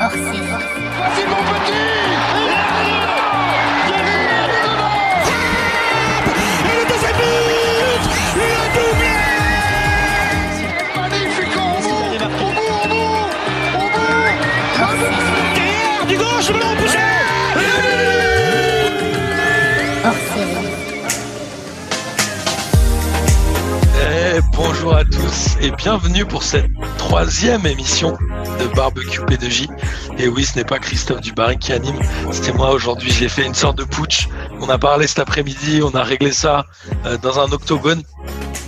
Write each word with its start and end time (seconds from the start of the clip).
Voici 0.00 0.16
mon 0.16 1.42
petit 1.44 1.74
Et 23.98 24.38
Eh, 24.38 24.40
bonjour 24.56 24.96
à 24.96 25.04
tous 25.04 25.58
et 25.60 25.70
bienvenue 25.72 26.24
pour 26.24 26.42
cette 26.42 26.70
troisième 26.96 27.66
émission 27.66 28.16
de 28.60 28.74
Barbecue 28.74 29.20
P2J. 29.20 29.68
Et 30.18 30.28
oui, 30.28 30.44
ce 30.44 30.58
n'est 30.58 30.64
pas 30.64 30.78
Christophe 30.78 31.20
Dubarry 31.20 31.58
qui 31.58 31.72
anime, 31.72 31.98
c'était 32.30 32.52
moi 32.52 32.70
aujourd'hui. 32.72 33.10
J'ai 33.10 33.28
fait 33.28 33.44
une 33.44 33.54
sorte 33.54 33.78
de 33.78 33.84
putsch. 33.84 34.28
On 34.60 34.68
a 34.68 34.78
parlé 34.78 35.06
cet 35.06 35.18
après-midi, 35.18 35.80
on 35.82 35.94
a 35.94 36.02
réglé 36.02 36.32
ça 36.32 36.66
euh, 37.06 37.16
dans 37.18 37.40
un 37.40 37.50
octogone, 37.52 38.02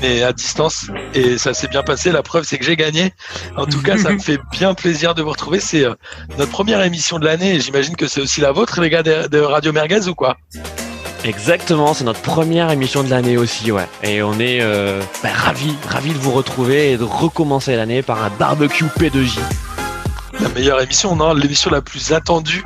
mais 0.00 0.22
à 0.22 0.32
distance. 0.32 0.86
Et 1.14 1.38
ça 1.38 1.54
s'est 1.54 1.68
bien 1.68 1.82
passé. 1.82 2.10
La 2.10 2.22
preuve, 2.22 2.44
c'est 2.44 2.58
que 2.58 2.64
j'ai 2.64 2.76
gagné. 2.76 3.12
En 3.56 3.66
tout 3.66 3.82
cas, 3.82 3.98
ça 3.98 4.10
me 4.10 4.18
fait 4.30 4.38
bien 4.50 4.74
plaisir 4.74 5.14
de 5.14 5.22
vous 5.22 5.30
retrouver. 5.30 5.60
C'est 5.60 5.84
euh, 5.84 5.94
notre 6.38 6.50
première 6.50 6.82
émission 6.82 7.18
de 7.18 7.24
l'année 7.24 7.60
j'imagine 7.60 7.96
que 7.96 8.06
c'est 8.06 8.20
aussi 8.20 8.40
la 8.40 8.52
vôtre, 8.52 8.80
les 8.80 8.90
gars 8.90 9.02
de, 9.02 9.28
de 9.28 9.38
Radio 9.38 9.72
Merguez 9.72 10.08
ou 10.08 10.14
quoi? 10.14 10.36
Exactement, 11.24 11.94
c'est 11.94 12.04
notre 12.04 12.20
première 12.20 12.70
émission 12.70 13.04
de 13.04 13.10
l'année 13.10 13.36
aussi, 13.36 13.70
ouais. 13.70 13.86
Et 14.02 14.22
on 14.22 14.40
est 14.40 14.60
euh, 14.60 15.00
bah, 15.22 15.28
ravis, 15.32 15.74
ravis 15.88 16.12
de 16.12 16.18
vous 16.18 16.32
retrouver 16.32 16.92
et 16.92 16.96
de 16.96 17.04
recommencer 17.04 17.76
l'année 17.76 18.02
par 18.02 18.24
un 18.24 18.30
barbecue 18.30 18.86
P2J. 18.86 19.38
La 20.42 20.48
meilleure 20.50 20.80
émission, 20.80 21.14
non 21.16 21.34
L'émission 21.34 21.70
la 21.70 21.82
plus 21.82 22.12
attendue 22.12 22.64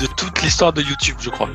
de 0.00 0.06
toute 0.16 0.42
l'histoire 0.42 0.72
de 0.72 0.82
YouTube, 0.82 1.16
je 1.20 1.30
crois. 1.30 1.48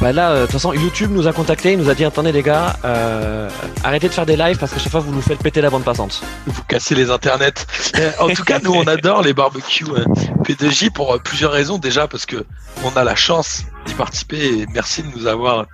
Bah 0.00 0.12
là, 0.12 0.30
euh, 0.30 0.36
de 0.40 0.42
toute 0.42 0.52
façon, 0.52 0.74
YouTube 0.74 1.10
nous 1.10 1.26
a 1.26 1.32
contacté, 1.32 1.72
il 1.72 1.78
nous 1.78 1.88
a 1.88 1.94
dit 1.94 2.04
attendez 2.04 2.30
les 2.30 2.42
gars, 2.42 2.76
euh, 2.84 3.48
arrêtez 3.82 4.08
de 4.08 4.12
faire 4.12 4.26
des 4.26 4.36
lives 4.36 4.58
parce 4.58 4.70
qu'à 4.72 4.78
chaque 4.78 4.90
fois 4.92 5.00
vous 5.00 5.10
nous 5.12 5.22
faites 5.22 5.38
péter 5.42 5.62
la 5.62 5.70
bande 5.70 5.84
passante. 5.84 6.22
Vous 6.46 6.62
cassez 6.64 6.94
les 6.94 7.10
internets. 7.10 7.64
Euh, 7.96 8.10
en 8.20 8.28
tout 8.28 8.44
cas, 8.44 8.58
nous, 8.62 8.74
on 8.74 8.86
adore 8.86 9.22
les 9.22 9.32
barbecues 9.32 9.86
euh, 9.88 10.04
P2J 10.44 10.90
pour 10.90 11.14
euh, 11.14 11.18
plusieurs 11.18 11.52
raisons. 11.52 11.78
Déjà, 11.78 12.06
parce 12.08 12.26
que 12.26 12.44
on 12.84 12.90
a 12.94 13.04
la 13.04 13.14
chance 13.16 13.62
d'y 13.86 13.94
participer 13.94 14.44
et 14.60 14.66
merci 14.74 15.02
de 15.02 15.08
nous 15.16 15.26
avoir 15.26 15.64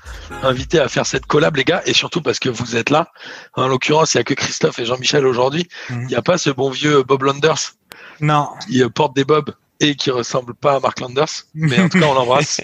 invités 0.45 0.79
à 0.79 0.87
faire 0.89 1.05
cette 1.07 1.27
collab, 1.27 1.57
les 1.57 1.65
gars. 1.65 1.83
Et 1.87 1.93
surtout 1.93 2.23
parce 2.23 2.39
que 2.39 2.49
vous 2.49 2.77
êtes 2.77 2.91
là. 2.91 3.09
En 3.55 3.67
l'occurrence, 3.67 4.15
il 4.15 4.19
n'y 4.19 4.21
a 4.21 4.25
que 4.25 4.35
Christophe 4.35 4.79
et 4.79 4.85
Jean-Michel 4.85 5.27
aujourd'hui. 5.27 5.67
Il 5.91 5.97
Mhm. 5.97 6.07
n'y 6.07 6.15
a 6.15 6.23
pas 6.23 6.39
ce 6.39 6.51
bon 6.51 6.71
vieux 6.71 7.03
Bob 7.03 7.25
Landers 7.25 7.73
Non. 8.21 8.49
qui 8.67 8.83
euh, 8.83 8.89
porte 8.89 9.15
des 9.15 9.25
bobs 9.25 9.55
et 9.81 9.97
qui 9.97 10.11
ressemble 10.11 10.55
pas 10.55 10.77
à 10.77 10.81
Mark 10.81 11.01
Landers. 11.01 11.27
Mais 11.55 11.81
en 11.81 11.89
tout 11.89 11.99
cas, 11.99 12.07
on 12.07 12.15
l'embrasse. 12.15 12.61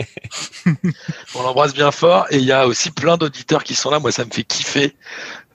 on 1.34 1.42
l'embrasse 1.42 1.74
bien 1.74 1.90
fort. 1.90 2.26
Et 2.30 2.38
il 2.38 2.44
y 2.44 2.52
a 2.52 2.66
aussi 2.66 2.90
plein 2.90 3.16
d'auditeurs 3.16 3.64
qui 3.64 3.74
sont 3.74 3.90
là. 3.90 3.98
Moi, 3.98 4.12
ça 4.12 4.24
me 4.24 4.30
fait 4.30 4.44
kiffer 4.44 4.94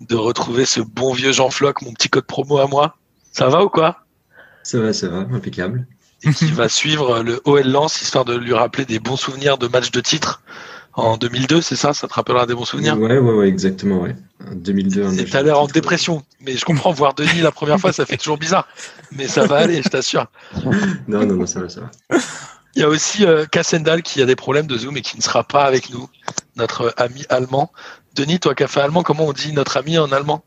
de 0.02 0.16
retrouver 0.16 0.66
ce 0.66 0.82
bon 0.82 1.14
vieux 1.14 1.32
Jean 1.32 1.50
Floc, 1.50 1.82
mon 1.82 1.94
petit 1.94 2.10
code 2.10 2.26
promo 2.26 2.58
à 2.58 2.68
moi. 2.68 2.98
Ça 3.32 3.48
va 3.48 3.64
ou 3.64 3.70
quoi? 3.70 4.00
Ça 4.64 4.80
va, 4.80 4.92
ça 4.92 5.08
va, 5.08 5.20
impeccable. 5.20 5.88
Et 6.24 6.34
qui 6.34 6.52
va 6.52 6.68
suivre 6.70 7.22
le 7.22 7.42
OL 7.46 7.68
Lens, 7.68 8.02
histoire 8.02 8.26
de 8.26 8.36
lui 8.36 8.54
rappeler 8.54 8.86
des 8.86 9.00
bons 9.00 9.18
souvenirs 9.18 9.58
de 9.58 9.68
matchs 9.68 9.92
de 9.92 10.02
titre 10.02 10.42
en 10.96 11.18
2002, 11.18 11.62
c'est 11.62 11.76
ça 11.76 11.94
Ça 11.94 12.08
te 12.08 12.14
rappellera 12.14 12.46
des 12.46 12.54
bons 12.54 12.66
souvenirs 12.66 12.98
Ouais, 13.00 13.18
ouais, 13.18 13.34
ouais, 13.34 13.48
exactement, 13.48 14.02
ouais. 14.02 14.16
En 14.50 14.56
2002. 14.56 15.04
un 15.04 15.12
Et 15.12 15.16
match 15.18 15.30
t'as 15.32 15.42
l'air 15.42 15.60
en 15.60 15.68
dépression. 15.68 16.24
Mais 16.42 16.56
je 16.56 16.66
comprends, 16.66 16.92
voir 16.92 17.14
Denis 17.14 17.42
la 17.42 17.52
première 17.52 17.80
fois, 17.80 17.92
ça 17.94 18.06
fait 18.06 18.18
toujours 18.18 18.38
bizarre. 18.38 18.68
Mais 19.12 19.28
ça 19.28 19.46
va 19.46 19.58
aller, 19.58 19.82
je 19.82 19.90
t'assure. 19.90 20.28
Non, 21.08 21.26
non, 21.26 21.36
non, 21.36 21.46
ça 21.46 21.62
va, 21.62 21.70
ça 21.70 21.82
va. 21.82 22.20
Il 22.76 22.82
y 22.82 22.86
a 22.86 22.90
aussi 22.90 23.26
euh, 23.26 23.46
Kassendal 23.46 24.02
qui 24.02 24.22
a 24.22 24.26
des 24.26 24.36
problèmes 24.36 24.68
de 24.68 24.78
Zoom 24.78 24.98
et 24.98 25.02
qui 25.02 25.18
ne 25.18 25.22
sera 25.22 25.44
pas 25.44 25.64
avec 25.64 25.92
nous, 25.92 26.10
notre 26.56 26.94
ami 26.98 27.24
allemand. 27.30 27.72
Denis, 28.16 28.40
toi 28.40 28.56
qui 28.56 28.64
as 28.64 28.68
fait 28.68 28.82
allemand, 28.82 29.04
comment 29.04 29.26
on 29.26 29.34
dit 29.34 29.54
notre 29.54 29.78
ami 29.78 29.98
en 29.98 30.12
allemand? 30.12 30.44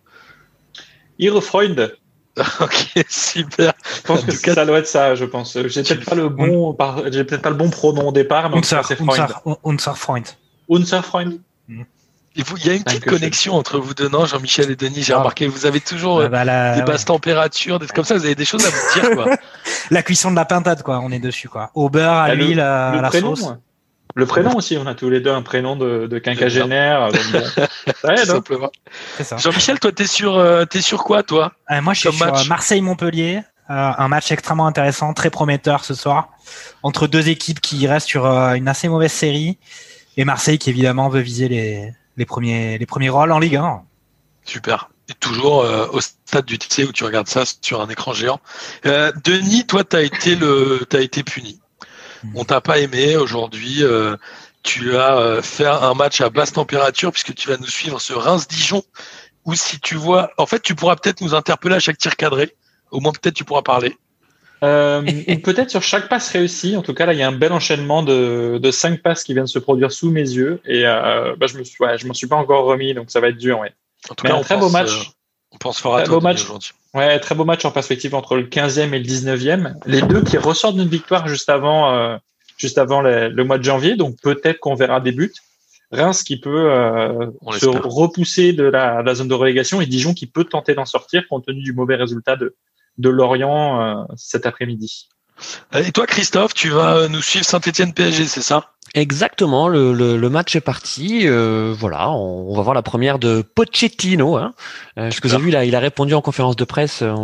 Ihre 1.19 1.41
Freund. 1.41 1.97
Ok, 2.61 3.05
super. 3.09 3.73
Je 3.97 4.01
pense 4.03 4.23
En 4.23 4.27
que 4.27 4.41
cas- 4.43 4.55
ça 4.55 4.67
doit 4.67 4.79
être 4.79 4.87
ça, 4.87 5.15
je 5.15 5.25
pense. 5.25 5.57
J'ai 5.67 5.83
peut-être 5.83 6.05
pas 6.05 6.15
le 6.15 6.29
bon, 6.29 6.75
par- 6.75 7.01
j'ai 7.11 7.25
peut-être 7.25 7.43
pas 7.43 7.51
le 7.51 7.57
bon 7.57 7.71
pronom 7.71 8.09
au 8.09 8.13
départ, 8.13 8.51
mais 8.51 8.59
Unser, 8.59 8.81
c'est 8.87 8.97
Freund. 8.97 9.29
unser, 9.65 9.95
Freund. 9.95 10.27
Unser 10.71 11.03
Freund. 11.03 11.39
Et 12.39 12.43
vous- 12.43 12.59
Il 12.59 12.67
y 12.67 12.71
a 12.71 12.75
une 12.75 12.85
petite 12.85 13.07
connexion 13.07 13.55
entre 13.55 13.79
vous 13.79 13.95
deux, 13.95 14.11
non, 14.11 14.27
Jean-Michel 14.27 14.71
et 14.71 14.77
Denis. 14.77 15.03
J'ai 15.03 15.15
Ah. 15.15 15.19
remarqué, 15.21 15.47
vous 15.47 15.65
avez 15.65 15.81
toujours 15.81 16.19
euh, 16.21 16.25
Ah 16.27 16.29
bah, 16.29 16.45
la, 16.45 16.75
des 16.75 16.81
ouais. 16.81 16.85
basses 16.87 17.07
températures, 17.07 17.79
des 17.79 17.87
trucs 17.87 17.97
comme 17.97 18.05
ça. 18.05 18.15
Vous 18.15 18.27
avez 18.27 18.35
des 18.35 18.45
choses 18.45 18.67
à 18.67 18.69
vous 18.69 19.01
dire, 19.01 19.11
quoi. 19.17 19.25
La 19.91 20.03
cuisson 20.03 20.31
de 20.31 20.37
la 20.37 20.45
pintade, 20.45 20.83
quoi. 20.83 21.01
On 21.03 21.11
est 21.11 21.19
dessus, 21.19 21.49
quoi. 21.49 21.71
Au 21.75 21.89
beurre, 21.89 22.13
à 22.13 22.25
Ah, 22.25 22.35
le- 22.35 22.45
l'huile, 22.45 22.61
à 22.61 23.01
la 23.01 23.09
prénom. 23.09 23.35
sauce. 23.35 23.49
ouais. 23.49 23.57
Le 24.17 24.25
prénom 24.25 24.55
aussi, 24.57 24.79
on 24.79 24.87
a 24.87 24.95
tous 24.95 25.11
les 25.11 25.21
deux 25.21 25.31
un 25.31 25.43
prénom 25.43 25.77
de, 25.77 26.07
de 26.07 26.19
quinquagénaire. 26.19 27.11
hein. 28.03 28.17
simplement. 28.25 28.71
Ça. 29.21 29.37
Jean-Michel, 29.37 29.79
toi, 29.79 29.93
t'es 29.93 30.07
sur, 30.07 30.37
euh, 30.39 30.65
t'es 30.65 30.81
sur 30.81 31.05
quoi, 31.05 31.23
toi 31.23 31.53
Euh, 31.71 31.83
moi, 31.83 31.93
je 31.93 32.01
suis 32.01 32.13
sur 32.13 32.27
euh, 32.27 32.45
Marseille-Montpellier. 32.49 33.43
Euh, 33.69 33.75
un 33.99 34.09
match 34.09 34.33
extrêmement 34.33 34.67
intéressant, 34.67 35.13
très 35.13 35.29
prometteur 35.29 35.85
ce 35.85 35.93
soir, 35.93 36.31
entre 36.83 37.07
deux 37.09 37.29
équipes 37.29 37.61
qui 37.61 37.87
restent 37.87 38.07
sur 38.09 38.25
euh, 38.25 38.55
une 38.55 38.69
assez 38.69 38.89
mauvaise 38.89 39.13
série 39.13 39.59
et 40.17 40.25
Marseille 40.25 40.59
qui 40.59 40.71
évidemment 40.71 41.09
veut 41.09 41.21
viser 41.21 41.49
les, 41.49 41.93
les 42.17 42.25
premiers 42.25 42.79
les 42.79 42.87
premiers 42.87 43.09
rôles 43.09 43.33
en 43.33 43.41
Ligue 43.41 43.57
1. 43.57 43.83
Super. 44.45 44.89
Et 45.11 45.15
toujours 45.15 45.63
euh, 45.63 45.89
au 45.93 46.01
stade 46.01 46.45
du 46.47 46.59
TC 46.59 46.85
où 46.85 46.93
tu 46.93 47.03
regardes 47.05 47.27
ça 47.29 47.43
sur 47.61 47.81
un 47.81 47.89
écran 47.89 48.13
géant. 48.13 48.41
Euh, 48.87 49.11
Denis, 49.25 49.67
toi, 49.67 49.83
t'as 49.85 50.03
été 50.03 50.37
le, 50.37 50.87
t'as 50.89 51.01
été 51.01 51.25
puni. 51.25 51.61
On 52.35 52.45
t'a 52.45 52.61
pas 52.61 52.79
aimé 52.79 53.17
aujourd'hui. 53.17 53.83
euh, 53.83 54.17
tu 54.63 54.97
as 54.97 55.17
euh, 55.19 55.43
fait 55.43 55.67
un 55.67 55.95
match 55.95 56.21
à 56.21 56.29
basse 56.29 56.53
température 56.53 57.13
puisque 57.13 57.35
tu 57.35 57.49
vas 57.49 57.57
nous 57.57 57.69
suivre 57.69 58.01
ce 58.01 58.13
Reims-Dijon. 58.13 58.83
Ou 59.45 59.55
si 59.55 59.79
tu 59.79 59.95
vois, 59.95 60.33
en 60.39 60.47
fait, 60.47 60.61
tu 60.61 60.75
pourras 60.75 60.97
peut-être 60.97 61.21
nous 61.21 61.35
interpeller 61.35 61.77
à 61.77 61.79
chaque 61.79 61.99
tir 61.99 62.17
cadré. 62.17 62.57
Au 62.91 63.01
moins, 63.01 63.13
peut-être 63.13 63.35
tu 63.35 63.45
pourras 63.45 63.63
parler. 63.63 63.97
Euh, 64.65 65.03
peut-être 65.45 65.71
sur 65.71 65.83
chaque 65.83 66.09
passe 66.09 66.31
réussie. 66.31 66.77
En 66.77 66.83
tout 66.83 66.95
cas, 66.95 67.07
là, 67.07 67.13
il 67.13 67.19
y 67.19 67.23
a 67.23 67.29
un 67.29 67.33
bel 67.33 67.53
enchaînement 67.53 68.03
de, 68.03 68.59
de 68.61 68.71
cinq 68.71 69.03
passes 69.03 69.23
qui 69.23 69.35
viennent 69.35 69.45
de 69.45 69.51
se 69.51 69.59
produire 69.61 69.93
sous 69.93 70.11
mes 70.11 70.23
yeux. 70.29 70.61
Et 70.65 70.87
euh, 70.87 71.37
bah, 71.37 71.47
je 71.47 71.59
me 71.59 71.63
suis, 71.65 71.77
ouais, 71.85 71.97
je 71.99 72.07
m'en 72.07 72.15
suis 72.15 72.27
pas 72.27 72.37
encore 72.37 72.65
remis, 72.65 72.93
donc 72.95 73.11
ça 73.11 73.21
va 73.21 73.29
être 73.29 73.37
dur. 73.37 73.61
Ouais. 73.61 73.73
En 74.11 74.15
tout 74.15 74.25
Mais 74.25 74.31
cas, 74.31 74.37
un 74.37 74.39
on 74.41 74.43
très 74.43 74.55
pense, 74.55 74.65
beau 74.65 74.71
match. 74.71 75.11
On 75.57 75.59
pense 75.59 75.81
fort 75.81 75.97
à 75.97 76.01
Très 76.01 76.09
toi 76.09 76.17
beau 76.19 76.23
match. 76.23 76.45
aujourd'hui. 76.45 76.73
Ouais, 76.93 77.19
très 77.19 77.35
beau 77.35 77.45
match 77.45 77.65
en 77.65 77.71
perspective 77.71 78.15
entre 78.15 78.37
le 78.37 78.45
15e 78.45 78.93
et 78.93 78.99
le 78.99 79.05
19e. 79.05 79.75
Les 79.87 80.03
deux 80.03 80.23
qui 80.23 80.37
ressortent 80.37 80.77
d'une 80.77 80.89
victoire 80.89 81.27
juste 81.29 81.49
avant, 81.49 81.95
euh, 81.95 82.17
juste 82.59 82.77
avant 82.79 83.01
le, 83.01 83.29
le 83.31 83.45
mois 83.45 83.59
de 83.59 83.65
janvier. 83.65 83.97
Donc 83.97 84.17
peut-être 84.23 84.61
qu'on 84.61 84.75
verra 84.75 85.01
des 85.01 85.13
buts. 85.13 85.33
Reims 85.93 86.23
qui 86.25 86.39
peut 86.39 86.71
euh, 86.71 87.31
se 87.53 87.67
repousser 87.67 88.53
de 88.53 88.65
la, 88.65 89.03
de 89.03 89.07
la 89.07 89.15
zone 89.15 89.29
de 89.29 89.35
relégation 89.35 89.81
et 89.81 89.87
Dijon 89.87 90.15
qui 90.15 90.27
peut 90.27 90.45
tenter 90.45 90.75
d'en 90.75 90.85
sortir 90.85 91.27
compte 91.29 91.47
tenu 91.47 91.63
du 91.63 91.73
mauvais 91.73 91.95
résultat 91.97 92.37
de, 92.37 92.55
de 92.99 93.09
Lorient 93.09 93.81
euh, 93.81 94.05
cet 94.17 94.47
après-midi. 94.47 95.09
Et 95.75 95.93
toi, 95.93 96.07
Christophe, 96.07 96.55
tu 96.55 96.71
vas 96.71 96.97
euh, 96.97 97.09
nous 97.09 97.21
suivre 97.23 97.45
Saint-Etienne 97.45 97.93
PSG, 97.93 98.27
c'est 98.27 98.43
ça? 98.43 98.73
Exactement, 98.95 99.69
le, 99.69 99.93
le, 99.93 100.17
le 100.17 100.31
match 100.31 100.57
est 100.57 100.61
parti. 100.63 101.23
euh, 101.25 101.75
voilà, 101.77 102.11
on, 102.11 102.51
on 102.51 102.57
va 102.57 102.63
voir 102.63 102.75
la 102.75 102.83
première 102.83 103.19
de 103.19 103.43
Pochettino. 103.43 104.37
Hein, 104.37 104.55
euh, 104.99 105.11
ce 105.11 105.21
que 105.21 105.29
j'ai 105.29 105.37
vu 105.37 105.51
là, 105.51 105.65
il 105.65 105.75
a 105.75 105.81
répondu 105.81 106.15
en 106.15 106.23
conférence 106.23 106.57
de 106.57 106.65
presse. 106.65 107.03
euh, 107.03 107.15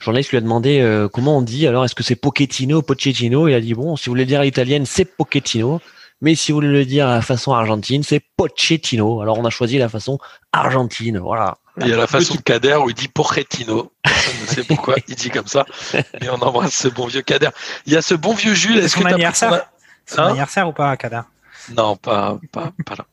journaliste 0.00 0.30
lui 0.30 0.38
a 0.38 0.40
demandé 0.40 0.80
euh, 0.80 1.08
comment 1.08 1.38
on 1.38 1.42
dit. 1.42 1.66
Alors, 1.66 1.84
est-ce 1.84 1.94
que 1.94 2.02
c'est 2.02 2.16
Pochettino, 2.16 2.82
Pochettino? 2.82 3.46
Il 3.46 3.54
a 3.54 3.60
dit 3.60 3.74
bon, 3.74 3.94
si 3.96 4.06
vous 4.06 4.12
voulez 4.12 4.24
le 4.24 4.28
dire 4.28 4.40
à 4.40 4.44
l'italienne, 4.44 4.84
c'est 4.86 5.04
Pochettino. 5.04 5.80
Mais 6.22 6.34
si 6.34 6.50
vous 6.52 6.56
voulez 6.56 6.68
le 6.68 6.84
dire 6.84 7.06
à 7.08 7.14
la 7.16 7.22
façon 7.22 7.52
argentine, 7.52 8.02
c'est 8.02 8.22
Pochettino. 8.36 9.20
Alors, 9.20 9.38
on 9.38 9.44
a 9.44 9.50
choisi 9.50 9.78
la 9.78 9.88
façon 9.88 10.18
argentine. 10.52 11.18
Voilà. 11.18 11.58
Il 11.80 11.88
y 11.88 11.92
a 11.92 11.96
la 11.96 12.06
façon 12.06 12.34
de 12.34 12.40
Kader 12.40 12.76
où 12.76 12.90
il 12.90 12.94
dit 12.94 13.08
Pochettino. 13.08 13.92
Personne 14.02 14.40
ne 14.42 14.46
sait 14.46 14.64
pourquoi 14.64 14.96
il 15.08 15.14
dit 15.14 15.30
comme 15.30 15.46
ça. 15.46 15.64
Mais 16.20 16.28
on 16.28 16.34
embrasse 16.34 16.74
ce 16.74 16.88
bon 16.88 17.06
vieux 17.06 17.22
Kader. 17.22 17.48
Il 17.86 17.92
y 17.92 17.96
a 17.96 18.02
ce 18.02 18.14
bon 18.14 18.34
vieux 18.34 18.54
Jules. 18.54 18.78
Est-ce 18.78 18.96
que 18.96 19.02
pris 19.02 19.12
anniversaire 19.12 19.66
son 20.06 20.18
Hein 20.20 20.28
anniversaire 20.28 20.68
ou 20.68 20.72
pas, 20.72 20.96
Kada 20.96 21.26
Non, 21.76 21.96
pas, 21.96 22.38
pas, 22.50 22.72
pas 22.84 22.96
là. 22.96 23.06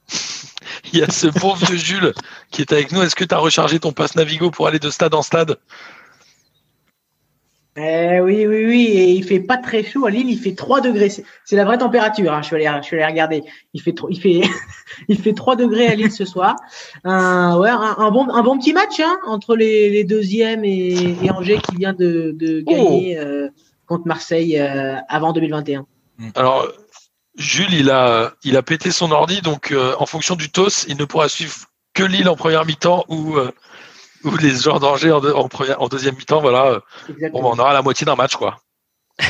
Il 0.91 0.99
y 0.99 1.03
a 1.03 1.09
ce 1.09 1.27
bon 1.27 1.53
vieux 1.53 1.77
Jules 1.77 2.13
qui 2.51 2.61
est 2.61 2.73
avec 2.73 2.91
nous. 2.91 3.01
Est-ce 3.01 3.15
que 3.15 3.23
tu 3.23 3.33
as 3.33 3.37
rechargé 3.37 3.79
ton 3.79 3.91
passe 3.91 4.15
Navigo 4.15 4.51
pour 4.51 4.67
aller 4.67 4.79
de 4.79 4.89
stade 4.89 5.13
en 5.13 5.21
stade? 5.21 5.57
Eh 7.77 8.19
oui, 8.19 8.45
oui, 8.45 8.65
oui, 8.65 8.81
et 8.87 9.11
il 9.11 9.23
fait 9.23 9.39
pas 9.39 9.57
très 9.57 9.83
chaud 9.83 10.05
à 10.05 10.09
Lille, 10.09 10.29
il 10.29 10.37
fait 10.37 10.53
3 10.53 10.81
degrés. 10.81 11.09
C'est 11.09 11.55
la 11.55 11.63
vraie 11.63 11.77
température, 11.77 12.33
hein. 12.33 12.41
je, 12.41 12.47
suis 12.47 12.55
allé, 12.55 12.69
je 12.81 12.85
suis 12.85 12.95
allé 12.97 13.05
regarder. 13.05 13.43
Il 13.73 13.81
fait, 13.81 13.95
il, 14.09 14.19
fait, 14.19 14.41
il 15.07 15.17
fait 15.17 15.33
3 15.33 15.55
degrés 15.55 15.87
à 15.87 15.95
Lille 15.95 16.11
ce 16.11 16.25
soir. 16.25 16.55
Un, 17.03 17.57
ouais, 17.57 17.69
un, 17.69 17.95
un 17.97 18.11
bon, 18.11 18.29
un 18.29 18.41
bon 18.43 18.57
petit 18.57 18.73
match 18.73 18.99
hein, 18.99 19.17
entre 19.25 19.55
les, 19.55 19.89
les 19.89 20.03
deuxièmes 20.03 20.65
et, 20.65 21.15
et 21.23 21.31
Angers 21.31 21.59
qui 21.69 21.77
vient 21.77 21.93
de, 21.93 22.35
de 22.35 22.61
gagner 22.61 23.17
euh, 23.17 23.49
contre 23.85 24.07
Marseille 24.07 24.59
euh, 24.59 24.95
avant 25.07 25.31
2021. 25.31 25.85
Alors, 26.35 26.67
Jules, 27.35 27.73
il 27.73 27.89
a, 27.89 28.33
il 28.43 28.57
a 28.57 28.61
pété 28.61 28.91
son 28.91 29.11
ordi, 29.11 29.41
donc 29.41 29.71
euh, 29.71 29.95
en 29.99 30.05
fonction 30.05 30.35
du 30.35 30.51
TOS, 30.51 30.85
il 30.87 30.97
ne 30.97 31.05
pourra 31.05 31.29
suivre 31.29 31.55
que 31.93 32.03
Lille 32.03 32.29
en 32.29 32.35
première 32.35 32.65
mi-temps 32.65 33.05
ou, 33.07 33.37
euh, 33.37 33.51
ou 34.23 34.35
les 34.37 34.51
joueurs 34.51 34.79
d'Angers 34.79 35.11
en, 35.11 35.19
deux- 35.21 35.33
en, 35.33 35.47
première- 35.47 35.81
en 35.81 35.87
deuxième 35.87 36.15
mi-temps. 36.15 36.41
Voilà. 36.41 36.81
Bah, 37.07 37.29
on 37.33 37.57
aura 37.57 37.73
la 37.73 37.81
moitié 37.81 38.05
d'un 38.05 38.15
match, 38.15 38.35
quoi. 38.35 38.57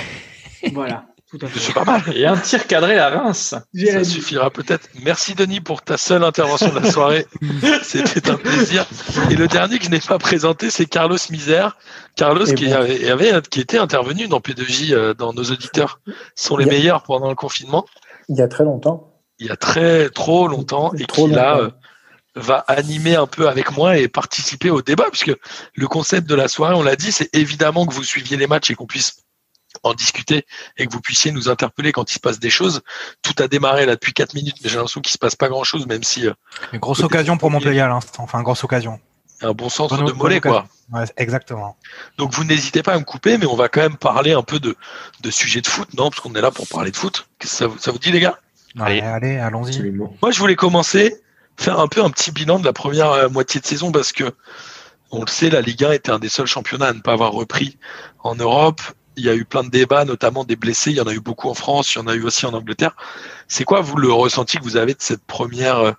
Voilà, 0.73 1.05
tout 1.31 1.37
à 1.41 1.47
fait. 1.47 1.59
C'est 1.59 1.73
pas 1.73 1.85
mal. 1.85 2.01
Et 2.13 2.25
un 2.25 2.35
tir 2.35 2.67
cadré 2.67 2.97
à 2.99 3.09
Reims. 3.09 3.55
Ça 3.73 4.03
suffira 4.03 4.49
peut-être. 4.49 4.89
Merci 5.03 5.33
Denis 5.35 5.61
pour 5.61 5.81
ta 5.81 5.95
seule 5.97 6.23
intervention 6.23 6.69
de 6.73 6.79
la 6.79 6.91
soirée. 6.91 7.25
C'était 7.83 8.29
un 8.29 8.35
plaisir. 8.35 8.85
Et 9.31 9.35
le 9.35 9.47
dernier 9.47 9.79
que 9.79 9.85
je 9.85 9.89
n'ai 9.89 9.99
pas 10.01 10.17
présenté, 10.17 10.69
c'est 10.69 10.85
Carlos 10.85 11.17
Misère. 11.29 11.77
Carlos 12.17 12.45
Et 12.45 12.55
qui, 12.55 12.65
bon. 12.67 12.73
avait, 12.73 13.09
avait- 13.09 13.41
qui 13.49 13.61
était 13.61 13.77
intervenu 13.77 14.27
dans 14.27 14.39
P2J, 14.39 14.93
euh, 14.93 15.13
dans 15.13 15.31
nos 15.33 15.43
auditeurs, 15.43 16.01
sont 16.35 16.57
les 16.57 16.65
a- 16.65 16.69
meilleurs 16.71 17.03
pendant 17.03 17.29
le 17.29 17.35
confinement. 17.35 17.85
Il 18.27 18.35
y 18.37 18.41
a 18.41 18.47
très 18.49 18.65
longtemps. 18.65 19.05
Il 19.39 19.47
y 19.47 19.51
a 19.51 19.55
très 19.55 20.09
trop 20.09 20.49
longtemps 20.49 20.91
et 20.95 21.05
Trop 21.05 21.27
qui 21.29 21.33
là 21.33 21.57
euh, 21.59 21.69
va 22.39 22.63
animer 22.67 23.15
un 23.15 23.27
peu 23.27 23.47
avec 23.49 23.71
moi 23.71 23.97
et 23.97 24.07
participer 24.07 24.69
au 24.69 24.81
débat 24.81 25.05
puisque 25.11 25.31
le 25.75 25.87
concept 25.87 26.27
de 26.27 26.35
la 26.35 26.47
soirée, 26.47 26.75
on 26.75 26.83
l'a 26.83 26.95
dit, 26.95 27.11
c'est 27.11 27.29
évidemment 27.35 27.85
que 27.85 27.93
vous 27.93 28.03
suiviez 28.03 28.37
les 28.37 28.47
matchs 28.47 28.71
et 28.71 28.75
qu'on 28.75 28.85
puisse 28.87 29.21
en 29.83 29.93
discuter 29.93 30.45
et 30.77 30.87
que 30.87 30.91
vous 30.91 30.99
puissiez 31.01 31.31
nous 31.31 31.47
interpeller 31.47 31.91
quand 31.91 32.09
il 32.09 32.15
se 32.15 32.19
passe 32.19 32.39
des 32.39 32.49
choses. 32.49 32.81
Tout 33.21 33.35
a 33.41 33.47
démarré 33.47 33.85
là 33.85 33.93
depuis 33.95 34.13
4 34.13 34.33
minutes, 34.33 34.57
mais 34.63 34.69
j'ai 34.69 34.75
l'impression 34.77 34.99
qu'il 35.01 35.11
se 35.13 35.17
passe 35.19 35.35
pas 35.35 35.47
grand 35.47 35.63
chose, 35.63 35.85
même 35.85 36.03
si 36.03 36.27
euh, 36.27 36.33
Une 36.73 36.79
grosse 36.79 37.01
occasion 37.01 37.37
pour. 37.37 37.51
Montpellier 37.51 37.79
à 37.81 37.87
l'instant. 37.87 38.23
Enfin, 38.23 38.41
grosse 38.41 38.63
occasion. 38.63 38.99
un 39.41 39.51
bon 39.53 39.69
centre 39.69 40.03
de 40.03 40.11
mollet, 40.11 40.41
quoi. 40.41 40.65
Ouais, 40.91 41.03
exactement. 41.17 41.77
Donc 42.17 42.33
vous 42.33 42.43
n'hésitez 42.45 42.81
pas 42.81 42.93
à 42.93 42.99
me 42.99 43.03
couper, 43.05 43.37
mais 43.37 43.45
on 43.45 43.55
va 43.55 43.69
quand 43.69 43.81
même 43.81 43.95
parler 43.95 44.33
un 44.33 44.41
peu 44.41 44.59
de, 44.59 44.75
de 45.21 45.29
sujets 45.31 45.61
de 45.61 45.67
foot, 45.67 45.87
non 45.93 46.09
Parce 46.09 46.19
qu'on 46.19 46.33
est 46.33 46.41
là 46.41 46.49
pour 46.51 46.67
parler 46.67 46.89
de 46.91 46.97
foot. 46.97 47.27
Qu'est-ce 47.37 47.51
que 47.51 47.57
ça, 47.57 47.67
vous- 47.67 47.77
ça 47.77 47.91
vous 47.91 47.99
dit, 47.99 48.11
les 48.11 48.19
gars? 48.19 48.39
Allez, 48.79 49.01
Allez. 49.01 49.37
allons-y. 49.37 49.91
Moi, 49.91 50.31
je 50.31 50.39
voulais 50.39 50.55
commencer, 50.55 51.21
faire 51.59 51.79
un 51.79 51.87
peu 51.87 52.03
un 52.03 52.09
petit 52.09 52.31
bilan 52.31 52.59
de 52.59 52.65
la 52.65 52.73
première 52.73 53.11
euh, 53.11 53.29
moitié 53.29 53.59
de 53.59 53.65
saison 53.65 53.91
parce 53.91 54.13
que, 54.13 54.31
on 55.11 55.21
le 55.21 55.27
sait, 55.27 55.49
la 55.49 55.61
Ligue 55.61 55.83
1 55.83 55.91
était 55.91 56.11
un 56.11 56.19
des 56.19 56.29
seuls 56.29 56.47
championnats 56.47 56.87
à 56.87 56.93
ne 56.93 57.01
pas 57.01 57.13
avoir 57.13 57.33
repris 57.33 57.77
en 58.19 58.35
Europe. 58.35 58.81
Il 59.17 59.25
y 59.25 59.29
a 59.29 59.35
eu 59.35 59.43
plein 59.43 59.63
de 59.63 59.69
débats, 59.69 60.05
notamment 60.05 60.45
des 60.45 60.55
blessés. 60.55 60.91
Il 60.91 60.97
y 60.97 61.01
en 61.01 61.07
a 61.07 61.13
eu 61.13 61.19
beaucoup 61.19 61.49
en 61.49 61.53
France, 61.53 61.93
il 61.93 61.97
y 61.97 62.01
en 62.01 62.07
a 62.07 62.15
eu 62.15 62.23
aussi 62.23 62.45
en 62.45 62.53
Angleterre. 62.53 62.95
C'est 63.47 63.65
quoi, 63.65 63.81
vous, 63.81 63.97
le 63.97 64.11
ressenti 64.11 64.57
que 64.57 64.63
vous 64.63 64.77
avez 64.77 64.93
de 64.93 65.01
cette 65.01 65.23
première 65.25 65.79
euh, 65.79 65.91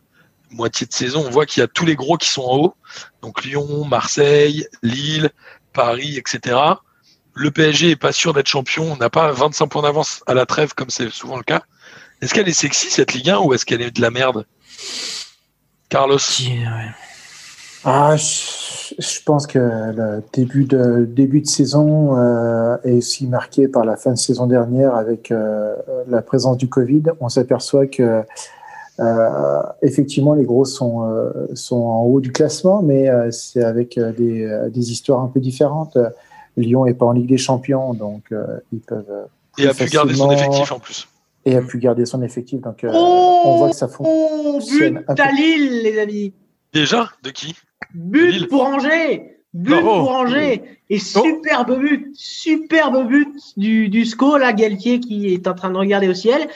moitié 0.51 0.87
de 0.87 0.93
saison? 0.93 1.25
On 1.27 1.31
voit 1.31 1.45
qu'il 1.45 1.61
y 1.61 1.65
a 1.65 1.69
tous 1.69 1.85
les 1.85 1.97
gros 1.97 2.17
qui 2.17 2.31
sont 2.31 2.43
en 2.43 2.57
haut. 2.57 2.75
Donc 3.21 3.45
Lyon, 3.45 3.85
Marseille, 3.85 4.67
Lille, 4.83 5.31
Paris, 5.75 6.17
etc. 6.17 6.57
Le 7.35 7.51
PSG 7.51 7.91
est 7.91 7.97
pas 7.97 8.13
sûr 8.13 8.33
d'être 8.33 8.49
champion. 8.49 8.93
On 8.93 8.97
n'a 8.97 9.11
pas 9.11 9.31
25 9.33 9.67
points 9.67 9.83
d'avance 9.83 10.23
à 10.27 10.33
la 10.33 10.47
trêve 10.47 10.73
comme 10.75 10.91
c'est 10.91 11.11
souvent 11.11 11.37
le 11.37 11.43
cas. 11.43 11.63
Est-ce 12.23 12.33
qu'elle 12.33 12.49
est 12.49 12.55
sexy 12.55 12.91
cette 12.91 13.13
Ligue 13.13 13.31
1 13.31 13.39
ou 13.39 13.53
est-ce 13.53 13.67
qu'elle 13.67 13.83
est 13.83 13.91
de 13.91 14.01
la 14.01 14.11
merde? 14.11 14.47
Carlos 15.91 16.17
Qui- 16.19 16.61
ouais. 16.61 16.91
Ah, 17.85 18.15
je, 18.17 18.95
je 18.99 19.23
pense 19.25 19.47
que 19.47 19.59
le 19.59 20.23
début 20.35 20.65
de 20.65 21.07
début 21.07 21.41
de 21.41 21.47
saison 21.47 22.17
euh, 22.19 22.77
est 22.85 22.93
aussi 22.93 23.27
marqué 23.27 23.69
par 23.69 23.85
la 23.85 23.97
fin 23.97 24.13
de 24.13 24.19
saison 24.19 24.47
dernière 24.47 24.95
avec 24.95 25.31
euh, 25.31 25.75
la 26.07 26.21
présence 26.21 26.59
du 26.59 26.69
Covid. 26.69 27.05
On 27.21 27.29
s'aperçoit 27.31 27.87
que 27.87 28.23
euh, 29.01 29.63
effectivement 29.81 30.35
les 30.35 30.45
gros 30.45 30.67
sont 30.67 31.09
euh, 31.11 31.31
sont 31.55 31.81
en 31.81 32.03
haut 32.03 32.21
du 32.21 32.33
classement, 32.33 32.83
mais 32.83 33.09
euh, 33.09 33.31
c'est 33.31 33.65
avec 33.65 33.97
euh, 33.97 34.13
des, 34.13 34.45
euh, 34.45 34.69
des 34.69 34.93
histoires 34.93 35.21
un 35.23 35.29
peu 35.29 35.41
différentes. 35.41 35.97
Lyon 36.59 36.85
est 36.85 36.93
pas 36.95 37.07
en 37.07 37.13
Ligue 37.13 37.29
des 37.31 37.39
Champions, 37.39 37.95
donc 37.95 38.25
euh, 38.33 38.45
ils 38.75 38.81
peuvent 38.81 39.07
et 39.57 39.67
a 39.67 39.73
pu 39.73 39.87
garder 39.87 40.15
son 40.15 40.31
effectif 40.31 40.71
en 40.71 40.79
plus. 40.79 41.09
Et 41.45 41.57
a 41.57 41.63
pu 41.63 41.79
garder 41.79 42.07
son 42.07 42.23
effectif. 42.23 42.61
Donc 42.61 42.85
euh, 42.85 42.91
Oh 42.93 43.43
on 43.45 43.57
voit 43.59 43.71
que 43.71 43.77
ça 43.77 43.89
fonctionne. 43.89 45.05
Oh, 45.09 45.13
but 45.13 45.21
à 45.21 45.33
Lille, 45.33 45.83
les 45.83 45.99
amis. 45.99 46.33
Déjà? 46.73 47.11
De 47.23 47.31
qui? 47.31 47.55
But 47.95 48.49
pour 48.49 48.63
Angers. 48.65 49.37
But 49.53 49.71
Bravo. 49.83 50.05
pour 50.05 50.11
Angers. 50.13 50.63
Et 50.91 50.99
superbe 50.99 51.79
but, 51.79 52.11
superbe 52.15 53.09
but 53.09 53.29
du, 53.57 53.89
du 53.89 54.05
SCO, 54.05 54.39
là, 54.39 54.53
Galtier 54.53 54.99
qui 55.01 55.33
est 55.33 55.47
en 55.47 55.55
train 55.55 55.71
de 55.71 55.77
regarder 55.77 56.09
au 56.09 56.15
ciel. 56.15 56.49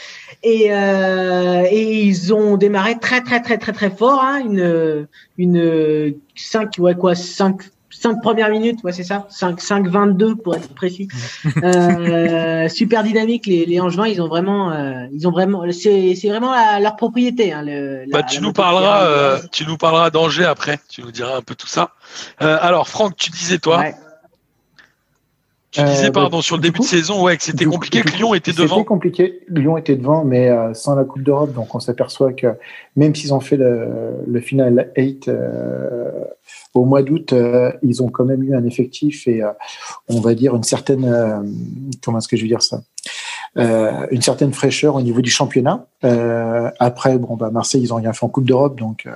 Et, 0.42 0.72
euh, 0.72 1.64
et 1.70 2.02
ils 2.02 2.34
ont 2.34 2.56
démarré 2.56 2.98
très, 2.98 3.22
très, 3.22 3.40
très, 3.40 3.58
très, 3.58 3.72
très 3.72 3.90
fort. 3.90 4.20
Hein, 4.22 4.40
une, 4.44 5.08
une 5.38 6.14
5, 6.34 6.75
ouais, 6.78 6.94
quoi, 6.94 7.14
5, 7.14 7.62
5 8.04 8.20
premières 8.20 8.50
minutes, 8.50 8.80
ouais, 8.84 8.92
c'est 8.92 9.02
ça. 9.02 9.26
5, 9.30 9.60
5, 9.62 9.88
22 9.88 10.36
pour 10.36 10.54
être 10.54 10.68
précis. 10.74 11.08
euh, 11.62 12.68
super 12.68 13.02
dynamique, 13.02 13.46
les, 13.46 13.64
les 13.64 13.80
Angevins, 13.80 14.06
ils 14.06 14.20
ont 14.20 14.28
vraiment, 14.28 14.72
euh, 14.72 15.06
ils 15.12 15.26
ont 15.26 15.30
vraiment, 15.30 15.62
c'est, 15.72 16.14
c'est 16.14 16.28
vraiment 16.28 16.52
la- 16.52 16.80
leur 16.80 16.96
propriété. 16.96 17.52
Hein, 17.52 17.62
le, 17.64 18.04
bah, 18.12 18.18
la- 18.18 18.22
tu, 18.24 18.36
la 18.36 18.40
nous 18.42 18.52
parleras, 18.52 18.98
terrain. 18.98 19.06
euh, 19.10 19.38
tu 19.52 19.66
nous 19.66 19.76
parleras 19.78 20.10
d'Angers 20.10 20.44
après. 20.44 20.78
Tu 20.90 21.00
nous 21.02 21.12
diras 21.12 21.36
un 21.36 21.40
peu 21.42 21.54
tout 21.54 21.66
ça. 21.66 21.90
Euh, 22.42 22.58
alors, 22.60 22.88
Franck, 22.88 23.16
tu 23.16 23.30
disais, 23.30 23.58
toi, 23.58 23.78
Ouais. 23.78 23.94
Tu 25.74 25.82
disais, 25.82 26.06
Euh, 26.08 26.10
pardon, 26.12 26.38
bah, 26.38 26.42
sur 26.42 26.56
le 26.56 26.62
début 26.62 26.78
coup- 26.78 26.84
de 26.84 26.88
saison, 26.88 27.22
ouais, 27.22 27.36
que 27.36 27.42
c'était 27.42 27.64
compliqué, 27.64 28.02
que 28.02 28.16
Lyon 28.16 28.32
était 28.34 28.52
devant. 28.52 28.76
C'était 28.76 28.86
compliqué. 28.86 29.40
Lyon 29.48 29.76
était 29.76 29.96
devant, 29.96 30.24
mais 30.24 30.48
euh, 30.48 30.72
sans 30.74 30.94
la 30.94 31.04
Coupe 31.04 31.22
d'Europe. 31.22 31.52
Donc 31.52 31.74
on 31.74 31.80
s'aperçoit 31.80 32.32
que 32.32 32.46
même 32.96 33.14
s'ils 33.14 33.34
ont 33.34 33.40
fait 33.40 33.56
le, 33.56 33.88
le 34.26 34.40
final 34.40 34.90
8 34.96 35.28
euh, 35.28 36.10
au 36.74 36.84
mois 36.84 37.02
d'août, 37.02 37.32
euh, 37.32 37.72
ils 37.82 38.02
ont 38.02 38.08
quand 38.08 38.24
même 38.24 38.42
eu 38.42 38.54
un 38.54 38.64
effectif 38.64 39.26
et 39.28 39.42
euh, 39.42 39.50
on 40.08 40.20
va 40.20 40.34
dire 40.34 40.54
une 40.56 40.62
certaine 40.64 41.04
euh, 41.04 41.38
comment 42.04 42.18
est-ce 42.18 42.28
que 42.28 42.36
je 42.36 42.42
vais 42.42 42.48
dire 42.48 42.62
ça 42.62 42.80
une 43.56 44.20
certaine 44.20 44.52
fraîcheur 44.52 44.96
au 44.96 45.00
niveau 45.00 45.20
du 45.20 45.30
championnat. 45.30 45.86
Après, 46.80 47.18
bon, 47.18 47.36
bah, 47.36 47.50
Marseille, 47.52 47.82
ils 47.82 47.92
ont 47.92 47.96
rien 47.98 48.12
fait 48.12 48.24
en 48.26 48.28
Coupe 48.28 48.46
d'Europe, 48.46 48.76
donc 48.76 49.06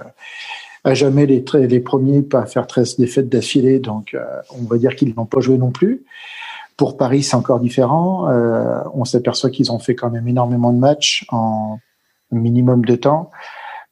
à 0.85 0.95
jamais 0.95 1.27
les, 1.27 1.45
les 1.55 1.81
premiers 1.81 2.23
pas 2.23 2.47
faire 2.47 2.69
13 2.69 2.99
défaites 2.99 3.29
d'affilée, 3.29 3.81
donc 3.81 4.17
on 4.57 4.63
va 4.63 4.79
dire 4.79 4.95
qu'ils 4.95 5.13
n'ont 5.17 5.25
pas 5.27 5.41
joué 5.41 5.59
non 5.59 5.73
plus. 5.73 6.05
Pour 6.79 6.97
Paris, 6.97 7.23
c'est 7.25 7.35
encore 7.37 7.61
différent. 7.61 8.31
Euh, 8.31 8.81
on 8.95 9.05
s'aperçoit 9.05 9.51
qu'ils 9.51 9.71
ont 9.73 9.79
fait 9.81 9.95
quand 9.95 10.09
même 10.11 10.27
énormément 10.29 10.73
de 10.73 10.79
matchs 10.79 11.27
en 11.29 11.79
minimum 12.31 12.85
de 12.87 12.95
temps. 12.95 13.31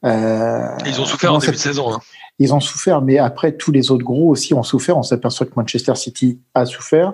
Euh, 0.05 0.69
Ils 0.85 0.99
ont 1.01 1.05
souffert 1.05 1.33
en 1.33 1.37
début 1.39 1.51
de 1.51 1.57
saison. 1.57 1.93
Hein. 1.93 1.99
Ils 2.39 2.53
ont 2.53 2.59
souffert, 2.59 3.01
mais 3.01 3.17
après 3.17 3.51
tous 3.51 3.71
les 3.71 3.91
autres 3.91 4.05
gros 4.05 4.29
aussi 4.29 4.53
ont 4.53 4.63
souffert. 4.63 4.97
On 4.97 5.03
s'aperçoit 5.03 5.45
que 5.45 5.51
Manchester 5.57 5.95
City 5.95 6.39
a 6.53 6.65
souffert. 6.65 7.13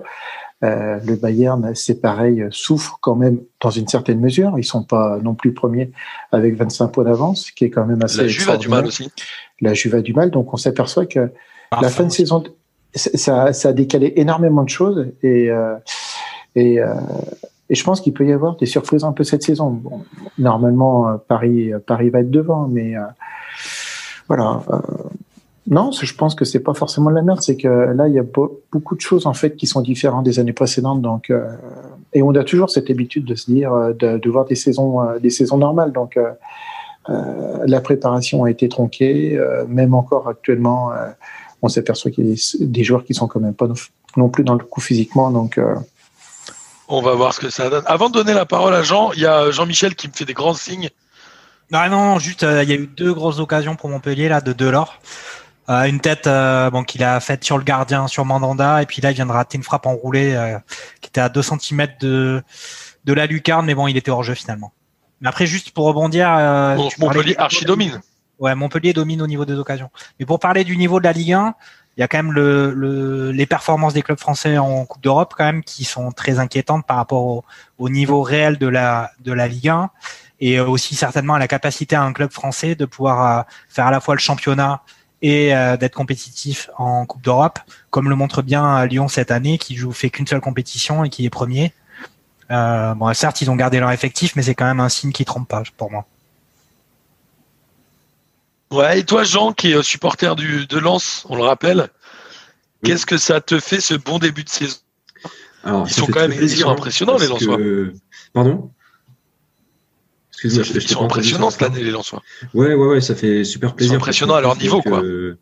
Euh, 0.62 0.98
le 1.04 1.16
Bayern, 1.16 1.74
c'est 1.74 2.00
pareil, 2.00 2.46
souffre 2.50 2.98
quand 3.02 3.16
même 3.16 3.40
dans 3.60 3.70
une 3.70 3.88
certaine 3.88 4.20
mesure. 4.20 4.54
Ils 4.58 4.64
sont 4.64 4.84
pas 4.84 5.18
non 5.22 5.34
plus 5.34 5.52
premiers 5.52 5.90
avec 6.30 6.56
25 6.56 6.88
points 6.88 7.04
d'avance, 7.04 7.46
ce 7.46 7.52
qui 7.52 7.64
est 7.64 7.70
quand 7.70 7.84
même 7.84 8.02
assez 8.04 8.22
La 8.22 8.28
Juve 8.28 8.48
a 8.50 8.56
du 8.56 8.68
mal 8.68 8.86
aussi. 8.86 9.10
La 9.60 9.74
Juve 9.74 9.96
a 9.96 10.02
du 10.02 10.14
mal, 10.14 10.30
donc 10.30 10.54
on 10.54 10.56
s'aperçoit 10.56 11.06
que 11.06 11.32
Ah, 11.72 11.80
la 11.82 11.88
fin 11.88 12.04
de 12.04 12.08
aussi. 12.08 12.18
saison, 12.18 12.44
ça, 12.94 13.52
ça 13.52 13.68
a 13.68 13.72
décalé 13.72 14.12
énormément 14.16 14.62
de 14.62 14.68
choses 14.68 15.06
et 15.22 15.50
euh, 15.50 15.76
et, 16.54 16.80
euh, 16.80 16.94
et 17.68 17.74
je 17.74 17.84
pense 17.84 18.00
qu'il 18.00 18.12
peut 18.12 18.26
y 18.26 18.32
avoir 18.32 18.56
des 18.56 18.66
surprises 18.66 19.04
un 19.04 19.12
peu 19.12 19.24
cette 19.24 19.42
saison. 19.42 19.70
Bon, 19.70 20.02
normalement, 20.38 21.08
euh, 21.08 21.16
Paris, 21.28 21.72
euh, 21.72 21.78
Paris 21.84 22.10
va 22.10 22.20
être 22.20 22.30
devant, 22.30 22.68
mais 22.68 22.96
euh, 22.96 23.00
voilà. 24.28 24.62
euh, 24.70 24.78
non, 25.66 25.90
je 25.92 26.14
pense 26.14 26.34
que 26.34 26.44
c'est 26.44 26.60
pas 26.60 26.74
forcément 26.74 27.10
de 27.10 27.16
la 27.16 27.22
merde. 27.22 27.40
C'est 27.40 27.56
que 27.56 27.68
là, 27.68 28.06
il 28.06 28.14
y 28.14 28.18
a 28.18 28.22
beau- 28.22 28.60
beaucoup 28.70 28.94
de 28.94 29.00
choses 29.00 29.26
en 29.26 29.32
fait 29.32 29.56
qui 29.56 29.66
sont 29.66 29.80
différentes 29.80 30.24
des 30.24 30.38
années 30.38 30.52
précédentes. 30.52 31.00
Donc, 31.00 31.32
et 32.12 32.22
on 32.22 32.34
a 32.34 32.44
toujours 32.44 32.68
cette 32.68 32.90
habitude 32.90 33.24
de 33.24 33.34
se 33.34 33.50
dire 33.50 33.72
de, 33.98 34.18
de 34.18 34.30
voir 34.30 34.44
des 34.44 34.56
saisons, 34.56 35.00
des 35.22 35.30
saisons 35.30 35.56
normales. 35.56 35.90
Donc, 35.92 36.18
la 37.08 37.80
préparation 37.80 38.44
a 38.44 38.50
été 38.50 38.68
tronquée. 38.68 39.40
même 39.66 39.94
encore 39.94 40.28
actuellement, 40.28 40.90
on 41.64 41.68
s'aperçoit 41.68 42.10
qu'il 42.10 42.26
y 42.26 42.32
a 42.32 42.34
des, 42.34 42.66
des 42.66 42.84
joueurs 42.84 43.04
qui 43.04 43.14
sont 43.14 43.26
quand 43.26 43.40
même 43.40 43.54
pas 43.54 43.66
non, 43.66 43.74
non 44.16 44.28
plus 44.28 44.44
dans 44.44 44.54
le 44.54 44.64
coup 44.64 44.80
physiquement. 44.80 45.30
Donc, 45.30 45.58
euh, 45.58 45.74
On 46.88 47.02
va 47.02 47.14
voir 47.14 47.32
ce 47.34 47.40
que 47.40 47.50
ça 47.50 47.70
donne. 47.70 47.84
Avant 47.86 48.08
de 48.08 48.14
donner 48.14 48.34
la 48.34 48.46
parole 48.46 48.74
à 48.74 48.82
Jean, 48.82 49.12
il 49.12 49.20
y 49.20 49.26
a 49.26 49.50
Jean-Michel 49.50 49.94
qui 49.94 50.08
me 50.08 50.12
fait 50.12 50.24
des 50.24 50.34
grands 50.34 50.54
signes. 50.54 50.90
Non, 51.70 51.88
non, 51.88 52.18
juste, 52.18 52.42
euh, 52.42 52.62
il 52.62 52.68
y 52.68 52.72
a 52.72 52.76
eu 52.76 52.86
deux 52.86 53.12
grosses 53.14 53.38
occasions 53.38 53.74
pour 53.74 53.88
Montpellier, 53.88 54.28
là, 54.28 54.40
de 54.40 54.52
Delors. 54.52 55.00
Euh, 55.70 55.84
une 55.84 55.98
tête 55.98 56.26
euh, 56.26 56.68
bon, 56.68 56.84
qu'il 56.84 57.02
a 57.02 57.18
faite 57.20 57.42
sur 57.42 57.56
le 57.56 57.64
gardien, 57.64 58.06
sur 58.06 58.26
Mandanda, 58.26 58.82
et 58.82 58.86
puis 58.86 59.00
là, 59.00 59.12
il 59.12 59.14
vient 59.14 59.24
de 59.24 59.32
rater 59.32 59.56
une 59.56 59.64
frappe 59.64 59.86
enroulée 59.86 60.34
euh, 60.34 60.58
qui 61.00 61.08
était 61.08 61.22
à 61.22 61.30
2 61.30 61.40
cm 61.40 61.88
de, 62.00 62.42
de 63.06 63.12
la 63.14 63.24
lucarne, 63.24 63.64
mais 63.64 63.74
bon, 63.74 63.86
il 63.86 63.96
était 63.96 64.10
hors 64.10 64.22
jeu 64.22 64.34
finalement. 64.34 64.72
Mais 65.22 65.28
après, 65.28 65.46
juste 65.46 65.70
pour 65.70 65.86
rebondir... 65.86 66.28
Euh, 66.30 66.76
Bon, 66.76 66.90
Montpellier 66.98 67.34
archi 67.38 67.64
domine. 67.64 68.02
Ouais, 68.38 68.54
Montpellier 68.54 68.92
domine 68.92 69.22
au 69.22 69.26
niveau 69.26 69.44
des 69.44 69.54
occasions. 69.54 69.90
Mais 70.18 70.26
pour 70.26 70.40
parler 70.40 70.64
du 70.64 70.76
niveau 70.76 70.98
de 70.98 71.04
la 71.04 71.12
Ligue 71.12 71.32
1, 71.32 71.54
il 71.96 72.00
y 72.00 72.02
a 72.02 72.08
quand 72.08 72.18
même 72.18 72.32
le, 72.32 72.72
le, 72.74 73.30
les 73.30 73.46
performances 73.46 73.94
des 73.94 74.02
clubs 74.02 74.18
français 74.18 74.58
en 74.58 74.84
Coupe 74.84 75.02
d'Europe 75.02 75.34
quand 75.36 75.44
même 75.44 75.62
qui 75.62 75.84
sont 75.84 76.10
très 76.10 76.38
inquiétantes 76.40 76.84
par 76.86 76.96
rapport 76.96 77.24
au, 77.24 77.44
au 77.78 77.88
niveau 77.88 78.22
réel 78.22 78.58
de 78.58 78.66
la, 78.66 79.12
Ligue 79.24 79.68
1 79.68 79.90
et 80.40 80.58
aussi 80.58 80.96
certainement 80.96 81.34
à 81.34 81.38
la 81.38 81.46
capacité 81.46 81.94
à 81.94 82.02
un 82.02 82.12
club 82.12 82.32
français 82.32 82.74
de 82.74 82.84
pouvoir 82.84 83.38
euh, 83.38 83.42
faire 83.68 83.86
à 83.86 83.90
la 83.92 84.00
fois 84.00 84.14
le 84.14 84.20
championnat 84.20 84.82
et 85.22 85.54
euh, 85.54 85.76
d'être 85.76 85.94
compétitif 85.94 86.68
en 86.76 87.06
Coupe 87.06 87.22
d'Europe, 87.22 87.60
comme 87.90 88.08
le 88.08 88.16
montre 88.16 88.42
bien 88.42 88.78
euh, 88.78 88.86
Lyon 88.86 89.06
cette 89.06 89.30
année 89.30 89.58
qui 89.58 89.76
joue 89.76 89.92
fait 89.92 90.10
qu'une 90.10 90.26
seule 90.26 90.40
compétition 90.40 91.04
et 91.04 91.10
qui 91.10 91.24
est 91.24 91.30
premier. 91.30 91.72
Certes, 93.14 93.40
ils 93.40 93.50
ont 93.50 93.56
gardé 93.56 93.80
leur 93.80 93.90
effectif, 93.90 94.36
mais 94.36 94.42
c'est 94.42 94.54
quand 94.54 94.66
même 94.66 94.80
un 94.80 94.88
signe 94.88 95.12
qui 95.12 95.24
trompe 95.24 95.48
pas 95.48 95.62
pour 95.76 95.90
moi. 95.90 96.06
Ouais, 98.74 99.00
et 99.00 99.04
toi, 99.04 99.24
Jean, 99.24 99.52
qui 99.52 99.72
est 99.72 99.82
supporter 99.82 100.34
du, 100.36 100.66
de 100.66 100.78
Lens, 100.78 101.24
on 101.28 101.36
le 101.36 101.42
rappelle, 101.42 101.78
Oui. 101.80 101.86
qu'est-ce 102.90 103.06
que 103.06 103.16
ça 103.18 103.40
te 103.40 103.58
fait 103.60 103.80
ce 103.80 103.94
bon 103.94 104.18
début 104.18 104.44
de 104.44 104.48
saison? 104.48 104.76
Alors, 105.62 105.86
Ils 105.88 105.92
sont 105.94 106.06
quand 106.06 106.20
même- 106.20 106.36
plaisir, 106.36 106.68
impressionnants, 106.68 107.16
les 107.16 107.26
que- 107.28 107.92
Pardon? 108.32 108.70
Excuse-moi, 110.32 110.64
Ils 110.74 110.82
sont 110.88 111.04
impressionnants 111.04 111.50
cette 111.50 111.62
année, 111.62 111.82
les 111.82 111.90
Lensois. 111.90 112.22
Ouais, 112.52 112.74
ouais, 112.74 112.86
ouais, 112.86 113.00
ça 113.00 113.14
fait 113.14 113.44
super 113.44 113.74
plaisir. 113.74 113.94
impressionnants 113.94 114.34
à 114.34 114.40
leur 114.40 114.56
que, 114.56 114.62
niveau, 114.62 114.82
quoi. 114.82 115.02
euh, 115.02 115.38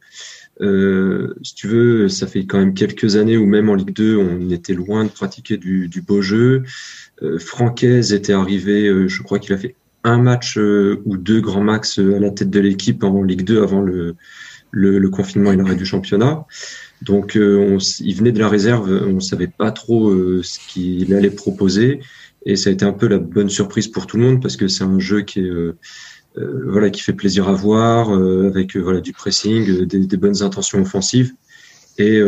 euh, 0.61 1.35
si 1.43 1.55
tu 1.55 1.67
veux, 1.67 2.09
ça 2.09 2.27
fait 2.27 2.45
quand 2.45 2.59
même 2.59 2.75
quelques 2.75 3.17
années 3.17 3.37
où 3.37 3.47
même 3.47 3.69
en 3.69 3.75
Ligue 3.75 3.95
2, 3.95 4.17
on 4.17 4.51
était 4.51 4.75
loin 4.75 5.05
de 5.05 5.09
pratiquer 5.11 5.57
du, 5.57 5.89
du 5.89 6.03
beau 6.03 6.21
jeu. 6.23 6.62
Euh, 7.23 7.39
Francaise 7.39 8.12
était 8.12 8.33
arrivé, 8.35 8.87
euh, 8.87 9.09
je 9.09 9.23
crois 9.23 9.39
qu'il 9.39 9.53
a 9.55 9.59
fait 9.59 9.75
un 10.04 10.18
match 10.18 10.59
euh, 10.59 11.00
ou 11.04 11.16
deux 11.16 11.40
grands 11.40 11.62
max 11.62 11.99
euh, 11.99 12.16
à 12.16 12.18
la 12.18 12.30
tête 12.30 12.50
de 12.50 12.61
l'équipe 12.61 13.02
en 13.04 13.23
Ligue 13.23 13.44
2 13.44 13.62
avant 13.62 13.80
le, 13.80 14.16
le, 14.71 14.99
le 14.99 15.11
confinement 15.11 15.52
et 15.52 15.56
l'arrêt 15.56 15.76
du 15.76 15.87
championnat. 15.87 16.44
Donc, 17.02 17.37
euh, 17.37 17.59
on 17.59 17.78
il 17.78 18.14
venait 18.14 18.32
de 18.32 18.38
la 18.38 18.49
réserve, 18.49 18.90
on 18.90 19.21
savait 19.21 19.49
pas 19.49 19.71
trop 19.71 20.12
ce 20.42 20.59
qu'il 20.68 21.14
allait 21.14 21.30
proposer. 21.30 22.00
Et 22.44 22.56
ça 22.56 22.71
a 22.71 22.73
été 22.73 22.85
un 22.85 22.92
peu 22.92 23.06
la 23.06 23.18
bonne 23.18 23.49
surprise 23.49 23.87
pour 23.88 24.06
tout 24.06 24.16
le 24.16 24.25
monde 24.25 24.42
parce 24.42 24.56
que 24.56 24.66
c'est 24.66 24.85
un 24.85 24.99
jeu 24.99 25.23
qui 25.23 25.40
est 25.40 25.49
euh, 25.49 25.76
voilà 26.66 26.90
qui 26.90 27.02
fait 27.02 27.12
plaisir 27.12 27.49
à 27.49 27.52
voir 27.52 28.11
euh, 28.11 28.49
avec 28.49 28.76
voilà 28.76 29.00
du 29.00 29.12
pressing, 29.12 29.85
des, 29.85 30.06
des 30.06 30.16
bonnes 30.16 30.42
intentions 30.42 30.80
offensives 30.80 31.32
et, 31.99 32.21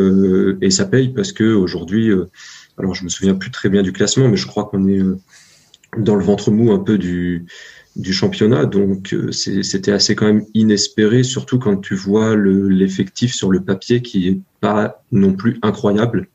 et 0.61 0.71
ça 0.71 0.85
paye 0.85 1.09
parce 1.09 1.33
que 1.33 1.55
aujourd'hui 1.55 2.11
alors 2.77 2.95
je 2.95 3.03
me 3.03 3.09
souviens 3.09 3.35
plus 3.35 3.51
très 3.51 3.71
bien 3.71 3.83
du 3.83 3.93
classement 3.93 4.29
mais 4.29 4.37
je 4.37 4.47
crois 4.47 4.67
qu'on 4.67 4.87
est 4.87 5.01
dans 5.99 6.15
le 6.17 6.25
ventre 6.25 6.51
mou 6.51 6.73
un 6.73 6.79
peu 6.79 6.99
du 6.99 7.47
du 7.97 8.13
championnat 8.13 8.65
donc 8.67 9.13
euh, 9.15 9.31
c'était 9.31 9.93
assez 9.93 10.17
quand 10.17 10.27
même 10.27 10.45
inespéré 10.55 11.23
surtout 11.23 11.59
quand 11.61 11.77
tu 11.77 11.95
vois 11.95 12.35
le- 12.35 12.69
l'effectif 12.69 13.33
sur 13.33 13.51
le 13.53 13.61
papier 13.63 14.03
qui 14.03 14.29
est 14.29 14.39
pas 14.61 15.03
non 15.13 15.33
plus 15.33 15.59
incroyable 15.63 16.27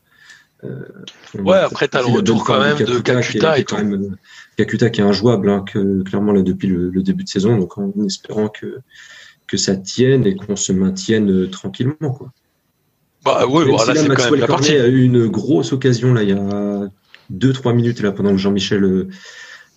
euh, 0.64 0.68
Ouais, 1.38 1.58
après, 1.58 1.88
t'as 1.88 1.98
le 2.00 2.06
la 2.06 2.10
bonne 2.12 2.16
retour 2.20 2.44
quand 2.44 2.60
même 2.60 2.78
de 2.78 2.98
Kakuta 3.00 3.52
qui 3.52 3.58
est 3.58 3.60
et 3.60 3.64
quand 3.64 3.76
tout. 3.76 3.84
même, 3.84 4.02
euh, 4.02 4.16
Kakuta 4.56 4.90
qui 4.90 5.00
est 5.00 5.04
injouable, 5.04 5.48
hein, 5.50 5.64
que, 5.70 6.02
clairement 6.02 6.32
là 6.32 6.42
depuis 6.42 6.68
le, 6.68 6.90
le 6.90 7.02
début 7.02 7.24
de 7.24 7.28
saison, 7.28 7.56
donc 7.58 7.76
en 7.78 7.92
espérant 8.06 8.48
que 8.48 8.78
que 9.46 9.56
ça 9.56 9.74
tienne 9.76 10.26
et 10.26 10.36
qu'on 10.36 10.56
se 10.56 10.72
maintienne 10.72 11.30
euh, 11.30 11.46
tranquillement. 11.48 11.94
Quoi. 11.98 12.32
Bah 13.24 13.40
Même 13.40 13.48
voilà, 13.50 13.78
si 13.78 13.88
là, 13.88 13.94
c'est 13.94 13.94
quand 13.94 13.98
même 14.00 14.08
Maxwell 14.08 14.40
la 14.40 14.46
partie. 14.46 14.76
A 14.76 14.86
eu 14.88 15.02
une 15.02 15.26
grosse 15.28 15.72
occasion 15.72 16.14
là 16.14 16.22
il 16.22 16.30
y 16.30 16.32
a 16.32 16.88
deux 17.30 17.52
trois 17.52 17.72
minutes 17.74 18.00
là 18.00 18.12
pendant 18.12 18.30
que 18.32 18.38
Jean-Michel 18.38 19.08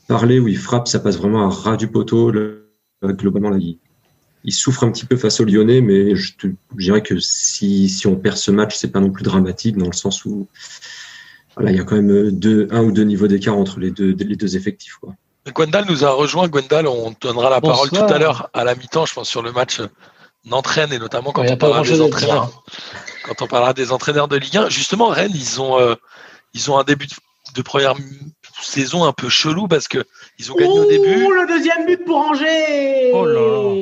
euh, 0.04 0.08
parlait 0.08 0.40
où 0.40 0.48
il 0.48 0.58
frappe, 0.58 0.88
ça 0.88 1.00
passe 1.00 1.18
vraiment 1.18 1.46
à 1.46 1.50
ras 1.50 1.78
du 1.78 1.88
poteau. 1.88 2.32
Là, 2.32 2.42
globalement 3.04 3.50
là, 3.50 3.58
il, 3.60 3.80
il 4.44 4.54
souffre 4.54 4.84
un 4.84 4.92
petit 4.92 5.06
peu 5.06 5.18
face 5.18 5.40
au 5.40 5.46
Lyonnais, 5.46 5.82
mais 5.82 6.16
je, 6.16 6.36
te, 6.36 6.48
je 6.78 6.84
dirais 6.86 7.02
que 7.02 7.20
si 7.20 7.90
si 7.90 8.08
on 8.08 8.16
perd 8.16 8.38
ce 8.38 8.52
match, 8.52 8.76
c'est 8.76 8.92
pas 8.92 9.00
non 9.00 9.12
plus 9.12 9.24
dramatique 9.24 9.78
dans 9.78 9.88
le 9.88 9.94
sens 9.94 10.26
où 10.26 10.48
voilà, 11.56 11.72
il 11.72 11.78
y 11.78 11.80
a 11.80 11.84
quand 11.84 11.96
même 11.96 12.32
deux, 12.32 12.68
un 12.72 12.82
ou 12.82 12.92
deux 12.92 13.04
niveaux 13.04 13.28
d'écart 13.28 13.58
entre 13.58 13.80
les 13.80 13.92
deux, 13.92 14.16
les 14.18 14.36
deux 14.36 14.56
effectifs. 14.56 14.96
Quoi. 14.96 15.14
Gwendal 15.52 15.86
nous 15.88 16.06
a 16.06 16.10
rejoint. 16.10 16.48
Gwendal, 16.48 16.88
on 16.88 17.14
te 17.14 17.28
donnera 17.28 17.50
la 17.50 17.62
parole 17.62 17.90
tout 17.90 17.96
à 17.98 18.18
l'heure 18.18 18.50
à 18.54 18.64
la 18.64 18.76
mi-temps, 18.76 19.06
je 19.06 19.14
pense, 19.14 19.30
sur 19.30 19.42
le 19.42 19.52
match 19.52 19.82
Nantes-Rennes 20.46 20.94
et 20.94 21.00
notamment 21.00 21.32
quand 21.32 21.44
on 21.48 21.58
parlera 21.58 21.84
des 21.84 22.02
entraîneurs. 22.02 22.64
Quand 23.26 23.42
on 23.42 23.48
parlera 23.48 23.74
des 23.74 23.92
entraîneurs 23.92 24.28
de 24.28 24.36
Ligue 24.36 24.58
1, 24.58 24.70
justement, 24.70 25.08
Rennes, 25.08 25.32
ils 25.34 25.62
ont, 25.62 25.80
euh, 25.80 25.96
ils 26.54 26.72
ont 26.72 26.78
un 26.78 26.84
début 26.84 27.08
de, 27.08 27.14
de 27.56 27.62
première 27.62 27.96
saison 28.62 29.04
un 29.04 29.14
peu 29.14 29.30
chelou 29.30 29.68
parce 29.68 29.88
que 29.88 30.04
ils 30.40 30.52
ont 30.52 30.56
gagné 30.56 30.80
au 30.80 30.86
début. 30.86 31.26
Ouh, 31.26 31.32
le 31.32 31.48
deuxième 31.48 31.86
but 31.86 32.04
pour 32.06 32.18
Angers 32.18 33.12
Oh 33.14 33.26
là. 33.26 33.74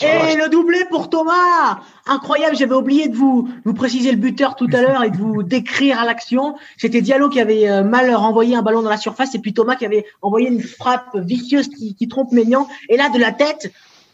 Et 0.00 0.36
le 0.36 0.48
doublé 0.48 0.84
pour 0.90 1.10
Thomas 1.10 1.80
Incroyable, 2.06 2.56
j'avais 2.56 2.74
oublié 2.74 3.08
de 3.08 3.16
vous, 3.16 3.48
vous 3.64 3.74
préciser 3.74 4.10
le 4.10 4.16
buteur 4.16 4.56
tout 4.56 4.68
à 4.72 4.80
l'heure 4.82 5.04
et 5.04 5.10
de 5.10 5.16
vous 5.16 5.42
décrire 5.42 6.04
l'action. 6.04 6.56
C'était 6.76 7.00
Diallo 7.00 7.28
qui 7.28 7.40
avait 7.40 7.68
euh, 7.68 7.84
mal 7.84 8.12
renvoyé 8.14 8.56
un 8.56 8.62
ballon 8.62 8.82
dans 8.82 8.90
la 8.90 8.96
surface 8.96 9.34
et 9.34 9.38
puis 9.38 9.52
Thomas 9.52 9.76
qui 9.76 9.86
avait 9.86 10.04
envoyé 10.20 10.48
une 10.48 10.62
frappe 10.62 11.16
vicieuse 11.16 11.68
qui, 11.68 11.94
qui 11.94 12.08
trompe 12.08 12.32
Maignan. 12.32 12.68
Et 12.88 12.96
là, 12.96 13.08
de 13.08 13.18
la 13.18 13.32
tête, 13.32 13.72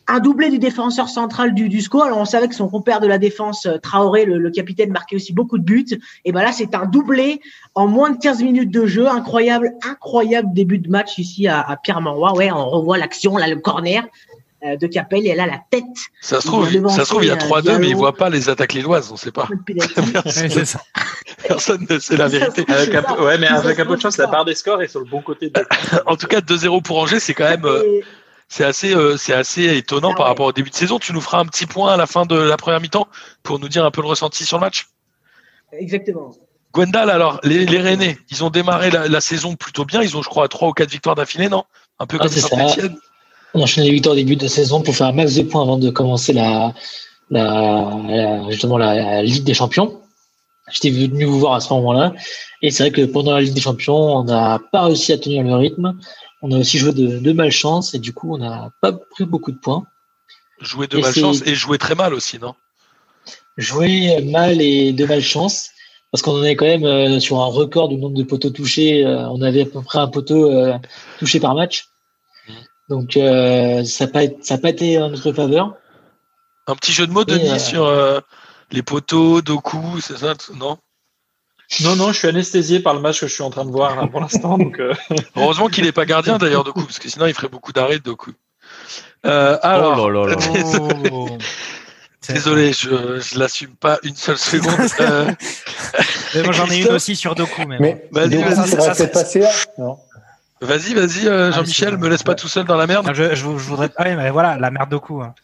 un 0.08 0.20
doublé 0.20 0.50
du 0.50 0.58
défenseur 0.58 1.08
central 1.08 1.54
du, 1.54 1.68
du 1.68 1.80
SCO. 1.80 2.02
Alors 2.02 2.18
on 2.18 2.24
savait 2.24 2.48
que 2.48 2.54
son 2.54 2.68
compère 2.68 3.00
de 3.00 3.06
la 3.06 3.18
défense, 3.18 3.66
euh, 3.66 3.78
Traoré, 3.78 4.24
le, 4.24 4.38
le 4.38 4.50
capitaine, 4.50 4.90
marquait 4.90 5.16
aussi 5.16 5.32
beaucoup 5.32 5.58
de 5.58 5.64
buts. 5.64 5.86
Et 6.24 6.32
ben 6.32 6.42
là, 6.42 6.52
c'est 6.52 6.74
un 6.74 6.86
doublé 6.86 7.40
en 7.74 7.86
moins 7.86 8.10
de 8.10 8.18
15 8.18 8.42
minutes 8.42 8.70
de 8.70 8.86
jeu. 8.86 9.06
Incroyable, 9.06 9.72
incroyable 9.88 10.48
début 10.52 10.78
de 10.78 10.90
match 10.90 11.18
ici 11.18 11.46
à, 11.46 11.60
à 11.60 11.76
Pierre-Mauroy. 11.76 12.32
Ouais, 12.34 12.50
on 12.50 12.68
revoit 12.70 12.98
l'action, 12.98 13.36
là, 13.36 13.46
le 13.48 13.56
corner 13.56 14.04
euh, 14.64 14.76
de 14.76 14.86
Capel 14.88 15.24
et 15.26 15.34
là, 15.36 15.46
la 15.46 15.60
tête. 15.70 15.84
Ça 16.20 16.40
se 16.40 16.46
trouve, 16.48 16.68
ça 16.88 17.04
se 17.04 17.10
trouve, 17.10 17.24
il 17.24 17.28
y 17.28 17.30
a 17.30 17.34
euh, 17.34 17.36
3-2, 17.36 17.72
mais 17.74 17.78
Diallo. 17.86 17.98
voient 17.98 18.14
pas 18.16 18.28
les 18.28 18.48
attaques 18.48 18.72
lilloises, 18.72 19.12
on 19.12 19.16
sait 19.16 19.30
pas. 19.30 19.48
Personne, 19.66 20.64
personne 21.46 21.86
ne 21.88 21.98
sait 22.00 22.16
la 22.16 22.26
vérité. 22.26 22.64
Avec 22.66 22.92
un 22.94 23.22
ouais, 23.22 23.38
mais 23.38 23.46
avec 23.46 23.78
un 23.78 23.86
peu 23.86 23.94
de 23.96 24.00
chance, 24.00 24.16
la 24.16 24.26
barre 24.26 24.44
des 24.44 24.56
scores 24.56 24.82
est 24.82 24.88
sur 24.88 24.98
le 25.00 25.06
bon 25.06 25.22
côté. 25.22 25.50
De... 25.50 25.60
En 26.06 26.16
tout 26.16 26.26
cas, 26.26 26.40
2-0 26.40 26.82
pour 26.82 26.98
Angers, 26.98 27.20
c'est 27.20 27.34
quand 27.34 27.48
même, 27.48 27.64
euh, 27.66 27.84
Et- 27.84 28.04
c'est 28.48 28.64
assez, 28.64 28.94
euh, 28.94 29.16
c'est 29.16 29.34
assez 29.34 29.76
étonnant 29.76 30.10
Ah 30.12 30.16
par 30.16 30.26
ouais. 30.26 30.30
rapport 30.30 30.46
au 30.46 30.52
début 30.52 30.70
de 30.70 30.74
saison. 30.74 30.98
Tu 30.98 31.12
nous 31.12 31.20
feras 31.20 31.38
un 31.38 31.46
petit 31.46 31.66
point 31.66 31.92
à 31.92 31.96
la 31.96 32.06
fin 32.06 32.26
de 32.26 32.36
la 32.36 32.56
première 32.56 32.80
mi-temps 32.80 33.08
pour 33.42 33.58
nous 33.58 33.68
dire 33.68 33.84
un 33.84 33.90
peu 33.90 34.00
le 34.02 34.08
ressenti 34.08 34.44
sur 34.44 34.56
le 34.58 34.62
match. 34.62 34.88
Exactement. 35.72 36.32
Gwendal, 36.72 37.10
alors, 37.10 37.40
les, 37.44 37.66
les 37.66 37.78
Rennais, 37.80 38.18
ils 38.30 38.44
ont 38.44 38.50
démarré 38.50 38.90
la, 38.90 39.08
la 39.08 39.20
saison 39.20 39.56
plutôt 39.56 39.84
bien. 39.84 40.02
Ils 40.02 40.16
ont, 40.16 40.22
je 40.22 40.28
crois, 40.28 40.48
trois 40.48 40.68
ou 40.68 40.72
quatre 40.72 40.90
victoires 40.90 41.14
d'affilée, 41.14 41.48
non? 41.48 41.64
Un 41.98 42.06
peu 42.06 42.18
Ah, 42.20 42.24
comme. 42.24 42.32
Saint-Etienne. 42.32 42.96
On 43.54 43.62
enchaîne 43.62 43.84
les 43.84 43.90
victoires 43.90 44.12
au 44.12 44.16
début 44.16 44.36
de 44.36 44.46
saison 44.46 44.82
pour 44.82 44.94
faire 44.94 45.06
un 45.06 45.12
max 45.12 45.34
de 45.34 45.42
points 45.42 45.62
avant 45.62 45.78
de 45.78 45.88
commencer 45.88 46.34
la, 46.34 46.74
la, 47.30 47.96
la- 48.06 48.50
justement 48.50 48.76
la, 48.76 48.94
la 48.94 49.22
Ligue 49.22 49.44
des 49.44 49.54
Champions. 49.54 50.00
J'étais 50.70 50.90
venu 50.90 51.24
vous 51.24 51.38
voir 51.40 51.54
à 51.54 51.60
ce 51.60 51.72
moment-là. 51.72 52.12
Et 52.60 52.70
c'est 52.70 52.82
vrai 52.82 52.92
que 52.92 53.06
pendant 53.06 53.32
la 53.32 53.40
Ligue 53.40 53.54
des 53.54 53.60
Champions, 53.62 54.18
on 54.18 54.24
n'a 54.24 54.58
pas 54.70 54.82
réussi 54.84 55.14
à 55.14 55.18
tenir 55.18 55.42
le 55.44 55.54
rythme. 55.54 55.98
On 56.42 56.52
a 56.52 56.58
aussi 56.58 56.78
joué 56.78 56.92
de, 56.92 57.18
de 57.18 57.32
malchance 57.32 57.94
et 57.94 57.98
du 57.98 58.12
coup, 58.12 58.34
on 58.34 58.38
n'a 58.38 58.70
pas 58.80 58.92
pris 58.92 59.24
beaucoup 59.24 59.52
de 59.52 59.58
points. 59.58 59.84
Jouer 60.60 60.86
de 60.86 60.98
Et 60.98 61.02
malchance 61.02 61.42
et 61.46 61.54
jouer 61.54 61.78
très 61.78 61.94
mal 61.94 62.14
aussi, 62.14 62.38
non? 62.38 62.54
Joué 63.56 64.20
mal 64.22 64.60
et 64.60 64.92
de 64.92 65.04
malchance 65.04 65.70
parce 66.10 66.22
qu'on 66.22 66.38
en 66.38 66.44
est 66.44 66.56
quand 66.56 66.64
même 66.64 66.84
euh, 66.84 67.20
sur 67.20 67.40
un 67.40 67.46
record 67.46 67.88
du 67.88 67.96
nombre 67.96 68.16
de 68.16 68.22
poteaux 68.22 68.50
touchés. 68.50 69.04
Euh, 69.04 69.28
on 69.28 69.42
avait 69.42 69.62
à 69.62 69.66
peu 69.66 69.82
près 69.82 69.98
un 69.98 70.08
poteau 70.08 70.50
euh, 70.50 70.78
touché 71.18 71.40
par 71.40 71.54
match. 71.54 71.88
Donc, 72.88 73.16
euh, 73.16 73.84
ça 73.84 74.06
n'a 74.06 74.10
pas, 74.12 74.58
pas 74.58 74.70
été 74.70 74.98
en 74.98 75.10
notre 75.10 75.32
faveur. 75.32 75.74
Un 76.66 76.74
petit 76.74 76.92
jeu 76.92 77.06
de 77.06 77.12
mots, 77.12 77.24
Denis, 77.24 77.60
sur 77.60 77.84
euh, 77.84 78.20
les 78.70 78.82
poteaux, 78.82 79.42
Doku, 79.42 80.00
c'est 80.00 80.18
ça 80.18 80.34
Non? 80.54 80.78
Non, 81.82 81.96
non, 81.96 82.12
je 82.12 82.18
suis 82.18 82.28
anesthésié 82.28 82.80
par 82.80 82.94
le 82.94 83.00
match 83.00 83.20
que 83.20 83.26
je 83.26 83.32
suis 83.34 83.42
en 83.42 83.50
train 83.50 83.64
de 83.66 83.70
voir 83.70 83.94
là, 83.96 84.06
pour 84.06 84.20
l'instant. 84.20 84.56
Donc, 84.58 84.80
euh, 84.80 84.94
Heureusement 85.36 85.68
qu'il 85.68 85.84
n'est 85.84 85.92
pas 85.92 86.06
gardien 86.06 86.38
d'ailleurs, 86.38 86.64
Doku, 86.64 86.82
parce 86.82 86.98
que 86.98 87.08
sinon 87.10 87.26
il 87.26 87.34
ferait 87.34 87.48
beaucoup 87.48 87.72
d'arrêts, 87.72 87.98
Doku. 87.98 88.32
Euh, 89.26 89.58
alors, 89.62 89.98
Oh 90.04 90.08
là 90.10 90.26
là 90.26 90.34
là. 90.34 90.36
désolé, 90.52 91.10
Oh. 91.12 91.38
désolé, 92.28 92.72
je, 92.72 93.20
je 93.20 93.38
l'assume 93.38 93.74
pas 93.76 93.98
une 94.02 94.16
seule 94.16 94.38
seconde. 94.38 94.74
Euh, 95.00 95.30
Mais 96.34 96.42
moi, 96.42 96.52
j'en 96.52 96.66
ai 96.68 96.78
une 96.82 96.88
aussi 96.88 97.16
sur 97.16 97.34
Doku. 97.34 97.62
Mais, 97.66 97.78
Mais 97.80 98.02
Vas-y, 98.12 98.36
vas-y, 98.42 98.54
ça 98.54 98.66
ça, 98.66 98.78
aurait 98.78 98.88
ça, 98.88 98.94
peut-être 98.94 99.12
passé 99.12 99.40
là 99.40 99.50
Non? 99.78 99.98
vas-y, 100.60 100.92
vas-y, 100.94 101.28
Ah, 101.28 101.50
Jean-Michel, 101.52 101.96
me 101.98 102.08
laisse 102.08 102.22
pas 102.22 102.34
tout 102.34 102.48
seul 102.48 102.64
dans 102.64 102.76
la 102.76 102.86
merde. 102.86 103.06
Non, 103.06 103.14
je, 103.14 103.30
je, 103.30 103.36
je 103.36 103.44
voudrais. 103.44 103.90
Ah 103.96 104.04
oui, 104.06 104.16
mais 104.16 104.30
voilà, 104.30 104.56
la 104.58 104.70
merde 104.70 104.90
Doku. 104.90 105.22
hein. 105.22 105.34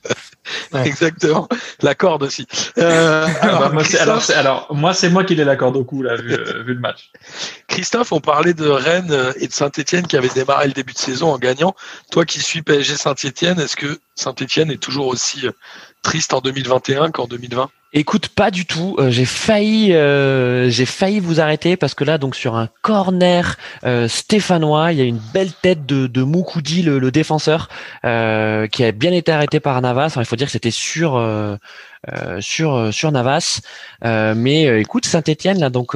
Ouais. 0.72 0.82
Exactement, 0.86 1.48
la 1.82 1.94
corde 1.94 2.22
aussi. 2.22 2.46
Euh, 2.78 3.26
alors, 3.40 3.60
bah, 3.60 3.70
moi, 3.72 3.84
c'est- 3.84 3.98
alors, 3.98 4.22
alors, 4.34 4.66
moi, 4.74 4.94
c'est 4.94 5.10
moi 5.10 5.24
qui 5.24 5.34
l'ai 5.34 5.44
la 5.44 5.56
corde 5.56 5.76
au 5.76 5.84
cou, 5.84 6.02
là, 6.02 6.16
vu, 6.16 6.32
euh, 6.32 6.62
vu 6.62 6.74
le 6.74 6.80
match. 6.80 7.10
Christophe, 7.68 8.12
on 8.12 8.20
parlait 8.20 8.54
de 8.54 8.68
Rennes 8.68 9.10
euh, 9.10 9.32
et 9.36 9.48
de 9.48 9.52
Saint-Etienne 9.52 10.06
qui 10.06 10.16
avaient 10.16 10.28
démarré 10.28 10.66
le 10.66 10.72
début 10.72 10.92
de 10.92 10.98
saison 10.98 11.32
en 11.32 11.38
gagnant. 11.38 11.74
Toi 12.10 12.24
qui 12.24 12.40
suis 12.40 12.62
PSG 12.62 12.96
Saint-Etienne, 12.96 13.58
est-ce 13.60 13.76
que 13.76 13.98
Saint-Etienne 14.14 14.70
est 14.70 14.82
toujours 14.82 15.06
aussi 15.06 15.46
triste 16.02 16.34
en 16.34 16.40
2021 16.40 17.10
qu'en 17.10 17.26
2020 17.26 17.70
Écoute, 17.96 18.26
pas 18.28 18.50
du 18.50 18.66
tout. 18.66 18.96
Euh, 18.98 19.10
j'ai 19.10 19.24
failli, 19.24 19.92
euh, 19.92 20.68
j'ai 20.68 20.84
failli 20.84 21.20
vous 21.20 21.40
arrêter 21.40 21.76
parce 21.76 21.94
que 21.94 22.02
là, 22.02 22.18
donc 22.18 22.34
sur 22.34 22.56
un 22.56 22.68
corner 22.82 23.56
euh, 23.84 24.08
stéphanois, 24.08 24.90
il 24.90 24.98
y 24.98 25.00
a 25.00 25.04
une 25.04 25.20
belle 25.32 25.52
tête 25.52 25.86
de, 25.86 26.08
de 26.08 26.22
Moukoudi, 26.24 26.82
le, 26.82 26.98
le 26.98 27.12
défenseur, 27.12 27.68
euh, 28.04 28.66
qui 28.66 28.82
a 28.82 28.90
bien 28.90 29.12
été 29.12 29.30
arrêté 29.30 29.60
par 29.60 29.80
Navas. 29.80 30.06
Alors, 30.06 30.22
il 30.22 30.26
faut 30.26 30.34
dire 30.34 30.48
que 30.48 30.52
c'était 30.52 30.72
sur 30.72 31.14
euh, 31.14 31.54
euh, 32.12 32.40
sur 32.40 32.92
sur 32.92 33.12
Navas. 33.12 33.60
mais 34.02 34.80
écoute, 34.80 35.06
Saint-Étienne 35.06 35.60
là, 35.60 35.70
donc 35.70 35.92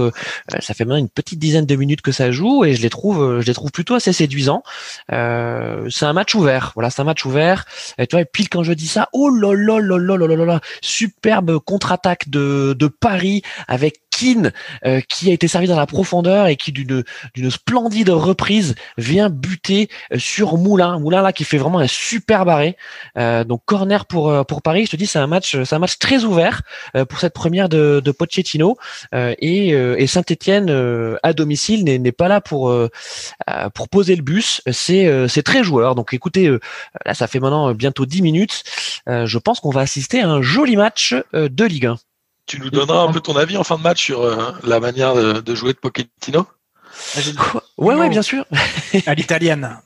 ça 0.60 0.72
fait 0.74 0.84
maintenant 0.84 1.00
une 1.00 1.08
petite 1.08 1.40
dizaine 1.40 1.66
de 1.66 1.74
minutes 1.74 2.00
que 2.00 2.12
ça 2.12 2.30
joue 2.30 2.64
et 2.64 2.74
je 2.74 2.80
les 2.80 2.90
trouve, 2.90 3.40
je 3.40 3.46
les 3.46 3.54
trouve 3.54 3.72
plutôt 3.72 3.94
assez 3.94 4.12
séduisants. 4.12 4.62
c'est 5.10 6.06
un 6.06 6.12
match 6.12 6.34
ouvert. 6.36 6.70
Voilà, 6.74 6.90
c'est 6.90 7.02
un 7.02 7.04
match 7.04 7.26
ouvert. 7.26 7.64
Et 7.98 8.06
tu 8.06 8.14
vois, 8.14 8.22
et 8.22 8.24
pile 8.24 8.48
quand 8.48 8.62
je 8.62 8.72
dis 8.72 8.86
ça, 8.86 9.08
oh 9.12 9.28
là 9.28 9.52
là 9.52 9.80
là 9.80 9.98
là 9.98 10.16
là 10.16 10.44
là, 10.44 10.60
superbe 10.80 11.58
contre 11.58 11.87
contre-attaque 11.88 12.28
de, 12.28 12.74
de 12.78 12.86
Paris 12.86 13.42
avec 13.66 14.00
Euh, 14.84 15.00
qui 15.08 15.30
a 15.30 15.32
été 15.32 15.48
servi 15.48 15.66
dans 15.66 15.76
la 15.76 15.86
profondeur 15.86 16.46
et 16.46 16.56
qui 16.56 16.72
d'une 16.72 17.04
d'une 17.34 17.50
splendide 17.50 18.10
reprise 18.10 18.74
vient 18.96 19.30
buter 19.30 19.88
euh, 20.12 20.18
sur 20.18 20.56
Moulin. 20.56 20.98
Moulin 20.98 21.22
là 21.22 21.32
qui 21.32 21.44
fait 21.44 21.58
vraiment 21.58 21.78
un 21.78 21.86
super 21.86 22.48
arrêt. 22.48 22.76
Euh, 23.16 23.44
donc 23.44 23.62
corner 23.64 24.06
pour 24.06 24.30
euh, 24.30 24.42
pour 24.44 24.62
Paris. 24.62 24.86
Je 24.86 24.90
te 24.90 24.96
dis 24.96 25.06
c'est 25.06 25.18
un 25.18 25.26
match 25.26 25.62
c'est 25.62 25.74
un 25.74 25.78
match 25.78 25.98
très 25.98 26.24
ouvert 26.24 26.62
euh, 26.96 27.04
pour 27.04 27.20
cette 27.20 27.34
première 27.34 27.68
de, 27.68 28.00
de 28.04 28.10
Pochettino 28.10 28.76
et, 29.12 29.68
et 29.70 30.06
Saint-Étienne 30.06 30.70
à 31.22 31.32
domicile 31.32 31.84
n'est 31.84 32.12
pas 32.12 32.28
là 32.28 32.40
pour 32.40 32.74
pour 33.74 33.88
poser 33.88 34.16
le 34.16 34.22
bus. 34.22 34.62
C'est 34.70 35.28
c'est 35.28 35.42
très 35.42 35.62
joueur. 35.62 35.94
Donc 35.94 36.12
écoutez 36.14 36.50
là 37.04 37.14
ça 37.14 37.26
fait 37.26 37.40
maintenant 37.40 37.72
bientôt 37.74 38.06
10 38.06 38.22
minutes. 38.22 38.64
Je 39.06 39.38
pense 39.38 39.60
qu'on 39.60 39.70
va 39.70 39.82
assister 39.82 40.20
à 40.20 40.28
un 40.28 40.42
joli 40.42 40.76
match 40.76 41.14
de 41.32 41.64
Ligue 41.64 41.86
1. 41.86 41.98
Tu 42.48 42.58
nous 42.60 42.70
donneras 42.70 43.02
un 43.02 43.12
peu 43.12 43.20
ton 43.20 43.36
avis 43.36 43.56
en 43.56 43.62
fin 43.64 43.76
de 43.76 43.82
match 43.82 44.02
sur 44.02 44.22
euh, 44.22 44.52
la 44.64 44.80
manière 44.80 45.14
de, 45.14 45.34
de 45.34 45.54
jouer 45.54 45.72
de 45.74 45.78
Pochettino 45.78 46.46
Ouais, 47.76 47.94
ouais, 47.94 48.08
bien 48.08 48.22
sûr. 48.22 48.44
À 49.06 49.14
l'italienne. 49.14 49.78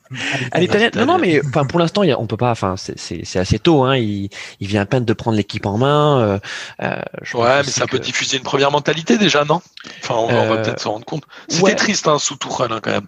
À 0.53 0.61
l'italienne. 0.61 0.93
Non, 0.97 1.05
non, 1.05 1.19
mais 1.19 1.43
enfin 1.47 1.67
pour 1.67 1.79
l'instant, 1.79 2.03
on 2.19 2.27
peut 2.27 2.37
pas. 2.39 2.53
Enfin, 2.53 2.77
c'est- 2.79 3.37
assez 3.37 3.59
tôt. 3.59 3.83
Hein. 3.83 3.97
Il, 3.97 4.31
il 4.61 4.67
vient 4.69 4.81
à 4.83 4.87
peine 4.87 5.05
de 5.05 5.13
prendre 5.13 5.37
l'équipe 5.37 5.67
en 5.67 5.77
main. 5.77 6.21
euh, 6.21 6.39
euh, 6.83 7.03
je 7.23 7.37
Ouais, 7.37 7.59
mais 7.59 7.65
ça 7.71 7.87
peut 7.87 7.99
diffuser 7.99 8.39
une 8.39 8.43
première 8.45 8.71
mentalité 8.71 9.19
déjà, 9.19 9.45
non? 9.45 9.61
Enfin, 10.03 10.15
on, 10.15 10.27
va- 10.29 10.33
on 10.35 10.49
va 10.49 10.55
Euh, 10.55 10.63
peut-être 10.63 10.81
s'en 10.81 10.93
rendre 10.93 11.05
compte. 11.05 11.25
C'était 11.49 11.63
ouais. 11.65 11.75
triste 11.75 12.09
hein, 12.09 12.19
sous 12.19 12.37
Tourelle 12.37 12.73
hein, 12.73 12.81
quand 12.83 12.93
même. 12.93 13.07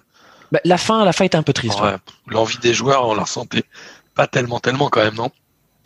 Bah, 0.53 0.61
la 0.65 0.77
fin, 0.77 1.05
la 1.05 1.13
fin 1.13 1.25
était 1.25 1.39
un 1.39 1.43
peu 1.43 1.53
triste. 1.55 1.81
ouais. 1.81 1.87
Ouais, 1.93 1.97
L'envie 2.27 2.59
des 2.59 2.75
joueurs, 2.75 3.09
on 3.09 3.15
la 3.15 3.23
ressentait 3.23 3.65
pas 4.15 4.27
tellement, 4.27 4.61
tellement 4.61 4.91
quand 4.91 5.03
même, 5.03 5.15
non? 5.15 5.31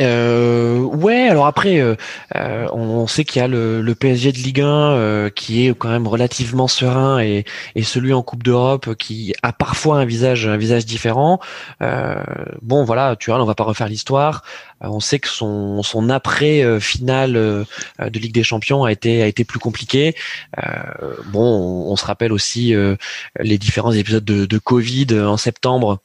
Euh, 0.00 0.78
ouais, 0.78 1.28
alors 1.28 1.46
après, 1.46 1.80
euh, 1.80 1.96
euh, 2.36 2.68
on 2.72 3.08
sait 3.08 3.24
qu'il 3.24 3.40
y 3.40 3.44
a 3.44 3.48
le, 3.48 3.80
le 3.82 3.94
PSG 3.96 4.30
de 4.30 4.36
Ligue 4.38 4.60
1 4.60 4.66
euh, 4.66 5.30
qui 5.30 5.66
est 5.66 5.76
quand 5.76 5.88
même 5.88 6.06
relativement 6.06 6.68
serein 6.68 7.18
et, 7.18 7.44
et 7.74 7.82
celui 7.82 8.12
en 8.12 8.22
Coupe 8.22 8.44
d'Europe 8.44 8.94
qui 8.94 9.34
a 9.42 9.52
parfois 9.52 9.98
un 9.98 10.04
visage 10.04 10.46
un 10.46 10.56
visage 10.56 10.86
différent. 10.86 11.40
Euh, 11.82 12.22
bon, 12.62 12.84
voilà, 12.84 13.16
tu 13.16 13.30
vois, 13.30 13.42
on 13.42 13.44
va 13.44 13.56
pas 13.56 13.64
refaire 13.64 13.88
l'histoire. 13.88 14.44
On 14.80 15.00
sait 15.00 15.18
que 15.18 15.28
son 15.28 15.82
son 15.82 16.10
après 16.10 16.80
finale 16.80 17.32
de 17.32 18.18
Ligue 18.18 18.32
des 18.32 18.44
Champions 18.44 18.84
a 18.84 18.92
été 18.92 19.22
a 19.22 19.26
été 19.26 19.44
plus 19.44 19.58
compliqué. 19.58 20.14
Bon, 21.26 21.86
on, 21.90 21.96
se 21.96 22.04
rappelle 22.06 22.32
aussi 22.32 22.74
les 23.40 23.58
différents 23.58 23.90
épisodes 23.90 24.24
de, 24.24 24.46
de 24.46 24.58
Covid 24.58 25.06
en 25.20 25.36
septembre 25.36 25.98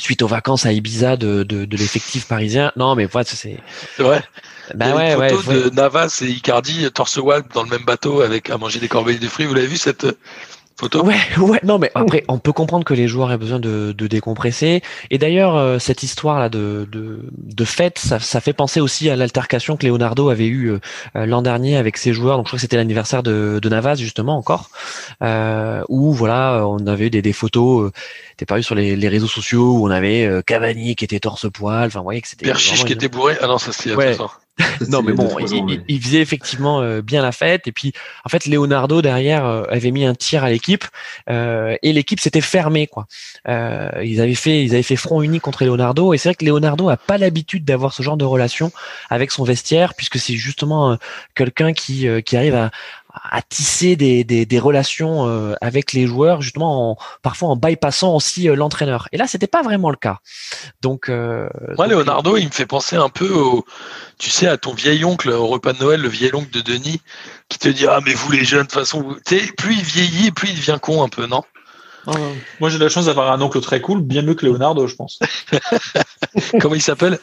suite 0.00 0.22
aux 0.22 0.26
vacances 0.26 0.66
à 0.66 0.72
Ibiza 0.72 1.16
de, 1.16 1.42
de, 1.42 1.64
de 1.64 1.76
l'effectif 1.76 2.26
parisien. 2.26 2.72
Non, 2.76 2.94
mais 2.94 3.06
voilà, 3.06 3.24
c'est. 3.24 3.58
Bah 4.74 4.86
a 4.86 4.96
ouais, 4.96 5.12
une 5.12 5.18
ouais. 5.18 5.28
photo 5.30 5.50
ouais. 5.50 5.70
de 5.70 5.70
Navas 5.70 6.22
et 6.22 6.26
Icardi, 6.26 6.88
torse 6.92 7.18
dans 7.52 7.62
le 7.64 7.68
même 7.68 7.84
bateau 7.84 8.20
avec 8.20 8.50
à 8.50 8.58
manger 8.58 8.78
des 8.78 8.88
corbeilles 8.88 9.18
de 9.18 9.28
fruits. 9.28 9.46
Vous 9.46 9.54
l'avez 9.54 9.66
vu 9.66 9.76
cette 9.76 10.06
photo 10.80 11.04
Ouais, 11.04 11.14
ouais, 11.38 11.60
non, 11.62 11.78
mais 11.78 11.90
après, 11.94 12.24
on 12.28 12.38
peut 12.38 12.52
comprendre 12.52 12.84
que 12.84 12.94
les 12.94 13.06
joueurs 13.06 13.30
aient 13.30 13.38
besoin 13.38 13.60
de, 13.60 13.94
de 13.96 14.06
décompresser. 14.06 14.82
Et 15.10 15.18
d'ailleurs, 15.18 15.56
euh, 15.56 15.78
cette 15.78 16.02
histoire-là 16.02 16.48
de, 16.48 16.88
de, 16.90 17.20
de 17.36 17.64
fête, 17.64 17.98
ça, 17.98 18.18
ça 18.18 18.40
fait 18.40 18.52
penser 18.52 18.80
aussi 18.80 19.08
à 19.10 19.16
l'altercation 19.16 19.76
que 19.76 19.86
Leonardo 19.86 20.28
avait 20.30 20.46
eue 20.46 20.70
euh, 20.72 21.26
l'an 21.26 21.42
dernier 21.42 21.76
avec 21.76 21.96
ses 21.96 22.12
joueurs. 22.12 22.36
Donc, 22.36 22.46
je 22.46 22.50
crois 22.50 22.56
que 22.56 22.62
c'était 22.62 22.76
l'anniversaire 22.76 23.22
de, 23.22 23.58
de 23.62 23.68
Navas, 23.68 23.94
justement, 23.96 24.36
encore, 24.36 24.70
euh, 25.22 25.82
où, 25.88 26.12
voilà, 26.12 26.64
on 26.66 26.86
avait 26.86 27.06
eu 27.06 27.10
des, 27.10 27.22
des 27.22 27.32
photos, 27.32 27.86
euh, 27.88 27.92
t'es 28.36 28.46
paru 28.46 28.62
sur 28.62 28.74
les, 28.74 28.96
les 28.96 29.08
réseaux 29.08 29.28
sociaux, 29.28 29.74
où 29.78 29.86
on 29.86 29.90
avait 29.90 30.24
euh, 30.26 30.42
Cavani 30.42 30.96
qui 30.96 31.04
était 31.04 31.20
torse-poil. 31.20 31.86
Enfin, 31.88 32.00
vous 32.00 32.04
voyez 32.04 32.20
que 32.22 32.28
c'était. 32.28 32.46
Perchiche 32.46 32.84
qui 32.84 32.92
une- 32.92 32.98
était 32.98 33.08
bourré. 33.08 33.36
Ah 33.40 33.46
non, 33.46 33.58
ça 33.58 33.70
Ouais. 33.94 34.20
ans. 34.20 34.30
Non, 34.88 35.02
mais 35.02 35.12
bon, 35.12 35.38
il, 35.38 35.52
il- 35.70 35.84
il 35.88 36.02
faisait 36.02 36.20
effectivement 36.20 36.80
euh, 36.82 37.00
bien 37.00 37.22
la 37.22 37.32
fête. 37.32 37.66
Et 37.66 37.72
puis, 37.72 37.92
en 38.24 38.28
fait, 38.28 38.46
Leonardo 38.46 39.00
derrière 39.00 39.46
euh, 39.46 39.64
avait 39.70 39.90
mis 39.90 40.04
un 40.04 40.14
tir 40.14 40.44
à 40.44 40.50
l'équipe 40.50 40.84
euh, 41.30 41.76
et 41.82 41.92
l'équipe 41.92 42.20
s'était 42.20 42.40
fermée. 42.42 42.86
Quoi. 42.86 43.06
Euh, 43.48 43.90
ils 44.04 44.20
avaient 44.20 44.34
fait, 44.34 44.62
ils 44.62 44.72
avaient 44.74 44.82
fait 44.82 44.96
front 44.96 45.22
uni 45.22 45.40
contre 45.40 45.64
Leonardo. 45.64 46.12
Et 46.12 46.18
c'est 46.18 46.28
vrai 46.30 46.34
que 46.34 46.44
Leonardo 46.44 46.88
a 46.90 46.96
pas 46.98 47.16
l'habitude 47.16 47.64
d'avoir 47.64 47.92
ce 47.94 48.02
genre 48.02 48.16
de 48.18 48.24
relation 48.24 48.70
avec 49.08 49.30
son 49.30 49.44
vestiaire, 49.44 49.94
puisque 49.94 50.18
c'est 50.18 50.34
justement 50.34 50.92
euh, 50.92 50.96
quelqu'un 51.34 51.72
qui 51.72 52.06
euh, 52.06 52.20
qui 52.20 52.36
arrive 52.36 52.54
à 52.54 52.70
à 53.14 53.42
tisser 53.42 53.96
des, 53.96 54.24
des, 54.24 54.46
des 54.46 54.58
relations 54.58 55.26
euh, 55.28 55.54
avec 55.60 55.92
les 55.92 56.06
joueurs 56.06 56.42
justement 56.42 56.92
en, 56.92 56.96
parfois 57.22 57.48
en 57.48 57.56
bypassant 57.56 58.14
aussi 58.14 58.48
euh, 58.48 58.54
l'entraîneur 58.54 59.08
et 59.12 59.16
là 59.16 59.26
c'était 59.26 59.46
pas 59.46 59.62
vraiment 59.62 59.90
le 59.90 59.96
cas 59.96 60.18
donc 60.82 61.08
euh, 61.08 61.48
Moi, 61.76 61.88
donc, 61.88 61.96
Leonardo, 61.96 62.36
il 62.36 62.46
me 62.46 62.50
fait 62.52 62.66
penser 62.66 62.96
un 62.96 63.08
peu 63.08 63.30
au, 63.32 63.64
tu 64.18 64.30
sais, 64.30 64.46
à 64.46 64.56
ton 64.56 64.72
vieil 64.72 65.04
oncle 65.04 65.30
au 65.30 65.46
repas 65.46 65.72
de 65.72 65.78
Noël, 65.78 66.00
le 66.00 66.08
vieil 66.08 66.30
oncle 66.34 66.50
de 66.50 66.60
Denis, 66.60 67.00
qui 67.48 67.58
te 67.58 67.68
dit, 67.68 67.86
ah, 67.86 68.00
mais 68.04 68.14
vous 68.14 68.30
les 68.32 68.44
jeunes, 68.44 68.62
de 68.62 68.66
toute 68.66 68.72
façon, 68.72 69.02
vous... 69.02 69.16
plus 69.56 69.74
il 69.74 69.82
vieillit, 69.82 70.30
plus 70.30 70.50
il 70.50 70.56
devient 70.56 70.78
con 70.80 71.02
un 71.02 71.08
peu, 71.08 71.26
non? 71.26 71.42
Moi, 72.60 72.70
j'ai 72.70 72.78
la 72.78 72.88
chance 72.88 73.06
d'avoir 73.06 73.30
un 73.32 73.40
oncle 73.40 73.60
très 73.60 73.80
cool, 73.80 74.02
bien 74.02 74.22
mieux 74.22 74.34
que 74.34 74.46
Leonardo, 74.46 74.86
je 74.86 74.94
pense. 74.94 75.18
Comment 76.60 76.74
il 76.74 76.82
s'appelle? 76.82 77.18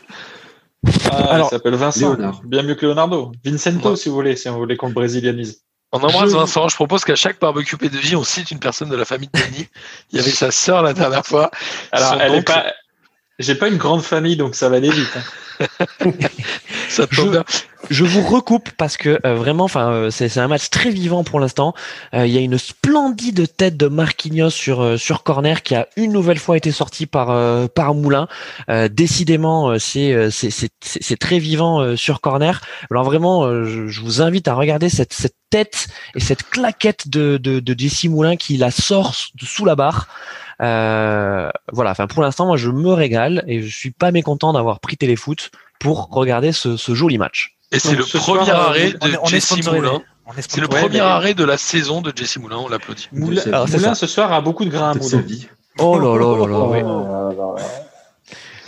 Ah, 1.12 1.34
Alors, 1.34 1.48
il 1.48 1.50
s'appelle 1.50 1.76
Vincent. 1.76 2.16
Bien 2.44 2.64
mieux 2.64 2.76
que 2.76 2.86
Leonardo. 2.86 3.32
Vincento, 3.44 3.90
Ouais. 3.92 3.96
si 3.96 4.10
vous 4.10 4.16
voulez, 4.16 4.36
si 4.36 4.48
on 4.50 4.58
voulait 4.58 4.78
qu'on 4.78 4.88
le 4.88 4.94
brésilianise. 4.94 5.64
On 6.04 6.08
embrasse 6.08 6.32
Je- 6.32 6.36
Vincent. 6.38 6.68
Je 6.68 6.76
propose 6.76 7.04
qu'à 7.06 7.16
chaque 7.16 7.40
barbecue 7.40 7.76
P2J, 7.76 8.16
on 8.16 8.24
cite 8.24 8.52
une 8.52 8.60
personne 8.60 8.90
de 8.90 8.96
la 8.96 9.06
famille 9.06 9.30
de 9.34 9.40
Denis. 9.40 9.68
Il 10.12 10.18
y 10.18 10.22
avait 10.22 10.32
sa 10.32 10.52
sœur 10.52 10.82
la 10.84 10.94
dernière 10.94 11.26
fois. 11.26 11.52
Alors, 11.92 12.14
Son 12.14 12.20
elle 12.20 12.44
pas. 12.44 12.66
J'ai 13.40 13.56
pas 13.56 13.68
une 13.68 13.78
grande 13.78 14.02
famille, 14.02 14.36
donc 14.36 14.56
ça 14.56 14.68
va 14.70 14.78
aller 14.78 14.90
vite. 14.90 15.10
hein. 15.16 15.22
Ça 16.90 17.06
Je- 17.90 18.04
vous 18.04 18.22
recoupe 18.22 18.70
parce 18.78 18.98
que 18.98 19.20
euh, 19.26 19.36
vraiment, 19.36 19.64
enfin, 19.66 19.90
euh, 19.92 20.10
c'est 20.12 20.38
un 20.38 20.48
match 20.48 20.70
très 20.70 20.90
vivant 20.90 21.24
pour 21.24 21.40
l'instant. 21.40 21.74
Euh, 22.14 22.26
Il 22.26 22.34
y 22.34 22.38
a 22.38 22.42
une 22.42 22.58
splendide 22.58 23.46
tête 23.56 23.78
de 23.78 23.88
Marquinhos 23.88 24.50
sur 24.50 24.82
euh, 24.82 24.98
sur 24.98 25.24
corner 25.24 25.62
qui 25.64 25.76
a 25.76 25.88
une 25.98 26.12
nouvelle 26.12 26.40
fois 26.40 26.58
été 26.58 26.72
sortie 26.72 27.06
par 27.06 27.30
euh, 27.30 27.68
par 27.68 27.94
Moulin. 27.94 28.28
Euh, 28.70 28.88
décidément, 28.88 29.70
euh, 29.70 29.80
c'est 29.80 30.14
euh, 30.14 30.30
c'est 30.32 30.50
c'est 30.50 30.70
c'est- 30.82 31.04
c'est 31.04 31.18
très 31.18 31.40
vivant 31.40 31.82
euh, 31.82 31.96
sur 31.96 32.22
corner. 32.22 32.62
Alors 32.92 33.04
vraiment, 33.04 33.46
euh, 33.46 33.66
je, 33.66 33.88
je 33.88 34.02
vous 34.02 34.22
invite 34.22 34.48
à 34.48 34.54
regarder 34.56 34.90
cette 34.90 35.14
cette 35.14 35.36
tête 35.50 35.88
et 36.16 36.20
cette 36.20 36.44
claquette 36.50 37.08
de 37.10 37.38
de, 37.38 37.60
de 37.60 37.76
Jesse 37.80 38.06
Moulin 38.06 38.36
qui 38.36 38.58
la 38.58 38.72
sort 38.72 39.14
sous 39.16 39.66
la 39.66 39.76
barre. 39.76 40.08
Euh, 40.62 41.50
voilà. 41.72 41.92
Enfin, 41.92 42.08
pour 42.08 42.22
l'instant, 42.24 42.46
moi, 42.46 42.58
je 42.58 42.70
me 42.70 42.92
régale 42.94 43.44
et 43.48 43.62
je 43.62 43.76
suis 43.76 43.92
pas 43.92 44.12
mécontent 44.12 44.54
d'avoir 44.54 44.80
pris 44.80 44.98
Téléfoot 44.98 45.52
pour 45.80 46.08
regarder 46.10 46.52
ce, 46.52 46.78
ce 46.78 46.96
joli 46.96 47.18
match. 47.18 47.56
Et 47.72 47.80
c'est 47.80 47.96
le 47.96 48.04
ce 48.04 48.18
premier 48.18 48.46
soir, 48.46 48.70
arrêt 48.70 48.94
On 49.02 49.06
de 49.08 49.12
est, 49.14 49.18
on 49.22 49.26
Jesse. 49.26 49.66
Moulin. 49.68 50.02
C'est 50.40 50.60
le 50.62 50.68
premier 50.68 50.90
mais- 50.90 51.00
arrêt 51.00 51.34
de 51.34 51.44
la 51.44 51.58
saison 51.58 52.02
de 52.02 52.12
Jesse 52.16 52.38
Moulin. 52.38 52.58
On 52.58 52.68
l'applaudit. 52.70 53.08
Moulin, 53.12 53.42
Alors, 53.48 53.68
ça. 53.70 53.96
ce 53.96 54.08
soir, 54.08 54.32
a 54.34 54.42
beaucoup 54.42 54.66
de 54.66 54.70
grains 54.70 54.92
à 54.92 54.94
Moulin. 54.96 55.20
vie. 55.22 55.48
Oh 55.80 56.00
là 56.00 56.18
là 56.18 56.38
là 56.38 56.48
là. 56.48 56.66
oui. 56.66 56.80
Euh, 56.84 57.62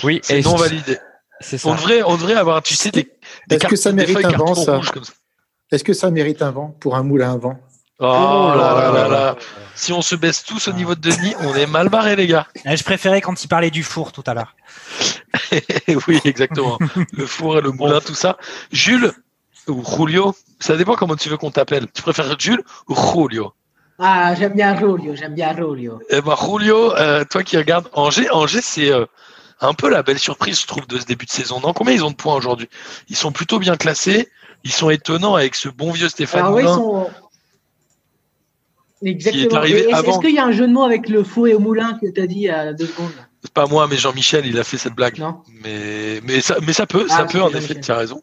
Oui, 0.03 0.19
C'est 0.23 0.39
et 0.39 0.43
non 0.43 0.55
validé. 0.55 0.97
C'est 1.41 1.55
On 1.65 1.71
ça. 1.71 1.75
devrait, 1.75 2.03
on 2.03 2.15
devrait 2.17 2.35
avoir, 2.35 2.61
tu 2.61 2.75
sais, 2.75 2.91
des, 2.91 3.09
des 3.47 3.55
Est-ce 3.55 3.65
que 3.67 3.75
ça 3.75 3.91
mérite 3.91 4.23
un 4.23 4.29
vent, 4.31 4.53
ça 4.55 4.81
ça. 4.83 4.91
Est-ce 5.71 5.83
que 5.83 5.93
ça 5.93 6.11
mérite 6.11 6.41
un 6.41 6.51
vent 6.51 6.75
pour 6.79 6.95
un 6.95 7.03
moulin 7.03 7.33
à 7.33 7.37
vent? 7.37 7.59
Oh 7.99 8.53
là 8.55 8.73
là 8.75 8.91
là 8.91 9.07
là. 9.09 9.35
Si 9.75 9.91
on 9.91 10.01
se 10.01 10.15
baisse 10.15 10.43
tous 10.43 10.67
au 10.69 10.73
niveau 10.73 10.95
de 10.95 11.01
Denis, 11.01 11.35
on 11.41 11.53
est 11.53 11.65
mal 11.67 11.89
barré, 11.89 12.15
les 12.15 12.27
gars. 12.27 12.47
Eh, 12.65 12.77
Je 12.77 12.83
préférais 12.83 13.19
quand 13.21 13.43
il 13.43 13.47
parlait 13.47 13.71
du 13.71 13.83
four 13.83 14.11
tout 14.11 14.23
à 14.25 14.33
l'heure. 14.33 14.55
oui, 16.07 16.19
exactement. 16.23 16.77
Le 17.13 17.25
four 17.25 17.57
et 17.57 17.61
le 17.61 17.71
moulin, 17.71 17.99
tout 17.99 18.15
ça. 18.15 18.37
Jules 18.71 19.11
ou 19.67 19.83
Julio, 19.85 20.33
ça 20.59 20.77
dépend 20.77 20.95
comment 20.95 21.15
tu 21.15 21.29
veux 21.29 21.37
qu'on 21.37 21.51
t'appelle. 21.51 21.87
Tu 21.93 22.01
préfères 22.01 22.39
Jules 22.39 22.63
ou 22.87 22.95
Julio? 22.95 23.53
Ah, 23.99 24.33
j'aime 24.33 24.53
bien 24.53 24.75
Rolio, 24.79 25.13
j'aime 25.15 25.35
bien 25.35 25.51
Rolio. 25.51 25.99
Eh 26.09 26.21
ben, 26.21 26.35
Julio, 26.41 26.95
euh, 26.95 27.25
toi 27.29 27.43
qui 27.43 27.57
regardes 27.57 27.89
Angers, 27.91 28.29
Angers, 28.31 28.61
c'est 28.61 28.89
euh, 28.91 29.05
un 29.59 29.73
peu 29.73 29.89
la 29.89 30.03
belle 30.03 30.19
surprise, 30.19 30.61
je 30.61 30.67
trouve, 30.67 30.87
de 30.87 30.97
ce 30.97 31.05
début 31.05 31.25
de 31.25 31.31
saison. 31.31 31.59
Non, 31.59 31.73
combien 31.73 31.93
ils 31.93 32.05
ont 32.05 32.09
de 32.11 32.15
points 32.15 32.35
aujourd'hui? 32.35 32.69
Ils 33.09 33.17
sont 33.17 33.33
plutôt 33.33 33.59
bien 33.59 33.75
classés. 33.75 34.29
Ils 34.63 34.71
sont 34.71 34.89
étonnants 34.89 35.35
avec 35.35 35.55
ce 35.55 35.67
bon 35.69 35.91
vieux 35.91 36.07
Stéphane 36.09 36.41
Alors 36.41 36.53
oui, 36.53 36.63
ils 36.63 36.65
Moulin. 36.65 36.77
sont. 36.77 37.09
Exactement. 39.01 39.55
arrivé 39.55 39.79
Et 39.79 39.87
Est-ce 39.89 39.95
avant. 39.95 40.11
est-ce 40.11 40.19
qu'il 40.19 40.35
y 40.35 40.39
a 40.39 40.45
un 40.45 40.51
jeu 40.51 40.67
de 40.67 40.73
mots 40.73 40.83
avec 40.83 41.07
le 41.09 41.23
four 41.23 41.47
et 41.47 41.53
au 41.53 41.59
moulin 41.59 41.97
que 42.01 42.07
tu 42.11 42.19
as 42.21 42.27
dit 42.27 42.49
à 42.49 42.73
deux 42.73 42.85
secondes? 42.87 43.11
C'est 43.41 43.53
pas 43.53 43.65
moi, 43.67 43.87
mais 43.89 43.95
Jean-Michel, 43.95 44.45
il 44.45 44.59
a 44.59 44.65
fait 44.65 44.77
cette 44.77 44.93
blague. 44.95 45.17
Non 45.17 45.41
Mais, 45.63 46.19
mais, 46.25 46.41
ça, 46.41 46.57
mais 46.67 46.73
ça 46.73 46.85
peut, 46.85 47.07
Ah, 47.09 47.17
ça 47.17 47.23
peut, 47.25 47.41
en 47.41 47.53
effet, 47.53 47.79
tu 47.79 47.89
as 47.91 47.95
raison. 47.95 48.21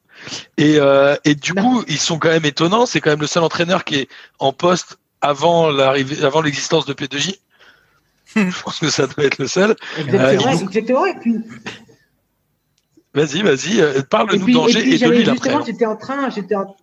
Et, 0.59 0.77
euh, 0.79 1.17
et 1.25 1.35
du 1.35 1.55
Non. 1.55 1.63
coup, 1.63 1.85
ils 1.89 1.99
sont 1.99 2.19
quand 2.19 2.29
même 2.29 2.45
étonnants. 2.45 2.85
C'est 2.85 3.01
quand 3.01 3.09
même 3.11 3.23
le 3.23 3.27
seul 3.27 3.43
entraîneur 3.43 3.85
qui 3.85 3.95
est 3.97 4.09
en 4.39 4.53
poste 4.53 4.99
avant 5.23 5.71
l'arrivée, 5.71 6.23
avant 6.23 6.43
l'existence 6.43 6.85
de 6.85 6.93
P2J. 6.93 7.39
Je 8.37 8.63
pense 8.63 8.79
que 8.79 8.91
ça 8.91 9.07
doit 9.07 9.25
être 9.25 9.39
le 9.39 9.47
seul. 9.47 9.75
Exactement, 9.99 10.51
ils- 10.53 10.63
exactement. 10.65 11.07
Et 11.07 11.15
puis, 11.15 11.37
Vas-y, 13.15 13.41
vas-y, 13.41 13.81
euh, 13.81 13.99
et 13.99 14.03
parle-nous 14.03 14.45
puis, 14.45 14.53
et 14.53 14.57
d'Angers 14.57 14.81
puis 14.83 14.95
et, 14.95 14.99
de 14.99 15.11
Lille 15.11 15.31
après. 15.31 15.49
justement, 15.51 15.65
j'étais 15.65 15.87
en 15.87 15.97
train, 15.97 16.29
j'étais 16.29 16.55
en... 16.55 16.77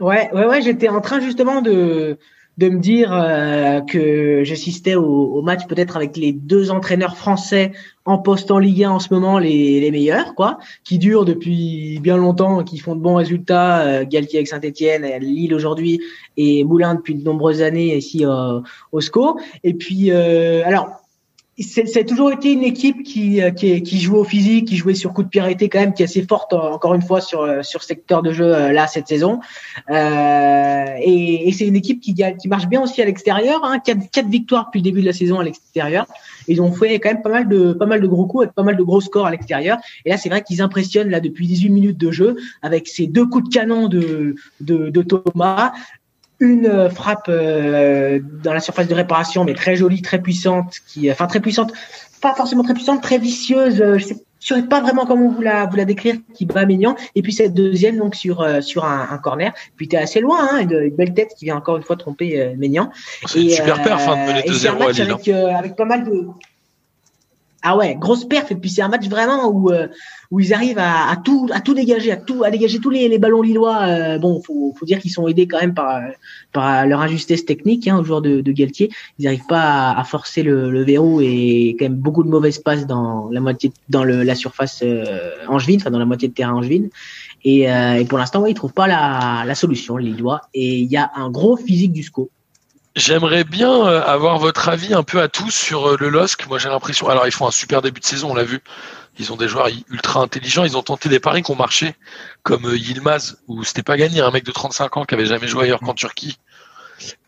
Ouais, 0.00 0.30
ouais, 0.32 0.46
ouais, 0.46 0.62
j'étais 0.62 0.88
en 0.88 1.00
train 1.00 1.20
justement 1.20 1.60
de, 1.60 2.18
de 2.58 2.68
me 2.68 2.78
dire 2.80 3.12
euh, 3.12 3.80
que 3.80 4.42
j'assistais 4.44 4.96
au, 4.96 5.04
au 5.04 5.42
match 5.42 5.66
peut-être 5.66 5.96
avec 5.96 6.16
les 6.16 6.32
deux 6.32 6.70
entraîneurs 6.70 7.16
français 7.16 7.72
en 8.04 8.18
poste 8.18 8.50
en 8.50 8.58
Ligue 8.58 8.84
1 8.84 8.90
en 8.90 8.98
ce 8.98 9.12
moment 9.14 9.38
les, 9.38 9.80
les 9.80 9.90
meilleurs, 9.90 10.34
quoi, 10.34 10.58
qui 10.82 10.98
durent 10.98 11.24
depuis 11.24 12.00
bien 12.00 12.16
longtemps, 12.16 12.64
qui 12.64 12.78
font 12.78 12.96
de 12.96 13.00
bons 13.00 13.14
résultats. 13.14 13.80
Euh, 13.82 14.04
Galtier 14.04 14.38
avec 14.38 14.48
Saint-Etienne, 14.48 15.06
Lille 15.20 15.54
aujourd'hui 15.54 16.00
et 16.36 16.64
Moulin 16.64 16.96
depuis 16.96 17.14
de 17.14 17.24
nombreuses 17.24 17.62
années 17.62 17.96
ici 17.96 18.24
euh, 18.24 18.60
au 18.90 19.00
SCO. 19.00 19.38
Et 19.62 19.74
puis, 19.74 20.10
euh, 20.10 20.62
alors, 20.64 21.02
c'est 21.60 22.04
toujours 22.04 22.30
été 22.32 22.52
une 22.52 22.62
équipe 22.62 23.02
qui, 23.02 23.42
euh, 23.42 23.50
qui, 23.50 23.82
qui 23.82 23.98
jouait 23.98 24.18
au 24.18 24.24
physique, 24.24 24.68
qui 24.68 24.76
jouait 24.76 24.94
sur 24.94 25.12
coup 25.12 25.24
de 25.24 25.28
pied 25.28 25.42
quand 25.68 25.80
même, 25.80 25.92
qui 25.92 26.02
est 26.02 26.04
assez 26.04 26.22
forte 26.22 26.52
euh, 26.52 26.56
encore 26.56 26.94
une 26.94 27.02
fois 27.02 27.20
sur 27.20 27.42
euh, 27.42 27.62
sur 27.62 27.82
secteur 27.82 28.22
de 28.22 28.32
jeu 28.32 28.48
là 28.70 28.86
cette 28.86 29.08
saison. 29.08 29.40
Euh, 29.90 30.84
et, 31.00 31.48
et 31.48 31.52
c'est 31.52 31.66
une 31.66 31.76
équipe 31.76 32.00
qui 32.00 32.14
qui 32.14 32.48
marche 32.48 32.68
bien 32.68 32.80
aussi 32.80 33.02
à 33.02 33.04
l'extérieur. 33.04 33.64
Hein, 33.64 33.78
quatre, 33.80 34.28
victoires 34.28 34.66
depuis 34.66 34.78
le 34.78 34.84
début 34.84 35.00
de 35.00 35.06
la 35.06 35.12
saison 35.12 35.40
à 35.40 35.44
l'extérieur. 35.44 36.06
Ils 36.46 36.62
ont 36.62 36.72
fait 36.72 36.98
quand 37.00 37.10
même 37.10 37.22
pas 37.22 37.30
mal 37.30 37.48
de 37.48 37.72
pas 37.72 37.86
mal 37.86 38.00
de 38.00 38.06
gros 38.06 38.26
coups 38.26 38.44
avec 38.44 38.54
pas 38.54 38.62
mal 38.62 38.76
de 38.76 38.82
gros 38.82 39.00
scores 39.00 39.26
à 39.26 39.30
l'extérieur. 39.30 39.78
Et 40.04 40.10
là 40.10 40.16
c'est 40.16 40.28
vrai 40.28 40.42
qu'ils 40.42 40.62
impressionnent 40.62 41.10
là 41.10 41.20
depuis 41.20 41.46
18 41.46 41.70
minutes 41.70 41.98
de 41.98 42.10
jeu 42.10 42.36
avec 42.62 42.86
ces 42.86 43.06
deux 43.06 43.26
coups 43.26 43.48
de 43.48 43.54
canon 43.54 43.88
de 43.88 44.36
de, 44.60 44.90
de 44.90 45.02
Thomas 45.02 45.72
une 46.40 46.88
frappe 46.90 47.26
euh, 47.28 48.20
dans 48.44 48.52
la 48.52 48.60
surface 48.60 48.86
de 48.88 48.94
réparation, 48.94 49.44
mais 49.44 49.54
très 49.54 49.74
jolie, 49.76 50.02
très 50.02 50.20
puissante, 50.20 50.74
qui, 50.86 51.10
enfin 51.10 51.26
très 51.26 51.40
puissante, 51.40 51.72
pas 52.20 52.34
forcément 52.34 52.62
très 52.62 52.74
puissante, 52.74 53.02
très 53.02 53.18
vicieuse. 53.18 53.80
euh, 53.80 53.98
Je 53.98 54.04
sais, 54.06 54.16
je 54.40 54.54
sais 54.54 54.62
pas 54.62 54.80
vraiment 54.80 55.04
comment 55.04 55.28
vous 55.28 55.40
la 55.42 55.66
vous 55.66 55.74
la 55.76 55.84
décrire, 55.84 56.14
qui 56.34 56.46
bat 56.46 56.64
Maignan. 56.64 56.94
Et 57.16 57.22
puis 57.22 57.32
cette 57.32 57.54
deuxième 57.54 57.96
donc 57.98 58.14
sur 58.14 58.40
euh, 58.40 58.60
sur 58.60 58.84
un, 58.84 59.08
un 59.10 59.18
corner. 59.18 59.52
Puis 59.76 59.88
t'es 59.88 59.96
assez 59.96 60.20
loin, 60.20 60.48
hein, 60.52 60.60
une, 60.60 60.80
une 60.80 60.94
belle 60.94 61.12
tête 61.12 61.30
qui 61.36 61.46
vient 61.46 61.56
encore 61.56 61.76
une 61.76 61.82
fois 61.82 61.96
tromper 61.96 62.40
euh, 62.40 62.54
Maignan. 62.56 62.90
C'est 63.26 63.42
une 63.42 63.50
super 63.50 63.82
perf 63.82 64.08
hein, 64.08 64.14
de 64.14 64.28
mener 64.32 64.42
et 64.48 64.52
c'est 64.52 64.68
un 64.68 64.74
2-0 64.76 64.82
à 64.82 64.92
Lille. 64.92 65.02
hein. 65.02 65.14
avec, 65.14 65.28
euh, 65.28 65.48
avec 65.56 65.74
pas 65.76 65.84
mal 65.86 66.04
de 66.04 66.28
ah 67.62 67.76
ouais, 67.76 67.96
grosse 67.96 68.24
perf 68.24 68.52
et 68.52 68.54
puis 68.54 68.70
c'est 68.70 68.82
un 68.82 68.88
match 68.88 69.08
vraiment 69.08 69.48
où 69.48 69.72
euh, 69.72 69.88
où 70.30 70.40
ils 70.40 70.52
arrivent 70.52 70.78
à, 70.78 71.16
tout 71.24 71.48
à 71.52 71.60
tout 71.60 71.72
dégager, 71.72 72.12
à 72.12 72.16
tout 72.16 72.44
à 72.44 72.50
dégager 72.50 72.80
tous 72.80 72.90
les, 72.90 73.08
les 73.08 73.18
ballons 73.18 73.40
lillois. 73.40 73.82
Euh, 73.84 74.18
bon, 74.18 74.42
faut 74.42 74.74
faut 74.78 74.84
dire 74.84 74.98
qu'ils 74.98 75.10
sont 75.10 75.26
aidés 75.26 75.48
quand 75.48 75.58
même 75.58 75.74
par 75.74 76.02
par 76.52 76.86
leur 76.86 77.00
injustesse 77.00 77.46
technique 77.46 77.88
hein, 77.88 77.98
aux 77.98 78.04
joueurs 78.04 78.20
de, 78.20 78.42
de 78.42 78.52
Galtier. 78.52 78.90
Ils 79.18 79.24
n'arrivent 79.24 79.46
pas 79.48 79.90
à, 79.92 80.04
forcer 80.04 80.42
le, 80.42 80.70
le 80.70 80.84
verrou 80.84 81.20
et 81.22 81.76
quand 81.78 81.86
même 81.86 81.94
beaucoup 81.94 82.22
de 82.22 82.28
mauvaises 82.28 82.58
passes 82.58 82.86
dans 82.86 83.30
la 83.30 83.40
moitié 83.40 83.72
dans 83.88 84.04
le, 84.04 84.22
la 84.22 84.34
surface 84.34 84.80
euh, 84.82 85.30
angevine, 85.48 85.80
enfin 85.80 85.90
dans 85.90 85.98
la 85.98 86.04
moitié 86.04 86.28
de 86.28 86.34
terrain 86.34 86.54
angevine. 86.54 86.90
Et, 87.44 87.70
euh, 87.70 87.94
et 87.94 88.04
pour 88.04 88.18
l'instant, 88.18 88.42
ouais, 88.42 88.50
ils 88.50 88.54
trouvent 88.54 88.72
pas 88.74 88.86
la, 88.86 89.44
la 89.46 89.54
solution 89.54 89.96
les 89.96 90.10
Lillois. 90.10 90.42
Et 90.52 90.80
il 90.80 90.90
y 90.90 90.96
a 90.98 91.10
un 91.14 91.30
gros 91.30 91.56
physique 91.56 91.92
du 91.92 92.02
SCO. 92.02 92.30
J'aimerais 92.96 93.44
bien 93.44 93.84
avoir 93.84 94.38
votre 94.38 94.68
avis 94.68 94.92
un 94.92 95.04
peu 95.04 95.20
à 95.22 95.28
tous 95.28 95.52
sur 95.52 95.96
le 95.96 96.08
LOSC. 96.08 96.48
Moi, 96.48 96.58
j'ai 96.58 96.68
l'impression. 96.68 97.08
Alors, 97.08 97.28
ils 97.28 97.32
font 97.32 97.46
un 97.46 97.52
super 97.52 97.80
début 97.80 98.00
de 98.00 98.04
saison, 98.04 98.32
on 98.32 98.34
l'a 98.34 98.42
vu. 98.42 98.60
Ils 99.18 99.32
ont 99.32 99.36
des 99.36 99.48
joueurs 99.48 99.68
ultra 99.90 100.20
intelligents. 100.20 100.64
Ils 100.64 100.76
ont 100.76 100.82
tenté 100.82 101.08
des 101.08 101.20
paris 101.20 101.42
qui 101.42 101.50
ont 101.50 101.56
marché, 101.56 101.94
comme 102.42 102.66
euh, 102.66 102.76
Yilmaz, 102.76 103.38
où 103.48 103.64
c'était 103.64 103.82
pas 103.82 103.96
gagné, 103.96 104.20
un 104.20 104.30
mec 104.30 104.44
de 104.44 104.52
35 104.52 104.96
ans 104.96 105.04
qui 105.04 105.14
avait 105.14 105.26
jamais 105.26 105.48
joué 105.48 105.64
ailleurs 105.64 105.80
qu'en 105.80 105.94
Turquie. 105.94 106.38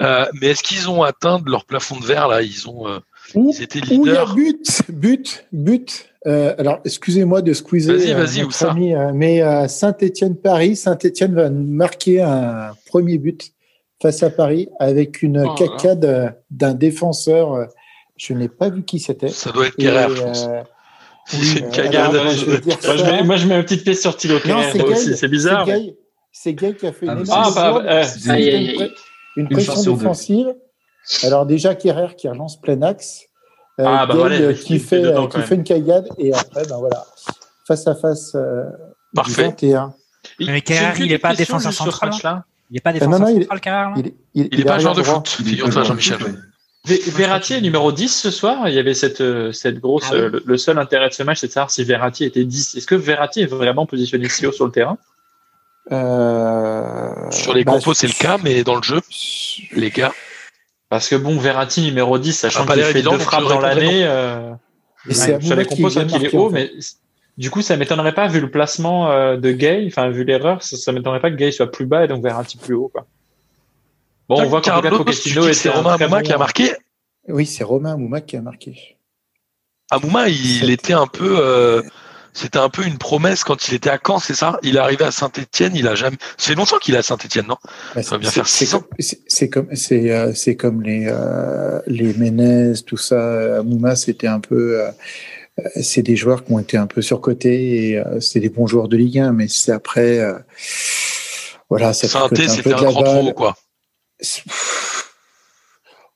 Euh, 0.02 0.26
mais 0.40 0.48
est-ce 0.48 0.62
qu'ils 0.62 0.88
ont 0.90 1.02
atteint 1.02 1.40
leur 1.46 1.64
plafond 1.64 1.98
de 1.98 2.04
verre 2.04 2.28
là? 2.28 2.42
Ils 2.42 2.68
ont, 2.68 2.88
euh, 2.88 2.98
Où 3.34 3.52
ils 3.54 3.62
étaient 3.62 3.80
où 3.80 4.06
il 4.06 4.12
y 4.12 4.16
a 4.16 4.24
leaders. 4.24 4.34
but, 4.34 4.82
but, 4.88 5.46
but. 5.52 6.06
Euh, 6.26 6.54
alors, 6.58 6.80
excusez-moi 6.84 7.40
de 7.42 7.52
squeezer. 7.52 7.96
Vas-y, 7.96 8.12
vas-y, 8.12 8.44
où 8.44 8.50
ça? 8.50 8.72
ami, 8.72 8.92
mais 9.14 9.42
euh, 9.42 9.68
Saint-Étienne-Paris, 9.68 10.76
Saint-Étienne 10.76 11.34
va 11.34 11.50
marquer 11.50 12.20
un 12.20 12.72
premier 12.86 13.18
but 13.18 13.52
face 14.02 14.22
à 14.22 14.30
Paris 14.30 14.68
avec 14.78 15.22
une 15.22 15.44
Oh 15.46 15.54
cacade 15.54 16.36
d'un 16.50 16.74
défenseur. 16.74 17.68
Je 18.16 18.34
n'ai 18.34 18.48
pas 18.48 18.68
vu 18.68 18.82
qui 18.82 18.98
c'était. 18.98 19.28
Ça 19.28 19.50
doit 19.50 19.68
être 19.68 19.78
Guerrero, 19.78 20.14
je 20.14 20.22
pense. 20.22 20.48
Euh, 21.34 21.36
c'est 21.42 21.58
une 21.60 21.64
euh, 21.66 21.70
cagade. 21.70 22.14
alors, 22.16 22.32
je 22.32 22.46
Moi, 22.46 22.96
je 22.96 23.04
mets, 23.04 23.22
moi, 23.22 23.36
je 23.36 23.46
mets 23.46 23.56
une 23.56 23.62
petite 23.64 23.84
pièce 23.84 24.00
sur 24.00 24.16
moi 24.46 24.62
Gay. 24.74 24.82
aussi. 24.82 25.16
C'est 25.16 25.28
bizarre. 25.28 25.66
C'est 26.32 26.54
Gay. 26.54 26.74
Qui 26.74 26.86
a 26.86 26.92
fait 26.92 27.06
une 27.06 27.12
Ah, 27.12 27.14
bah, 27.16 27.24
Ah, 27.46 27.50
bah, 27.54 27.70
bourde. 27.72 27.86
euh, 27.86 28.04
une- 28.26 28.70
une 28.70 28.88
Une 29.36 29.48
pression 29.48 29.94
défensive. 29.96 30.54
Alors 31.24 31.46
déjà 31.46 31.74
Kerrer 31.74 32.14
qui 32.16 32.28
relance 32.28 32.60
plein 32.60 32.80
axe, 32.82 33.22
euh, 33.80 33.84
Ah, 33.86 34.06
bah, 34.06 34.12
Gay, 34.14 34.18
voilà, 34.20 34.36
euh, 34.36 34.52
qui 34.52 34.78
fait 34.78 35.00
dedans, 35.00 35.24
euh, 35.24 35.28
qui 35.28 35.40
fait 35.40 35.54
une 35.54 35.64
cagade 35.64 36.08
et 36.18 36.32
après 36.34 36.64
ben 36.68 36.76
voilà 36.78 37.04
face 37.66 37.86
à 37.86 37.94
face 37.94 38.32
euh, 38.34 38.64
Parfait. 39.14 39.44
21. 39.44 39.94
Mais 40.40 40.60
Kerrer, 40.60 40.98
une 40.98 41.06
il 41.06 41.12
est 41.12 41.18
petite 41.18 41.22
pas 41.22 41.34
défenseur 41.34 41.72
central. 41.72 42.10
match-là. 42.10 42.44
Il 42.70 42.76
est 42.76 42.80
pas 42.80 42.92
non, 42.92 42.98
défenseur 42.98 43.28
central, 43.28 43.60
Kerrer, 43.60 43.84
Il, 43.96 44.06
est- 44.06 44.14
il, 44.34 44.48
Il 44.52 44.60
est 44.60 44.64
pas 44.64 44.78
joueur 44.78 44.94
de 44.94 45.02
foot, 45.02 45.28
figure-toi, 45.28 45.82
Jean-Michel. 45.84 46.18
Verratti 46.86 47.54
est 47.54 47.60
numéro 47.60 47.92
10 47.92 48.08
ce 48.08 48.30
soir. 48.30 48.68
Il 48.68 48.74
y 48.74 48.78
avait 48.78 48.94
cette, 48.94 49.20
euh, 49.20 49.52
cette 49.52 49.78
grosse. 49.80 50.04
Ah 50.10 50.14
oui. 50.14 50.20
euh, 50.20 50.30
le, 50.30 50.42
le 50.44 50.56
seul 50.58 50.78
intérêt 50.78 51.08
de 51.08 51.14
ce 51.14 51.22
match, 51.22 51.38
c'est 51.40 51.48
de 51.48 51.52
savoir 51.52 51.70
si 51.70 51.84
Verratti 51.84 52.24
était 52.24 52.44
10. 52.44 52.74
Est-ce 52.76 52.86
que 52.86 52.94
Verratti 52.94 53.42
est 53.42 53.46
vraiment 53.46 53.86
positionné 53.86 54.28
si 54.28 54.46
haut 54.46 54.52
sur 54.52 54.64
le 54.66 54.72
terrain? 54.72 54.96
Euh, 55.92 57.30
Sur 57.30 57.54
les 57.54 57.64
bah, 57.64 57.72
compos, 57.72 57.94
c'est 57.94 58.06
le 58.06 58.12
cas, 58.12 58.38
mais 58.42 58.62
dans 58.62 58.76
le 58.76 58.82
jeu, 58.82 59.00
les 59.72 59.90
gars, 59.90 60.12
Parce 60.88 61.08
que 61.08 61.16
bon, 61.16 61.36
Verratti 61.38 61.82
numéro 61.82 62.18
10, 62.18 62.32
sachant 62.32 62.60
Ah, 62.62 62.66
pas 62.66 62.74
qu'il 62.74 62.84
fait 62.84 63.02
deux 63.02 63.18
frappes 63.18 63.44
dans 63.44 63.60
l'année. 63.60 64.04
euh, 64.06 64.52
sur 65.40 65.56
les 65.56 65.64
compos, 65.64 65.90
c'est 65.90 66.06
qu'il 66.06 66.24
est 66.26 66.34
haut, 66.34 66.46
en 66.46 66.50
fait. 66.50 66.70
mais 66.76 66.80
du 67.38 67.50
coup, 67.50 67.62
ça 67.62 67.76
m'étonnerait 67.76 68.14
pas, 68.14 68.28
vu 68.28 68.40
le 68.40 68.50
placement 68.50 69.10
euh, 69.10 69.36
de 69.36 69.50
Gay, 69.50 69.84
enfin, 69.88 70.10
vu 70.10 70.24
l'erreur, 70.24 70.62
ça, 70.62 70.76
ça 70.76 70.92
m'étonnerait 70.92 71.20
pas 71.20 71.30
que 71.30 71.36
Gay 71.36 71.50
soit 71.52 71.70
plus 71.70 71.86
bas 71.86 72.04
et 72.04 72.08
donc 72.08 72.22
Verratti 72.22 72.56
plus 72.58 72.74
haut. 72.74 72.90
Quoi. 72.92 73.06
Bon, 74.30 74.42
on 74.42 74.46
voit 74.48 74.60
tu 74.60 74.70
Pochettino 74.70 75.42
était 75.42 75.54
c'est 75.54 75.68
Romain 75.70 75.96
bon- 75.98 76.22
qui 76.22 76.32
a 76.32 76.38
marqué. 76.38 76.72
Oui, 77.28 77.46
c'est 77.46 77.64
Romain 77.64 77.94
Amouma 77.94 78.20
qui 78.20 78.36
a 78.36 78.40
marqué. 78.40 78.96
Amouma, 79.90 80.28
il 80.28 80.60
C'était- 80.60 80.72
était 80.72 80.92
un 80.92 81.08
peu, 81.08 81.36
euh, 81.40 81.82
c'était 82.32 82.60
un 82.60 82.68
peu 82.68 82.86
une 82.86 82.96
promesse 82.96 83.42
quand 83.42 83.66
il 83.66 83.74
était 83.74 83.90
à 83.90 83.98
Caen, 84.04 84.20
c'est 84.20 84.34
ça? 84.36 84.60
Il 84.62 84.76
est 84.76 84.78
arrivé 84.78 85.04
à 85.04 85.10
Saint-Etienne, 85.10 85.72
il 85.74 85.88
a 85.88 85.96
jamais. 85.96 86.16
C'est 86.38 86.54
longtemps 86.54 86.78
qu'il 86.78 86.94
est 86.94 86.98
à 86.98 87.02
Saint-Etienne, 87.02 87.46
non? 87.48 87.56
Bah, 87.96 88.04
Ça 88.04 88.10
va 88.12 88.18
bien 88.18 88.30
c'est- 88.30 88.34
faire 88.36 88.46
six 88.46 88.72
ans. 88.76 88.82
comme- 88.82 88.98
C'est 89.26 89.48
comme 89.50 89.74
c'est 89.74 90.12
euh, 90.12 90.32
c'est 90.32 90.54
comme 90.54 90.80
les 90.82 91.06
euh, 91.08 91.80
les 91.88 92.14
Menez, 92.14 92.74
tout 92.86 92.96
ça. 92.96 93.58
Amouma, 93.58 93.96
c'était 93.96 94.28
un 94.28 94.38
peu. 94.38 94.80
euh, 94.80 94.90
euh, 95.58 95.68
c'est 95.82 96.02
des 96.02 96.14
joueurs 96.14 96.44
qui 96.44 96.52
ont 96.52 96.60
été 96.60 96.76
un 96.76 96.86
peu 96.86 97.02
surcotés 97.02 97.88
et 97.90 97.98
euh, 97.98 98.20
c'est 98.20 98.38
des 98.38 98.48
bons 98.48 98.68
joueurs 98.68 98.86
de 98.86 98.96
Ligue 98.96 99.18
1, 99.18 99.32
mais 99.32 99.48
c'est 99.48 99.72
après. 99.72 100.20
euh, 100.20 100.34
voilà, 101.68 101.92
ça 101.92 102.06
Saint-Etienne, 102.06 102.50
un 102.50 102.56
peu 102.62 102.74
un 102.74 102.78
de 102.78 102.84
la 102.84 102.90
grand 102.92 103.02
balle. 103.02 103.10
trop, 103.22 103.32
quoi. 103.32 103.56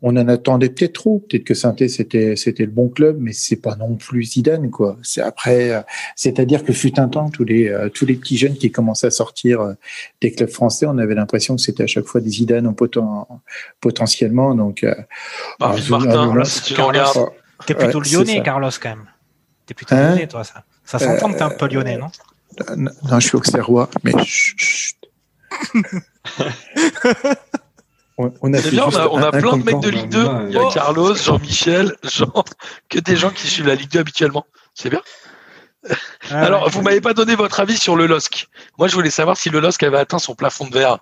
On 0.07 0.17
en 0.19 0.29
attendait 0.29 0.69
peut-être 0.69 0.93
trop. 0.93 1.21
Peut-être 1.21 1.45
que 1.45 1.55
saint 1.55 1.75
c'était 1.89 2.37
c'était 2.37 2.65
le 2.67 2.71
bon 2.71 2.91
club, 2.91 3.17
mais 3.19 3.33
c'est 3.33 3.57
pas 3.57 3.75
non 3.77 3.95
plus 3.97 4.23
Zidane 4.25 4.71
quoi. 4.71 4.99
C'est 5.03 5.23
après, 5.23 5.71
euh, 5.71 5.81
c'est-à-dire 6.15 6.63
que 6.63 6.75
fut 6.75 7.01
un 7.01 7.09
temps 7.09 7.31
tous 7.31 7.45
les 7.45 7.69
euh, 7.71 7.89
tous 7.89 8.05
les 8.05 8.15
petits 8.17 8.37
jeunes 8.37 8.57
qui 8.57 8.71
commençaient 8.71 9.07
à 9.07 9.11
sortir 9.11 9.63
euh, 9.63 9.73
des 10.21 10.33
clubs 10.33 10.51
français, 10.51 10.85
on 10.85 10.99
avait 10.99 11.15
l'impression 11.15 11.57
que 11.57 11.63
c'était 11.63 11.85
à 11.85 11.87
chaque 11.87 12.05
fois 12.05 12.21
des 12.21 12.29
Zidane 12.29 12.67
en 12.67 12.73
poten- 12.73 13.25
potentiellement. 13.81 14.55
Donc, 14.55 14.85
Bah, 14.85 14.97
alors, 15.61 15.79
Martin, 15.89 16.11
Zidane, 16.11 16.37
là, 16.39 16.45
si 16.45 16.63
tu 16.63 16.75
Carlos. 16.75 17.31
T'es 17.67 17.75
plutôt 17.75 18.01
Ouais, 18.03 18.11
lyonnais. 18.13 18.43
Carlos, 18.43 18.71
quand 18.83 18.89
même. 18.91 19.07
T'es 19.65 19.73
plutôt 19.73 19.95
Hein 19.95 20.11
lyonnais, 20.11 20.27
toi, 20.29 20.45
ça. 20.45 20.65
Ça 20.85 20.99
s'entend 20.99 21.33
que 21.33 21.39
t'es 21.39 21.43
un 21.45 21.51
peu 21.51 21.67
lyonnais, 21.67 21.97
non 21.97 22.09
euh, 22.69 22.77
non, 22.77 23.19
je 23.21 23.27
suis 23.29 23.37
auxerrois, 23.37 23.89
mais 24.03 24.13
chut, 24.25 24.59
chut. 24.59 24.97
on, 28.19 28.33
on 28.43 28.53
a 28.55 28.61
bien, 28.61 28.85
on 28.87 28.95
a, 28.97 29.09
on 29.09 29.19
a 29.19 29.25
un- 29.25 29.29
un 29.29 29.31
plein 29.41 29.57
de 29.57 29.65
mecs 29.65 29.81
de. 29.81 29.89
Ligue 29.91 30.09
2. 30.11 30.21
Amouma, 30.21 30.45
Il 30.49 30.55
y 30.55 30.59
a 30.59 30.69
Carlos, 30.73 31.15
Jean-Michel, 31.17 31.95
Jean, 32.05 32.33
que 32.89 32.99
des 33.01 33.17
gens 33.17 33.31
qui 33.31 33.47
suivent 33.47 33.67
la 33.67 33.75
Ligue 33.75 33.91
2 33.91 34.01
habituellement. 34.01 34.47
C'est 34.75 34.91
bien. 34.91 35.01
Ah, 36.31 36.41
Alors, 36.41 36.65
ouais. 36.65 36.71
vous 36.71 36.83
m'avez 36.83 37.01
pas 37.01 37.13
donné 37.15 37.35
votre 37.35 37.61
avis 37.61 37.77
sur 37.77 37.95
le 37.97 38.07
LOSC. 38.07 38.49
Moi, 38.79 38.89
je 38.89 38.95
voulais 38.95 39.11
savoir 39.11 39.37
si 39.37 39.51
le 39.51 39.61
LOSC 39.61 39.83
avait 39.83 39.99
atteint 39.99 40.19
son 40.19 40.35
plafond 40.35 40.67
de 40.67 40.73
verre. 40.73 40.99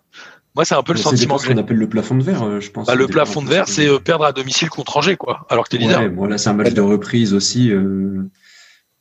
Moi, 0.54 0.64
c'est 0.64 0.74
un 0.74 0.82
peu 0.82 0.92
le 0.92 0.98
sentiment 0.98 1.38
ce 1.38 1.46
que 1.46 1.52
qu'on 1.52 1.58
appelle 1.58 1.76
le 1.78 1.88
plafond 1.88 2.14
de 2.16 2.22
verre, 2.24 2.60
je 2.60 2.70
pense. 2.70 2.86
Bah, 2.86 2.94
le 2.94 3.06
plafond 3.06 3.40
de 3.42 3.48
verre, 3.48 3.68
ce 3.68 3.74
c'est 3.74 3.88
euh, 3.88 3.98
perdre 3.98 4.24
à 4.24 4.32
domicile 4.32 4.68
contre 4.68 4.96
Angers, 4.98 5.16
quoi. 5.16 5.46
Alors 5.48 5.64
que 5.64 5.70
t'es 5.70 5.78
leader. 5.78 6.00
Ouais, 6.00 6.08
bon, 6.08 6.26
là, 6.26 6.36
c'est 6.36 6.50
un 6.50 6.54
match 6.54 6.72
de 6.74 6.80
reprise 6.82 7.32
aussi. 7.34 7.70
euh, 7.70 8.28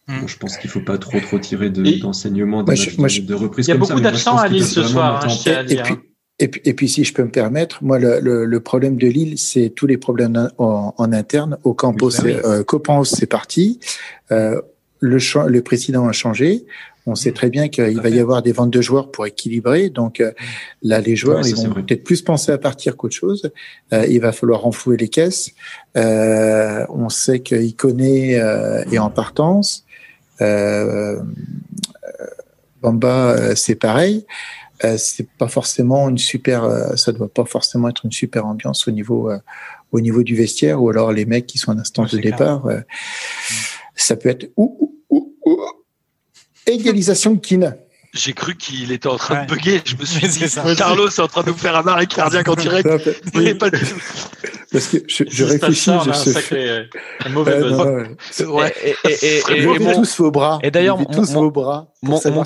Hmm. 0.08 0.21
bon, 0.21 0.28
je 0.28 0.36
pense 0.38 0.58
qu'il 0.58 0.67
faut 0.69 0.82
pas 0.82 0.97
trop 0.97 1.19
trop 1.19 1.38
tirer 1.38 1.69
d'enseignements 1.69 2.63
de, 2.63 2.74
moi, 2.97 3.08
de, 3.08 3.34
reprise 3.36 3.67
Il 3.67 3.69
y 3.69 3.74
a 3.74 3.78
beaucoup 3.78 4.00
d'absents 4.00 4.36
à 4.36 4.47
Lille 4.47 4.65
ce 4.65 4.82
soir, 4.84 5.21
hein, 5.24 5.28
en 5.28 5.30
je 5.30 5.38
tiens 5.38 5.58
à 5.58 5.62
Et 5.62 5.65
dire. 5.65 5.84
puis, 5.84 5.95
et, 6.41 6.47
puis, 6.47 6.62
et 6.65 6.73
puis, 6.73 6.89
si 6.89 7.04
je 7.04 7.13
peux 7.13 7.23
me 7.23 7.32
permettre, 7.32 7.84
moi, 7.84 7.99
le, 7.99 8.19
le, 8.19 8.45
le 8.45 8.60
problème 8.60 8.97
de 8.97 9.08
Lille, 9.08 9.38
c'est 9.38 9.69
tous 9.69 9.88
les 9.88 9.97
problèmes 9.97 10.49
en, 10.58 10.93
en 10.97 11.13
interne. 11.13 11.58
Au 11.63 11.73
Campos, 11.73 12.12
Oui, 12.23 12.34
euh, 12.43 12.63
c'est 13.06 13.27
parti. 13.27 13.80
Euh, 14.32 14.60
le, 14.99 15.17
le 15.47 15.62
président 15.62 16.08
a 16.08 16.12
changé. 16.12 16.65
On 17.08 17.15
sait 17.15 17.32
très 17.32 17.49
bien 17.49 17.67
qu'il 17.67 17.99
va 17.99 18.10
y 18.10 18.19
avoir 18.19 18.43
des 18.43 18.51
ventes 18.51 18.69
de 18.69 18.82
joueurs 18.82 19.10
pour 19.12 19.25
équilibrer. 19.25 19.89
Donc 19.89 20.19
euh, 20.19 20.32
là, 20.84 21.01
les 21.01 21.15
joueurs, 21.15 21.38
Ouais, 21.38 21.43
ça, 21.43 21.62
ils 21.62 21.67
vont 21.67 21.73
peut-être 21.82 22.04
plus 22.04 22.21
penser 22.21 22.51
à 22.51 22.60
partir 22.60 22.95
qu'autre 22.95 23.15
chose. 23.15 23.51
Euh, 23.91 24.06
il 24.08 24.21
va 24.21 24.32
falloir 24.32 24.62
renflouer 24.62 24.97
les 24.97 25.10
caisses. 25.10 25.51
Euh, 25.97 26.86
on 26.89 27.10
sait 27.10 27.39
qu'il 27.39 27.75
connaît 27.75 28.39
euh, 28.39 28.84
est 28.91 28.99
en 28.99 29.10
partance. 29.10 29.86
Euh, 30.41 31.17
euh, 31.17 32.25
Bamba, 32.82 33.56
c'est 33.56 33.75
pareil. 33.75 34.25
Euh, 34.84 34.98
c'est 34.98 35.28
pas 35.30 35.48
forcément 35.48 36.10
une 36.10 36.17
super, 36.17 36.63
euh, 36.63 36.96
ça 36.96 37.12
doit 37.12 37.30
pas 37.30 37.46
forcément 37.46 37.89
être 37.89 38.06
une 38.06 38.12
super 38.12 38.46
ambiance 38.46 38.88
au 38.88 38.91
niveau, 38.91 39.30
euh, 39.30 39.38
au 39.91 40.02
niveau 40.02 40.24
du 40.24 40.36
vestiaire 40.36 40.82
ou 40.82 40.89
alors 40.89 41.12
les 41.12 41.26
mecs 41.26 41.48
qui 41.48 41.58
sont 41.58 41.72
en 41.72 41.80
instance 41.80 42.13
Ouais, 42.13 42.20
de 42.20 42.24
départ. 42.24 42.67
ça 43.96 44.15
peut 44.15 44.30
être 44.30 44.52
ou, 44.58 44.98
ou, 45.10 45.36
ou, 45.46 45.52
ou. 45.52 45.58
égalisation 46.65 47.34
de 47.34 47.39
Keane. 47.39 47.76
J'ai 48.13 48.34
cru 48.34 48.56
qu'il 48.58 48.91
était 48.91 49.08
en 49.08 49.15
train 49.15 49.36
Ouais. 49.41 49.45
de 49.45 49.54
bugger. 49.54 49.82
Je 49.86 49.95
me 49.95 50.04
suis 50.06 50.19
C'est 50.30 50.39
dit, 50.45 50.50
ça. 50.50 50.63
Carlos 50.76 51.08
est 51.08 51.19
en 51.19 51.28
train 51.28 51.43
de 51.43 51.47
nous 51.50 51.56
faire 51.58 51.76
un 51.78 51.88
arrêt 51.88 52.08
cardiaque 52.08 52.50
en 52.50 52.56
direct. 52.56 52.86
Non, 52.86 53.41
Mais 53.41 53.56
pas 53.56 53.69
du 53.69 53.80
tout. 53.80 53.95
Parce 54.71 54.88
que 54.88 54.97
je, 55.08 55.43
réfléchis, 55.45 55.82
ça, 55.82 55.97
on 56.00 56.04
je 56.04 56.10
a 56.10 56.13
un 56.13 56.15
se 56.15 56.32
sacré, 56.32 56.69
euh, 56.69 56.84
un 57.26 57.30
mauvais 57.30 57.54
Ouais, 57.56 57.60
buzz. 57.62 57.71
non, 57.78 57.86
ouais. 57.86 58.45
Ouais. 58.47 58.74
Et, 58.84 58.89
et- 58.89 59.12
et- 59.12 59.38
et- 59.50 59.52
et 59.58 59.62
Levez 59.62 59.80
mon, 59.80 59.93
tous 59.95 60.17
vos 60.17 60.32
bras. 60.32 60.60
et 60.63 60.71
d'ailleurs, 60.71 60.97
mon- 60.97 61.06
tous 61.06 61.34
mon- 61.34 61.41
vos 61.41 61.52
bras. 61.52 61.88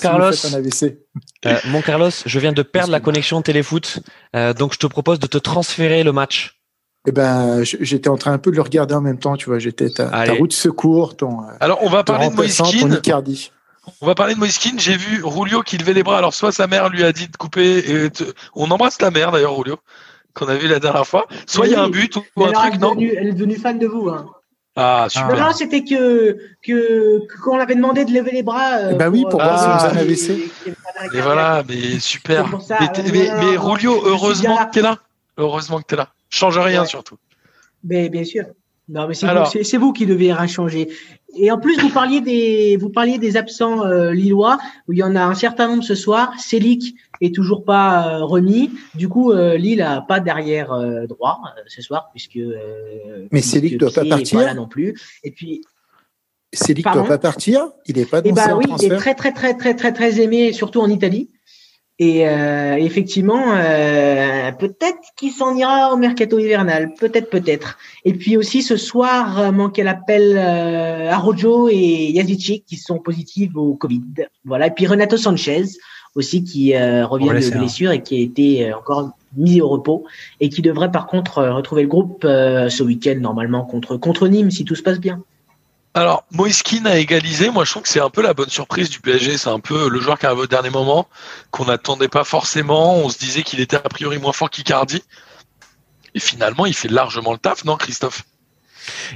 Carlos- 0.01 0.32
faites 0.34 0.54
un 0.54 0.58
AVC. 0.58 0.97
euh, 1.45 1.56
mon 1.67 1.82
Carlos, 1.82 2.10
je 2.25 2.39
viens 2.39 2.51
de 2.54 2.62
perdre 2.63 2.91
la 2.91 2.99
connexion 2.99 3.41
téléfoot, 3.41 3.99
euh, 4.36 4.54
donc 4.54 4.73
je 4.73 4.80
te 4.80 4.88
propose 4.88 5.19
de 5.19 5.28
te 5.28 5.38
transférer 5.38 6.04
le 6.04 6.12
match. 6.12 6.60
Eh 7.08 7.12
ben, 7.12 7.63
j'étais 7.63 8.10
en 8.10 8.17
train 8.17 8.34
un 8.34 8.39
peu 8.39 8.49
de 8.49 8.56
le 8.56 8.63
regarder 8.63 8.95
en 8.95 9.01
même 9.01 9.19
temps, 9.19 9.36
tu 9.38 9.45
vois. 9.45 9.60
J'étais 9.60 9.89
ta, 9.91 10.10
ta 10.10 10.25
de 10.36 10.51
secours, 10.51 11.15
ton, 11.15 11.41
Alors, 11.60 11.80
on 11.84 11.89
va 11.89 12.04
parler 12.04 12.30
de. 12.30 12.95
Icardi. 12.97 13.51
On 14.02 14.06
va 14.06 14.15
parler 14.15 14.34
de 14.34 14.39
Moiskin. 14.39 14.71
J'ai 14.78 14.98
vu 14.98 15.21
Rulio 15.24 15.62
qui 15.62 15.78
levait 15.78 15.93
les 15.93 16.04
bras. 16.04 16.17
Alors, 16.17 16.34
soit 16.34 16.52
sa 16.52 16.67
mère 16.67 16.89
lui 16.89 17.04
a 17.04 17.12
dit 17.12 17.28
de 17.28 17.38
couper. 17.38 17.78
Et 18.06 18.10
te- 18.10 18.24
On 18.56 18.69
embrasse 18.71 18.98
ta 18.98 19.12
mère, 19.12 19.32
d'ailleurs, 19.32 19.56
Rulio, 19.58 19.78
qu'on 20.34 20.48
a 20.48 20.56
vu 20.56 20.67
la 20.67 20.80
dernière 20.80 21.06
fois. 21.08 21.28
Soit 21.45 21.67
il 21.67 21.74
y 21.74 21.76
a 21.76 21.82
un 21.82 21.89
but 21.89 22.15
ou, 22.15 22.43
un 22.43 22.50
alors, 22.50 22.62
truc, 22.62 22.74
elle, 22.74 22.80
est 22.80 22.82
non 22.82 22.89
devenue, 22.91 23.13
elle 23.17 23.28
est 23.28 23.34
devenue 23.34 23.56
fan 23.58 23.78
de 23.80 23.88
vous. 23.88 24.10
Hein. 24.10 24.26
Ah, 24.78 25.04
Non, 25.04 25.10
super. 25.10 25.38
non, 25.48 25.54
c'était 25.54 25.84
que, 25.86 26.38
que, 26.62 27.26
que 27.28 27.41
qu'on 27.41 27.58
avait 27.60 27.76
demandé 27.76 28.04
de 28.04 28.12
lever 28.12 28.32
les 28.32 28.43
bras. 28.43 28.74
euh, 28.78 28.93
ben 28.95 29.10
oui, 29.10 29.24
pour 29.30 29.41
voir 29.41 29.58
si 29.60 29.65
on 29.67 29.88
un 29.88 29.89
qu'il- 29.91 30.00
AVC. 30.00 30.52
cardiaque. 30.93 31.24
voilà, 31.24 31.63
mais 31.67 32.00
super. 32.00 32.45
Ça, 32.62 32.78
mais, 32.82 32.86
euh, 32.89 33.04
non, 33.04 33.04
mais, 33.13 33.28
non, 33.30 33.34
mais 33.52 33.56
non, 33.56 33.62
Rulio, 33.71 34.02
heureusement 34.06 34.58
que 34.65 34.71
t'es 34.71 34.82
là. 34.82 34.98
Heureusement 35.38 35.80
que 35.80 35.86
t'es 35.86 35.95
là. 35.95 36.10
Change 36.30 36.58
rien, 36.58 36.82
Ouais. 36.82 36.88
surtout. 36.88 37.15
Mais 37.86 38.10
bien 38.10 38.26
sûr. 38.26 38.43
Non, 38.89 39.08
mais 39.08 39.13
c'est 39.15 39.78
vous, 39.78 39.88
vous 39.88 39.93
qui 39.93 40.06
devez 40.06 40.32
rien 40.34 40.45
changer. 40.48 40.89
Et 41.36 41.52
en 41.52 41.60
plus, 41.60 41.80
vous 41.80 41.89
parliez 41.89 42.21
des, 42.21 42.78
vous 42.78 42.89
parliez 42.89 43.17
des 43.17 43.38
absents 43.38 43.86
euh, 43.86 44.12
lillois, 44.12 44.58
où 44.88 44.93
il 44.93 45.00
y 45.00 45.04
en 45.04 45.15
a 45.15 45.24
un 45.24 45.36
certain 45.36 45.67
nombre 45.67 45.84
ce 45.84 45.95
soir. 45.95 46.34
Célic 46.39 46.95
est 47.21 47.34
toujours 47.34 47.65
pas 47.65 48.19
euh, 48.19 48.24
remis. 48.24 48.71
Du 48.95 49.10
coup, 49.10 49.32
euh, 49.32 49.58
Lille 49.58 49.82
a 49.82 50.02
pas 50.02 50.19
derrière 50.19 50.71
euh, 50.71 51.06
droit 51.08 51.41
euh, 51.45 51.62
ce 51.67 51.82
soir, 51.82 52.10
puisque. 52.12 52.38
euh, 52.38 53.28
Mais 53.32 53.41
Célic 53.41 53.78
doit 53.78 53.91
pas 53.91 54.06
partir 54.06 54.39
là 54.39 54.54
non 54.54 54.67
plus. 54.67 54.95
Et 55.24 55.32
puis, 55.32 55.62
Célic 56.54 56.86
doit 56.91 57.06
pas 57.06 57.17
partir. 57.17 57.67
Il 57.86 57.98
est 57.98 58.10
pas 58.10 58.21
dans 58.21 58.30
eh 58.30 58.34
ben 58.34 58.50
son 58.50 58.58
oui, 58.58 58.65
il 58.82 58.93
est 58.93 58.95
très 58.95 59.13
très 59.13 59.34
très 59.34 59.56
très 59.56 59.76
très 59.76 59.91
très 59.91 60.21
aimé, 60.21 60.54
surtout 60.54 60.80
en 60.80 60.89
Italie. 60.89 61.32
Et 61.97 62.27
euh, 62.27 62.75
effectivement, 62.75 63.55
euh, 63.55 64.51
peut-être 64.51 64.99
qu'il 65.15 65.31
s'en 65.31 65.55
ira 65.55 65.93
au 65.93 65.97
mercato 65.97 66.38
hivernal, 66.38 66.93
peut-être 66.99 67.29
peut-être. 67.29 67.77
Et 68.03 68.13
puis 68.13 68.36
aussi 68.36 68.62
ce 68.62 68.75
soir, 68.75 69.39
euh, 69.39 69.51
manquait 69.51 69.84
l'appel 69.84 70.36
euh, 70.38 71.10
Arojo 71.10 71.69
et 71.69 72.12
Yazici 72.12 72.63
qui 72.67 72.75
sont 72.75 72.99
positifs 72.99 73.55
au 73.55 73.75
Covid. 73.75 74.27
Voilà. 74.43 74.67
Et 74.67 74.71
puis 74.71 74.88
Renato 74.88 75.15
Sanchez 75.15 75.63
aussi 76.15 76.43
qui 76.43 76.73
euh, 76.75 77.05
revient 77.05 77.27
de 77.29 77.53
hein. 77.53 77.60
blessure 77.60 77.91
et 77.91 78.01
qui 78.01 78.15
a 78.15 78.19
été 78.19 78.69
euh, 78.69 78.77
encore 78.77 79.12
mis 79.36 79.62
au 79.62 79.67
repos 79.67 80.05
et 80.39 80.49
qui 80.49 80.62
devrait 80.62 80.91
par 80.91 81.08
contre 81.08 81.43
retrouver 81.43 81.84
le 81.84 81.89
groupe 81.89 82.23
euh, 82.23 82.69
ce 82.69 82.84
week-end 82.84 83.17
normalement 83.19 83.65
contre 83.65 83.97
contre 83.97 84.27
Nîmes 84.29 84.49
si 84.49 84.63
tout 84.63 84.75
se 84.75 84.84
passe 84.84 84.99
bien. 84.99 85.21
Alors, 85.95 86.25
Moiskin 86.31 86.86
a 86.86 86.97
égalisé. 86.97 87.49
Moi, 87.49 87.63
je 87.63 87.71
trouve 87.71 87.84
que 87.84 87.89
c'est 87.89 88.01
un 88.01 88.10
peu 88.10 88.21
la 88.21 88.34
bonne 88.34 88.49
surprise 88.49 88.89
du 88.89 88.99
PSG. 88.99 89.38
C'est 89.38 89.49
un 89.49 89.62
peu 89.62 89.89
le 89.89 90.01
joueur 90.01 90.19
qui 90.19 90.25
arrive 90.25 90.39
au 90.39 90.45
dernier 90.45 90.69
moment, 90.69 91.08
qu'on 91.51 91.65
n'attendait 91.65 92.10
pas 92.10 92.25
forcément. 92.25 92.97
On 92.97 93.08
se 93.08 93.17
disait 93.17 93.43
qu'il 93.43 93.62
était 93.62 93.77
a 93.77 93.79
priori 93.79 94.17
moins 94.17 94.34
fort 94.34 94.49
qu'Icardi. 94.49 95.01
Et 96.13 96.19
finalement, 96.19 96.65
il 96.65 96.73
fait 96.73 96.89
largement 96.89 97.31
le 97.31 97.38
taf, 97.38 97.63
non, 97.63 97.77
Christophe? 97.77 98.23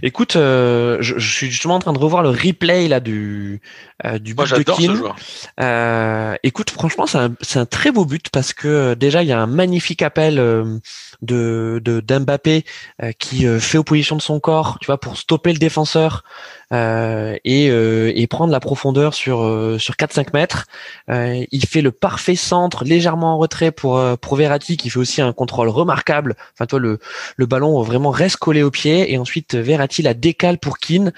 Écoute, 0.01 0.35
euh, 0.35 0.97
je, 1.01 1.17
je 1.17 1.33
suis 1.33 1.51
justement 1.51 1.75
en 1.75 1.79
train 1.79 1.93
de 1.93 1.99
revoir 1.99 2.23
le 2.23 2.29
replay 2.29 2.87
là 2.87 2.99
du 2.99 3.61
euh, 4.05 4.19
du 4.19 4.33
Moi, 4.33 4.45
but 4.45 4.67
de 4.67 4.73
ce 4.73 4.77
Keane. 4.77 4.95
joueur. 4.95 5.15
Euh, 5.59 6.35
écoute, 6.43 6.69
franchement, 6.69 7.05
c'est 7.07 7.59
un, 7.59 7.65
très 7.65 7.91
beau 7.91 8.05
but 8.05 8.29
parce 8.29 8.53
que 8.53 8.67
euh, 8.67 8.95
déjà 8.95 9.21
il 9.23 9.29
y 9.29 9.31
a 9.31 9.39
un 9.39 9.47
magnifique 9.47 10.01
appel 10.01 10.39
euh, 10.39 10.79
de 11.21 11.81
de 11.83 11.99
d'Mbappé 11.99 12.65
euh, 13.03 13.11
qui 13.17 13.45
euh, 13.45 13.59
fait 13.59 13.77
opposition 13.77 14.15
de 14.15 14.21
son 14.21 14.39
corps, 14.39 14.77
tu 14.79 14.87
vois, 14.87 14.99
pour 14.99 15.17
stopper 15.17 15.53
le 15.53 15.59
défenseur 15.59 16.23
euh, 16.71 17.35
et 17.43 17.69
euh, 17.69 18.11
et 18.15 18.27
prendre 18.27 18.51
la 18.51 18.59
profondeur 18.59 19.13
sur 19.13 19.41
euh, 19.41 19.77
sur 19.79 19.95
4-5 19.95 20.27
mètres. 20.33 20.65
Euh, 21.09 21.43
il 21.51 21.65
fait 21.65 21.81
le 21.81 21.91
parfait 21.91 22.35
centre 22.35 22.83
légèrement 22.83 23.33
en 23.33 23.37
retrait 23.37 23.71
pour 23.71 24.01
pour 24.19 24.35
Verratti 24.35 24.77
qui 24.77 24.89
fait 24.89 24.99
aussi 24.99 25.21
un 25.21 25.33
contrôle 25.33 25.69
remarquable. 25.69 26.35
Enfin, 26.53 26.65
toi 26.65 26.79
le 26.79 26.99
le 27.37 27.45
ballon 27.45 27.81
vraiment 27.81 28.11
reste 28.11 28.37
collé 28.37 28.63
au 28.63 28.71
pied. 28.71 29.11
Et 29.11 29.17
ensuite 29.17 29.55
Verratti 29.55 30.01
la 30.01 30.13
décale 30.13 30.57
pour 30.57 30.77
Keane 30.77 31.11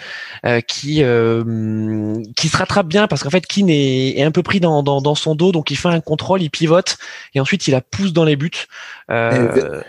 euh, 0.46 0.62
qui 0.62 1.04
euh, 1.04 2.22
qui 2.36 2.48
se 2.48 2.58
rattrape 2.58 2.88
bien 2.88 3.08
parce 3.08 3.24
qu'en 3.24 3.30
fait 3.30 3.46
Keane 3.46 3.70
est, 3.70 4.20
est 4.20 4.24
un 4.24 4.32
peu 4.32 4.44
pris 4.44 4.60
dans, 4.60 4.84
dans, 4.84 5.02
dans 5.02 5.16
son 5.16 5.36
dos. 5.36 5.52
Donc 5.52 5.72
il 5.72 5.78
fait 5.78 5.90
un 5.90 6.02
contrôle 6.02 6.42
il 6.42 6.50
pivote. 6.50 6.98
Et 7.34 7.40
ensuite 7.40 7.68
il 7.68 7.72
la 7.72 7.82
pousse 7.82 8.14
dans 8.14 8.24
les 8.24 8.36
buts. 8.36 8.52
Euh, 9.10 9.82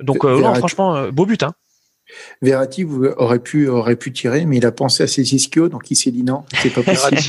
donc 0.00 0.24
euh, 0.24 0.40
non, 0.40 0.54
franchement 0.54 1.08
beau 1.10 1.26
but 1.26 1.42
hein 1.42 1.54
Verratti 2.42 2.82
vous- 2.84 3.06
aurait 3.16 3.38
pu, 3.38 3.68
aurait 3.68 3.96
pu 3.96 4.12
tirer, 4.12 4.44
mais 4.46 4.56
il 4.58 4.66
a 4.66 4.72
pensé 4.72 5.02
à 5.02 5.06
ses 5.06 5.34
ischios, 5.34 5.68
donc 5.68 5.90
il 5.90 5.96
s'est 5.96 6.10
dit 6.10 6.22
non, 6.22 6.44
c'est 6.62 6.70
pas 6.70 6.82
possible. 6.82 7.20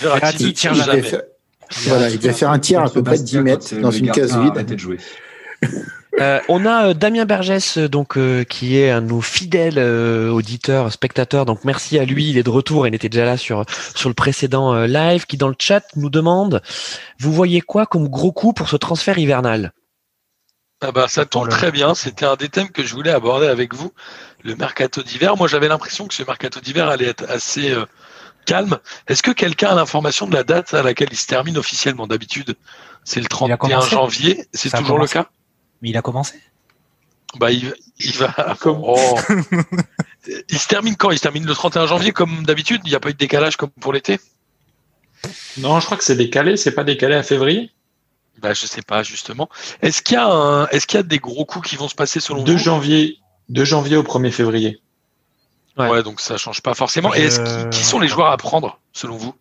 Verratti, 0.00 0.52
tire 0.52 0.72
tire 0.72 0.72
il, 0.72 0.78
devait 0.78 0.84
jamais. 0.86 1.02
faire, 1.02 1.22
voilà, 1.86 2.10
il 2.10 2.18
devait 2.18 2.32
faire 2.32 2.50
un 2.50 2.58
tir 2.58 2.82
à 2.82 2.90
peu 2.90 3.02
près 3.02 3.18
de 3.18 3.22
10 3.22 3.38
mètres 3.40 3.74
dans 3.76 3.90
une 3.90 4.10
case 4.10 4.36
vide. 4.38 4.52
Arrêtez 4.54 4.74
de 4.74 4.80
jouer. 4.80 4.98
Euh, 6.20 6.40
on 6.48 6.66
a 6.66 6.88
euh, 6.88 6.94
Damien 6.94 7.24
Bergès 7.24 7.78
euh, 7.78 7.88
donc 7.88 8.18
euh, 8.18 8.44
qui 8.44 8.76
est 8.76 8.90
un 8.90 9.00
de 9.00 9.06
nos 9.06 9.22
fidèles 9.22 9.78
euh, 9.78 10.28
auditeurs 10.28 10.92
spectateurs 10.92 11.46
donc 11.46 11.64
merci 11.64 11.98
à 11.98 12.04
lui 12.04 12.28
il 12.28 12.36
est 12.36 12.42
de 12.42 12.50
retour 12.50 12.86
il 12.86 12.94
était 12.94 13.08
déjà 13.08 13.24
là 13.24 13.38
sur 13.38 13.64
sur 13.94 14.10
le 14.10 14.14
précédent 14.14 14.74
euh, 14.74 14.86
live 14.86 15.24
qui 15.24 15.38
dans 15.38 15.48
le 15.48 15.54
chat 15.58 15.82
nous 15.96 16.10
demande 16.10 16.60
vous 17.18 17.32
voyez 17.32 17.62
quoi 17.62 17.86
comme 17.86 18.08
gros 18.08 18.30
coup 18.30 18.52
pour 18.52 18.68
ce 18.68 18.76
transfert 18.76 19.16
hivernal? 19.16 19.72
Ah 20.84 20.90
bah, 20.92 21.06
ça 21.08 21.24
tombe 21.24 21.48
très 21.48 21.70
bien. 21.70 21.94
C'était 21.94 22.26
un 22.26 22.34
des 22.36 22.48
thèmes 22.48 22.70
que 22.70 22.82
je 22.82 22.92
voulais 22.94 23.12
aborder 23.12 23.46
avec 23.46 23.72
vous, 23.74 23.92
le 24.42 24.56
mercato 24.56 25.02
d'hiver. 25.02 25.36
Moi, 25.36 25.46
j'avais 25.46 25.68
l'impression 25.68 26.08
que 26.08 26.14
ce 26.14 26.24
mercato 26.24 26.60
d'hiver 26.60 26.88
allait 26.88 27.06
être 27.06 27.24
assez 27.30 27.70
euh, 27.70 27.86
calme. 28.46 28.78
Est-ce 29.06 29.22
que 29.22 29.30
quelqu'un 29.30 29.68
a 29.70 29.74
l'information 29.76 30.26
de 30.26 30.34
la 30.34 30.42
date 30.42 30.74
à 30.74 30.82
laquelle 30.82 31.08
il 31.12 31.16
se 31.16 31.26
termine 31.28 31.56
officiellement? 31.56 32.08
D'habitude, 32.08 32.56
c'est 33.04 33.20
le 33.20 33.26
Il 33.26 33.52
a 33.52 33.56
31 33.56 33.56
commencé. 33.58 33.90
janvier. 33.90 34.46
C'est 34.52 34.70
toujours 34.76 34.98
le 34.98 35.06
cas? 35.06 35.28
Mais 35.82 35.90
il 35.90 35.96
a 35.96 36.02
commencé? 36.02 36.40
Bah, 37.38 37.52
il, 37.52 37.72
il 38.00 38.16
va. 38.16 38.34
Oh. 38.66 39.16
il 40.48 40.58
se 40.58 40.68
termine 40.68 40.96
quand? 40.96 41.12
Il 41.12 41.16
se 41.18 41.22
termine 41.22 41.46
le 41.46 41.54
31 41.54 41.86
janvier 41.86 42.12
comme 42.12 42.44
d'habitude? 42.44 42.80
Il 42.84 42.90
n'y 42.90 42.96
a 42.96 43.00
pas 43.00 43.10
eu 43.10 43.14
de 43.14 43.18
décalage 43.18 43.56
comme 43.56 43.70
pour 43.70 43.92
l'été? 43.92 44.18
Non, 45.58 45.78
je 45.78 45.86
crois 45.86 45.96
que 45.96 46.04
c'est 46.04 46.16
décalé. 46.16 46.56
C'est 46.56 46.72
pas 46.74 46.84
décalé 46.84 47.14
à 47.14 47.22
février. 47.22 47.70
Bah, 48.42 48.54
je 48.54 48.66
sais 48.66 48.82
pas 48.82 49.02
justement. 49.02 49.48
Est-ce 49.82 50.02
qu'il 50.02 50.14
y 50.14 50.18
a 50.18 50.26
un... 50.26 50.66
Est-ce 50.68 50.86
qu'il 50.86 50.96
y 50.98 51.00
a 51.00 51.04
des 51.04 51.18
gros 51.18 51.44
coups 51.44 51.68
qui 51.70 51.76
vont 51.76 51.88
se 51.88 51.94
passer 51.94 52.18
selon 52.20 52.42
2 52.42 52.52
vous 52.52 52.58
janvier, 52.58 53.18
2 53.50 53.64
janvier 53.64 53.96
au 53.96 54.02
1er 54.02 54.30
février. 54.32 54.80
Ouais. 55.78 55.88
Ouais. 55.88 56.02
donc 56.02 56.20
ça 56.20 56.36
change 56.36 56.60
pas 56.60 56.74
forcément. 56.74 57.14
Et 57.14 57.20
est-ce 57.22 57.40
qui, 57.40 57.78
qui 57.78 57.84
sont 57.84 57.98
les 58.00 58.08
joueurs 58.08 58.30
à 58.30 58.36
prendre 58.36 58.78
selon 58.92 59.16
vous? 59.16 59.34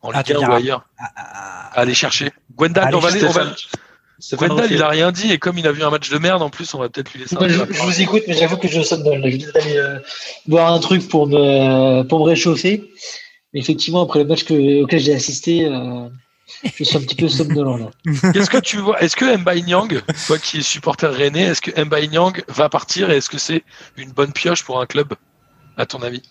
En 0.00 0.10
Ah, 0.10 0.18
Ligue 0.18 0.36
tu 0.36 0.42
1 0.44 0.48
ou 0.48 0.52
ailleurs 0.52 0.84
Ah, 0.98 1.10
ah, 1.16 1.70
à 1.74 1.80
aller 1.82 1.94
chercher 1.94 2.32
Gwendal, 2.56 2.86
Allez, 2.88 2.96
on 2.96 3.00
va 3.00 3.08
aller- 3.10 3.24
on 3.24 3.30
va- 3.30 3.54
Gwendal, 4.32 4.70
il 4.72 4.82
a 4.82 4.88
rien 4.88 5.12
dit 5.12 5.30
et 5.32 5.38
comme 5.38 5.58
il 5.58 5.66
a 5.66 5.72
vu 5.72 5.82
un 5.84 5.90
match 5.90 6.08
de 6.10 6.18
merde 6.18 6.42
en 6.42 6.50
plus, 6.50 6.72
on 6.74 6.78
va 6.78 6.88
peut-être 6.88 7.12
lui 7.12 7.20
laisser. 7.20 7.36
un 7.36 7.48
je, 7.48 7.54
je 7.70 7.82
vous 7.82 8.00
écoute, 8.00 8.22
mais 8.28 8.34
j'avoue 8.34 8.56
que 8.56 8.68
je 8.68 8.80
somnole. 8.82 9.20
Je 9.24 9.36
viens 9.36 9.50
d'aller 9.52 9.76
euh, 9.76 9.98
boire 10.46 10.72
un 10.72 10.78
truc 10.80 11.08
pour 11.08 11.26
me, 11.28 12.02
pour 12.02 12.20
me 12.20 12.24
réchauffer. 12.24 12.90
Mais 13.52 13.60
effectivement, 13.60 14.02
après 14.02 14.20
le 14.20 14.24
match 14.26 14.44
que, 14.44 14.82
auquel 14.82 15.00
j'ai 15.00 15.14
assisté, 15.14 15.66
euh, 15.66 16.08
je 16.64 16.84
suis 16.84 16.96
un 16.96 17.00
petit 17.00 17.14
peu 17.14 17.28
somnolent 17.28 17.78
là. 17.78 17.90
Qu'est-ce 18.32 18.50
que 18.50 18.58
tu 18.58 18.78
vois 18.78 19.00
Est-ce 19.02 19.16
que 19.16 19.36
Mbaye 19.36 19.62
Nyang, 19.62 20.02
toi 20.26 20.38
qui 20.38 20.58
es 20.58 20.62
supporter 20.62 21.12
rennais, 21.12 21.42
est-ce 21.42 21.60
que 21.60 21.84
Mbaye 21.84 22.08
Nyang 22.08 22.42
va 22.48 22.68
partir 22.68 23.10
et 23.10 23.16
est-ce 23.16 23.30
que 23.30 23.38
c'est 23.38 23.64
une 23.96 24.10
bonne 24.12 24.32
pioche 24.32 24.64
pour 24.64 24.80
un 24.80 24.86
club, 24.86 25.14
à 25.76 25.86
ton 25.86 26.02
avis? 26.02 26.22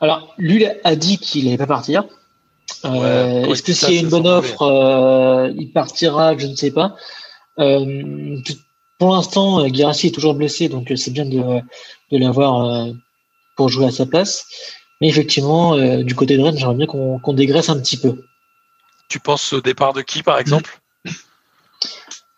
Alors, 0.00 0.34
lui 0.38 0.66
a 0.66 0.96
dit 0.96 1.18
qu'il 1.18 1.44
n'allait 1.44 1.56
pas 1.56 1.66
partir. 1.66 2.04
Euh, 2.84 3.42
Ouais, 3.44 3.50
Est-ce 3.50 3.62
que 3.62 3.72
s'il 3.72 3.94
y 3.94 3.98
a 3.98 4.00
une 4.00 4.08
bonne 4.08 4.26
offre, 4.26 4.62
euh, 4.62 5.52
il 5.56 5.70
partira? 5.72 6.36
Je 6.36 6.46
ne 6.46 6.56
sais 6.56 6.70
pas. 6.70 6.94
Euh, 7.58 8.36
pour 8.98 9.14
l'instant, 9.14 9.66
Guirassy 9.66 10.08
est 10.08 10.14
toujours 10.14 10.34
blessé, 10.34 10.68
donc 10.68 10.92
c'est 10.96 11.10
bien 11.10 11.24
de, 11.24 11.38
de 12.12 12.18
l'avoir 12.18 12.86
pour 13.56 13.68
jouer 13.68 13.86
à 13.86 13.90
sa 13.90 14.06
place. 14.06 14.46
Mais 15.00 15.08
effectivement, 15.08 15.76
du 16.02 16.14
côté 16.14 16.36
de 16.36 16.42
Rennes, 16.42 16.56
j'aimerais 16.58 16.76
bien 16.76 16.86
qu'on 16.86 17.18
qu'on 17.18 17.32
dégraisse 17.32 17.68
un 17.68 17.78
petit 17.78 17.96
peu. 17.96 18.22
Tu 19.08 19.20
penses 19.20 19.52
au 19.52 19.60
départ 19.60 19.92
de 19.92 20.02
qui, 20.02 20.22
par 20.22 20.38
exemple? 20.38 20.80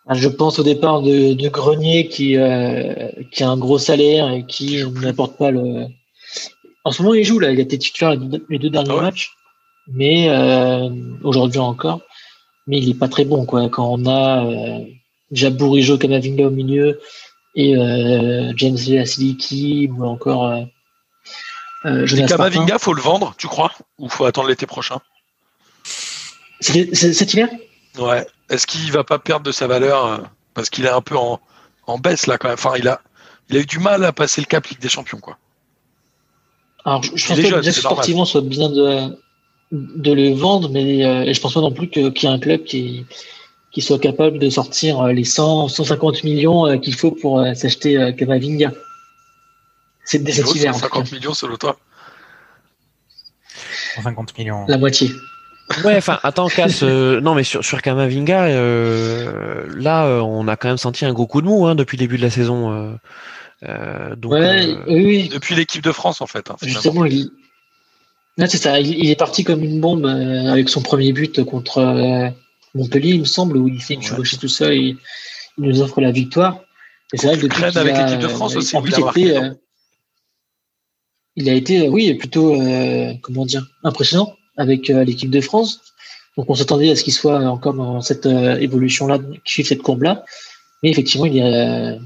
Ah, 0.07 0.13
Je 0.13 0.27
pense 0.29 0.59
au 0.59 0.63
départ 0.63 1.01
de, 1.01 1.33
de 1.33 1.49
Grenier 1.49 2.07
qui, 2.07 2.37
euh, 2.37 3.09
qui 3.31 3.43
a 3.43 3.49
un 3.49 3.57
gros 3.57 3.77
salaire 3.77 4.29
et 4.29 4.45
qui 4.45 4.83
n'apporte 5.01 5.37
pas 5.37 5.51
le. 5.51 5.87
En 6.85 6.91
ce 6.91 7.01
moment, 7.01 7.13
il 7.15 7.25
joue 7.25 7.39
là, 7.39 7.51
il 7.51 7.59
a 7.59 7.63
été 7.63 7.77
titulaire 7.77 8.15
les 8.49 8.59
deux, 8.59 8.69
derniers 8.69 8.91
Ah 8.91 8.95
ouais? 8.95 9.01
matchs, 9.01 9.31
mais 9.87 10.29
euh, 10.29 10.89
aujourd'hui 11.23 11.59
encore. 11.59 12.01
mais 12.67 12.77
il 12.79 12.89
est 12.89 12.93
pas 12.99 13.09
très 13.09 13.25
bon 13.25 13.45
quoi. 13.45 13.67
Quand 13.69 13.89
on 13.91 14.05
a 14.05 14.45
euh, 14.45 15.49
Bourigeau, 15.49 15.97
Kamavinga 15.97 16.47
au 16.47 16.51
milieu 16.51 16.99
et 17.55 17.75
euh, 17.75 18.53
James 18.55 18.77
Siliki 18.77 19.89
ou 19.91 20.05
encore 20.05 20.45
euh, 20.47 20.61
euh, 21.85 22.07
Kamavinga, 22.07 22.59
Martin. 22.59 22.77
faut 22.79 22.93
le 22.93 23.01
vendre, 23.01 23.33
tu 23.37 23.47
crois? 23.47 23.73
Ou 23.97 24.07
faut 24.07 24.23
attendre 24.25 24.47
l'été 24.47 24.65
prochain? 24.65 24.99
C'est- 26.59 26.93
Cet 27.13 27.33
hiver? 27.33 27.49
Ouais. 27.97 28.25
Est-ce 28.49 28.65
qu'il 28.67 28.91
va 28.91 29.03
pas 29.03 29.19
perdre 29.19 29.45
de 29.45 29.51
sa 29.51 29.67
valeur 29.67 30.05
euh, 30.05 30.17
Parce 30.53 30.69
qu'il 30.69 30.85
est 30.85 30.89
un 30.89 31.01
peu 31.01 31.17
en, 31.17 31.39
en 31.85 31.97
baisse 31.97 32.27
là 32.27 32.37
quand 32.37 32.47
même? 32.47 32.55
Enfin, 32.55 32.73
il 32.77 32.87
a, 32.87 33.01
il 33.49 33.57
a 33.57 33.59
eu 33.59 33.65
du 33.65 33.79
mal 33.79 34.03
à 34.03 34.11
passer 34.13 34.41
le 34.41 34.45
cap 34.47 34.65
Ligue 34.67 34.79
des 34.79 34.89
Champions, 34.89 35.19
quoi. 35.19 35.37
Alors, 36.85 37.03
je, 37.03 37.09
pense 37.27 37.37
déjà 37.37 37.59
que 37.59 37.71
sportivement 37.71 38.23
soit 38.25 38.41
bien 38.41 38.69
de, 38.69 39.17
de 39.71 40.11
le 40.13 40.33
vendre, 40.33 40.69
mais 40.69 41.05
euh, 41.05 41.23
et 41.23 41.33
je 41.33 41.41
pense 41.41 41.53
pas 41.53 41.59
non 41.61 41.71
plus 41.71 41.89
que- 41.89 42.09
qu'il 42.09 42.29
y 42.29 42.31
ait 42.31 42.35
un 42.35 42.39
club 42.39 42.63
qui, 42.63 43.05
qui 43.71 43.81
soit 43.81 43.99
capable 43.99 44.39
de 44.39 44.49
sortir 44.49 45.01
euh, 45.01 45.11
les 45.11 45.25
100, 45.25 45.67
150 45.67 46.23
millions 46.23 46.65
euh, 46.65 46.77
qu'il 46.77 46.95
faut 46.95 47.11
pour 47.11 47.39
euh, 47.41 47.53
s'acheter 47.55 47.97
euh, 47.97 48.11
Kamavinga. 48.13 48.71
C'est 50.05 50.19
dès 50.23 50.31
Il 50.31 50.35
cet 50.35 50.45
vaut 50.45 50.55
hiver, 50.55 50.71
en 50.71 50.79
tout 50.79 50.81
cas. 50.87 50.87
150 50.95 51.11
millions 51.11 51.33
selon 51.33 51.57
toi 51.57 51.77
150 53.95 54.37
millions. 54.37 54.65
la 54.67 54.77
moitié. 54.77 55.09
Ouais, 55.83 55.97
enfin, 55.97 56.19
attends, 56.23 56.47
Cass. 56.47 56.81
euh, 56.83 57.19
non, 57.21 57.35
mais 57.35 57.43
sur, 57.43 57.63
sur 57.63 57.81
Kamavinga, 57.81 58.45
euh, 58.45 59.65
là, 59.75 60.05
euh, 60.05 60.19
on 60.21 60.47
a 60.47 60.55
quand 60.55 60.69
même 60.69 60.77
senti 60.77 61.03
un 61.05 61.13
gros 61.13 61.27
coup 61.27 61.41
de 61.41 61.47
mou 61.47 61.65
hein, 61.67 61.75
depuis 61.75 61.97
le 61.97 62.01
début 62.01 62.17
de 62.17 62.21
la 62.21 62.29
saison. 62.29 62.71
euh, 62.71 62.93
euh, 63.63 64.15
donc, 64.15 64.31
ouais, 64.33 64.67
euh, 64.69 64.83
oui, 64.87 65.05
oui. 65.05 65.29
Depuis 65.29 65.55
l'équipe 65.55 65.83
de 65.83 65.91
France, 65.91 66.21
en 66.21 66.27
fait. 66.27 66.49
hein. 66.49 66.55
Justement, 66.61 67.05
il, 67.05 67.29
là, 68.37 68.47
c'est 68.47 68.57
ça. 68.57 68.79
Il, 68.79 68.97
il 68.97 69.09
est 69.09 69.15
parti 69.19 69.43
comme 69.43 69.63
une 69.63 69.81
bombe 69.81 70.05
euh, 70.05 70.51
avec 70.51 70.69
son 70.69 70.81
premier 70.81 71.11
but 71.11 71.43
contre 71.43 71.79
euh, 71.79 72.29
Montpellier, 72.73 73.11
il 73.15 73.21
me 73.21 73.25
semble, 73.25 73.57
où 73.57 73.67
il 73.67 73.81
fait 73.81 73.95
une 73.95 73.99
Ouais. 74.01 74.05
chevauchée 74.05 74.37
tout 74.37 74.47
seul 74.47 74.73
et 74.73 74.95
il 75.57 75.63
nous 75.63 75.81
offre 75.81 75.99
la 76.01 76.11
victoire. 76.11 76.59
Et 77.13 77.17
c'est 77.17 77.27
vrai 77.27 77.37
que 77.37 77.41
depuis 77.47 77.63
qu'il 77.63 77.77
avec 77.77 77.95
a- 77.95 78.05
l'équipe 78.05 78.19
de 78.19 78.27
France 78.27 78.55
aussi, 78.55 78.75
en 78.77 78.83
il 78.85 78.93
a 78.93 78.99
été, 79.09 79.33
non 79.33 79.55
il 81.35 81.49
a 81.49 81.53
été, 81.53 81.87
oui, 81.89 82.13
plutôt, 82.15 82.59
euh, 82.59 83.13
comment 83.21 83.45
dire, 83.45 83.65
impressionnant 83.83 84.33
avec 84.57 84.89
euh, 84.89 85.03
l'équipe 85.03 85.29
de 85.29 85.41
France. 85.41 85.81
Donc, 86.35 86.49
on 86.49 86.55
s'attendait 86.55 86.91
à 86.91 86.95
ce 86.95 87.03
qu'il 87.03 87.13
soit 87.13 87.39
encore 87.39 87.73
dans 87.73 88.01
cette 88.01 88.25
euh, 88.25 88.57
évolution-là, 88.57 89.17
qu'il 89.19 89.39
suive 89.45 89.67
cette 89.67 89.81
courbe-là. 89.81 90.23
Mais 90.83 90.89
effectivement, 90.91 91.25
il 91.25 91.37
est 91.37 91.43
euh, 91.43 91.97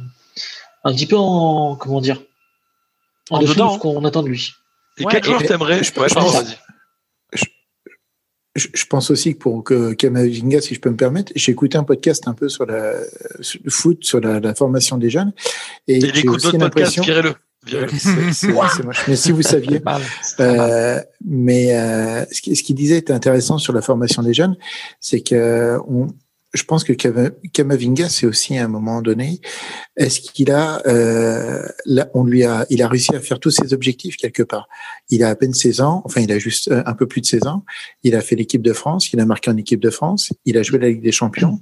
un 0.84 0.94
petit 0.94 1.06
peu 1.06 1.18
en, 1.18 1.76
comment 1.76 2.00
dire, 2.02 2.22
en, 3.30 3.38
En 3.38 3.40
dessous 3.42 3.54
dedans, 3.54 3.70
de 3.70 3.74
ce 3.76 3.80
qu'on 3.80 4.06
attend 4.06 4.24
de 4.24 4.30
lui. 4.30 4.54
Et 4.98 5.04
Ouais, 5.06 5.12
quel 5.12 5.24
joueur 5.24 5.44
t'aimerais 5.44 5.84
je- 5.84 5.92
pense- 5.92 6.14
vas-y. 6.14 6.58
Je, 8.54 8.68
je 8.74 8.86
pense 8.86 9.10
aussi 9.12 9.34
que 9.34 9.40
pour 9.40 9.64
que 9.64 9.94
Kamavinga, 9.94 10.60
si 10.60 10.76
je 10.76 10.82
peux 10.82 10.90
me 10.90 10.98
permettre, 10.98 11.32
j'ai 11.38 11.54
écouté 11.54 11.78
un 11.78 11.86
podcast 11.86 12.28
un 12.28 12.34
peu 12.34 12.50
sur, 12.50 12.66
la, 12.66 12.96
sur 13.40 13.62
le 13.64 13.72
foot, 13.72 14.04
sur 14.04 14.20
la, 14.20 14.42
la 14.42 14.54
formation 14.54 14.98
des 14.98 15.10
jeunes. 15.10 15.32
Et, 15.88 15.94
Et 15.94 15.98
il 16.00 16.14
j'ai 16.14 16.20
écoute 16.20 16.36
aussi 16.36 16.46
d'autres 16.48 16.58
podcasts, 16.70 16.98
l'impression. 16.98 17.36
C'est- 17.66 18.48
moche. 18.84 19.08
Mais 19.08 19.16
si 19.16 19.32
vous 19.32 19.42
saviez, 19.42 19.80
mal. 19.80 20.02
Euh, 20.40 21.00
mais 21.26 21.78
euh, 21.78 22.26
ce 22.32 22.42
qui- 22.42 22.56
ce 22.56 22.64
qu'il 22.64 22.76
disait 22.76 22.98
était 22.98 23.14
intéressant 23.14 23.58
sur 23.58 23.74
la 23.74 23.82
formation 23.82 24.24
des 24.24 24.34
jeunes, 24.34 24.56
c'est 25.00 25.22
que 25.22 25.78
on, 25.88 26.08
je 26.54 26.64
pense 26.64 26.84
que 26.84 26.92
Kama- 26.92 27.30
Kamavinga, 27.54 28.10
c'est 28.10 28.26
aussi 28.26 28.58
à 28.58 28.66
un 28.66 28.68
moment 28.68 29.02
donné, 29.02 29.40
est-ce 29.96 30.20
qu'il 30.20 30.52
a, 30.52 30.82
euh, 30.88 31.66
là, 31.86 32.10
on 32.14 32.26
lui 32.26 32.44
a, 32.44 32.66
il 32.70 32.82
a 32.84 32.88
réussi 32.90 33.16
à 33.16 33.20
faire 33.22 33.40
tous 33.40 33.52
ses 33.52 33.74
objectifs 33.74 34.18
quelque 34.18 34.44
part. 34.44 34.68
Il 35.10 35.24
a 35.24 35.30
à 35.30 35.36
peine 35.36 35.54
16 35.54 35.80
ans, 35.82 36.02
enfin 36.04 36.20
il 36.22 36.32
a 36.32 36.40
juste 36.40 36.68
euh, 36.70 36.84
un 36.86 36.94
peu 36.94 37.08
plus 37.08 37.22
de 37.22 37.26
16 37.28 37.46
ans. 37.48 37.64
Il 38.04 38.16
a 38.16 38.22
fait 38.22 38.36
l'équipe 38.36 38.62
de 38.64 38.74
France, 38.74 39.14
il 39.14 39.20
a 39.22 39.26
marqué 39.26 39.50
en 39.52 39.56
équipe 39.58 39.80
de 39.80 39.90
France, 39.92 40.34
il 40.46 40.58
a 40.58 40.64
joué 40.64 40.80
la 40.80 40.90
Ligue 40.90 41.04
des 41.04 41.12
Champions, 41.14 41.62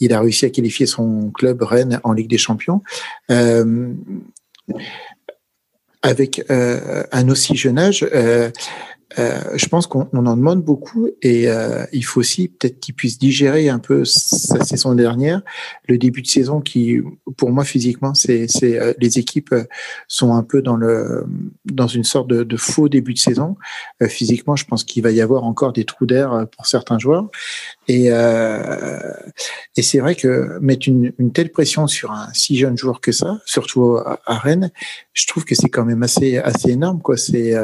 il 0.00 0.12
a 0.14 0.20
réussi 0.20 0.46
à 0.46 0.50
qualifier 0.50 0.86
son 0.86 1.30
club 1.32 1.60
Rennes 1.62 2.00
en 2.04 2.12
Ligue 2.12 2.30
des 2.30 2.38
Champions. 2.38 2.80
Euh, 3.30 3.92
avec 6.02 6.44
euh, 6.50 7.04
un 7.12 7.28
aussi 7.28 7.56
jeune 7.56 7.78
âge, 7.78 8.06
euh, 9.18 9.40
je 9.56 9.66
pense 9.66 9.86
qu'on 9.86 10.08
on 10.12 10.26
en 10.26 10.36
demande 10.36 10.62
beaucoup 10.62 11.08
et 11.22 11.48
euh, 11.48 11.84
il 11.92 12.04
faut 12.04 12.20
aussi 12.20 12.48
peut-être 12.48 12.80
qu'il 12.80 12.94
puisse 12.94 13.18
digérer 13.18 13.68
un 13.68 13.78
peu 13.78 14.04
sa 14.04 14.64
saison 14.64 14.94
dernière, 14.94 15.42
le 15.88 15.98
début 15.98 16.22
de 16.22 16.26
saison 16.26 16.60
qui, 16.60 17.00
pour 17.36 17.50
moi 17.50 17.64
physiquement, 17.64 18.14
c'est 18.14 18.46
euh, 18.62 18.94
les 18.98 19.18
équipes 19.18 19.52
euh, 19.52 19.64
sont 20.08 20.34
un 20.34 20.42
peu 20.42 20.62
dans 20.62 20.76
le 20.76 21.24
dans 21.64 21.86
une 21.86 22.04
sorte 22.04 22.28
de, 22.28 22.42
de 22.42 22.56
faux 22.56 22.88
début 22.88 23.14
de 23.14 23.18
saison. 23.18 23.56
Euh, 24.02 24.08
physiquement, 24.08 24.56
je 24.56 24.64
pense 24.64 24.84
qu'il 24.84 25.02
va 25.02 25.10
y 25.10 25.20
avoir 25.20 25.44
encore 25.44 25.72
des 25.72 25.84
trous 25.84 26.06
d'air 26.06 26.46
pour 26.56 26.66
certains 26.66 26.98
joueurs 26.98 27.30
et 27.88 28.10
et 29.76 29.82
c'est 29.82 29.98
vrai 29.98 30.14
que 30.14 30.58
mettre 30.60 30.88
une, 30.88 31.12
une 31.18 31.32
telle 31.32 31.50
pression 31.50 31.86
sur 31.86 32.12
un 32.12 32.28
si 32.32 32.56
jeune 32.56 32.76
joueur 32.76 33.00
que 33.00 33.12
ça, 33.12 33.40
surtout 33.44 33.96
à, 33.96 34.20
à 34.26 34.38
Rennes, 34.38 34.70
je 35.12 35.26
trouve 35.26 35.44
que 35.44 35.54
c'est 35.54 35.68
quand 35.68 35.84
même 35.84 36.02
assez 36.02 36.38
assez 36.38 36.70
énorme 36.70 37.00
quoi. 37.02 37.16
C'est 37.16 37.54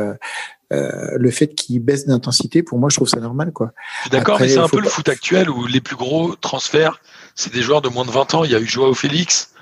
euh, 0.73 0.91
le 1.17 1.31
fait 1.31 1.49
qu'il 1.49 1.81
baisse 1.81 2.07
d'intensité, 2.07 2.63
pour 2.63 2.79
moi, 2.79 2.89
je 2.91 2.97
trouve 2.97 3.09
ça 3.09 3.21
normal, 3.21 3.53
quoi. 3.53 3.73
D'accord, 4.11 4.39
mais 4.41 4.49
c'est 4.49 4.59
un 4.59 4.69
peu 4.69 4.81
le 4.81 4.89
foot 4.89 5.09
actuel 5.09 5.49
où 5.51 5.67
les 5.67 5.81
plus 5.81 5.97
gros 5.97 6.35
transferts, 6.37 7.01
c'est 7.35 7.53
des 7.53 7.63
joueurs 7.63 7.81
de 7.83 7.89
moins 7.89 8.05
de 8.05 8.11
20 8.11 8.35
ans. 8.35 8.45
Il 8.45 8.51
y 8.51 8.55
a 8.55 8.61
eu 8.61 8.67
Joao 8.67 8.93
Félix, 8.95 9.53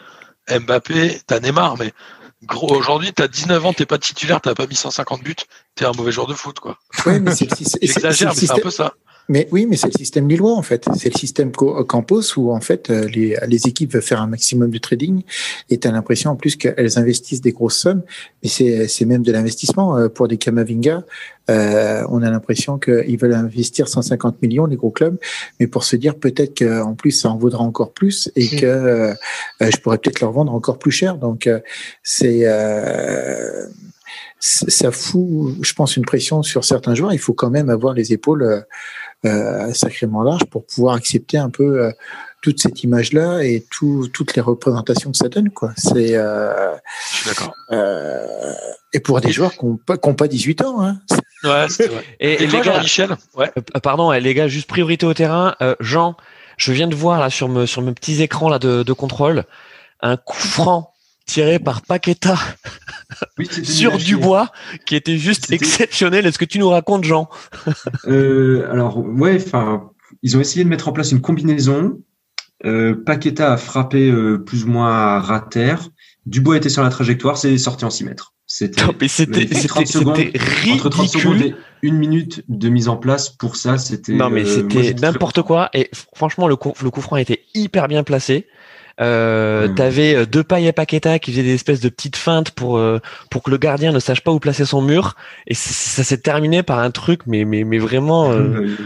Mbappé, 0.51 1.21
t'as 1.27 1.41
Neymar, 1.41 1.77
mais 1.79 1.93
gros, 2.45 2.75
aujourd'hui, 2.75 3.13
t'as 3.13 3.29
19 3.29 3.65
ans, 3.67 3.73
t'es 3.73 3.87
pas 3.87 3.99
titulaire, 3.99 4.41
t'as 4.41 4.55
pas 4.55 4.67
mis 4.67 4.77
150 4.77 5.23
buts, 5.23 5.35
t'es 5.75 5.85
un 5.85 5.93
mauvais 5.93 6.13
joueur 6.13 6.27
de 6.27 6.35
foot, 6.35 6.59
quoi. 6.61 6.79
Ouais, 7.07 7.19
mais 7.21 7.35
c'est 7.35 7.53
c'est- 7.55 7.65
c'est 7.65 7.79
J'exagère, 7.83 8.31
le 8.31 8.35
mais 8.41 8.47
c'est 8.47 8.53
un 8.53 8.57
peu 8.59 8.71
ça. 8.71 8.95
Mais 9.29 9.49
oui, 9.51 9.67
mais 9.67 9.77
c'est 9.77 9.89
le 9.89 9.99
système 9.99 10.29
lillois 10.29 10.55
en 10.55 10.63
fait. 10.63 10.87
C'est 10.97 11.13
le 11.13 11.19
système 11.19 11.53
Campos 11.53 12.37
où 12.37 12.53
en 12.53 12.61
fait 12.61 12.91
euh, 12.91 13.07
les, 13.09 13.37
les 13.47 13.67
équipes 13.67 13.93
veulent 13.93 14.03
faire 14.03 14.23
un 14.23 14.27
maximum 14.27 14.71
de 14.71 14.79
trading 14.79 15.23
et 15.71 15.79
tu 15.79 15.89
as 15.89 15.93
l'impression 15.93 16.31
en 16.31 16.37
plus 16.37 16.57
qu'elles 16.57 16.99
investissent 16.99 17.41
des 17.41 17.53
grosses 17.53 17.79
sommes. 17.79 18.03
Mais 18.43 18.49
c'est 18.49 18.89
c'est 18.89 19.05
même 19.05 19.23
de 19.23 19.33
l'investissement 19.33 19.97
euh, 19.97 20.09
pour 20.09 20.29
des 20.29 20.37
Kamavinga. 20.37 21.05
Euh, 21.49 22.05
on 22.09 22.23
a 22.23 22.31
l'impression 22.31 22.79
qu'ils 22.79 23.19
veulent 23.19 23.35
investir 23.35 23.87
150 23.89 24.43
millions 24.43 24.67
les 24.67 24.75
gros 24.75 24.91
clubs, 24.91 25.17
mais 25.61 25.69
pour 25.69 25.85
se 25.85 25.95
dire 25.95 26.17
peut-être 26.17 26.59
qu'en 26.59 26.95
plus 26.95 27.13
ça 27.13 27.31
en 27.31 27.37
vaudra 27.37 27.63
encore 27.63 27.93
plus 27.93 28.31
et 28.35 28.47
Mm. 28.47 28.61
que 28.61 28.67
euh, 28.67 29.15
je 29.61 29.77
pourrais 29.79 29.99
peut-être 29.99 30.21
leur 30.21 30.33
vendre 30.33 30.53
encore 30.53 30.79
plus 30.79 30.91
cher. 30.91 31.17
Donc 31.17 31.49
c'est 32.03 32.41
euh, 32.45 33.67
ça 34.39 34.91
fout, 34.91 35.55
je 35.63 35.73
pense, 35.73 35.97
une 35.97 36.05
pression 36.05 36.43
sur 36.43 36.65
certains 36.65 36.95
joueurs. 36.95 37.13
Il 37.13 37.19
faut 37.19 37.33
quand 37.33 37.51
même 37.51 37.71
avoir 37.71 37.95
les 37.95 38.13
épaules 38.13 38.65
sacrément 39.75 40.23
larges 40.23 40.45
pour 40.45 40.67
pouvoir 40.67 40.95
accepter 40.95 41.39
un 41.39 41.51
peu 41.51 41.85
euh, 41.85 41.91
toute 42.43 42.61
cette 42.61 42.83
image-là 42.85 43.43
et 43.43 43.67
tout, 43.71 44.09
toutes 44.13 44.37
les 44.37 44.43
représentations 44.43 45.11
que 45.11 45.17
ça 45.17 45.29
donne. 45.29 45.51
Quoi. 45.51 45.73
C'est, 45.77 46.15
euh, 46.15 46.75
Je 47.11 47.17
suis 47.17 47.29
d'accord. 47.29 47.53
euh, 47.73 48.53
et 48.93 49.01
pour 49.01 49.21
des 49.21 49.33
joueurs 49.33 49.53
qui 49.53 49.67
n'ont 49.67 49.77
pas, 49.77 49.97
qui 49.99 50.09
ont 50.09 50.15
pas 50.15 50.29
18 50.29 50.63
ans. 50.63 50.81
Hein. 50.83 51.01
Ouais, 51.45 51.67
c'est 51.69 51.89
vrai. 51.89 52.05
Et, 52.21 52.35
Et, 52.35 52.45
et 52.45 52.49
toi, 52.49 52.61
les 52.61 52.65
gars, 52.67 52.75
Jean-Michel? 52.77 53.17
Ouais. 53.35 53.51
euh, 53.59 53.81
pardon, 53.81 54.13
eh, 54.13 54.21
les 54.21 54.33
gars, 54.35 54.49
juste 54.49 54.69
priorité 54.69 55.07
au 55.07 55.15
terrain. 55.15 55.55
Euh, 55.61 55.75
Jean, 55.81 56.17
je 56.57 56.73
viens 56.73 56.87
de 56.87 56.95
voir 56.95 57.19
là 57.21 57.29
sur, 57.29 57.49
me, 57.49 57.67
sur 57.67 57.83
mes 57.83 57.93
petits 57.93 58.23
écrans 58.23 58.49
là 58.49 58.59
de, 58.59 58.83
de 58.83 58.93
contrôle 58.93 59.45
un 60.03 60.17
coup 60.17 60.37
franc 60.37 60.93
tiré 61.27 61.59
par 61.59 61.83
Paqueta 61.83 62.37
Oui, 63.39 63.49
sur. 63.65 63.99
Dubois 63.99 64.51
qui 64.87 64.97
était 64.97 65.19
juste 65.19 65.51
exceptionnel. 65.53 66.27
Est-ce 66.27 66.39
que 66.39 66.45
tu 66.45 66.59
nous 66.59 66.69
racontes, 66.69 67.05
Jean? 67.05 67.29
Euh, 68.07 68.71
alors, 68.71 68.99
ouais, 68.99 69.37
enfin, 69.37 69.91
ils 70.23 70.37
ont 70.37 70.41
essayé 70.41 70.65
de 70.65 70.69
mettre 70.69 70.89
en 70.89 70.93
place 70.93 71.13
une 71.13 71.21
combinaison. 71.21 72.01
Euh, 72.65 72.95
Paqueta 73.05 73.53
a 73.53 73.57
frappé 73.57 74.09
euh, 74.11 74.39
plus 74.39 74.65
ou 74.65 74.69
moins 74.69 74.91
à 74.91 75.21
ras 75.21 75.41
terre. 75.41 75.89
Dubois 76.25 76.57
était 76.57 76.69
sur 76.69 76.83
la 76.83 76.91
trajectoire, 76.91 77.37
c'est 77.37 77.57
sorti 77.59 77.85
en 77.85 77.91
6 77.91 78.05
mètres. 78.05 78.35
C'était 78.47 78.85
Non, 78.85 78.95
mais 79.01 79.09
c'était 79.09 79.33
magnifique. 79.33 79.57
c'était 79.57 79.69
30 79.69 79.87
secondes, 79.87 80.17
c'était 80.17 80.71
entre 80.71 80.89
30 80.89 81.09
secondes 81.09 81.33
ridicule. 81.33 81.57
et 81.83 81.87
une 81.87 81.97
minute 81.97 82.45
de 82.49 82.69
mise 82.69 82.89
en 82.89 82.97
place 82.97 83.29
pour 83.29 83.57
ça, 83.57 83.77
c'était. 83.77 84.13
Non, 84.13 84.31
mais 84.31 84.43
euh, 84.43 84.55
c'était 84.55 84.95
très 84.95 85.01
n'importe 85.01 85.43
quoi. 85.43 85.69
Et 85.75 85.91
franchement, 86.15 86.47
le 86.47 86.55
coup, 86.55 86.73
le 86.81 86.91
coup 86.91 87.01
franc 87.01 87.17
était 87.17 87.43
hyper 87.55 87.89
bien 87.89 88.05
placé. 88.05 88.47
Euh. 89.01 89.69
T'avais 89.69 90.15
euh, 90.15 90.27
deux 90.27 90.43
pailles 90.45 90.67
et 90.69 90.73
Paqueta 90.73 91.19
qui 91.19 91.31
faisaient 91.31 91.43
des 91.43 91.55
espèces 91.55 91.81
de 91.81 91.89
petites 91.89 92.17
feintes 92.17 92.51
pour 92.53 92.79
euh, 92.79 92.99
pour 93.31 93.43
que 93.43 93.51
le 93.51 93.59
gardien 93.59 93.93
ne 93.93 93.99
sache 94.01 94.23
pas 94.23 94.31
où 94.33 94.39
placer 94.41 94.65
son 94.65 94.81
mur. 94.83 95.17
Et 95.47 95.55
ça 95.55 96.03
s'est 96.05 96.19
terminé 96.19 96.63
par 96.63 96.79
un 96.79 96.91
truc, 96.91 97.21
mais 97.27 97.45
mais 97.45 97.65
mais 97.65 97.79
vraiment 97.79 98.31
euh, 98.33 98.37
Euh, 98.39 98.77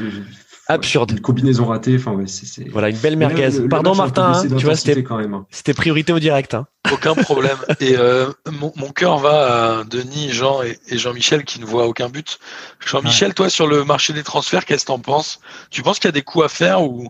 absurde. 0.66 1.12
Une 1.12 1.20
combinaison 1.20 1.66
ratée, 1.66 1.96
enfin, 1.96 2.12
ouais, 2.12 2.26
c'est. 2.26 2.46
c'est- 2.46 2.68
Voilà, 2.70 2.90
une 2.90 2.96
belle 2.96 3.16
merguez. 3.16 3.50
le- 3.50 3.62
le 3.62 3.68
Pardon 3.68 3.94
Martin, 3.94 4.32
hein, 4.34 4.42
tu 4.56 4.64
vois, 4.64 4.76
c'était 4.76 5.04
hein. 5.10 5.46
c'était 5.50 5.74
priorité 5.74 6.12
au 6.12 6.18
direct. 6.18 6.54
Hein. 6.54 6.66
Aucun 6.92 7.14
problème. 7.14 7.56
Et 7.80 7.96
euh, 7.96 8.30
mon, 8.50 8.72
mon 8.76 8.90
cœur 8.90 9.18
va 9.18 9.78
à 9.80 9.84
Denis, 9.84 10.30
Jean 10.30 10.62
et, 10.62 10.78
et 10.88 10.98
Jean-Michel 10.98 11.44
qui 11.44 11.60
ne 11.60 11.64
voient 11.66 11.86
aucun 11.86 12.08
but. 12.08 12.38
Jean-Michel, 12.84 13.34
toi, 13.34 13.48
sur 13.50 13.66
le 13.68 13.84
marché 13.84 14.12
des 14.12 14.22
transferts, 14.22 14.64
qu'est-ce 14.64 14.82
que 14.84 14.88
t'en 14.88 14.98
penses? 14.98 15.40
Tu 15.70 15.82
penses 15.82 15.98
qu'il 15.98 16.08
y 16.08 16.10
a 16.10 16.12
des 16.12 16.22
coups 16.22 16.44
à 16.46 16.48
faire 16.48 16.82
ou 16.82 17.08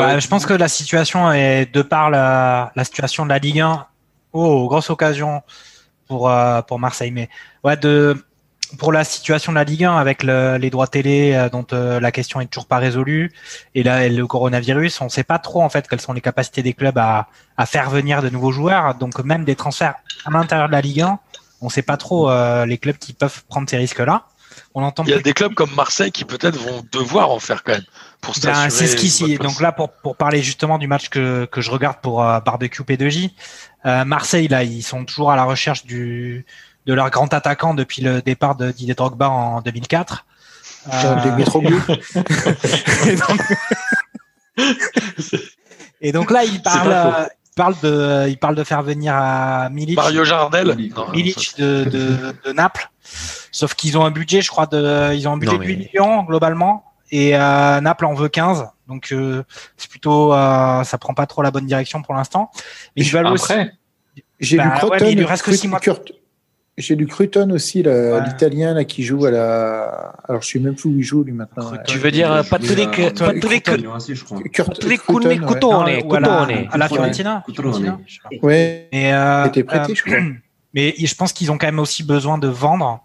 Bah, 0.00 0.18
je 0.18 0.28
pense 0.28 0.46
que 0.46 0.54
la 0.54 0.68
situation 0.68 1.30
est 1.32 1.72
de 1.72 1.82
par 1.82 2.10
la, 2.10 2.72
la 2.74 2.84
situation 2.84 3.24
de 3.24 3.30
la 3.30 3.38
Ligue 3.38 3.60
1. 3.60 3.86
Oh, 4.32 4.66
grosse 4.66 4.90
occasion 4.90 5.42
pour 6.08 6.30
euh, 6.30 6.62
pour 6.62 6.78
Marseille. 6.78 7.10
Mais 7.10 7.28
ouais, 7.64 7.76
de 7.76 8.24
pour 8.78 8.92
la 8.92 9.04
situation 9.04 9.52
de 9.52 9.56
la 9.58 9.64
Ligue 9.64 9.84
1 9.84 9.96
avec 9.96 10.22
le- 10.22 10.56
les 10.56 10.70
droits 10.70 10.86
télé 10.88 11.32
euh, 11.34 11.48
dont 11.50 11.66
euh, 11.72 12.00
la 12.00 12.10
question 12.10 12.40
est 12.40 12.46
toujours 12.46 12.66
pas 12.66 12.78
résolue 12.78 13.30
et 13.74 13.82
là 13.82 14.04
et 14.04 14.08
le 14.08 14.26
coronavirus, 14.26 15.00
on 15.02 15.08
sait 15.08 15.22
pas 15.22 15.38
trop 15.38 15.62
en 15.62 15.68
fait 15.68 15.86
quelles 15.86 16.00
sont 16.00 16.14
les 16.14 16.20
capacités 16.22 16.62
des 16.62 16.72
clubs 16.72 16.98
à, 16.98 17.28
à 17.56 17.66
faire 17.66 17.90
venir 17.90 18.22
de 18.22 18.30
nouveaux 18.30 18.52
joueurs. 18.52 18.94
Donc 18.96 19.18
même 19.22 19.44
des 19.44 19.54
transferts 19.54 19.94
à 20.24 20.30
l'intérieur 20.30 20.68
de 20.68 20.72
la 20.72 20.80
Ligue 20.80 21.02
1, 21.02 21.18
on 21.60 21.68
sait 21.68 21.82
pas 21.82 21.96
trop 21.98 22.30
euh, 22.30 22.64
les 22.66 22.78
clubs 22.78 22.96
qui 22.96 23.12
peuvent 23.12 23.44
prendre 23.48 23.68
ces 23.68 23.76
risques-là. 23.76 24.24
On 24.74 24.82
entend 24.82 25.04
Il 25.04 25.10
y 25.10 25.12
a 25.12 25.16
plus- 25.16 25.22
des 25.22 25.32
clubs 25.32 25.54
comme 25.54 25.72
Marseille 25.74 26.10
qui 26.12 26.24
peut-être 26.24 26.56
vont 26.56 26.84
devoir 26.92 27.30
en 27.30 27.38
faire 27.38 27.62
quand 27.62 27.72
même 27.72 27.82
pour 28.20 28.34
Ben, 28.42 28.70
c'est 28.70 28.86
ce 28.86 28.96
qui 28.96 29.06
une 29.06 29.10
s'y- 29.10 29.22
bonne 29.22 29.36
place. 29.38 29.52
donc 29.52 29.60
là 29.60 29.72
pour 29.72 29.90
pour 29.92 30.16
parler 30.16 30.42
justement 30.42 30.78
du 30.78 30.86
match 30.86 31.08
que 31.10 31.44
que 31.46 31.60
je 31.60 31.70
regarde 31.70 31.98
pour 32.02 32.22
euh, 32.24 32.40
barbecue 32.40 32.82
P2J, 32.82 33.30
euh, 33.86 34.04
Marseille 34.04 34.48
là 34.48 34.62
ils 34.64 34.82
sont 34.82 35.04
toujours 35.04 35.30
à 35.30 35.36
la 35.36 35.44
recherche 35.44 35.84
du 35.84 36.44
de 36.86 36.92
leur 36.94 37.10
grand 37.10 37.32
attaquant 37.32 37.72
depuis 37.74 38.02
le 38.02 38.20
départ 38.22 38.56
de 38.56 38.70
Didier 38.70 38.94
Drogba 38.94 39.28
en 39.30 39.60
2004. 39.62 40.26
Euh, 40.92 41.36
et, 43.06 43.16
donc... 43.16 43.40
et 46.00 46.12
donc 46.12 46.30
là 46.30 46.44
il 46.44 46.60
parle 46.62 47.28
il 47.56 47.80
de 47.82 48.28
il 48.28 48.36
parle 48.38 48.54
de 48.56 48.64
faire 48.64 48.82
venir 48.82 49.14
à 49.14 49.68
Milic 49.70 49.96
Mario 49.96 50.24
Jardel. 50.24 50.74
Milic, 50.76 50.96
Non, 50.96 51.08
Milic 51.10 51.54
de, 51.58 51.84
de, 51.84 52.34
de 52.44 52.52
Naples. 52.52 52.90
Sauf 53.54 53.74
qu'ils 53.74 53.96
ont 53.96 54.04
un 54.04 54.10
budget, 54.10 54.42
je 54.42 54.48
crois, 54.50 54.66
de, 54.66 55.14
ils 55.14 55.28
ont 55.28 55.32
un 55.32 55.36
budget 55.36 55.52
Non, 55.52 55.58
de 55.58 55.64
mais- 55.64 55.72
8 55.74 55.76
millions 55.92 56.22
globalement. 56.24 56.84
Et 57.12 57.36
euh, 57.36 57.80
Naples 57.80 58.06
en 58.06 58.14
veut 58.14 58.28
15. 58.28 58.66
Donc 58.88 59.12
euh, 59.12 59.44
c'est 59.76 59.88
plutôt, 59.88 60.32
euh, 60.34 60.82
ça 60.82 60.98
prend 60.98 61.14
pas 61.14 61.26
trop 61.26 61.40
la 61.42 61.52
bonne 61.52 61.66
direction 61.66 62.02
pour 62.02 62.14
l'instant. 62.14 62.50
Mais 62.96 63.04
ils 63.04 63.10
veulent 63.10 63.28
aussi. 63.28 63.52
Après, 63.52 63.72
J'ai 64.40 64.56
Bah 64.56 64.64
lu 64.64 64.70
Croton. 64.72 65.06
il 65.08 65.24
reste 65.24 65.44
que 65.44 65.66
mois. 65.68 65.80
J'ai 66.76 66.96
lu 66.96 67.06
Cruton 67.06 67.50
aussi, 67.52 67.82
Ouais. 67.84 68.20
l'italien 68.26 68.74
là 68.74 68.82
qui 68.84 69.04
joue 69.04 69.24
à 69.26 69.30
la. 69.30 70.14
Alors 70.28 70.42
je 70.42 70.48
sais 70.48 70.58
même 70.58 70.74
plus 70.74 70.88
où 70.90 70.96
il 70.98 71.04
joue 71.04 71.22
lui 71.22 71.30
maintenant. 71.32 71.70
Tu 71.86 71.98
veux 71.98 72.10
dire 72.10 72.42
Patrick, 72.50 72.90
Patrick, 73.14 73.64
Patrick. 73.64 75.00
Cotone, 75.02 75.86
ou 76.04 76.14
à 76.14 76.20
la, 76.20 76.32
Cotone. 76.32 76.68
à 76.72 76.76
la 76.76 76.88
Cotone. 76.88 76.88
Fiorentina. 76.88 77.44
Euh, 78.42 79.42
il 79.44 79.48
était 79.48 79.62
prêté, 79.62 79.92
euh, 79.92 79.94
je 79.94 80.02
crois. 80.02 80.16
Mais 80.74 80.94
je 80.98 81.14
pense 81.14 81.32
qu'ils 81.32 81.52
ont 81.52 81.56
quand 81.58 81.66
même 81.68 81.78
aussi 81.78 82.02
besoin 82.02 82.36
de 82.36 82.48
vendre. 82.48 83.00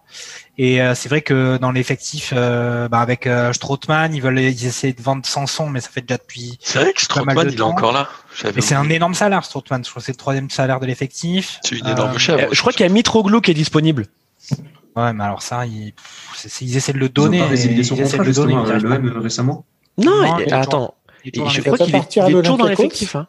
Et 0.58 0.82
euh, 0.82 0.96
c'est 0.96 1.08
vrai 1.08 1.22
que 1.22 1.58
dans 1.58 1.72
l'effectif, 1.72 2.34
euh, 2.36 2.88
bah, 2.90 3.00
avec 3.00 3.28
euh, 3.28 3.54
Strootman, 3.54 4.14
ils 4.14 4.22
veulent, 4.22 4.40
ils 4.40 4.66
essaient 4.66 4.92
de 4.92 5.02
vendre 5.02 5.26
Sanson, 5.26 5.70
mais 5.70 5.80
ça 5.80 5.90
fait 5.90 6.02
déjà 6.02 6.18
depuis. 6.18 6.58
C'est 6.62 6.80
vrai 6.80 6.94
que 6.94 7.02
Strootman, 7.02 7.48
il 7.50 7.58
est 7.58 7.62
encore 7.62 7.92
là. 7.92 8.10
Mais 8.56 8.62
c'est 8.62 8.76
un 8.76 8.90
énorme 8.90 9.14
salaire, 9.14 9.46
Strootman. 9.46 9.84
Je 9.86 9.90
crois 9.90 10.00
que 10.02 10.06
c'est 10.08 10.12
le 10.14 10.18
troisième 10.18 10.50
salaire 10.50 10.80
de 10.80 10.88
l'effectif. 10.88 11.60
C'est 11.64 11.78
une 11.78 11.88
énorme 11.88 12.16
Euh, 12.16 12.18
chèvre. 12.18 12.42
Euh, 12.42 12.48
je 12.52 12.60
crois 12.60 12.74
qu'il 12.74 12.86
y 12.86 12.90
a 12.90 12.92
Mitroglou 12.92 13.40
qui 13.40 13.52
est 13.52 13.54
disponible. 13.54 14.08
Ouais, 14.96 15.14
mais 15.14 15.24
alors 15.24 15.44
ça, 15.44 15.66
ils, 15.68 15.94
ils 16.62 16.76
essaient 16.78 16.92
de 16.94 16.98
le 16.98 17.06
Ils 17.06 17.10
ont 17.10 17.24
donner. 17.24 17.40
pas 17.40 17.46
résilié 17.48 17.80
et 17.80 17.84
son 17.84 17.96
ils 17.96 18.02
essaient 18.02 18.18
contrat, 18.18 18.24
de 18.24 18.30
le 18.30 18.34
donner, 18.36 18.54
justement, 18.56 18.74
mais 18.74 18.80
ils 18.80 18.84
le 18.84 18.92
arrivent 18.92 19.12
M 19.16 19.22
récemment. 19.22 19.66
Non, 19.98 20.12
Non, 20.24 20.38
il- 20.40 20.42
il 20.42 20.50
est 20.50 20.54
attends. 20.54 20.96
Il 21.24 21.32
je 21.50 21.62
crois 21.62 21.78
qu'il 21.78 21.96
est, 21.96 22.42
toujours 22.42 22.58
dans 22.58 22.66
l'effectif. 22.68 23.16
Hein. 23.16 23.28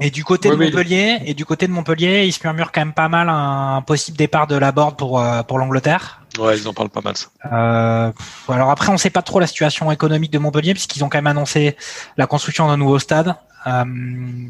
Et 0.00 0.10
du 0.10 0.24
côté 0.24 0.48
de 0.48 0.54
Oui, 0.54 0.66
oui, 0.66 0.72
Montpellier, 0.72 1.18
et 1.24 1.34
du 1.34 1.44
côté 1.44 1.66
de 1.68 1.72
Montpellier, 1.72 2.24
il 2.26 2.32
se 2.32 2.40
murmure 2.42 2.72
quand 2.72 2.80
même 2.80 2.92
pas 2.92 3.08
mal 3.08 3.28
un 3.28 3.82
possible 3.82 4.16
départ 4.16 4.46
de 4.46 4.56
la 4.56 4.72
board 4.72 4.96
pour 4.96 5.20
euh, 5.20 5.42
pour 5.42 5.58
l'Angleterre. 5.58 6.20
Ouais, 6.38 6.58
ils 6.58 6.66
en 6.66 6.72
parlent 6.72 6.88
pas 6.90 7.00
mal, 7.00 7.16
ça. 7.16 7.28
Euh, 7.52 8.12
alors 8.48 8.70
après, 8.70 8.90
on 8.90 8.98
sait 8.98 9.10
pas 9.10 9.22
trop 9.22 9.38
la 9.38 9.46
situation 9.46 9.92
économique 9.92 10.32
de 10.32 10.38
Montpellier 10.38 10.74
puisqu'ils 10.74 11.04
ont 11.04 11.08
quand 11.08 11.18
même 11.18 11.28
annoncé 11.28 11.76
la 12.16 12.26
construction 12.26 12.66
d'un 12.66 12.76
nouveau 12.76 12.98
stade 12.98 13.36
euh, 13.66 13.84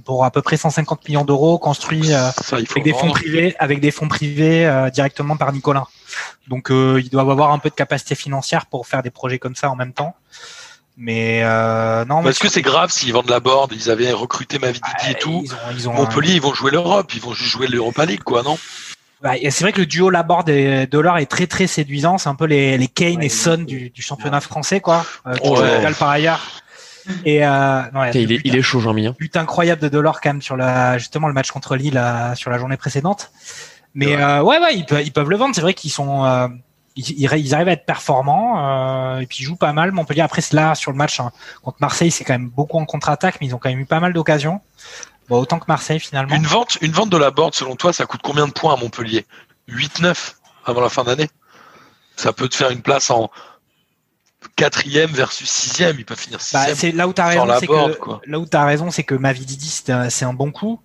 pour 0.04 0.24
à 0.24 0.30
peu 0.30 0.42
près 0.42 0.56
150 0.56 1.08
millions 1.08 1.24
d'euros, 1.24 1.58
construit 1.58 2.12
euh, 2.12 2.30
Ça, 2.42 2.56
avec 2.56 2.82
des 2.82 2.92
fonds 2.92 3.10
privés, 3.10 3.54
avec 3.58 3.80
des 3.80 3.90
fonds 3.90 4.08
privés 4.08 4.66
euh, 4.66 4.90
directement 4.90 5.36
par 5.36 5.52
Nicolas. 5.52 5.86
Donc 6.48 6.70
euh, 6.70 7.00
ils 7.02 7.10
doivent 7.10 7.30
avoir 7.30 7.52
un 7.52 7.58
peu 7.58 7.70
de 7.70 7.74
capacité 7.74 8.14
financière 8.14 8.66
pour 8.66 8.86
faire 8.86 9.02
des 9.02 9.10
projets 9.10 9.38
comme 9.38 9.54
ça 9.54 9.70
en 9.70 9.76
même 9.76 9.92
temps. 9.92 10.14
Mais 10.96 11.40
euh, 11.42 12.04
non, 12.04 12.22
mais 12.22 12.30
Est-ce 12.30 12.38
que 12.40 12.48
c'est 12.48 12.62
grave 12.62 12.90
s'ils 12.92 13.12
vendent 13.12 13.28
la 13.30 13.40
board 13.40 13.72
Ils 13.72 13.90
avaient 13.90 14.12
recruté 14.12 14.58
Mavididi 14.60 15.10
et 15.10 15.14
tout. 15.14 15.42
Ils 15.44 15.52
ont, 15.52 15.56
ils 15.72 15.88
ont 15.88 15.92
Montpellier, 15.92 16.34
ils 16.34 16.40
vont 16.40 16.54
jouer 16.54 16.70
l'Europe, 16.70 17.12
ils 17.14 17.20
vont 17.20 17.32
juste 17.32 17.50
jouer 17.50 17.66
l'Europa 17.66 18.04
League, 18.06 18.22
quoi, 18.22 18.42
non? 18.44 18.56
Bah, 19.20 19.32
c'est 19.42 19.60
vrai 19.64 19.72
que 19.72 19.80
le 19.80 19.86
duo 19.86 20.10
Laborde 20.10 20.50
et 20.50 20.86
Dollar 20.86 21.18
est 21.18 21.26
très 21.26 21.46
très 21.46 21.66
séduisant. 21.66 22.18
C'est 22.18 22.28
un 22.28 22.34
peu 22.34 22.44
les, 22.44 22.76
les 22.78 22.88
Kane 22.88 23.22
et 23.22 23.28
Son 23.28 23.56
du, 23.58 23.90
du 23.90 24.02
championnat 24.02 24.40
français, 24.40 24.80
quoi. 24.80 25.04
Euh, 25.26 25.34
qui 25.34 25.48
Ouais. 25.48 25.92
par 25.98 26.10
ailleurs. 26.10 26.40
Et 27.24 27.44
euh, 27.44 27.82
non, 27.92 28.04
il, 28.14 28.32
est, 28.32 28.40
il 28.44 28.56
est 28.56 28.62
chaud, 28.62 28.80
Jean-Mi. 28.80 29.06
hein. 29.08 29.14
but 29.18 29.36
incroyable 29.36 29.82
de 29.82 29.88
Dollar 29.88 30.20
quand 30.22 30.30
même 30.30 30.42
sur 30.42 30.56
la 30.56 30.96
justement 30.96 31.28
le 31.28 31.34
match 31.34 31.50
contre 31.50 31.76
Lille 31.76 31.98
euh, 31.98 32.34
sur 32.34 32.50
la 32.50 32.58
journée 32.58 32.76
précédente. 32.78 33.30
Mais 33.94 34.16
euh, 34.16 34.42
ouais 34.42 34.58
ouais 34.58 34.74
ils 34.74 34.86
peuvent 34.86 35.02
ils 35.04 35.12
peuvent 35.12 35.28
le 35.28 35.36
vendre. 35.36 35.54
C'est 35.54 35.60
vrai 35.60 35.74
qu'ils 35.74 35.90
sont 35.90 36.24
euh, 36.24 36.48
ils, 36.96 37.26
arrivent 37.26 37.68
à 37.68 37.72
être 37.72 37.86
performants 37.86 38.58
euh, 38.58 39.20
et 39.20 39.26
puis 39.26 39.38
ils 39.40 39.44
jouent 39.44 39.56
pas 39.56 39.72
mal. 39.72 39.92
Montpellier 39.92 40.20
après 40.22 40.40
c'est 40.40 40.54
là 40.54 40.74
sur 40.74 40.90
le 40.90 40.96
match 40.96 41.20
hein, 41.20 41.32
contre 41.62 41.78
Marseille 41.80 42.10
c'est 42.10 42.24
quand 42.24 42.34
même 42.34 42.48
beaucoup 42.48 42.78
en 42.78 42.84
contre-attaque 42.84 43.38
mais 43.40 43.48
ils 43.48 43.54
ont 43.54 43.58
quand 43.58 43.68
même 43.68 43.80
eu 43.80 43.86
pas 43.86 44.00
mal 44.00 44.12
d'occasions. 44.12 44.60
Bon, 45.28 45.38
autant 45.38 45.58
que 45.58 45.64
Marseille 45.68 46.00
finalement. 46.00 46.34
Une 46.34 46.46
vente, 46.46 46.78
une 46.82 46.92
vente 46.92 47.10
de 47.10 47.16
la 47.16 47.30
board, 47.30 47.54
selon 47.54 47.76
toi, 47.76 47.92
ça 47.92 48.04
coûte 48.04 48.20
combien 48.22 48.46
de 48.46 48.52
points 48.52 48.74
à 48.74 48.76
Montpellier? 48.76 49.24
8-9 49.68 50.34
avant 50.66 50.82
la 50.82 50.90
fin 50.90 51.04
d'année 51.04 51.28
Ça 52.16 52.32
peut 52.32 52.48
te 52.48 52.54
faire 52.54 52.70
une 52.70 52.82
place 52.82 53.10
en 53.10 53.30
quatrième 54.56 55.10
versus 55.10 55.48
sixième. 55.48 55.98
Ils 55.98 56.04
peuvent 56.04 56.18
finir 56.18 56.38
Bah, 56.52 56.66
sixième. 56.66 56.76
c'est 56.76 56.92
là 56.92 57.08
où 57.08 57.12
t'as 57.12 57.24
sans 57.24 57.28
raison, 57.30 57.44
la 57.46 57.60
c'est 57.60 57.66
board, 57.66 57.94
que 57.94 57.98
quoi. 57.98 58.20
là 58.26 58.38
où 58.38 58.46
t'as 58.46 58.64
raison, 58.64 58.90
c'est 58.90 59.04
que 59.04 59.14
Mavididi 59.14 59.68
c'est 59.68 60.24
un 60.24 60.34
bon 60.34 60.52
coup. 60.52 60.80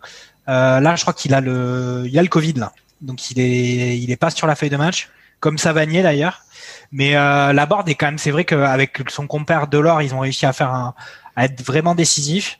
Euh, 0.47 0.79
là, 0.79 0.95
je 0.95 1.01
crois 1.01 1.13
qu'il 1.13 1.33
a 1.33 1.41
le, 1.41 2.05
il 2.07 2.17
a 2.17 2.23
le 2.23 2.27
Covid 2.27 2.53
là, 2.53 2.71
donc 3.01 3.29
il 3.29 3.39
est, 3.39 3.99
il 3.99 4.09
est 4.09 4.17
pas 4.17 4.31
sur 4.31 4.47
la 4.47 4.55
feuille 4.55 4.71
de 4.71 4.77
match, 4.77 5.09
comme 5.39 5.57
Savanier 5.57 6.01
d'ailleurs. 6.03 6.41
Mais 6.91 7.15
euh, 7.15 7.53
la 7.53 7.65
board 7.65 7.87
est 7.89 7.95
quand 7.95 8.07
même, 8.07 8.17
c'est 8.17 8.31
vrai 8.31 8.45
qu'avec 8.45 8.99
son 9.09 9.27
compère 9.27 9.67
Delors, 9.67 10.01
ils 10.01 10.13
ont 10.15 10.19
réussi 10.19 10.45
à 10.45 10.53
faire 10.53 10.73
un, 10.73 10.93
à 11.35 11.45
être 11.45 11.61
vraiment 11.63 11.95
décisif. 11.95 12.59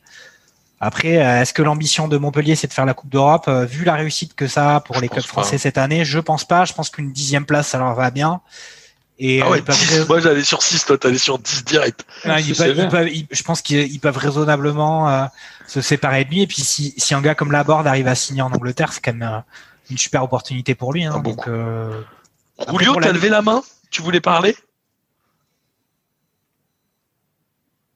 Après, 0.82 1.18
euh, 1.18 1.42
est-ce 1.42 1.54
que 1.54 1.62
l'ambition 1.62 2.08
de 2.08 2.18
Montpellier 2.18 2.56
c'est 2.56 2.68
de 2.68 2.74
faire 2.74 2.86
la 2.86 2.94
Coupe 2.94 3.10
d'Europe? 3.10 3.46
Euh, 3.48 3.66
Vu 3.66 3.84
la 3.84 3.96
réussite 3.96 4.34
que 4.36 4.48
ça 4.48 4.78
a 4.78 4.80
pour 4.80 4.96
Je 4.96 5.02
les 5.02 5.10
clubs 5.10 5.26
français 5.26 5.58
cette 5.58 5.78
année, 5.78 6.06
je 6.06 6.20
pense 6.20 6.46
pas. 6.46 6.64
Je 6.66 6.74
pense 6.74 6.90
qu'une 6.90 7.12
dixième 7.12 7.46
place 7.46 7.68
ça 7.70 7.80
leur 7.80 7.94
va 7.96 8.12
bien. 8.12 8.40
Et 9.22 9.42
Ah 9.42 9.48
euh, 9.48 9.50
ouais, 9.52 9.58
ils 9.60 9.64
peuvent 9.66 9.78
10. 9.78 10.08
Moi, 10.08 10.22
j'allais 10.22 10.46
sur 10.46 10.64
6, 10.64 10.86
toi, 10.86 10.98
t'allais 10.98 11.18
sur 11.18 11.38
10 11.40 11.66
direct. 11.66 12.06
non, 12.24 12.38
ils 12.38 12.56
C'est 12.56 12.64
peuvent- 12.64 12.68
sévère. 12.68 12.86
ils 12.86 12.90
peuvent- 12.90 13.10
ils- 13.10 13.28
je 13.30 13.44
pense 13.44 13.62
qu'ils 13.62 13.92
ils 13.92 14.00
peuvent 14.00 14.16
raisonnablement 14.16 15.10
euh, 15.10 15.26
se 15.68 15.82
séparer 15.82 16.24
de 16.24 16.30
lui. 16.30 16.42
Et 16.44 16.48
puis, 16.48 16.62
si, 16.62 16.94
si 16.98 17.14
un 17.14 17.20
gars 17.22 17.36
comme 17.36 17.52
Laborde 17.52 17.86
arrive 17.86 18.08
à 18.08 18.16
signer 18.16 18.42
en 18.44 18.52
Angleterre, 18.54 18.94
c'est 18.94 19.02
quand 19.04 19.12
même 19.14 19.28
euh, 19.30 19.40
une 19.92 19.98
super 19.98 20.24
opportunité 20.24 20.74
pour 20.76 20.94
lui. 20.94 21.04
Hein, 21.04 21.16
Ah, 21.18 21.20
donc, 21.20 21.46
euh, 21.50 22.02
Julio, 22.68 22.94
t'as 22.96 23.08
la- 23.08 23.12
levé 23.14 23.30
la 23.30 23.42
main? 23.42 23.64
Tu 23.90 24.02
voulais 24.02 24.22
parler? 24.22 24.56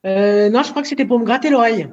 Euh, 0.05 0.49
non, 0.49 0.63
je 0.63 0.69
crois 0.69 0.81
que 0.81 0.87
c'était 0.87 1.05
pour 1.05 1.19
me 1.19 1.25
gratter 1.25 1.49
l'oreille. 1.49 1.89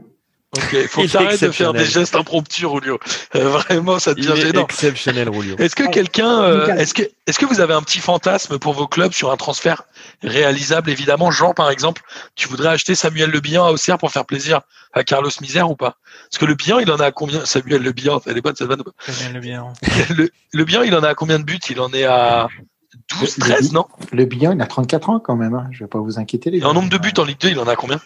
Ok, 0.56 0.70
il 0.72 0.88
faut 0.88 1.02
Il 1.02 1.10
que 1.10 1.46
de 1.46 1.52
faire 1.52 1.72
des 1.72 1.84
gestes 1.84 2.16
impromptus, 2.16 2.68
Julio. 2.68 2.98
Euh, 3.36 3.48
vraiment, 3.50 4.00
ça 4.00 4.14
Il 4.16 4.26
devient 4.26 4.40
est 4.40 4.46
gênant. 4.48 4.64
exceptionnel, 4.64 5.32
Julio. 5.32 5.54
Est-ce 5.58 5.76
que 5.76 5.84
Ouais, 5.84 5.90
quelqu'un, 5.90 6.42
euh, 6.42 6.74
est-ce 6.74 6.92
que, 6.92 7.02
est-ce 7.28 7.38
que 7.38 7.46
vous 7.46 7.60
avez 7.60 7.72
un 7.72 7.82
petit 7.82 8.00
fantasme 8.00 8.58
pour 8.58 8.72
vos 8.72 8.88
clubs 8.88 9.12
sur 9.12 9.30
un 9.30 9.36
transfert 9.36 9.84
réalisable? 10.24 10.90
Évidemment, 10.90 11.30
Jean, 11.30 11.54
par 11.54 11.70
exemple, 11.70 12.02
tu 12.34 12.48
voudrais 12.48 12.70
acheter 12.70 12.96
Samuel 12.96 13.30
Le 13.30 13.38
Bihan 13.38 13.64
à 13.64 13.70
Auxerre 13.70 13.98
pour 13.98 14.10
faire 14.10 14.24
plaisir 14.26 14.62
à 14.92 15.04
Carlos 15.04 15.30
Misère 15.40 15.70
ou 15.70 15.76
pas? 15.76 15.98
Parce 16.30 16.38
que 16.40 16.46
Le 16.46 16.54
Bihan, 16.56 16.80
il 16.80 16.90
en 16.90 16.96
a 16.96 17.06
à 17.06 17.12
combien? 17.12 17.44
Samuel 17.44 17.82
Le 17.82 17.92
Bihan, 17.92 18.20
elle 18.26 18.36
est 18.36 18.40
bonne 18.40 18.56
cette 18.56 18.66
vanne 18.66 18.80
ou 18.80 18.84
pas? 18.84 18.92
Je 19.06 19.12
connais 19.18 19.32
le 19.34 19.40
bien. 19.40 19.72
le, 20.16 20.30
le 20.52 20.64
Bihan, 20.64 20.82
il 20.82 20.96
en 20.96 21.02
a 21.04 21.10
à 21.10 21.14
combien 21.14 21.38
de 21.38 21.44
buts? 21.44 21.60
Il 21.70 21.80
en 21.80 21.92
est 21.92 22.04
à 22.04 22.48
12, 23.20 23.36
Le- 23.36 23.40
13, 23.44 23.68
le- 23.68 23.74
non? 23.74 23.86
Le 24.10 24.24
bilan, 24.24 24.50
il 24.52 24.60
a 24.60 24.66
34 24.66 25.10
ans 25.10 25.20
quand 25.20 25.36
même. 25.36 25.54
Hein. 25.54 25.68
Je 25.70 25.84
vais 25.84 25.88
pas 25.88 26.00
vous 26.00 26.18
inquiéter 26.18 26.50
les 26.50 26.58
Et 26.58 26.64
en 26.64 26.74
nombre 26.74 26.88
de 26.90 26.98
buts 26.98 27.12
en 27.18 27.24
Ligue 27.24 27.38
2, 27.40 27.50
il 27.50 27.58
en 27.60 27.68
a 27.68 27.76
combien? 27.76 28.00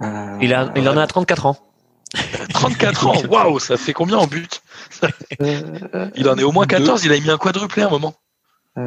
Il, 0.00 0.54
a, 0.54 0.72
il 0.76 0.88
en 0.88 0.96
a 0.96 1.02
à 1.02 1.06
34 1.06 1.46
ans. 1.46 1.56
34 2.54 3.06
ans 3.08 3.22
Waouh, 3.28 3.58
ça 3.58 3.76
fait 3.76 3.92
combien 3.92 4.16
en 4.16 4.26
buts 4.26 4.48
euh, 5.42 6.08
Il 6.16 6.28
en 6.28 6.36
est 6.38 6.42
au 6.42 6.52
moins 6.52 6.66
14, 6.66 7.04
il 7.04 7.12
a 7.12 7.20
mis 7.20 7.30
un 7.30 7.36
quadruplé 7.36 7.82
à 7.82 7.86
un 7.86 7.90
moment. 7.90 8.14
euh, 8.78 8.82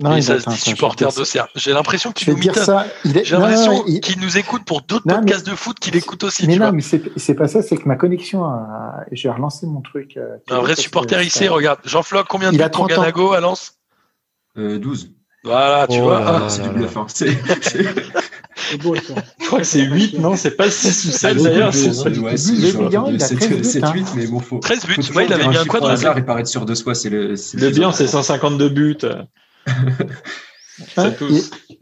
non, 0.00 0.16
il 0.16 0.22
ça 0.22 0.38
se 0.40 0.48
dit 0.50 0.56
supporter 0.56 1.08
d'Auxerre. 1.14 1.48
J'ai 1.54 1.72
l'impression 1.72 2.10
que 2.12 2.18
tu 2.18 2.30
nous. 2.30 2.40
J'ai 2.42 3.36
l'impression 3.36 3.84
il- 3.86 4.00
qu'il 4.00 4.20
nous 4.20 4.36
écoute 4.36 4.64
pour 4.64 4.82
d'autres 4.82 5.04
mais- 5.06 5.14
podcasts 5.14 5.46
de 5.46 5.54
foot 5.54 5.78
qu'il 5.78 5.96
écoute 5.96 6.24
aussi. 6.24 6.46
Mais 6.46 6.54
tu 6.54 6.58
non, 6.58 6.66
vois. 6.66 6.72
mais 6.72 6.82
c'est 7.16 7.34
pas 7.34 7.48
ça, 7.48 7.62
c'est 7.62 7.76
que 7.76 7.86
ma 7.88 7.96
connexion, 7.96 8.44
a... 8.44 9.04
j'ai 9.12 9.30
relancé 9.30 9.66
mon 9.66 9.80
truc. 9.80 10.16
euh, 10.16 10.36
Un 10.50 10.58
vrai 10.58 10.76
supporter 10.76 11.24
ici, 11.24 11.46
regarde. 11.48 11.80
Jean 11.84 12.02
Floc, 12.02 12.26
combien 12.28 12.50
de 12.50 12.54
Il 12.54 12.58
buts 12.58 12.64
a 12.64 12.68
pour 12.70 12.86
30 12.88 12.98
ans. 12.98 13.00
Ganago 13.02 13.32
à 13.32 13.40
Lens? 13.40 13.74
Euh, 14.58 14.78
12. 14.78 15.10
Voilà, 15.44 15.86
tu 15.88 15.98
Oh 16.00 16.02
vois. 16.04 16.22
Ah, 16.26 16.44
c'est 16.48 16.62
du 16.62 16.68
bluff. 16.70 16.96
hein. 16.96 17.06
C'est- 17.08 17.36
beau, 18.82 18.94
ça. 18.94 19.14
je 19.40 19.46
crois 19.46 19.58
que 19.60 19.64
c'est 19.64 19.82
8, 19.84 20.18
non 20.18 20.36
C'est 20.36 20.50
pas 20.52 20.70
6 20.70 21.06
ou 21.06 21.10
7 21.12 21.36
beaucoup 21.36 21.48
d'ailleurs. 21.48 21.70
de- 21.70 21.76
c'est- 21.76 21.92
c'est- 21.92 22.18
ouais, 22.18 22.36
c'est 22.36 22.52
Le 22.52 22.66
genre 22.70 22.88
bilan, 22.88 23.08
de 23.08 23.14
il 23.14 23.22
a 23.22 23.26
7, 23.26 23.38
13 23.38 23.50
buts, 23.58 23.64
7, 23.64 23.84
hein. 23.84 23.92
8, 23.94 24.06
mais 24.16 24.26
bon, 24.26 24.40
faut. 24.40 24.58
13 24.58 24.84
buts. 24.86 24.94
toujours 24.96 25.22
il 25.22 25.32
avait 25.32 25.42
dire 25.42 25.50
mis 25.50 25.56
un 25.56 25.60
chiffre 25.62 25.68
au 25.74 25.78
quadruplé. 25.78 25.92
hasard 25.94 26.18
et 26.18 26.22
paraître 26.26 26.48
sûr 26.48 26.66
de 26.66 26.74
soi, 26.74 26.94
c'est 26.94 27.08
le. 27.10 27.28
Le 27.54 27.70
bien, 27.70 27.90
c'est 27.92 28.04
important. 28.04 28.22
152 28.22 28.68
buts. 28.68 28.98
Hein, 30.96 31.10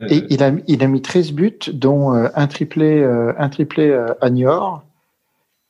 et, 0.08 0.14
et 0.16 0.24
il, 0.30 0.42
a, 0.42 0.52
il 0.66 0.82
a 0.82 0.86
mis 0.88 1.02
13 1.02 1.32
buts, 1.32 1.58
dont 1.72 2.14
euh, 2.14 2.28
un 2.34 2.46
triplé, 2.48 3.00
euh, 3.00 3.32
un 3.38 3.48
triplé 3.48 3.90
euh, 3.90 4.06
à 4.20 4.30
Niort. 4.30 4.82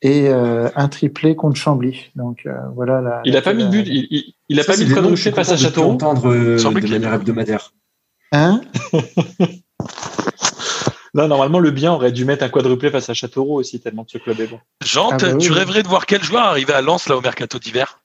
et 0.00 0.28
euh, 0.28 0.68
un 0.76 0.88
triplé 0.88 1.36
contre 1.36 1.56
Chambly. 1.56 2.10
Donc 2.16 2.40
euh, 2.46 2.52
voilà. 2.74 3.00
La, 3.02 3.20
il 3.24 3.32
la 3.32 3.40
a 3.40 3.42
pas 3.42 3.52
mis 3.54 3.64
de 3.64 3.70
but. 3.70 3.86
Il, 3.86 4.06
il, 4.10 4.34
il 4.48 4.60
a 4.60 4.62
Ça, 4.62 4.72
pas 4.72 4.78
mis 4.78 4.84
de 4.86 4.94
quadruplé 4.94 5.16
suis 5.20 5.30
face 5.32 5.50
à 5.50 5.56
de 5.56 5.60
Châteauroux. 5.60 5.90
entendre 5.92 6.30
euh, 6.32 6.56
de 6.56 6.88
manière 6.88 7.12
hebdomadaire. 7.14 7.72
Hein 8.32 8.60
Là, 11.14 11.26
normalement, 11.26 11.58
le 11.58 11.70
bien 11.70 11.92
aurait 11.92 12.12
dû 12.12 12.24
mettre 12.24 12.44
un 12.44 12.48
quadruplé 12.48 12.90
face 12.90 13.08
à 13.08 13.14
Châteauroux 13.14 13.56
aussi, 13.58 13.80
tellement 13.80 14.04
que 14.04 14.10
ce 14.10 14.18
club 14.18 14.38
est 14.40 14.46
bon. 14.46 14.60
Jean, 14.84 15.08
Ah 15.10 15.16
bah 15.16 15.34
tu 15.36 15.50
oui. 15.50 15.58
rêverais 15.58 15.82
de 15.82 15.88
voir 15.88 16.06
quel 16.06 16.22
joueur 16.22 16.44
arriver 16.44 16.74
à 16.74 16.82
Lens 16.82 17.08
là 17.08 17.16
au 17.16 17.20
mercato 17.20 17.58
d'hiver? 17.58 18.00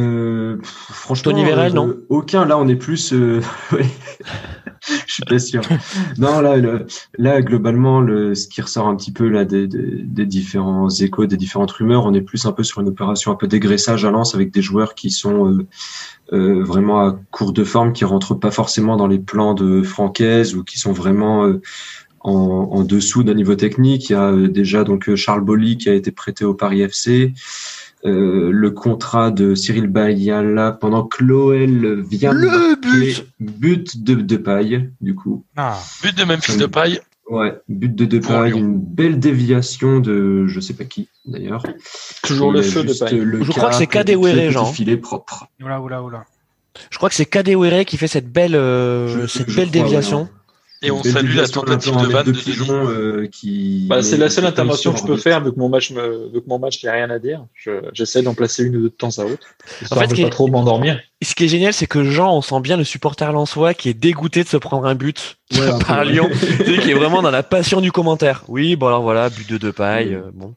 Euh, 0.00 0.56
franchement, 0.62 1.32
Tony 1.32 1.44
Vérel, 1.44 1.72
euh, 1.72 1.74
non 1.74 1.94
Aucun. 2.08 2.44
Là, 2.46 2.58
on 2.58 2.66
est 2.68 2.76
plus. 2.76 3.12
euh. 3.12 3.40
Je 5.06 5.12
suis 5.12 5.22
pas 5.24 5.38
sûr. 5.38 5.60
Non, 6.18 6.40
là, 6.40 6.56
le- 6.56 6.86
là, 7.18 7.40
globalement, 7.42 8.00
le, 8.00 8.34
ce 8.34 8.48
qui 8.48 8.60
ressort 8.62 8.88
un 8.88 8.96
petit 8.96 9.12
peu 9.12 9.28
là 9.28 9.44
des, 9.44 9.66
des, 9.68 10.02
des 10.02 10.26
différents 10.26 10.88
échos, 10.88 11.26
des 11.26 11.36
différentes 11.36 11.70
rumeurs, 11.70 12.04
on 12.04 12.14
est 12.14 12.20
plus 12.20 12.46
un 12.46 12.52
peu 12.52 12.64
sur 12.64 12.80
une 12.80 12.88
opération 12.88 13.30
un 13.30 13.36
peu 13.36 13.46
dégraissage 13.46 14.04
à 14.04 14.10
Lens 14.10 14.34
avec 14.34 14.50
des 14.50 14.62
joueurs 14.62 14.94
qui 14.94 15.10
sont 15.10 15.52
euh, 15.52 15.66
euh, 16.32 16.64
vraiment 16.64 17.00
à 17.06 17.16
court 17.30 17.52
de 17.52 17.62
forme, 17.62 17.92
qui 17.92 18.04
rentrent 18.04 18.34
pas 18.34 18.50
forcément 18.50 18.96
dans 18.96 19.06
les 19.06 19.18
plans 19.20 19.54
de 19.54 19.82
Francaise 19.82 20.54
ou 20.56 20.64
qui 20.64 20.78
sont 20.78 20.92
vraiment 20.92 21.44
euh, 21.46 21.60
en, 22.20 22.32
en 22.72 22.82
dessous 22.82 23.22
d'un 23.22 23.34
niveau 23.34 23.54
technique. 23.54 24.08
Il 24.10 24.12
y 24.14 24.16
a 24.16 24.30
euh, 24.30 24.48
déjà 24.48 24.82
donc 24.84 25.14
Charles 25.14 25.42
Bolly 25.44 25.76
qui 25.76 25.90
a 25.90 25.94
été 25.94 26.10
prêté 26.10 26.44
au 26.44 26.54
Paris 26.54 26.80
FC. 26.82 27.34
Euh, 28.04 28.50
le 28.50 28.70
contrat 28.72 29.30
de 29.30 29.54
Cyril 29.54 29.86
Bayala 29.86 30.72
pendant 30.72 31.04
que 31.04 31.22
l'OL 31.22 32.02
vient 32.02 32.32
Le 32.32 32.46
marquer 32.48 33.14
but 33.38 34.02
de, 34.02 34.14
de 34.16 34.36
paille, 34.36 34.90
du 35.00 35.14
coup. 35.14 35.44
Ah. 35.56 35.78
But 36.02 36.16
de 36.18 36.24
Memphis 36.24 36.56
de 36.56 36.66
paille. 36.66 37.00
Ouais, 37.30 37.54
but 37.68 37.94
de 37.94 38.04
Depay, 38.04 38.50
une 38.50 38.76
belle 38.78 39.20
déviation 39.20 40.00
de 40.00 40.48
je 40.48 40.58
sais 40.58 40.74
pas 40.74 40.84
qui 40.84 41.08
d'ailleurs. 41.24 41.62
Toujours 42.24 42.50
le 42.52 42.60
feu 42.60 42.82
de 42.82 42.92
paille. 42.92 43.20
le 43.20 43.44
Je 43.44 43.52
crois 43.52 43.70
que 43.70 43.76
c'est 43.76 43.86
Kadewere, 43.86 44.50
Jean. 44.50 44.66
filet 44.66 44.96
propre. 44.96 45.46
Oula, 45.62 45.80
oula, 45.80 46.02
oula. 46.02 46.24
Je 46.90 46.96
crois 46.96 47.08
que 47.08 47.14
c'est 47.14 47.24
Kadewere 47.26 47.84
qui 47.84 47.96
fait 47.98 48.08
cette 48.08 48.30
belle, 48.30 48.56
euh, 48.56 49.06
Je- 49.22 49.26
cette 49.28 49.48
je 49.48 49.56
belle 49.56 49.70
crois, 49.70 49.82
déviation. 49.84 50.22
ouais. 50.22 50.28
Et 50.84 50.90
on 50.90 51.02
salue 51.02 51.36
la 51.36 51.46
tentative 51.48 51.92
de 51.92 51.98
en 52.16 52.22
de 52.24 52.32
pigeon 52.32 52.88
euh, 52.88 53.26
qui. 53.30 53.86
Bah, 53.88 54.02
c'est 54.02 54.16
la 54.16 54.28
seule 54.28 54.46
intervention 54.46 54.92
que 54.92 54.98
je 54.98 55.04
peux 55.04 55.16
faire 55.16 55.42
vu 55.42 55.52
que 55.52 55.58
mon 55.58 55.68
match 55.68 55.90
me, 55.92 56.28
vu 56.32 56.40
que 56.40 56.48
mon 56.48 56.58
match, 56.58 56.80
rien 56.82 57.08
à 57.10 57.18
dire. 57.18 57.44
Je- 57.54 57.88
J'essaie 57.92 58.22
d'en 58.22 58.34
placer 58.34 58.64
une 58.64 58.76
ou 58.76 58.80
deux 58.82 58.88
de 58.88 58.94
temps 58.94 59.16
à 59.18 59.24
autre. 59.24 59.46
Histoire 59.80 60.00
fait, 60.00 60.06
de 60.06 60.10
ce 60.10 60.14
qui 60.16 60.22
pas 60.22 60.26
est- 60.28 60.30
trop 60.30 60.48
m'endormir. 60.48 60.98
Et 61.20 61.24
ce 61.24 61.34
qui 61.36 61.44
est 61.44 61.48
génial, 61.48 61.72
c'est 61.72 61.86
que 61.86 62.02
Jean, 62.02 62.36
on 62.36 62.42
sent 62.42 62.60
bien 62.60 62.76
le 62.76 62.82
supporter 62.84 63.30
lensois 63.32 63.74
qui 63.74 63.88
est 63.88 63.94
dégoûté 63.94 64.42
de 64.42 64.48
se 64.48 64.56
prendre 64.56 64.86
un 64.86 64.94
but 64.96 65.36
Ouais, 65.52 65.60
un 65.68 65.78
par. 65.78 66.04
Lyon, 66.04 66.28
Tu 66.64 66.74
sais, 66.74 66.78
qui 66.82 66.90
est 66.90 66.94
vraiment 66.94 67.22
dans 67.22 67.30
la 67.30 67.42
passion 67.44 67.80
du 67.80 67.92
commentaire. 67.92 68.42
Oui, 68.48 68.74
bon 68.74 68.88
alors 68.88 69.02
voilà, 69.02 69.30
but 69.30 69.48
de 69.48 69.58
deux 69.58 69.72
pailles. 69.72 70.14
euh, 70.14 70.30
bon. 70.34 70.54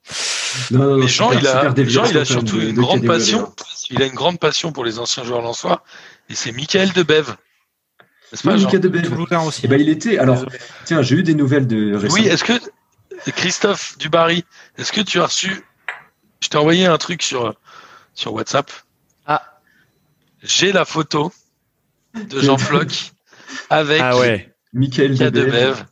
Non, 0.72 0.80
non, 0.80 0.86
non, 0.92 0.98
Mais 0.98 1.08
Jean, 1.08 1.32
super- 1.32 1.40
il 1.76 1.82
a, 1.82 1.90
Jean, 1.90 2.06
il 2.06 2.26
surtout 2.26 2.58
de- 2.58 2.64
une 2.70 2.76
de 2.76 2.82
grande 2.82 3.06
passion. 3.06 3.52
Il 3.92 4.02
a 4.02 4.06
une 4.06 4.14
grande 4.14 4.40
passion 4.40 4.72
pour 4.72 4.86
les 4.86 4.98
anciens 5.00 5.24
joueurs 5.24 5.42
lensois. 5.42 5.84
Et 6.30 6.34
c'est 6.36 6.52
Michael 6.52 6.92
Debève. 6.94 7.36
Pas, 8.44 8.56
Oui. 8.56 9.02
Toulousain 9.04 9.42
aussi. 9.42 9.62
Eh 9.64 9.68
ben, 9.68 9.80
il 9.80 9.90
était. 9.90 10.18
Alors, 10.18 10.36
Désolé. 10.36 10.58
tiens, 10.86 11.02
j'ai 11.02 11.16
eu 11.16 11.24
des 11.24 11.36
nouvelles 11.36 11.68
de 11.68 11.96
récemment. 11.96 12.14
Oui, 12.22 12.28
est-ce 12.28 12.44
que 12.44 12.54
Christophe 13.32 13.98
Dubarry, 13.98 14.44
est-ce 14.78 14.92
que 14.92 15.02
tu 15.02 15.20
as 15.20 15.26
reçu 15.26 15.64
Je 16.42 16.50
t'ai 16.50 16.58
envoyé 16.58 16.86
un 16.86 16.98
truc 16.98 17.22
sur 17.24 17.56
sur 18.14 18.34
WhatsApp. 18.34 18.72
Ah. 19.26 19.60
J'ai 20.44 20.72
la 20.72 20.86
photo 20.86 21.32
de 22.16 22.42
Jean 22.42 22.58
Floch 22.60 23.12
avec 23.70 24.02
Ah 24.02 24.18
ouais. 24.18 24.54
Michael. 24.74 25.16
Debève. 25.18 25.86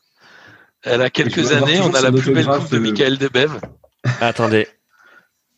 Elle 0.84 1.02
a 1.02 1.10
quelques 1.10 1.52
années, 1.54 1.80
on 1.80 1.94
a 1.94 2.02
la 2.02 2.12
plus 2.12 2.34
belle 2.34 2.46
coupe 2.46 2.70
de 2.72 2.78
Michael 2.80 3.18
Debève. 3.18 3.60
Attendez. 4.20 4.68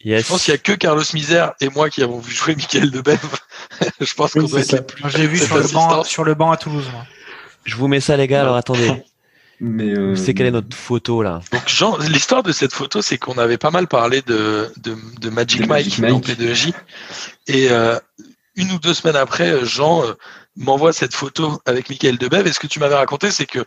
Yes. 0.06 0.24
Je 0.24 0.28
pense 0.30 0.44
qu'il 0.44 0.54
n'y 0.54 0.56
a 0.56 0.60
que 0.60 0.74
Carlos 0.74 1.04
Misère 1.16 1.54
et 1.60 1.70
moi 1.70 1.90
qui 1.90 2.04
avons 2.04 2.20
vu 2.20 2.32
jouer 2.32 2.56
Michael 2.56 2.92
Debève. 2.92 3.20
Je 4.00 4.14
pense 4.14 4.34
qu'on 4.34 4.44
doit 4.44 4.60
être 4.60 4.72
les 4.72 4.82
plus. 4.82 5.18
L'ai 5.18 5.28
vu 5.28 5.38
sur 5.40 5.56
le, 5.56 5.64
banc, 5.64 5.88
assistance. 5.88 6.08
sur 6.08 6.24
le 6.24 6.36
banc 6.36 6.52
à 6.52 6.58
Toulouse. 6.58 6.88
Moi. 6.92 7.04
Je 7.64 7.76
vous 7.76 7.88
mets 7.88 8.00
ça 8.00 8.16
les 8.16 8.28
gars. 8.28 8.42
Alors 8.42 8.56
attendez. 8.56 8.92
Mais 9.62 9.98
euh, 9.98 10.16
C'est 10.16 10.34
quelle 10.34 10.48
est 10.48 10.52
notre 10.52 10.76
photo 10.76 11.24
là 11.24 11.42
Donc 11.54 11.68
Jean, 11.68 11.98
l'histoire 11.98 12.44
de 12.44 12.52
cette 12.52 12.74
photo, 12.74 13.02
c'est 13.02 13.18
qu'on 13.18 13.38
avait 13.38 13.58
pas 13.58 13.72
mal 13.72 13.88
parlé 13.88 14.22
de, 14.22 14.70
de, 14.78 14.98
de 15.22 15.30
Magic 15.30 15.62
De 15.62 15.66
Mike, 15.66 15.98
Magic 15.98 16.02
dans 16.02 16.20
Mike. 16.20 16.40
P2J. 16.40 16.74
Et 17.48 17.72
euh, 17.72 17.98
une 18.56 18.72
ou 18.72 18.80
deux 18.80 18.94
semaines 18.94 19.16
après, 19.16 19.50
euh, 19.50 19.66
Jean 19.66 20.04
euh, 20.04 20.14
m'envoie 20.56 20.94
cette 20.94 21.14
photo 21.14 21.62
avec 21.66 21.90
Michael 21.90 22.18
Debève. 22.18 22.48
Et 22.48 22.54
ce 22.54 22.60
que 22.60 22.68
tu 22.68 22.80
m'avais 22.80 22.96
raconté, 22.96 23.32
c'est 23.32 23.46
que 23.46 23.66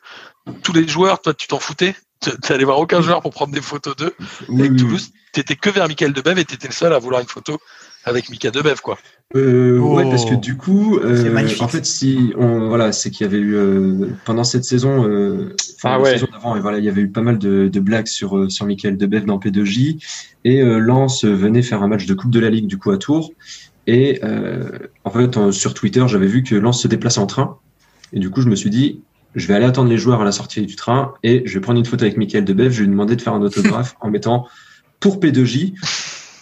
tous 0.62 0.72
les 0.72 0.86
joueurs, 0.88 1.20
toi, 1.20 1.34
tu 1.34 1.46
t'en 1.49 1.59
foutais. 1.59 1.94
Tu 2.20 2.30
n'allais 2.51 2.64
voir 2.64 2.80
aucun 2.80 3.01
joueur 3.01 3.22
pour 3.22 3.30
prendre 3.32 3.53
des 3.55 3.61
photos 3.61 3.94
d'eux. 3.94 4.12
oui, 4.49 4.61
avec 4.61 4.72
oui, 4.72 4.78
Toulouse, 4.78 5.11
tu 5.32 5.40
étais 5.40 5.55
que 5.55 5.70
vers 5.70 5.86
Michael 5.86 6.12
Debève 6.12 6.38
et 6.38 6.44
tu 6.44 6.55
étais 6.55 6.66
le 6.66 6.72
seul 6.72 6.92
à 6.92 6.99
vouloir 6.99 7.20
une 7.20 7.28
photo 7.28 7.59
avec 8.05 8.28
Mika 8.30 8.51
Debève, 8.51 8.80
quoi. 8.80 8.99
Euh, 9.36 9.78
Oh. 9.78 9.96
Ouais, 9.96 10.05
parce 10.05 10.24
que 10.24 10.34
du 10.34 10.57
coup, 10.57 10.99
euh, 10.99 11.22
C'est 11.22 11.30
magnifique. 11.30 11.61
en 11.62 11.68
fait, 11.68 11.84
si 11.84 12.32
on, 12.36 12.68
voilà, 12.68 12.90
c'est 12.92 13.11
qu'il 13.11 13.24
y 13.26 13.28
avait 13.28 13.38
eu 13.38 13.55
euh, 13.55 14.09
pendant 14.24 14.42
cette 14.44 14.64
saison, 14.64 15.07
euh, 15.07 15.55
enfin, 15.76 15.90
Ah 15.94 16.01
ouais. 16.01 16.12
saison 16.12 16.26
d'avant, 16.32 16.57
et 16.57 16.61
voilà, 16.61 16.78
il 16.78 16.84
y 16.84 16.88
avait 16.88 17.03
eu 17.03 17.11
pas 17.11 17.20
mal 17.20 17.38
de, 17.38 17.68
de 17.68 17.80
blagues 17.80 18.07
sur 18.07 18.51
sur 18.51 18.64
Michael 18.66 18.96
Debève 18.96 19.26
dans 19.26 19.38
P2J, 19.38 20.03
et 20.44 20.62
euh, 20.62 20.78
Lens 20.78 21.24
venait 21.24 21.62
faire 21.62 21.82
un 21.82 21.88
match 21.88 22.07
de 22.07 22.14
Coupe 22.14 22.30
de 22.30 22.40
la 22.40 22.49
Ligue 22.51 22.66
du 22.66 22.78
coup 22.78 22.90
à 22.90 22.96
Tours, 22.96 23.32
et 23.86 24.20
euh, 24.24 24.70
en 25.05 25.11
fait, 25.11 25.51
sur 25.53 25.74
Twitter, 25.74 26.05
j'avais 26.09 26.26
vu 26.26 26.42
que 26.42 26.55
Lens 26.55 26.80
se 26.80 26.88
déplaçait 26.88 27.20
en 27.20 27.26
train, 27.26 27.59
et 28.14 28.18
du 28.18 28.30
coup, 28.30 28.40
je 28.40 28.49
me 28.49 28.57
suis 28.57 28.70
dit, 28.70 29.03
je 29.35 29.47
vais 29.47 29.55
aller 29.55 29.64
attendre 29.66 29.89
les 29.91 29.99
joueurs 29.99 30.20
à 30.20 30.24
la 30.24 30.33
sortie 30.33 30.62
du 30.62 30.76
train, 30.76 31.14
et 31.22 31.43
je 31.47 31.55
vais 31.55 31.61
prendre 31.61 31.79
une 31.79 31.85
photo 31.87 32.05
avec 32.05 32.16
Michael 32.16 32.45
Debève, 32.45 32.72
je 32.72 32.79
vais 32.79 32.85
lui 32.85 32.91
demander 32.91 33.16
de 33.16 33.20
faire 33.22 33.35
un 33.35 33.43
autographe 33.43 33.95
en 34.01 34.11
mettant 34.11 34.47
pour 35.01 35.18
P2J. 35.20 35.74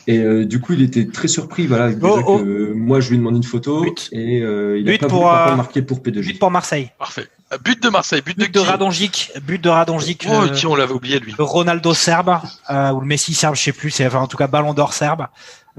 Et 0.08 0.18
euh, 0.18 0.44
du 0.44 0.60
coup, 0.60 0.72
il 0.74 0.82
était 0.82 1.06
très 1.08 1.26
surpris, 1.26 1.66
voilà, 1.66 1.92
déjà 1.92 2.06
Oh, 2.06 2.22
oh. 2.26 2.38
que 2.38 2.72
moi 2.72 3.00
je 3.00 3.10
lui 3.10 3.18
demande 3.18 3.34
une 3.36 3.42
photo 3.42 3.82
But. 3.82 4.08
et 4.12 4.40
euh, 4.40 4.78
il 4.78 4.88
a 4.88 4.92
But 4.92 5.00
pas 5.00 5.08
pour, 5.08 5.22
voulu 5.28 5.50
euh, 5.52 5.56
marquer 5.56 5.82
pour 5.82 5.98
P2J. 5.98 6.26
But 6.26 6.38
pour 6.38 6.50
Marseille. 6.52 6.92
Parfait. 6.96 7.26
Euh, 7.52 7.58
But 7.64 7.82
de 7.82 7.88
Marseille, 7.88 8.22
but, 8.24 8.38
But 8.38 8.54
de 8.54 8.60
de 8.60 8.64
Radonjic. 8.64 9.32
But 9.42 9.60
de 9.62 9.68
Radonjic. 9.68 10.26
Oh, 10.30 10.44
qui 10.54 10.64
on 10.66 10.76
l'avait 10.76 10.92
oublié, 10.94 11.18
lui. 11.18 11.34
le 11.36 11.42
Ronaldo 11.44 11.92
serbe 11.92 12.38
euh, 12.70 12.92
ou 12.92 13.00
le 13.00 13.06
Messi 13.06 13.34
serbe, 13.34 13.56
je 13.56 13.62
sais 13.62 13.72
plus. 13.72 13.90
C'est 13.90 14.06
enfin, 14.06 14.20
en 14.20 14.28
tout 14.28 14.36
cas 14.36 14.46
Ballon 14.46 14.74
d'Or 14.74 14.92
serbe. 14.92 15.26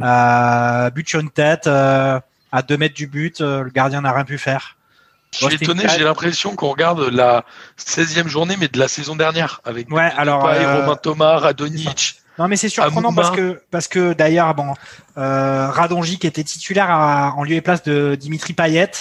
Euh, 0.01 0.89
but 0.91 1.08
sur 1.08 1.20
une 1.22 1.30
tête 1.30 1.68
euh, 1.68 2.20
à 2.51 2.62
deux 2.62 2.78
mètres 2.78 2.95
du 2.95 3.08
but. 3.08 3.39
euh, 3.41 3.64
le 3.64 3.70
gardien 3.70 4.01
n'a 4.01 4.12
rien 4.12 4.26
pu 4.26 4.38
faire. 4.38 4.76
Je 5.32 5.45
suis 5.45 5.55
étonné, 5.55 5.84
j'ai 5.89 6.03
l'impression 6.03 6.55
qu'on 6.55 6.69
regarde 6.69 7.01
la 7.11 7.43
16e 7.78 8.28
journée, 8.28 8.55
mais 8.59 8.67
de 8.67 8.80
la 8.80 8.88
saison 8.88 9.15
dernière, 9.15 9.61
avec 9.65 9.91
Ouais, 9.91 10.09
alors, 10.17 10.47
Depay, 10.47 10.63
euh, 10.65 10.82
Romain 10.82 10.95
Thomas, 10.95 11.38
Radonic. 11.38 12.15
Non, 12.39 12.47
mais 12.47 12.55
c'est 12.55 12.69
surprenant 12.69 13.09
Amouma. 13.09 13.21
parce 13.23 13.36
que 13.36 13.61
parce 13.71 13.88
que 13.88 14.13
d'ailleurs, 14.13 14.53
bon, 14.53 14.73
euh, 15.17 15.67
Radonjic 15.69 16.23
était 16.23 16.43
titulaire 16.43 16.89
à- 16.89 17.34
en 17.36 17.43
lieu 17.43 17.55
et 17.55 17.61
place 17.61 17.84
de 17.84 18.15
Dimitri 18.15 18.53
Payet, 18.53 18.91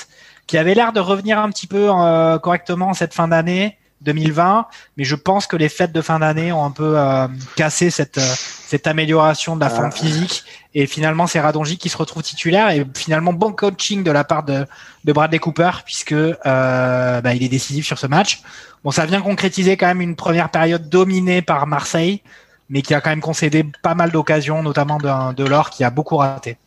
qui 0.47 0.57
avait 0.59 0.75
l'air 0.75 0.93
de 0.93 1.01
revenir 1.01 1.39
un 1.39 1.51
petit 1.51 1.67
peu 1.67 1.91
euh, 1.91 2.39
correctement 2.39 2.95
cette 2.95 3.13
fin 3.15 3.29
d'année 3.29 3.77
2020, 4.03 4.67
mais 4.97 5.05
je 5.05 5.15
pense 5.15 5.47
que 5.47 5.57
les 5.57 5.69
fêtes 5.69 5.93
de 5.93 6.01
fin 6.03 6.19
d'année 6.19 6.53
ont 6.53 6.65
un 6.65 6.71
peu 6.71 6.99
euh, 6.99 7.27
cassé 7.57 7.91
cette 7.91 8.19
euh, 8.19 8.35
cette 8.67 8.87
amélioration 8.87 9.57
de 9.57 9.61
la 9.61 9.71
forme 9.71 9.93
physique 9.93 10.45
et 10.75 10.87
finalement 10.87 11.27
c'est 11.27 11.41
Radonjic 11.41 11.81
qui 11.81 11.89
se 11.89 11.97
retrouve 11.97 12.23
titulaire 12.23 12.71
et 12.71 12.85
finalement 12.95 13.33
bon 13.33 13.53
coaching 13.53 14.03
de 14.05 14.11
la 14.11 14.25
part 14.25 14.43
de, 14.43 14.67
de 15.05 15.13
Bradley 15.13 15.39
Cooper 15.39 15.71
puisque 15.85 16.13
euh, 16.13 17.21
bah, 17.21 17.35
il 17.35 17.43
est 17.43 17.49
décisif 17.49 17.87
sur 17.87 17.99
ce 17.99 18.07
match. 18.07 18.43
Bon, 18.85 18.91
ça 18.91 19.07
vient 19.07 19.23
concrétiser 19.23 19.77
quand 19.77 19.87
même 19.87 20.01
une 20.01 20.17
première 20.17 20.51
période 20.51 20.89
dominée 20.89 21.43
par 21.43 21.67
Marseille 21.67 22.23
mais 22.69 22.83
qui 22.83 22.95
a 22.95 23.01
quand 23.01 23.11
même 23.11 23.21
concédé 23.21 23.65
pas 23.83 23.95
mal 23.95 24.11
d'occasions, 24.11 24.63
notamment 24.63 24.99
de, 24.99 25.35
de 25.35 25.45
l'or 25.45 25.71
qui 25.71 25.85
a 25.85 25.91
beaucoup 25.91 26.17
raté. 26.17 26.59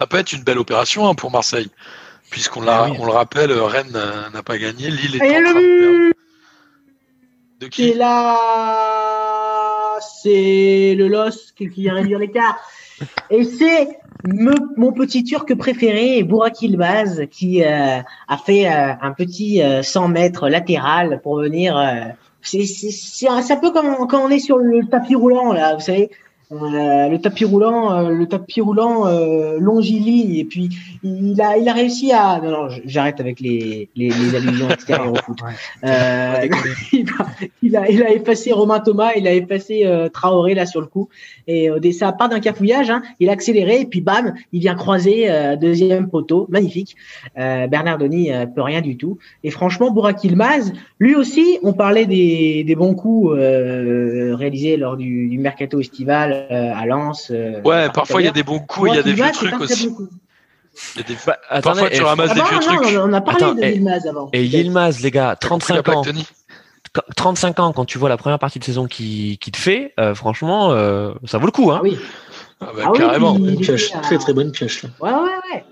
Ça 0.00 0.06
peut 0.06 0.18
être 0.18 0.32
une 0.32 0.44
belle 0.44 0.58
opération 0.58 1.08
hein, 1.08 1.14
pour 1.14 1.32
Marseille, 1.32 1.70
puisqu'on 2.30 2.60
l'a, 2.62 2.84
Ah 2.84 2.88
oui. 2.90 2.96
on 3.00 3.04
le 3.04 3.10
rappelle, 3.12 3.50
Rennes 3.52 3.98
n'a 4.32 4.42
pas 4.44 4.58
gagné, 4.58 4.90
Lille 4.90 5.16
est 5.16 5.26
Et 5.26 5.36
en 5.36 5.40
le 5.40 5.44
train 5.44 5.54
de 5.54 5.80
perdre. 5.80 6.14
De 7.60 7.68
Et 7.78 7.94
là, 7.94 8.36
c'est 10.22 10.94
le 10.96 11.08
LOS 11.08 11.52
qui 11.56 11.66
vient 11.66 11.94
réduire 11.94 12.20
l'écart. 12.20 12.56
Et 13.30 13.42
c'est 13.42 13.98
mon 14.24 14.92
petit 14.92 15.24
turc 15.24 15.54
préféré, 15.56 16.22
Burak 16.22 16.62
Ilbaz, 16.62 17.26
qui 17.30 17.64
euh, 17.64 18.00
a 18.28 18.36
fait 18.36 18.68
euh, 18.68 18.92
un 19.00 19.12
petit 19.12 19.62
euh, 19.62 19.82
100 19.82 20.08
mètres 20.08 20.48
latéral 20.48 21.20
pour 21.22 21.38
venir. 21.38 21.76
euh, 21.76 22.04
c'est 22.42 23.28
un 23.28 23.56
peu 23.56 23.72
comme 23.72 24.06
quand 24.08 24.24
on 24.24 24.30
est 24.30 24.38
sur 24.38 24.58
le 24.58 24.86
tapis 24.86 25.16
roulant, 25.16 25.52
là, 25.52 25.74
vous 25.74 25.80
savez. 25.80 26.10
Euh, 26.50 27.08
le 27.08 27.18
tapis 27.18 27.44
roulant, 27.44 27.92
euh, 27.92 28.08
le 28.10 28.26
tapis 28.26 28.62
roulant 28.62 29.06
euh, 29.06 29.58
longiligne, 29.58 30.34
et 30.34 30.44
puis 30.44 30.70
il 31.02 31.40
a, 31.42 31.58
il 31.58 31.68
a 31.68 31.74
réussi 31.74 32.10
à. 32.12 32.40
Non, 32.42 32.50
non, 32.50 32.68
j'arrête 32.86 33.20
avec 33.20 33.38
les, 33.40 33.90
les, 33.94 34.08
les 34.08 34.34
allusions 34.34 34.70
extérieures 34.70 35.12
au 35.12 35.16
foot. 35.16 35.38
Euh, 35.84 36.48
il, 36.92 37.08
a, 37.08 37.26
il, 37.62 37.76
a, 37.76 37.90
il 37.90 38.02
a 38.02 38.12
effacé 38.12 38.52
Romain 38.52 38.80
Thomas, 38.80 39.10
il 39.16 39.26
a 39.28 39.34
effacé 39.34 39.86
euh, 39.86 40.08
Traoré 40.08 40.54
là 40.54 40.66
sur 40.66 40.80
le 40.80 40.86
coup. 40.86 41.08
Et 41.46 41.70
ça 41.92 42.12
part 42.12 42.28
d'un 42.28 42.40
cafouillage, 42.40 42.90
hein, 42.90 43.02
il 43.20 43.28
a 43.28 43.32
accéléré 43.32 43.80
et 43.80 43.86
puis 43.86 44.00
bam, 44.00 44.34
il 44.52 44.60
vient 44.60 44.74
croiser 44.74 45.30
euh, 45.30 45.56
deuxième 45.56 46.08
poteau, 46.08 46.46
magnifique. 46.48 46.96
Euh, 47.38 47.66
Bernardoni 47.66 48.32
euh, 48.32 48.46
peut 48.46 48.62
rien 48.62 48.80
du 48.80 48.96
tout. 48.96 49.18
Et 49.44 49.50
franchement, 49.50 49.90
Burak 49.90 50.22
Yilmaz, 50.24 50.72
lui 50.98 51.14
aussi, 51.14 51.58
on 51.62 51.72
parlait 51.72 52.06
des, 52.06 52.64
des 52.64 52.74
bons 52.74 52.94
coups 52.94 53.36
euh, 53.36 54.34
réalisés 54.34 54.76
lors 54.76 54.96
du, 54.96 55.28
du 55.28 55.38
mercato 55.38 55.80
estival 55.80 56.37
à 56.74 56.86
Lens. 56.86 57.28
euh, 57.30 57.60
Ouais, 57.62 57.88
parfois 57.90 58.20
il 58.22 58.24
y 58.24 58.28
a 58.28 58.32
des 58.32 58.42
bons 58.42 58.60
coups, 58.60 58.90
il 58.92 58.96
y 58.96 58.98
a 58.98 59.02
des 59.02 59.12
vieux 59.14 59.30
trucs 59.32 59.60
aussi. 59.60 59.88
bon 59.88 59.94
coup. 59.94 60.08
Il 60.94 61.00
y 61.00 61.04
a 61.04 61.08
des- 61.08 61.16
Bah, 61.26 61.36
attendez, 61.50 61.62
Parfois 61.80 61.90
tu 61.90 62.02
ramasses 62.02 62.28
Ah 62.30 62.34
des 62.34 62.40
bah, 62.40 62.46
vieux 62.50 62.58
non, 62.60 62.62
trucs. 62.82 62.96
on, 62.98 63.10
on 63.10 63.12
a 63.12 63.20
parlé 63.20 63.42
Attends, 63.44 63.54
de 63.54 63.62
et- 63.62 63.72
Yilmaz 63.72 64.06
avant. 64.06 64.30
Et 64.32 64.44
Yilmaz, 64.44 65.00
les 65.00 65.10
gars, 65.10 65.36
T'as 65.38 65.48
compris 65.48 65.66
35 65.72 65.74
la 65.74 65.82
plaque, 65.82 65.96
ans. 65.96 66.02
Tony 66.04 66.26
35 67.16 67.60
ans, 67.60 67.72
quand 67.72 67.84
tu 67.84 67.98
vois 67.98 68.08
la 68.08 68.16
première 68.16 68.38
partie 68.38 68.58
de 68.58 68.64
saison 68.64 68.86
qui, 68.86 69.38
qui 69.40 69.50
te 69.52 69.56
fait, 69.58 69.92
euh, 70.00 70.14
franchement, 70.14 70.70
euh, 70.72 71.12
ça 71.26 71.38
vaut 71.38 71.46
le 71.46 71.52
coup. 71.52 71.70
Hein. 71.70 71.76
Ah 71.80 71.82
oui. 71.82 71.98
Ah 72.60 72.66
bah, 72.74 72.82
Ah 72.86 72.90
oui, 72.92 72.98
carrément. 72.98 73.34
pioche, 73.60 73.88
était 73.88 73.96
à- 73.96 74.00
très 74.00 74.18
très 74.18 74.32
bonne 74.32 74.50
pioche. 74.52 74.82
là. 74.84 74.90
Ouais, 75.00 75.10
ouais, 75.12 75.54
ouais. 75.54 75.64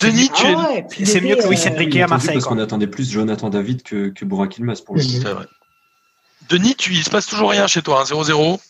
Denis, 0.00 0.30
tu. 0.34 0.46
Ah 0.46 0.70
ouais, 0.70 0.86
C'est 1.04 1.20
mieux 1.20 1.36
que 1.36 1.46
Luis 1.46 1.58
euh, 1.66 1.70
Enrique 1.74 1.94
Oui, 1.94 2.02
à 2.02 2.06
Marseille. 2.06 2.34
Parce 2.34 2.46
qu'on 2.46 2.58
attendait 2.58 2.86
plus 2.86 3.10
Jonathan 3.10 3.50
David 3.50 3.82
que, 3.82 4.08
que 4.08 4.24
Burak 4.24 4.56
Yilmaz 4.56 4.80
pour 4.82 4.94
le 4.96 5.02
coup. 5.02 5.08
C'est 5.08 5.20
vrai. 5.28 5.46
Denis, 6.48 6.74
tu, 6.74 6.92
il 6.92 7.04
se 7.04 7.10
passe 7.10 7.26
toujours 7.26 7.50
rien 7.50 7.66
chez 7.66 7.82
toi, 7.82 8.00
hein, 8.00 8.04
0-0. 8.04 8.58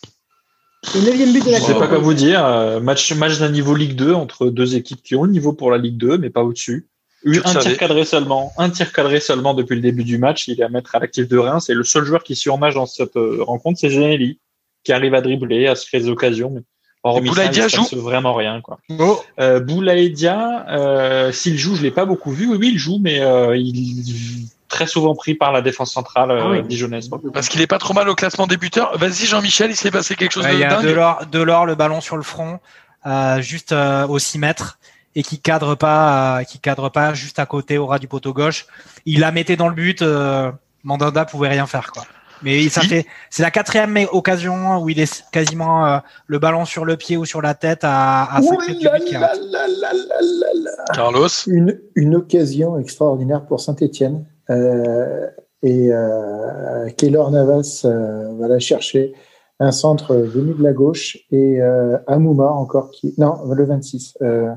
le 0.95 1.01
neuvième 1.01 1.31
but 1.33 1.45
de 1.45 1.51
la 1.51 1.57
Je 1.57 1.61
sais 1.61 1.67
saison. 1.67 1.79
pas 1.79 1.87
quoi 1.87 1.99
vous 1.99 2.13
dire. 2.13 2.43
euh, 2.45 2.79
Match, 2.79 3.11
match 3.13 3.37
d'un 3.39 3.49
niveau 3.49 3.75
Ligue 3.75 3.95
2 3.95 4.13
entre 4.13 4.49
deux 4.49 4.75
équipes 4.75 5.01
qui 5.03 5.15
ont 5.15 5.23
le 5.23 5.31
niveau 5.31 5.53
pour 5.53 5.71
la 5.71 5.77
Ligue 5.77 5.97
2, 5.97 6.17
mais 6.17 6.29
pas 6.29 6.43
au-dessus. 6.43 6.87
Un 7.25 7.33
savais. 7.43 7.59
tir 7.69 7.77
cadré 7.77 8.03
seulement, 8.03 8.51
un 8.57 8.69
tir 8.71 8.91
cadré 8.91 9.19
seulement 9.19 9.53
depuis 9.53 9.75
le 9.75 9.81
début 9.81 10.03
du 10.03 10.17
match. 10.17 10.47
Il 10.47 10.59
est 10.59 10.63
à 10.63 10.69
mettre 10.69 10.95
à 10.95 10.99
l'actif 10.99 11.27
de 11.27 11.37
Reims. 11.37 11.65
C'est 11.67 11.75
le 11.75 11.83
seul 11.83 12.03
joueur 12.03 12.23
qui 12.23 12.35
surnage 12.35 12.73
dans 12.73 12.87
cette 12.87 13.15
euh, 13.15 13.43
rencontre, 13.43 13.79
c'est 13.79 13.91
Genelli, 13.91 14.39
qui 14.83 14.91
arrive 14.91 15.13
à 15.13 15.21
dribbler, 15.21 15.67
à 15.67 15.75
se 15.75 15.85
créer 15.85 16.01
des 16.01 16.09
occasions. 16.09 16.49
Mais 16.49 16.61
hormis 17.03 17.29
ça, 17.33 17.45
il 17.45 17.69
joue 17.69 18.01
vraiment 18.01 18.33
rien, 18.33 18.59
quoi. 18.61 18.79
Oh, 18.99 19.21
Euh, 19.39 19.59
Boulaïdia, 19.59 20.65
euh, 20.71 21.31
s'il 21.31 21.59
joue, 21.59 21.75
je 21.75 21.83
l'ai 21.83 21.91
pas 21.91 22.05
beaucoup 22.05 22.31
vu. 22.31 22.47
Oui, 22.47 22.57
oui, 22.59 22.69
il 22.73 22.79
joue, 22.79 22.97
mais 22.99 23.19
euh, 23.21 23.55
il 23.55 24.47
très 24.71 24.87
souvent 24.87 25.13
pris 25.13 25.35
par 25.35 25.51
la 25.51 25.61
défense 25.61 25.91
centrale 25.91 26.31
euh, 26.31 26.39
Ah 26.43 26.49
oui. 26.49 26.63
dijonnaise. 26.63 27.09
Parce 27.33 27.47
qu'il 27.49 27.61
est 27.61 27.67
pas 27.67 27.77
trop 27.77 27.93
mal 27.93 28.09
au 28.09 28.15
classement 28.15 28.47
débuteur. 28.47 28.97
Vas-y, 28.97 29.25
Jean-Michel, 29.27 29.69
il 29.71 29.75
s'est 29.75 29.91
passé 29.91 30.15
quelque 30.15 30.31
chose 30.31 30.45
Ouais, 30.45 30.51
de 30.51 30.55
il 30.57 30.61
y 30.61 30.63
a 30.63 30.69
dingue. 30.69 30.85
Delors, 30.85 31.25
Delors, 31.31 31.65
le 31.67 31.75
ballon 31.75 32.01
sur 32.01 32.17
le 32.17 32.23
front, 32.23 32.59
euh, 33.05 33.41
juste 33.41 33.71
euh, 33.73 34.07
au 34.07 34.17
6 34.17 34.39
mètres, 34.39 34.79
et 35.13 35.23
qui 35.23 35.39
cadre 35.39 35.75
pas, 35.75 36.39
euh, 36.39 36.43
qui 36.43 36.57
cadre 36.59 36.89
pas 36.89 37.13
juste 37.13 37.37
à 37.37 37.45
côté 37.45 37.77
au 37.77 37.85
ras 37.85 37.99
du 37.99 38.07
poteau 38.07 38.33
gauche. 38.33 38.65
Il 39.05 39.19
la 39.19 39.31
mettait 39.31 39.57
dans 39.57 39.67
le 39.67 39.75
but. 39.75 40.01
Euh, 40.01 40.51
Mandanda 40.83 41.25
pouvait 41.25 41.49
rien 41.49 41.67
faire 41.67 41.91
quoi. 41.91 42.03
Mais 42.43 42.69
ça 42.69 42.81
fait, 42.81 43.05
c'est 43.29 43.43
la 43.43 43.51
quatrième 43.51 43.95
occasion 44.13 44.79
où 44.79 44.89
il 44.89 44.99
est 44.99 45.23
quasiment 45.31 45.85
euh, 45.85 45.99
le 46.25 46.39
ballon 46.39 46.65
sur 46.65 46.85
le 46.85 46.97
pied 46.97 47.15
ou 47.15 47.23
sur 47.25 47.39
la 47.39 47.53
tête 47.53 47.81
à, 47.83 48.23
à 48.35 48.41
5 48.41 48.47
Ouh 48.51 48.59
mètres 48.61 48.79
du 48.79 48.85
là 48.85 48.97
but 48.97 49.05
qui 49.05 49.13
là 49.13 49.19
rate. 49.19 49.39
là 49.51 49.67
là 49.67 49.93
là 49.93 50.15
là 50.21 50.47
là. 50.55 50.71
Carlos. 50.95 51.27
Une, 51.45 51.79
une 51.93 52.15
occasion 52.15 52.79
extraordinaire 52.79 53.45
pour 53.45 53.59
Saint-Etienne. 53.61 54.25
Euh, 54.51 55.27
et 55.63 55.91
euh, 55.91 56.89
Keylor 56.97 57.31
Navas 57.31 57.83
euh, 57.85 58.33
va 58.39 58.47
la 58.47 58.59
chercher. 58.59 59.13
Un 59.59 59.71
centre 59.71 60.15
venu 60.15 60.55
de 60.55 60.63
la 60.63 60.73
gauche 60.73 61.19
et 61.31 61.61
euh, 61.61 61.97
Amouma 62.07 62.49
encore 62.49 62.89
qui. 62.89 63.13
Non, 63.19 63.35
le 63.53 63.63
26. 63.63 64.17
Euh, 64.23 64.49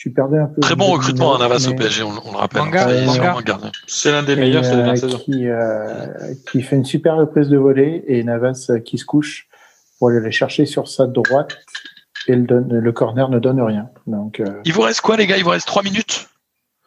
je 0.00 0.04
suis 0.04 0.14
perdu 0.14 0.38
un 0.38 0.46
peu. 0.46 0.60
Très 0.60 0.76
bon 0.76 0.86
recrutement, 0.86 1.34
hein, 1.34 1.40
Navas 1.40 1.66
au 1.68 1.74
PSG, 1.74 2.04
on, 2.04 2.12
on 2.24 2.32
le 2.32 2.38
rappelle. 2.38 2.62
Gardien. 2.70 3.70
C'est 3.86 4.12
l'un 4.12 4.22
des 4.22 4.32
et, 4.32 4.36
meilleurs 4.36 4.64
euh, 4.64 4.94
qui, 4.94 5.46
euh, 5.46 6.06
qui 6.50 6.62
fait 6.62 6.76
une 6.76 6.86
super 6.86 7.16
reprise 7.16 7.48
de 7.48 7.58
volée 7.58 8.02
et 8.06 8.24
Navas 8.24 8.68
euh, 8.70 8.78
qui 8.78 8.96
se 8.96 9.04
couche 9.04 9.48
pour 9.98 10.08
aller 10.08 10.20
la 10.20 10.30
chercher 10.30 10.64
sur 10.64 10.88
sa 10.88 11.06
droite 11.06 11.58
et 12.28 12.34
le, 12.34 12.44
donne, 12.44 12.78
le 12.78 12.92
corner 12.92 13.28
ne 13.28 13.38
donne 13.38 13.60
rien. 13.60 13.90
Donc, 14.06 14.40
euh, 14.40 14.62
Il 14.64 14.72
vous 14.72 14.80
reste 14.80 15.02
quoi, 15.02 15.18
les 15.18 15.26
gars? 15.26 15.36
Il 15.36 15.44
vous 15.44 15.50
reste 15.50 15.66
3 15.66 15.82
minutes? 15.82 16.29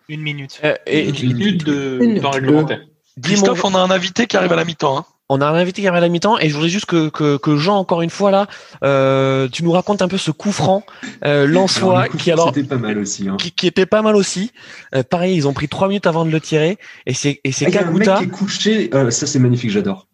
Une 0.09 0.21
minute. 0.21 0.59
Euh, 0.63 0.75
et 0.85 1.09
Une 1.09 1.33
minute 1.33 1.65
de 1.65 1.99
Une- 2.01 2.21
temps 2.21 2.31
réglementaire. 2.31 2.81
Christophe, 3.21 3.63
on 3.63 3.75
a 3.75 3.79
un 3.79 3.91
invité 3.91 4.25
qui 4.27 4.37
arrive 4.37 4.51
à 4.51 4.55
la 4.55 4.65
mi-temps. 4.65 4.97
Hein. 4.97 5.05
on 5.29 5.39
a 5.41 5.45
un 5.47 5.53
invité 5.55 5.81
qui 5.81 5.87
arrive 5.87 5.97
à 5.99 6.01
la 6.01 6.09
mi-temps 6.09 6.37
et 6.39 6.49
je 6.49 6.53
voudrais 6.53 6.69
juste 6.69 6.85
que, 6.85 7.09
que, 7.09 7.37
que 7.37 7.55
Jean, 7.57 7.77
encore 7.77 8.01
une 8.01 8.09
fois 8.09 8.29
là, 8.31 8.47
euh, 8.83 9.47
tu 9.51 9.63
nous 9.63 9.71
racontes 9.71 10.01
un 10.01 10.07
peu 10.07 10.17
ce 10.17 10.31
coup 10.31 10.51
franc 10.51 10.83
euh, 11.25 11.45
Lançois 11.47 12.03
le 12.03 12.09
coup 12.09 12.17
qui 12.17 12.31
franc, 12.31 12.33
alors 12.41 12.53
C'était 12.55 12.67
pas 12.67 12.77
mal 12.77 12.97
aussi. 12.97 13.29
Hein. 13.29 13.37
qui, 13.39 13.51
qui 13.51 13.65
était 13.67 13.85
pas 13.85 14.01
mal 14.01 14.15
aussi. 14.15 14.51
Euh, 14.95 15.01
pareil, 15.03 15.35
ils 15.35 15.47
ont 15.47 15.53
pris 15.53 15.67
trois 15.69 15.87
minutes 15.87 16.07
avant 16.07 16.25
de 16.25 16.31
le 16.31 16.39
tirer 16.41 16.77
et 17.05 17.13
c'est 17.13 17.39
et 17.43 17.51
c'est 17.51 17.65
Ah, 17.65 17.69
mec 17.69 17.79
Kakuta. 17.79 18.17
qui 18.17 18.23
est 18.25 18.27
couché. 18.27 18.89
euh, 18.93 19.11
ça, 19.11 19.25
c'est 19.27 19.39
magnifique, 19.39 19.69
j'adore. 19.71 20.07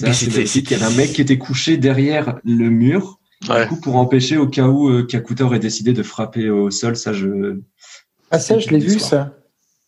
Il 0.00 0.06
y 0.08 0.74
avait 0.74 0.82
un 0.84 0.90
mec 0.90 1.12
qui 1.12 1.22
était 1.22 1.38
couché 1.38 1.76
derrière 1.76 2.36
le 2.44 2.68
mur. 2.70 3.18
Ouais. 3.48 3.62
Du 3.64 3.68
coup, 3.70 3.80
pour 3.80 3.96
empêcher 3.96 4.36
au 4.36 4.46
cas 4.46 4.66
où 4.68 4.88
euh, 4.88 5.02
Kakuta 5.04 5.44
aurait 5.44 5.58
décidé 5.58 5.92
de 5.92 6.02
frapper 6.04 6.48
au 6.50 6.70
sol, 6.70 6.94
ça, 6.96 7.12
je. 7.12 7.58
Ah 8.32 8.38
ça, 8.40 8.58
je 8.58 8.68
l'ai 8.70 8.78
vu 8.78 8.98
Soir. 8.98 9.10
ça. 9.10 9.32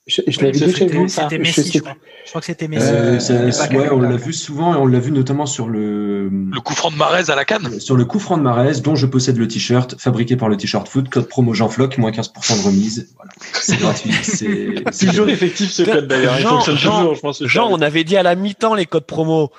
Je, 0.07 0.21
je 0.27 0.37
Oui, 0.39 0.45
l'avais 0.45 0.59
ça, 0.59 0.67
déjà 0.67 0.79
c'était- 0.79 0.99
vu. 0.99 1.09
C'était 1.09 1.37
Je 1.37 1.41
Messi, 1.41 1.71
je 1.73 1.79
crois. 1.79 1.95
Je 2.27 2.29
crois 2.29 2.41
que 2.43 2.47
c'était 2.47 2.69
Messi. 2.69 2.87
Euh, 2.91 3.19
Euh, 3.31 3.51
pas 3.53 3.75
ouais, 3.75 3.89
on 3.91 4.01
l'a 4.01 4.17
vu 4.17 4.35
souvent 4.35 4.75
et 4.75 4.77
on 4.77 4.85
l'a 4.87 4.99
vu 4.99 5.11
notamment 5.13 5.47
sur 5.47 5.67
le, 5.67 6.29
Le 6.29 6.61
coup 6.61 6.75
franc 6.75 6.91
de 6.91 6.97
Marez 6.97 7.31
à 7.31 7.35
la 7.35 7.47
canne. 7.47 7.81
sur 7.81 7.97
le 7.97 8.05
coup 8.05 8.19
franc 8.19 8.37
de 8.37 8.43
Marès, 8.43 8.83
dont 8.83 8.97
je 8.97 9.07
possède 9.07 9.39
le 9.39 9.49
t-shirt, 9.49 9.95
fabriqué 9.99 10.37
par 10.37 10.51
le 10.51 10.59
t-shirt 10.59 10.87
foot, 10.89 11.09
code 11.09 11.27
promo 11.27 11.55
Jean 11.55 11.71
Floc, 11.71 11.97
moins 11.97 12.11
15% 12.11 12.59
de 12.61 12.67
remise. 12.67 13.15
Voilà. 13.17 13.31
C'est 13.55 13.79
gratuit. 13.79 14.13
C'est 14.23 14.75
c'est- 14.93 15.07
Toujours 15.07 15.29
effectif 15.31 15.71
ce 15.71 15.85
code 15.85 16.07
d'ailleurs. 16.07 16.35
Il 16.39 16.43
Jean, 16.43 16.51
fonctionne 16.57 16.77
Jean, 16.77 16.99
toujours, 16.99 17.15
je 17.15 17.21
pense. 17.23 17.43
Jean, 17.47 17.69
on 17.71 17.81
avait 17.81 18.05
dit 18.05 18.19
à 18.19 18.23
la 18.23 18.35
mi-temps 18.35 18.75
les 18.75 18.85
codes 18.85 19.07
promo. 19.07 19.51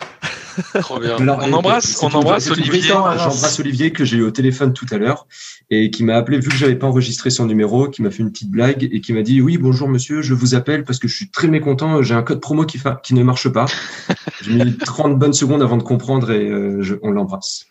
Trop 0.80 1.00
bien. 1.00 1.16
Alors, 1.18 1.40
on 1.42 1.54
embrasse, 1.54 1.98
on 2.04 2.08
embrasse 2.14 2.52
Olivier. 2.52 2.82
J'embrasse 2.82 3.60
Olivier 3.60 3.92
que 3.92 4.06
j'ai 4.06 4.18
eu 4.18 4.24
au 4.24 4.32
téléphone 4.32 4.74
tout 4.74 4.86
à 4.92 4.98
l'heure 4.98 5.26
et 5.70 5.90
qui 5.92 6.04
m'a 6.04 6.16
appelé 6.16 6.40
vu 6.40 6.50
que 6.50 6.56
j'avais 6.56 6.76
pas 6.76 6.88
enregistré 6.88 7.30
son 7.30 7.46
numéro, 7.46 7.90
qui 7.90 8.02
m'a 8.04 8.12
fait 8.12 8.22
une 8.24 8.32
petite 8.32 8.52
blague 8.52 8.88
et 8.92 9.02
qui 9.02 9.14
m'a 9.14 9.22
dit 9.24 9.42
oui 9.42 9.58
bonjour 9.58 9.88
monsieur, 9.90 10.22
je 10.22 10.34
vous 10.34 10.54
appelle 10.56 10.84
parce 10.84 11.00
que 11.00 11.08
je 11.08 11.16
suis 11.16 11.30
très 11.32 11.48
mécontent, 11.48 12.02
j'ai 12.04 12.14
un 12.14 12.22
code 12.24 12.40
promo 12.40 12.66
qui, 12.66 12.78
fa- 12.78 13.00
qui 13.04 13.14
ne 13.16 13.24
marche 13.24 13.50
pas. 13.50 13.66
J'ai 14.42 14.52
mis 14.64 14.78
30 14.78 15.18
bonnes 15.18 15.34
secondes 15.34 15.64
avant 15.64 15.78
de 15.78 15.82
comprendre 15.84 16.30
et 16.32 16.48
euh, 16.50 16.82
je- 16.84 16.96
on 17.02 17.10
l'embrasse. 17.10 17.66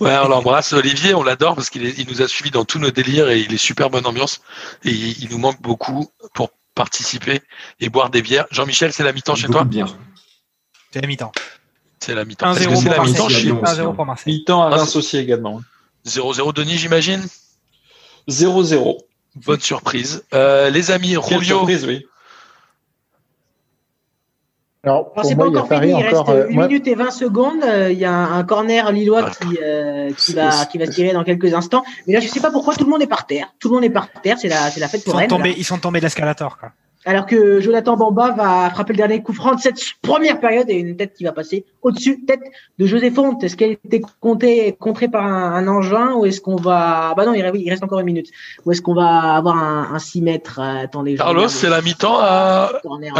Ouais, 0.00 0.14
on 0.24 0.28
l'embrasse. 0.28 0.72
Olivier, 0.72 1.14
on 1.14 1.22
l'adore 1.22 1.54
parce 1.56 1.68
qu'il 1.68 1.84
est- 1.84 1.98
il 1.98 2.06
nous 2.08 2.22
a 2.22 2.28
suivis 2.28 2.50
dans 2.50 2.64
tous 2.64 2.78
nos 2.78 2.90
délires 2.90 3.28
et 3.28 3.40
il 3.40 3.52
est 3.52 3.58
super 3.58 3.90
bonne 3.90 4.06
ambiance. 4.06 4.40
Et 4.84 4.90
il, 4.90 5.22
il 5.24 5.28
nous 5.30 5.38
manque 5.38 5.60
beaucoup 5.60 6.08
pour 6.34 6.50
participer 6.74 7.40
et 7.80 7.88
boire 7.90 8.08
des 8.10 8.22
bières. 8.22 8.46
Jean-Michel, 8.50 8.92
c'est 8.94 9.02
la 9.04 9.12
mi-temps 9.12 9.34
chez 9.34 9.48
toi 9.48 9.64
bière. 9.64 9.94
C'est 10.92 11.00
la 11.02 11.06
mi-temps. 11.08 11.32
C'est 12.00 12.14
la 12.14 12.24
mi-temps. 12.24 12.52
1-0 12.52 12.56
Est-ce 12.56 12.68
que 12.68 12.76
c'est 12.76 12.82
pour 12.84 12.90
la 12.92 13.04
mi-temps 13.04 13.22
Marseille. 13.24 13.36
chez 13.36 13.42
Lyon 13.46 13.60
aussi, 13.62 13.74
1-0 13.74 13.80
hein. 13.88 13.92
pour 13.92 14.06
Marseille. 14.06 14.32
Mi-temps 14.34 14.62
à 14.62 14.66
Ah, 14.72 14.76
Reims 14.76 14.96
aussi 14.96 15.18
également. 15.18 15.60
0-0 16.06 16.52
Denis, 16.54 16.76
j'imagine? 16.78 17.22
0-0. 18.28 18.98
Bonne 19.44 19.60
surprise. 19.60 20.24
Euh, 20.34 20.70
les 20.70 20.90
amis, 20.90 21.08
Quelle 21.10 21.18
Rolio, 21.18 21.42
surprise, 21.58 21.84
oui. 21.84 22.06
Alors, 24.84 24.98
Alors, 24.98 25.12
pour 25.14 25.24
c'est 25.24 25.34
moi, 25.34 25.46
pas 25.46 25.50
il 25.50 25.56
a 25.56 25.60
encore 25.62 25.80
fini, 25.80 25.90
il 25.90 25.94
encore. 26.06 26.26
reste 26.28 26.38
euh, 26.38 26.48
1 26.48 26.54
moi- 26.54 26.68
minute 26.68 26.86
et 26.86 26.94
20 26.94 27.10
secondes. 27.10 27.62
Euh, 27.64 27.90
Il 27.90 27.98
y 27.98 28.04
a 28.04 28.12
un, 28.14 28.44
corner 28.44 28.92
lillois 28.92 29.26
Ah. 29.26 29.30
qui, 29.30 29.58
euh, 29.60 30.12
qui, 30.16 30.32
va, 30.32 30.64
qui 30.66 30.78
va 30.78 30.86
se 30.86 30.92
tirer 30.92 31.12
dans 31.12 31.24
quelques 31.24 31.52
instants. 31.54 31.82
Mais 32.06 32.14
là, 32.14 32.20
je 32.20 32.28
sais 32.28 32.38
pas 32.40 32.52
pourquoi 32.52 32.74
tout 32.76 32.84
le 32.84 32.90
monde 32.90 33.02
est 33.02 33.08
par 33.08 33.26
terre. 33.26 33.52
Tout 33.58 33.68
le 33.68 33.74
monde 33.74 33.84
est 33.84 33.90
par 33.90 34.08
terre, 34.22 34.38
c'est 34.38 34.48
la, 34.48 34.70
c'est 34.70 34.78
la 34.80 34.86
fête 34.88 35.00
Ils 35.00 35.04
pour 35.04 35.12
sont 35.14 35.18
Rennes. 35.18 35.28
tombés, 35.28 35.54
ils 35.58 35.64
sont 35.64 35.78
tombés 35.78 35.98
de 35.98 36.04
l'escalator, 36.04 36.56
quoi. 36.58 36.70
Alors 37.06 37.24
que 37.24 37.60
Jonathan 37.60 37.96
Bamba 37.96 38.32
va 38.32 38.68
frapper 38.70 38.92
le 38.92 38.96
dernier 38.96 39.22
coup 39.22 39.32
franc 39.32 39.54
de 39.54 39.60
cette 39.60 39.78
première 40.02 40.40
période 40.40 40.68
et 40.68 40.74
une 40.74 40.96
tête 40.96 41.14
qui 41.14 41.22
va 41.22 41.30
passer 41.30 41.64
au-dessus, 41.82 42.24
tête 42.24 42.40
de 42.80 42.86
José 42.86 43.12
Fonte. 43.12 43.44
Est-ce 43.44 43.56
qu'elle 43.56 43.76
était 43.84 44.02
comptée, 44.20 44.72
contrée 44.72 45.06
par 45.06 45.24
un, 45.24 45.52
un 45.52 45.68
engin 45.68 46.14
ou 46.14 46.26
est-ce 46.26 46.40
qu'on 46.40 46.56
va, 46.56 47.14
bah 47.16 47.24
non, 47.24 47.32
il 47.32 47.42
reste, 47.42 47.54
il 47.60 47.70
reste 47.70 47.84
encore 47.84 48.00
une 48.00 48.06
minute. 48.06 48.28
Ou 48.64 48.72
est-ce 48.72 48.82
qu'on 48.82 48.94
va 48.94 49.36
avoir 49.36 49.56
un, 49.56 49.94
un 49.94 49.98
6 50.00 50.20
mètres, 50.20 50.58
euh, 50.58 50.82
attendez. 50.82 51.14
Carlos, 51.14 51.46
c'est 51.46 51.70
la 51.70 51.80
mi-temps 51.80 52.18
à, 52.18 52.72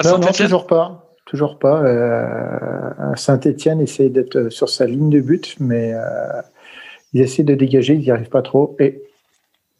Saint-Etienne 0.03 0.49
toujours 0.49 0.67
pas. 0.67 1.15
Toujours 1.25 1.57
pas. 1.57 1.81
Euh, 1.85 3.15
Saint-Etienne 3.15 3.81
essaie 3.81 4.09
d'être 4.09 4.49
sur 4.49 4.69
sa 4.69 4.87
ligne 4.87 5.11
de 5.11 5.21
but, 5.21 5.55
mais 5.61 5.95
euh, 5.95 6.43
ils 7.13 7.21
essaient 7.21 7.45
de 7.45 7.55
dégager, 7.55 7.95
ils 7.95 8.01
n'y 8.01 8.11
arrivent 8.11 8.31
pas 8.31 8.43
trop. 8.43 8.75
Et 8.81 9.01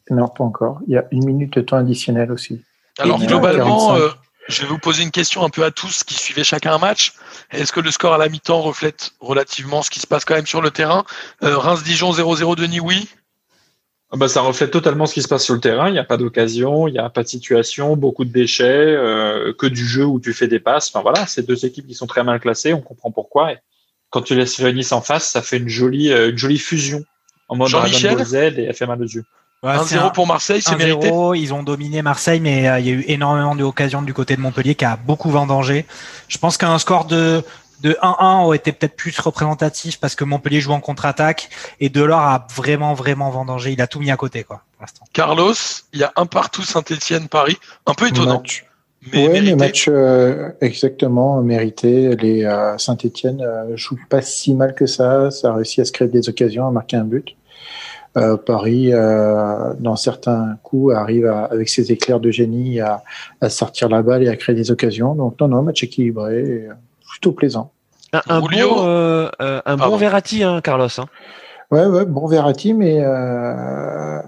non, 0.09 0.29
pas 0.29 0.45
encore. 0.45 0.79
Il 0.87 0.93
y 0.93 0.97
a 0.97 1.05
une 1.11 1.25
minute 1.25 1.55
de 1.55 1.61
temps 1.61 1.75
additionnel 1.75 2.31
aussi. 2.31 2.61
Alors 2.99 3.19
globalement, 3.19 3.87
45. 3.89 4.01
euh, 4.01 4.09
je 4.47 4.61
vais 4.61 4.67
vous 4.67 4.79
poser 4.79 5.03
une 5.03 5.11
question 5.11 5.43
un 5.43 5.49
peu 5.49 5.63
à 5.63 5.71
tous 5.71 6.03
qui 6.03 6.15
suivaient 6.15 6.43
chacun 6.43 6.73
un 6.73 6.77
match. 6.77 7.13
Est-ce 7.51 7.71
que 7.71 7.79
le 7.79 7.91
score 7.91 8.13
à 8.13 8.17
la 8.17 8.29
mi-temps 8.29 8.61
reflète 8.61 9.11
relativement 9.19 9.81
ce 9.81 9.89
qui 9.89 9.99
se 9.99 10.07
passe 10.07 10.25
quand 10.25 10.35
même 10.35 10.47
sur 10.47 10.61
le 10.61 10.71
terrain? 10.71 11.05
Euh, 11.43 11.57
Reims-Dijon 11.57 12.11
0-0 12.11 12.55
Denis, 12.55 12.79
oui? 12.79 13.07
Ah 14.09 14.15
bah, 14.15 14.29
ça 14.29 14.41
reflète 14.41 14.71
totalement 14.71 15.05
ce 15.05 15.13
qui 15.13 15.21
se 15.21 15.27
passe 15.27 15.43
sur 15.43 15.53
le 15.53 15.59
terrain. 15.59 15.89
Il 15.89 15.93
n'y 15.93 15.99
a 15.99 16.05
pas 16.05 16.15
d'occasion, 16.15 16.87
il 16.87 16.93
n'y 16.93 16.99
a 16.99 17.09
pas 17.09 17.23
de 17.23 17.27
situation, 17.27 17.97
beaucoup 17.97 18.23
de 18.23 18.31
déchets, 18.31 18.63
euh, 18.63 19.53
que 19.53 19.67
du 19.67 19.85
jeu 19.85 20.05
où 20.05 20.21
tu 20.21 20.33
fais 20.33 20.47
des 20.47 20.61
passes. 20.61 20.87
Enfin 20.87 21.01
voilà, 21.01 21.27
c'est 21.27 21.45
deux 21.45 21.65
équipes 21.65 21.87
qui 21.87 21.93
sont 21.93 22.07
très 22.07 22.23
mal 22.23 22.39
classées. 22.39 22.73
On 22.73 22.81
comprend 22.81 23.11
pourquoi. 23.11 23.51
Et 23.51 23.57
quand 24.09 24.21
tu 24.21 24.33
laisses 24.35 24.59
Nice 24.61 24.93
en 24.93 25.01
face, 25.01 25.29
ça 25.29 25.41
fait 25.41 25.57
une 25.57 25.67
jolie, 25.67 26.13
euh, 26.13 26.29
une 26.29 26.37
jolie 26.37 26.57
fusion 26.57 27.03
en 27.49 27.57
mode 27.57 27.67
Jean-Michel? 27.67 28.15
Dragon 28.15 28.17
Ball 28.17 28.25
Z 28.25 28.59
et 28.59 28.63
elle 28.63 28.73
fait 28.73 28.85
mal 28.85 29.01
aux 29.01 29.05
yeux. 29.05 29.25
Ouais, 29.63 29.73
c'est 29.85 29.95
1-0 29.95 30.05
un- 30.05 30.09
pour 30.09 30.27
Marseille, 30.27 30.61
c'est 30.61 30.75
mérité 30.75 31.09
1-0, 31.09 31.33
ils 31.35 31.53
ont 31.53 31.63
dominé 31.63 32.01
Marseille, 32.03 32.39
mais 32.39 32.69
euh, 32.69 32.79
il 32.79 32.85
y 32.85 32.89
a 32.89 32.93
eu 32.93 33.03
énormément 33.07 33.55
d'occasions 33.55 34.01
du 34.03 34.13
côté 34.13 34.35
de 34.35 34.41
Montpellier 34.41 34.75
qui 34.75 34.85
a 34.85 34.97
beaucoup 34.97 35.29
vendangé. 35.31 35.85
Je 36.27 36.37
pense 36.37 36.57
qu'un 36.57 36.77
score 36.79 37.05
de 37.05 37.43
de 37.81 37.95
1-1 38.01 38.43
aurait 38.43 38.57
été 38.57 38.71
peut-être 38.71 38.95
plus 38.95 39.19
représentatif 39.19 39.99
parce 39.99 40.15
que 40.15 40.23
Montpellier 40.23 40.61
joue 40.61 40.71
en 40.71 40.79
contre-attaque 40.79 41.49
et 41.79 41.89
Delors 41.89 42.19
a 42.21 42.47
vraiment 42.55 42.95
vraiment 42.95 43.29
vendangé. 43.29 43.71
Il 43.71 43.81
a 43.81 43.87
tout 43.87 43.99
mis 43.99 44.09
à 44.09 44.17
côté 44.17 44.43
quoi. 44.43 44.61
Pour 44.73 44.81
l'instant. 44.81 45.05
Carlos, 45.13 45.53
il 45.93 45.99
y 45.99 46.03
a 46.03 46.11
un 46.15 46.25
partout 46.25 46.63
Saint-Etienne-Paris. 46.63 47.57
Un 47.85 47.93
peu 47.93 48.07
étonnant. 48.07 48.37
Match, 48.39 48.65
Mais 49.13 49.27
ouais, 49.27 49.33
mérité. 49.33 49.55
mais 49.55 49.65
match 49.67 49.85
euh, 49.89 50.49
exactement 50.61 51.39
mérité. 51.43 52.15
Les 52.15 52.45
euh, 52.45 52.77
Saint-Etienne 52.79 53.41
euh, 53.41 53.75
jouent 53.77 53.99
pas 54.09 54.23
si 54.23 54.55
mal 54.55 54.73
que 54.73 54.87
ça. 54.87 55.29
Ça 55.29 55.49
a 55.49 55.53
réussi 55.55 55.79
à 55.79 55.85
se 55.85 55.91
créer 55.91 56.07
des 56.07 56.29
occasions, 56.29 56.67
à 56.67 56.71
marquer 56.71 56.97
un 56.97 57.03
but. 57.03 57.35
Euh, 58.17 58.35
Paris, 58.35 58.89
euh, 58.93 59.73
dans 59.79 59.95
certains 59.95 60.57
coups, 60.63 60.95
arrive 60.95 61.27
à- 61.27 61.45
avec 61.45 61.69
ses 61.69 61.91
éclairs 61.91 62.19
de 62.19 62.31
génie 62.31 62.79
à, 62.81 63.03
à 63.41 63.49
sortir 63.49 63.89
la 63.89 64.01
balle 64.01 64.23
et 64.23 64.27
à 64.29 64.35
créer 64.35 64.55
des 64.55 64.71
occasions. 64.71 65.13
Donc 65.15 65.39
non, 65.39 65.47
non, 65.47 65.61
match 65.61 65.83
équilibré, 65.83 66.39
et, 66.39 66.67
euh, 66.67 66.73
plutôt 67.09 67.31
plaisant. 67.31 67.71
Un, 68.13 68.21
un 68.29 68.39
bon, 68.39 68.47
euh, 68.55 69.29
euh, 69.41 69.61
un 69.65 69.77
bon. 69.77 69.95
Verratti, 69.97 70.43
hein, 70.43 70.61
Carlos. 70.63 70.87
Hein. 70.97 71.05
Ouais, 71.69 71.85
ouais, 71.85 72.05
bon 72.05 72.25
Verratti, 72.27 72.73
mais 72.73 73.01
euh, 73.03 74.19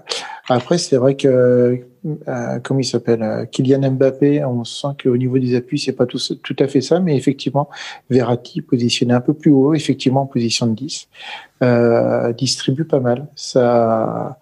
après 0.50 0.78
c'est 0.78 0.96
vrai 0.96 1.16
que 1.16 1.80
euh, 2.28 2.58
comment 2.62 2.80
il 2.80 2.84
s'appelle, 2.84 3.22
euh, 3.22 3.44
Kylian 3.44 3.90
Mbappé, 3.92 4.44
on 4.44 4.64
sent 4.64 4.88
qu'au 5.02 5.16
niveau 5.16 5.38
des 5.38 5.54
appuis 5.54 5.78
c'est 5.78 5.92
pas 5.92 6.06
tout, 6.06 6.18
tout 6.42 6.56
à 6.58 6.66
fait 6.66 6.80
ça, 6.80 6.98
mais 6.98 7.16
effectivement 7.16 7.68
Verratti 8.08 8.62
positionné 8.62 9.14
un 9.14 9.20
peu 9.20 9.34
plus 9.34 9.50
haut, 9.50 9.74
effectivement 9.74 10.22
en 10.22 10.26
position 10.26 10.66
de 10.66 10.74
10, 10.74 11.08
euh, 11.62 12.32
distribue 12.32 12.84
pas 12.84 13.00
mal. 13.00 13.28
Ça, 13.36 14.38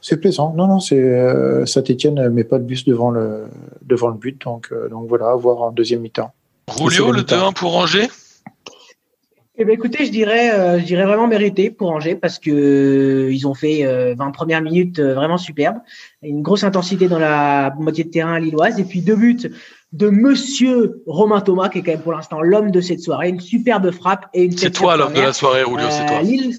c'est 0.00 0.18
plaisant. 0.18 0.54
Non, 0.56 0.68
non, 0.68 0.78
c'est 0.78 1.00
euh, 1.00 1.66
Saint-Étienne 1.66 2.28
met 2.28 2.44
pas 2.44 2.58
le 2.58 2.64
bus 2.64 2.84
devant 2.84 3.10
le 3.10 3.46
devant 3.82 4.08
le 4.08 4.14
but, 4.14 4.40
donc 4.42 4.68
euh, 4.70 4.88
donc 4.88 5.08
voilà, 5.08 5.30
à 5.30 5.34
voir 5.34 5.62
en 5.62 5.72
deuxième 5.72 6.00
mi-temps. 6.00 6.32
Julio, 6.78 7.10
le 7.10 7.22
2-1 7.22 7.54
pour 7.54 7.76
Angers? 7.76 8.08
Eh 9.56 9.64
ben 9.64 9.72
écoutez, 9.72 10.04
je 10.04 10.10
dirais, 10.10 10.50
euh, 10.52 10.80
je 10.80 10.84
dirais 10.84 11.04
vraiment 11.04 11.28
mérité 11.28 11.70
pour 11.70 11.90
Angers 11.90 12.16
parce 12.16 12.40
que 12.40 12.50
euh, 12.50 13.32
ils 13.32 13.46
ont 13.46 13.54
fait 13.54 13.86
euh, 13.86 14.12
20 14.18 14.32
premières 14.32 14.60
minutes 14.60 14.98
euh, 14.98 15.14
vraiment 15.14 15.38
superbes, 15.38 15.76
une 16.22 16.42
grosse 16.42 16.64
intensité 16.64 17.06
dans 17.06 17.20
la 17.20 17.72
moitié 17.78 18.02
de 18.02 18.10
terrain 18.10 18.40
lilloise. 18.40 18.80
Et 18.80 18.84
puis 18.84 19.00
deux 19.00 19.14
buts 19.14 19.48
de 19.92 20.10
Monsieur 20.10 21.02
Romain 21.06 21.40
Thomas 21.40 21.68
qui 21.68 21.78
est 21.78 21.82
quand 21.82 21.92
même 21.92 22.00
pour 22.02 22.12
l'instant 22.12 22.40
l'homme 22.40 22.72
de 22.72 22.80
cette 22.80 22.98
soirée, 23.00 23.28
une 23.28 23.38
superbe 23.38 23.92
frappe 23.92 24.26
et 24.34 24.42
une 24.42 24.58
C'est 24.58 24.70
toi 24.72 24.96
l'homme 24.96 25.12
de 25.12 25.20
la 25.20 25.32
soirée, 25.32 25.62
Julio, 25.64 25.86
c'est 25.88 26.02
Euh, 26.02 26.08
toi. 26.08 26.22
Lille- 26.22 26.58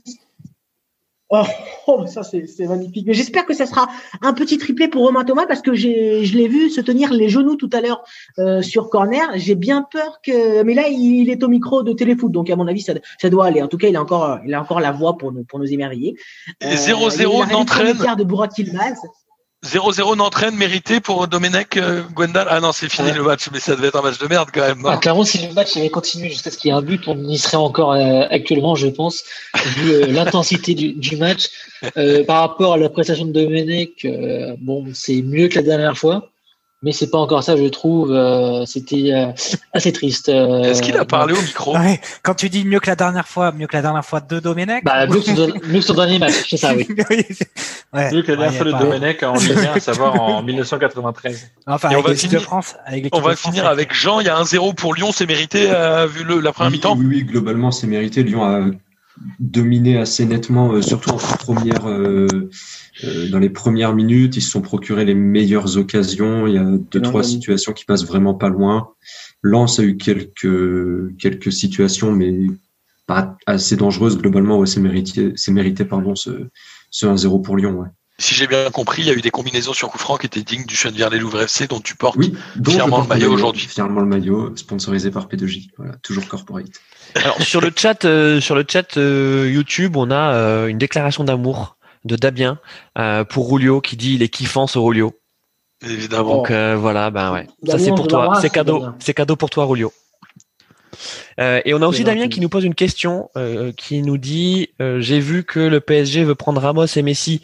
Oh, 1.29 1.43
oh, 1.87 2.05
ça 2.05 2.21
c'est 2.23 2.67
magnifique. 2.67 3.05
Mais 3.07 3.13
j'espère 3.13 3.45
que 3.45 3.53
ça 3.53 3.65
sera 3.65 3.87
un 4.21 4.33
petit 4.33 4.57
triplé 4.57 4.87
pour 4.87 5.03
Romain 5.03 5.23
Thomas 5.23 5.45
parce 5.47 5.61
que 5.61 5.73
j'ai 5.73 6.23
je 6.23 6.37
l'ai 6.37 6.47
vu 6.47 6.69
se 6.69 6.81
tenir 6.81 7.11
les 7.13 7.29
genoux 7.29 7.55
tout 7.55 7.69
à 7.73 7.81
l'heure 7.81 8.03
euh, 8.37 8.61
sur 8.61 8.89
corner. 8.89 9.27
J'ai 9.35 9.55
bien 9.55 9.81
peur 9.91 10.19
que, 10.23 10.61
mais 10.63 10.73
là 10.75 10.87
il, 10.87 11.21
il 11.23 11.29
est 11.29 11.43
au 11.43 11.47
micro 11.47 11.83
de 11.83 11.93
Téléfoot, 11.93 12.31
donc 12.31 12.49
à 12.49 12.55
mon 12.55 12.67
avis 12.67 12.81
ça, 12.81 12.93
ça 13.19 13.29
doit 13.29 13.47
aller. 13.47 13.61
En 13.61 13.67
tout 13.67 13.77
cas, 13.77 13.87
il 13.87 13.95
a 13.95 14.01
encore 14.01 14.39
il 14.45 14.53
a 14.53 14.61
encore 14.61 14.79
la 14.79 14.91
voix 14.91 15.17
pour 15.17 15.31
nous 15.31 15.43
pour 15.43 15.59
nous 15.59 15.71
émerveiller. 15.71 16.15
Et 16.61 16.65
Euh, 16.65 16.69
il 16.69 16.89
y 16.89 16.91
a 16.91 16.95
0-0 16.95 17.39
la 17.47 17.53
n'entraîne. 17.53 17.87
réplique 17.87 18.15
de 18.17 18.23
Burak 18.23 18.57
Yilmaz. 18.57 18.97
0-0 19.65 20.15
n'entraîne 20.17 20.55
mérité 20.55 20.99
pour 20.99 21.27
Domenech 21.27 21.77
euh, 21.77 22.03
Gwendal. 22.13 22.47
Ah 22.49 22.59
non, 22.59 22.71
c'est 22.71 22.89
fini 22.89 23.09
Ouais. 23.09 23.13
le 23.15 23.23
match, 23.23 23.47
mais 23.51 23.59
ça 23.59 23.75
devait 23.75 23.87
être 23.87 23.97
un 23.97 24.01
match 24.01 24.17
de 24.19 24.27
merde 24.27 24.49
quand 24.53 24.61
même. 24.61 24.81
Ah, 24.85 24.97
clairement, 24.97 25.23
si 25.25 25.45
le 25.45 25.53
match 25.53 25.75
avait 25.77 25.89
continué 25.89 26.29
jusqu'à 26.29 26.51
ce 26.51 26.57
qu'il 26.57 26.69
y 26.69 26.71
ait 26.73 26.77
un 26.77 26.81
but, 26.81 27.07
on 27.07 27.17
y 27.27 27.37
serait 27.37 27.57
encore 27.57 27.93
euh, 27.93 28.23
actuellement, 28.29 28.75
je 28.75 28.87
pense, 28.87 29.23
vu 29.77 29.91
euh, 29.91 30.05
l'intensité 30.09 30.73
du, 30.73 30.93
du 30.93 31.17
match. 31.17 31.49
Euh, 31.97 32.23
par 32.23 32.39
rapport 32.41 32.73
à 32.73 32.77
la 32.77 32.89
prestation 32.89 33.25
de 33.25 33.31
Domenech, 33.31 34.05
euh, 34.05 34.55
bon, 34.59 34.85
c'est 34.93 35.21
mieux 35.21 35.47
que 35.49 35.55
la 35.55 35.61
dernière 35.61 35.97
fois, 35.97 36.29
mais 36.85 36.91
c'est 36.93 37.09
pas 37.09 37.17
encore 37.17 37.43
ça, 37.43 37.57
je 37.57 37.65
trouve. 37.65 38.13
euh, 38.13 38.63
C'était 38.65 39.11
euh, 39.11 39.27
assez 39.73 39.91
triste. 39.91 40.29
euh, 40.29 40.61
Est-ce 40.63 40.81
qu'il 40.81 40.95
a 40.95 41.03
parlé 41.03 41.33
au 41.33 41.41
micro? 41.41 41.75
Ouais, 41.75 41.99
quand 42.23 42.35
tu 42.35 42.47
dis 42.47 42.63
mieux 42.63 42.79
que 42.79 42.87
la 42.87 42.95
dernière 42.95 43.27
fois, 43.27 43.51
mieux 43.51 43.67
que 43.67 43.75
la 43.75 43.81
dernière 43.81 44.05
fois 44.05 44.21
de 44.21 44.39
Domenech? 44.39 44.83
bah, 44.85 45.07
mieux, 45.07 45.19
que 45.19 45.25
son, 45.35 45.47
mieux 45.67 45.79
que 45.79 45.81
son 45.81 45.93
dernier 45.95 46.19
match, 46.19 46.45
c'est 46.49 46.57
ça, 46.57 46.73
oui. 46.75 46.87
Ouais. 47.93 48.09
Vu 48.11 48.23
que 48.23 48.31
la 48.33 48.37
dernière 48.37 48.53
fois 48.57 48.65
de 48.65 48.71
pas- 48.71 48.79
Domenech 48.79 49.23
en 49.23 49.33
Ligue 49.35 49.51
1, 49.57 49.73
à 49.73 49.79
savoir 49.79 50.21
en 50.21 50.43
1993. 50.43 51.49
Enfin, 51.65 51.89
Et 51.91 51.95
on 51.95 51.99
avec 51.99 52.09
va 52.11 52.15
finir- 52.15 52.39
de 52.39 52.43
France. 52.43 52.75
Avec 52.85 53.15
On 53.15 53.21
va 53.21 53.35
finir 53.37 53.65
avec 53.67 53.93
Jean. 53.93 54.19
Il 54.19 54.25
y 54.25 54.29
a 54.29 54.37
un 54.37 54.43
0 54.45 54.73
pour 54.73 54.93
Lyon, 54.93 55.11
c'est 55.13 55.25
mérité 55.25 55.67
euh, 55.71 56.05
vu 56.05 56.23
le, 56.25 56.39
la 56.41 56.51
première 56.51 56.71
Oui, 56.71 56.77
mi-temps? 56.77 56.95
oui, 56.97 57.05
oui, 57.07 57.23
globalement, 57.23 57.71
c'est 57.71 57.87
mérité. 57.87 58.21
Lyon 58.23 58.43
a 58.43 58.65
dominé 59.39 59.97
assez 59.97 60.25
nettement, 60.25 60.71
euh, 60.73 60.81
surtout 60.81 61.11
en 61.11 61.17
première, 61.17 61.87
euh, 63.03 63.29
dans 63.29 63.39
les 63.39 63.49
premières 63.49 63.93
minutes. 63.93 64.37
Ils 64.37 64.41
se 64.41 64.49
sont 64.49 64.61
procurés 64.61 65.05
les 65.05 65.15
meilleures 65.15 65.77
occasions. 65.77 66.47
Il 66.47 66.53
y 66.53 66.57
a 66.57 66.63
deux, 66.63 66.99
Non, 66.99 67.09
trois 67.09 67.21
non. 67.21 67.27
situations 67.27 67.73
qui 67.73 67.85
passent 67.85 68.05
vraiment 68.05 68.33
pas 68.33 68.49
loin. 68.49 68.89
Lens 69.41 69.79
a 69.79 69.83
eu 69.83 69.97
quelques, 69.97 71.17
quelques 71.17 71.51
situations, 71.51 72.11
mais 72.11 72.33
pas 73.07 73.37
assez 73.45 73.75
dangereuses. 73.75 74.17
Globalement, 74.17 74.57
ouais, 74.59 74.67
c'est 74.67 74.79
mérité, 74.79 75.33
c'est 75.35 75.51
mérité, 75.51 75.85
pardon, 75.85 76.15
ce, 76.15 76.47
ce 76.89 77.05
1-0 77.05 77.41
pour 77.41 77.57
Lyon, 77.57 77.79
ouais. 77.79 77.89
Si 78.17 78.33
j'ai 78.33 78.47
bien 78.47 78.71
compris, 78.71 79.01
il 79.01 79.07
y 79.09 79.11
a 79.11 79.13
eu 79.13 79.19
des 79.19 79.29
combinaisons 79.29 79.73
sur 79.73 79.89
coup 79.89 79.97
franc 79.97 80.15
qui 80.15 80.25
étaient 80.25 80.41
dignes 80.41 80.65
du 80.65 80.75
Chenevière-les-Louvres 80.75 81.41
FC 81.41 81.67
dont 81.67 81.81
tu 81.81 81.97
portes. 81.97 82.15
Oui, 82.15 82.33
dont 82.55 82.71
Fièrement 82.71 82.97
porte 82.97 83.09
le 83.09 83.15
maillot 83.15 83.33
aujourd'hui. 83.33 83.67
Fièrement 83.67 83.99
le 83.99 84.05
maillot, 84.05 84.55
sponsorisé 84.55 85.11
par 85.11 85.27
P2J. 85.27 85.71
Voilà, 85.77 85.95
toujours 86.01 86.25
corporate. 86.29 86.67
Alors 87.15 87.41
sur 87.41 87.59
le 87.59 87.71
chat, 87.75 88.05
euh, 88.05 88.39
sur 88.39 88.55
le 88.55 88.63
chat 88.67 88.95
euh, 88.95 89.51
YouTube, 89.53 89.97
on 89.97 90.11
a 90.11 90.33
euh, 90.33 90.67
une 90.67 90.77
déclaration 90.77 91.25
d'amour 91.25 91.74
de 92.05 92.15
Damien 92.15 92.59
euh, 92.97 93.23
pour 93.23 93.51
Rulio 93.51 93.81
qui 93.81 93.97
dit 93.97 94.15
il 94.15 94.23
est 94.23 94.29
kiffant 94.29 94.67
ce 94.67 94.79
Rulio. 94.79 95.13
Évidemment. 95.85 96.37
Donc 96.37 96.51
euh, 96.51 96.77
voilà, 96.77 97.11
ben 97.11 97.33
ouais. 97.33 97.47
Ça 97.67 97.77
c'est 97.77 97.89
pour 97.89 98.07
toi, 98.07 98.37
c'est 98.41 98.49
cadeau, 98.49 98.85
c'est 98.99 99.13
cadeau 99.13 99.35
pour 99.35 99.49
toi 99.49 99.65
Rulio. 99.65 99.91
Euh, 101.39 101.61
et 101.65 101.73
on 101.73 101.81
a 101.81 101.87
aussi 101.87 102.03
Damien 102.03 102.29
qui 102.29 102.39
nous 102.39 102.49
pose 102.49 102.63
une 102.63 102.75
question, 102.75 103.29
euh, 103.35 103.71
qui 103.73 104.01
nous 104.01 104.17
dit 104.17 104.69
euh, 104.81 104.99
j'ai 105.01 105.19
vu 105.19 105.43
que 105.43 105.59
le 105.59 105.81
PSG 105.81 106.23
veut 106.23 106.35
prendre 106.35 106.61
Ramos 106.61 106.85
et 106.85 107.01
Messi 107.01 107.41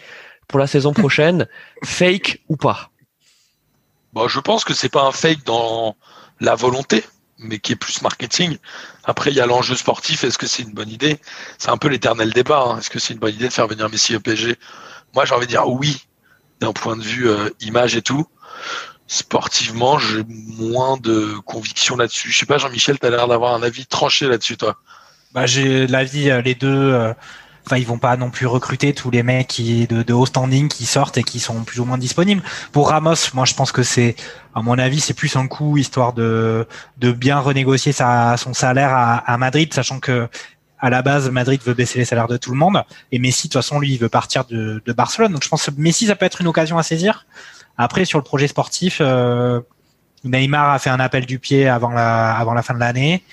pour 0.47 0.59
la 0.59 0.67
saison 0.67 0.93
prochaine, 0.93 1.47
fake 1.83 2.41
ou 2.49 2.55
pas? 2.55 2.89
Bon, 4.13 4.27
je 4.27 4.39
pense 4.39 4.63
que 4.63 4.73
c'est 4.73 4.89
pas 4.89 5.03
un 5.03 5.11
fake 5.11 5.45
dans 5.45 5.95
la 6.39 6.55
volonté, 6.55 7.03
mais 7.37 7.59
qui 7.59 7.73
est 7.73 7.77
plus 7.77 8.01
marketing. 8.01 8.57
Après, 9.03 9.31
il 9.31 9.35
y 9.35 9.41
a 9.41 9.45
l'enjeu 9.45 9.75
sportif. 9.75 10.23
Est-ce 10.23 10.37
que 10.37 10.47
c'est 10.47 10.63
une 10.63 10.73
bonne 10.73 10.89
idée? 10.89 11.19
C'est 11.57 11.69
un 11.69 11.77
peu 11.77 11.87
l'éternel 11.87 12.31
débat. 12.33 12.63
hein. 12.67 12.77
Est-ce 12.77 12.89
que 12.89 12.99
c'est 12.99 13.13
une 13.13 13.19
bonne 13.19 13.33
idée 13.33 13.47
de 13.47 13.53
faire 13.53 13.67
venir 13.67 13.89
Messi 13.89 14.15
au 14.15 14.19
PSG 14.19 14.55
Moi, 15.15 15.25
j'ai 15.25 15.33
envie 15.33 15.45
de 15.47 15.51
dire 15.51 15.67
oui, 15.67 16.05
d'un 16.59 16.73
point 16.73 16.95
de 16.95 17.01
vue 17.03 17.29
euh, 17.29 17.49
image 17.61 17.95
et 17.95 18.01
tout. 18.01 18.25
Sportivement, 19.07 19.97
j'ai 19.99 20.23
moins 20.27 20.97
de 20.97 21.33
conviction 21.45 21.97
là-dessus. 21.97 22.31
Je 22.31 22.37
sais 22.37 22.45
pas, 22.45 22.57
Jean-Michel, 22.57 22.99
tu 22.99 23.05
as 23.05 23.09
l'air 23.09 23.27
d'avoir 23.27 23.53
un 23.55 23.63
avis 23.63 23.85
tranché 23.85 24.27
là-dessus, 24.27 24.57
toi. 24.57 24.77
Bah, 25.33 25.45
j'ai 25.45 25.87
l'avis, 25.87 26.29
euh, 26.29 26.41
les 26.41 26.55
deux. 26.55 27.13
Enfin, 27.65 27.77
ils 27.77 27.85
vont 27.85 27.97
pas 27.97 28.17
non 28.17 28.29
plus 28.29 28.47
recruter 28.47 28.93
tous 28.93 29.11
les 29.11 29.23
mecs 29.23 29.47
qui 29.47 29.87
de, 29.87 30.13
haut 30.13 30.25
standing 30.25 30.67
qui 30.67 30.85
sortent 30.85 31.17
et 31.17 31.23
qui 31.23 31.39
sont 31.39 31.63
plus 31.63 31.79
ou 31.79 31.85
moins 31.85 31.97
disponibles. 31.97 32.41
Pour 32.71 32.89
Ramos, 32.89 33.15
moi, 33.33 33.45
je 33.45 33.53
pense 33.53 33.71
que 33.71 33.83
c'est, 33.83 34.15
à 34.55 34.61
mon 34.61 34.77
avis, 34.77 34.99
c'est 34.99 35.13
plus 35.13 35.35
un 35.35 35.47
coup 35.47 35.77
histoire 35.77 36.13
de 36.13 36.67
de 36.97 37.11
bien 37.11 37.39
renégocier 37.39 37.91
son 37.93 38.53
salaire 38.53 38.93
à, 38.93 39.17
à 39.17 39.37
Madrid, 39.37 39.73
sachant 39.73 39.99
que 39.99 40.27
à 40.81 40.89
la 40.89 41.03
base, 41.03 41.29
Madrid 41.29 41.61
veut 41.63 41.75
baisser 41.75 41.99
les 41.99 42.05
salaires 42.05 42.27
de 42.27 42.37
tout 42.37 42.51
le 42.51 42.57
monde 42.57 42.83
et 43.11 43.19
Messi, 43.19 43.47
de 43.47 43.53
toute 43.53 43.61
façon, 43.61 43.79
lui, 43.79 43.93
il 43.93 43.99
veut 43.99 44.09
partir 44.09 44.45
de, 44.45 44.81
de 44.83 44.93
Barcelone. 44.93 45.31
Donc, 45.31 45.43
je 45.43 45.49
pense 45.49 45.67
que 45.67 45.71
Messi, 45.77 46.07
ça 46.07 46.15
peut 46.15 46.25
être 46.25 46.41
une 46.41 46.47
occasion 46.47 46.79
à 46.79 46.83
saisir. 46.83 47.27
Après, 47.77 48.03
sur 48.03 48.17
le 48.17 48.23
projet 48.23 48.47
sportif, 48.47 48.97
euh, 48.99 49.61
Neymar 50.23 50.71
a 50.71 50.79
fait 50.79 50.89
un 50.89 50.99
appel 50.99 51.25
du 51.25 51.39
pied 51.39 51.67
avant 51.67 51.91
la 51.91 52.33
avant 52.33 52.53
la 52.53 52.63
fin 52.63 52.73
de 52.73 52.79
l'année. 52.79 53.23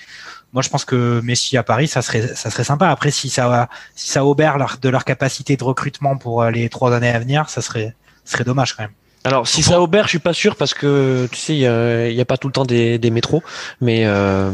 Moi, 0.53 0.63
je 0.63 0.69
pense 0.69 0.83
que 0.85 1.21
Messi 1.23 1.57
à 1.57 1.63
Paris, 1.63 1.87
ça 1.87 2.01
serait, 2.01 2.35
ça 2.35 2.49
serait 2.49 2.63
sympa. 2.63 2.89
Après, 2.89 3.11
si 3.11 3.29
ça, 3.29 3.69
si 3.95 4.09
ça 4.09 4.25
obère 4.25 4.57
leur, 4.57 4.77
de 4.81 4.89
leur 4.89 5.05
capacité 5.05 5.55
de 5.57 5.63
recrutement 5.63 6.17
pour 6.17 6.41
euh, 6.41 6.49
les 6.51 6.69
trois 6.69 6.93
années 6.93 7.09
à 7.11 7.19
venir, 7.19 7.49
ça 7.49 7.61
serait, 7.61 7.95
ça 8.25 8.33
serait 8.33 8.43
dommage 8.45 8.73
quand 8.75 8.83
même. 8.83 8.91
Alors 9.25 9.47
si 9.47 9.61
ça 9.63 9.81
obère, 9.81 10.05
je 10.05 10.09
suis 10.11 10.19
pas 10.19 10.33
sûr 10.33 10.55
parce 10.55 10.73
que 10.73 11.27
tu 11.31 11.37
sais, 11.37 11.53
il 11.53 11.59
y 11.59 11.67
a, 11.67 12.07
il 12.07 12.15
y 12.15 12.21
a 12.21 12.25
pas 12.25 12.37
tout 12.37 12.47
le 12.47 12.53
temps 12.53 12.65
des, 12.65 12.97
des 12.97 13.11
métros, 13.11 13.43
mais 13.81 14.05
euh, 14.05 14.49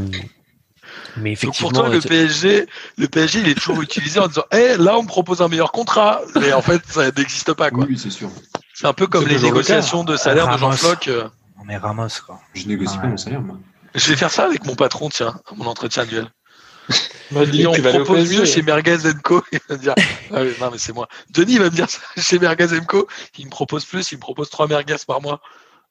mais 1.18 1.30
Donc 1.30 1.34
effectivement. 1.34 1.70
pour 1.70 1.80
toi, 1.84 1.90
le 1.90 2.02
c'est- 2.02 2.10
PSG, 2.10 2.68
le 2.98 3.08
PSG, 3.08 3.40
il 3.40 3.48
est 3.48 3.54
toujours 3.56 3.82
utilisé 3.82 4.20
en 4.20 4.28
disant, 4.28 4.44
eh, 4.52 4.76
là, 4.78 4.98
on 4.98 5.04
me 5.04 5.08
propose 5.08 5.42
un 5.42 5.48
meilleur 5.48 5.72
contrat. 5.72 6.22
Mais 6.42 6.52
en 6.52 6.62
fait, 6.62 6.82
ça 6.88 7.06
n'existe 7.12 7.54
pas, 7.54 7.70
quoi. 7.72 7.86
Oui, 7.88 7.98
c'est 7.98 8.10
sûr. 8.10 8.30
C'est 8.74 8.88
un 8.88 8.94
peu 8.94 9.08
comme 9.08 9.26
les 9.28 9.40
négociations 9.40 10.04
de 10.04 10.18
salaire 10.18 10.52
de. 10.52 10.58
Jean 10.58 10.72
Floc. 10.72 11.08
euh. 11.08 11.30
On 11.64 11.70
est 11.70 11.78
Ramos, 11.78 12.08
quoi. 12.26 12.40
Je 12.54 12.68
négocie 12.68 12.96
Ah 12.98 13.02
pas 13.02 13.06
ouais. 13.06 13.12
mon 13.12 13.18
salaire, 13.18 13.42
moi. 13.42 13.58
Je 13.96 14.10
vais 14.10 14.16
faire 14.16 14.32
ça 14.32 14.46
avec 14.46 14.66
mon 14.66 14.76
patron, 14.76 15.10
tiens, 15.10 15.40
à 15.52 15.56
mon 15.56 15.66
entretien 15.66 16.04
annuel. 16.04 16.28
Bah, 17.32 17.44
dis, 17.44 17.62
Et 17.64 17.66
on 17.68 17.74
propose 17.74 18.32
mieux 18.32 18.46
chez 18.46 18.62
Merguez 18.62 18.98
Co. 19.24 19.42
Il 19.52 19.60
va 19.68 19.76
me 19.78 19.82
dire, 19.82 19.96
ah 20.32 20.42
oui, 20.44 20.52
non, 20.62 20.70
mais 20.72 20.78
c'est 20.78 20.94
moi. 20.94 21.08
Denis 21.32 21.58
va 21.58 21.66
me 21.66 21.70
dire 21.72 21.90
ça 21.90 21.98
chez 22.18 22.38
Merguez 22.38 22.68
Co. 22.88 23.08
Il 23.40 23.46
me 23.46 23.50
propose 23.50 23.84
plus, 23.84 24.12
il 24.12 24.16
me 24.18 24.22
propose 24.22 24.52
trois 24.52 24.68
merguez 24.68 24.96
par 25.08 25.22
mois. 25.24 25.42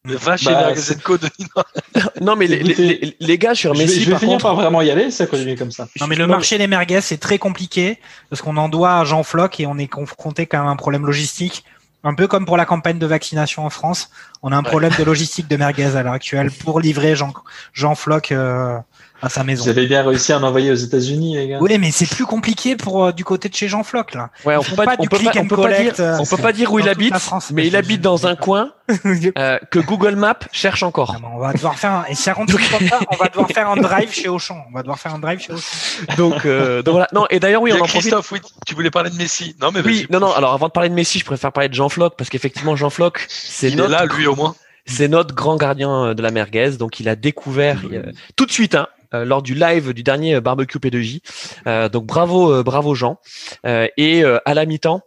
Mais 0.04 0.14
va 0.14 0.36
chez 0.36 0.50
Bah, 0.52 0.66
Merguez 0.68 0.94
Co. 1.02 1.18
Denis. 1.18 1.30
non. 1.56 1.62
Non 2.20 2.36
mais 2.36 2.46
les, 2.46 2.62
les, 2.62 2.74
les- 2.74 3.16
les 3.18 3.38
gars 3.38 3.56
sur 3.56 3.74
Je 3.74 3.78
vais, 3.80 3.84
Messi 3.86 4.00
je 4.02 4.04
vais 4.06 4.10
par 4.12 4.20
finir 4.20 4.34
contre. 4.34 4.44
par 4.44 4.54
vraiment 4.54 4.80
y 4.80 4.90
aller, 4.92 5.10
ça 5.10 5.26
continue 5.26 5.56
comme 5.56 5.72
ça. 5.72 5.88
Non, 6.00 6.06
mais 6.06 6.14
le 6.14 6.28
marché 6.28 6.56
des 6.56 6.68
merguez, 6.68 7.00
c'est 7.00 7.18
très 7.18 7.38
compliqué 7.38 7.98
parce 8.30 8.40
qu'on 8.40 8.56
en 8.56 8.68
doit 8.68 8.98
à 9.00 9.04
Jean 9.04 9.24
Floc 9.24 9.58
et 9.58 9.66
on 9.66 9.76
est 9.76 9.88
confronté 9.88 10.46
quand 10.46 10.58
même 10.58 10.68
à 10.68 10.70
un 10.70 10.76
problème 10.76 11.04
logistique. 11.04 11.64
Un 12.04 12.14
peu 12.14 12.28
comme 12.28 12.44
pour 12.46 12.56
la 12.58 12.66
campagne 12.66 12.98
de 13.00 13.06
vaccination 13.06 13.64
en 13.66 13.70
France. 13.70 14.10
On 14.46 14.52
a 14.52 14.58
un 14.58 14.62
problème 14.62 14.92
de 14.98 15.04
logistique 15.04 15.48
de 15.48 15.56
merguez 15.56 15.96
à 15.96 16.02
l'heure 16.02 16.12
actuelle 16.12 16.50
pour 16.50 16.78
livrer 16.78 17.16
Jean, 17.16 17.32
Jean 17.72 17.94
Floc 17.94 18.30
euh, 18.30 18.76
à 19.22 19.30
sa 19.30 19.42
maison. 19.42 19.64
Vous 19.64 19.70
avez 19.70 19.86
bien 19.86 20.06
réussi 20.06 20.34
à 20.34 20.38
en 20.38 20.42
envoyer 20.42 20.70
aux 20.70 20.74
États-Unis, 20.74 21.36
les 21.36 21.48
gars. 21.48 21.58
Oui, 21.62 21.78
mais 21.78 21.90
c'est 21.90 22.04
plus 22.04 22.26
compliqué 22.26 22.76
pour 22.76 23.06
euh, 23.06 23.12
du 23.12 23.24
côté 23.24 23.48
de 23.48 23.54
chez 23.54 23.68
Jean 23.68 23.82
Floc 23.82 24.12
là. 24.12 24.28
Ouais, 24.44 24.56
on 24.56 24.62
peut 24.62 24.76
pas, 24.76 24.84
pas 24.84 24.96
on 24.98 25.06
peut 25.06 25.16
pas, 25.16 25.32
peut 25.32 25.56
pas 25.56 25.80
dire, 25.80 25.94
euh, 25.98 26.18
on 26.20 26.26
peut 26.26 26.36
pas 26.36 26.52
dire 26.52 26.70
où 26.70 26.78
il 26.78 26.90
habite, 26.90 27.16
France, 27.16 27.52
mais 27.52 27.66
il 27.66 27.74
habite 27.74 28.02
dans 28.02 28.26
un 28.26 28.36
coin 28.36 28.72
euh, 29.38 29.58
que 29.70 29.78
Google 29.78 30.16
Maps 30.16 30.40
cherche 30.52 30.82
encore. 30.82 31.14
Ah, 31.16 31.20
bon, 31.20 31.28
on 31.36 31.38
va 31.38 31.52
devoir 31.54 31.78
faire 31.78 31.92
un... 31.92 32.04
et 32.06 32.14
si 32.14 32.22
ça 32.22 32.34
ça, 32.34 33.00
on 33.10 33.16
va 33.16 33.28
devoir 33.28 33.48
faire 33.48 33.70
un 33.70 33.76
drive 33.76 34.12
chez 34.12 34.28
Auchan. 34.28 34.62
On 34.68 34.74
va 34.74 34.82
devoir 34.82 34.98
faire 34.98 35.14
un 35.14 35.18
drive 35.18 35.40
chez 35.40 35.52
Auchan. 35.52 36.16
Donc, 36.18 36.44
euh, 36.44 36.82
donc 36.82 36.92
voilà. 36.92 37.08
Non, 37.14 37.26
et 37.30 37.40
d'ailleurs, 37.40 37.62
oui, 37.62 37.72
on 37.72 37.76
en 37.76 37.78
profite. 37.78 38.00
Christophe, 38.00 38.30
oui, 38.32 38.40
tu 38.66 38.74
voulais 38.74 38.90
parler 38.90 39.08
de 39.08 39.16
Messi. 39.16 39.56
Non, 39.60 39.70
mais 39.72 39.80
Oui, 39.80 40.06
non, 40.10 40.20
non. 40.20 40.32
Alors, 40.32 40.52
avant 40.52 40.66
de 40.66 40.72
parler 40.72 40.90
de 40.90 40.94
Messi, 40.94 41.18
je 41.18 41.24
préfère 41.24 41.52
parler 41.52 41.70
de 41.70 41.74
Jean 41.74 41.88
Floc 41.88 42.14
parce 42.18 42.28
qu'effectivement, 42.28 42.76
Jean 42.76 42.90
Floc, 42.90 43.24
c'est 43.28 43.68
Il 43.68 43.74
est 43.74 43.76
notre, 43.76 43.90
là, 43.90 44.04
lui, 44.04 44.26
au 44.34 44.36
moins. 44.42 44.54
c'est 44.86 45.08
notre 45.08 45.34
grand 45.34 45.56
gardien 45.56 45.90
euh, 46.08 46.14
de 46.14 46.22
la 46.22 46.30
merguez. 46.30 46.72
Donc, 46.78 47.00
il 47.00 47.08
a 47.08 47.16
découvert 47.16 47.80
euh, 47.90 48.12
tout 48.36 48.44
de 48.46 48.52
suite, 48.52 48.74
hein, 48.74 48.86
euh, 49.14 49.24
lors 49.24 49.42
du 49.42 49.54
live 49.54 49.92
du 49.94 50.02
dernier 50.02 50.40
barbecue 50.40 50.78
P2J. 50.78 51.20
Euh, 51.66 51.88
donc, 51.88 52.04
bravo, 52.04 52.52
euh, 52.52 52.62
bravo 52.62 52.94
Jean. 52.94 53.18
Euh, 53.66 53.88
et 53.96 54.22
euh, 54.22 54.38
à 54.44 54.52
la 54.54 54.66
mi-temps, 54.66 55.00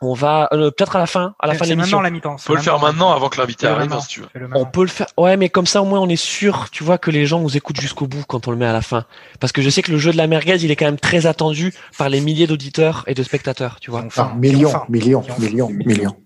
on 0.00 0.12
va 0.12 0.48
euh, 0.52 0.70
peut-être 0.70 0.96
à 0.96 0.98
la 0.98 1.06
fin, 1.06 1.34
à 1.40 1.46
la 1.46 1.54
fin 1.54 1.64
de 1.64 1.70
l'émission. 1.70 1.96
maintenant 1.98 2.02
la 2.02 2.10
mi-temps. 2.10 2.36
On 2.38 2.46
peut 2.48 2.56
le 2.56 2.60
faire 2.62 2.78
maintenant 2.78 3.12
avant 3.12 3.30
que 3.30 3.38
l'invité 3.40 3.66
arrive, 3.66 3.88
maintenant. 3.88 4.00
si 4.02 4.08
tu 4.08 4.20
veux. 4.20 4.28
On 4.54 4.66
peut 4.66 4.82
le 4.82 4.88
faire. 4.88 5.06
Ouais, 5.16 5.38
mais 5.38 5.48
comme 5.48 5.64
ça, 5.66 5.80
au 5.80 5.86
moins, 5.86 6.00
on 6.00 6.08
est 6.10 6.16
sûr, 6.16 6.68
tu 6.70 6.84
vois, 6.84 6.98
que 6.98 7.10
les 7.10 7.24
gens 7.24 7.40
nous 7.40 7.56
écoutent 7.56 7.80
jusqu'au 7.80 8.06
bout 8.06 8.22
quand 8.26 8.46
on 8.46 8.50
le 8.50 8.58
met 8.58 8.66
à 8.66 8.72
la 8.74 8.82
fin. 8.82 9.06
Parce 9.40 9.52
que 9.52 9.62
je 9.62 9.70
sais 9.70 9.80
que 9.80 9.92
le 9.92 9.96
jeu 9.98 10.12
de 10.12 10.18
la 10.18 10.26
merguez, 10.26 10.56
il 10.62 10.70
est 10.70 10.76
quand 10.76 10.84
même 10.84 10.98
très 10.98 11.24
attendu 11.26 11.72
par 11.96 12.10
les 12.10 12.20
milliers 12.20 12.46
d'auditeurs 12.46 13.04
et 13.06 13.14
de 13.14 13.22
spectateurs, 13.22 13.78
tu 13.80 13.90
vois. 13.90 14.02
Enfin, 14.04 14.30
Ah, 14.32 14.36
millions, 14.36 14.68
enfin. 14.68 14.84
millions, 14.90 15.24
millions, 15.38 15.68
millions. 15.70 16.16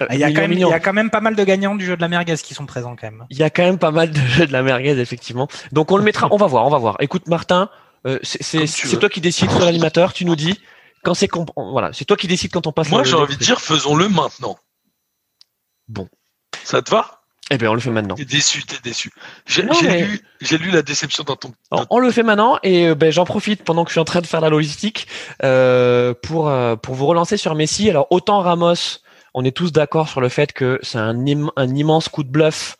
Ah, 0.00 0.06
Il 0.14 0.18
y, 0.20 0.24
a 0.24 0.28
quand 0.32 0.40
même, 0.40 0.52
il 0.52 0.56
millions. 0.56 0.70
y 0.70 0.74
a 0.74 0.80
quand 0.80 0.92
même 0.92 1.10
pas 1.10 1.20
mal 1.20 1.36
de 1.36 1.44
gagnants 1.44 1.74
du 1.74 1.84
jeu 1.84 1.96
de 1.96 2.00
la 2.00 2.08
merguez 2.08 2.36
qui 2.36 2.54
sont 2.54 2.66
présents 2.66 2.96
quand 2.96 3.10
même. 3.10 3.26
Il 3.30 3.36
y 3.38 3.42
a 3.42 3.50
quand 3.50 3.62
même 3.62 3.78
pas 3.78 3.90
mal 3.90 4.10
de 4.10 4.20
jeux 4.20 4.46
de 4.46 4.52
la 4.52 4.62
merguez, 4.62 4.98
effectivement. 4.98 5.48
Donc 5.72 5.90
on 5.92 5.96
le 5.96 6.02
mettra, 6.02 6.28
on 6.30 6.36
va 6.36 6.46
voir, 6.46 6.66
on 6.66 6.70
va 6.70 6.78
voir. 6.78 6.96
Écoute, 7.00 7.26
Martin, 7.28 7.68
euh, 8.06 8.18
c'est 8.22 8.98
toi 8.98 9.08
qui 9.08 9.20
décides 9.20 9.50
sur 9.50 9.60
l'animateur, 9.60 10.12
tu 10.12 10.24
nous 10.24 10.36
dis 10.36 10.58
quand 11.02 11.14
c'est 11.14 11.28
voilà, 11.56 11.92
c'est 11.92 12.04
toi 12.04 12.16
qui 12.16 12.26
décides 12.28 12.52
quand 12.52 12.66
on 12.66 12.72
passe. 12.72 12.90
Moi, 12.90 13.04
j'ai 13.04 13.14
envie 13.14 13.36
de 13.36 13.42
dire, 13.42 13.60
faisons-le 13.60 14.08
maintenant. 14.08 14.56
Bon. 15.88 16.08
Ça 16.64 16.82
te 16.82 16.90
va? 16.90 17.16
Eh 17.52 17.58
bien, 17.58 17.70
on 17.70 17.74
le 17.74 17.80
fait 17.80 17.90
maintenant. 17.90 18.14
T'es 18.14 18.24
déçu, 18.24 18.62
t'es 18.64 18.76
déçu. 18.84 19.10
J'ai 19.44 19.64
mais- 19.64 20.02
lu, 20.04 20.20
j'ai 20.40 20.56
lu 20.56 20.70
la 20.70 20.82
déception 20.82 21.24
dans 21.24 21.34
ton. 21.34 21.52
On, 21.72 21.84
on 21.90 21.98
le 21.98 22.12
fait 22.12 22.22
maintenant 22.22 22.58
et 22.62 22.86
euh, 22.88 22.94
ben, 22.94 23.10
j'en 23.10 23.24
profite 23.24 23.64
pendant 23.64 23.82
que 23.84 23.90
je 23.90 23.94
suis 23.94 24.00
en 24.00 24.04
train 24.04 24.20
de 24.20 24.26
faire 24.26 24.40
la 24.40 24.50
logistique 24.50 25.08
euh, 25.42 26.14
pour 26.22 26.48
euh, 26.48 26.76
pour 26.76 26.94
vous 26.94 27.06
relancer 27.06 27.36
sur 27.36 27.56
Messi. 27.56 27.90
Alors 27.90 28.06
autant 28.10 28.38
Ramos, 28.40 29.00
on 29.34 29.44
est 29.44 29.56
tous 29.56 29.72
d'accord 29.72 30.08
sur 30.08 30.20
le 30.20 30.28
fait 30.28 30.52
que 30.52 30.78
c'est 30.82 30.98
un, 30.98 31.26
im- 31.26 31.50
un 31.56 31.74
immense 31.74 32.08
coup 32.08 32.22
de 32.24 32.28
bluff 32.30 32.76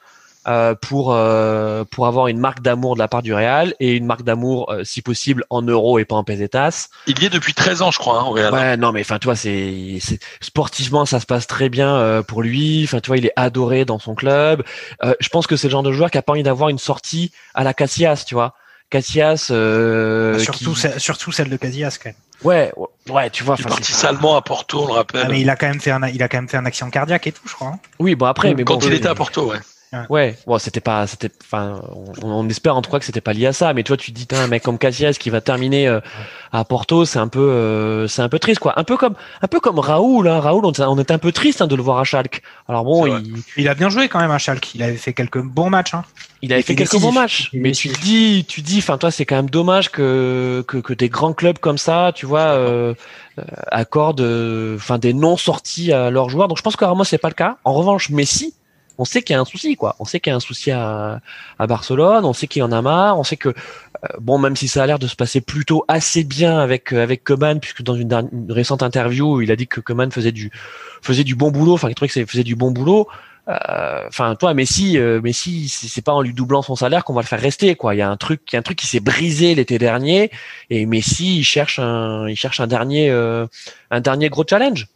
euh, 0.48 0.74
pour 0.74 1.12
euh, 1.12 1.84
pour 1.90 2.06
avoir 2.06 2.28
une 2.28 2.38
marque 2.38 2.62
d'amour 2.62 2.94
de 2.94 2.98
la 2.98 3.08
part 3.08 3.20
du 3.22 3.34
Real 3.34 3.74
et 3.78 3.92
une 3.94 4.06
marque 4.06 4.22
d'amour 4.22 4.72
euh, 4.72 4.84
si 4.84 5.02
possible 5.02 5.44
en 5.50 5.60
euros 5.60 5.98
et 5.98 6.06
pas 6.06 6.14
en 6.16 6.24
pesetas. 6.24 6.88
Il 7.06 7.22
y 7.22 7.26
est 7.26 7.28
depuis 7.28 7.52
13 7.52 7.82
ans, 7.82 7.90
je 7.90 7.98
crois, 7.98 8.20
hein, 8.20 8.24
au 8.24 8.30
Real. 8.30 8.52
Ouais, 8.52 8.76
non, 8.78 8.90
mais 8.90 9.02
enfin, 9.02 9.18
tu 9.18 9.26
vois, 9.26 9.36
c'est, 9.36 9.98
c'est 10.00 10.18
sportivement, 10.40 11.04
ça 11.04 11.20
se 11.20 11.26
passe 11.26 11.46
très 11.46 11.68
bien 11.68 11.94
euh, 11.94 12.22
pour 12.22 12.40
lui. 12.42 12.82
Enfin, 12.84 13.00
tu 13.00 13.08
vois, 13.08 13.18
il 13.18 13.26
est 13.26 13.32
adoré 13.36 13.84
dans 13.84 13.98
son 13.98 14.14
club. 14.14 14.64
Euh, 15.04 15.12
je 15.20 15.28
pense 15.28 15.46
que 15.46 15.56
c'est 15.56 15.68
le 15.68 15.72
genre 15.72 15.82
de 15.82 15.92
joueur 15.92 16.10
qui 16.10 16.16
a 16.16 16.22
pas 16.22 16.32
envie 16.32 16.42
d'avoir 16.42 16.70
une 16.70 16.78
sortie 16.78 17.32
à 17.54 17.62
la 17.62 17.74
Casillas, 17.74 18.24
tu 18.26 18.34
vois. 18.34 18.54
Casillas, 18.88 19.48
euh, 19.50 20.36
Ah, 20.36 20.42
surtout, 20.42 20.72
qui- 20.72 20.80
celle- 20.80 20.98
surtout 21.00 21.32
celle 21.32 21.50
de 21.50 21.56
Casillas 21.58 21.98
quand 22.02 22.08
même. 22.08 22.16
Ouais, 22.44 22.72
ouais, 22.76 22.86
ouais, 23.10 23.30
tu 23.30 23.44
vois. 23.44 23.56
Il 23.58 23.64
est 23.66 23.68
parti 23.68 23.92
salement 23.92 24.36
à 24.36 24.42
Porto, 24.42 24.82
on 24.82 24.86
le 24.86 24.92
rappelle. 24.92 25.22
Ah, 25.24 25.28
mais 25.28 25.40
il 25.40 25.50
a 25.50 25.56
quand 25.56 25.68
même 25.68 25.80
fait 25.80 25.90
un, 25.90 26.06
il 26.08 26.22
a 26.22 26.28
quand 26.28 26.38
même 26.38 26.48
fait 26.48 26.56
un 26.56 26.66
accident 26.66 26.90
cardiaque 26.90 27.26
et 27.26 27.32
tout, 27.32 27.42
je 27.46 27.54
crois. 27.54 27.68
hein. 27.68 27.78
Oui, 27.98 28.14
bon 28.14 28.26
après, 28.26 28.54
mais 28.54 28.64
Quand 28.64 28.78
bon, 28.78 28.86
il 28.86 28.94
était 28.94 29.08
à 29.08 29.14
Porto, 29.14 29.50
ouais. 29.50 29.58
Ouais, 30.08 30.36
bon, 30.46 30.58
c'était 30.58 30.80
pas, 30.80 31.06
c'était, 31.08 31.30
enfin, 31.42 31.82
on, 32.22 32.30
on 32.30 32.48
espère 32.48 32.76
en 32.76 32.82
tout 32.82 32.92
cas 32.92 33.00
que 33.00 33.04
c'était 33.04 33.20
pas 33.20 33.32
lié 33.32 33.46
à 33.46 33.52
ça. 33.52 33.74
Mais 33.74 33.82
tu 33.82 33.88
vois, 33.88 33.96
tu 33.96 34.12
dis, 34.12 34.26
un 34.30 34.46
mec 34.46 34.62
comme 34.62 34.78
Casillas 34.78 35.14
qui 35.14 35.30
va 35.30 35.40
terminer 35.40 35.88
euh, 35.88 36.00
à 36.52 36.64
Porto, 36.64 37.04
c'est 37.04 37.18
un 37.18 37.26
peu, 37.26 37.40
euh, 37.40 38.06
c'est 38.06 38.22
un 38.22 38.28
peu 38.28 38.38
triste, 38.38 38.60
quoi. 38.60 38.78
Un 38.78 38.84
peu 38.84 38.96
comme, 38.96 39.14
un 39.42 39.48
peu 39.48 39.58
comme 39.58 39.80
Raoul. 39.80 40.28
Hein. 40.28 40.38
Raoul, 40.38 40.64
on, 40.64 40.72
on 40.78 40.98
était 40.98 41.12
un 41.12 41.18
peu 41.18 41.32
triste 41.32 41.60
hein, 41.60 41.66
de 41.66 41.74
le 41.74 41.82
voir 41.82 41.98
à 41.98 42.04
Schalke. 42.04 42.42
Alors 42.68 42.84
bon, 42.84 43.06
il, 43.06 43.42
Il 43.56 43.68
a 43.68 43.74
bien 43.74 43.88
joué 43.88 44.08
quand 44.08 44.20
même 44.20 44.30
à 44.30 44.38
Schalke. 44.38 44.74
Il 44.76 44.82
avait 44.84 44.96
fait 44.96 45.12
quelques 45.12 45.42
bons 45.42 45.70
matchs. 45.70 45.94
Hein. 45.94 46.04
il 46.40 46.52
avait 46.52 46.60
Il 46.60 46.64
fait 46.64 46.76
quelques 46.76 47.00
bons 47.00 47.12
matchs. 47.12 47.50
Mais 47.52 47.72
tu 47.72 47.88
dis, 47.88 48.44
tu 48.46 48.62
dis, 48.62 48.78
enfin, 48.78 48.96
toi, 48.96 49.10
c'est 49.10 49.26
quand 49.26 49.36
même 49.36 49.50
dommage 49.50 49.90
que, 49.90 50.64
que, 50.68 50.76
que 50.78 50.94
des 50.94 51.08
grands 51.08 51.32
clubs 51.32 51.58
comme 51.58 51.78
ça, 51.78 52.12
tu 52.14 52.26
vois, 52.26 52.40
euh, 52.40 52.94
euh, 53.38 53.42
accordent, 53.72 54.20
euh, 54.20 54.76
enfin, 54.76 54.98
des 54.98 55.14
non 55.14 55.36
sorties 55.36 55.92
à 55.92 56.10
leurs 56.10 56.30
joueurs. 56.30 56.46
Donc, 56.46 56.58
je 56.58 56.62
pense 56.62 56.76
que 56.76 56.84
Ramos 56.84 57.02
c'est 57.02 57.18
pas 57.18 57.28
le 57.28 57.34
cas. 57.34 57.56
En 57.64 57.72
revanche, 57.72 58.10
Messi, 58.10 58.54
on 59.00 59.06
sait 59.06 59.22
qu'il 59.22 59.32
y 59.32 59.36
a 59.36 59.40
un 59.40 59.46
souci, 59.46 59.76
quoi. 59.76 59.96
On 59.98 60.04
sait 60.04 60.20
qu'il 60.20 60.30
y 60.30 60.34
a 60.34 60.36
un 60.36 60.40
souci 60.40 60.70
à, 60.70 61.22
Barcelone. 61.58 62.26
On 62.26 62.34
sait 62.34 62.46
qu'il 62.46 62.62
en 62.62 62.70
a 62.70 62.82
marre. 62.82 63.18
On 63.18 63.24
sait 63.24 63.38
que, 63.38 63.48
euh, 63.48 63.52
bon, 64.20 64.36
même 64.36 64.56
si 64.56 64.68
ça 64.68 64.82
a 64.82 64.86
l'air 64.86 64.98
de 64.98 65.06
se 65.06 65.16
passer 65.16 65.40
plutôt 65.40 65.86
assez 65.88 66.22
bien 66.22 66.58
avec 66.58 66.92
euh, 66.92 67.02
avec 67.02 67.24
Koeman, 67.24 67.60
puisque 67.60 67.82
dans 67.82 67.94
une, 67.94 68.12
récente 68.50 68.82
interview, 68.82 69.40
il 69.40 69.50
a 69.50 69.56
dit 69.56 69.66
que 69.66 69.80
Koeman 69.80 70.12
faisait 70.12 70.32
du 70.32 70.50
faisait 71.00 71.24
du 71.24 71.34
bon 71.34 71.50
boulot. 71.50 71.72
Enfin, 71.72 71.88
il 71.88 71.94
trouvait 71.94 72.10
que 72.10 72.26
faisait 72.26 72.44
du 72.44 72.56
bon 72.56 72.72
boulot. 72.72 73.08
Euh, 73.48 74.04
Enfin, 74.08 74.34
toi, 74.36 74.52
Messi, 74.52 74.98
Messi, 74.98 75.68
c'est 75.68 76.02
pas 76.02 76.12
en 76.12 76.20
lui 76.20 76.34
doublant 76.34 76.62
son 76.62 76.76
salaire 76.76 77.04
qu'on 77.04 77.14
va 77.14 77.22
le 77.22 77.26
faire 77.26 77.40
rester, 77.40 77.74
quoi. 77.76 77.94
Il 77.94 77.98
y 77.98 78.02
a 78.02 78.10
un 78.10 78.16
truc, 78.18 78.42
il 78.52 78.54
y 78.54 78.56
a 78.56 78.60
un 78.60 78.62
truc 78.62 78.78
qui 78.78 78.86
s'est 78.86 79.00
brisé 79.00 79.54
l'été 79.54 79.78
dernier, 79.78 80.30
et 80.68 80.84
Messi, 80.84 81.38
il 81.38 81.44
cherche 81.44 81.78
un, 81.78 82.28
il 82.28 82.36
cherche 82.36 82.60
un 82.60 82.66
dernier, 82.66 83.10
un 83.90 84.00
dernier 84.00 84.28
gros 84.28 84.44
challenge. 84.48 84.88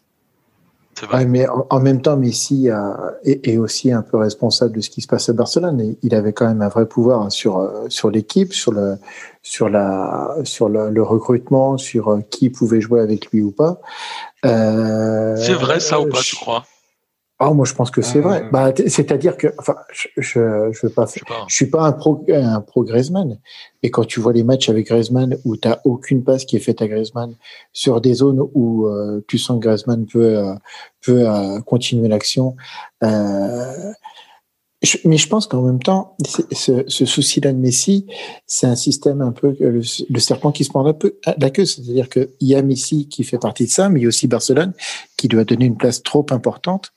Ouais, 1.16 1.24
mais 1.26 1.49
en, 1.49 1.66
en 1.70 1.80
même 1.80 2.01
temps, 2.03 2.16
Messi 2.16 2.70
a- 2.70 3.14
est, 3.24 3.47
est 3.49 3.59
aussi 3.59 3.92
un 3.92 4.03
peu 4.03 4.16
responsable 4.16 4.76
de 4.76 4.80
ce 4.80 4.90
qui 4.90 5.01
se 5.03 5.07
passe 5.07 5.28
à 5.28 5.32
Barcelone. 5.32 5.80
Et 5.80 5.99
il 6.03 6.14
avait 6.14 6.32
quand 6.32 6.47
même 6.47 6.62
un 6.62 6.68
vrai 6.68 6.86
pouvoir 6.86 7.30
sur 7.32 7.59
euh, 7.59 7.86
sur 7.88 8.11
l'équipe, 8.11 8.53
sur 8.53 8.72
le 8.72 8.97
sur 9.42 9.68
la 9.68 10.36
sur 10.45 10.68
le, 10.68 10.90
le 10.90 11.03
recrutement, 11.03 11.78
sur 11.78 12.09
euh, 12.09 12.20
qui 12.30 12.51
pouvait 12.51 12.80
jouer 12.80 13.01
avec 13.01 13.26
lui 13.30 13.42
ou 13.42 13.51
pas. 13.51 13.80
Euh, 14.45 15.36
C'est 15.36 15.55
vrai, 15.55 15.80
ça 15.80 16.01
ou 16.01 16.07
pas, 16.09 16.18
je- 16.18 16.30
tu 16.30 16.36
crois? 16.36 16.64
Ah, 17.47 17.53
moi, 17.53 17.66
je 17.66 17.74
pense 17.74 17.90
que 17.90 18.01
c'est 18.01 18.18
Euh, 18.20 18.22
vrai. 18.22 18.49
Bah, 18.51 18.72
c'est-à-dire 18.76 19.36
que, 19.36 19.49
enfin, 19.59 19.76
je 19.92 20.09
je, 20.16 20.70
je 20.72 20.86
veux 20.86 20.92
pas 20.92 21.05
Je 21.14 21.22
pas. 21.24 21.45
je 21.47 21.55
suis 21.55 21.66
pas 21.66 21.82
un 21.82 21.92
pro, 21.92 22.24
un 22.28 22.61
pro 22.61 22.84
Griezmann. 22.84 23.38
Et 23.82 23.90
quand 23.90 24.05
tu 24.07 24.18
vois 24.20 24.32
les 24.32 24.45
matchs 24.45 24.70
avec 24.70 24.86
Griezmann 24.86 25.36
où 25.45 25.57
tu 25.57 25.68
aucune 25.84 26.24
passe 26.24 26.47
qui 26.47 26.57
est 26.57 26.61
faite 26.61 26.80
à 26.80 26.88
Griezmann 26.88 27.34
sur 27.74 28.01
des 28.01 28.14
zones 28.14 28.42
où 28.55 28.86
euh, 28.86 29.22
tu 29.28 29.36
sens 29.38 29.61
que 29.61 29.66
Griezmann 29.66 30.07
peut, 30.07 30.38
euh, 30.38 30.55
peut 31.05 31.28
euh, 31.28 31.61
continuer 31.61 32.09
l'action. 32.09 32.57
Euh, 33.03 33.92
mais 35.07 35.16
je 35.16 35.28
pense 35.28 35.47
qu'en 35.47 35.62
même 35.62 35.82
temps, 35.82 36.14
ce, 36.53 36.84
ce 36.86 37.05
souci-là 37.07 37.53
de 37.55 37.59
Messi, 37.59 38.07
c'est 38.47 38.66
un 38.66 38.76
système 38.76 39.22
un 39.22 39.32
peu 39.32 39.57
le, 39.59 39.80
le 40.11 40.20
serpent 40.20 40.53
qui 40.53 40.64
se 40.64 40.68
prend 40.70 40.84
un 40.86 40.92
peu 40.92 41.16
à 41.24 41.34
la 41.38 41.49
queue. 41.49 41.64
C'est-à-dire 41.64 42.09
qu'il 42.11 42.28
y 42.42 42.55
a 42.55 42.61
Messi 42.62 43.09
qui 43.09 43.24
fait 43.24 43.38
partie 43.38 43.64
de 43.64 43.70
ça, 43.70 43.88
mais 43.88 44.01
il 44.01 44.03
y 44.03 44.07
a 44.07 44.09
aussi 44.09 44.28
Barcelone 44.28 44.72
qui 45.16 45.28
doit 45.28 45.45
donner 45.45 45.64
une 45.64 45.76
place 45.78 46.03
trop 46.03 46.26
importante. 46.30 46.92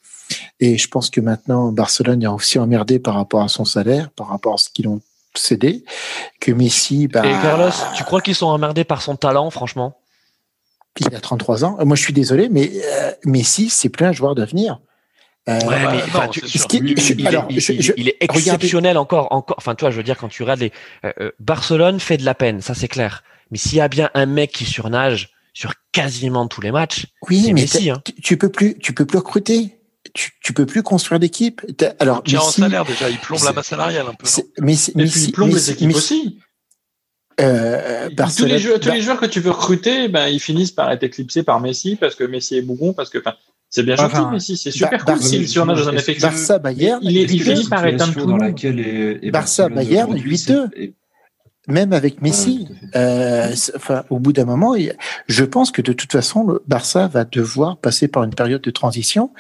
Et 0.60 0.78
je 0.78 0.88
pense 0.88 1.10
que 1.10 1.22
maintenant, 1.22 1.72
Barcelone 1.72 2.24
est 2.24 2.28
aussi 2.28 2.60
emmerdé 2.60 3.00
par 3.00 3.16
rapport 3.16 3.42
à 3.44 3.48
son 3.48 3.66
salaire, 3.66 4.10
par 4.12 4.28
rapport 4.28 4.56
à 4.56 4.58
ce 4.58 4.70
qu'ils 4.70 4.88
ont 4.88 5.02
cédé, 5.36 5.84
que 6.40 6.52
Messi, 6.52 7.08
bah, 7.08 7.22
Et 7.26 7.32
Carlos, 7.44 7.70
tu 7.96 8.04
crois 8.04 8.22
qu'ils 8.22 8.36
sont 8.36 8.48
emmerdés 8.48 8.84
par 8.84 9.02
son 9.02 9.16
talent, 9.16 9.50
franchement? 9.52 9.98
Il 11.00 11.14
a 11.14 11.20
33 11.20 11.64
ans. 11.64 11.78
Moi, 11.86 11.96
je 11.96 12.02
suis 12.02 12.14
désolé, 12.14 12.50
mais 12.50 12.72
euh, 12.74 13.12
Messi, 13.26 13.70
c'est 13.70 13.90
plus 13.90 14.06
un 14.06 14.12
joueur 14.14 14.34
d'avenir. 14.34 14.80
Euh, 15.48 15.60
Ouais, 15.62 15.76
mais 15.80 15.98
non, 15.98 16.04
enfin, 16.08 16.30
c'est 16.34 16.42
tu- 16.42 16.48
sûr. 16.50 16.62
ce 16.62 16.68
qui- 16.68 16.82
Oui, 16.82 16.94
oui, 16.98 17.02
je- 17.02 17.14
oui. 17.14 17.20
il, 17.20 17.28
alors, 17.28 17.44
est, 17.44 17.54
il- 17.54 17.60
je- 17.62 17.72
il- 17.74 17.82
je- 17.82 17.94
il 17.98 18.10
est 18.10 18.18
regardez- 18.20 18.40
exceptionnel 18.40 18.98
encore, 18.98 19.32
encore. 19.32 19.56
Enfin, 19.60 19.76
toi, 19.76 19.92
je 19.92 19.98
veux 19.98 20.04
dire, 20.04 20.18
quand 20.18 20.28
tu 20.28 20.42
regardes 20.42 20.60
les 20.60 20.72
euh, 21.06 21.14
euh, 21.22 21.32
Barcelone 21.40 22.00
fait 22.00 22.18
de 22.18 22.26
la 22.26 22.34
peine, 22.36 22.62
ça 22.62 22.74
c'est 22.74 22.88
clair. 22.90 23.24
Mais 23.52 23.58
s'il 23.60 23.76
y 23.78 23.82
a 23.82 23.88
bien 23.88 24.10
un 24.16 24.26
mec 24.26 24.52
qui 24.52 24.66
surnage 24.66 25.30
sur 25.54 25.74
quasiment 25.94 26.48
tous 26.48 26.60
les 26.62 26.72
matchs, 26.72 27.06
oui, 27.30 27.44
mais 27.54 27.62
Messi. 27.62 27.90
Hein. 27.92 28.02
tu- 28.04 28.14
tu 28.16 28.38
peux 28.38 28.50
plus, 28.50 28.78
tu 28.80 28.94
peux 28.94 29.06
plus 29.06 29.20
recruter. 29.20 29.77
Tu, 30.18 30.32
tu 30.44 30.52
peux 30.52 30.66
plus 30.66 30.82
construire 30.82 31.20
d'équipe. 31.20 31.62
Alors, 32.00 32.24
Il 32.26 32.30
tient 32.32 32.40
en 32.40 32.50
salaire 32.50 32.84
déjà, 32.86 33.08
il 33.08 33.20
plombe 33.20 33.44
la 33.44 33.54
masse 33.54 33.68
salariale 33.68 34.08
un 34.08 34.14
peu. 34.16 34.26
non 34.26 34.30
c'est- 34.32 34.48
Messi, 34.62 34.92
Et 34.98 35.06
puis 35.06 35.22
il 35.26 35.32
plombe 35.32 35.54
les 35.54 35.70
équipes 35.72 35.96
aussi. 35.96 36.40
euh, 37.40 38.10
tous, 38.36 38.46
les 38.46 38.58
joueurs, 38.58 38.80
tous 38.80 38.88
Bar- 38.88 38.96
les 38.96 39.02
joueurs 39.04 39.20
que 39.20 39.28
tu 39.28 39.40
veux 39.40 39.52
recruter, 39.52 40.08
ben, 40.08 40.28
ils 40.28 40.40
finissent 40.40 40.72
par 40.72 40.92
être 40.92 41.04
éclipsés 41.04 41.44
par 41.44 41.60
Messi 41.60 41.96
parce 41.96 42.16
que 42.16 42.24
Messi 42.24 42.56
est 42.58 42.64
bougon, 42.64 42.94
parce 42.94 43.12
que 43.12 43.20
c'est 43.70 43.84
bien 43.84 43.96
gentil 43.96 44.16
Enfin, 44.16 44.32
Messi, 44.32 44.58
c'est 44.58 44.72
super 44.72 45.06
Bar- 45.06 45.18
cool 45.18 45.24
s'il 45.24 45.48
surnage 45.48 45.82
dans 45.84 45.90
un 45.90 45.94
effectif. 45.96 46.24
Barça, 46.24 46.58
Bayern, 46.58 47.00
Il 47.04 47.16
est- 47.16 47.24
il 47.24 47.40
8-2. 47.40 47.44
finit 47.56 47.70
par 47.70 47.86
éteindre 47.86 48.14
tout 48.14 48.20
le 48.22 48.26
dans 48.26 48.32
monde. 48.32 48.42
laquelle 48.42 48.80
est, 48.80 49.20
est 49.22 49.30
Barça, 49.30 49.70
Bayern, 49.70 50.10
aujourd'hui, 50.14 50.32
8-2. 50.32 50.70
Même 51.68 51.94
avec 51.94 52.22
Messi. 52.22 52.68
Euh, 52.96 53.54
enfin, 53.76 54.04
au 54.10 54.20
bout 54.20 54.34
d'un 54.34 54.46
moment, 54.46 54.76
je 55.28 55.44
pense 55.44 55.72
que 55.72 55.82
de 55.82 55.94
toute 55.94 56.12
façon, 56.12 56.46
le 56.46 56.64
Barça 56.68 57.08
va 57.08 57.26
devoir 57.26 57.78
passer 57.78 58.08
par 58.08 58.24
une 58.24 58.34
période 58.34 58.62
de 58.62 58.72
transition 58.72 59.32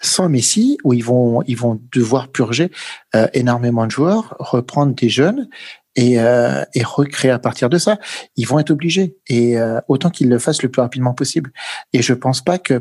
sans 0.00 0.28
Messi, 0.28 0.78
où 0.84 0.92
ils 0.92 1.04
vont, 1.04 1.42
ils 1.46 1.56
vont 1.56 1.80
devoir 1.92 2.28
purger 2.28 2.70
euh, 3.14 3.28
énormément 3.34 3.86
de 3.86 3.90
joueurs, 3.90 4.34
reprendre 4.38 4.94
des 4.94 5.08
jeunes 5.08 5.48
et, 5.96 6.18
euh, 6.18 6.64
et 6.74 6.82
recréer 6.82 7.30
à 7.30 7.38
partir 7.38 7.68
de 7.68 7.78
ça. 7.78 7.98
Ils 8.36 8.46
vont 8.46 8.58
être 8.58 8.70
obligés 8.70 9.16
et 9.28 9.58
euh, 9.58 9.80
autant 9.88 10.10
qu'ils 10.10 10.28
le 10.28 10.38
fassent 10.38 10.62
le 10.62 10.68
plus 10.70 10.82
rapidement 10.82 11.14
possible. 11.14 11.52
Et 11.92 12.02
je 12.02 12.14
pense 12.14 12.40
pas 12.40 12.58
que 12.58 12.74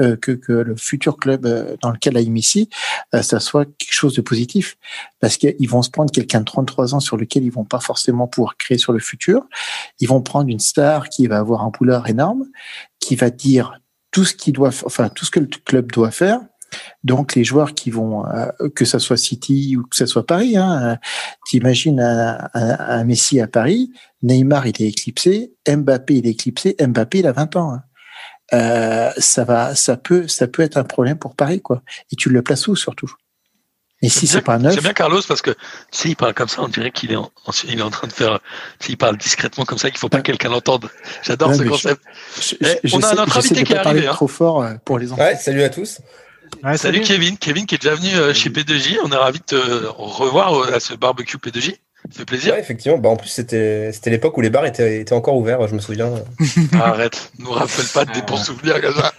euh, 0.00 0.16
que, 0.16 0.32
que 0.32 0.52
le 0.52 0.76
futur 0.76 1.16
club 1.16 1.46
euh, 1.46 1.76
dans 1.82 1.90
lequel 1.90 2.16
a 2.16 2.20
ici, 2.20 2.68
euh, 3.14 3.22
ça 3.22 3.40
soit 3.40 3.64
quelque 3.64 3.92
chose 3.92 4.14
de 4.14 4.20
positif 4.20 4.76
parce 5.20 5.36
qu'ils 5.36 5.68
vont 5.68 5.82
se 5.82 5.90
prendre 5.90 6.10
quelqu'un 6.10 6.40
de 6.40 6.44
33 6.44 6.94
ans 6.94 7.00
sur 7.00 7.16
lequel 7.16 7.44
ils 7.44 7.52
vont 7.52 7.64
pas 7.64 7.80
forcément 7.80 8.26
pouvoir 8.26 8.56
créer 8.56 8.78
sur 8.78 8.92
le 8.92 8.98
futur. 8.98 9.46
Ils 10.00 10.08
vont 10.08 10.20
prendre 10.20 10.48
une 10.48 10.60
star 10.60 11.08
qui 11.08 11.26
va 11.26 11.38
avoir 11.38 11.62
un 11.62 11.70
boulard 11.70 12.08
énorme, 12.08 12.44
qui 13.00 13.16
va 13.16 13.30
dire 13.30 13.80
tout 14.10 14.24
ce 14.24 14.34
qu'il 14.34 14.52
doit, 14.52 14.70
enfin 14.84 15.08
tout 15.08 15.24
ce 15.24 15.30
que 15.30 15.40
le 15.40 15.48
club 15.64 15.92
doit 15.92 16.10
faire 16.10 16.40
donc 17.04 17.34
les 17.34 17.44
joueurs 17.44 17.74
qui 17.74 17.90
vont, 17.90 18.26
euh, 18.26 18.46
que 18.74 18.84
ça 18.84 18.98
soit 18.98 19.16
City 19.16 19.76
ou 19.76 19.84
que 19.84 19.96
ça 19.96 20.06
soit 20.06 20.26
Paris, 20.26 20.56
hein, 20.56 20.82
euh, 20.82 20.96
t'imagines 21.46 22.00
un, 22.00 22.38
un, 22.54 22.76
un, 22.78 23.04
Messi 23.04 23.40
à 23.40 23.46
Paris, 23.46 23.92
Neymar 24.22 24.66
il 24.66 24.82
est 24.82 24.88
éclipsé, 24.88 25.52
Mbappé 25.68 26.16
il 26.16 26.26
est 26.26 26.30
éclipsé, 26.30 26.76
Mbappé 26.80 27.20
il 27.20 27.26
a 27.26 27.32
20 27.32 27.56
ans. 27.56 27.72
Hein. 27.74 27.82
Euh, 28.54 29.10
ça 29.18 29.44
va, 29.44 29.74
ça 29.74 29.96
peut, 29.96 30.28
ça 30.28 30.46
peut 30.46 30.62
être 30.62 30.76
un 30.76 30.84
problème 30.84 31.18
pour 31.18 31.34
Paris 31.34 31.60
quoi. 31.60 31.82
Et 32.12 32.16
tu 32.16 32.28
le 32.28 32.42
places 32.42 32.68
où 32.68 32.76
surtout? 32.76 33.12
Et 34.02 34.08
si 34.08 34.26
c'est 34.26 34.42
pas 34.42 34.58
neuf. 34.58 34.74
C'est 34.74 34.82
bien 34.82 34.92
Carlos 34.92 35.22
parce 35.26 35.40
que 35.40 35.54
si 35.90 36.10
il 36.10 36.16
parle 36.16 36.34
comme 36.34 36.48
ça, 36.48 36.62
on 36.62 36.68
dirait 36.68 36.90
qu'il 36.90 37.12
est 37.12 37.16
en, 37.16 37.30
il 37.66 37.78
est 37.78 37.82
en 37.82 37.90
train 37.90 38.06
de 38.06 38.12
faire. 38.12 38.40
S'il 38.78 38.98
parle 38.98 39.16
discrètement 39.16 39.64
comme 39.64 39.78
ça, 39.78 39.90
qu'il 39.90 39.98
faut 39.98 40.10
pas 40.10 40.18
que 40.18 40.24
quelqu'un 40.24 40.50
l'entende. 40.50 40.90
J'adore 41.22 41.54
ce 41.54 41.62
concept. 41.62 42.02
Je, 42.36 42.56
je, 42.60 42.74
eh, 42.84 42.94
on 42.94 43.02
a 43.02 43.14
notre 43.14 43.38
invité 43.38 43.64
qui 43.64 43.72
est 43.72 43.76
arrivé. 43.76 44.06
Hein. 44.06 44.12
Trop 44.12 44.28
fort 44.28 44.64
pour 44.84 44.98
les 44.98 45.12
enfants. 45.12 45.22
Ouais, 45.22 45.36
salut 45.36 45.62
à 45.62 45.70
tous. 45.70 46.00
Ouais, 46.62 46.76
salut, 46.76 46.78
salut, 46.78 47.00
Kevin, 47.02 47.38
Kevin 47.38 47.66
qui 47.66 47.74
est 47.74 47.82
déjà 47.82 47.94
venu 47.94 48.14
euh, 48.14 48.34
chez 48.34 48.50
P2J. 48.50 48.98
On 49.04 49.12
est 49.12 49.16
ravi 49.16 49.38
de 49.40 49.44
te 49.44 49.86
revoir 49.96 50.54
euh, 50.54 50.74
à 50.74 50.80
ce 50.80 50.94
barbecue 50.94 51.36
P2J. 51.36 51.76
Ça 52.10 52.18
fait 52.18 52.24
plaisir. 52.24 52.54
Ouais, 52.54 52.60
effectivement. 52.60 52.98
Bah, 52.98 53.08
en 53.08 53.16
plus, 53.16 53.28
c'était 53.28 53.92
l'époque 54.06 54.36
où 54.38 54.40
les 54.40 54.50
bars 54.50 54.64
étaient, 54.64 55.00
étaient 55.00 55.12
encore 55.12 55.36
ouverts, 55.36 55.66
je 55.66 55.74
me 55.74 55.80
souviens. 55.80 56.12
Arrête, 56.80 57.32
nous 57.38 57.50
rappelle 57.50 57.86
pas 57.92 58.04
de 58.04 58.12
des 58.12 58.22
bons 58.22 58.36
souvenirs 58.36 58.80
comme 58.80 58.94
ça. 58.94 59.12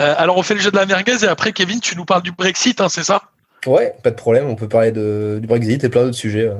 Euh, 0.00 0.14
alors, 0.16 0.38
on 0.38 0.42
fait 0.42 0.54
le 0.54 0.60
jeu 0.60 0.70
de 0.70 0.76
la 0.76 0.86
merguez 0.86 1.24
et 1.24 1.28
après, 1.28 1.52
Kevin, 1.52 1.80
tu 1.80 1.96
nous 1.96 2.04
parles 2.04 2.22
du 2.22 2.32
Brexit, 2.32 2.80
hein, 2.80 2.88
c'est 2.88 3.04
ça? 3.04 3.22
Ouais, 3.66 3.94
pas 4.02 4.10
de 4.10 4.16
problème. 4.16 4.46
On 4.48 4.56
peut 4.56 4.68
parler 4.68 4.90
de, 4.90 5.38
du 5.40 5.46
Brexit 5.46 5.84
et 5.84 5.88
plein 5.88 6.04
d'autres 6.04 6.16
sujets. 6.16 6.50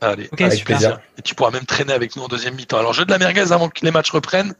Allez, 0.00 0.28
okay, 0.32 0.44
avec 0.44 0.58
super. 0.58 0.76
plaisir. 0.76 1.00
Et 1.18 1.22
tu 1.22 1.34
pourras 1.34 1.50
même 1.50 1.64
traîner 1.64 1.92
avec 1.92 2.16
nous 2.16 2.22
en 2.22 2.28
deuxième 2.28 2.54
mi-temps. 2.54 2.78
Alors, 2.78 2.92
jeu 2.92 3.04
de 3.04 3.10
la 3.10 3.18
merguez 3.18 3.52
avant 3.52 3.68
que 3.68 3.84
les 3.84 3.90
matchs 3.90 4.10
reprennent. 4.10 4.54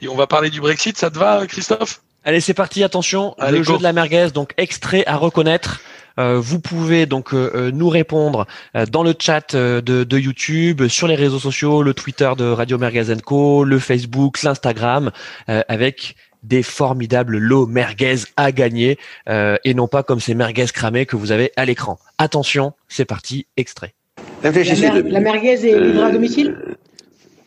Et 0.00 0.08
on 0.08 0.16
va 0.16 0.26
parler 0.26 0.50
du 0.50 0.60
Brexit. 0.60 0.98
Ça 0.98 1.10
te 1.10 1.18
va, 1.18 1.46
Christophe? 1.46 2.00
Allez, 2.26 2.40
c'est 2.40 2.54
parti. 2.54 2.82
Attention, 2.82 3.36
Allez, 3.38 3.58
le 3.58 3.64
go. 3.64 3.72
jeu 3.72 3.78
de 3.78 3.84
la 3.84 3.92
merguez, 3.92 4.28
donc 4.34 4.52
extrait 4.58 5.04
à 5.06 5.16
reconnaître. 5.16 5.80
Euh, 6.18 6.40
vous 6.40 6.58
pouvez 6.58 7.06
donc 7.06 7.32
euh, 7.32 7.70
nous 7.72 7.88
répondre 7.88 8.46
euh, 8.74 8.84
dans 8.84 9.04
le 9.04 9.14
chat 9.16 9.54
de, 9.54 9.80
de, 9.80 10.18
YouTube, 10.18 10.88
sur 10.88 11.06
les 11.06 11.14
réseaux 11.14 11.38
sociaux, 11.38 11.84
le 11.84 11.94
Twitter 11.94 12.30
de 12.36 12.44
Radio 12.44 12.78
Merguez 12.78 13.14
Co, 13.24 13.62
le 13.62 13.78
Facebook, 13.78 14.42
l'Instagram, 14.42 15.12
avec 15.46 16.16
des 16.42 16.64
formidables 16.64 17.38
lots 17.38 17.66
merguez 17.66 18.16
à 18.36 18.50
gagner 18.50 18.98
et 19.28 19.74
non 19.74 19.86
pas 19.86 20.02
comme 20.02 20.20
ces 20.20 20.34
merguez 20.34 20.66
cramées 20.66 21.06
que 21.06 21.16
vous 21.16 21.30
avez 21.30 21.52
à 21.56 21.64
l'écran. 21.64 21.98
Attention, 22.18 22.72
c'est 22.88 23.04
parti, 23.04 23.46
extrait. 23.56 23.94
La, 24.42 24.50
mer 24.50 24.64
la 25.04 25.20
merguez 25.20 25.68
est 25.68 25.80
livrée 25.80 26.04
à 26.04 26.10
domicile? 26.10 26.56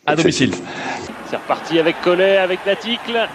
À 0.06 0.16
domicile. 0.16 0.52
C'est 1.28 1.36
reparti 1.36 1.78
avec 1.78 2.00
Collet, 2.02 2.38
avec 2.38 2.60
Laticle. 2.64 3.28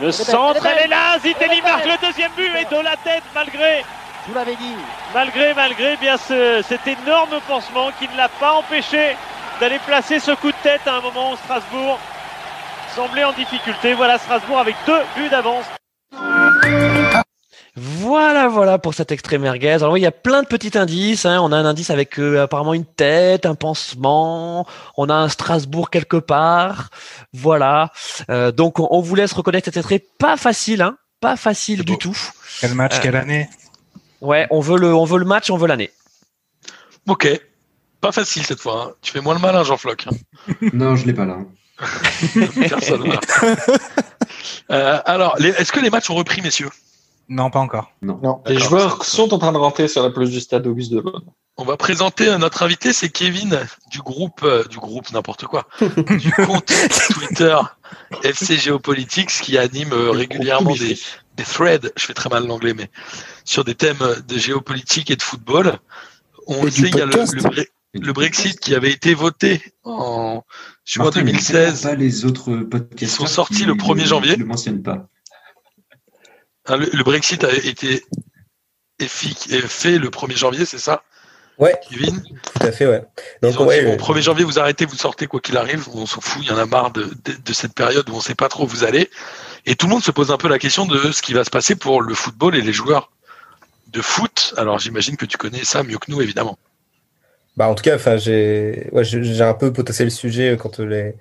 Le 0.00 0.12
centre, 0.12 0.64
elle 0.64 0.84
est 0.84 0.88
là. 0.88 1.18
Zitelli 1.18 1.60
marque 1.62 1.84
le 1.84 2.06
deuxième 2.06 2.30
but 2.36 2.50
et 2.58 2.64
de 2.64 2.82
la 2.82 2.96
tête 2.96 3.22
malgré. 3.34 3.84
Vous 4.26 4.34
l'avez 4.34 4.56
dit. 4.56 4.74
Malgré, 5.14 5.54
malgré 5.54 5.96
bien 5.96 6.16
ce, 6.16 6.62
cet 6.66 6.86
énorme 6.86 7.40
pansement 7.46 7.90
qui 7.98 8.08
ne 8.08 8.16
l'a 8.16 8.28
pas 8.28 8.52
empêché 8.52 9.16
d'aller 9.60 9.78
placer 9.80 10.18
ce 10.18 10.32
coup 10.32 10.50
de 10.50 10.56
tête 10.62 10.82
à 10.86 10.96
un 10.96 11.00
moment 11.00 11.32
où 11.32 11.36
Strasbourg 11.36 11.98
semblait 12.94 13.24
en 13.24 13.32
difficulté. 13.32 13.94
Voilà 13.94 14.18
Strasbourg 14.18 14.58
avec 14.58 14.76
deux 14.86 15.00
buts 15.16 15.28
d'avance. 15.28 15.66
Voilà, 17.82 18.48
voilà 18.48 18.76
pour 18.78 18.92
cet 18.92 19.10
extrait 19.10 19.38
merguez. 19.38 19.70
Alors 19.70 19.94
oui, 19.94 20.00
il 20.00 20.02
y 20.02 20.06
a 20.06 20.12
plein 20.12 20.42
de 20.42 20.46
petits 20.46 20.76
indices. 20.76 21.24
Hein. 21.24 21.40
On 21.40 21.50
a 21.50 21.56
un 21.56 21.64
indice 21.64 21.88
avec 21.88 22.18
euh, 22.18 22.42
apparemment 22.42 22.74
une 22.74 22.84
tête, 22.84 23.46
un 23.46 23.54
pansement. 23.54 24.66
On 24.98 25.08
a 25.08 25.14
un 25.14 25.30
Strasbourg 25.30 25.88
quelque 25.88 26.18
part. 26.18 26.90
Voilà. 27.32 27.90
Euh, 28.28 28.52
donc 28.52 28.80
on, 28.80 28.88
on, 28.90 29.00
vous 29.00 29.14
laisse 29.14 29.32
reconnaître 29.32 29.64
cet 29.64 29.78
extrait. 29.78 30.04
Pas 30.18 30.36
facile, 30.36 30.82
hein. 30.82 30.98
Pas 31.20 31.36
facile 31.36 31.82
du 31.82 31.96
tout. 31.96 32.16
Quel 32.60 32.74
match, 32.74 32.96
euh, 32.96 33.00
quelle 33.00 33.16
année? 33.16 33.48
Ouais, 34.20 34.46
on 34.50 34.60
veut 34.60 34.78
le, 34.78 34.94
on 34.94 35.06
veut 35.06 35.18
le 35.18 35.24
match, 35.24 35.48
on 35.48 35.56
veut 35.56 35.66
l'année. 35.66 35.90
Ok. 37.08 37.28
Pas 38.02 38.12
facile 38.12 38.44
cette 38.44 38.60
fois. 38.60 38.88
Hein. 38.88 38.94
Tu 39.00 39.10
fais 39.10 39.22
moins 39.22 39.32
le 39.32 39.40
malin, 39.40 39.64
Jean 39.64 39.78
Floc. 39.78 40.06
non, 40.74 40.96
je 40.96 41.06
l'ai 41.06 41.14
pas 41.14 41.24
là. 41.24 41.38
Personne. 42.68 43.10
euh, 44.70 45.00
alors, 45.06 45.40
est-ce 45.40 45.72
que 45.72 45.80
les 45.80 45.88
matchs 45.88 46.10
ont 46.10 46.14
repris, 46.14 46.42
messieurs? 46.42 46.68
Non, 47.30 47.48
pas 47.48 47.60
encore. 47.60 47.92
Non. 48.02 48.18
non. 48.22 48.42
Les 48.46 48.58
joueurs 48.58 49.04
sont 49.04 49.32
en 49.32 49.38
train 49.38 49.52
de 49.52 49.56
rentrer 49.56 49.86
sur 49.86 50.02
la 50.02 50.10
pelouse 50.10 50.32
du 50.32 50.40
stade 50.40 50.66
Auguste 50.66 50.90
Delon. 50.90 51.22
On 51.56 51.64
va 51.64 51.76
présenter 51.76 52.36
notre 52.38 52.64
invité, 52.64 52.92
c'est 52.92 53.08
Kevin 53.08 53.60
du 53.90 54.00
groupe, 54.00 54.40
euh, 54.42 54.64
du 54.64 54.78
groupe 54.78 55.12
n'importe 55.12 55.44
quoi, 55.44 55.68
du 55.80 56.32
compte 56.32 56.72
Twitter 57.12 57.56
FC 58.24 58.56
Géopolitics 58.56 59.28
qui 59.28 59.58
anime 59.58 59.92
euh, 59.92 60.10
régulièrement 60.10 60.74
des, 60.74 60.98
des, 61.36 61.44
threads, 61.44 61.92
je 61.96 62.04
fais 62.06 62.14
très 62.14 62.30
mal 62.30 62.46
l'anglais, 62.48 62.74
mais 62.74 62.90
sur 63.44 63.62
des 63.62 63.76
thèmes 63.76 64.02
de 64.26 64.38
géopolitique 64.38 65.12
et 65.12 65.16
de 65.16 65.22
football. 65.22 65.78
On 66.48 66.66
et 66.66 66.70
sait, 66.72 66.88
il 66.88 66.96
y 66.96 67.00
a 67.00 67.06
le, 67.06 67.12
le, 67.12 67.64
le, 67.94 68.12
Brexit 68.12 68.58
qui 68.58 68.74
avait 68.74 68.90
été 68.90 69.14
voté 69.14 69.62
en 69.84 70.42
juin 70.84 71.04
Martin, 71.04 71.20
2016. 71.20 71.82
Pas 71.82 71.94
les 71.94 72.24
autres 72.24 72.56
podcasts 72.56 73.02
Ils 73.02 73.08
sont 73.08 73.26
sortis 73.26 73.66
le 73.66 73.74
1er 73.74 74.06
janvier. 74.06 74.30
Je 74.32 74.36
ne 74.36 74.40
le 74.40 74.46
mentionne 74.46 74.82
pas. 74.82 75.08
Le, 76.68 76.88
le, 76.92 77.04
Brexit 77.04 77.42
a 77.44 77.52
été 77.52 78.04
fait 79.08 79.98
le 79.98 80.08
1er 80.08 80.36
janvier, 80.36 80.64
c'est 80.64 80.78
ça? 80.78 81.02
Ouais. 81.58 81.74
Kevin? 81.88 82.22
Tout 82.22 82.66
à 82.66 82.72
fait, 82.72 82.86
ouais. 82.86 83.02
Donc, 83.42 83.54
Ils 83.54 83.58
ont 83.60 83.66
ouais, 83.66 83.84
dit, 83.84 83.96
bon, 83.96 83.96
1er 83.96 84.22
janvier, 84.22 84.44
vous 84.44 84.58
arrêtez, 84.58 84.86
vous 84.86 84.96
sortez 84.96 85.26
quoi 85.26 85.40
qu'il 85.40 85.56
arrive, 85.56 85.88
on 85.92 86.06
s'en 86.06 86.20
fout, 86.20 86.42
il 86.42 86.48
y 86.48 86.52
en 86.52 86.58
a 86.58 86.64
marre 86.64 86.90
de, 86.90 87.04
de, 87.24 87.32
de, 87.44 87.52
cette 87.52 87.74
période 87.74 88.08
où 88.08 88.14
on 88.14 88.16
ne 88.16 88.22
sait 88.22 88.34
pas 88.34 88.48
trop 88.48 88.64
où 88.64 88.66
vous 88.66 88.84
allez. 88.84 89.10
Et 89.66 89.74
tout 89.74 89.86
le 89.86 89.90
monde 89.90 90.02
se 90.02 90.10
pose 90.10 90.30
un 90.30 90.38
peu 90.38 90.48
la 90.48 90.58
question 90.58 90.86
de 90.86 91.12
ce 91.12 91.20
qui 91.20 91.34
va 91.34 91.44
se 91.44 91.50
passer 91.50 91.76
pour 91.76 92.00
le 92.00 92.14
football 92.14 92.56
et 92.56 92.62
les 92.62 92.72
joueurs 92.72 93.10
de 93.88 94.00
foot. 94.00 94.54
Alors 94.56 94.78
j'imagine 94.78 95.16
que 95.16 95.26
tu 95.26 95.36
connais 95.36 95.64
ça 95.64 95.82
mieux 95.82 95.98
que 95.98 96.10
nous, 96.10 96.22
évidemment. 96.22 96.58
Bah, 97.56 97.68
en 97.68 97.74
tout 97.74 97.82
cas, 97.82 97.96
enfin, 97.96 98.16
j'ai 98.16 98.88
ouais, 98.92 99.04
j'ai 99.04 99.42
un 99.42 99.54
peu 99.54 99.72
potassé 99.72 100.04
le 100.04 100.10
sujet 100.10 100.56
quand 100.58 100.78
les, 100.78 101.14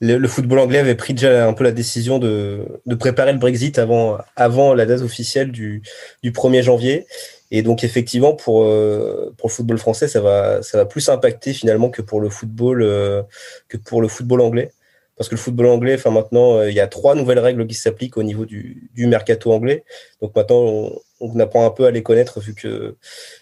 le, 0.00 0.18
le, 0.18 0.28
football 0.28 0.58
anglais 0.58 0.78
avait 0.78 0.94
pris 0.94 1.14
déjà 1.14 1.46
un 1.46 1.52
peu 1.52 1.64
la 1.64 1.72
décision 1.72 2.18
de, 2.18 2.66
de 2.84 2.94
préparer 2.94 3.32
le 3.32 3.38
Brexit 3.38 3.78
avant, 3.78 4.18
avant 4.36 4.74
la 4.74 4.86
date 4.86 5.00
officielle 5.00 5.52
du, 5.52 5.82
du 6.22 6.32
1er 6.32 6.62
janvier. 6.62 7.06
Et 7.50 7.62
donc 7.62 7.84
effectivement 7.84 8.34
pour 8.34 8.64
euh, 8.64 9.32
pour 9.38 9.48
le 9.48 9.54
football 9.54 9.78
français 9.78 10.08
ça 10.08 10.20
va 10.20 10.62
ça 10.62 10.78
va 10.78 10.84
plus 10.84 11.08
impacter 11.08 11.52
finalement 11.52 11.90
que 11.90 12.02
pour 12.02 12.20
le 12.20 12.28
football 12.28 12.82
euh, 12.82 13.22
que 13.68 13.76
pour 13.76 14.02
le 14.02 14.08
football 14.08 14.40
anglais. 14.40 14.72
Parce 15.16 15.28
que 15.28 15.36
le 15.36 15.40
football 15.40 15.66
anglais 15.66 15.94
enfin 15.94 16.10
maintenant 16.10 16.58
euh, 16.58 16.70
il 16.70 16.74
y 16.74 16.80
a 16.80 16.88
trois 16.88 17.14
nouvelles 17.14 17.38
règles 17.38 17.66
qui 17.66 17.74
s'appliquent 17.74 18.16
au 18.16 18.24
niveau 18.24 18.46
du, 18.46 18.90
du 18.94 19.06
mercato 19.06 19.52
anglais. 19.52 19.84
Donc 20.20 20.34
maintenant 20.34 20.56
on, 20.56 21.00
on, 21.20 21.38
apprend 21.38 21.64
un 21.64 21.70
peu 21.70 21.86
à 21.86 21.92
les 21.92 22.02
connaître 22.02 22.40
vu 22.40 22.52
que 22.54 22.96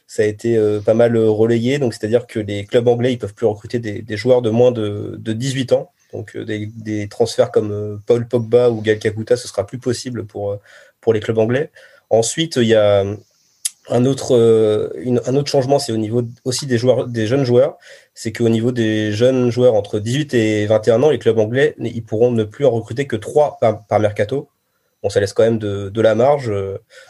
ça 0.07 0.23
a 0.23 0.27
été 0.27 0.59
pas 0.85 0.95
mal 0.95 1.17
relayé. 1.17 1.79
Donc 1.79 1.95
c'est-à-dire 1.95 2.27
que 2.27 2.39
les 2.41 2.67
clubs 2.67 2.87
anglais 2.87 3.13
ils 3.15 3.19
peuvent 3.19 3.35
plus 3.35 3.47
recruter 3.47 3.79
des, 3.79 4.03
des 4.03 4.17
joueurs 4.19 4.43
de 4.43 4.51
moins 4.51 4.71
de, 4.71 5.17
de 5.19 5.33
18 5.33 5.73
ans 5.73 5.91
donc 6.15 6.37
euh, 6.37 6.45
des, 6.45 6.67
des, 6.67 7.09
transferts 7.09 7.51
comme 7.51 8.01
Paul 8.07 8.27
Pogba 8.27 8.71
ou 8.71 8.81
Gal 8.81 8.99
Kakuta 8.99 9.37
ce 9.37 9.49
sera 9.49 9.67
plus 9.67 9.79
possible 9.79 10.25
pour 10.25 10.59
pour 11.01 11.13
les 11.13 11.21
clubs 11.21 11.39
anglais 11.39 11.71
ensuite 12.09 12.57
il 12.57 12.69
y 12.69 12.75
a 12.75 13.05
un 13.89 14.07
autre, 14.07 14.35
euh, 14.35 14.89
une, 14.97 15.21
un 15.27 15.35
autre 15.37 15.51
changement, 15.51 15.79
c'est 15.79 15.93
au 15.93 15.99
niveau 15.99 16.23
aussi 16.45 16.67
des 16.67 16.79
joueurs, 16.79 17.07
des 17.07 17.27
jeunes 17.27 17.45
joueurs. 17.45 17.77
C'est 18.15 18.33
qu'au 18.33 18.49
niveau 18.49 18.73
des 18.73 19.13
jeunes 19.13 19.51
joueurs 19.51 19.75
entre 19.75 19.99
18 19.99 20.33
et 20.35 20.67
21 20.67 21.03
ans, 21.03 21.11
les 21.11 21.19
clubs 21.19 21.39
anglais, 21.39 21.75
ils 21.79 22.05
pourront 22.05 22.31
ne 22.31 22.45
plus 22.45 22.65
en 22.65 22.71
recruter 22.71 23.07
que 23.07 23.17
3 23.17 23.59
par, 23.61 23.87
par 23.87 24.01
mercato. 24.01 24.49
Bon, 25.03 25.11
ça 25.11 25.21
laisse 25.21 25.35
quand 25.35 25.43
même 25.43 25.59
de, 25.59 25.91
de 25.91 26.01
la 26.01 26.15
marge. 26.15 26.51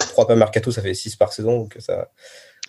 3 0.01 0.27
par 0.27 0.37
mercato, 0.37 0.73
ça 0.73 0.83
fait 0.83 0.95
6 0.95 1.15
par 1.15 1.33
saison. 1.33 1.61
Donc 1.61 1.77
ça, 1.79 2.09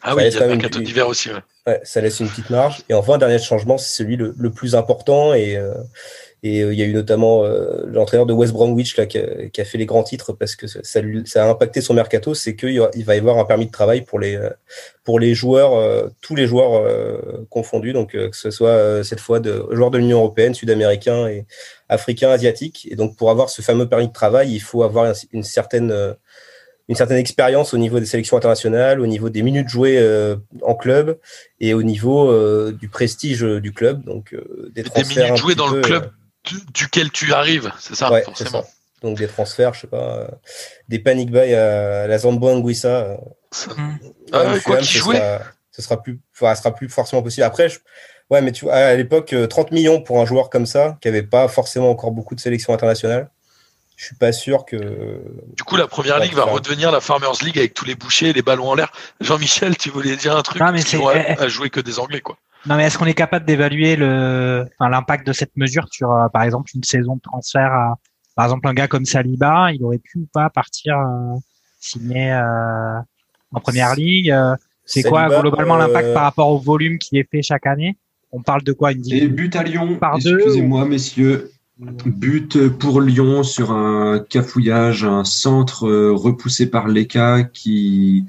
ah 0.01 0.09
ça 0.09 0.15
oui, 0.15 0.27
il 0.27 0.33
y 0.33 0.37
a 0.37 0.41
le 0.41 0.55
mercato 0.55 0.79
d'hiver 0.79 1.07
aussi. 1.07 1.29
Ouais. 1.29 1.39
ouais. 1.65 1.81
ça 1.83 1.99
laisse 1.99 2.19
une 2.19 2.29
petite 2.29 2.51
marge. 2.51 2.83
Et 2.89 2.93
enfin, 2.93 3.17
dernier 3.17 3.39
changement, 3.39 3.79
c'est 3.79 4.03
celui 4.03 4.17
le, 4.17 4.35
le, 4.37 4.51
plus 4.51 4.75
important 4.75 5.33
et, 5.33 5.57
euh, 5.57 5.73
et 6.45 6.61
euh, 6.61 6.73
il 6.73 6.79
y 6.79 6.83
a 6.83 6.85
eu 6.85 6.93
notamment 6.93 7.43
euh, 7.43 7.85
l'entraîneur 7.87 8.27
de 8.27 8.33
West 8.33 8.53
Bromwich 8.53 8.97
là, 8.97 9.07
qui, 9.07 9.17
a, 9.17 9.49
qui, 9.49 9.61
a, 9.61 9.65
fait 9.65 9.79
les 9.79 9.87
grands 9.87 10.03
titres 10.03 10.31
parce 10.31 10.55
que 10.55 10.67
ça, 10.67 11.01
lui, 11.01 11.23
ça 11.25 11.43
a 11.43 11.49
impacté 11.49 11.81
son 11.81 11.95
mercato, 11.95 12.35
c'est 12.35 12.55
qu'il 12.55 12.87
il 12.93 13.03
va 13.03 13.15
y 13.15 13.17
avoir 13.17 13.39
un 13.39 13.45
permis 13.45 13.65
de 13.65 13.71
travail 13.71 14.01
pour 14.01 14.19
les, 14.19 14.39
pour 15.03 15.19
les 15.19 15.33
joueurs, 15.33 15.73
euh, 15.73 16.07
tous 16.21 16.35
les 16.35 16.45
joueurs 16.45 16.75
euh, 16.75 17.47
confondus, 17.49 17.93
donc 17.93 18.11
que 18.11 18.29
ce 18.31 18.51
soit 18.51 19.03
cette 19.03 19.19
fois 19.19 19.39
de 19.39 19.65
joueurs 19.71 19.89
de 19.89 19.97
l'Union 19.97 20.19
européenne, 20.19 20.53
sud-américains 20.53 21.27
et 21.27 21.45
africains, 21.89 22.29
asiatiques. 22.29 22.87
Et 22.91 22.95
donc 22.95 23.17
pour 23.17 23.31
avoir 23.31 23.49
ce 23.49 23.63
fameux 23.63 23.89
permis 23.89 24.07
de 24.07 24.13
travail, 24.13 24.53
il 24.53 24.61
faut 24.61 24.83
avoir 24.83 25.13
une 25.33 25.43
certaine 25.43 26.15
une 26.87 26.95
certaine 26.95 27.17
expérience 27.17 27.73
au 27.73 27.77
niveau 27.77 27.99
des 27.99 28.05
sélections 28.05 28.37
internationales, 28.37 29.01
au 29.01 29.07
niveau 29.07 29.29
des 29.29 29.41
minutes 29.41 29.69
jouées 29.69 29.97
euh, 29.97 30.35
en 30.61 30.75
club 30.75 31.17
et 31.59 31.73
au 31.73 31.81
niveau 31.81 32.29
euh, 32.29 32.71
du 32.71 32.89
prestige 32.89 33.41
du 33.41 33.73
club. 33.73 34.03
Donc 34.03 34.33
euh, 34.33 34.71
des, 34.73 34.83
des 34.83 35.03
minutes 35.03 35.37
jouées 35.37 35.55
dans 35.55 35.67
le 35.67 35.81
club 35.81 36.11
duquel 36.73 37.11
tu 37.11 37.33
arrives, 37.33 37.71
c'est 37.79 37.95
ça, 37.95 38.11
ouais, 38.11 38.23
forcément. 38.23 38.63
Ça. 38.63 38.69
Donc 39.01 39.17
des 39.17 39.27
transferts, 39.27 39.73
je 39.73 39.81
sais 39.81 39.87
pas, 39.87 40.27
des 40.87 40.99
panic 40.99 41.31
buy 41.31 41.53
à 41.53 42.07
la 42.07 42.17
Zambo 42.17 42.49
Anguissa. 42.49 43.17
Ah, 44.31 44.51
ouais, 44.51 44.59
quoi 44.61 44.77
qu'il 44.77 44.99
jouait. 44.99 45.39
Ce 45.71 45.81
sera 45.81 46.01
plus, 46.01 46.19
enfin, 46.33 46.55
sera 46.55 46.73
plus 46.73 46.87
forcément 46.87 47.21
possible. 47.21 47.43
Après, 47.43 47.67
je, 47.67 47.79
ouais, 48.29 48.41
mais 48.41 48.53
tu 48.53 48.65
vois, 48.65 48.75
à 48.75 48.95
l'époque, 48.95 49.35
30 49.49 49.71
millions 49.71 50.01
pour 50.01 50.21
un 50.21 50.25
joueur 50.25 50.49
comme 50.49 50.65
ça, 50.65 50.97
qui 51.01 51.09
avait 51.09 51.23
pas 51.23 51.49
forcément 51.49 51.89
encore 51.89 52.11
beaucoup 52.11 52.33
de 52.33 52.39
sélections 52.39 52.73
internationales 52.73 53.29
je 53.95 54.05
suis 54.05 54.15
pas 54.15 54.31
sûr 54.31 54.65
que. 54.65 55.21
Du 55.55 55.63
coup, 55.63 55.77
la 55.77 55.87
première 55.87 56.19
ligue 56.19 56.33
va 56.33 56.43
redevenir 56.43 56.91
la 56.91 56.99
Farmers 56.99 57.41
League 57.41 57.57
avec 57.57 57.73
tous 57.73 57.85
les 57.85 57.95
bouchers, 57.95 58.33
les 58.33 58.41
ballons 58.41 58.69
en 58.69 58.75
l'air. 58.75 58.91
Jean-Michel, 59.21 59.77
tu 59.77 59.89
voulais 59.89 60.15
dire 60.15 60.35
un 60.35 60.41
truc 60.41 60.61
Non, 60.61 60.71
mais 60.71 60.81
c'est 60.81 60.99
à 61.39 61.47
jouer 61.47 61.69
que 61.69 61.79
des 61.79 61.99
Anglais, 61.99 62.21
quoi. 62.21 62.37
Non, 62.67 62.77
mais 62.77 62.85
est-ce 62.85 62.97
qu'on 62.97 63.05
est 63.05 63.13
capable 63.13 63.45
d'évaluer 63.45 63.95
le, 63.95 64.67
enfin, 64.79 64.89
l'impact 64.89 65.27
de 65.27 65.33
cette 65.33 65.55
mesure 65.55 65.87
sur, 65.91 66.11
euh, 66.11 66.27
par 66.29 66.43
exemple, 66.43 66.71
une 66.73 66.83
saison 66.83 67.15
de 67.15 67.21
transfert 67.21 67.71
à, 67.71 67.95
par 68.35 68.45
exemple, 68.45 68.67
un 68.67 68.73
gars 68.73 68.87
comme 68.87 69.05
Saliba, 69.05 69.71
il 69.71 69.83
aurait 69.83 69.99
pu 69.99 70.19
ou 70.19 70.27
pas 70.31 70.49
partir 70.49 70.97
euh, 70.97 71.37
signer 71.79 72.33
euh, 72.33 72.99
en 73.53 73.59
première 73.61 73.95
ligue. 73.95 74.29
Euh, 74.31 74.55
c'est 74.85 75.03
quoi 75.03 75.41
globalement 75.41 75.77
l'impact 75.77 76.13
par 76.13 76.23
rapport 76.23 76.49
au 76.49 76.59
volume 76.59 76.99
qui 76.99 77.17
est 77.17 77.27
fait 77.29 77.41
chaque 77.41 77.65
année? 77.65 77.97
On 78.31 78.41
parle 78.41 78.63
de 78.63 78.73
quoi 78.73 78.91
une 78.91 79.01
Et 79.11 79.27
but 79.27 79.55
à 79.55 79.63
Lyon. 79.63 79.97
Excusez-moi, 80.15 80.85
messieurs. 80.85 81.51
But 81.77 82.69
pour 82.69 83.01
Lyon 83.01 83.43
sur 83.43 83.71
un 83.71 84.19
cafouillage, 84.19 85.03
un 85.03 85.23
centre 85.23 85.87
euh, 85.87 86.13
repoussé 86.13 86.69
par 86.69 86.87
Leka 86.87 87.43
qui, 87.43 88.25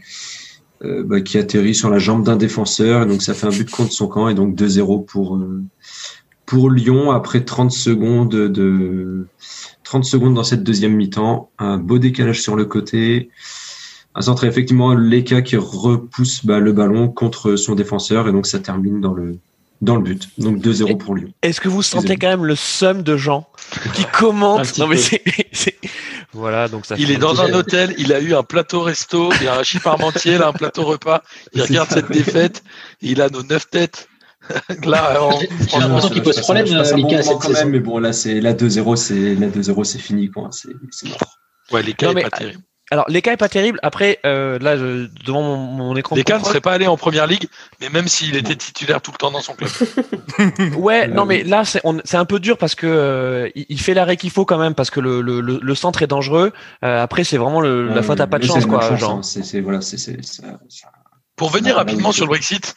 euh, 0.83 1.03
bah, 1.05 1.21
qui 1.21 1.39
atterrit 1.39 1.75
sur 1.75 1.91
la 1.91 1.99
jambe 1.99 2.25
d'un 2.25 2.37
défenseur. 2.37 3.03
Et 3.03 3.07
donc 3.07 3.23
ça 3.23 3.35
fait 3.35 3.47
un 3.47 3.51
but 3.51 3.71
contre 3.71 3.93
son 3.93 4.09
camp 4.09 4.29
et 4.29 4.35
donc 4.35 4.55
2-0 4.55 5.05
pour, 5.05 5.37
euh, 5.37 5.63
pour 6.45 6.71
Lyon 6.71 7.11
après 7.11 7.45
30 7.45 7.71
secondes 7.71 8.35
de 8.35 9.27
30 9.85 10.05
secondes 10.05 10.35
dans 10.35 10.45
cette 10.45 10.63
deuxième 10.63 10.95
mi-temps. 10.95 11.51
Un 11.59 11.79
beau 11.79 11.99
décalage 11.99 12.43
sur 12.43 12.57
le 12.57 12.65
côté. 12.65 13.31
Un 14.15 14.23
centre 14.23 14.45
effectivement 14.45 14.95
Leka 14.95 15.43
qui 15.43 15.57
repousse 15.57 16.45
bah, 16.45 16.59
le 16.59 16.73
ballon 16.73 17.09
contre 17.09 17.57
son 17.57 17.75
défenseur 17.75 18.29
et 18.29 18.33
donc 18.33 18.47
ça 18.47 18.59
termine 18.59 19.01
dans 19.01 19.15
le 19.15 19.39
dans 19.81 19.97
le 19.97 20.03
but. 20.03 20.29
Donc 20.39 20.59
2-0 20.59 20.97
pour 20.99 21.15
Lyon. 21.15 21.33
Est-ce 21.43 21.61
que 21.61 21.69
vous 21.69 21.83
sentez 21.83 22.17
quand 22.17 22.29
même 22.29 22.45
le 22.45 22.57
somme 22.57 23.03
de 23.03 23.17
gens 23.17 23.49
qui 23.95 24.05
commentent 24.13 24.79
Non 24.79 24.87
mais 24.87 24.97
c'est, 25.53 25.77
voilà 26.33 26.69
donc 26.69 26.87
ça. 26.87 26.97
Il 26.99 27.11
est 27.11 27.17
dans 27.17 27.41
un 27.41 27.53
hôtel, 27.53 27.95
il 27.99 28.13
a 28.13 28.21
eu 28.21 28.35
un 28.35 28.43
plateau 28.43 28.83
resto, 28.83 29.33
il 29.41 29.45
y 29.45 29.49
a 29.49 29.59
un 29.59 29.63
chip 29.63 29.83
parmentier, 29.83 30.39
là 30.39 30.49
un 30.49 30.53
plateau 30.53 30.85
repas. 30.85 31.23
Il 31.55 31.63
regarde 31.63 31.91
cette 31.91 32.11
défaite, 32.11 32.63
il 33.01 33.21
a 33.21 33.29
nos 33.29 33.43
neuf 33.43 33.69
têtes. 33.71 34.09
là, 34.85 35.19
j'ai 35.41 35.79
l'impression 35.79 36.09
qu'il 36.09 36.23
pose 36.23 36.41
problème. 36.41 36.67
cas, 36.67 37.23
quand 37.41 37.51
même, 37.51 37.71
mais 37.71 37.81
bon 37.81 37.99
là 37.99 38.13
c'est 38.13 38.41
la 38.41 38.55
2-0, 38.55 38.97
c'est 38.97 39.35
la 39.35 39.49
2-0, 39.49 39.85
c'est 39.85 39.99
fini 39.99 40.31
quoi. 40.31 40.51
C'est, 40.53 40.69
c'est 40.91 41.09
mort. 41.09 41.39
Ouais, 41.73 41.83
les 41.83 41.95
cas, 41.95 42.15
pas 42.15 42.31
terrible. 42.31 42.63
Alors, 42.93 43.05
les 43.09 43.21
cas 43.21 43.33
est 43.33 43.37
pas 43.37 43.49
terrible. 43.49 43.81
Après, 43.83 44.21
euh, 44.25 44.61
là, 44.61 44.77
je, 44.77 45.09
devant 45.25 45.43
mon, 45.43 45.57
mon 45.57 45.97
écran. 45.97 46.15
Les 46.15 46.23
cas 46.23 46.39
ne 46.39 46.45
serait 46.45 46.61
pas 46.61 46.73
allé 46.73 46.87
en 46.87 46.97
première 46.97 47.27
ligue, 47.27 47.49
mais 47.81 47.89
même 47.89 48.07
s'il 48.07 48.37
était 48.37 48.55
titulaire 48.55 49.01
tout 49.01 49.11
le 49.11 49.17
temps 49.17 49.33
dans 49.33 49.41
son 49.41 49.55
club. 49.55 49.71
ouais, 50.77 51.09
non, 51.09 51.25
mais 51.25 51.43
là, 51.43 51.65
c'est, 51.65 51.83
c'est 52.05 52.17
un 52.17 52.25
peu 52.25 52.39
dur 52.39 52.59
parce 52.59 52.77
que 52.77 52.87
euh, 52.87 53.51
il 53.57 53.81
fait 53.81 53.93
l'arrêt 53.93 54.17
qu'il 54.17 54.31
faut 54.31 54.45
quand 54.45 54.59
même 54.59 54.75
parce 54.75 54.91
que 54.91 55.01
le, 55.01 55.21
le, 55.21 55.41
le 55.41 55.75
centre 55.75 56.03
est 56.03 56.07
dangereux. 56.07 56.53
Euh, 56.85 57.03
après, 57.03 57.25
c'est 57.25 57.39
vraiment 57.39 57.61
le, 57.61 57.89
la 57.89 58.03
faute 58.03 58.21
à 58.21 58.29
pas 58.29 58.39
de 58.39 58.47
chance, 58.47 58.67
quoi. 58.67 58.81
Chance, 58.81 59.01
genre. 59.01 59.11
Hein. 59.17 59.23
C'est, 59.23 59.45
c'est, 59.45 59.61
voilà, 59.61 59.81
c'est, 59.81 59.99
c'est, 59.99 60.25
ça, 60.25 60.45
ça... 60.69 60.89
Pour 61.35 61.51
venir 61.51 61.77
rapidement 61.77 62.13
sur 62.13 62.25
le 62.25 62.31
Brexit, 62.31 62.77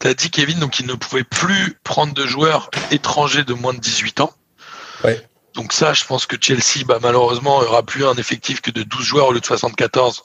tu 0.00 0.06
as 0.06 0.14
dit 0.14 0.30
Kevin 0.30 0.58
donc 0.60 0.78
il 0.80 0.86
ne 0.86 0.94
pouvait 0.94 1.24
plus 1.24 1.76
prendre 1.84 2.14
de 2.14 2.26
joueurs 2.26 2.70
étrangers 2.90 3.44
de 3.44 3.52
moins 3.54 3.74
de 3.74 3.80
18 3.80 4.20
ans. 4.20 4.32
Ouais. 5.04 5.20
Donc 5.58 5.72
ça, 5.72 5.92
je 5.92 6.04
pense 6.04 6.24
que 6.24 6.36
Chelsea, 6.40 6.84
bah, 6.86 7.00
malheureusement, 7.02 7.56
aura 7.56 7.82
plus 7.82 8.06
un 8.06 8.14
effectif 8.14 8.60
que 8.60 8.70
de 8.70 8.84
12 8.84 9.02
joueurs 9.04 9.26
au 9.26 9.32
lieu 9.32 9.40
de 9.40 9.44
74, 9.44 10.22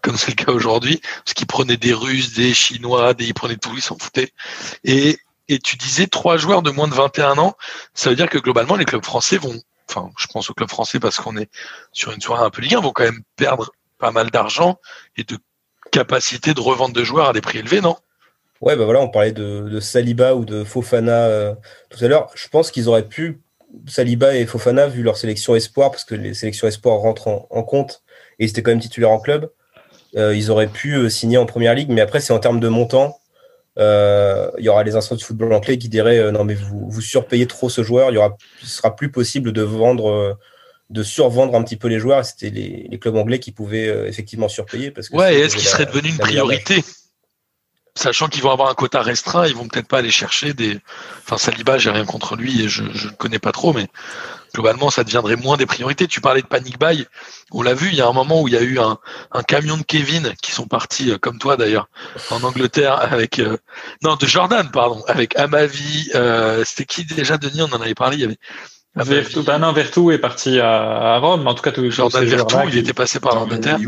comme 0.00 0.16
c'est 0.16 0.38
le 0.38 0.44
cas 0.44 0.52
aujourd'hui, 0.52 1.00
parce 1.24 1.34
qu'ils 1.34 1.48
prenaient 1.48 1.76
des 1.76 1.92
Russes, 1.92 2.34
des 2.34 2.54
Chinois, 2.54 3.12
des, 3.12 3.24
ils 3.24 3.34
prenaient 3.34 3.56
tout, 3.56 3.72
ils 3.74 3.82
s'en 3.82 3.98
foutaient. 3.98 4.30
Et, 4.84 5.18
et 5.48 5.58
tu 5.58 5.74
disais 5.76 6.06
trois 6.06 6.36
joueurs 6.36 6.62
de 6.62 6.70
moins 6.70 6.86
de 6.86 6.94
21 6.94 7.36
ans, 7.38 7.56
ça 7.94 8.10
veut 8.10 8.14
dire 8.14 8.28
que 8.28 8.38
globalement, 8.38 8.76
les 8.76 8.84
clubs 8.84 9.04
français 9.04 9.38
vont, 9.38 9.60
enfin, 9.90 10.08
je 10.16 10.28
pense 10.28 10.50
aux 10.50 10.54
clubs 10.54 10.70
français 10.70 11.00
parce 11.00 11.16
qu'on 11.16 11.36
est 11.36 11.50
sur 11.90 12.12
une 12.12 12.20
soirée 12.20 12.44
un 12.44 12.50
peu 12.50 12.62
Ligue 12.62 12.76
1, 12.76 12.80
vont 12.80 12.92
quand 12.92 13.02
même 13.02 13.24
perdre 13.34 13.72
pas 13.98 14.12
mal 14.12 14.30
d'argent 14.30 14.78
et 15.16 15.24
de 15.24 15.36
capacité 15.90 16.54
de 16.54 16.60
revente 16.60 16.92
de 16.92 17.02
joueurs 17.02 17.30
à 17.30 17.32
des 17.32 17.40
prix 17.40 17.58
élevés, 17.58 17.80
non? 17.80 17.96
Ouais, 18.60 18.76
bah 18.76 18.84
voilà, 18.84 19.00
on 19.00 19.08
parlait 19.08 19.32
de, 19.32 19.68
de 19.68 19.80
Saliba 19.80 20.36
ou 20.36 20.44
de 20.44 20.62
Fofana 20.62 21.24
euh, 21.26 21.54
tout 21.90 22.04
à 22.04 22.06
l'heure. 22.06 22.30
Je 22.36 22.46
pense 22.46 22.70
qu'ils 22.70 22.88
auraient 22.88 23.08
pu 23.08 23.42
Saliba 23.86 24.34
et 24.36 24.46
Fofana, 24.46 24.86
vu 24.86 25.02
leur 25.02 25.16
sélection 25.16 25.54
espoir, 25.54 25.90
parce 25.90 26.04
que 26.04 26.14
les 26.14 26.34
sélections 26.34 26.66
espoir 26.66 26.98
rentrent 26.98 27.46
en, 27.50 27.62
compte, 27.62 28.02
et 28.38 28.44
ils 28.44 28.50
étaient 28.50 28.62
quand 28.62 28.70
même 28.70 28.80
titulaires 28.80 29.10
en 29.10 29.20
club, 29.20 29.50
euh, 30.16 30.34
ils 30.34 30.50
auraient 30.50 30.68
pu 30.68 30.94
euh, 30.94 31.08
signer 31.08 31.38
en 31.38 31.46
première 31.46 31.74
ligue, 31.74 31.90
mais 31.90 32.00
après, 32.00 32.20
c'est 32.20 32.32
en 32.32 32.38
termes 32.38 32.60
de 32.60 32.68
montant. 32.68 33.18
Euh, 33.78 34.50
il 34.58 34.64
y 34.64 34.68
aura 34.70 34.82
les 34.84 34.96
instances 34.96 35.18
du 35.18 35.24
football 35.24 35.52
anglais 35.52 35.76
qui 35.76 35.90
diraient 35.90 36.32
non, 36.32 36.44
mais 36.44 36.54
vous, 36.54 36.88
vous 36.88 37.00
surpayez 37.02 37.46
trop 37.46 37.68
ce 37.68 37.82
joueur, 37.82 38.10
il 38.10 38.14
y 38.14 38.16
aura, 38.16 38.36
sera 38.62 38.96
plus 38.96 39.10
possible 39.10 39.52
de 39.52 39.62
vendre. 39.62 40.38
de 40.88 41.02
survendre 41.02 41.54
un 41.54 41.62
petit 41.62 41.76
peu 41.76 41.88
les 41.88 41.98
joueurs, 41.98 42.24
c'était 42.24 42.48
les, 42.48 42.86
les, 42.90 42.98
clubs 42.98 43.16
anglais 43.16 43.38
qui 43.38 43.52
pouvaient 43.52 44.08
effectivement 44.08 44.48
surpayer. 44.48 44.90
Parce 44.90 45.10
que 45.10 45.16
ouais, 45.16 45.34
et 45.36 45.40
est-ce 45.40 45.56
qu'il 45.56 45.66
serait 45.66 45.84
devenu 45.84 46.08
une 46.08 46.18
priorité? 46.18 46.82
Sachant 47.96 48.28
qu'ils 48.28 48.42
vont 48.42 48.52
avoir 48.52 48.68
un 48.68 48.74
quota 48.74 49.02
restreint, 49.02 49.46
ils 49.48 49.56
vont 49.56 49.66
peut-être 49.66 49.88
pas 49.88 49.98
aller 49.98 50.12
chercher 50.12 50.54
des. 50.54 50.78
Enfin, 51.24 51.38
Saliba, 51.38 51.78
j'ai 51.78 51.90
rien 51.90 52.04
contre 52.04 52.36
lui 52.36 52.62
et 52.62 52.68
je 52.68 52.84
ne 52.84 52.88
le 52.88 53.10
connais 53.18 53.40
pas 53.40 53.50
trop, 53.50 53.72
mais 53.72 53.88
globalement, 54.54 54.90
ça 54.90 55.02
deviendrait 55.02 55.36
moins 55.36 55.56
des 55.56 55.66
priorités. 55.66 56.06
Tu 56.06 56.20
parlais 56.20 56.42
de 56.42 56.46
panic 56.46 56.78
buy, 56.78 57.06
on 57.50 57.62
l'a 57.62 57.74
vu, 57.74 57.88
il 57.88 57.94
y 57.94 58.00
a 58.00 58.06
un 58.06 58.12
moment 58.12 58.40
où 58.40 58.48
il 58.48 58.54
y 58.54 58.56
a 58.56 58.62
eu 58.62 58.78
un, 58.78 58.98
un 59.32 59.42
camion 59.42 59.76
de 59.76 59.82
Kevin 59.82 60.32
qui 60.40 60.52
sont 60.52 60.66
partis, 60.66 61.10
euh, 61.10 61.18
comme 61.18 61.38
toi 61.38 61.56
d'ailleurs, 61.56 61.88
en 62.30 62.42
Angleterre 62.42 63.00
avec 63.00 63.38
euh, 63.38 63.56
non 64.02 64.14
de 64.16 64.26
Jordan, 64.26 64.70
pardon, 64.70 65.02
avec 65.08 65.36
Amavi. 65.36 66.10
Euh, 66.14 66.62
C'était 66.64 66.84
qui 66.84 67.04
déjà 67.04 67.38
Denis? 67.38 67.62
On 67.62 67.74
en 67.74 67.80
avait 67.80 67.94
parlé. 67.94 68.16
Il 68.18 68.20
y 68.20 68.24
avait 68.24 68.38
Vertu, 68.96 69.42
bah 69.42 69.58
non, 69.58 69.72
Vertu 69.72 70.12
est 70.12 70.18
parti 70.18 70.58
à, 70.58 71.14
à 71.14 71.18
Rome, 71.18 71.46
en 71.46 71.54
tout 71.54 71.62
cas 71.62 71.72
tous 71.72 71.90
Jordan 71.90 72.24
Vertu, 72.24 72.56
il 72.68 72.78
était 72.78 72.94
passé 72.94 73.20
par 73.20 73.34
l'Angleterre. 73.34 73.78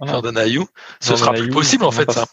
Jordan 0.00 0.38
Ayou. 0.38 0.66
Ce 1.00 1.16
sera 1.16 1.32
plus 1.32 1.50
possible 1.50 1.84
en 1.84 1.90
fait 1.90 2.10
ça. 2.10 2.26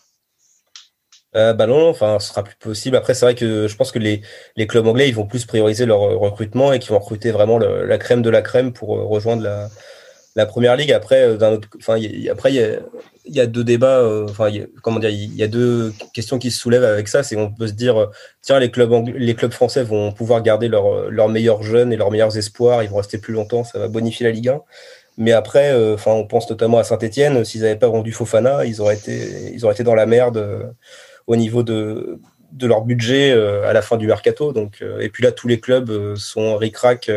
Euh, 1.35 1.53
bah 1.53 1.67
non, 1.67 1.89
enfin, 1.89 2.17
ce 2.19 2.29
sera 2.29 2.43
plus 2.43 2.55
possible. 2.55 2.95
Après, 2.95 3.13
c'est 3.13 3.25
vrai 3.25 3.35
que 3.35 3.67
je 3.67 3.75
pense 3.75 3.91
que 3.91 3.99
les, 3.99 4.21
les 4.55 4.67
clubs 4.67 4.87
anglais, 4.87 5.09
ils 5.09 5.15
vont 5.15 5.27
plus 5.27 5.45
prioriser 5.45 5.85
leur 5.85 5.99
recrutement 5.99 6.71
et 6.71 6.79
qu'ils 6.79 6.91
vont 6.91 6.99
recruter 6.99 7.31
vraiment 7.31 7.59
la 7.59 7.97
crème 7.97 8.21
de 8.21 8.29
la 8.29 8.41
crème 8.41 8.71
pour 8.71 8.97
euh, 8.97 9.03
rejoindre 9.03 9.43
la, 9.43 9.69
la 10.35 10.45
première 10.45 10.77
ligue. 10.77 10.93
Après, 10.93 11.23
euh, 11.23 11.59
enfin, 11.77 11.97
après, 12.31 12.53
il 12.53 13.35
y 13.35 13.39
a, 13.41 13.47
deux 13.47 13.65
débats. 13.65 13.99
Euh, 13.99 14.27
enfin, 14.29 14.49
comment 14.81 14.99
dire, 14.99 15.09
il 15.09 15.35
y 15.35 15.43
a 15.43 15.47
deux 15.47 15.93
questions 16.13 16.39
qui 16.39 16.51
se 16.51 16.59
soulèvent 16.59 16.85
avec 16.85 17.09
ça. 17.09 17.21
C'est 17.21 17.35
on 17.35 17.51
peut 17.51 17.67
se 17.67 17.73
dire, 17.73 18.09
tiens, 18.41 18.59
les 18.59 18.71
clubs 18.71 19.09
les 19.15 19.35
clubs 19.35 19.51
français 19.51 19.83
vont 19.83 20.13
pouvoir 20.13 20.41
garder 20.41 20.69
leurs 20.69 21.09
leurs 21.11 21.29
meilleurs 21.29 21.63
jeunes 21.63 21.91
et 21.91 21.97
leurs 21.97 22.11
meilleurs 22.11 22.37
espoirs. 22.37 22.83
Ils 22.83 22.89
vont 22.89 22.97
rester 22.97 23.17
plus 23.17 23.33
longtemps. 23.33 23.65
Ça 23.65 23.79
va 23.79 23.87
bonifier 23.89 24.25
la 24.25 24.31
Ligue 24.31 24.49
1. 24.49 24.61
Mais 25.17 25.31
après, 25.33 25.73
enfin, 25.93 26.11
on 26.11 26.27
pense 26.27 26.49
notamment 26.49 26.77
à 26.77 26.83
Saint-Etienne. 26.85 27.43
S'ils 27.45 27.61
n'avaient 27.61 27.77
pas 27.77 27.87
vendu 27.89 28.11
Fofana, 28.11 28.65
ils 28.65 28.81
auraient 28.81 28.95
été, 28.95 29.51
ils 29.53 29.65
auraient 29.65 29.73
été 29.73 29.83
dans 29.83 29.95
la 29.95 30.05
merde 30.05 30.73
au 31.27 31.35
niveau 31.35 31.63
de, 31.63 32.19
de 32.55 32.67
leur 32.67 32.81
budget 32.81 33.31
euh, 33.31 33.67
à 33.67 33.73
la 33.73 33.81
fin 33.81 33.97
du 33.97 34.07
mercato. 34.07 34.53
Donc, 34.53 34.81
euh, 34.81 34.99
et 34.99 35.09
puis 35.09 35.23
là, 35.23 35.31
tous 35.31 35.47
les 35.47 35.59
clubs 35.59 35.89
euh, 35.89 36.15
sont 36.15 36.57
ric-rac 36.57 37.11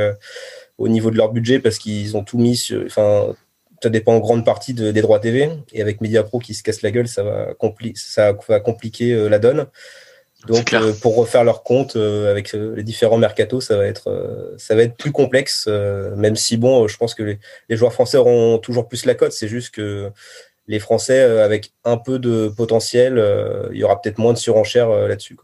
au 0.76 0.88
niveau 0.88 1.10
de 1.10 1.16
leur 1.16 1.32
budget 1.32 1.58
parce 1.58 1.78
qu'ils 1.78 2.16
ont 2.16 2.24
tout 2.24 2.38
mis 2.38 2.56
sur. 2.56 2.82
Enfin, 2.84 3.34
ça 3.80 3.90
dépend 3.90 4.14
en 4.14 4.18
grande 4.18 4.44
partie 4.44 4.74
de, 4.74 4.90
des 4.90 5.02
droits 5.02 5.20
TV. 5.20 5.50
Et 5.72 5.80
avec 5.80 6.00
Mediapro 6.00 6.40
qui 6.40 6.54
se 6.54 6.62
casse 6.62 6.82
la 6.82 6.90
gueule, 6.90 7.06
ça 7.06 7.22
va, 7.22 7.54
compli 7.54 7.92
ça 7.94 8.36
va 8.48 8.60
compliquer 8.60 9.28
la 9.28 9.38
donne. 9.38 9.66
Donc, 10.46 10.74
pour 11.00 11.16
refaire 11.16 11.42
leur 11.44 11.62
compte 11.64 11.96
avec 11.96 12.52
les 12.52 12.82
différents 12.84 13.18
mercatos, 13.18 13.60
ça 13.60 13.76
va 13.76 13.86
être, 13.86 14.54
ça 14.56 14.74
va 14.74 14.82
être 14.82 14.96
plus 14.96 15.12
complexe. 15.12 15.68
même 15.68 16.34
si, 16.36 16.56
bon, 16.56 16.88
je 16.88 16.96
pense 16.96 17.14
que 17.14 17.22
les, 17.22 17.38
les, 17.68 17.76
joueurs 17.76 17.92
français 17.92 18.16
auront 18.16 18.58
toujours 18.58 18.88
plus 18.88 19.04
la 19.04 19.14
cote. 19.14 19.32
C'est 19.32 19.48
juste 19.48 19.74
que 19.74 20.10
les 20.68 20.78
Français, 20.78 21.20
euh, 21.20 21.44
avec 21.44 21.72
un 21.84 21.96
peu 21.96 22.18
de 22.18 22.52
potentiel, 22.54 23.18
euh, 23.18 23.68
il 23.72 23.78
y 23.78 23.84
aura 23.84 24.00
peut-être 24.00 24.18
moins 24.18 24.34
de 24.34 24.38
surenchère 24.38 24.90
euh, 24.90 25.08
là-dessus. 25.08 25.36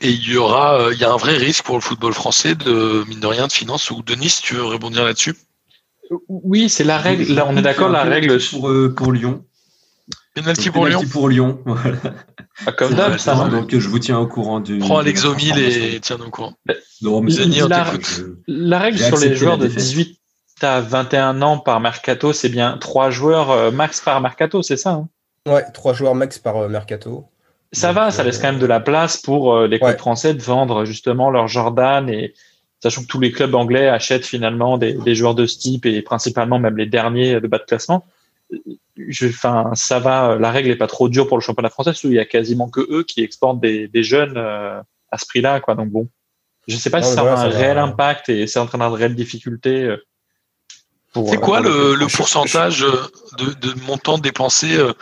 Et 0.00 0.10
il 0.10 0.28
y 0.28 0.36
aura, 0.36 0.90
il 0.92 0.98
y 0.98 1.04
a 1.04 1.12
un 1.12 1.16
vrai 1.16 1.36
risque 1.36 1.64
pour 1.64 1.76
le 1.76 1.80
football 1.80 2.12
français 2.12 2.54
de 2.54 3.04
mine 3.08 3.18
de 3.18 3.26
rien 3.26 3.48
de 3.48 3.52
finance. 3.52 3.90
Ou 3.90 4.02
Denis, 4.02 4.28
si 4.28 4.42
tu 4.42 4.54
veux 4.54 4.64
rebondir 4.64 5.04
là-dessus? 5.04 5.34
Oui, 6.28 6.68
c'est 6.68 6.84
la 6.84 6.98
règle. 6.98 7.32
Là, 7.34 7.46
on 7.48 7.56
est 7.56 7.62
d'accord, 7.62 7.88
la 7.88 8.04
règle 8.04 8.38
pour, 8.50 8.70
pour 8.94 9.12
Lyon. 9.12 9.44
Penalty 10.36 10.70
pour 10.70 10.86
Lyon. 10.86 11.02
pour 11.10 11.28
Lyon. 11.28 11.62
Voilà. 11.66 11.98
Ah, 12.66 12.72
comme 12.72 12.94
d'hab, 12.94 13.18
ça. 13.18 13.34
Donc 13.48 13.76
je 13.76 13.88
vous 13.88 13.98
tiens 14.00 14.18
au 14.18 14.26
courant 14.26 14.58
du. 14.58 14.78
Prends 14.78 14.98
Alex 14.98 15.24
Omil 15.24 15.58
et 15.58 16.00
tiens-nous 16.00 16.26
au 16.26 16.30
courant. 16.30 16.54
la, 17.68 17.92
la, 18.46 18.78
règle 18.78 18.98
sur 18.98 19.16
les 19.16 19.36
joueurs 19.36 19.58
de 19.58 19.68
18 19.68 20.18
tu 20.60 20.66
as 20.66 20.80
21 20.80 21.42
ans 21.42 21.58
par 21.58 21.80
mercato, 21.80 22.32
c'est 22.32 22.48
bien 22.48 22.78
trois 22.78 23.10
joueurs 23.10 23.50
euh, 23.50 23.70
max 23.70 24.00
par 24.00 24.20
mercato, 24.20 24.62
c'est 24.62 24.76
ça 24.76 24.90
hein? 24.92 25.08
Ouais, 25.46 25.64
trois 25.72 25.92
joueurs 25.94 26.14
max 26.14 26.38
par 26.38 26.56
euh, 26.56 26.68
mercato. 26.68 27.26
Ça 27.72 27.92
va, 27.92 28.10
ça 28.10 28.24
laisse 28.24 28.38
quand 28.38 28.50
même 28.52 28.60
de 28.60 28.66
la 28.66 28.80
place 28.80 29.16
pour 29.18 29.54
euh, 29.54 29.66
les 29.66 29.78
clubs 29.78 29.90
Ouais. 29.92 29.98
français 29.98 30.34
de 30.34 30.42
vendre 30.42 30.84
justement 30.84 31.30
leur 31.30 31.48
Jordan 31.48 32.08
et 32.08 32.34
sachant 32.80 33.02
que 33.02 33.06
tous 33.06 33.20
les 33.20 33.30
clubs 33.32 33.54
anglais 33.54 33.88
achètent 33.88 34.24
finalement 34.26 34.78
des, 34.78 34.92
des 34.94 35.14
joueurs 35.14 35.34
de 35.34 35.46
ce 35.46 35.58
type 35.58 35.84
et 35.86 36.00
principalement 36.02 36.58
même 36.58 36.76
les 36.76 36.86
derniers 36.86 37.40
de 37.40 37.46
bas 37.46 37.58
de 37.58 37.64
classement. 37.64 38.06
Je, 38.96 39.26
enfin, 39.28 39.70
ça 39.74 39.98
va, 39.98 40.36
la 40.38 40.50
règle 40.50 40.70
est 40.70 40.76
pas 40.76 40.86
trop 40.86 41.08
dure 41.08 41.28
pour 41.28 41.36
le 41.36 41.42
championnat 41.42 41.68
français, 41.70 41.90
parce 41.90 42.00
qu'il 42.00 42.12
y 42.14 42.18
a 42.18 42.24
quasiment 42.24 42.68
que 42.68 42.80
eux 42.90 43.04
qui 43.04 43.22
exportent 43.22 43.60
des, 43.60 43.88
des 43.88 44.02
jeunes 44.02 44.36
euh, 44.36 44.80
à 45.10 45.18
ce 45.18 45.26
prix-là, 45.26 45.60
quoi. 45.60 45.74
Donc 45.74 45.90
bon, 45.90 46.08
je 46.66 46.76
sais 46.76 46.88
pas 46.90 47.00
Non, 47.00 47.06
si 47.06 47.14
ça 47.14 47.22
voilà, 47.22 47.36
aura 47.36 47.44
un 47.46 47.50
ça 47.52 47.58
réel 47.58 47.76
va. 47.76 47.82
impact 47.82 48.28
et 48.30 48.46
c'est 48.46 48.58
entraînera 48.58 48.88
de 48.90 48.94
réelles 48.94 49.14
difficultés. 49.14 49.94
C'est 51.14 51.36
euh, 51.36 51.40
quoi 51.40 51.60
le, 51.60 51.94
le 51.94 52.06
pourcentage 52.06 52.82
euh, 52.84 53.02
de, 53.38 53.52
de 53.68 53.80
montant 53.80 54.18
dépensé 54.18 54.76
euh, 54.76 54.92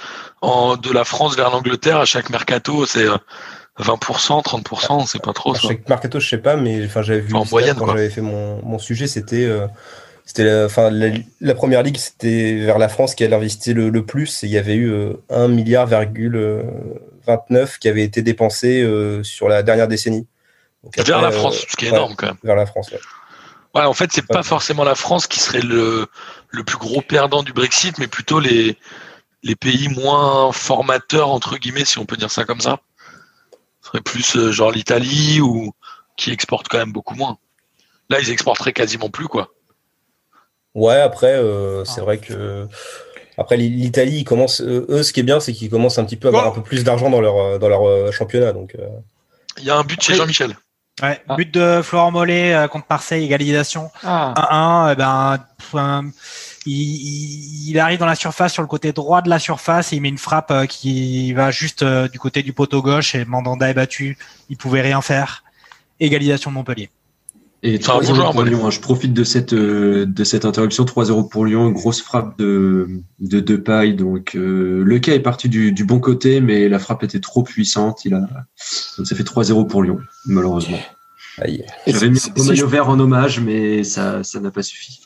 en, 0.40 0.76
de 0.76 0.92
la 0.92 1.04
France 1.04 1.36
vers 1.36 1.50
l'Angleterre 1.50 1.98
à 1.98 2.04
chaque 2.04 2.30
mercato? 2.30 2.86
C'est 2.86 3.04
euh, 3.06 3.16
20%, 3.80 4.42
30%, 4.42 5.06
c'est 5.06 5.20
pas 5.22 5.32
trop 5.32 5.52
À 5.52 5.54
ça. 5.58 5.68
chaque 5.68 5.88
mercato, 5.88 6.18
je 6.20 6.28
sais 6.28 6.38
pas, 6.38 6.56
mais 6.56 6.84
enfin, 6.86 7.02
j'avais 7.02 7.20
vu 7.20 7.34
en 7.34 7.44
moyenne, 7.50 7.76
quand 7.76 7.88
j'avais 7.88 8.08
fait 8.10 8.22
mon, 8.22 8.62
mon 8.64 8.78
sujet, 8.78 9.06
c'était 9.06 9.44
euh, 9.44 9.66
c'était 10.24 10.44
la, 10.44 10.64
enfin, 10.64 10.90
la, 10.90 11.08
la 11.40 11.54
première 11.54 11.82
ligue, 11.82 11.96
c'était 11.98 12.54
vers 12.56 12.78
la 12.78 12.88
France 12.88 13.14
qui 13.14 13.22
allait 13.24 13.36
investir 13.36 13.74
le, 13.76 13.90
le 13.90 14.06
plus. 14.06 14.42
Et 14.44 14.46
il 14.46 14.52
y 14.52 14.58
avait 14.58 14.74
eu 14.74 14.90
euh, 14.90 15.12
1 15.30 15.48
milliard 15.48 15.86
virgule, 15.86 16.36
euh, 16.36 16.62
29 17.26 17.78
qui 17.78 17.88
avait 17.88 18.02
été 18.02 18.22
dépensé 18.22 18.82
euh, 18.82 19.22
sur 19.22 19.48
la 19.48 19.62
dernière 19.62 19.88
décennie. 19.88 20.26
Donc 20.82 20.96
Vers 20.96 21.18
après, 21.18 21.22
la 21.22 21.30
France, 21.32 21.58
euh, 21.58 21.66
ce 21.68 21.76
qui 21.76 21.86
est 21.86 21.90
ouais, 21.90 21.96
énorme 21.96 22.14
quand 22.16 22.26
même. 22.26 22.36
Vers 22.44 22.56
la 22.56 22.66
France, 22.66 22.90
ouais. 22.92 22.98
Ouais, 23.76 23.84
en 23.84 23.92
fait, 23.92 24.10
c'est 24.12 24.26
pas 24.26 24.42
forcément 24.42 24.84
la 24.84 24.94
France 24.94 25.26
qui 25.26 25.38
serait 25.40 25.60
le, 25.60 26.06
le 26.50 26.64
plus 26.64 26.78
gros 26.78 27.02
perdant 27.02 27.42
du 27.42 27.52
Brexit, 27.52 27.98
mais 27.98 28.06
plutôt 28.06 28.40
les, 28.40 28.76
les 29.42 29.54
pays 29.56 29.88
moins 29.88 30.50
formateurs, 30.52 31.28
entre 31.30 31.56
guillemets, 31.58 31.84
si 31.84 31.98
on 31.98 32.06
peut 32.06 32.16
dire 32.16 32.30
ça 32.30 32.44
comme 32.44 32.60
ça. 32.60 32.80
Ce 33.82 33.88
serait 33.88 34.00
plus 34.00 34.36
euh, 34.36 34.50
genre 34.52 34.70
l'Italie 34.70 35.40
ou 35.40 35.72
qui 36.16 36.30
exporte 36.32 36.68
quand 36.68 36.78
même 36.78 36.92
beaucoup 36.92 37.14
moins. 37.14 37.38
Là, 38.08 38.18
ils 38.20 38.30
exporteraient 38.30 38.72
quasiment 38.72 39.10
plus, 39.10 39.28
quoi. 39.28 39.52
Ouais, 40.74 41.00
après, 41.00 41.34
euh, 41.34 41.84
c'est 41.84 42.00
vrai 42.00 42.18
que 42.18 42.66
après 43.38 43.56
l'I- 43.56 43.70
l'Italie, 43.70 44.18
ils 44.18 44.24
commencent, 44.24 44.60
euh, 44.60 44.86
eux, 44.88 45.02
ce 45.02 45.12
qui 45.12 45.20
est 45.20 45.22
bien, 45.24 45.40
c'est 45.40 45.52
qu'ils 45.52 45.70
commencent 45.70 45.98
un 45.98 46.04
petit 46.04 46.16
peu 46.16 46.28
à 46.28 46.30
avoir 46.30 46.46
un 46.46 46.50
peu 46.50 46.62
plus 46.62 46.84
d'argent 46.84 47.10
dans 47.10 47.20
leur 47.20 47.58
dans 47.58 47.68
leur 47.68 48.12
championnat. 48.12 48.52
Donc, 48.52 48.74
euh, 48.74 48.88
Il 49.58 49.64
y 49.64 49.70
a 49.70 49.76
un 49.76 49.84
but 49.84 50.02
chez. 50.02 50.14
Jean-Michel. 50.14 50.56
Ouais, 51.02 51.20
Ah. 51.28 51.36
but 51.36 51.52
de 51.52 51.82
Florent 51.82 52.10
Mollet 52.10 52.54
euh, 52.54 52.68
contre 52.68 52.86
Marseille, 52.88 53.22
égalisation. 53.24 53.90
Ah, 54.02 54.32
1-1, 54.88 54.92
eh 54.92 54.96
ben, 54.96 56.10
il 56.64 57.78
arrive 57.78 57.98
dans 57.98 58.06
la 58.06 58.14
surface 58.14 58.52
sur 58.54 58.62
le 58.62 58.68
côté 58.68 58.92
droit 58.92 59.20
de 59.22 59.28
la 59.28 59.38
surface 59.38 59.92
et 59.92 59.96
il 59.96 60.00
met 60.02 60.08
une 60.08 60.16
frappe 60.18 60.50
euh, 60.50 60.66
qui 60.66 61.32
va 61.34 61.50
juste 61.50 61.82
euh, 61.82 62.08
du 62.08 62.18
côté 62.18 62.42
du 62.42 62.52
poteau 62.52 62.80
gauche 62.82 63.14
et 63.14 63.24
Mandanda 63.26 63.68
est 63.68 63.74
battu. 63.74 64.16
Il 64.48 64.56
pouvait 64.56 64.80
rien 64.80 65.02
faire. 65.02 65.44
Égalisation 66.00 66.50
de 66.50 66.56
Montpellier. 66.56 66.90
Et 67.68 67.80
C'est 67.82 67.90
un 67.90 67.94
bon 67.94 68.00
3-0 68.00 68.14
joueur, 68.14 68.32
pour. 68.32 68.42
Lyon. 68.44 68.66
hein. 68.66 68.70
Je 68.70 68.80
profite 68.80 69.12
de 69.12 69.24
cette, 69.24 69.52
euh, 69.52 70.06
de 70.06 70.24
cette 70.24 70.44
interruption. 70.44 70.84
3-0 70.84 71.28
pour 71.28 71.44
Lyon. 71.46 71.70
Grosse 71.70 72.00
frappe 72.00 72.38
de, 72.38 72.86
de 73.18 73.40
Depay. 73.40 73.92
Donc, 73.94 74.34
euh, 74.36 74.82
le 74.84 74.98
cas 75.00 75.14
est 75.14 75.20
parti 75.20 75.48
du, 75.48 75.72
du 75.72 75.84
bon 75.84 75.98
côté, 75.98 76.40
mais 76.40 76.68
la 76.68 76.78
frappe 76.78 77.02
était 77.02 77.18
trop 77.20 77.42
puissante. 77.42 78.04
Il 78.04 78.14
a, 78.14 78.20
donc 78.98 79.06
ça 79.06 79.16
fait 79.16 79.24
3-0 79.24 79.66
pour 79.66 79.82
Lyon, 79.82 79.98
malheureusement. 80.26 80.78
aïe. 81.38 81.64
J'avais 81.86 82.10
mis 82.10 82.20
un 82.38 82.44
maillot 82.44 82.68
vert 82.68 82.88
en 82.88 83.00
hommage, 83.00 83.40
mais 83.40 83.82
ça, 83.84 84.22
ça 84.22 84.38
n'a 84.40 84.50
pas 84.52 84.62
suffi. 84.62 85.00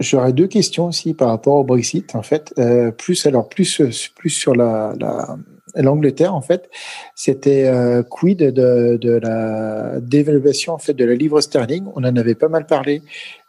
J'aurais 0.00 0.32
deux 0.32 0.46
questions 0.46 0.86
aussi 0.86 1.12
par 1.12 1.28
rapport 1.28 1.56
au 1.56 1.64
Brexit, 1.64 2.14
en 2.14 2.22
fait. 2.22 2.54
Euh, 2.58 2.90
plus 2.90 3.26
alors 3.26 3.48
plus 3.50 3.82
plus 4.16 4.30
sur 4.30 4.54
la 4.54 4.94
la- 4.98 5.36
l'Angleterre, 5.82 6.34
en 6.34 6.40
fait. 6.40 6.68
C'était 7.14 7.66
euh, 7.66 8.02
quid 8.02 8.38
de, 8.38 9.20
la 9.22 10.00
dévaluation 10.00 10.74
en 10.74 10.78
fait 10.78 10.94
de 10.94 11.04
la 11.04 11.14
livre 11.14 11.40
sterling? 11.40 11.84
On 11.94 12.04
en 12.04 12.16
avait 12.16 12.34
pas 12.34 12.48
mal 12.48 12.66
parlé 12.66 13.02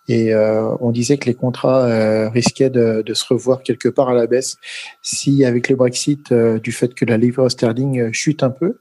et 0.10 0.34
euh, 0.34 0.74
on 0.80 0.92
disait 0.92 1.18
que 1.18 1.26
les 1.26 1.34
contrats 1.34 1.86
euh, 1.86 2.30
risquaient 2.30 2.70
de, 2.70 3.04
se 3.14 3.26
revoir 3.26 3.62
quelque 3.62 3.90
part 3.90 4.10
à 4.10 4.14
la 4.14 4.26
baisse 4.26 4.56
si 5.02 5.44
avec 5.44 5.68
le 5.70 5.76
Brexit 5.76 6.34
du 6.34 6.72
fait 6.72 6.94
que 6.94 7.04
la 7.04 7.18
livre 7.18 7.50
sterling 7.50 8.12
chute 8.14 8.42
un 8.42 8.52
peu 8.52 8.78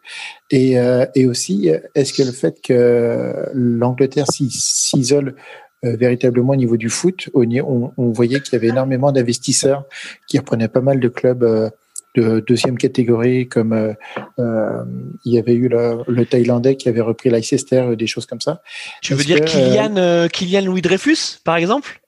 et 0.51 0.79
aussi 1.27 1.71
est-ce 1.95 2.13
que 2.13 2.23
le 2.23 2.33
fait 2.33 2.61
que 2.63 3.49
l'Angleterre 3.55 4.27
s'is- 4.31 4.51
s'isole 4.51 5.35
véritablement 5.83 6.53
au 6.53 6.57
niveau 6.57 6.77
du 6.77 6.89
foot. 6.89 7.29
On, 7.35 7.93
voyait 8.11 8.41
qu'il 8.41 8.55
y 8.55 8.57
avait 8.57 8.69
énormément 8.69 9.13
d'investisseurs 9.13 9.85
qui 10.27 10.39
reprenaient 10.39 10.69
pas 10.69 10.81
mal 10.81 11.01
de 11.01 11.09
clubs 11.09 11.71
de 12.17 12.41
deuxième 12.41 12.79
catégorie, 12.79 13.47
comme 13.49 13.73
euh, 13.73 13.93
euh, 14.39 14.83
il 15.25 15.35
y 15.35 15.39
avait 15.39 15.55
eu 15.55 15.69
le, 15.69 16.03
le 16.09 16.25
Thaïlandais 16.27 16.77
qui 16.77 16.89
avait 16.89 17.01
repris 17.01 17.31
Leicester, 17.31 17.95
des 17.97 18.07
choses 18.07 18.27
comme 18.27 18.41
ça. 18.41 18.63
Tu 19.03 19.15
veux 19.15 19.25
dire 19.25 19.41
que, 19.41 19.45
euh, 19.45 19.47
Kylian, 19.47 19.97
euh, 19.97 20.29
Kylian 20.29 20.63
Louis 20.63 20.83
Dreyfus, 20.83 21.39
par 21.45 21.57
exemple? 21.57 22.01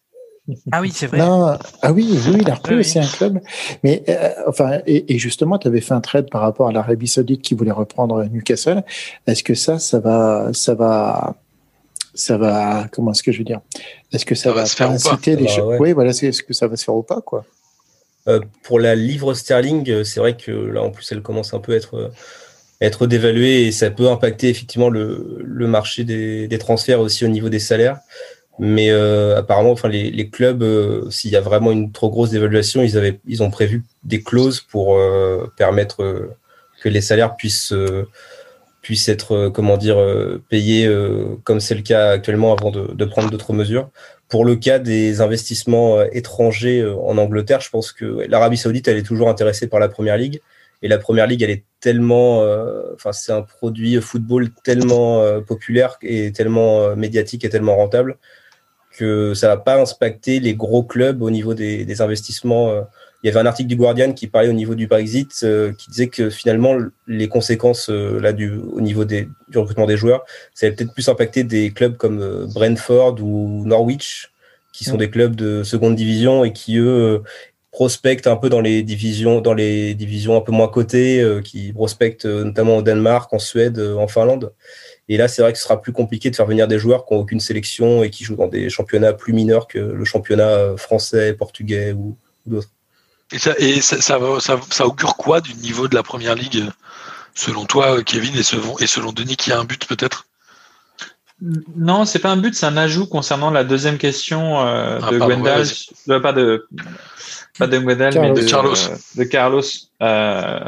Ah 0.73 0.81
oui, 0.81 0.91
c'est 0.95 1.07
vrai. 1.07 1.19
Non, 1.19 1.59
ah 1.83 1.93
oui, 1.93 2.09
oui, 2.27 2.39
il 2.41 2.51
a 2.51 2.55
repris 2.55 2.75
aussi 2.77 2.99
un 2.99 3.07
club. 3.07 3.39
Mais 3.85 4.03
euh, 4.09 4.31
enfin, 4.47 4.81
et, 4.87 5.15
et 5.15 5.19
justement, 5.19 5.59
tu 5.59 5.69
avais 5.69 5.83
fait 5.83 5.93
un 5.93 6.01
trade 6.01 6.31
par 6.31 6.41
rapport 6.41 6.69
à 6.69 6.73
l'Arabie 6.73 7.07
Saoudite 7.07 7.43
qui 7.43 7.55
voulait 7.55 7.71
reprendre 7.71 8.25
Newcastle. 8.25 8.83
Est-ce 9.27 9.45
que 9.45 9.55
ça, 9.55 9.79
ça 9.79 10.01
va, 10.01 10.49
ça 10.55 10.75
va, 10.75 11.37
ça 12.15 12.39
va, 12.39 12.87
comment 12.91 13.13
est-ce 13.13 13.23
que 13.23 13.31
je 13.31 13.39
veux 13.39 13.45
dire? 13.45 13.61
Est-ce 14.11 14.25
que 14.25 14.35
ça, 14.35 14.45
Ça 14.45 14.53
va 14.53 14.61
va, 14.63 14.67
se 14.67 14.75
faire 14.75 14.89
pas 14.89 14.95
ou 14.95 14.99
pas? 14.99 15.11
inciter 15.11 15.37
les 15.37 15.49
choses 15.49 15.67
ouais. 15.67 15.77
Oui, 15.81 15.93
voilà, 15.93 16.15
c'est 16.15 16.29
est-ce 16.29 16.43
que 16.43 16.55
ça 16.55 16.67
va 16.67 16.77
se 16.77 16.85
faire 16.85 16.95
ou 16.95 17.03
pas, 17.03 17.21
quoi? 17.21 17.45
Pour 18.63 18.81
la 18.81 18.95
livre 18.95 19.35
sterling, 19.35 19.89
euh, 19.91 20.05
c'est 20.05 20.21
vrai 20.21 20.37
que 20.37 20.51
là, 20.51 20.83
en 20.83 20.91
plus, 20.91 21.11
elle 21.13 21.23
commence 21.23 21.55
un 21.55 21.61
peu 21.61 21.73
à 21.73 21.77
être, 21.77 21.95
euh, 21.95 23.07
dévaluée 23.07 23.67
et 23.67 23.73
ça 23.73 23.91
peut 23.91 24.09
impacter 24.09 24.49
effectivement 24.49 24.91
le, 24.91 25.67
marché 25.67 26.05
des, 26.05 26.59
transferts 26.59 27.01
aussi 27.01 27.25
au 27.25 27.29
niveau 27.29 27.49
des 27.49 27.59
salaires. 27.59 28.01
Mais 28.59 28.91
euh, 28.91 29.39
apparemment, 29.39 29.71
enfin, 29.71 29.89
les, 29.89 30.31
clubs, 30.31 30.63
euh, 30.63 31.09
s'il 31.11 31.31
y 31.31 31.37
a 31.37 31.41
vraiment 31.41 31.71
une 31.71 31.93
trop 31.93 32.11
grosse 32.11 32.31
dévaluation, 32.31 32.83
ils, 32.83 33.43
ont 33.43 33.51
prévu 33.51 33.85
des 34.03 34.23
clauses 34.23 34.61
pour 34.61 34.97
euh, 34.97 35.47
permettre 35.57 36.03
euh, 36.03 36.35
que 36.83 36.89
les 36.89 37.01
salaires 37.01 37.37
puissent, 37.37 37.73
euh, 37.73 38.09
être, 39.07 39.33
euh, 39.33 39.51
comment 39.51 39.77
dire, 39.77 39.99
euh, 39.99 40.43
payés 40.49 40.87
euh, 40.87 41.37
comme 41.45 41.61
c'est 41.61 41.75
le 41.75 41.83
cas 41.83 42.11
actuellement 42.11 42.53
avant 42.53 42.71
de 42.71 43.05
prendre 43.05 43.31
d'autres 43.31 43.53
mesures. 43.53 43.91
Pour 44.29 44.45
le 44.45 44.57
cas 44.57 44.79
des 44.79 45.21
investissements 45.21 45.99
euh, 45.99 46.07
étrangers 46.13 46.81
euh, 46.81 46.97
en 46.97 47.17
Angleterre, 47.17 47.61
je 47.61 47.71
pense 47.71 47.93
que 47.93 48.27
l'Arabie 48.29 48.59
Saoudite, 48.59 48.87
elle 48.89 48.99
est 48.99 49.03
toujours 49.03 49.31
intéressée 49.31 49.69
par 49.69 49.81
la 49.81 49.89
Première 49.89 50.19
Ligue. 50.19 50.41
Et 50.83 50.89
la 50.89 50.99
Première 50.99 51.27
Ligue, 51.27 51.43
elle 51.43 51.51
est 51.51 51.65
tellement, 51.81 52.43
euh, 52.43 52.83
enfin, 52.95 53.13
c'est 53.13 53.33
un 53.33 53.43
produit 53.43 54.01
football 54.01 54.51
tellement 54.63 55.41
populaire 55.43 55.99
et 56.03 56.31
tellement 56.31 56.95
médiatique 56.95 57.45
et 57.45 57.49
tellement 57.49 57.77
rentable 57.77 58.17
que 58.97 59.35
ça 59.35 59.49
va 59.49 59.57
pas 59.57 59.81
impacter 59.81 60.39
les 60.39 60.55
gros 60.55 60.85
clubs 60.85 61.21
au 61.23 61.31
niveau 61.31 61.55
des 61.55 62.01
investissements. 62.01 62.87
Il 63.23 63.27
y 63.27 63.31
avait 63.31 63.41
un 63.41 63.47
article 63.47 63.69
du 63.69 63.77
Guardian 63.77 64.13
qui 64.13 64.27
parlait 64.27 64.49
au 64.49 64.53
niveau 64.53 64.75
du 64.75 64.87
Brexit, 64.87 65.33
euh, 65.43 65.73
qui 65.73 65.91
disait 65.91 66.09
que 66.09 66.31
finalement 66.31 66.77
les 67.07 67.29
conséquences 67.29 67.91
euh, 67.91 68.21
là 68.21 68.33
du 68.33 68.53
au 68.57 68.81
niveau 68.81 69.05
des, 69.05 69.29
du 69.49 69.59
recrutement 69.59 69.87
des 69.87 69.97
joueurs, 69.97 70.25
ça 70.55 70.67
allait 70.67 70.77
peut-être 70.77 70.93
plus 70.93 71.09
impacter 71.09 71.43
des 71.45 71.71
clubs 71.73 71.97
comme 71.97 72.21
euh, 72.21 72.47
Brentford 72.47 73.17
ou 73.23 73.65
Norwich, 73.67 74.31
qui 74.73 74.85
sont 74.85 74.95
Mm. 74.95 74.99
des 74.99 75.11
clubs 75.11 75.37
de 75.37 75.63
seconde 75.65 75.97
division 75.97 76.45
et 76.45 76.53
qui 76.53 76.77
eux 76.77 76.87
euh, 76.87 77.19
prospectent 77.73 78.27
un 78.27 78.37
peu 78.37 78.49
dans 78.49 78.61
les 78.61 78.83
divisions, 78.83 79.41
dans 79.41 79.55
les 79.55 79.95
divisions 79.95 80.37
un 80.37 80.41
peu 80.41 80.53
moins 80.53 80.69
cotées, 80.69 81.21
euh, 81.21 81.41
qui 81.41 81.73
prospectent 81.73 82.25
euh, 82.27 82.45
notamment 82.45 82.79
au 82.79 82.83
Danemark, 82.83 83.33
en 83.33 83.39
Suède, 83.39 83.79
euh, 83.79 83.95
en 83.97 84.09
Finlande. 84.09 84.53
Et 85.09 85.17
là, 85.17 85.29
c'est 85.29 85.43
vrai 85.43 85.53
que 85.53 85.59
ce 85.59 85.65
sera 85.65 85.81
plus 85.81 85.93
compliqué 85.93 86.31
de 86.31 86.37
faire 86.37 86.47
venir 86.47 86.69
des 86.69 86.79
joueurs 86.79 87.07
qui 87.07 87.15
n'ont 87.15 87.21
aucune 87.21 87.41
sélection 87.41 88.03
et 88.03 88.11
qui 88.11 88.25
jouent 88.25 88.37
dans 88.37 88.49
des 88.49 88.69
championnats 88.69 89.13
plus 89.13 89.33
mineurs 89.33 89.69
que 89.69 89.79
le 89.79 90.05
championnat 90.05 90.77
français, 90.77 91.35
portugais 91.35 91.93
ou, 91.93 92.17
ou 92.47 92.51
d'autres. 92.51 92.71
Et, 93.33 93.39
ça, 93.39 93.55
et 93.59 93.81
ça, 93.81 94.01
ça, 94.01 94.19
ça, 94.41 94.61
ça 94.71 94.87
augure 94.87 95.17
quoi 95.17 95.41
du 95.41 95.55
niveau 95.55 95.87
de 95.89 95.95
la 95.95 96.03
première 96.03 96.35
ligue, 96.35 96.65
selon 97.35 97.67
toi, 97.67 98.03
Kevin, 98.03 98.35
et 98.37 98.43
selon, 98.43 98.79
et 98.79 98.87
selon 98.87 99.13
Denis, 99.13 99.37
qui 99.37 99.53
a 99.53 99.59
un 99.61 99.65
but 99.65 99.87
peut-être? 99.87 100.27
Non, 101.77 102.05
c'est 102.05 102.19
pas 102.19 102.31
un 102.31 102.37
but, 102.37 102.55
c'est 102.55 102.67
un 102.67 102.77
ajout 102.77 103.07
concernant 103.07 103.51
la 103.51 103.63
deuxième 103.63 103.97
question 103.99 104.59
euh, 104.61 104.99
Ah, 105.01 105.11
de 105.13 105.19
pardon, 105.19 105.35
Gwendal, 105.37 105.63
ouais, 105.63 106.15
euh, 106.15 106.21
pas 106.21 106.33
de 106.33 106.67
pas 107.59 107.67
de 107.69 107.79
Gwendal, 107.79 108.13
Carlos. 108.13 108.35
mais 108.35 108.43
de 108.43 108.49
Carlos. 108.51 108.75
euh, 108.91 108.97
de 109.15 109.25
Carlos 109.25 109.63
euh, 110.03 110.61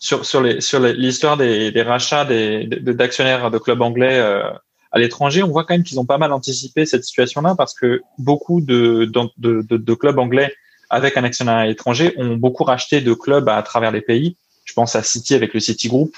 sur 0.00 0.24
sur 0.24 0.40
les 0.40 0.62
sur 0.62 0.80
l'histoire 0.80 1.36
des, 1.36 1.72
des 1.72 1.82
rachats 1.82 2.24
des 2.24 2.64
de- 2.66 2.92
d'actionnaires 2.92 3.50
de 3.50 3.58
clubs 3.58 3.82
anglais 3.82 4.18
euh, 4.18 4.44
à 4.92 4.98
l'étranger. 4.98 5.42
On 5.42 5.48
voit 5.48 5.64
quand 5.64 5.74
même 5.74 5.84
qu'ils 5.84 6.00
ont 6.00 6.06
pas 6.06 6.16
mal 6.18 6.32
anticipé 6.32 6.86
cette 6.86 7.04
situation-là 7.04 7.54
parce 7.58 7.74
que 7.74 8.00
beaucoup 8.16 8.62
de 8.62 9.04
de, 9.04 9.20
de, 9.36 9.60
de- 9.60 9.76
de 9.76 9.94
clubs 9.94 10.18
anglais 10.18 10.54
avec 10.94 11.16
un 11.16 11.24
actionnaire 11.24 11.62
étranger 11.68 12.14
ont 12.16 12.36
beaucoup 12.36 12.64
racheté 12.64 13.00
de 13.00 13.12
clubs 13.12 13.48
à 13.48 13.62
travers 13.62 13.90
les 13.90 14.00
pays. 14.00 14.36
Je 14.64 14.72
pense 14.72 14.96
à 14.96 15.02
City 15.02 15.34
avec 15.34 15.54
le 15.54 15.60
City 15.60 15.88
Group 15.88 16.16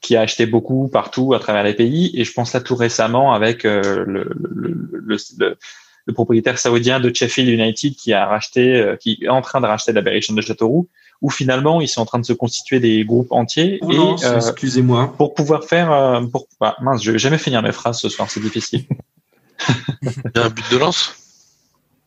qui 0.00 0.16
a 0.16 0.20
acheté 0.20 0.46
beaucoup 0.46 0.88
partout 0.88 1.34
à 1.34 1.38
travers 1.38 1.64
les 1.64 1.74
pays. 1.74 2.10
Et 2.14 2.24
je 2.24 2.32
pense 2.32 2.52
là 2.52 2.60
tout 2.60 2.76
récemment 2.76 3.34
avec 3.34 3.64
euh, 3.64 4.04
le, 4.06 4.30
le, 4.38 4.88
le, 4.92 5.16
le, 5.38 5.58
le 6.06 6.12
propriétaire 6.12 6.58
saoudien 6.58 7.00
de 7.00 7.14
Sheffield 7.14 7.48
United 7.48 7.94
qui 7.94 8.12
a 8.12 8.26
racheté, 8.26 8.94
qui 9.00 9.18
est 9.22 9.28
en 9.28 9.42
train 9.42 9.60
de 9.60 9.66
racheter 9.66 9.92
la 9.92 10.00
Berrichon 10.00 10.34
de 10.34 10.40
Châteauroux, 10.40 10.88
où 11.20 11.30
finalement 11.30 11.80
ils 11.80 11.88
sont 11.88 12.00
en 12.00 12.06
train 12.06 12.18
de 12.18 12.26
se 12.26 12.32
constituer 12.32 12.80
des 12.80 13.04
groupes 13.04 13.32
entiers. 13.32 13.78
Oh 13.82 13.90
et 13.92 14.24
euh, 14.24 14.36
excusez-moi. 14.36 15.14
pour 15.16 15.34
pouvoir 15.34 15.64
faire, 15.64 15.92
euh, 15.92 16.24
pour, 16.26 16.46
bah, 16.60 16.76
mince, 16.80 17.02
je 17.02 17.10
vais 17.10 17.18
jamais 17.18 17.38
finir 17.38 17.62
mes 17.62 17.72
phrases 17.72 17.98
ce 18.00 18.08
soir, 18.08 18.30
c'est 18.30 18.40
difficile. 18.40 18.84
Il 20.02 20.30
y 20.36 20.38
a 20.38 20.44
un 20.44 20.50
but 20.50 20.64
de 20.70 20.76
lance? 20.78 21.16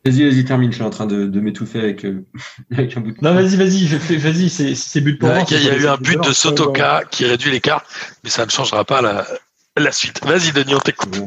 Vas-y, 0.04 0.24
vas-y, 0.30 0.46
termine. 0.46 0.72
Je 0.72 0.76
suis 0.76 0.84
en 0.84 0.90
train 0.90 1.06
de, 1.06 1.26
de 1.26 1.40
m'étouffer 1.40 1.80
avec, 1.80 2.06
euh, 2.06 2.26
avec 2.72 2.96
un 2.98 3.02
bout 3.02 3.12
de. 3.12 3.18
non, 3.22 3.34
vas-y, 3.34 3.56
vas-y, 3.56 3.86
fais- 3.88 4.18
vas-y, 4.18 4.50
c'est 4.50 4.74
c'est 4.76 5.02
but 5.02 5.20
pour 5.20 5.30
Ouais, 5.30 5.36
moi. 5.36 5.46
Il 5.52 5.64
y 5.64 5.70
a, 5.70 5.78
eu 5.78 5.88
un 5.88 5.98
but 5.98 6.20
de. 6.24 6.32
Sotoka 6.34 7.04
qui 7.12 7.26
réduit 7.26 7.52
l'écart, 7.52 7.86
mais 8.24 8.30
ça 8.30 8.46
ne 8.46 8.50
changera 8.52 8.84
pas 8.84 9.02
la, 9.02 9.28
la 9.78 9.92
suite. 9.92 10.20
Vas-y, 10.26 10.52
Denis, 10.52 10.74
on 10.76 10.80
t'écoute. 10.80 11.22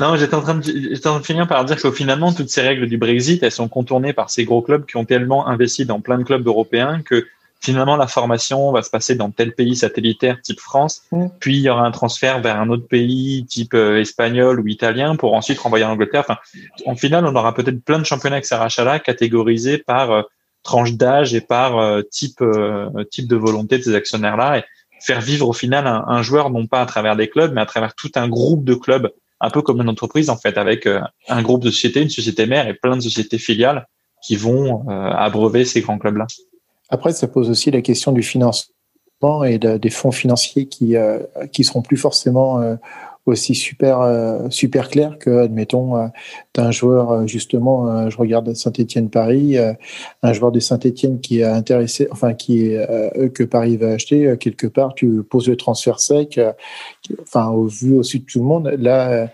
Non, 0.00 0.16
j'étais 0.16 0.34
en 0.34 0.42
train 0.42 0.56
de, 0.56 0.62
j'étais 0.62 1.06
en 1.06 1.12
train 1.12 1.20
de 1.20 1.26
finir 1.26 1.46
par 1.46 1.64
dire 1.64 1.80
que 1.80 1.90
finalement, 1.92 2.32
toutes 2.32 2.50
ces 2.50 2.62
règles 2.62 2.88
du 2.88 2.98
Brexit, 2.98 3.42
elles 3.42 3.52
sont 3.52 3.68
contournées 3.68 4.12
par 4.12 4.28
ces 4.28 4.44
gros 4.44 4.60
clubs 4.62 4.84
qui 4.86 4.96
ont 4.96 5.04
tellement 5.04 5.46
investi 5.46 5.86
dans 5.86 6.00
plein 6.00 6.18
de 6.18 6.24
clubs 6.24 6.46
européens 6.46 7.02
que 7.04 7.26
finalement, 7.66 7.96
la 7.96 8.06
formation 8.06 8.72
va 8.72 8.82
se 8.82 8.90
passer 8.90 9.14
dans 9.16 9.30
tel 9.30 9.52
pays 9.52 9.76
satellitaire 9.76 10.40
type 10.40 10.60
France, 10.60 11.02
Mm. 11.10 11.26
puis 11.40 11.56
il 11.56 11.62
y 11.62 11.68
aura 11.68 11.82
un 11.82 11.90
transfert 11.90 12.40
vers 12.40 12.58
un 12.60 12.68
autre 12.70 12.86
pays 12.86 13.44
type 13.46 13.74
euh, 13.74 14.00
espagnol 14.00 14.60
ou 14.60 14.66
italien 14.68 15.16
pour 15.16 15.34
ensuite 15.34 15.58
renvoyer 15.58 15.84
en 15.84 15.90
Angleterre. 15.90 16.24
Enfin, 16.26 16.38
en 16.86 16.96
final, 16.96 17.26
on 17.26 17.34
aura 17.34 17.54
peut-être 17.54 17.84
plein 17.84 17.98
de 17.98 18.04
championnats 18.04 18.36
avec 18.36 18.46
ces 18.46 18.54
rachats-là 18.54 18.98
catégorisés 19.00 19.78
par 19.78 20.10
euh, 20.10 20.22
tranche 20.62 20.92
d'âge 20.94 21.34
et 21.34 21.40
par 21.40 21.78
euh, 21.78 22.02
type, 22.02 22.40
euh, 22.40 22.88
type 23.10 23.28
de 23.28 23.36
volonté 23.36 23.78
de 23.78 23.82
ces 23.82 23.94
actionnaires-là 23.94 24.58
et 24.58 24.64
faire 25.00 25.20
vivre 25.20 25.48
au 25.48 25.52
final 25.52 25.86
un, 25.86 26.04
un 26.06 26.22
joueur 26.22 26.50
non 26.50 26.66
pas 26.66 26.80
à 26.80 26.86
travers 26.86 27.16
des 27.16 27.28
clubs, 27.28 27.52
mais 27.52 27.60
à 27.60 27.66
travers 27.66 27.94
tout 27.94 28.10
un 28.14 28.28
groupe 28.28 28.64
de 28.64 28.74
clubs 28.74 29.10
un 29.40 29.50
peu 29.50 29.60
comme 29.60 29.82
une 29.82 29.88
entreprise 29.90 30.30
en 30.30 30.36
fait, 30.38 30.56
avec 30.56 30.88
un 31.28 31.42
groupe 31.42 31.62
de 31.62 31.70
sociétés, 31.70 32.00
une 32.00 32.08
société 32.08 32.46
mère 32.46 32.66
et 32.68 32.74
plein 32.74 32.96
de 32.96 33.02
sociétés 33.02 33.38
filiales 33.38 33.86
qui 34.26 34.36
vont 34.36 34.84
euh, 34.88 35.10
abreuver 35.10 35.64
ces 35.64 35.80
grands 35.82 35.98
clubs-là. 35.98 36.26
Après, 36.88 37.12
ça 37.12 37.26
pose 37.28 37.50
aussi 37.50 37.70
la 37.70 37.82
question 37.82 38.12
du 38.12 38.22
financement 38.22 39.44
et 39.44 39.58
de- 39.58 39.76
des 39.78 39.90
fonds 39.90 40.12
financiers 40.12 40.66
qui 40.66 40.96
euh, 40.96 41.20
qui 41.52 41.64
seront 41.64 41.82
plus 41.82 41.96
forcément 41.96 42.60
euh, 42.60 42.76
aussi 43.26 43.54
super 43.54 44.00
euh, 44.00 44.48
super 44.50 44.88
clairs 44.88 45.18
que, 45.18 45.30
admettons, 45.30 45.96
euh, 45.96 46.06
d'un 46.54 46.70
joueur 46.70 47.10
euh, 47.10 47.26
justement, 47.26 48.08
je 48.08 48.16
regarde 48.16 48.54
Saint-Étienne 48.54 49.10
Paris, 49.10 49.56
un 50.22 50.32
joueur 50.32 50.52
de 50.52 50.60
Saint-Étienne 50.60 51.20
qui 51.20 51.40
est 51.40 51.44
intéressé, 51.44 52.08
enfin 52.10 52.34
qui 52.34 52.66
est 52.66 53.32
que 53.34 53.42
Paris 53.44 53.76
va 53.76 53.88
acheter 53.88 54.36
quelque 54.38 54.66
part, 54.66 54.94
tu 54.94 55.22
poses 55.22 55.48
le 55.48 55.56
transfert 55.56 56.00
sec, 56.00 56.40
enfin 57.22 57.48
au 57.50 57.66
vu 57.66 57.94
au-dessus 57.94 58.20
de 58.20 58.24
tout 58.24 58.38
le 58.38 58.44
monde. 58.44 58.68
Là, 58.78 59.28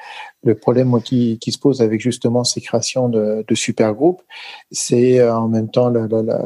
le 0.45 0.55
problème 0.57 1.01
qui, 1.03 1.39
qui 1.41 1.53
se 1.53 1.59
pose 1.59 1.83
avec 1.83 2.01
justement 2.01 2.43
ces 2.43 2.61
créations 2.61 3.09
de, 3.09 3.45
de 3.47 3.55
super 3.55 3.95
groupes, 3.95 4.23
c'est 4.71 5.23
en 5.29 5.49
même 5.49 5.71
temps 5.71 5.89
la, 5.89 6.09
la, 6.09 6.23
la, 6.23 6.43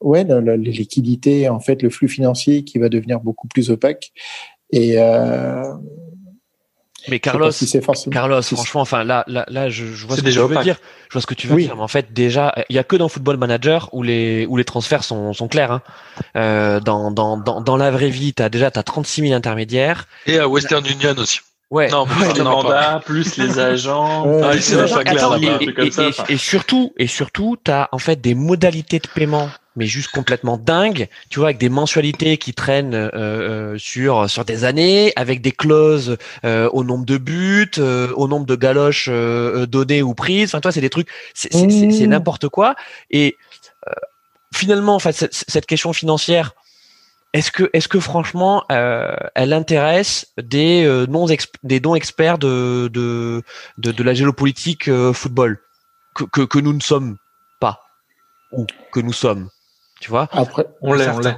ouais, 0.00 0.24
la, 0.24 0.56
liquidités, 0.56 1.48
en 1.48 1.60
fait, 1.60 1.82
le 1.82 1.90
flux 1.90 2.08
financier 2.08 2.64
qui 2.64 2.78
va 2.78 2.88
devenir 2.88 3.20
beaucoup 3.20 3.48
plus 3.48 3.70
opaque. 3.70 4.12
Et 4.72 4.94
euh, 4.96 5.70
Mais 7.08 7.18
Carlos, 7.20 7.50
si 7.50 7.80
forcément. 7.80 8.12
Carlos, 8.12 8.42
franchement, 8.42 8.80
enfin 8.82 9.04
là, 9.04 9.24
là, 9.26 9.44
là, 9.48 9.68
je, 9.68 9.86
je 9.86 10.06
vois 10.06 10.16
ce 10.16 10.20
que 10.20 10.26
déjà 10.26 10.42
tu 10.42 10.46
veux 10.54 10.62
dire. 10.62 10.76
Je 11.08 11.12
vois 11.14 11.20
ce 11.22 11.26
que 11.26 11.34
tu 11.34 11.46
veux 11.48 11.54
Oui. 11.56 11.64
dire. 11.64 11.76
Mais 11.76 11.82
en 11.82 11.88
fait, 11.88 12.12
déjà, 12.12 12.54
il 12.68 12.76
y 12.76 12.78
a 12.78 12.84
que 12.84 12.96
dans 12.96 13.08
Football 13.08 13.36
Manager 13.38 13.88
où 13.92 14.02
les 14.02 14.46
où 14.46 14.56
les 14.56 14.64
transferts 14.64 15.04
sont, 15.04 15.32
sont 15.32 15.48
clairs. 15.48 15.72
Hein. 15.72 15.82
Euh, 16.36 16.80
dans, 16.80 17.10
dans, 17.10 17.36
dans, 17.36 17.60
dans 17.60 17.76
la 17.76 17.90
vraie 17.90 18.10
vie, 18.10 18.32
t'as 18.34 18.48
déjà 18.48 18.70
t'as 18.70 18.82
36 18.82 19.22
000 19.22 19.34
intermédiaires. 19.34 20.06
Et 20.26 20.38
à 20.38 20.48
Western 20.48 20.84
Union 20.86 21.14
aussi. 21.18 21.40
Ouais. 21.70 21.88
Non, 21.88 22.04
mais 22.06 22.14
les 22.20 22.24
justement 22.26 22.62
pas. 22.62 22.68
mandats, 22.68 23.02
plus 23.04 23.36
les 23.38 23.58
agents, 23.58 24.26
Ouais, 24.26 24.40
Ah, 24.44 24.50
plus 24.50 24.60
c'est 24.60 24.74
les 24.84 24.90
pas 24.92 25.04
clair, 25.04 25.16
Attends, 25.16 25.30
là-bas, 25.30 25.42
et, 25.46 25.48
un 25.50 25.58
truc 25.58 25.74
comme 25.76 25.86
et- 25.86 25.90
ça, 25.90 26.02
et- 26.04 26.08
enfin. 26.08 26.24
et 26.28 26.36
surtout, 26.36 26.92
et 26.98 27.06
surtout, 27.06 27.56
t'as 27.64 27.88
en 27.92 27.98
fait 27.98 28.20
des 28.20 28.34
modalités 28.34 28.98
de 28.98 29.08
paiement, 29.08 29.48
mais 29.76 29.86
juste 29.86 30.10
complètement 30.10 30.56
dingues. 30.58 31.08
Tu 31.30 31.38
vois, 31.38 31.48
avec 31.48 31.58
des 31.58 31.68
mensualités 31.68 32.36
qui 32.36 32.52
traînent 32.52 32.94
euh, 32.94 33.10
euh, 33.14 33.78
sur 33.78 34.28
sur 34.28 34.44
des 34.44 34.64
années, 34.64 35.12
avec 35.16 35.40
des 35.40 35.52
clauses 35.52 36.16
euh, 36.44 36.68
au 36.72 36.84
nombre 36.84 37.04
de 37.04 37.18
buts, 37.18 37.70
euh, 37.78 38.12
au 38.14 38.28
nombre 38.28 38.46
de 38.46 38.56
galoches 38.56 39.08
données 39.08 40.02
ou 40.02 40.14
prises. 40.14 40.50
Enfin, 40.50 40.60
toi, 40.60 40.72
c'est 40.72 40.80
des 40.80 40.90
trucs, 40.90 41.08
c'est 41.34 41.50
Mmh. 41.52 42.06
n'importe 42.06 42.48
quoi. 42.48 42.74
Et 43.10 43.36
finalement, 44.52 44.94
en 44.94 44.98
fait, 44.98 45.28
cette, 45.30 45.66
question 45.66 45.92
financière. 45.92 46.54
Est-ce 47.32 47.50
que, 47.50 47.70
est-ce 47.72 47.88
que 47.88 48.00
franchement, 48.00 48.64
elle 48.68 49.52
intéresse 49.52 50.26
des 50.36 50.84
non 51.08 51.26
des 51.62 51.80
dons 51.80 51.94
experts 51.94 52.38
de 52.38 52.90
de 52.92 53.42
de, 53.78 53.92
de 53.92 54.02
la 54.02 54.12
géopolitique 54.12 54.90
football? 55.12 55.58
Que, 56.14 56.24
que 56.24 56.42
que 56.42 56.58
nous 56.58 56.74
ne 56.74 56.80
sommes 56.80 57.16
pas 57.58 57.80
ou 58.52 58.66
que 58.92 59.00
nous 59.00 59.12
sommes, 59.12 59.48
tu 60.02 60.10
vois? 60.10 60.28
Après, 60.32 60.66
On 60.82 60.92
l'est, 60.92 61.08
on 61.08 61.20
l'est. 61.20 61.36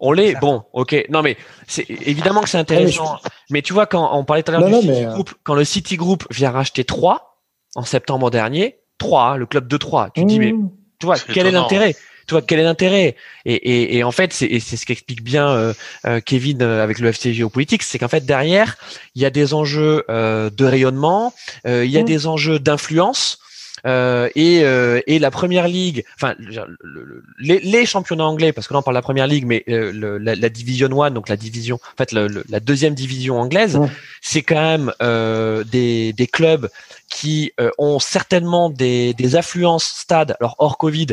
On 0.00 0.10
l'est. 0.12 0.34
Bon, 0.40 0.64
ok. 0.72 1.06
Non 1.10 1.22
mais 1.22 1.36
c'est 1.68 1.86
évidemment 1.88 2.40
que 2.42 2.48
c'est 2.48 2.58
intéressant. 2.58 3.18
mais, 3.50 3.62
tu 3.62 3.72
vois 3.72 3.86
quand 3.86 4.10
on 4.18 4.24
parlait 4.24 4.42
tout 4.42 4.50
à 4.52 4.58
l'heure 4.58 4.66
du 4.66 4.72
non, 4.72 4.80
City 4.80 4.92
mais, 4.92 5.06
euh, 5.06 5.12
Group, 5.12 5.30
quand 5.44 5.54
le 5.54 5.64
City 5.64 5.96
Group 5.96 6.24
vient 6.30 6.50
racheter 6.50 6.82
3 6.84 7.38
en 7.76 7.84
septembre 7.84 8.30
dernier, 8.30 8.78
3, 8.98 9.36
le 9.36 9.46
club 9.46 9.68
de 9.68 9.76
3, 9.76 10.10
tu 10.14 10.22
te 10.22 10.26
dis 10.28 10.40
mais 10.40 10.52
Mmh. 10.52 10.70
tu 10.98 11.06
vois, 11.06 11.16
quel 11.18 11.46
est 11.46 11.52
l'intérêt? 11.52 11.94
Tu 12.26 12.34
vois, 12.34 12.42
quel 12.42 12.58
est 12.60 12.64
l'intérêt? 12.64 13.16
Et, 13.44 13.54
et, 13.54 13.96
et 13.98 14.04
en 14.04 14.12
fait, 14.12 14.32
c'est 14.32 14.46
et 14.46 14.60
c'est 14.60 14.76
ce 14.76 14.86
qu'explique 14.86 15.22
bien 15.24 15.48
euh, 15.48 15.72
euh, 16.06 16.20
Kevin 16.20 16.62
euh, 16.62 16.82
avec 16.82 16.98
le 17.00 17.08
FC 17.08 17.32
Géopolitique, 17.34 17.82
c'est 17.84 17.98
qu'en 17.98 18.08
fait 18.08 18.24
derrière, 18.26 18.76
il 19.14 19.22
y 19.22 19.24
a 19.24 19.30
des 19.30 19.54
enjeux 19.54 20.04
euh, 20.08 20.48
de 20.50 20.64
rayonnement, 20.64 21.32
euh, 21.66 21.84
il 21.84 21.90
y 21.90 21.98
a 21.98 22.02
Mm. 22.02 22.06
des 22.06 22.26
enjeux 22.26 22.58
d'influence. 22.58 23.38
Euh, 23.86 24.28
et, 24.34 24.62
euh, 24.64 25.00
et 25.06 25.18
la 25.18 25.30
première 25.30 25.66
ligue, 25.68 26.04
enfin 26.14 26.34
le- 26.38 26.76
le- 26.82 27.04
le- 27.04 27.24
les, 27.38 27.58
les 27.60 27.84
championnats 27.86 28.26
anglais, 28.26 28.52
parce 28.52 28.68
que 28.68 28.74
là 28.74 28.80
on 28.80 28.82
parle 28.82 28.94
de 28.94 28.98
la 28.98 29.02
première 29.02 29.26
ligue, 29.26 29.44
mais 29.46 29.64
euh, 29.68 29.92
le- 29.92 30.18
la, 30.18 30.34
la 30.36 30.48
division 30.48 30.88
one, 30.96 31.14
donc 31.14 31.28
la 31.28 31.36
division, 31.36 31.76
en 31.76 31.96
fait 31.98 32.12
le- 32.12 32.28
le- 32.28 32.44
la 32.48 32.60
deuxième 32.60 32.94
division 32.94 33.40
anglaise, 33.40 33.78
c'est 34.20 34.42
quand 34.42 34.60
même 34.60 34.92
euh, 35.02 35.64
des, 35.64 36.12
des 36.12 36.26
clubs 36.26 36.68
qui 37.08 37.52
euh, 37.60 37.70
ont 37.78 37.98
certainement 37.98 38.70
des, 38.70 39.14
des 39.14 39.36
affluences 39.36 39.84
stades, 39.84 40.36
alors 40.40 40.54
hors 40.58 40.78
Covid, 40.78 41.08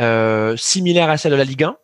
euh, 0.00 0.56
similaires 0.56 1.08
à 1.10 1.16
celles 1.18 1.32
de 1.32 1.36
la 1.36 1.44
Ligue 1.44 1.64
1, 1.64 1.76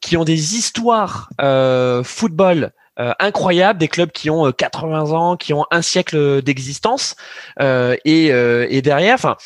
qui 0.00 0.16
ont 0.16 0.24
des 0.24 0.54
histoires 0.56 1.28
euh, 1.40 2.02
football 2.04 2.72
incroyables, 2.96 3.78
des 3.78 3.88
clubs 3.88 4.10
qui 4.10 4.30
ont 4.30 4.46
euh, 4.46 4.52
80 4.52 5.10
ans, 5.12 5.36
qui 5.36 5.52
ont 5.52 5.64
un 5.70 5.82
siècle 5.82 6.42
d'existence, 6.42 7.16
euh, 7.60 7.96
et, 8.04 8.32
euh, 8.32 8.66
et 8.70 8.82
derrière, 8.82 9.14
enfin. 9.14 9.36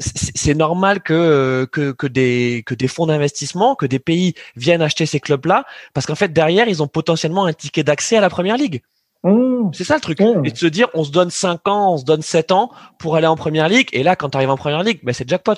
C'est 0.00 0.54
normal 0.54 1.02
que, 1.02 1.12
euh, 1.12 1.66
que 1.66 1.90
que 1.90 2.06
des 2.06 2.62
que 2.64 2.74
des 2.74 2.86
fonds 2.86 3.06
d'investissement, 3.06 3.74
que 3.74 3.86
des 3.86 3.98
pays 3.98 4.34
viennent 4.54 4.82
acheter 4.82 5.06
ces 5.06 5.18
clubs-là, 5.18 5.64
parce 5.92 6.06
qu'en 6.06 6.14
fait 6.14 6.32
derrière 6.32 6.68
ils 6.68 6.84
ont 6.84 6.86
potentiellement 6.86 7.46
un 7.46 7.52
ticket 7.52 7.82
d'accès 7.82 8.16
à 8.16 8.20
la 8.20 8.30
première 8.30 8.56
ligue. 8.56 8.82
Mmh. 9.24 9.70
C'est 9.72 9.82
ça 9.82 9.96
le 9.96 10.00
truc. 10.00 10.20
Ouais. 10.20 10.34
Et 10.44 10.52
de 10.52 10.56
se 10.56 10.66
dire, 10.66 10.88
on 10.94 11.02
se 11.02 11.10
donne 11.10 11.30
5 11.30 11.66
ans, 11.66 11.94
on 11.94 11.96
se 11.96 12.04
donne 12.04 12.22
7 12.22 12.52
ans 12.52 12.70
pour 12.98 13.16
aller 13.16 13.26
en 13.26 13.34
première 13.34 13.68
ligue. 13.68 13.88
Et 13.92 14.04
là, 14.04 14.14
quand 14.14 14.28
tu 14.28 14.36
arrives 14.36 14.50
en 14.50 14.56
première 14.56 14.84
ligue, 14.84 15.00
ben, 15.02 15.12
c'est 15.12 15.28
jackpot. 15.28 15.54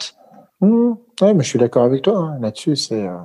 Mmh. 0.63 0.93
Ouais, 1.21 1.35
mais 1.35 1.45
je 1.45 1.49
suis 1.49 1.59
d'accord 1.59 1.85
avec 1.85 2.03
toi 2.03 2.17
hein, 2.17 2.39
là-dessus. 2.41 2.77
C'est, 2.77 3.07
euh, 3.07 3.19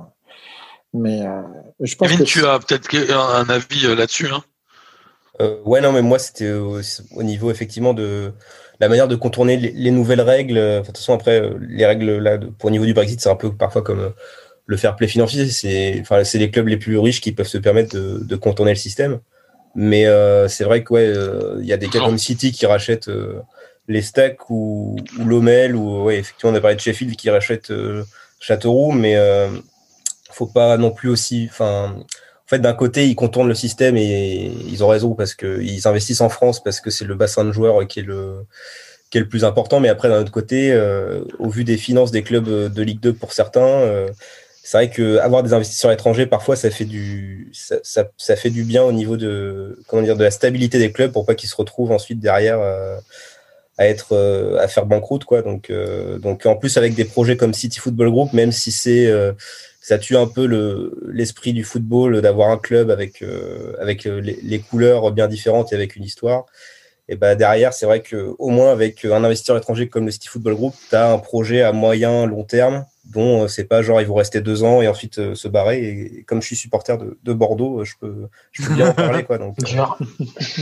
mais 0.96 1.22
euh, 1.22 1.42
je 1.80 1.94
pense 1.94 2.08
Kevin, 2.08 2.24
que 2.24 2.30
tu 2.30 2.44
as 2.44 2.58
peut-être 2.58 3.12
un, 3.12 3.48
avis 3.48 3.86
euh, 3.86 3.94
là-dessus. 3.94 4.28
Hein? 4.28 4.42
Euh, 5.40 5.58
ouais, 5.64 5.80
non, 5.80 5.92
mais 5.92 6.02
moi, 6.02 6.18
c'était 6.18 6.52
au, 6.52 6.80
au 7.14 7.22
niveau 7.22 7.50
effectivement 7.50 7.94
de 7.94 8.32
la 8.80 8.88
manière 8.88 9.08
de 9.08 9.16
contourner 9.16 9.56
les, 9.56 9.72
les 9.72 9.90
nouvelles 9.90 10.20
règles. 10.20 10.58
Enfin, 10.58 10.80
de 10.80 10.86
toute 10.86 10.98
façon, 10.98 11.14
après, 11.14 11.50
les 11.60 11.86
règles 11.86 12.18
là, 12.18 12.38
de- 12.38 12.46
pour 12.46 12.68
au 12.68 12.70
niveau 12.70 12.86
du 12.86 12.94
Brexit, 12.94 13.20
c'est 13.20 13.28
un 13.28 13.36
peu 13.36 13.54
parfois 13.54 13.82
comme 13.82 14.12
le 14.66 14.76
fair 14.76 14.96
play 14.96 15.08
financier. 15.08 15.48
C'est 15.48 15.98
enfin, 16.00 16.24
c'est 16.24 16.38
les 16.38 16.50
clubs 16.50 16.68
les 16.68 16.76
plus 16.76 16.98
riches 16.98 17.20
qui 17.20 17.32
peuvent 17.32 17.46
se 17.46 17.58
permettre 17.58 17.94
de, 17.94 18.24
de 18.24 18.36
contourner 18.36 18.72
le 18.72 18.78
système. 18.78 19.20
Mais 19.74 20.06
euh, 20.06 20.48
c'est 20.48 20.64
vrai 20.64 20.82
que 20.82 20.94
ouais, 20.94 21.06
euh, 21.06 21.58
il 21.60 21.66
y 21.66 21.72
a 21.72 21.76
des 21.76 21.88
cas 21.88 22.00
comme 22.00 22.16
City 22.16 22.50
qui 22.50 22.64
rachètent 22.64 23.08
euh, 23.08 23.40
les 23.88 24.00
Stacks 24.00 24.48
ou, 24.48 24.96
ou 25.18 25.24
l'Omel 25.24 25.76
ou 25.76 26.04
ouais, 26.04 26.16
effectivement, 26.16 26.52
on 26.52 26.56
a 26.56 26.60
parlé 26.60 26.76
de 26.76 26.80
Sheffield 26.80 27.14
qui 27.14 27.28
rachète 27.28 27.70
euh, 27.70 28.02
Châteauroux, 28.40 28.92
mais 28.92 29.16
euh, 29.16 29.48
faut 30.36 30.46
pas 30.46 30.76
non 30.76 30.90
plus 30.90 31.08
aussi. 31.08 31.48
Enfin, 31.50 31.96
en 31.98 32.48
fait, 32.48 32.58
d'un 32.58 32.74
côté, 32.74 33.06
ils 33.06 33.16
contournent 33.16 33.48
le 33.48 33.54
système 33.54 33.96
et 33.96 34.52
ils 34.68 34.84
ont 34.84 34.88
raison 34.88 35.14
parce 35.14 35.34
qu'ils 35.34 35.88
investissent 35.88 36.20
en 36.20 36.28
France 36.28 36.62
parce 36.62 36.80
que 36.80 36.90
c'est 36.90 37.04
le 37.04 37.14
bassin 37.14 37.44
de 37.44 37.52
joueurs 37.52 37.86
qui 37.88 38.00
est 38.00 38.04
le, 38.04 38.44
qui 39.10 39.18
est 39.18 39.20
le 39.20 39.28
plus 39.28 39.44
important. 39.44 39.80
Mais 39.80 39.88
après, 39.88 40.08
d'un 40.08 40.20
autre 40.20 40.30
côté, 40.30 40.72
euh, 40.72 41.22
au 41.38 41.48
vu 41.48 41.64
des 41.64 41.78
finances 41.78 42.10
des 42.10 42.22
clubs 42.22 42.72
de 42.72 42.82
Ligue 42.82 43.00
2 43.00 43.14
pour 43.14 43.32
certains, 43.32 43.66
euh, 43.66 44.08
c'est 44.62 44.76
vrai 44.76 44.90
que 44.90 45.18
avoir 45.18 45.42
des 45.42 45.54
investisseurs 45.54 45.90
étrangers, 45.90 46.26
parfois, 46.26 46.54
ça 46.54 46.70
fait 46.70 46.84
du, 46.84 47.50
ça, 47.52 48.04
ça, 48.16 48.36
fait 48.36 48.50
du 48.50 48.62
bien 48.62 48.82
au 48.82 48.92
niveau 48.92 49.16
de, 49.16 49.80
comment 49.88 50.02
dire, 50.02 50.16
de 50.16 50.24
la 50.24 50.30
stabilité 50.30 50.78
des 50.78 50.92
clubs 50.92 51.12
pour 51.12 51.24
pas 51.24 51.34
qu'ils 51.34 51.48
se 51.48 51.56
retrouvent 51.56 51.92
ensuite 51.92 52.20
derrière 52.20 52.60
euh, 52.60 52.98
à 53.78 53.86
être, 53.86 54.16
à 54.58 54.68
faire 54.68 54.86
banqueroute, 54.86 55.24
quoi. 55.24 55.42
Donc, 55.42 55.70
donc, 56.20 56.46
en 56.46 56.56
plus, 56.56 56.76
avec 56.76 56.94
des 56.94 57.04
projets 57.04 57.36
comme 57.36 57.54
City 57.54 57.78
Football 57.78 58.10
Group, 58.10 58.32
même 58.32 58.50
si 58.50 58.72
c'est, 58.72 59.12
ça 59.86 59.98
tue 59.98 60.16
un 60.16 60.26
peu 60.26 60.46
le, 60.46 60.98
l'esprit 61.12 61.52
du 61.52 61.62
football 61.62 62.20
d'avoir 62.20 62.50
un 62.50 62.58
club 62.58 62.90
avec, 62.90 63.22
euh, 63.22 63.72
avec 63.78 64.02
les, 64.02 64.58
couleurs 64.58 65.12
bien 65.12 65.28
différentes 65.28 65.72
et 65.72 65.76
avec 65.76 65.94
une 65.94 66.02
histoire. 66.02 66.46
Et 67.08 67.14
bah 67.14 67.36
derrière, 67.36 67.72
c'est 67.72 67.86
vrai 67.86 68.02
que 68.02 68.34
au 68.40 68.48
moins 68.48 68.72
avec 68.72 69.04
un 69.04 69.22
investisseur 69.22 69.56
étranger 69.56 69.88
comme 69.88 70.06
le 70.06 70.10
City 70.10 70.26
Football 70.26 70.56
Group, 70.56 70.74
tu 70.90 70.96
as 70.96 71.12
un 71.12 71.18
projet 71.18 71.62
à 71.62 71.70
moyen, 71.70 72.26
long 72.26 72.42
terme 72.42 72.84
dont 73.06 73.44
euh, 73.44 73.48
c'est 73.48 73.64
pas 73.64 73.82
genre 73.82 74.00
ils 74.00 74.06
vont 74.06 74.14
rester 74.14 74.40
deux 74.40 74.62
ans 74.64 74.82
et 74.82 74.88
ensuite 74.88 75.18
euh, 75.18 75.34
se 75.34 75.48
barrer. 75.48 75.84
Et, 75.84 76.24
comme 76.24 76.42
je 76.42 76.46
suis 76.46 76.56
supporter 76.56 76.98
de, 76.98 77.18
de 77.22 77.32
Bordeaux, 77.32 77.84
je 77.84 77.94
peux, 78.00 78.28
je 78.52 78.66
peux 78.66 78.74
bien 78.74 78.90
en 78.90 78.94
parler. 78.94 79.24
Quoi, 79.24 79.38
donc, 79.38 79.56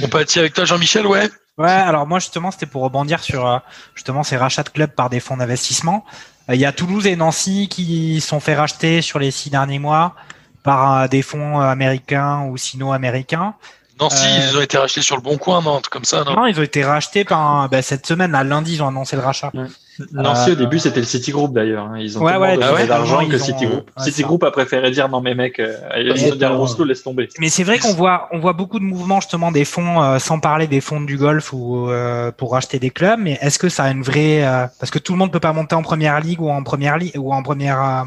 On 0.02 0.08
peut 0.08 0.20
être 0.20 0.36
avec 0.36 0.54
toi, 0.54 0.64
Jean-Michel, 0.64 1.06
ouais 1.06 1.28
Ouais, 1.56 1.70
alors 1.70 2.06
moi 2.06 2.18
justement, 2.18 2.50
c'était 2.50 2.66
pour 2.66 2.82
rebondir 2.82 3.22
sur 3.22 3.46
euh, 3.46 3.58
justement 3.94 4.22
ces 4.22 4.36
rachats 4.36 4.64
de 4.64 4.70
clubs 4.70 4.90
par 4.90 5.08
des 5.08 5.20
fonds 5.20 5.36
d'investissement. 5.36 6.04
Il 6.48 6.56
y 6.56 6.66
a 6.66 6.72
Toulouse 6.72 7.06
et 7.06 7.16
Nancy 7.16 7.68
qui 7.68 8.20
sont 8.20 8.40
fait 8.40 8.54
racheter 8.54 9.00
sur 9.00 9.18
les 9.18 9.30
six 9.30 9.50
derniers 9.50 9.78
mois 9.78 10.14
par 10.62 11.08
des 11.08 11.22
fonds 11.22 11.60
américains 11.60 12.42
ou 12.50 12.56
sino-américains. 12.56 13.54
Nancy, 14.00 14.26
euh... 14.26 14.50
ils 14.50 14.58
ont 14.58 14.60
été 14.60 14.76
rachetés 14.76 15.02
sur 15.02 15.16
le 15.16 15.22
bon 15.22 15.38
coin, 15.38 15.62
non, 15.62 15.80
comme 15.90 16.04
ça, 16.04 16.24
non? 16.24 16.34
Non, 16.34 16.46
ils 16.46 16.58
ont 16.58 16.62
été 16.62 16.84
rachetés 16.84 17.24
par 17.24 17.68
bah, 17.68 17.80
cette 17.80 18.06
semaine, 18.06 18.32
là, 18.32 18.44
lundi, 18.44 18.74
ils 18.74 18.82
ont 18.82 18.88
annoncé 18.88 19.16
le 19.16 19.22
rachat. 19.22 19.50
Ouais. 19.54 19.66
Nancy, 20.12 20.50
euh... 20.50 20.52
au 20.52 20.56
début, 20.56 20.78
c'était 20.78 21.00
le 21.00 21.06
Citigroup 21.06 21.52
d'ailleurs. 21.52 21.86
Hein. 21.86 21.98
Ils 21.98 22.18
ont 22.18 22.22
ouais, 22.22 22.36
ouais, 22.36 22.56
donné 22.56 22.86
d'argent 22.86 23.26
que 23.28 23.38
Citigroup. 23.38 23.88
Ont... 23.96 24.02
Citigroup 24.02 24.42
a 24.44 24.50
préféré 24.50 24.90
dire 24.90 25.08
non, 25.08 25.20
mais 25.20 25.34
mec, 25.34 25.60
euh, 25.60 26.54
Oslo, 26.58 26.84
laisse 26.84 27.02
tomber. 27.02 27.28
Mais 27.38 27.48
c'est 27.48 27.64
vrai 27.64 27.78
qu'on 27.78 27.94
voit, 27.94 28.28
on 28.32 28.38
voit 28.38 28.52
beaucoup 28.52 28.78
de 28.78 28.84
mouvements 28.84 29.20
justement 29.20 29.52
des 29.52 29.64
fonds, 29.64 30.02
euh, 30.02 30.18
sans 30.18 30.40
parler 30.40 30.66
des 30.66 30.80
fonds 30.80 31.00
du 31.00 31.16
golf 31.16 31.52
ou 31.52 31.88
euh, 31.88 32.32
pour 32.32 32.52
racheter 32.52 32.78
des 32.78 32.90
clubs. 32.90 33.18
Mais 33.20 33.38
est-ce 33.40 33.58
que 33.58 33.68
ça 33.68 33.84
a 33.84 33.90
une 33.90 34.02
vraie, 34.02 34.44
euh, 34.44 34.66
parce 34.80 34.90
que 34.90 34.98
tout 34.98 35.12
le 35.12 35.18
monde 35.18 35.32
peut 35.32 35.40
pas 35.40 35.52
monter 35.52 35.74
en 35.74 35.82
première 35.82 36.18
ligue 36.20 36.40
ou 36.40 36.50
en 36.50 36.62
première 36.62 36.98
ligue 36.98 37.16
ou 37.16 37.32
en 37.32 37.42
première 37.42 37.80
euh, 37.80 38.02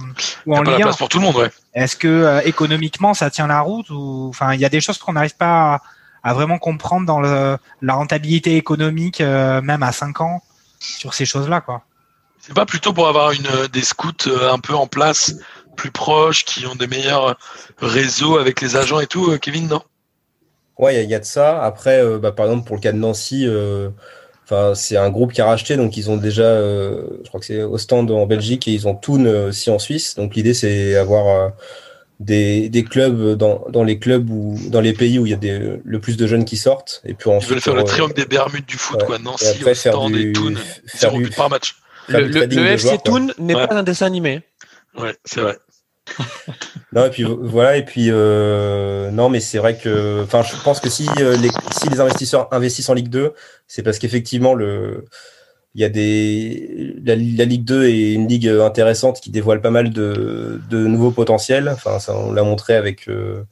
ou 0.46 0.56
en 0.56 0.62
ligue. 0.62 0.74
Pas 0.74 0.80
la 0.80 0.86
place 0.86 0.98
pour 0.98 1.10
tout 1.10 1.20
le 1.20 1.26
monde, 1.26 1.36
ouais. 1.38 1.52
Est-ce 1.74 1.96
que 1.96 2.46
économiquement 2.46 3.14
ça 3.14 3.30
tient 3.30 3.48
la 3.48 3.62
route 3.62 3.90
ou, 3.92 4.28
enfin, 4.30 4.54
il 4.54 4.60
y 4.60 4.66
a 4.66 4.70
des 4.70 4.82
choses 4.82 4.98
qu'on 4.98 5.14
n'arrive 5.14 5.36
pas 5.36 5.76
à 5.76 5.82
à 6.28 6.34
vraiment 6.34 6.58
comprendre 6.58 7.06
dans 7.06 7.22
le, 7.22 7.58
la 7.82 7.94
rentabilité 7.94 8.58
économique, 8.58 9.22
euh, 9.22 9.62
même 9.62 9.82
à 9.82 9.94
5 9.94 10.20
ans, 10.20 10.42
sur 10.80 11.14
ces 11.14 11.26
choses-là. 11.26 11.62
quoi. 11.62 11.84
C'est 12.40 12.54
pas 12.54 12.66
plutôt 12.66 12.94
pour 12.94 13.08
avoir 13.08 13.32
une, 13.32 13.68
des 13.74 13.82
scouts 13.82 14.28
euh, 14.28 14.52
un 14.52 14.60
peu 14.60 14.74
en 14.74 14.88
place, 14.88 15.36
plus 15.76 15.92
proches, 15.92 16.46
qui 16.46 16.66
ont 16.66 16.76
des 16.76 16.88
meilleurs 16.88 17.38
réseaux 17.80 18.38
avec 18.38 18.62
les 18.62 18.76
agents 18.76 19.00
et 19.00 19.08
tout, 19.08 19.32
euh, 19.32 19.38
Kevin, 19.38 19.68
non? 19.68 19.82
Ouais, 20.78 21.04
il 21.04 21.08
y, 21.08 21.12
y, 21.12 21.16
a 21.16 21.20
de 21.20 21.26
ça. 21.26 21.64
Après, 21.64 22.02
euh, 22.02 22.20
bah, 22.20 22.32
par 22.32 22.46
exemple, 22.46 22.66
pour 22.66 22.76
le 22.76 22.82
cas 22.82 22.92
de 22.92 22.98
Nancy, 22.98 23.46
euh, 23.48 23.90
c'est 24.76 24.96
un 24.96 25.10
groupe 25.10 25.34
qui 25.34 25.42
a 25.42 25.46
racheté, 25.46 25.76
donc 25.76 25.98
ils 25.98 26.10
ont 26.10 26.18
déjà, 26.18 26.62
je 26.62 27.28
crois 27.28 27.42
que 27.42 27.46
c'est 27.46 27.64
Ostende 27.64 28.12
en 28.12 28.26
Belgique 28.26 28.66
et 28.70 28.72
ils 28.72 28.88
ont 28.88 28.96
Thun 28.96 29.26
aussi 29.26 29.70
en 29.70 29.78
Suisse. 29.78 30.16
Donc 30.16 30.36
l'idée, 30.36 30.54
c'est 30.54 30.96
avoir 30.96 31.52
des, 32.20 32.70
des 32.70 32.84
clubs 32.84 33.34
dans, 33.34 33.66
dans 33.70 33.84
les 33.84 34.00
clubs 34.00 34.30
ou 34.30 34.58
dans 34.70 34.82
les 34.82 34.94
pays 34.94 35.20
où 35.20 35.26
il 35.26 35.30
y 35.30 35.34
a 35.34 35.38
des, 35.38 35.80
le 35.84 36.00
plus 36.00 36.18
de 36.18 36.26
jeunes 36.28 36.46
qui 36.46 36.58
sortent. 36.58 37.02
Et 37.06 37.14
puis 37.14 37.30
ensuite, 37.30 37.50
Ils 37.50 37.54
veulent 37.54 37.62
faire 37.62 37.74
euh, 37.74 37.78
le 37.78 37.84
triangle 37.84 38.14
des 38.14 38.26
Bermudes 38.26 38.66
du 38.66 38.78
foot, 38.78 39.00
ouais. 39.02 39.06
quoi. 39.06 39.20
Nancy, 39.20 39.46
et 39.46 39.50
après, 39.50 39.76
faire 39.76 40.00
du, 40.08 40.30
et 40.30 40.34
Thun, 40.34 40.54
faire 40.88 41.12
du, 41.14 41.30
par 41.30 41.50
match. 41.50 41.76
Le, 42.08 42.22
le, 42.22 42.46
le 42.46 42.66
FC 42.68 42.98
Thun 43.04 43.28
n'est 43.38 43.56
ouais. 43.56 43.68
pas 43.68 43.76
un 43.76 43.84
dessin 43.84 44.06
animé. 44.06 44.42
Ouais, 44.98 45.16
c'est 45.26 45.42
vrai. 45.42 45.58
non 46.94 47.06
et 47.06 47.10
puis 47.10 47.24
voilà 47.24 47.76
et 47.76 47.84
puis 47.84 48.08
euh, 48.10 49.12
non 49.12 49.28
mais 49.28 49.42
c'est 49.42 49.58
vrai 49.58 49.78
que 49.78 50.24
enfin 50.24 50.42
je 50.42 50.56
pense 50.64 50.80
que 50.80 50.90
si 50.90 51.06
euh, 51.20 51.36
les 51.36 51.50
si 51.78 51.90
les 51.90 52.00
investisseurs 52.00 52.48
investissent 52.54 52.88
en 52.88 52.94
Ligue 52.94 53.10
2 53.10 53.34
c'est 53.68 53.84
parce 53.84 54.00
qu'effectivement 54.00 54.54
le 54.54 55.04
il 55.78 55.82
y 55.82 55.84
a 55.86 55.90
des 55.90 56.96
la, 57.06 57.16
la, 57.16 57.46
Ligue 57.46 57.64
2 57.64 57.86
est 57.88 58.14
une 58.14 58.28
ligue 58.28 58.48
intéressante 58.48 59.22
qui 59.22 59.30
dévoile 59.30 59.62
pas 59.62 59.70
mal 59.70 59.92
de, 59.92 60.60
de 60.72 60.88
nouveaux 60.88 61.12
potentiels. 61.12 61.70
Enfin, 61.70 62.00
ça, 62.00 62.18
on 62.18 62.34
l'a 62.34 62.42
montré 62.42 62.76
avec. 62.76 63.08
Euh, 63.08 63.44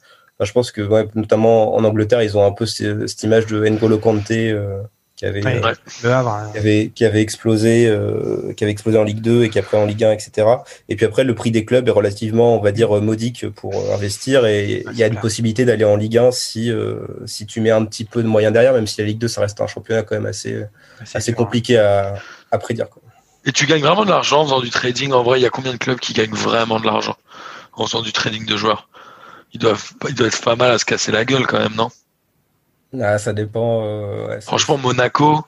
je 0.42 0.52
pense 0.52 0.72
que 0.72 0.82
ouais, 0.82 1.08
notamment 1.14 1.76
en 1.76 1.84
Angleterre, 1.84 2.24
ils 2.24 2.36
ont 2.36 2.44
un 2.44 2.52
peu 2.52 2.66
cette, 2.66 3.08
cette 3.08 3.22
image 3.24 3.46
de 3.46 3.64
N'Golo 3.68 4.00
Kanté 4.00 4.50
euh, 4.52 4.82
qui 5.16 5.26
avait, 5.26 5.44
ouais, 5.46 5.62
euh, 6.04 6.12
Havre, 6.12 6.52
qui 6.52 6.58
avait 6.58 6.92
qui 6.94 7.06
avait 7.06 7.22
explosé, 7.22 7.88
euh, 7.88 8.54
qui 8.58 8.64
avait 8.64 8.72
explosé 8.72 8.98
en 8.98 9.04
Ligue 9.04 9.22
2 9.22 9.44
et 9.44 9.50
qui 9.50 9.60
après 9.60 9.78
en 9.78 9.86
Ligue 9.86 10.04
1, 10.04 10.12
etc. 10.12 10.48
Et 10.90 10.96
puis 10.96 11.06
après, 11.06 11.24
le 11.24 11.34
prix 11.34 11.52
des 11.52 11.64
clubs 11.64 11.88
est 11.88 11.92
relativement, 11.92 12.58
on 12.58 12.62
va 12.62 12.72
dire, 12.72 12.90
modique 13.02 13.50
pour 13.50 13.74
investir 13.94 14.46
et 14.46 14.84
il 14.92 14.98
y 14.98 15.04
a 15.04 15.08
une 15.08 15.20
possibilité 15.20 15.64
d'aller 15.64 15.86
en 15.86 15.96
Ligue 15.96 16.18
1 16.18 16.32
si 16.32 16.72
si 17.26 17.46
tu 17.46 17.62
mets 17.62 17.72
un 17.72 17.86
petit 17.86 18.04
peu 18.04 18.24
de 18.24 18.28
moyens 18.28 18.52
derrière, 18.52 18.74
même 18.74 18.88
si 18.88 19.00
la 19.00 19.08
Ligue 19.08 19.20
2 19.20 19.28
ça 19.28 19.42
reste 19.42 19.62
un 19.62 19.68
championnat 19.68 20.04
quand 20.04 20.16
même 20.16 20.26
assez 20.26 20.66
assez 21.14 21.34
compliqué 21.34 21.78
à, 21.78 22.16
à 22.52 22.58
prédire. 22.58 22.90
Quoi. 22.90 23.02
Et 23.46 23.52
tu 23.52 23.68
gagnes 23.68 23.84
vraiment 23.84 24.06
de 24.06 24.10
l'argent 24.10 24.42
en 24.42 24.46
faisant 24.46 24.60
du 24.60 24.72
trading? 24.72 25.12
En 25.12 25.24
vrai, 25.24 25.40
il 25.40 25.44
y 25.44 25.46
a 25.46 25.50
combien 25.52 25.72
de 25.72 25.78
clubs 25.78 26.00
qui 26.00 26.14
gagnent 26.14 26.34
vraiment 26.34 26.80
de 26.80 26.86
l'argent 26.86 27.16
en 27.74 27.86
faisant 27.86 28.02
du 28.02 28.12
trading 28.12 28.46
de 28.46 28.58
joueurs? 28.58 28.90
Ils 29.54 29.60
doivent, 29.60 29.92
ils 30.10 30.16
doivent 30.16 30.30
être 30.30 30.42
pas 30.42 30.56
mal 30.56 30.72
à 30.72 30.80
se 30.80 30.86
casser 30.86 31.12
la 31.12 31.26
gueule 31.26 31.46
quand 31.46 31.60
même, 31.60 31.76
non? 31.76 31.90
Ah, 33.02 33.18
Ça 33.18 33.34
dépend. 33.34 33.84
Euh, 33.86 34.28
ouais, 34.28 34.42
Franchement, 34.42 34.78
Monaco, 34.78 35.46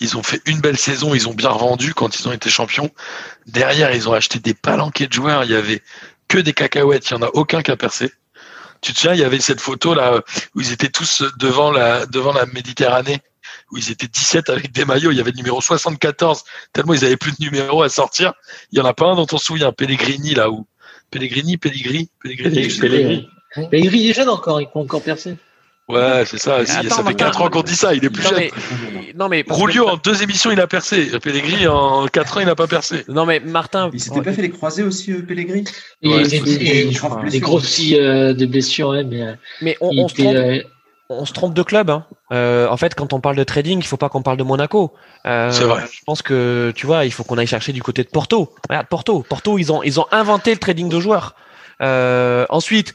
ils 0.00 0.16
ont 0.16 0.22
fait 0.22 0.40
une 0.46 0.60
belle 0.60 0.78
saison. 0.78 1.14
Ils 1.14 1.28
ont 1.28 1.34
bien 1.34 1.50
vendu 1.50 1.94
quand 1.94 2.18
ils 2.18 2.28
ont 2.28 2.32
été 2.32 2.50
champions. 2.50 2.90
Derrière, 3.46 3.94
ils 3.94 4.08
ont 4.08 4.12
acheté 4.12 4.38
des 4.38 4.54
palanquets 4.54 5.06
de 5.06 5.12
joueurs. 5.12 5.44
Il 5.44 5.50
y 5.50 5.56
avait 5.56 5.82
que 6.28 6.38
des 6.38 6.52
cacahuètes. 6.52 7.10
Il 7.10 7.16
n'y 7.16 7.24
en 7.24 7.26
a 7.26 7.30
aucun 7.34 7.62
qui 7.62 7.70
a 7.70 7.76
percé. 7.76 8.12
Tu 8.82 8.92
te 8.92 9.00
souviens, 9.00 9.14
il 9.14 9.20
y 9.20 9.24
avait 9.24 9.40
cette 9.40 9.60
photo 9.60 9.94
là 9.94 10.20
où 10.54 10.60
ils 10.60 10.72
étaient 10.72 10.90
tous 10.90 11.22
devant 11.38 11.70
la, 11.70 12.04
devant 12.06 12.32
la 12.32 12.46
Méditerranée 12.46 13.20
où 13.72 13.76
ils 13.76 13.90
étaient 13.90 14.06
17 14.06 14.50
avec 14.50 14.72
des 14.72 14.84
maillots, 14.84 15.10
il 15.10 15.18
y 15.18 15.20
avait 15.20 15.30
le 15.30 15.36
numéro 15.36 15.60
74, 15.60 16.44
tellement 16.72 16.94
ils 16.94 17.04
avaient 17.04 17.16
plus 17.16 17.32
de 17.32 17.44
numéros 17.44 17.82
à 17.82 17.88
sortir. 17.88 18.34
Il 18.72 18.78
y 18.78 18.80
en 18.80 18.84
a 18.84 18.94
pas 18.94 19.06
un 19.06 19.16
dont 19.16 19.26
on 19.32 19.38
se 19.38 19.46
souvient, 19.46 19.72
Pellegrini 19.72 20.34
là 20.34 20.50
où 20.50 20.66
Pellegrini, 21.10 21.56
Pellegrini, 21.56 22.10
Pellegrini, 22.22 22.68
Pellegrini. 22.78 23.28
Pellegrini 23.70 24.04
il 24.04 24.10
est 24.10 24.14
jeune 24.14 24.28
encore, 24.28 24.60
il 24.60 24.68
peut 24.68 24.78
encore 24.78 25.02
percer. 25.02 25.36
Ouais, 25.88 26.24
c'est 26.26 26.38
ça. 26.38 26.66
Si, 26.66 26.76
Attends, 26.76 26.96
ça 26.96 27.04
fait 27.04 27.14
4 27.14 27.42
ans 27.42 27.48
qu'on 27.48 27.62
dit 27.62 27.76
ça, 27.76 27.94
il 27.94 28.04
est 28.04 28.10
plus 28.10 28.24
non, 28.24 28.30
jeune. 28.30 28.38
Mais, 28.40 29.12
non, 29.14 29.28
mais 29.28 29.44
Rulio, 29.48 29.88
en 29.88 29.96
deux 29.96 30.22
émissions, 30.22 30.50
il 30.50 30.60
a 30.60 30.66
percé. 30.66 31.06
Pellegrini, 31.20 31.68
en 31.68 32.06
4 32.06 32.36
ans, 32.36 32.40
il 32.40 32.46
n'a 32.46 32.56
pas 32.56 32.66
percé. 32.66 33.04
Non, 33.08 33.24
mais 33.24 33.38
Martin. 33.40 33.90
Il 33.92 34.00
s'était 34.00 34.22
pas 34.22 34.32
fait 34.32 34.42
les 34.42 34.50
croisés 34.50 34.82
aussi, 34.82 35.12
euh, 35.12 35.22
Pellegrini 35.22 35.64
Et, 36.02 36.08
ouais, 36.08 36.26
et, 36.26 36.36
et, 36.36 36.88
et 36.88 37.30
des 37.30 37.40
gros 37.40 37.60
soucis 37.60 37.98
euh, 37.98 38.34
de 38.34 38.46
blessures, 38.46 38.88
ouais, 38.88 39.04
mais. 39.04 39.36
Mais 39.62 39.76
on, 39.80 39.90
on 39.96 40.08
se 40.08 40.14
trompe. 40.14 40.34
Euh, 40.34 40.62
on 41.08 41.24
se 41.24 41.32
trompe 41.32 41.54
de 41.54 41.62
club. 41.62 41.90
Hein. 41.90 42.04
Euh, 42.32 42.68
en 42.68 42.76
fait, 42.76 42.94
quand 42.94 43.12
on 43.12 43.20
parle 43.20 43.36
de 43.36 43.44
trading, 43.44 43.78
il 43.78 43.86
faut 43.86 43.96
pas 43.96 44.08
qu'on 44.08 44.22
parle 44.22 44.36
de 44.36 44.42
Monaco. 44.42 44.92
Euh, 45.26 45.50
c'est 45.50 45.64
vrai. 45.64 45.84
Je 45.90 46.00
pense 46.04 46.22
que 46.22 46.72
tu 46.74 46.86
vois, 46.86 47.04
il 47.04 47.12
faut 47.12 47.24
qu'on 47.24 47.38
aille 47.38 47.46
chercher 47.46 47.72
du 47.72 47.82
côté 47.82 48.02
de 48.02 48.08
Porto. 48.08 48.52
Regarde 48.68 48.88
Porto. 48.88 49.24
Porto, 49.28 49.58
ils 49.58 49.72
ont 49.72 49.82
ils 49.82 50.00
ont 50.00 50.06
inventé 50.10 50.52
le 50.52 50.58
trading 50.58 50.88
de 50.88 51.00
joueurs. 51.00 51.34
Euh, 51.82 52.46
ensuite, 52.48 52.94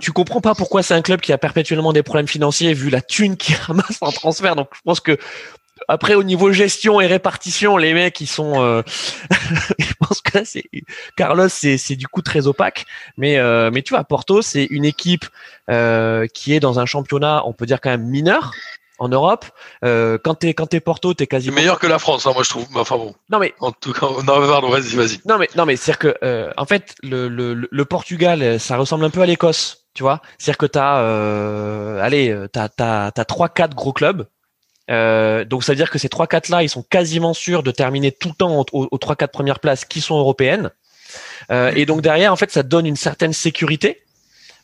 tu 0.00 0.12
comprends 0.12 0.40
pas 0.40 0.54
pourquoi 0.54 0.82
c'est 0.82 0.94
un 0.94 1.02
club 1.02 1.20
qui 1.20 1.32
a 1.32 1.38
perpétuellement 1.38 1.92
des 1.92 2.02
problèmes 2.02 2.28
financiers 2.28 2.72
vu 2.74 2.90
la 2.90 3.00
thune 3.00 3.36
qui 3.36 3.54
ramasse 3.60 3.98
en 4.00 4.12
transfert. 4.12 4.56
Donc, 4.56 4.68
je 4.74 4.80
pense 4.84 5.00
que 5.00 5.18
après, 5.88 6.14
au 6.14 6.22
niveau 6.22 6.52
gestion 6.52 7.00
et 7.00 7.06
répartition, 7.06 7.76
les 7.76 7.94
mecs, 7.94 8.20
ils 8.20 8.28
sont. 8.28 8.62
Euh... 8.62 8.82
je 9.78 9.92
pense 9.98 10.20
que 10.20 10.38
là, 10.38 10.44
c'est 10.44 10.64
Carlos, 11.16 11.48
c'est 11.48 11.78
c'est 11.78 11.96
du 11.96 12.06
coup 12.06 12.22
très 12.22 12.46
opaque. 12.46 12.86
Mais 13.16 13.38
euh, 13.38 13.70
mais 13.72 13.82
tu 13.82 13.94
vois, 13.94 14.04
Porto, 14.04 14.40
c'est 14.40 14.64
une 14.64 14.84
équipe 14.84 15.26
euh, 15.70 16.26
qui 16.32 16.54
est 16.54 16.60
dans 16.60 16.78
un 16.78 16.86
championnat, 16.86 17.42
on 17.44 17.52
peut 17.52 17.66
dire 17.66 17.80
quand 17.80 17.90
même 17.90 18.06
mineur 18.06 18.52
en 18.98 19.08
Europe. 19.08 19.46
Euh, 19.84 20.18
quand 20.22 20.34
t'es 20.34 20.54
quand 20.54 20.66
t'es 20.66 20.80
Porto, 20.80 21.14
t'es 21.14 21.26
quasiment 21.26 21.56
meilleur 21.56 21.78
que 21.78 21.86
la 21.86 21.98
France, 21.98 22.26
hein, 22.26 22.32
moi 22.34 22.42
je 22.42 22.50
trouve. 22.50 22.66
Enfin 22.74 22.96
bon. 22.96 23.14
Non 23.30 23.38
mais 23.38 23.54
en 23.60 23.72
tout 23.72 23.92
cas, 23.92 24.06
non, 24.06 24.24
pardon, 24.24 24.68
vas-y, 24.68 24.94
vas-y. 24.96 25.20
Non 25.26 25.38
mais 25.38 25.48
non 25.56 25.66
mais 25.66 25.76
c'est 25.76 25.96
que 25.96 26.14
euh, 26.22 26.50
en 26.56 26.66
fait 26.66 26.94
le, 27.02 27.28
le 27.28 27.68
le 27.70 27.84
Portugal, 27.84 28.58
ça 28.60 28.76
ressemble 28.76 29.04
un 29.04 29.10
peu 29.10 29.20
à 29.22 29.26
l'Écosse. 29.26 29.80
Tu 29.94 30.02
vois, 30.02 30.20
c'est-à-dire 30.38 30.58
que 30.58 30.66
t'as, 30.66 31.02
euh, 31.02 32.00
allez, 32.02 32.36
t'as 32.52 32.68
t'as 32.68 33.12
t'as 33.12 33.24
trois 33.24 33.48
quatre 33.48 33.76
gros 33.76 33.92
clubs 33.92 34.26
euh, 34.90 35.44
donc 35.44 35.64
ça 35.64 35.72
veut 35.72 35.76
dire 35.76 35.90
que 35.90 35.98
ces 35.98 36.08
trois 36.08 36.26
quatre 36.26 36.48
là, 36.48 36.62
ils 36.62 36.68
sont 36.68 36.82
quasiment 36.82 37.34
sûrs 37.34 37.62
de 37.62 37.70
terminer 37.70 38.12
tout 38.12 38.28
le 38.28 38.34
temps 38.34 38.64
aux, 38.72 38.88
aux 38.90 38.98
trois 38.98 39.16
quatre 39.16 39.32
premières 39.32 39.60
places 39.60 39.84
qui 39.84 40.00
sont 40.00 40.18
européennes. 40.18 40.70
Euh, 41.50 41.72
et 41.74 41.86
donc 41.86 42.02
derrière, 42.02 42.32
en 42.32 42.36
fait, 42.36 42.50
ça 42.50 42.62
donne 42.62 42.86
une 42.86 42.96
certaine 42.96 43.32
sécurité 43.32 44.02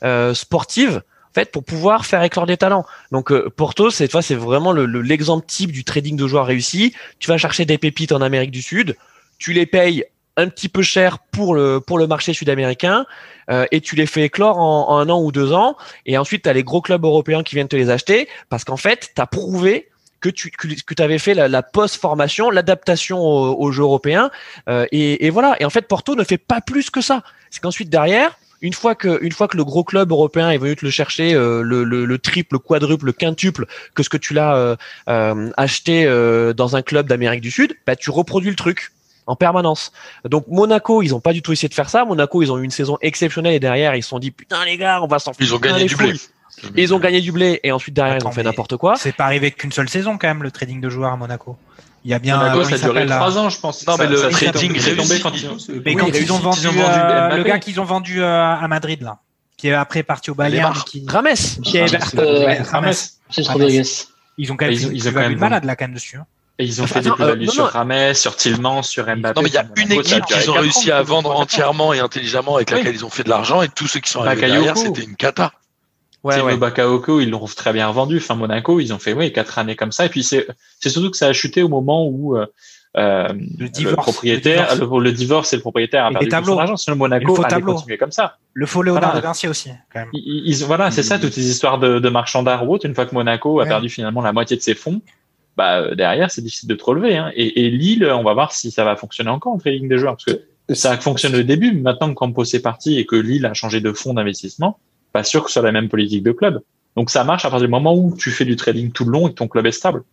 euh, 0.03 0.35
sportive, 0.35 1.03
en 1.31 1.35
fait, 1.35 1.53
pour 1.53 1.63
pouvoir 1.63 2.07
faire 2.07 2.23
éclore 2.23 2.47
des 2.47 2.57
talents. 2.57 2.85
Donc 3.13 3.31
euh, 3.31 3.49
Porto, 3.55 3.91
c'est 3.91 4.11
c'est 4.21 4.35
vraiment 4.35 4.73
l'exemple 4.73 5.45
le, 5.45 5.47
type 5.47 5.73
du 5.73 5.85
trading 5.85 6.17
de 6.17 6.27
joueurs 6.27 6.47
réussi. 6.47 6.95
Tu 7.19 7.29
vas 7.29 7.39
chercher 7.39 7.65
des 7.65 7.79
pépites 7.79 8.13
en 8.13 8.21
Amérique 8.21 8.51
du 8.51 8.63
Sud, 8.63 8.97
tu 9.39 9.53
les 9.53 9.67
payes 9.67 10.05
un 10.37 10.49
petit 10.49 10.69
peu 10.69 10.83
cher 10.83 11.19
pour 11.19 11.55
le 11.55 11.81
pour 11.81 11.99
le 11.99 12.07
marché 12.07 12.33
sud-américain 12.33 13.05
euh, 13.51 13.67
et 13.73 13.81
tu 13.81 13.97
les 13.97 14.07
fais 14.07 14.23
éclore 14.23 14.59
en, 14.59 14.91
en, 14.91 14.99
un 14.99 15.09
an 15.11 15.21
ou 15.21 15.33
deux 15.33 15.53
ans 15.53 15.77
et 16.07 16.17
ensuite 16.19 16.45
tu 16.45 16.49
as 16.49 16.53
les 16.53 16.63
gros 16.63 16.81
clubs 16.81 17.05
européens 17.05 17.43
qui 17.43 17.57
viennent 17.57 17.69
te 17.69 17.77
les 17.77 17.91
acheter 17.91 18.29
parce 18.49 18.65
qu'en 18.65 18.77
fait 18.77 19.11
tu 19.15 19.21
as 19.21 19.27
prouvé 19.27 19.91
que 20.21 20.29
tu 20.29 20.51
que, 20.51 20.69
que 20.69 21.03
avais 21.03 21.19
fait 21.19 21.35
la, 21.35 21.49
la 21.49 21.63
post-formation, 21.63 22.51
l'adaptation 22.51 23.19
aux, 23.19 23.55
aux, 23.59 23.73
jeux 23.73 23.83
européens. 23.83 24.31
Euh, 24.69 24.87
et, 24.93 25.27
et, 25.27 25.31
voilà. 25.31 25.57
Et 25.61 25.65
en 25.65 25.71
fait, 25.71 25.89
Porto 25.89 26.15
ne 26.15 26.25
fait 26.25 26.39
pas 26.39 26.61
plus 26.61 26.91
que 26.91 27.01
ça. 27.01 27.23
C'est 27.51 27.61
qu'ensuite 27.61 27.89
derrière, 27.89 28.39
une 28.63 28.73
fois 28.73 28.95
que 28.95 29.19
une 29.23 29.33
fois 29.33 29.49
que 29.49 29.57
le 29.57 29.65
gros 29.65 29.85
club 29.85 30.11
européen 30.11 30.51
est 30.51 30.59
venu 30.59 30.77
te 30.77 30.85
le 30.85 30.91
chercher, 30.91 31.35
euh, 31.35 31.63
le, 31.63 31.85
le, 31.85 32.05
le, 32.05 32.19
triple, 32.19 32.55
le 32.57 32.59
quadruple, 32.59 33.07
le 33.07 33.13
quintuple 33.13 33.67
que 33.95 34.03
ce 34.03 34.09
que 34.09 34.17
tu 34.17 34.35
l'as 34.35 34.77
euh, 35.09 35.51
acheté 35.57 36.05
dans 36.57 36.77
un 36.77 36.83
club 36.83 37.09
d'Amérique 37.09 37.41
du 37.41 37.51
Sud, 37.51 37.77
bah 37.87 37.97
tu 37.97 38.11
reproduis 38.11 38.51
le 38.51 38.57
truc. 38.57 38.93
en 39.27 39.37
permanence. 39.37 39.93
Donc 40.25 40.47
Monaco, 40.49 41.03
ils 41.03 41.15
ont 41.15 41.21
pas 41.21 41.33
du 41.33 41.41
tout 41.41 41.53
essayé 41.53 41.69
de 41.69 41.75
faire 41.75 41.89
ça. 41.89 42.05
Monaco, 42.05 42.43
ils 42.43 42.51
ont 42.51 42.59
eu 42.59 42.65
une 42.65 42.73
saison 42.73 42.99
exceptionnelle 43.01 43.55
et 43.55 43.61
derrière, 43.61 43.95
ils 43.95 44.03
se 44.03 44.09
sont 44.09 44.19
dit 44.19 44.33
putain 44.33 44.65
les 44.65 44.77
gars, 44.77 45.01
on 45.03 45.07
va 45.07 45.19
s'en 45.21 45.33
Ils 45.39 45.55
ont 45.55 45.59
gagné 45.59 45.85
du 45.85 45.95
blé. 45.95 46.15
Ils 46.77 46.93
ont 46.93 46.99
gagné 46.99 47.21
du 47.21 47.33
blé 47.33 47.61
et 47.63 47.73
ensuite 47.73 47.95
derrière 47.95 48.17
ils 48.19 48.27
ont 48.27 48.33
fait 48.33 48.43
n'importe 48.43 48.77
quoi. 48.77 48.97
C'est 48.97 49.15
pas 49.15 49.25
arrivé 49.25 49.51
qu'une 49.53 49.73
seule 49.73 49.89
saison 49.89 50.19
quand 50.19 50.29
même 50.29 50.43
le 50.43 50.51
trading 50.51 50.81
de 50.81 50.89
joueurs 50.91 51.13
à 51.13 51.17
Monaco. 51.17 51.57
Il 52.05 52.11
y 52.11 52.15
a 52.15 52.19
bien. 52.19 52.39
Monaco, 52.39 52.65
ça 52.65 52.75
a 52.75 52.79
duré 52.79 52.79
s'appelle, 52.89 53.09
là 53.09 53.17
trois 53.17 53.37
ans, 53.39 53.51
je 53.51 53.61
pense. 53.61 53.87
Non, 53.87 53.97
mais 53.99 54.07
le 54.07 54.17
trading 54.31 54.73
réussi. 54.73 54.97
tombé 54.97 55.21
quand 55.21 55.33
ils- 55.35 55.49
Mais 55.85 55.91
Oui, 55.93 55.97
quand 55.97 56.07
il 56.07 56.17
ils 56.17 56.33
ont 56.33 56.39
vendu, 56.39 56.67
euh, 56.67 57.37
le 57.37 57.43
gars 57.43 57.59
qu'ils 57.59 57.79
ont 57.81 57.85
vendu 57.85 58.23
euh, 58.23 58.55
à 58.55 58.67
Madrid 58.69 59.03
là, 59.03 59.19
qui 59.59 59.69
est 59.69 59.75
après 59.75 60.03
parti 60.03 60.31
au 60.31 60.35
Bayern, 60.35 60.73
qui, 60.87 61.05
Rames. 61.07 61.29
qui 61.63 61.77
est 61.77 61.85
Rames. 62.71 62.93
Ils 64.39 64.51
ont 64.53 64.57
quand 64.57 64.67
même 64.67 64.73
Ils 64.93 65.09
ont- 65.09 65.13
quand 65.13 65.21
même 65.21 65.39
malade 65.39 65.65
là 65.65 65.77
quand 65.77 65.85
même 65.85 65.95
dessus. 65.95 66.17
hein. 66.17 66.25
Et 66.59 66.65
ils 66.65 66.83
ont 66.83 66.87
fait 66.87 67.01
des 67.01 67.11
plus-values 67.11 67.43
euh, 67.45 67.47
non, 67.47 67.53
sur. 67.53 67.65
Rames, 67.67 68.15
sur 68.15 68.37
Tillman, 68.37 68.83
sur 68.83 69.05
Mbappé. 69.05 69.35
Non, 69.37 69.43
mais 69.43 69.49
il 69.49 69.55
y 69.55 69.59
a 69.59 69.65
une 69.77 69.93
équipe 69.93 70.25
qu'ils 70.27 70.51
ont 70.51 70.55
réussi 70.55 70.91
à 70.91 71.03
vendre 71.03 71.31
entièrement 71.39 71.93
et 71.95 72.01
intelligemment 72.01 72.57
avec 72.57 72.69
Oui. 72.71 72.79
laquelle 72.79 72.95
ils 72.95 73.05
ont 73.05 73.11
fait 73.11 73.25
de 73.25 73.31
l'argent 73.31 73.63
et 73.63 73.69
tous 73.69 73.87
ceux 73.87 74.01
qui 74.01 74.11
sont 74.11 74.23
arrivés 74.23 74.47
derrière, 74.47 74.77
c'était 74.77 75.03
une 75.03 75.17
cata. 75.17 75.53
Ouais, 76.23 76.35
Timo 76.35 76.47
ouais. 76.49 76.57
Bakayoko, 76.57 77.21
ils 77.21 77.31
l'ont 77.31 77.45
très 77.47 77.73
bien 77.73 77.91
vendu. 77.91 78.19
Enfin, 78.19 78.35
Monaco, 78.35 78.79
ils 78.81 78.93
ont 78.93 78.99
fait 78.99 79.13
oui 79.15 79.33
quatre 79.33 79.59
années 79.59 79.77
comme 79.77 79.93
ça. 79.93 80.05
Et 80.07 80.09
puis 80.11 80.23
c'est 80.23 80.47
c'est 80.79 80.91
surtout 80.91 81.11
que 81.11 81.17
ça 81.17 81.29
a 81.29 81.33
chuté 81.33 81.63
au 81.63 81.69
moment 81.69 82.07
où 82.07 82.37
euh, 82.37 82.47
euh, 82.97 83.29
le, 83.59 83.69
divorce, 83.69 83.97
propriétaire, 84.03 84.69
le 84.75 84.81
divorce. 84.81 84.99
le, 84.99 85.05
le 85.05 85.13
divorce 85.13 85.53
et 85.53 85.57
le 85.57 85.63
propriétaire 85.63 86.05
a 86.07 86.11
perdu 86.11 86.27
les 86.27 86.31
tout 86.31 86.45
son 86.45 86.59
argent. 86.59 86.77
Sinon 86.77 86.97
Monaco 86.97 87.27
le 87.29 87.35
faux 87.35 87.43
allait 87.43 87.51
tableau. 87.55 87.75
continuer 87.75 87.97
comme 87.99 88.13
ça. 88.13 88.37
Le 88.53 88.67
faux 88.67 88.83
Léonard 88.83 89.03
Voilà. 89.13 89.21
de 89.21 89.25
Vinci 89.27 89.49
aussi 89.49 89.71
quand 89.93 90.01
même. 90.01 90.09
Ils, 90.13 90.43
ils- 90.47 90.65
voilà, 90.67 90.91
c'est 90.91 91.03
ça, 91.03 91.19
toutes 91.19 91.33
ces 91.33 91.49
histoires 91.49 91.79
de, 91.79 91.99
de 92.01 92.09
marchands 92.11 92.43
d'art 92.43 92.69
ou 92.69 92.75
autre. 92.75 92.85
Une 92.87 92.95
fois 92.95 93.07
que 93.07 93.15
Monaco 93.15 93.61
a 93.61 93.63
Ouais. 93.63 93.69
perdu 93.69 93.89
finalement 93.89 94.21
la 94.21 94.33
moitié 94.33 94.57
de 94.57 94.63
ses 94.63 94.75
fonds, 94.75 95.01
bah 95.57 95.79
euh, 95.81 95.95
derrière 95.95 96.31
c'est 96.31 96.43
difficile 96.43 96.69
de 96.69 96.75
te 96.75 96.85
relever. 96.85 97.17
Hein. 97.17 97.31
Et, 97.35 97.65
et 97.67 97.71
Lille, 97.71 98.05
on 98.05 98.23
va 98.25 98.35
voir 98.35 98.53
si 98.53 98.71
ça 98.71 98.85
va 98.85 98.95
fonctionner 98.97 99.31
encore 99.31 99.53
en 99.55 99.59
trading 99.59 99.89
des 99.89 99.97
joueurs, 99.99 100.17
parce 100.17 100.25
que 100.27 100.43
ça 100.75 100.97
fonctionne 100.99 101.35
au 101.35 101.43
début, 101.43 101.73
mais 101.73 101.81
maintenant 101.81 102.09
que 102.11 102.15
Campos 102.15 102.45
est 102.45 102.61
parti 102.63 102.99
et 102.99 103.07
que 103.07 103.17
Lille 103.17 103.47
a 103.47 103.55
changé 103.55 103.81
de 103.81 103.93
fonds 103.93 104.15
d'investissement, 104.15 104.79
pas 105.13 105.25
sûr 105.25 105.43
que 105.43 105.51
ce 105.51 105.55
soit 105.55 105.63
la 105.63 105.73
même 105.73 105.89
politique 105.89 106.23
de 106.23 106.33
club. 106.33 106.61
Donc 106.97 107.11
ça 107.11 107.25
marche 107.25 107.45
à 107.45 107.51
partir 107.51 107.67
du 107.67 107.71
moment 107.71 107.95
où 107.95 108.17
tu 108.17 108.31
fais 108.31 108.45
du 108.45 108.57
trading 108.57 108.91
tout 108.93 109.05
le 109.05 109.13
long 109.13 109.29
et 109.29 109.31
que 109.31 109.37
ton 109.37 109.49
club 109.49 109.67
est 109.67 109.73
stable. 109.73 110.05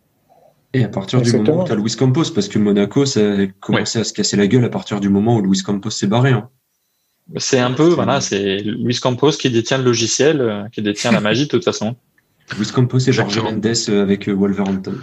Et 0.74 0.84
à 0.84 0.88
partir 0.88 1.22
du 1.22 1.32
moment 1.32 1.62
où 1.62 1.64
tu 1.64 1.72
as 1.72 1.74
Luis 1.74 1.96
Campos, 1.96 2.30
parce 2.34 2.48
que 2.48 2.58
Monaco, 2.58 3.06
ça 3.06 3.20
a 3.20 3.46
commencé 3.60 3.98
à 3.98 4.04
se 4.04 4.12
casser 4.12 4.36
la 4.36 4.46
gueule 4.46 4.64
à 4.64 4.68
partir 4.68 5.00
du 5.00 5.08
moment 5.08 5.36
où 5.36 5.42
Luis 5.42 5.62
Campos 5.62 5.90
s'est 5.90 6.06
barré. 6.06 6.32
Hein. 6.32 6.48
C'est 7.36 7.58
un 7.58 7.72
peu, 7.72 7.88
voilà, 7.88 8.20
c'est 8.20 8.58
Luis 8.58 8.98
Campos 9.00 9.32
qui 9.32 9.50
détient 9.50 9.78
le 9.78 9.84
logiciel, 9.84 10.40
euh, 10.40 10.68
qui 10.70 10.82
détient 10.82 11.12
la 11.12 11.20
magie 11.20 11.44
de 11.44 11.50
toute 11.50 11.64
façon. 11.64 11.96
Luis 12.56 12.68
Campos 12.68 12.98
et 12.98 13.12
Jorge. 13.12 13.38
Mendes 13.38 13.66
euh, 13.88 14.02
avec 14.02 14.28
euh, 14.28 14.32
Wolverhampton. 14.32 14.94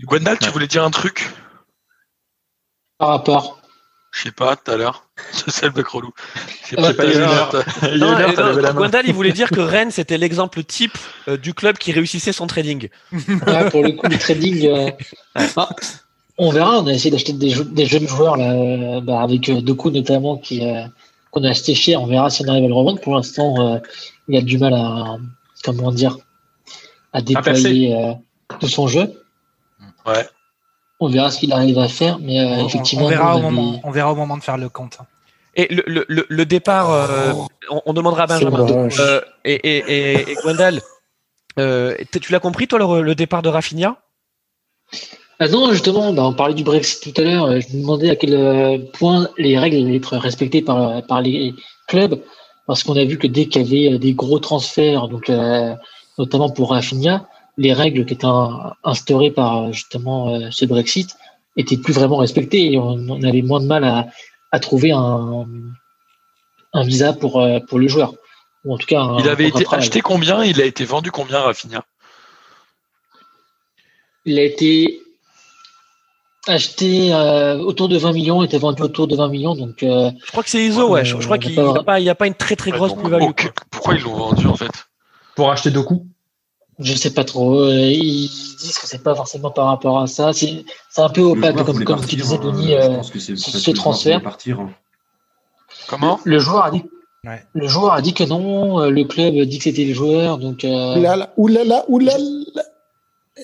Gwendal, 0.00 0.38
tu 0.38 0.50
voulais 0.50 0.68
dire 0.68 0.84
un 0.84 0.90
truc? 0.90 1.28
Par 2.98 3.08
rapport. 3.08 3.60
Je 4.12 4.22
sais 4.22 4.30
pas, 4.30 4.56
tout 4.56 4.70
à 4.70 4.76
l'heure. 4.76 5.05
C'est 5.48 5.66
le 5.66 5.72
bec 5.72 5.86
relou. 5.86 6.12
Pas, 6.76 6.92
pas, 6.92 7.04
il 7.04 7.18
Non, 7.98 8.18
non. 8.18 8.72
Gwendal, 8.74 9.06
il 9.06 9.14
voulait 9.14 9.32
dire 9.32 9.50
que 9.50 9.60
Rennes, 9.74 9.90
c'était 9.90 10.18
l'exemple 10.18 10.62
type 10.62 10.98
euh, 11.28 11.36
du 11.36 11.54
club 11.54 11.78
qui 11.78 11.92
réussissait 11.92 12.32
son 12.32 12.46
trading. 12.46 12.88
Ouais, 13.12 13.70
pour 13.70 13.82
le 13.82 13.92
coup, 13.92 14.06
le 14.08 14.18
trading, 14.18 14.66
euh, 14.66 14.90
ah, 15.34 15.68
on 16.38 16.50
verra. 16.50 16.80
On 16.80 16.86
a 16.86 16.92
essayé 16.92 17.10
d'acheter 17.10 17.32
des, 17.32 17.86
jeunes 17.86 18.08
joueurs 18.08 18.36
là, 18.36 19.00
bah, 19.00 19.20
avec 19.22 19.48
euh, 19.48 19.60
Doku 19.60 19.90
notamment 19.90 20.36
qui 20.36 20.66
euh, 20.66 20.84
qu'on 21.30 21.44
a 21.44 21.50
acheté 21.50 21.74
cher. 21.74 22.02
On 22.02 22.06
verra 22.06 22.30
si 22.30 22.42
on 22.44 22.48
arrive 22.48 22.64
à 22.64 22.68
le 22.68 22.74
revendre. 22.74 23.00
Pour 23.00 23.14
l'instant, 23.14 23.74
euh, 23.74 23.78
il 24.28 24.36
a 24.36 24.42
du 24.42 24.58
mal 24.58 24.74
à 24.74 25.16
comment 25.64 25.92
dire 25.92 26.18
à 27.12 27.22
déployer 27.22 27.94
euh, 27.94 28.12
tout 28.60 28.68
son 28.68 28.86
jeu. 28.86 29.22
Ouais. 30.04 30.26
On 30.98 31.08
verra 31.08 31.30
ce 31.30 31.40
qu'il 31.40 31.52
arrive 31.52 31.78
à 31.78 31.88
faire, 31.88 32.18
mais 32.18 32.40
euh, 32.40 32.62
On- 32.62 32.66
effectivement, 32.66 33.06
on, 33.06 33.08
verra 33.08 33.36
au 33.36 33.38
on 33.38 33.42
moment, 33.42 33.80
on 33.84 33.90
verra 33.90 34.12
au 34.12 34.16
moment 34.16 34.36
de 34.36 34.42
faire 34.42 34.56
le 34.56 34.68
compte. 34.68 34.98
Et 35.54 35.72
le, 35.74 35.82
le, 35.86 36.04
le, 36.08 36.26
le 36.28 36.44
départ, 36.46 36.90
euh, 36.90 37.32
on, 37.70 37.82
on 37.86 37.92
demandera 37.92 38.24
à 38.24 38.26
Benjamin. 38.26 38.66
Euh, 38.98 39.20
et, 39.44 39.54
et, 39.54 39.76
et, 39.78 40.30
et 40.32 40.34
Gwendal, 40.42 40.80
euh, 41.58 41.94
t- 42.10 42.20
tu 42.20 42.32
l'as 42.32 42.40
compris, 42.40 42.66
toi, 42.66 42.78
le, 42.78 43.02
le 43.02 43.14
départ 43.14 43.42
de 43.42 43.48
Rafinha? 43.48 43.96
Ah 45.38 45.48
non, 45.48 45.70
justement, 45.70 46.12
bah, 46.14 46.24
on 46.24 46.32
parlait 46.32 46.54
du 46.54 46.64
Brexit 46.64 47.02
tout 47.02 47.20
à 47.20 47.24
l'heure. 47.24 47.60
Je 47.60 47.76
me 47.76 47.82
demandais 47.82 48.10
à 48.10 48.16
quel 48.16 48.90
point 48.92 49.28
les 49.36 49.58
règles 49.58 49.76
allaient 49.76 49.96
être 49.96 50.16
respectées 50.16 50.62
par, 50.62 51.02
par 51.06 51.20
les 51.20 51.54
clubs, 51.88 52.22
parce 52.66 52.82
qu'on 52.82 52.96
a 52.96 53.04
vu 53.04 53.18
que 53.18 53.26
dès 53.26 53.46
qu'il 53.46 53.62
y 53.70 53.86
avait 53.88 53.98
des 53.98 54.14
gros 54.14 54.38
transferts, 54.38 55.08
donc 55.08 55.28
euh, 55.28 55.74
notamment 56.18 56.48
pour 56.48 56.70
Rafinha, 56.70 57.28
les 57.58 57.72
règles 57.72 58.04
qui 58.04 58.14
étaient 58.14 58.24
in- 58.26 58.74
instaurées 58.84 59.30
par 59.30 59.64
euh, 59.64 59.72
justement 59.72 60.34
euh, 60.34 60.48
ce 60.50 60.64
Brexit 60.66 61.16
étaient 61.56 61.76
plus 61.78 61.92
vraiment 61.94 62.18
respectées 62.18 62.72
et 62.72 62.78
on, 62.78 62.90
on 63.08 63.22
avait 63.22 63.42
moins 63.42 63.60
de 63.60 63.66
mal 63.66 63.84
à, 63.84 64.08
à 64.52 64.60
trouver 64.60 64.92
un, 64.92 65.46
un 66.74 66.82
visa 66.84 67.12
pour, 67.14 67.40
euh, 67.40 67.60
pour 67.60 67.78
le 67.78 67.88
joueur. 67.88 68.12
Ou 68.64 68.74
en 68.74 68.78
tout 68.78 68.86
cas, 68.86 69.00
un 69.00 69.18
Il 69.20 69.28
avait 69.28 69.48
été 69.48 69.64
travail. 69.64 69.84
acheté 69.84 70.00
combien? 70.00 70.44
Il 70.44 70.60
a 70.60 70.64
été 70.64 70.84
vendu 70.84 71.10
combien, 71.10 71.40
Rafinha? 71.40 71.84
Il 74.24 74.38
a 74.38 74.42
été 74.42 75.00
acheté 76.48 77.12
euh, 77.12 77.58
autour 77.58 77.88
de 77.88 77.96
20 77.96 78.12
millions, 78.12 78.42
était 78.42 78.58
vendu 78.58 78.82
autour 78.82 79.06
de 79.08 79.16
20 79.16 79.28
millions, 79.28 79.54
donc 79.54 79.82
euh, 79.82 80.10
Je 80.24 80.30
crois 80.30 80.42
que 80.42 80.50
c'est 80.50 80.64
ISO, 80.64 80.88
ouais. 80.90 81.04
Je, 81.04 81.16
je 81.18 81.24
crois 81.24 81.36
Euh, 81.36 81.38
qu'il 81.40 81.52
n'y 81.54 81.68
a, 81.78 81.82
pas- 81.82 82.00
il 82.00 82.04
y 82.04 82.10
a 82.10 82.14
pas 82.14 82.26
une 82.26 82.34
très 82.34 82.56
très 82.56 82.70
grosse 82.70 82.94
plus-value. 82.94 83.30
Pourquoi 83.70 83.94
ils 83.94 84.02
l'ont 84.02 84.14
vendu, 84.14 84.46
en 84.46 84.56
fait? 84.56 84.70
Pour 85.34 85.50
acheter 85.50 85.70
Doku. 85.70 86.06
Je 86.78 86.94
sais 86.94 87.10
pas 87.12 87.24
trop. 87.24 87.60
Euh, 87.60 87.72
Ils 87.90 88.28
disent 88.28 88.78
que 88.78 88.86
c'est 88.86 89.02
pas 89.02 89.14
forcément 89.14 89.50
par 89.50 89.66
rapport 89.66 90.00
à 90.00 90.06
ça. 90.06 90.32
C'est 90.32 90.64
c'est 90.90 91.02
un 91.02 91.08
peu 91.08 91.22
opaque, 91.22 91.56
comme, 91.84 92.04
tu 92.06 92.16
disais, 92.16 92.36
hein. 92.36 92.40
Denis. 92.42 92.68
Je 92.68 92.74
euh, 92.74 92.96
pense 92.96 93.10
que 93.10 93.18
c'est 93.18 93.36
ce 93.36 93.70
transfert. 93.70 94.22
partir. 94.22 94.60
hein. 94.60 94.70
Comment 95.88 96.20
le 96.24 96.38
joueur 96.38 96.64
a 96.64 96.70
dit. 96.70 96.82
Ouais. 97.24 97.42
Le 97.54 97.66
joueur 97.66 97.92
a 97.92 98.02
dit 98.02 98.14
que 98.14 98.24
non, 98.24 98.80
euh, 98.80 98.90
le 98.90 99.04
club 99.04 99.34
dit 99.46 99.58
que 99.58 99.64
c'était 99.64 99.84
le 99.84 99.94
joueur, 99.94 100.38
donc 100.38 100.64
euh, 100.64 100.96
Oulala, 100.96 101.32
oulala, 101.36 101.84
oulala. 101.88 102.62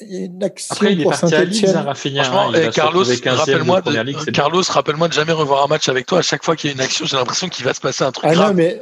Il 0.00 0.14
y 0.14 0.22
a 0.22 0.24
Une 0.26 0.42
action 0.42 0.72
Après, 0.72 0.92
il 0.94 1.00
est 1.00 1.02
pour 1.02 1.12
parti 1.12 1.34
à 1.34 1.44
Leeds, 1.44 1.68
hein. 1.76 1.94
Franchement, 1.94 2.48
hein, 2.48 2.52
eh, 2.54 2.70
Carlos, 2.70 3.00
retrouver 3.00 3.16
15e 3.16 3.34
rappelle-moi 3.34 3.80
de 3.82 4.30
Carlos, 4.30 4.62
rappelle-moi 4.68 5.09
de 5.09 5.12
jamais 5.12 5.32
revoir 5.32 5.64
un 5.64 5.66
match 5.66 5.88
avec 5.88 6.06
toi. 6.06 6.20
À 6.20 6.22
chaque 6.22 6.44
fois 6.44 6.56
qu'il 6.56 6.70
y 6.70 6.72
a 6.72 6.76
une 6.76 6.80
action, 6.80 7.04
j'ai 7.04 7.16
l'impression 7.16 7.48
qu'il 7.48 7.64
va 7.64 7.74
se 7.74 7.80
passer 7.80 8.02
un 8.04 8.12
truc 8.12 8.24
Ah 8.30 8.34
grave. 8.34 8.48
non, 8.50 8.54
mais, 8.56 8.80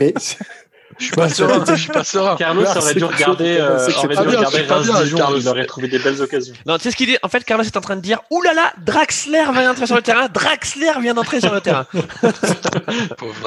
mais 0.00 0.14
Je 0.98 1.04
suis 1.04 1.12
pas 1.14 1.28
serein. 1.28 1.64
Je 1.66 1.74
suis 1.80 1.88
pas 1.92 2.04
serein. 2.04 2.36
Carlos 2.36 2.64
aurait 2.64 2.94
dû 2.94 3.04
regarder, 3.04 3.56
chose, 3.58 3.60
euh, 3.60 3.98
aurait 4.04 4.16
dû 4.16 4.36
regarder 4.36 4.66
Carlos. 4.66 5.38
il 5.40 5.48
aurait 5.48 5.66
trouvé 5.66 5.88
des 5.88 5.98
belles 5.98 6.20
occasions. 6.20 6.54
Non, 6.66 6.76
tu 6.76 6.82
sais 6.84 6.90
ce 6.90 6.96
qu'il 6.96 7.06
dit? 7.06 7.16
En 7.22 7.28
fait, 7.28 7.44
Carlos 7.44 7.64
est 7.64 7.76
en 7.76 7.80
train 7.80 7.96
de 7.96 8.00
dire 8.00 8.20
Ouh 8.30 8.42
là 8.42 8.52
là, 8.54 8.72
Draxler 8.84 9.44
vient 9.52 9.68
d'entrer 9.68 9.86
sur 9.86 9.96
le 9.96 10.02
terrain. 10.02 10.28
Draxler 10.32 10.90
vient 11.00 11.14
d'entrer 11.14 11.40
sur 11.40 11.54
le 11.54 11.60
terrain. 11.60 11.86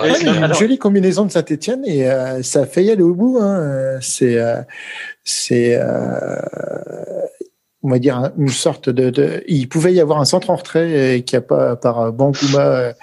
Une 0.04 0.54
jolie 0.54 0.78
combinaison 0.78 1.26
de 1.26 1.32
Saint-Etienne 1.32 1.84
et 1.86 2.10
euh, 2.10 2.42
ça 2.44 2.62
a 2.62 2.66
failli 2.66 2.92
aller 2.92 3.04
au 3.04 3.14
bout. 3.14 3.40
Hein. 3.42 3.98
C'est, 4.02 4.38
euh, 4.38 4.62
c'est, 5.24 5.76
euh, 5.76 6.42
on 7.84 7.90
va 7.90 8.00
dire 8.00 8.18
un- 8.18 8.32
une 8.38 8.50
sorte 8.50 8.90
de, 8.90 9.10
de. 9.10 9.44
Il 9.48 9.68
pouvait 9.70 9.94
y 9.94 10.00
avoir 10.02 10.20
un 10.20 10.26
centre 10.26 10.50
en 10.50 10.56
retrait 10.56 11.16
et 11.18 11.24
qui 11.24 11.36
a 11.36 11.42
pas 11.42 11.76
par 11.76 12.12
Bangouma, 12.14 12.94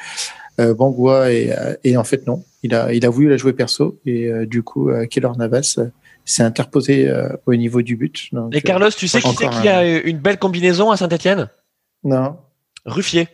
euh, 0.61 0.75
Bangoua 0.75 1.31
et, 1.33 1.53
euh, 1.53 1.75
et 1.85 1.97
en 1.97 2.05
fait 2.05 2.27
non. 2.27 2.45
Il 2.63 2.75
a, 2.75 2.93
il 2.93 3.05
a 3.07 3.09
voulu 3.11 3.29
la 3.29 3.37
jouer 3.37 3.53
perso 3.53 4.01
et 4.05 4.27
euh, 4.27 4.45
du 4.47 4.63
coup, 4.65 4.91
euh, 4.91 5.07
Keller 5.07 5.31
Navas 5.39 5.79
s'est 6.25 6.43
interposé 6.43 7.09
euh, 7.09 7.29
au 7.47 7.55
niveau 7.55 7.83
du 7.83 7.97
but. 7.97 8.29
Donc, 8.33 8.55
Et 8.55 8.61
Carlos, 8.61 8.91
tu 8.91 9.07
sais 9.09 9.21
qui 9.21 9.35
c'est 9.37 9.49
qui 9.49 9.69
a 9.69 9.79
un- 9.79 10.01
une 10.03 10.19
belle 10.19 10.39
combinaison 10.39 10.91
à 10.91 10.97
Saint-Etienne? 10.97 11.41
Euh, 11.43 12.09
non. 12.09 12.37
Ruffier. 12.85 13.29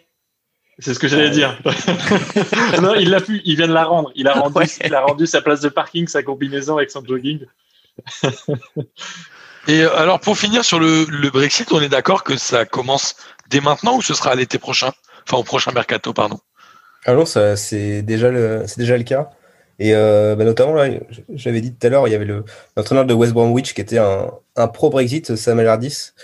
C'est 0.79 0.93
ce 0.93 0.99
que 0.99 1.09
j'allais 1.09 1.31
dire. 1.31 1.59
non, 2.83 2.95
il 2.97 3.09
l'a 3.11 3.21
pu, 3.21 3.41
il 3.45 3.57
vient 3.57 3.69
de 3.69 3.73
la 3.73 3.85
rendre. 3.85 4.11
Il 4.17 4.27
a 4.29 4.35
rendu, 4.35 4.59
Ouais. 4.59 4.67
il 4.85 4.95
a 4.95 5.01
rendu 5.03 5.27
sa 5.27 5.41
place 5.41 5.61
de 5.61 5.69
parking, 5.69 6.07
sa 6.09 6.23
combinaison 6.23 6.77
avec 6.77 6.91
son 6.91 7.03
jogging. 7.05 7.41
Et 9.67 9.81
euh, 9.83 9.97
alors, 9.97 10.21
pour 10.21 10.37
finir 10.37 10.65
sur 10.65 10.79
le, 10.79 11.05
le 11.09 11.31
Brexit, 11.31 11.73
on 11.73 11.81
est 11.81 11.89
d'accord 11.89 12.23
que 12.25 12.37
ça 12.37 12.65
commence 12.67 13.17
dès 13.49 13.61
maintenant 13.61 13.97
ou 13.97 14.03
ce 14.03 14.15
sera 14.15 14.33
à 14.33 14.35
l'été 14.35 14.59
prochain? 14.59 14.93
Enfin, 15.27 15.39
au 15.39 15.43
prochain 15.45 15.73
mercato, 15.73 16.13
pardon. 16.13 16.39
Ah 17.07 17.15
non, 17.15 17.27
ça, 17.27 17.57
c'est 17.57 18.03
déjà 18.03 18.31
le, 18.31 18.63
c'est 18.67 18.79
déjà 18.79 18.97
le 18.97 19.05
cas. 19.05 19.31
Et 19.79 19.95
euh, 19.95 20.37
bah, 20.37 20.45
notamment, 20.45 20.75
là, 20.75 20.89
j'avais 21.35 21.61
dit 21.61 21.73
tout 21.75 21.87
à 21.87 21.91
l'heure, 21.91 22.07
il 22.09 22.13
y 22.13 22.15
avait 22.15 22.25
le 22.25 22.45
l'entraîneur 22.77 23.05
de 23.05 23.15
West 23.15 23.33
Bromwich 23.33 23.75
qui 23.75 23.81
était 23.81 23.99
un, 23.99 24.31
un 24.57 24.69
pro-Brexit, 24.69 25.35
Sam 25.37 25.59
Allardyce. 25.59 26.15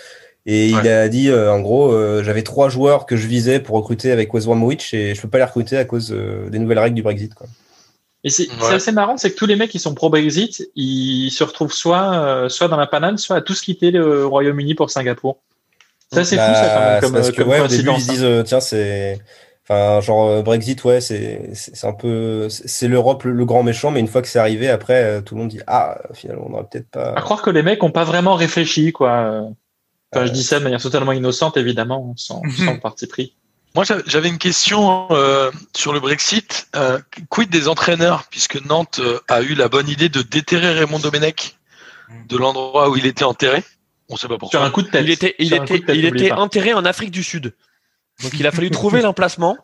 Et 0.47 0.69
il 0.69 0.87
a 0.87 1.07
dit, 1.07 1.29
euh, 1.29 1.51
en 1.53 1.59
gros, 1.59 1.91
euh, 1.91 2.23
j'avais 2.23 2.41
trois 2.41 2.67
joueurs 2.69 3.05
que 3.05 3.15
je 3.15 3.27
visais 3.27 3.59
pour 3.59 3.75
recruter 3.75 4.11
avec 4.11 4.33
West 4.33 4.47
Bromwich 4.47 4.91
et 4.95 5.13
je 5.13 5.21
peux 5.21 5.27
pas 5.27 5.37
les 5.37 5.43
recruter 5.43 5.77
à 5.77 5.85
cause 5.85 6.11
euh, 6.11 6.49
des 6.49 6.57
nouvelles 6.57 6.79
règles 6.79 6.95
du 6.95 7.03
Brexit. 7.03 7.35
Quoi. 7.35 7.45
Et 8.23 8.29
c'est 8.31 8.47
Ouais. 8.47 8.55
c'est 8.61 8.73
assez 8.73 8.91
marrant, 8.91 9.17
c'est 9.17 9.31
que 9.31 9.35
tous 9.35 9.45
les 9.45 9.55
mecs 9.55 9.69
qui 9.69 9.77
sont 9.77 9.93
pro-Brexit, 9.93 10.67
ils 10.75 11.29
se 11.29 11.43
retrouvent 11.43 11.73
soit, 11.73 12.13
euh, 12.15 12.49
soit 12.49 12.69
dans 12.69 12.77
la 12.77 12.87
panade, 12.87 13.19
soit 13.19 13.35
à 13.35 13.41
tous 13.41 13.61
quitter 13.61 13.91
le 13.91 14.25
Royaume-Uni 14.25 14.73
pour 14.73 14.89
Singapour. 14.89 15.37
Ça, 16.11 16.23
c'est 16.23 16.37
fou, 16.37 16.41
ça, 16.41 16.51
quand 16.51 16.79
Bah, 16.79 16.85
même, 16.85 16.95
c'est 16.95 17.01
comme, 17.01 17.13
parce 17.13 17.31
que, 17.31 17.41
ouais, 17.43 17.59
au 17.61 17.67
début, 17.67 17.89
ils 17.95 18.01
se 18.01 18.09
disent, 18.09 18.23
euh, 18.23 18.43
tiens, 18.43 18.59
c'est. 18.59 19.19
Enfin, 19.71 20.01
genre, 20.01 20.27
euh, 20.27 20.41
Brexit, 20.41 20.83
ouais, 20.83 20.99
c'est 20.99 21.49
un 21.83 21.93
peu. 21.93 22.47
C'est 22.49 22.87
l'Europe 22.89 23.23
le, 23.23 23.31
le 23.31 23.45
grand 23.45 23.63
méchant, 23.63 23.89
mais 23.91 24.01
une 24.01 24.07
fois 24.07 24.21
que 24.21 24.27
c'est 24.27 24.39
arrivé, 24.39 24.69
après, 24.69 25.03
euh, 25.03 25.21
tout 25.21 25.35
le 25.35 25.41
monde 25.41 25.49
dit, 25.49 25.61
ah, 25.67 25.97
finalement, 26.13 26.47
on 26.49 26.53
aurait 26.53 26.65
peut-être 26.69 26.89
pas. 26.89 27.13
À 27.13 27.21
croire 27.21 27.41
que 27.41 27.49
les 27.49 27.63
mecs 27.63 27.81
ont 27.83 27.91
pas 27.91 28.03
vraiment 28.03 28.35
réfléchi, 28.35 28.91
quoi. 28.91 29.43
Enfin, 30.13 30.25
je 30.25 30.31
dis 30.31 30.43
ça 30.43 30.59
de 30.59 30.63
manière 30.65 30.81
totalement 30.81 31.13
innocente, 31.13 31.55
évidemment, 31.55 32.13
sans, 32.17 32.41
sans 32.65 32.77
parti 32.79 33.07
pris. 33.07 33.33
Moi, 33.73 33.85
j'a- 33.85 34.01
j'avais 34.05 34.27
une 34.27 34.37
question 34.39 35.07
euh, 35.11 35.49
sur 35.73 35.93
le 35.93 36.01
Brexit. 36.01 36.67
Euh, 36.75 36.99
quid 37.29 37.49
des 37.49 37.69
entraîneurs, 37.69 38.25
puisque 38.29 38.61
Nantes 38.65 38.99
euh, 39.01 39.19
a 39.29 39.41
eu 39.41 39.53
la 39.55 39.69
bonne 39.69 39.87
idée 39.87 40.09
de 40.09 40.21
déterrer 40.21 40.73
Raymond 40.73 40.99
Domenech 40.99 41.57
de 42.27 42.35
l'endroit 42.35 42.89
où 42.89 42.97
il 42.97 43.05
était 43.05 43.23
enterré. 43.23 43.63
On 44.09 44.17
sait 44.17 44.27
pas 44.27 44.37
pourquoi. 44.37 44.59
Sur 44.59 44.65
un 44.67 44.71
coup 44.71 44.81
de 44.81 44.89
tête. 44.89 45.05
Il 45.05 45.11
était, 45.11 45.35
il 45.39 45.53
était, 45.53 45.81
il 45.95 46.05
était 46.05 46.33
enterré 46.33 46.73
en 46.73 46.83
Afrique 46.83 47.11
du 47.11 47.23
Sud. 47.23 47.53
Donc 48.23 48.31
il 48.39 48.45
a 48.47 48.51
fallu 48.51 48.69
trouver 48.71 49.01
l'emplacement. 49.07 49.57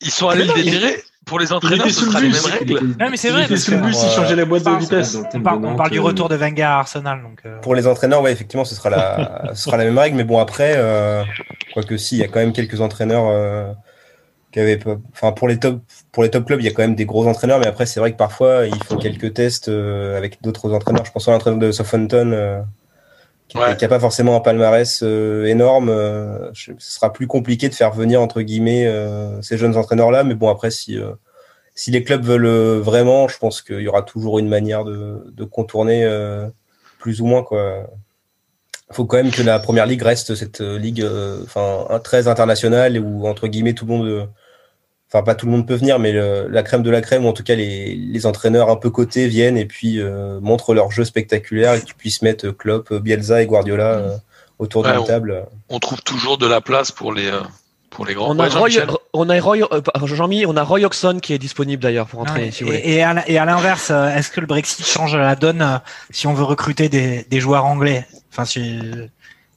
Ils 0.00 0.10
sont 0.10 0.28
allés 0.28 0.44
le 0.44 0.52
déterrer. 0.54 0.96
Pour 1.24 1.40
les 1.40 1.52
entraîneurs, 1.52 1.86
ce 1.90 2.04
sera 2.04 2.20
le 2.20 2.26
les 2.26 2.32
bus. 2.32 2.44
mêmes 2.46 2.58
règles. 2.58 2.86
Non, 3.00 3.10
mais 3.10 3.16
c'est 3.16 3.30
vrai. 3.30 3.46
parce 3.48 3.66
le 3.68 3.76
que- 3.78 3.82
bus, 3.82 3.96
il 4.00 4.10
changeait 4.14 4.36
les 4.36 4.44
boîtes 4.44 4.62
de 4.64 4.70
vitesse. 4.78 5.16
On 5.34 5.40
parle, 5.40 5.90
du 5.90 5.98
euh, 5.98 6.02
retour 6.02 6.28
de 6.28 6.36
Wenger 6.36 6.62
à 6.62 6.78
Arsenal. 6.78 7.20
Donc, 7.20 7.40
euh, 7.44 7.58
Pour 7.62 7.74
les 7.74 7.88
entraîneurs, 7.88 8.22
ouais, 8.22 8.30
effectivement, 8.30 8.64
ce 8.64 8.76
sera 8.76 8.90
la, 8.90 9.50
ce 9.54 9.64
sera 9.64 9.76
la 9.76 9.84
même 9.84 9.98
règle. 9.98 10.16
Mais 10.16 10.22
bon, 10.22 10.38
après, 10.38 10.74
euh, 10.76 11.24
quoique 11.74 11.96
si, 11.96 12.14
il 12.16 12.20
y 12.20 12.22
a 12.22 12.28
quand 12.28 12.38
même 12.38 12.52
quelques 12.52 12.80
entraîneurs 12.80 13.74
qui 14.52 14.60
avaient, 14.60 14.78
enfin, 15.12 15.32
pour 15.32 15.48
les 15.48 15.58
top, 15.58 15.80
pour 16.12 16.22
les 16.22 16.30
top 16.30 16.46
clubs, 16.46 16.60
il 16.60 16.64
y 16.64 16.68
a 16.68 16.72
quand 16.72 16.82
même 16.82 16.94
des 16.94 17.06
gros 17.06 17.26
entraîneurs. 17.26 17.58
Mais 17.58 17.66
après, 17.66 17.86
c'est 17.86 17.98
vrai 17.98 18.12
que 18.12 18.16
parfois, 18.16 18.66
ils 18.66 18.84
font 18.84 18.96
quelques 18.96 19.34
tests 19.34 19.68
euh, 19.68 20.16
avec 20.16 20.40
d'autres 20.42 20.72
entraîneurs. 20.72 21.04
Je 21.04 21.10
pense 21.10 21.26
à 21.26 21.32
l'entraîneur 21.32 21.58
de 21.58 21.72
Southampton, 21.72 22.62
qui 23.48 23.58
Ouais. 23.58 23.76
n'a 23.80 23.88
pas 23.88 24.00
forcément 24.00 24.36
un 24.36 24.40
palmarès 24.40 25.00
euh, 25.02 25.44
énorme. 25.46 25.88
euh, 25.88 26.50
je- 26.52 26.72
ce 26.78 26.90
sera 26.96 27.12
plus 27.12 27.26
compliqué 27.26 27.68
de 27.68 27.74
faire 27.74 27.92
venir 27.92 28.20
entre 28.20 28.42
guillemets 28.42 28.86
euh, 28.86 29.40
ces 29.42 29.56
jeunes 29.58 29.76
entraîneurs-là. 29.76 30.24
Mais 30.24 30.34
bon, 30.34 30.48
après, 30.48 30.70
si 30.70 30.98
euh, 30.98 31.12
si 31.74 31.90
les 31.90 32.02
clubs 32.02 32.24
veulent 32.24 32.46
euh, 32.46 32.80
vraiment, 32.80 33.28
je 33.28 33.38
pense 33.38 33.62
qu'il 33.62 33.80
y 33.80 33.88
aura 33.88 34.02
toujours 34.02 34.38
une 34.38 34.48
manière 34.48 34.84
de, 34.84 35.24
de 35.30 35.44
contourner 35.44 36.04
euh, 36.04 36.48
plus 36.98 37.20
ou 37.20 37.26
moins 37.26 37.42
quoi. 37.42 37.86
faut 38.92 39.04
quand 39.04 39.16
même 39.18 39.30
que 39.30 39.42
la 39.42 39.58
première 39.58 39.86
ligue 39.86 40.02
reste 40.02 40.34
cette 40.34 40.60
ligue 40.60 41.02
euh, 41.02 41.42
enfin 41.44 41.86
très 42.00 42.28
internationale 42.28 42.98
où 42.98 43.26
entre 43.26 43.48
guillemets 43.48 43.74
tout 43.74 43.84
le 43.86 43.92
monde 43.92 44.06
euh, 44.06 44.24
enfin 45.08 45.22
pas 45.22 45.34
tout 45.34 45.46
le 45.46 45.52
monde 45.52 45.66
peut 45.66 45.74
venir 45.76 45.98
mais 45.98 46.12
le- 46.12 46.48
la 46.48 46.62
crème 46.62 46.82
de 46.82 46.90
la 46.90 47.00
crème 47.00 47.24
ou 47.24 47.28
en 47.28 47.32
tout 47.32 47.44
cas 47.44 47.54
les, 47.54 47.94
les 47.94 48.26
entraîneurs 48.26 48.70
un 48.70 48.76
peu 48.76 48.90
cotés 48.90 49.28
viennent 49.28 49.56
et 49.56 49.64
puis 49.66 50.00
euh, 50.00 50.40
montrent 50.40 50.74
leur 50.74 50.90
jeu 50.90 51.04
spectaculaire 51.04 51.74
et 51.74 51.80
que 51.80 51.86
tu 51.86 51.94
puisses 51.94 52.22
mettre 52.22 52.50
Klopp, 52.50 52.92
Bielsa 52.92 53.42
et 53.42 53.46
Guardiola 53.46 53.84
euh, 53.92 54.16
autour 54.58 54.84
Ouais, 54.84 54.90
d'une 54.92 55.00
on- 55.00 55.04
table. 55.04 55.46
On 55.68 55.78
trouve 55.78 56.02
toujours 56.02 56.38
de 56.38 56.46
la 56.46 56.60
place 56.60 56.90
pour 56.90 57.12
les, 57.12 57.26
euh, 57.28 57.40
pour 57.90 58.04
les 58.06 58.14
grands. 58.14 58.34
On 58.34 58.38
a 58.40 58.48
Roy, 58.48 58.68
on 59.12 59.28
a 59.30 59.40
Roy, 59.40 59.58
euh, 59.72 59.80
Jean-Mi, 60.06 60.44
on 60.46 60.56
a 60.56 60.62
Roy 60.64 60.80
Oxon 60.84 61.18
qui 61.22 61.32
est 61.34 61.38
disponible 61.38 61.82
d'ailleurs 61.82 62.06
pour 62.08 62.24
si 62.52 62.64
voulez. 62.64 62.76
et, 62.78 62.96
et 62.96 63.02
à, 63.04 63.28
et 63.28 63.38
à 63.38 63.44
l'inverse, 63.44 63.90
euh, 63.90 64.08
est-ce 64.14 64.30
que 64.30 64.40
le 64.40 64.46
Brexit 64.46 64.84
change 64.84 65.14
la 65.16 65.36
donne 65.36 65.62
euh, 65.62 65.76
si 66.10 66.26
on 66.26 66.34
veut 66.34 66.44
recruter 66.44 66.88
des, 66.88 67.24
des 67.30 67.40
joueurs 67.40 67.64
anglais? 67.64 68.06
Enfin, 68.32 68.44
si, 68.44 68.80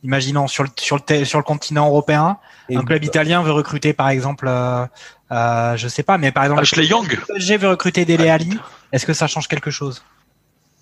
imaginons 0.03 0.47
sur 0.47 0.63
le, 0.63 0.69
sur 0.79 0.97
le, 1.09 1.25
sur 1.25 1.39
le 1.39 1.43
continent 1.43 1.87
européen, 1.87 2.37
Et 2.69 2.77
un 2.77 2.83
club 2.83 3.03
italien 3.03 3.41
veut 3.43 3.51
recruter 3.51 3.93
par 3.93 4.09
exemple, 4.09 4.45
euh, 4.47 4.85
euh, 5.31 5.77
je 5.77 5.87
sais 5.87 6.03
pas, 6.03 6.17
mais 6.17 6.31
par 6.31 6.43
exemple, 6.43 6.61
Ashley 6.61 6.85
Young. 6.87 7.09
le 7.11 7.33
PSG 7.35 7.57
veut 7.57 7.69
recruter 7.69 8.05
Dele 8.05 8.29
Ali. 8.29 8.57
Est-ce 8.91 9.05
que 9.05 9.13
ça 9.13 9.27
change 9.27 9.47
quelque 9.47 9.71
chose? 9.71 10.03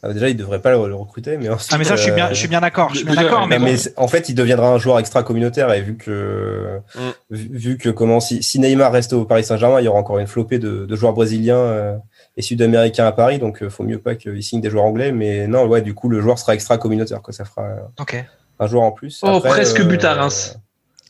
Ah, 0.03 0.13
déjà, 0.13 0.29
il 0.29 0.37
devrait 0.37 0.61
pas 0.61 0.69
le, 0.71 0.87
le 0.87 0.93
recruter, 0.93 1.37
mais 1.37 1.49
ensuite, 1.49 1.71
Ah, 1.73 1.77
mais 1.79 1.83
ça, 1.83 1.95
je 1.95 2.03
suis 2.03 2.11
bien, 2.11 2.27
euh, 2.27 2.29
je 2.29 2.35
suis 2.35 2.47
bien 2.47 2.61
d'accord. 2.61 2.89
Je 2.91 2.97
suis 2.97 3.05
bien 3.05 3.15
déjà, 3.15 3.23
d'accord, 3.23 3.47
mais 3.47 3.57
bon. 3.57 3.75
en 3.97 4.07
fait, 4.07 4.29
il 4.29 4.35
deviendra 4.35 4.69
un 4.69 4.77
joueur 4.77 4.99
extra 4.99 5.23
communautaire 5.23 5.73
et 5.73 5.81
vu 5.81 5.97
que 5.97 6.79
Mm. 6.95 6.99
vu, 7.31 7.49
vu 7.57 7.77
que 7.79 7.89
comment 7.89 8.19
si, 8.19 8.43
si 8.43 8.59
Neymar 8.59 8.91
reste 8.91 9.13
au 9.13 9.25
Paris 9.25 9.43
Saint-Germain, 9.43 9.81
il 9.81 9.85
y 9.85 9.87
aura 9.87 9.97
encore 9.99 10.19
une 10.19 10.27
flopée 10.27 10.59
de, 10.59 10.85
de 10.85 10.95
joueurs 10.95 11.13
brésiliens 11.13 11.57
euh, 11.57 11.97
et 12.37 12.43
sud-américains 12.43 13.07
à 13.07 13.11
Paris, 13.11 13.39
donc 13.39 13.63
euh, 13.63 13.69
faut 13.71 13.83
mieux 13.83 13.97
pas 13.99 14.13
qu'il 14.13 14.41
signe 14.43 14.61
des 14.61 14.69
joueurs 14.69 14.85
anglais. 14.85 15.11
Mais 15.11 15.47
non, 15.47 15.65
ouais, 15.65 15.81
du 15.81 15.95
coup, 15.95 16.09
le 16.09 16.21
joueur 16.21 16.37
sera 16.37 16.53
extra 16.53 16.77
communautaire, 16.77 17.23
quoi. 17.23 17.33
Ça 17.33 17.43
fera 17.43 17.63
euh, 17.63 17.79
Ok. 17.99 18.23
un 18.59 18.67
joueur 18.67 18.83
en 18.83 18.91
plus. 18.91 19.19
Oh, 19.23 19.37
Après, 19.37 19.49
presque 19.49 19.79
euh, 19.79 19.83
but 19.85 20.05
à 20.05 20.13
Reims. 20.13 20.57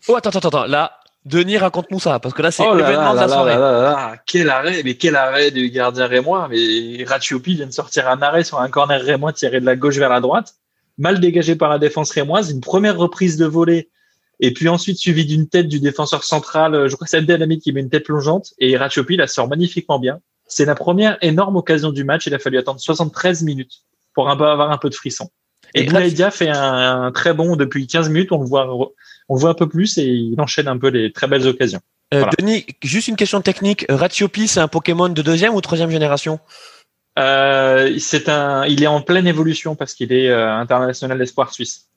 Oh 0.08 0.16
attends 0.16 0.30
attends 0.30 0.48
attends 0.48 0.66
là, 0.68 0.94
Denis 1.28 1.58
raconte-nous 1.58 2.00
ça 2.00 2.20
parce 2.20 2.34
que 2.34 2.42
là 2.42 2.52
c'est 2.52 2.64
Oh 2.66 2.74
l'événement 2.74 3.12
de 3.12 3.18
la 3.18 3.28
là 3.28 3.28
soirée. 3.28 3.54
là 3.54 3.60
là 3.60 3.82
là, 3.82 4.16
quel 4.26 4.50
arrêt, 4.50 4.82
mais 4.86 4.96
quel 4.96 5.16
arrêt 5.18 5.52
du 5.52 5.70
gardien 5.70 6.08
rémois. 6.08 6.48
Mais 6.50 7.04
Ratiopi 7.04 7.56
vient 7.56 7.68
de 7.68 7.72
sortir 7.72 8.08
un 8.08 8.22
arrêt 8.22 8.46
sur 8.46 8.62
un 8.62 8.70
corner 8.70 9.02
rémois 9.02 9.34
tiré 9.34 9.60
de 9.60 9.66
la 9.66 9.76
gauche 9.76 9.98
vers 9.98 10.10
la 10.10 10.22
droite, 10.22 10.56
mal 10.98 11.20
dégagé 11.20 11.56
par 11.56 11.70
la 11.70 11.80
défense 11.80 12.12
rémoise, 12.12 12.50
une 12.50 12.62
première 12.62 12.98
reprise 12.98 13.36
de 13.36 13.46
volée, 13.46 13.90
et 14.40 14.54
puis 14.54 14.70
ensuite 14.70 14.98
suivi 14.98 15.26
d'une 15.26 15.50
tête 15.50 15.68
du 15.68 15.80
défenseur 15.82 16.24
central, 16.24 16.74
euh, 16.74 16.88
je 16.88 16.96
crois 16.96 17.06
que 17.06 17.12
c'est 17.12 17.18
Abdelhamid 17.18 17.62
qui 17.62 17.74
met 17.74 17.82
une 17.82 17.90
tête 17.90 18.06
plongeante, 18.06 18.54
et 18.60 18.78
Ratiopi 18.78 19.18
la 19.18 19.28
sort 19.28 19.50
magnifiquement 19.50 20.00
bien. 20.00 20.20
C'est 20.46 20.66
la 20.66 20.76
première 20.76 21.18
énorme 21.22 21.58
occasion 21.58 21.92
du 21.92 22.06
match, 22.06 22.28
il 22.28 22.34
a 22.36 22.40
fallu 22.40 22.58
attendre 22.58 22.80
73 22.80 23.44
minutes 23.44 23.84
pour 24.14 24.30
avoir 24.30 24.72
un 24.72 24.78
peu 24.78 24.90
de 24.90 24.96
frisson. 24.96 25.30
Et, 25.74 25.82
Et 25.82 25.84
Boulaïdia 25.86 26.32
fait 26.32 26.50
un, 26.50 27.04
un 27.04 27.12
très 27.12 27.34
bon 27.34 27.58
depuis 27.58 27.86
15 27.86 28.10
minutes, 28.10 28.32
on 28.32 28.40
le 28.40 28.48
voit, 28.48 28.66
on 29.30 29.36
le 29.36 29.42
voit 29.42 29.50
un 29.52 29.56
peu 29.56 29.68
plus 29.68 29.98
et 29.98 30.06
il 30.06 30.40
enchaîne 30.40 30.68
un 30.68 30.78
peu 30.78 30.88
les 30.90 31.12
très 31.12 31.28
belles 31.28 31.48
occasions. 31.48 31.82
Euh, 32.14 32.20
Voilà. 32.20 32.32
Denis, 32.40 32.66
juste 32.84 33.08
une 33.10 33.16
question 33.18 33.42
technique. 33.42 33.86
Ratiopi, 33.90 34.48
c'est 34.48 34.60
un 34.62 34.68
Pokémon 34.68 35.10
de 35.10 35.22
deuxième 35.22 35.54
ou 35.54 35.62
troisième 35.62 35.90
génération? 35.90 36.40
Euh, 37.20 37.98
c'est 38.00 38.30
un, 38.30 38.66
il 38.66 38.84
est 38.84 38.88
en 38.88 39.02
pleine 39.02 39.28
évolution 39.28 39.76
parce 39.76 39.94
qu'il 39.94 40.14
est 40.14 40.30
euh, 40.30 40.54
international 40.54 41.22
espoir 41.22 41.52
suisse. 41.52 41.88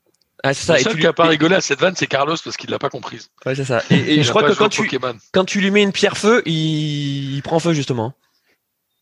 Ah, 0.43 0.55
c'est 0.55 0.65
ça. 0.65 0.74
Le 0.74 0.81
Et 0.81 0.82
seul 0.85 0.94
tu 0.94 1.01
qui 1.01 1.12
pas 1.12 1.27
rigolé 1.27 1.55
à 1.55 1.61
cette 1.61 1.81
vanne, 1.81 1.94
c'est 1.94 2.07
Carlos 2.07 2.36
parce 2.43 2.57
qu'il 2.57 2.70
l'a 2.70 2.78
pas 2.78 2.89
comprise. 2.89 3.28
Ouais, 3.44 3.55
c'est 3.55 3.66
ça. 3.66 3.82
Et, 3.90 4.23
je 4.23 4.31
crois 4.31 4.43
que 4.43 4.55
quand 4.55 4.70
tu, 4.70 4.82
Pokémon. 4.82 5.15
quand 5.32 5.44
tu 5.44 5.61
lui 5.61 5.70
mets 5.70 5.82
une 5.82 5.93
pierre 5.93 6.16
feu, 6.16 6.43
il, 6.47 7.35
il 7.36 7.43
prend 7.43 7.59
feu 7.59 7.74
justement. 7.74 8.15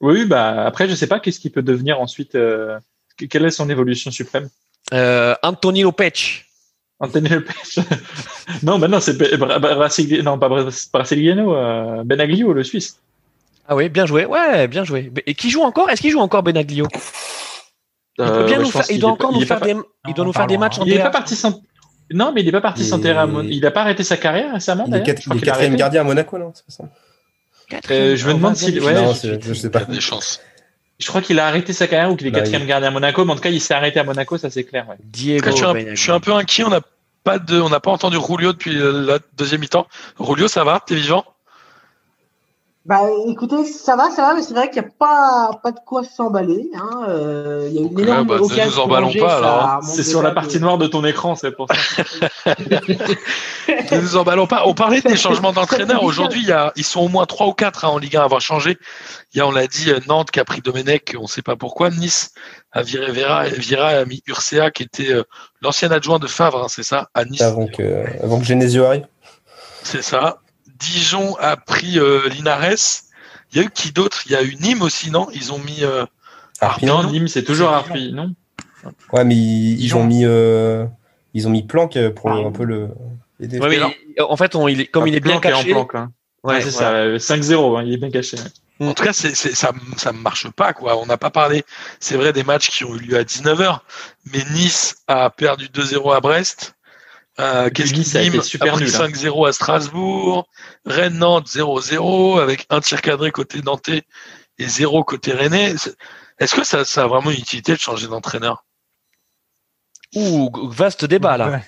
Oui, 0.01 0.25
bah 0.25 0.65
après 0.67 0.89
je 0.89 0.95
sais 0.97 1.07
pas 1.07 1.21
qu'est-ce 1.21 1.39
qu'il 1.39 1.53
peut 1.53 1.63
devenir 1.63 2.01
ensuite. 2.01 2.35
euh, 2.35 2.79
que- 3.17 3.25
quelle 3.27 3.45
est 3.45 3.51
son 3.51 3.71
évolution 3.71 4.11
suprême? 4.11 4.49
Euh, 4.93 5.37
Anthony 5.45 5.83
Lopech. 5.83 6.48
Anthony 7.01 7.29
Lopez. 7.29 7.53
non, 8.63 8.79
bah 8.79 8.89
non, 8.89 9.01
c'est 9.01 9.17
non 10.23 10.39
pas 10.39 10.49
Bra- 10.49 10.65
Brasiliano, 10.93 11.55
euh, 11.55 12.03
Benaglio 12.05 12.53
le 12.53 12.65
Suisse. 12.65 12.99
Ah 13.69 13.77
oui, 13.77 13.89
bien 13.89 14.07
joué. 14.07 14.25
Ouais, 14.27 14.67
bien 14.67 14.83
joué. 14.85 15.13
Et 15.27 15.35
qui 15.35 15.51
joue 15.51 15.63
encore? 15.63 15.91
Est-ce 15.91 16.01
qu'il 16.01 16.11
joue 16.11 16.19
encore 16.21 16.43
Benaglio? 16.43 16.87
Il, 18.21 18.25
peut 18.25 18.31
Euh, 18.33 18.45
bien 18.47 18.57
ouais, 18.57 18.63
nous 18.65 18.69
je 18.69 18.73
pense 18.73 18.83
faire- 18.87 18.91
il 18.91 18.93
qu'il 18.95 19.01
doit 19.01 19.11
encore 19.13 19.33
nous 19.33 19.41
faire 19.43 19.61
pas- 19.61 19.67
des, 19.67 19.77
il 20.09 20.15
doit 20.15 20.25
nous 20.25 20.33
faire 20.33 20.47
des 20.49 20.59
matchs 20.59 20.79
en 20.81 20.85
Il 20.85 20.93
est 20.95 20.99
pas 20.99 21.11
parti 21.11 21.37
sans. 21.37 21.61
Non, 22.11 22.33
mais 22.35 22.41
il 22.41 22.49
est 22.49 22.53
pas 22.53 22.61
parti 22.63 22.81
Il 22.83 22.87
s'enterrer. 22.87 23.19
à 23.19 23.25
est- 23.25 23.27
Mon- 23.27 23.43
Il 23.45 23.65
a 23.67 23.71
pas 23.71 23.83
arrêté 23.83 24.03
sa 24.03 24.17
carrière 24.17 24.55
récemment. 24.55 24.85
Il 24.89 24.95
est, 24.95 25.23
Je 25.23 25.31
il 25.35 25.41
quatrième 25.41 25.77
gardien 25.77 26.01
à 26.01 26.05
Monaco, 26.05 26.37
non? 26.39 26.53
C'est 26.55 26.65
pas 26.67 26.73
ça? 26.73 26.85
Euh, 27.95 28.17
je 28.17 28.27
me 28.27 28.33
On 28.33 28.37
demande 28.39 28.55
vérifier 28.55 28.81
ouais, 28.81 28.95
Non, 28.95 29.15
suite. 29.15 29.39
je 29.43 29.53
sais 29.55 29.71
pas. 29.71 29.81
a 29.81 29.85
des 29.85 30.01
chances. 30.01 30.41
Je 30.99 31.07
crois 31.07 31.21
qu'il 31.23 31.39
a 31.39 31.47
arrêté 31.47 31.73
sa 31.73 31.87
carrière 31.87 32.11
ou 32.11 32.17
qu'il 32.17 32.27
est 32.27 32.31
Bah, 32.31 32.41
quatrième 32.41 32.67
gardien 32.67 32.89
à 32.89 32.91
Monaco, 32.93 33.25
mais 33.25 33.33
en 33.33 33.37
tout 33.37 33.41
cas 33.43 33.51
il 33.51 33.61
s'est 33.61 33.75
arrêté 33.75 34.01
à 34.01 34.05
Monaco, 34.05 34.37
ça 34.39 34.51
c'est 34.51 34.65
clair. 34.65 34.89
ouais. 34.89 34.97
Diego 35.05 35.51
Je 35.51 35.55
suis, 35.57 35.65
un, 35.65 35.73
Benaglio. 35.73 35.95
je 35.95 36.01
suis 36.03 36.11
un 36.13 36.21
peu 36.21 36.33
inquiet. 36.33 36.65
On 36.65 36.71
n'a 36.71 36.81
pas 37.25 37.39
de, 37.39 37.61
on 37.61 37.69
n'a 37.69 37.81
pas 37.81 37.91
entendu 37.91 38.17
Rulio 38.17 38.53
depuis 38.53 38.77
euh, 38.77 39.05
la 39.07 39.19
deuxième 39.37 39.61
mi-temps. 39.61 39.87
Rulio, 40.19 40.49
ça 40.49 40.65
va? 40.65 40.81
T'es 40.85 40.97
vivant? 40.97 41.25
Bah 42.87 43.03
écoutez, 43.27 43.67
ça 43.67 43.97
va, 43.97 44.09
ça 44.11 44.23
va, 44.23 44.35
mais 44.35 44.41
c'est 44.41 44.55
vrai 44.55 44.71
qu'il 44.71 44.81
n'y 44.81 44.89
a 44.89 44.91
pas, 44.99 45.51
pas 45.63 45.73
de 45.73 45.79
quoi 45.85 46.05
s'emballer. 46.05 46.71
Hein. 46.75 47.05
Euh, 47.09 47.67
Il 47.71 47.75
y 47.75 47.79
a 47.79 47.83
une 47.83 47.89
Donc, 47.91 48.01
énorme 48.01 48.27
bah, 48.27 48.37
ne 48.39 48.65
nous 48.67 48.79
emballons 48.79 49.13
pas, 49.13 49.37
alors, 49.37 49.63
hein. 49.63 49.81
C'est 49.83 50.03
sur 50.05 50.23
la 50.23 50.31
partie 50.31 50.57
de- 50.57 50.63
noire 50.63 50.79
de 50.79 50.87
ton 50.87 51.05
écran, 51.05 51.35
c'est 51.37 51.51
pour 51.51 51.67
ça. 51.69 52.55
Ne 53.69 54.01
nous 54.01 54.17
emballons 54.17 54.47
pas. 54.47 54.63
On 54.67 54.73
parlait 54.75 55.03
des 55.03 55.17
changements 55.17 55.53
d'entraîneur. 55.53 56.03
Aujourd'hui, 56.03 56.41
il 56.43 56.49
y 56.49 56.53
a, 56.53 56.73
ils 56.77 56.85
sont 56.85 57.01
au 57.01 57.09
moins 57.09 57.27
trois 57.27 57.47
ou 57.49 57.53
quatre 57.53 57.85
hein, 57.85 57.89
en 57.89 57.99
Ligue 57.99 58.17
1 58.17 58.21
à 58.21 58.25
avoir 58.25 58.41
changé. 58.41 58.79
Il 59.35 59.39
y 59.39 59.41
a, 59.43 59.47
on 59.47 59.51
l'a 59.51 59.67
dit, 59.67 59.91
euh, 59.91 60.01
Nantes 60.09 60.31
qui 60.31 60.41
a 60.41 60.45
pris 60.45 60.63
Domenech, 60.63 61.15
on 61.19 61.23
ne 61.23 61.27
sait 61.29 61.43
pas 61.43 61.57
pourquoi. 61.57 61.91
Nice 61.91 62.31
a 62.73 62.83
viré 62.83 63.13
Vera, 63.13 63.45
Vira 63.49 63.89
a 63.89 64.05
mis 64.07 64.23
Urcea, 64.27 64.71
qui 64.71 64.85
était 64.85 65.13
euh, 65.13 65.25
l'ancien 65.61 65.91
adjoint 65.91 66.19
de 66.19 66.27
Favre, 66.27 66.65
hein, 66.65 66.69
c'est 66.69 66.83
ça, 66.83 67.09
à 67.13 67.25
Nice. 67.27 67.43
Avant 67.43 67.67
que, 67.67 68.05
avant 68.23 68.39
que 68.39 68.45
Genesio 68.47 68.85
arrive. 68.85 69.07
C'est 69.83 70.03
ça. 70.03 70.39
Dijon 70.79 71.37
a 71.41 71.57
pris 71.57 71.99
euh, 71.99 72.29
Linares. 72.29 73.03
Il 73.53 73.59
y 73.59 73.61
a 73.61 73.65
eu 73.65 73.71
qui 73.71 73.93
d'autre? 73.93 74.23
Il 74.27 74.33
y 74.33 74.37
a 74.37 74.43
eu 74.43 74.55
Nîmes 74.57 74.83
aussi, 74.83 75.11
non? 75.11 75.29
Ils 75.33 75.53
ont 75.53 75.59
mis. 75.59 75.83
euh. 75.83 76.05
Non, 76.83 77.05
Nîmes, 77.11 77.29
c'est 77.29 77.45
toujours 77.45 77.71
Arpi, 77.71 78.13
non? 78.13 78.35
Ouais, 79.13 79.25
mais 79.25 79.35
ils, 79.37 79.77
Dijon. 79.77 80.01
ont 80.01 80.05
mis 80.05 80.25
euh, 80.25 80.85
ils 81.35 81.47
ont 81.47 81.51
mis 81.51 81.63
Planck 81.63 81.99
pour 82.11 82.31
le- 82.31 82.43
Ah. 82.45 82.47
un 82.49 82.53
peu 82.53 82.65
le. 82.65 82.89
Ouais, 83.41 83.49
mais 83.69 83.77
il- 84.17 84.23
en 84.23 84.37
fait, 84.37 84.55
on, 84.57 84.67
il 84.69 84.81
est, 84.81 84.87
comme 84.87 85.07
il 85.07 85.15
est 85.15 85.21
bien 85.21 85.39
Planck 85.41 85.47
est 85.47 85.51
caché. 85.51 85.71
en 85.73 85.75
planque, 85.87 85.95
hein. 85.95 86.13
Ouais, 86.45 86.55
Ouais, 86.55 86.61
c'est 86.61 86.71
ça, 86.71 86.91
euh, 86.93 87.19
5-0, 87.19 87.77
hein, 87.79 87.83
il 87.87 87.93
est 87.95 87.97
bien 87.97 88.11
caché. 88.11 88.37
ouais. 88.37 88.87
En 88.89 88.95
tout 88.95 89.03
cas, 89.03 89.13
c'est, 89.13 89.35
c'est- 89.35 89.55
ça 89.57 89.73
ça 89.97 90.13
ne 90.13 90.19
marche 90.19 90.49
pas. 90.51 90.73
quoi. 90.73 90.97
On 90.99 91.07
n'a 91.07 91.17
pas 91.17 91.31
parlé, 91.31 91.65
c'est 92.01 92.17
vrai, 92.17 92.33
des 92.33 92.45
matchs 92.45 92.71
qui 92.71 92.85
ont 92.85 92.95
eu 92.95 92.99
lieu 93.01 93.17
à 93.19 93.25
19h, 93.25 93.81
mais 94.33 94.41
Nice 94.53 94.97
a 95.09 95.31
perdu 95.31 95.69
2-0 95.69 96.13
à 96.15 96.21
Brest. 96.21 96.75
Euh, 97.41 97.71
qu'est-ce 97.71 97.95
a 97.95 98.23
été 98.23 98.31
Nîmes 98.31 98.43
super 98.43 98.77
nul, 98.79 98.89
hein. 98.89 99.07
5-0 99.09 99.47
à 99.49 99.53
Strasbourg. 99.53 100.49
Rennes-Nantes 100.87 101.47
0-0 101.49 102.41
avec 102.41 102.67
un 102.71 102.81
tir 102.81 103.01
cadré 103.01 103.31
côté 103.31 103.63
Nantais 103.63 104.03
et 104.59 104.67
0 104.67 105.05
côté 105.05 105.33
Rennais. 105.33 105.75
Est-ce 106.41 106.55
que 106.55 106.65
ça, 106.65 106.85
ça 106.85 107.05
a 107.05 107.07
vraiment 107.07 107.31
une 107.31 107.39
utilité 107.39 107.75
de 107.75 107.79
changer 107.79 108.09
d'entraîneur? 108.09 108.65
Ouh, 110.17 110.51
vaste 110.71 111.05
débat 111.05 111.37
là. 111.37 111.49
Ouais. 111.51 111.63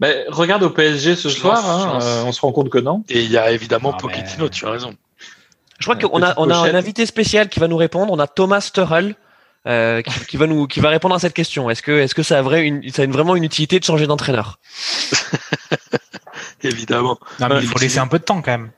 Bah, 0.00 0.08
regarde 0.28 0.62
au 0.62 0.70
PSG 0.70 1.16
ce 1.16 1.28
Je 1.28 1.34
soir, 1.38 1.68
hein, 1.68 1.98
euh, 2.02 2.22
on 2.24 2.30
se 2.32 2.40
rend 2.40 2.52
compte 2.52 2.70
que 2.70 2.78
non. 2.78 3.02
Et 3.08 3.22
il 3.24 3.30
y 3.30 3.38
a 3.38 3.50
évidemment 3.50 3.92
Ah, 3.94 3.98
Pochettino, 3.98 4.44
mais- 4.44 4.50
tu 4.50 4.66
as 4.66 4.70
raison. 4.70 4.94
Je 5.80 5.84
crois 5.86 5.96
Euh, 5.96 6.08
qu'on 6.08 6.22
a, 6.22 6.34
on 6.36 6.50
a 6.50 6.56
un 6.56 6.74
invité 6.74 7.06
spécial 7.06 7.48
qui 7.48 7.58
va 7.58 7.68
nous 7.68 7.76
répondre. 7.76 8.12
On 8.12 8.18
a 8.18 8.26
Thomas 8.26 8.70
Turrell 8.72 9.16
euh, 9.66 10.02
qui, 10.02 10.26
qui 10.26 10.36
va 10.36 10.46
nous, 10.46 10.66
qui 10.66 10.80
va 10.80 10.88
répondre 10.88 11.14
à 11.14 11.18
cette 11.18 11.34
question. 11.34 11.68
Est-ce 11.70 11.82
que, 11.82 11.92
est-ce 11.92 12.14
que 12.14 12.22
ça 12.22 12.38
a, 12.38 12.42
vrai, 12.42 12.62
une, 12.64 12.88
ça 12.90 13.02
a 13.02 13.04
une- 13.04 13.12
vraiment 13.12 13.36
une 13.36 13.44
utilité 13.44 13.78
de 13.80 13.84
changer 13.84 14.06
d'entraîneur? 14.06 14.58
Évidemment. 16.62 17.18
Non, 17.40 17.48
mais 17.48 17.60
il 17.60 17.66
faut 17.66 17.78
laisser 17.78 17.98
un 17.98 18.06
peu 18.08 18.18
de 18.18 18.24
temps 18.24 18.42
quand 18.42 18.50
même. 18.52 18.70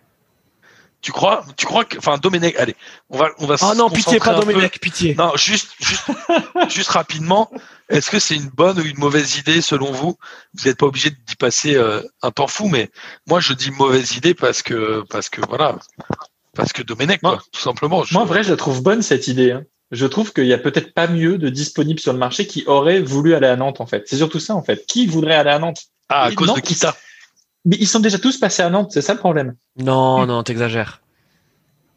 Tu 1.03 1.13
crois, 1.13 1.47
tu 1.57 1.65
crois 1.65 1.87
que, 1.87 1.97
enfin, 1.97 2.19
Domenech, 2.19 2.57
allez, 2.57 2.77
on 3.09 3.17
va, 3.17 3.31
on 3.39 3.47
va. 3.47 3.55
Oh 3.63 3.73
se 3.73 3.77
non, 3.79 3.89
pitié, 3.89 4.19
pas. 4.19 4.35
Domenech, 4.35 4.79
pitié. 4.81 5.15
Non, 5.15 5.33
juste, 5.35 5.71
juste, 5.81 6.11
juste 6.69 6.91
rapidement. 6.91 7.51
Est-ce 7.89 8.11
que 8.11 8.19
c'est 8.19 8.37
une 8.37 8.51
bonne 8.51 8.79
ou 8.79 8.83
une 8.83 8.99
mauvaise 8.99 9.39
idée 9.39 9.63
selon 9.63 9.93
vous? 9.93 10.19
Vous 10.55 10.69
n'êtes 10.69 10.77
pas 10.77 10.85
obligé 10.87 11.09
d'y 11.11 11.37
passer 11.37 11.75
euh, 11.75 12.03
un 12.23 12.31
temps 12.31 12.47
fou, 12.49 12.69
mais 12.69 12.91
moi 13.27 13.41
je 13.41 13.55
dis 13.55 13.71
mauvaise 13.71 14.15
idée 14.15 14.35
parce 14.35 14.61
que, 14.63 15.03
parce 15.09 15.31
que 15.31 15.41
voilà, 15.49 15.77
parce 16.55 16.75
que 16.75 16.83
Domenech, 16.83 17.23
quoi, 17.23 17.43
tout 17.51 17.61
simplement. 17.63 18.05
Je- 18.05 18.13
Moi, 18.13 18.23
en 18.23 18.27
vrai, 18.27 18.45
je 18.45 18.51
la 18.51 18.57
trouve 18.57 18.83
bonne 18.83 19.01
cette 19.01 19.27
idée. 19.27 19.53
hein. 19.53 19.65
Je 19.91 20.07
trouve 20.07 20.33
qu'il 20.33 20.47
y 20.47 20.53
a 20.53 20.59
peut-être 20.59 20.95
pas 20.95 21.09
mieux 21.09 21.37
de 21.37 21.49
disponible 21.49 21.99
sur 21.99 22.13
le 22.13 22.19
marché 22.19 22.47
qui 22.47 22.65
aurait 22.67 23.01
voulu 23.01 23.35
aller 23.35 23.49
à 23.49 23.57
Nantes, 23.57 23.81
en 23.81 23.87
fait. 23.87 24.05
C'est 24.07 24.17
surtout 24.17 24.39
ça, 24.39 24.55
en 24.55 24.63
fait. 24.63 24.87
Qui 24.87 25.07
voudrait 25.07 25.35
aller 25.35 25.51
à 25.51 25.59
Nantes? 25.59 25.83
Ah, 26.09 26.25
à 26.25 26.31
Et 26.31 26.35
cause 26.35 26.47
Nantes, 26.49 26.57
de 26.57 26.63
Kita. 26.63 26.97
Mais 27.65 27.77
ils 27.81 27.89
sont 27.89 27.99
déjà 28.01 28.19
tous 28.19 28.39
passés 28.39 28.63
à 28.63 28.71
Nantes, 28.71 28.93
c'est 28.93 29.03
ça 29.03 29.13
le 29.15 29.19
problème. 29.19 29.57
Non, 29.77 30.27
non, 30.27 30.43
t'exagères. 30.45 31.01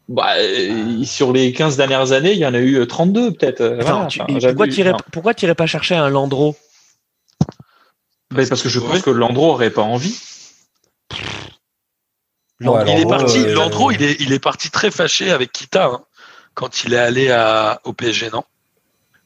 Bah, 0.08 0.34
euh, 0.36 1.02
sur 1.04 1.32
les 1.32 1.52
15 1.52 1.76
dernières 1.76 2.12
années, 2.12 2.32
il 2.32 2.38
y 2.38 2.44
en 2.46 2.52
a 2.52 2.58
eu 2.58 2.76
euh, 2.76 2.86
32 2.86 3.32
peut-être. 3.32 3.60
euh, 3.62 3.78
voilà. 3.80 4.06
tu- 4.08 4.20
Enfin, 4.20 4.32
pourquoi 4.48 4.66
pourquoi 5.12 5.34
t'irais 5.34 5.54
pas 5.54 5.66
chercher 5.66 5.94
un 5.94 6.10
Landreau? 6.10 6.56
Bah, 8.30 8.42
parce 8.48 8.62
que 8.62 8.68
je 8.68 8.80
pense 8.80 9.00
que 9.02 9.10
Landreau 9.10 9.52
aurait 9.52 9.70
pas 9.70 9.82
envie. 9.82 10.18
Landreau, 12.60 12.84
il 12.86 13.00
est 13.00 13.08
parti, 13.08 13.38
euh, 13.38 13.54
Landreau, 13.54 13.90
il 13.90 14.02
est, 14.02 14.16
il 14.20 14.32
est 14.32 14.38
parti 14.38 14.70
très 14.70 14.90
fâché 14.90 15.30
avec 15.30 15.52
Kita 15.52 15.86
hein, 15.86 16.04
quand 16.54 16.84
il 16.84 16.94
est 16.94 16.98
allé 16.98 17.30
à, 17.30 17.80
au 17.84 17.92
PSG, 17.92 18.30
non 18.32 18.44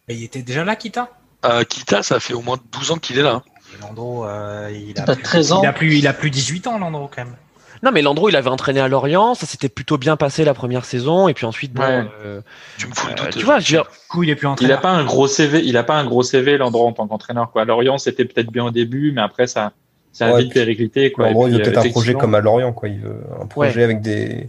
Mais 0.09 0.17
il 0.17 0.25
était 0.25 0.43
déjà 0.43 0.65
là, 0.65 0.77
Kita? 0.77 1.11
Euh, 1.45 1.65
Kita, 1.65 2.03
ça 2.03 2.19
fait 2.21 2.35
au 2.35 2.41
moins 2.43 2.59
12 2.73 2.91
ans 2.93 2.97
qu'il 2.97 3.19
est 3.19 3.23
là. 3.23 3.35
hein. 3.35 3.43
Et 3.77 3.81
Landreau, 3.83 4.25
euh, 4.25 4.71
il, 4.73 4.99
a 4.99 5.05
plus, 5.05 5.23
13 5.23 5.53
ans. 5.53 5.63
il 5.63 5.67
a 5.67 5.73
plus, 5.73 5.97
il 5.99 6.07
a 6.07 6.13
plus 6.15 6.31
18 6.31 6.67
ans, 6.69 6.79
Landreau, 6.79 7.09
quand 7.15 7.25
même. 7.25 7.37
Non, 7.85 7.93
mais 7.93 8.03
Landreau, 8.03 8.29
il 8.29 8.35
avait 8.35 8.49
entraîné 8.51 8.81
à 8.81 8.89
Lorient, 8.89 9.35
ça 9.35 9.47
s'était 9.47 9.69
plutôt 9.69 9.99
bien 9.99 10.17
passé 10.17 10.45
la 10.45 10.53
première 10.55 10.85
saison, 10.85 11.29
et 11.29 11.35
puis 11.35 11.47
ensuite, 11.47 11.73
bon, 11.73 11.83
Ouais. 11.83 12.05
euh, 12.25 12.41
Tu 12.77 12.89
me 12.89 12.93
fous 12.95 13.07
le 13.07 13.13
euh, 13.13 13.17
doute. 13.27 13.37
tu 13.39 13.45
vois, 13.45 13.61
je 13.61 13.67
veux 13.67 13.83
dire, 13.83 13.85
Du 13.85 14.09
coup, 14.09 14.23
il 14.25 14.31
est 14.31 14.35
plus 14.35 14.47
Il 14.47 14.51
entraîneur. 14.51 14.79
a 14.79 14.81
pas 14.81 14.91
un 14.91 15.05
gros 15.05 15.29
CV, 15.29 15.63
il 15.65 15.77
a 15.77 15.85
pas 15.85 15.95
un 15.95 16.05
gros 16.05 16.25
CV 16.25 16.57
Landreau 16.59 16.89
en 16.89 16.93
tant 16.93 17.07
qu'entraîneur 17.07 17.53
quoi. 17.53 17.65
Lorient 17.65 17.99
c'était 17.99 18.25
peut-être 18.25 18.51
bien 18.51 18.65
au 18.65 18.71
début, 18.73 19.13
mais 19.13 19.21
après 19.21 19.47
ça 19.47 19.73
ça 20.11 20.27
a 20.27 20.33
Ouais, 20.33 20.43
vite 20.43 20.55
périclité 20.55 21.13
quoi. 21.13 21.27
En 21.29 21.33
gros, 21.33 21.47
il 21.47 21.53
veut 21.55 21.63
peut-être 21.63 21.87
un 21.87 21.91
projet 21.91 22.15
comme 22.15 22.35
à 22.35 22.41
Lorient, 22.41 22.73
quoi. 22.73 22.89
Il 22.89 22.99
veut 23.01 23.23
un 23.41 23.47
projet 23.47 23.85
avec 23.85 24.01
des, 24.01 24.49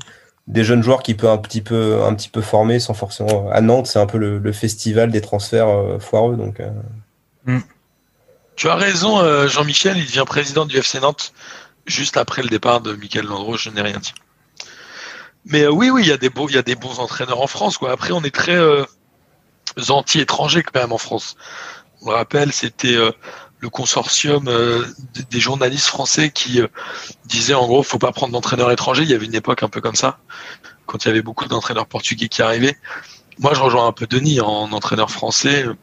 des 0.50 0.64
jeunes 0.64 0.84
joueurs 0.84 1.04
qui 1.04 1.14
peut 1.14 1.30
un 1.30 1.38
petit 1.38 1.62
peu, 1.62 2.04
un 2.04 2.14
petit 2.16 2.28
peu 2.30 2.42
former 2.42 2.80
sans 2.80 2.94
forcément. 2.96 3.50
À 3.52 3.62
Nantes, 3.62 3.88
c'est 3.88 4.00
un 4.00 4.08
peu 4.08 4.18
le, 4.18 4.40
le 4.40 4.52
festival 4.52 5.12
des 5.12 5.22
transferts 5.22 5.70
euh, 5.70 6.00
foireux, 6.00 6.36
donc. 6.36 6.60
euh, 6.60 7.60
Tu 8.56 8.68
as 8.68 8.76
raison, 8.76 9.20
euh, 9.22 9.48
Jean-Michel, 9.48 9.98
il 9.98 10.06
devient 10.06 10.26
président 10.26 10.66
du 10.66 10.76
FC 10.78 11.00
Nantes 11.00 11.34
juste 11.86 12.18
après 12.18 12.42
le 12.42 12.50
départ 12.50 12.82
de 12.82 12.94
Michael 12.94 13.26
Landreau, 13.26 13.58
je 13.58 13.70
n'ai 13.70 13.82
rien 13.82 13.98
dit. 14.00 14.14
Mais 15.46 15.64
euh, 15.64 15.72
oui, 15.72 15.90
oui, 15.90 16.02
il 16.04 16.10
y 16.10 16.12
a 16.12 16.18
des 16.18 16.30
beaux, 16.30 16.50
il 16.50 16.56
y 16.56 16.58
a 16.58 16.64
des 16.64 16.76
bons 16.76 17.00
entraîneurs 17.00 17.42
en 17.42 17.48
France, 17.48 17.78
quoi. 17.78 17.92
Après, 17.92 18.12
on 18.12 18.24
est 18.24 18.36
très 18.36 18.56
euh, 18.56 18.84
anti-étrangers 19.90 20.64
quand 20.64 20.80
même 20.80 20.92
en 20.92 20.98
France. 20.98 21.36
On 22.02 22.10
le 22.10 22.16
rappelle, 22.16 22.52
c'était 22.52 22.96
euh, 22.96 23.12
le 23.60 23.70
consortium 23.70 24.48
euh, 24.48 24.86
des 25.32 25.40
journalistes 25.40 25.88
français 25.88 26.30
qui 26.30 26.62
euh, 26.62 26.68
disaient 27.26 27.54
en 27.54 27.68
gros, 27.68 27.84
faut 27.84 28.00
pas 28.00 28.12
prendre 28.12 28.32
d'entraîneurs 28.34 28.72
étrangers. 28.72 29.04
Il 29.04 29.10
y 29.10 29.14
avait 29.14 29.26
une 29.26 29.36
époque 29.36 29.64
un 29.64 29.70
peu 29.70 29.82
comme 29.82 29.96
ça, 29.96 30.20
quand 30.86 31.04
il 31.04 31.08
y 31.10 31.12
avait 31.12 31.22
beaucoup 31.22 31.46
d'entraîneurs 31.48 31.86
portugais 31.88 32.30
qui 32.30 32.42
arrivaient. 32.42 32.78
Moi, 33.40 33.54
je 33.54 33.62
rejoins 33.62 33.88
un 33.88 33.92
peu 33.92 34.08
Denis 34.08 34.40
en 34.42 34.72
entraîneur 34.72 35.12
français. 35.12 35.64
euh, 35.66 35.74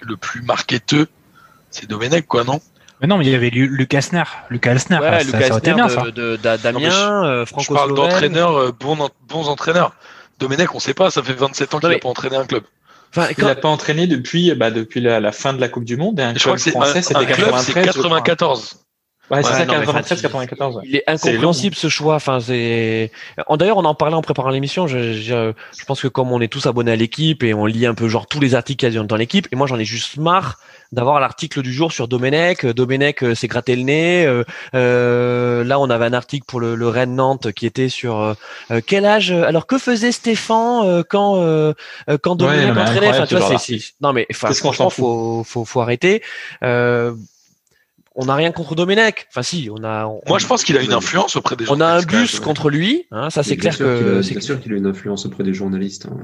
Le 0.00 0.16
plus 0.16 0.42
marketeux, 0.42 1.08
c'est 1.70 1.88
Domenech, 1.88 2.26
quoi, 2.26 2.44
non? 2.44 2.60
Mais 3.00 3.06
non, 3.06 3.16
mais 3.16 3.26
il 3.26 3.30
y 3.30 3.34
avait 3.34 3.50
Lu- 3.50 3.68
Lucas 3.68 3.98
Elsner. 3.98 4.24
Lucas 4.50 4.72
ouais, 4.72 4.78
ça, 4.78 5.22
Lucas 5.22 5.48
ça 5.54 5.60
bien, 5.60 5.88
ça. 5.88 6.02
de, 6.10 6.36
Damien, 6.36 7.24
euh, 7.24 7.46
Je 7.46 7.52
parle 7.54 7.64
franco-slovène. 7.64 7.94
d'entraîneurs, 7.94 8.56
euh, 8.58 8.72
bons, 8.72 9.08
bons 9.28 9.48
entraîneurs. 9.48 9.92
Domenech, 10.40 10.74
on 10.74 10.80
sait 10.80 10.94
pas, 10.94 11.10
ça 11.12 11.22
fait 11.22 11.34
27 11.34 11.74
ans 11.74 11.78
qu'il 11.80 11.88
n'a 11.90 11.98
pas 11.98 12.08
entraîné 12.08 12.36
un 12.36 12.44
club. 12.46 12.64
Enfin, 13.10 13.28
Il 13.36 13.44
n'a 13.44 13.54
pas 13.54 13.68
entraîné 13.68 14.06
depuis 14.06 14.54
bah, 14.54 14.70
depuis 14.70 15.00
la, 15.00 15.20
la 15.20 15.32
fin 15.32 15.52
de 15.52 15.60
la 15.60 15.68
Coupe 15.68 15.84
du 15.84 15.96
Monde 15.96 16.20
et 16.20 16.22
un 16.22 16.34
Je 16.34 16.40
crois 16.40 16.52
club 16.52 16.56
que 16.56 16.60
c'est 16.60 16.70
français 16.70 17.02
c'était 17.02 17.16
un 17.16 17.24
club, 17.24 17.50
93. 17.50 17.64
c'est 17.64 17.72
je 17.92 17.98
crois. 17.98 18.20
94. 18.20 18.87
Ouais, 19.30 19.42
c'est 19.42 19.50
Ouais, 19.50 19.54
ça 19.58 19.64
non, 19.66 19.74
mais 19.74 19.80
93 19.86 20.18
enfin, 20.18 20.22
94. 20.46 20.76
ouais. 20.76 20.82
Il 20.86 20.96
est 20.96 21.02
C'est 21.06 21.12
incompréhensible 21.30 21.74
ce 21.76 21.88
choix. 21.88 22.14
Enfin, 22.14 22.40
c'est. 22.40 23.10
D'ailleurs, 23.56 23.76
on 23.76 23.84
en 23.84 23.94
parlait 23.94 24.14
en 24.16 24.22
préparant 24.22 24.50
l'émission. 24.50 24.86
Je, 24.86 25.12
je, 25.12 25.52
je 25.78 25.84
pense 25.84 26.00
que 26.00 26.08
comme 26.08 26.32
on 26.32 26.40
est 26.40 26.48
tous 26.48 26.66
abonnés 26.66 26.92
à 26.92 26.96
l'équipe 26.96 27.42
et 27.42 27.52
on 27.54 27.66
lit 27.66 27.86
un 27.86 27.94
peu 27.94 28.08
genre 28.08 28.26
tous 28.26 28.40
les 28.40 28.54
articles 28.54 28.86
qu'il 28.86 28.94
y 28.94 28.98
a 28.98 29.02
dans 29.02 29.16
l'équipe, 29.16 29.46
et 29.52 29.56
moi 29.56 29.66
j'en 29.66 29.78
ai 29.78 29.84
juste 29.84 30.16
marre 30.16 30.58
d'avoir 30.92 31.20
l'article 31.20 31.60
du 31.60 31.72
jour 31.72 31.92
sur 31.92 32.08
Domenech. 32.08 32.64
Euh, 32.64 32.72
Domenech 32.72 33.22
euh, 33.22 33.34
s'est 33.34 33.48
gratté 33.48 33.76
le 33.76 33.82
nez. 33.82 34.24
Euh, 34.26 34.44
euh, 34.74 35.62
là, 35.64 35.78
on 35.78 35.90
avait 35.90 36.06
un 36.06 36.14
article 36.14 36.46
pour 36.46 36.60
le, 36.60 36.74
le 36.74 36.88
Rennes 36.88 37.14
Nantes 37.14 37.52
qui 37.52 37.66
était 37.66 37.88
sur 37.90 38.34
quel 38.86 39.04
âge. 39.04 39.30
Alors 39.30 39.66
que 39.66 39.78
faisait 39.78 40.12
Stéphane 40.12 40.82
euh, 40.86 41.02
quand 41.08 41.36
quand 42.22 42.36
Domenech 42.36 42.68
non, 42.68 42.74
mais 42.74 42.80
entraînait? 42.82 43.08
Enfin, 43.08 43.26
tu 43.26 43.36
vois, 43.36 43.58
c'est- 43.58 43.94
non 44.00 44.12
mais 44.12 44.26
enfin, 44.30 44.52
franchement, 44.52 44.88
faut, 44.90 45.44
faut 45.44 45.64
faut 45.64 45.80
arrêter. 45.80 46.22
Euh, 46.62 47.12
on 48.18 48.26
n'a 48.26 48.34
rien 48.34 48.52
contre 48.52 48.74
Domenech. 48.74 49.26
Enfin, 49.30 49.42
si, 49.42 49.70
on 49.72 49.82
a. 49.84 50.04
on- 50.06 50.20
Moi, 50.28 50.38
je 50.38 50.46
pense 50.46 50.64
qu'il 50.64 50.76
a 50.76 50.82
une 50.82 50.92
influence 50.92 51.36
auprès 51.36 51.56
des 51.56 51.64
gens. 51.64 51.74
on 51.76 51.80
a 51.80 51.86
un 51.86 52.02
bus 52.02 52.40
contre 52.40 52.68
lui, 52.68 53.04
hein, 53.12 53.30
ça 53.30 53.42
c'est 53.42 53.56
clair 53.56 53.72
sûr 53.74 53.86
qu'il 53.96 54.04
que. 54.04 54.18
a- 54.18 54.22
c'est- 54.22 54.40
sûr 54.40 54.60
qu'il 54.60 54.72
a 54.74 54.76
une 54.76 54.86
influence 54.86 55.24
auprès 55.24 55.44
des 55.44 55.54
journalistes. 55.54 56.06
hein. 56.06 56.16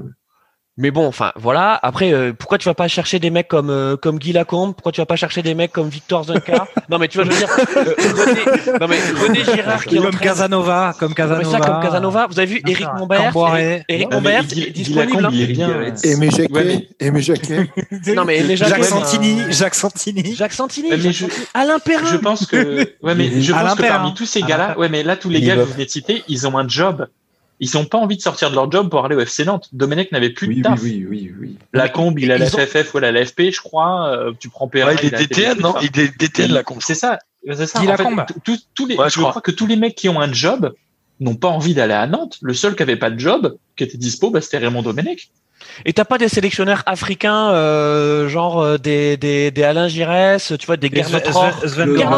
Mais 0.77 0.91
bon, 0.91 1.07
enfin 1.07 1.31
voilà. 1.37 1.79
Après, 1.83 2.11
euh, 2.13 2.33
pourquoi 2.37 2.57
tu 2.57 2.67
vas 2.67 2.73
pas 2.73 2.89
chercher 2.89 3.17
des 3.17 3.29
mecs 3.29 3.47
comme 3.47 3.69
euh, 3.69 3.95
comme 3.95 4.19
Guy 4.19 4.33
Lacombe? 4.33 4.73
Pourquoi 4.73 4.91
tu 4.91 4.99
vas 4.99 5.05
pas 5.05 5.15
chercher 5.15 5.41
des 5.41 5.55
mecs 5.55 5.71
comme 5.71 5.87
Victor 5.87 6.25
Zunka 6.25 6.67
Non 6.89 6.97
mais 6.97 7.07
tu 7.07 7.17
vois, 7.17 7.25
je 7.25 7.31
veux 7.31 7.37
dire, 7.37 7.49
euh, 7.77 7.93
René, 7.97 8.79
non 8.81 8.87
mais 8.89 8.97
René 9.21 9.39
Girard 9.45 9.85
qui 9.85 9.95
Comme 9.95 10.07
entraîne- 10.07 10.21
Casanova, 10.21 10.93
comme 10.99 11.11
Non, 11.11 11.15
mais 11.17 11.23
Casanova. 11.29 11.51
ça 11.51 11.59
comme 11.65 11.81
Casanova. 11.81 12.27
Vous 12.29 12.39
avez 12.39 12.47
vu 12.55 12.61
Eric. 12.67 12.87
Mombert. 12.97 13.31
Eric, 13.57 13.85
Eric 13.87 14.11
Mombert 14.11 14.43
Guy- 14.43 14.61
est 14.63 14.65
Guy 14.65 14.71
disponible. 14.83 15.11
Lacombe, 15.13 15.25
hein. 15.25 15.29
il 15.33 15.41
est 15.43 15.53
bien. 15.53 15.69
Aimé 16.03 16.29
Jacquet, 16.29 16.51
Ouais, 16.53 16.87
Aimé 16.99 17.21
Jacquet. 17.21 17.69
Non 18.13 18.25
mais 18.25 18.39
Aimé 18.39 18.57
Jacques 18.57 18.83
Santini, 18.83 19.41
Jacques 19.51 19.75
Santini. 19.75 20.35
Jacques 20.35 20.51
Santini, 20.53 20.89
Ouais, 20.89 20.97
mais 20.97 21.03
Jacques 21.03 21.13
je- 21.13 21.19
Santini, 21.25 21.45
Alain 21.53 21.79
Perrin. 21.79 22.05
Je 22.11 22.17
pense 22.17 22.45
que, 22.47 22.89
ouais, 23.01 23.15
mais 23.15 23.41
je 23.41 23.53
Alain 23.53 23.69
pense 23.69 23.75
que 23.77 23.81
Perrin. 23.81 23.95
parmi 23.99 24.13
tous 24.13 24.25
ces 24.25 24.41
gars-là, 24.41 24.77
ouais, 24.77 24.89
mais 24.89 25.03
là, 25.03 25.15
tous 25.15 25.29
les 25.29 25.39
gars 25.39 25.55
que 25.55 25.61
vous 25.61 25.71
venez 25.73 25.85
de 25.85 25.89
citer, 25.89 26.23
ils 26.27 26.45
ont 26.47 26.57
un 26.57 26.67
job. 26.67 27.07
Ils 27.61 27.69
n'ont 27.75 27.85
pas 27.85 27.97
envie 27.97 28.17
de 28.17 28.21
sortir 28.21 28.49
de 28.49 28.55
leur 28.55 28.69
job 28.71 28.89
pour 28.89 29.05
aller 29.05 29.15
au 29.15 29.19
FC 29.21 29.45
Nantes. 29.45 29.69
Domenech 29.71 30.11
n'avait 30.11 30.29
plus 30.31 30.47
Oui, 30.47 30.57
de 30.57 30.63
taf. 30.63 30.81
oui, 30.81 31.05
oui, 31.09 31.31
oui, 31.31 31.35
oui. 31.39 31.57
La 31.73 31.87
combe, 31.89 32.19
il 32.19 32.31
a 32.31 32.37
la 32.37 32.47
FFF 32.47 32.93
ou 32.93 32.99
la 32.99 33.11
LFP, 33.13 33.51
je 33.53 33.61
crois. 33.61 34.09
euh, 34.09 34.33
tu 34.39 34.49
prends 34.49 34.67
Perrin. 34.67 34.93
Ouais, 34.93 34.97
il 35.03 35.13
est 35.13 35.17
DTN, 35.17 35.59
non? 35.61 35.69
Enfin. 35.69 35.79
Il 35.93 35.99
est 35.99 36.17
DTN, 36.19 36.51
la 36.51 36.63
con. 36.63 36.77
C'est 36.81 36.95
ça. 36.95 37.19
C'est 37.47 37.65
ça. 37.65 37.79
Fait, 37.79 37.87
les, 37.87 38.97
Ouais, 38.97 39.05
je 39.09 39.13
je 39.13 39.19
crois. 39.19 39.29
crois 39.29 39.41
que 39.41 39.51
tous 39.51 39.67
les 39.67 39.75
mecs 39.77 39.95
qui 39.95 40.09
ont 40.09 40.19
un 40.19 40.31
job 40.33 40.73
n'ont 41.21 41.35
pas 41.35 41.47
envie 41.47 41.73
d'aller 41.73 41.93
à 41.93 42.07
Nantes. 42.07 42.37
Le 42.41 42.53
seul 42.53 42.75
qui 42.75 42.83
avait 42.83 42.97
pas 42.97 43.09
de 43.09 43.19
job, 43.19 43.55
qui 43.77 43.83
était 43.85 43.97
dispo, 43.97 44.31
bah, 44.31 44.41
c'était 44.41 44.57
Raymond 44.57 44.81
Domenech. 44.81 45.29
Et 45.85 45.93
t'as 45.93 46.05
pas 46.05 46.17
des 46.17 46.27
sélectionneurs 46.27 46.83
africains, 46.85 47.51
euh, 47.51 48.27
genre 48.27 48.61
euh, 48.61 48.77
des, 48.77 49.15
des, 49.17 49.51
des 49.51 49.63
Alain 49.63 49.87
Giresse, 49.87 50.53
tu 50.59 50.65
vois, 50.65 50.75
des 50.77 50.89
Goran 50.89 51.03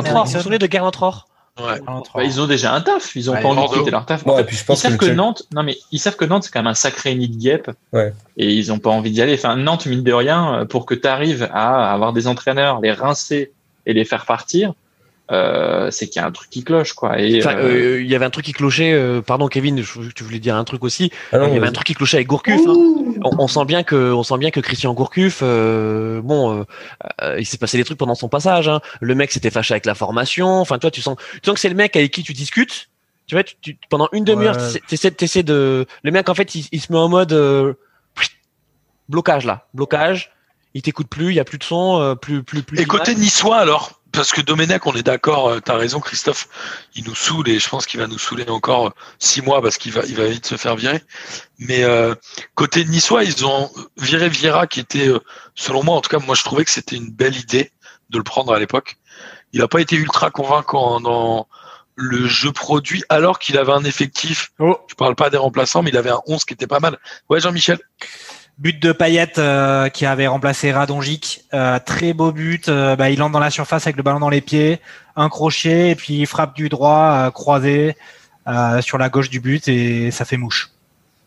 vous 0.01 0.25
vous 0.25 0.39
souvenez 0.39 0.57
de 0.59 0.67
Gernot-Ror 0.69 1.27
Ouais. 1.59 1.79
Bah, 2.13 2.23
ils 2.23 2.39
ont 2.39 2.47
déjà 2.47 2.73
un 2.73 2.81
taf. 2.81 3.15
Ils 3.15 3.29
ont 3.29 3.33
Ouais, 3.33 3.41
pas 3.41 3.47
envie 3.47 3.67
de 3.67 3.79
quitter 3.79 3.91
leur 3.91 4.05
taf. 4.05 4.25
Ouais, 4.25 4.33
En 4.33 4.35
fait, 4.35 4.41
et 4.43 4.45
puis 4.45 4.55
je 4.57 4.63
ils 4.69 4.75
savent 4.77 4.97
que 4.97 5.05
Nantes, 5.07 5.43
non 5.53 5.63
mais 5.63 5.77
ils 5.91 5.99
savent 5.99 6.15
que 6.15 6.25
Nantes 6.25 6.43
c'est 6.43 6.51
quand 6.51 6.59
même 6.59 6.67
un 6.67 6.73
sacré 6.75 7.15
nid 7.15 7.29
de 7.29 7.37
guêpes. 7.37 7.71
Ouais. 7.93 8.13
Et 8.37 8.53
ils 8.53 8.71
ont 8.71 8.79
pas 8.79 8.89
envie 8.91 9.11
d'y 9.11 9.21
aller. 9.21 9.33
Enfin, 9.33 9.55
Nantes, 9.55 9.85
mine 9.85 10.03
de 10.03 10.13
rien, 10.13 10.53
euh, 10.61 10.65
pour 10.65 10.85
que 10.85 10.93
tu 10.93 11.07
arrives 11.07 11.49
à 11.53 11.91
avoir 11.91 12.13
des 12.13 12.27
entraîneurs, 12.27 12.79
les 12.81 12.91
rincer 12.91 13.51
et 13.85 13.93
les 13.93 14.05
faire 14.05 14.25
partir, 14.25 14.73
euh, 15.31 15.91
c'est 15.91 16.07
qu'il 16.07 16.21
y 16.21 16.23
a 16.23 16.27
un 16.27 16.31
truc 16.31 16.49
qui 16.49 16.63
cloche, 16.63 16.93
quoi. 16.93 17.19
Et, 17.19 17.39
Enfin, 17.39 17.57
euh, 17.57 17.95
euh, 17.95 18.01
il 18.01 18.07
y 18.07 18.15
avait 18.15 18.25
un 18.25 18.29
truc 18.29 18.45
qui 18.45 18.53
clochait. 18.53 18.93
euh, 18.93 19.21
pardon, 19.21 19.47
Kevin, 19.47 19.81
je- 19.81 20.09
tu 20.15 20.23
voulais 20.23 20.39
dire 20.39 20.55
un 20.55 20.63
truc 20.63 20.83
aussi. 20.83 21.11
Ah 21.33 21.39
non, 21.39 21.47
il 21.47 21.53
y 21.53 21.57
avait 21.57 21.67
un 21.67 21.71
truc 21.71 21.87
qui 21.87 21.93
clochait 21.95 22.17
avec 22.17 22.27
Gourcuff. 22.27 22.61
hein. 22.67 22.73
On, 23.23 23.31
on 23.39 23.47
sent 23.47 23.65
bien 23.65 23.83
que, 23.83 24.13
on 24.13 24.23
sent 24.23 24.37
bien 24.37 24.51
que 24.51 24.59
Christian 24.59 24.93
Gourcuff, 24.93 25.39
euh, 25.43 26.21
bon, 26.21 26.65
il 27.37 27.45
s'est 27.45 27.57
passé 27.57 27.77
des 27.77 27.83
trucs 27.83 27.97
pendant 27.97 28.15
son 28.15 28.29
passage. 28.29 28.67
Hein. 28.69 28.79
Le 29.01 29.15
mec 29.15 29.31
s'était 29.31 29.49
fâché 29.51 29.73
avec 29.73 29.85
la 29.85 29.95
formation. 29.95 30.47
Enfin, 30.61 30.77
toi, 30.79 30.91
tu 30.91 31.01
sens, 31.01 31.17
tu 31.33 31.39
sens 31.45 31.55
que 31.55 31.59
c'est 31.59 31.69
le 31.69 31.75
mec 31.75 31.95
avec 31.95 32.11
qui 32.11 32.23
tu 32.23 32.33
discutes. 32.33 32.89
Tu 33.25 33.35
vois, 33.35 33.43
tu, 33.43 33.55
tu- 33.61 33.77
pendant 33.89 34.07
une 34.13 34.23
demi-heure, 34.23 34.55
Ouais. 34.55 34.79
t'essaies- 34.87 35.11
t'essaies, 35.11 35.43
de, 35.43 35.85
le 36.03 36.11
mec 36.11 36.29
en 36.29 36.33
fait, 36.33 36.55
il, 36.55 36.65
il 36.71 36.79
se 36.79 36.93
met 36.93 36.97
en 36.97 37.09
mode 37.09 37.33
euh, 37.33 37.73
blocage 39.09 39.45
là, 39.45 39.67
blocage. 39.73 40.31
Il 40.73 40.81
t'écoute 40.81 41.07
plus, 41.07 41.29
il 41.29 41.35
y 41.35 41.39
a 41.39 41.43
plus 41.43 41.57
de 41.57 41.63
son, 41.63 41.99
euh, 41.99 42.13
plus, 42.15 42.43
plus, 42.43 42.61
plus. 42.61 42.79
Et 42.79 42.85
côté 42.85 43.15
niçois, 43.15 43.57
alors? 43.57 44.01
Parce 44.17 44.31
que 44.31 44.41
Domenech, 44.41 44.87
on 44.87 44.95
est 44.95 45.03
d'accord, 45.03 45.49
euh, 45.49 45.59
t'as 45.59 45.77
raison, 45.77 45.99
Christophe, 45.99 46.47
il 46.95 47.03
nous 47.05 47.13
saoule 47.13 47.47
et 47.49 47.59
je 47.59 47.69
pense 47.69 47.85
qu'il 47.85 47.99
va 47.99 48.07
nous 48.07 48.17
saouler 48.17 48.49
encore 48.49 48.93
six 49.19 49.43
mois 49.43 49.61
parce 49.61 49.77
qu'il 49.77 49.91
va, 49.91 50.01
il 50.07 50.15
va 50.15 50.25
vite 50.25 50.47
se 50.47 50.57
faire 50.57 50.75
virer. 50.75 51.03
Mais 51.59 51.83
euh, 51.83 52.15
côté 52.55 52.83
niçois, 52.83 53.23
ils 53.23 53.45
ont 53.45 53.69
viré 53.97 54.27
Vieira 54.27 54.65
qui 54.65 54.79
était, 54.79 55.07
euh, 55.07 55.19
selon 55.53 55.83
moi, 55.83 55.95
en 55.95 56.01
tout 56.01 56.09
cas, 56.09 56.17
moi 56.17 56.33
je 56.33 56.43
trouvais 56.43 56.65
que 56.65 56.71
c'était 56.71 56.95
une 56.95 57.11
belle 57.11 57.35
idée 57.35 57.71
de 58.09 58.17
le 58.17 58.23
prendre 58.23 58.51
à 58.53 58.57
l'époque. 58.57 58.97
Il 59.53 59.59
n'a 59.59 59.67
pas 59.67 59.81
été 59.81 59.95
ultra 59.95 60.31
convaincant 60.31 60.99
dans 60.99 61.47
le 61.93 62.25
jeu 62.25 62.51
produit 62.51 63.03
alors 63.09 63.37
qu'il 63.37 63.59
avait 63.59 63.73
un 63.73 63.83
effectif. 63.83 64.51
Oh. 64.57 64.79
Je 64.89 64.95
parle 64.95 65.13
pas 65.13 65.29
des 65.29 65.37
remplaçants, 65.37 65.83
mais 65.83 65.91
il 65.91 65.97
avait 65.97 66.09
un 66.09 66.21
11 66.25 66.43
qui 66.43 66.55
était 66.55 66.65
pas 66.65 66.79
mal. 66.79 66.97
Ouais, 67.29 67.39
Jean-Michel. 67.39 67.77
But 68.59 68.81
de 68.81 68.91
Payet 68.91 69.37
euh, 69.37 69.87
qui 69.89 70.05
avait 70.05 70.25
remplacé 70.27 70.71
Radonjic. 70.71 71.43
Euh, 71.53 71.77
très 71.79 72.13
beau 72.13 72.31
but. 72.31 72.69
Euh, 72.69 72.95
bah, 72.95 73.09
il 73.11 73.21
entre 73.21 73.33
dans 73.33 73.39
la 73.39 73.51
surface 73.51 73.85
avec 73.85 73.97
le 73.97 74.03
ballon 74.03 74.19
dans 74.19 74.29
les 74.29 74.41
pieds, 74.41 74.79
un 75.15 75.29
crochet 75.29 75.91
et 75.91 75.95
puis 75.95 76.15
il 76.21 76.25
frappe 76.25 76.55
du 76.55 76.67
droit 76.67 77.27
euh, 77.27 77.31
croisé 77.31 77.95
euh, 78.47 78.81
sur 78.81 78.97
la 78.97 79.09
gauche 79.09 79.29
du 79.29 79.39
but 79.39 79.67
et 79.67 80.09
ça 80.09 80.25
fait 80.25 80.37
mouche. 80.37 80.71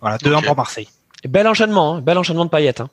Voilà, 0.01 0.17
2-1 0.19 0.39
Ok. 0.39 0.45
pour 0.47 0.57
Marseille. 0.57 0.89
Et 1.23 1.29
Bel 1.29 1.47
enchaînement, 1.47 1.97
hein, 1.97 2.01
bel 2.01 2.19
enchaînement 2.19 2.47
de 2.47 2.51
paillettes. 2.51 2.81
Hein. 2.81 2.91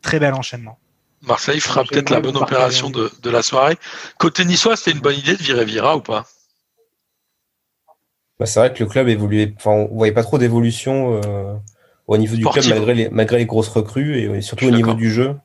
Très 0.00 0.18
bel 0.18 0.32
enchaînement. 0.32 0.78
Marseille 1.22 1.60
fera 1.60 1.84
peut-être 1.84 2.10
la 2.10 2.20
bonne 2.20 2.36
opération 2.36 2.88
de, 2.90 3.10
de 3.22 3.30
la 3.30 3.42
soirée. 3.42 3.76
Côté 4.18 4.44
niçois, 4.44 4.76
c'était 4.76 4.92
une 4.92 5.00
bonne 5.00 5.16
idée 5.16 5.36
de 5.36 5.42
virer 5.42 5.64
Vira 5.64 5.96
ou 5.96 6.00
pas? 6.00 6.26
Bah, 8.38 8.46
c'est 8.46 8.60
vrai 8.60 8.72
que 8.72 8.82
le 8.82 8.88
club 8.88 9.08
évoluait, 9.08 9.54
enfin, 9.56 9.70
on 9.70 9.94
voyait 9.94 10.12
pas 10.12 10.22
trop 10.22 10.38
d'évolution 10.38 11.20
euh, 11.24 11.54
au 12.06 12.16
niveau 12.18 12.36
du 12.36 12.42
Sportive. 12.42 12.62
club 12.64 12.76
malgré 12.76 12.94
les, 12.94 13.08
malgré 13.10 13.38
les 13.38 13.46
grosses 13.46 13.68
recrues 13.68 14.18
et, 14.18 14.24
et 14.24 14.40
surtout 14.42 14.66
au 14.66 14.70
niveau 14.70 14.94
du 14.94 15.10
jeu. 15.10 15.36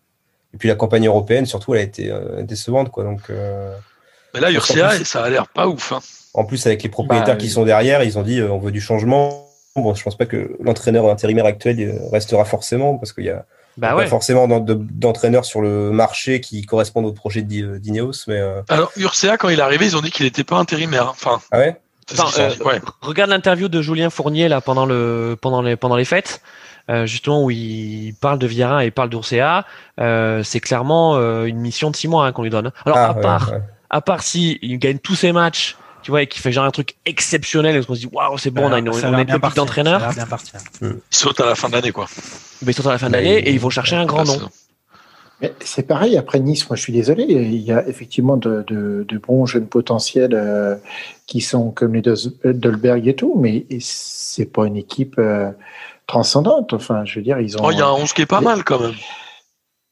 Et 0.53 0.57
puis 0.57 0.67
la 0.67 0.75
campagne 0.75 1.05
européenne, 1.07 1.45
surtout, 1.45 1.75
elle 1.75 1.81
a 1.81 1.83
été 1.83 2.11
euh, 2.11 2.41
décevante, 2.41 2.89
quoi. 2.89 3.03
Donc, 3.03 3.21
euh, 3.29 3.71
Mais 4.33 4.39
là, 4.39 4.47
plus- 4.49 5.05
ça 5.05 5.23
a 5.23 5.29
l'air 5.29 5.47
pas 5.47 5.67
ouf. 5.67 5.91
hein. 5.91 5.99
en 6.33 6.43
plus, 6.43 6.65
avec 6.65 6.81
les 6.83 6.89
propriétaires 6.89 7.35
Bah, 7.35 7.39
qui 7.41 7.49
sont 7.49 7.65
derrière, 7.65 8.03
ils 8.03 8.17
ont 8.17 8.23
dit 8.23 8.39
euh, 8.39 8.49
on 8.51 8.57
veut 8.59 8.71
du 8.71 8.81
changement. 8.81 9.45
Bon, 9.75 9.93
je 9.93 10.03
pense 10.03 10.17
pas 10.17 10.25
que 10.25 10.57
l'entraîneur 10.61 11.07
intérimaire 11.09 11.45
actuel 11.45 11.79
euh, 11.79 12.09
restera 12.11 12.43
forcément 12.45 12.97
parce 12.97 13.13
qu'il 13.13 13.25
y 13.25 13.29
a 13.29 13.45
Bah 13.77 13.93
pas 13.95 14.07
forcément 14.07 14.47
d'en- 14.47 14.59
de- 14.59 14.73
d'entraîneurs 14.73 15.45
sur 15.45 15.61
le 15.61 15.91
marché 15.91 16.41
qui 16.41 16.63
correspondent 16.63 17.05
au 17.05 17.13
projet 17.13 17.43
d'I- 17.43 17.61
euh, 17.63 17.77
d'Ineos. 17.79 18.25
Mais 18.27 18.37
euh, 18.39 18.61
Alors, 18.69 18.91
Urcia, 18.97 19.37
quand 19.37 19.49
il 19.49 19.59
est 19.59 19.61
arrivé, 19.61 19.85
ils 19.85 19.95
ont 19.95 20.01
dit 20.01 20.09
qu'il 20.11 20.25
n'était 20.25 20.43
pas 20.43 20.57
intérimaire. 20.57 21.03
hein. 21.09 21.11
Enfin, 21.11 21.39
ah 21.51 21.59
ouais, 21.59 21.77
Enfin. 22.17 22.49
Ouais. 22.65 22.81
Regarde 23.01 23.29
l'interview 23.29 23.67
de 23.69 23.81
Julien 23.81 24.09
Fournier 24.09 24.47
là 24.47 24.61
pendant 24.61 24.85
le 24.85 25.37
pendant 25.39 25.61
les 25.61 25.75
pendant 25.75 25.95
les 25.95 26.05
fêtes, 26.05 26.41
euh, 26.89 27.05
justement 27.05 27.43
où 27.43 27.51
il 27.51 28.13
parle 28.19 28.39
de 28.39 28.47
Vieira 28.47 28.83
et 28.83 28.87
il 28.87 28.91
parle 28.91 29.09
d'Urcea. 29.09 29.65
Euh, 29.99 30.41
c'est 30.43 30.59
clairement 30.59 31.15
euh, 31.17 31.45
une 31.45 31.57
mission 31.59 31.91
de 31.91 31.95
six 31.95 32.07
mois 32.07 32.25
hein, 32.25 32.31
qu'on 32.31 32.43
lui 32.43 32.49
donne. 32.49 32.71
Alors 32.85 32.97
Ah, 32.97 33.05
à 33.09 33.13
ouais, 33.15 33.21
part 33.21 33.51
ouais. 33.51 33.61
à 33.89 34.01
part 34.01 34.23
si 34.23 34.57
il 34.61 34.77
gagne 34.79 34.97
tous 34.99 35.15
ses 35.15 35.31
matchs, 35.31 35.75
tu 36.01 36.11
vois, 36.11 36.21
et 36.23 36.27
qu'il 36.27 36.41
fait 36.41 36.51
genre 36.51 36.65
un 36.65 36.71
truc 36.71 36.95
exceptionnel 37.05 37.75
et 37.75 37.83
qu'on 37.85 37.95
se 37.95 37.99
dit 37.99 38.09
waouh 38.11 38.37
c'est 38.37 38.51
bon, 38.51 38.69
on 38.69 38.71
a 38.73 38.79
une, 38.79 38.89
on 38.89 38.93
a 39.13 39.21
une 39.21 39.37
d'entraîneur. 39.55 39.99
l'air 39.99 40.13
bien 40.13 40.25
parti. 40.25 40.51
Il 40.81 40.93
saute 41.11 41.39
à 41.41 41.45
la 41.45 41.55
fin 41.55 41.67
de 41.69 41.73
l'année, 41.75 41.91
quoi. 41.91 42.07
Mais 42.63 42.71
ils 42.71 42.75
sont 42.75 42.87
à 42.87 42.93
la 42.93 42.97
fin 42.97 43.07
de 43.07 43.11
Bah, 43.13 43.19
l'année 43.21 43.39
il- 43.41 43.47
et 43.47 43.51
ils 43.51 43.59
vont 43.59 43.69
chercher 43.69 43.95
un 43.95 44.05
grand 44.05 44.23
nom. 44.25 44.33
saison. 44.33 44.49
Mais 45.41 45.53
C'est 45.61 45.83
pareil, 45.87 46.17
après 46.17 46.39
Nice, 46.39 46.69
moi 46.69 46.75
je 46.75 46.81
suis 46.81 46.93
désolé, 46.93 47.23
il 47.23 47.55
y 47.61 47.71
a 47.71 47.87
effectivement 47.87 48.35
de, 48.37 48.63
de, 48.67 49.05
de 49.07 49.17
bons 49.17 49.45
jeunes 49.45 49.67
potentiels 49.67 50.33
euh, 50.33 50.75
qui 51.27 51.39
sont 51.41 51.71
comme 51.71 51.93
les 51.93 52.01
Dos- 52.01 52.33
Dolberg 52.43 53.07
et 53.07 53.15
tout, 53.15 53.35
mais 53.37 53.65
c'est 53.79 54.51
pas 54.51 54.65
une 54.65 54.75
équipe 54.75 55.15
euh, 55.17 55.51
transcendante. 56.07 56.73
Enfin, 56.73 57.05
je 57.05 57.15
veux 57.19 57.23
dire, 57.23 57.39
ils 57.39 57.57
ont. 57.57 57.61
Oh, 57.63 57.71
il 57.71 57.77
y 57.77 57.81
a 57.81 57.87
un 57.87 57.91
11 57.93 58.11
qui 58.13 58.21
est 58.23 58.25
pas 58.25 58.41
mal 58.41 58.63
quand 58.63 58.79
même. 58.79 58.93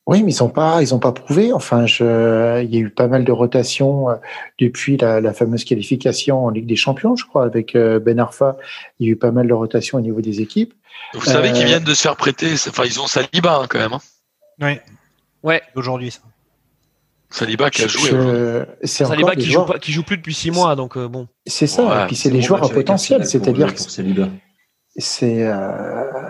Oui, 0.05 0.23
mais 0.23 0.31
ils 0.31 0.41
ont 0.41 0.47
pas, 0.49 0.81
ils 0.81 0.95
ont 0.95 0.99
pas 0.99 1.11
prouvé. 1.11 1.51
Enfin, 1.51 1.85
je, 1.85 2.61
il 2.63 2.73
y 2.73 2.77
a 2.77 2.79
eu 2.79 2.89
pas 2.89 3.07
mal 3.07 3.25
de 3.25 3.31
rotations 3.33 4.09
euh, 4.09 4.15
depuis 4.57 4.95
la, 4.97 5.19
la 5.19 5.33
fameuse 5.33 5.65
qualification 5.65 6.45
en 6.45 6.49
Ligue 6.49 6.65
des 6.65 6.77
Champions, 6.77 7.15
je 7.17 7.25
crois, 7.25 7.43
avec 7.43 7.75
euh, 7.75 7.99
Ben 7.99 8.17
Arfa. 8.19 8.55
Il 8.99 9.07
y 9.07 9.09
a 9.09 9.13
eu 9.13 9.15
pas 9.17 9.31
mal 9.31 9.47
de 9.47 9.53
rotations 9.53 9.97
au 9.97 10.01
niveau 10.01 10.21
des 10.21 10.39
équipes. 10.41 10.73
Vous 11.13 11.21
savez 11.25 11.49
Euh, 11.49 11.51
qu'ils 11.53 11.65
viennent 11.65 11.83
de 11.83 11.93
se 11.93 12.01
faire 12.03 12.15
prêter. 12.15 12.53
Enfin, 12.53 12.83
ils 12.85 12.99
ont 13.01 13.07
Saliba 13.07 13.59
hein, 13.61 13.65
quand 13.69 13.79
même. 13.79 13.93
hein. 13.93 13.99
Oui. 14.61 14.79
Ouais. 15.43 15.61
Aujourd'hui, 15.75 16.11
ça. 16.11 16.21
Saliba 17.29 17.69
qui 17.69 17.83
a 17.83 17.87
joué. 17.87 18.09
je- 18.09 18.15
aujourd'hui. 18.15 18.65
c'est 18.83 19.03
Saliba 19.05 19.27
encore 19.27 19.35
des 19.35 19.41
qui 19.43 19.51
joue 19.51 19.65
pas, 19.65 19.79
qui 19.79 19.91
joue 19.91 20.03
plus 20.03 20.17
depuis 20.17 20.33
six 20.33 20.49
mois 20.51 20.75
donc 20.75 20.95
euh, 20.97 21.07
bon. 21.09 21.27
C'est 21.45 21.67
ça. 21.67 21.83
Ouais, 21.83 22.03
et 22.03 22.07
puis 22.07 22.15
c'est 22.15 22.29
bon 22.29 22.41
joueurs 22.41 22.63
à 22.63 22.69
potentiel, 22.69 23.25
c'est-à-dire 23.25 23.73
que 23.73 23.81
c'est 24.99 25.43
euh, 25.45 26.29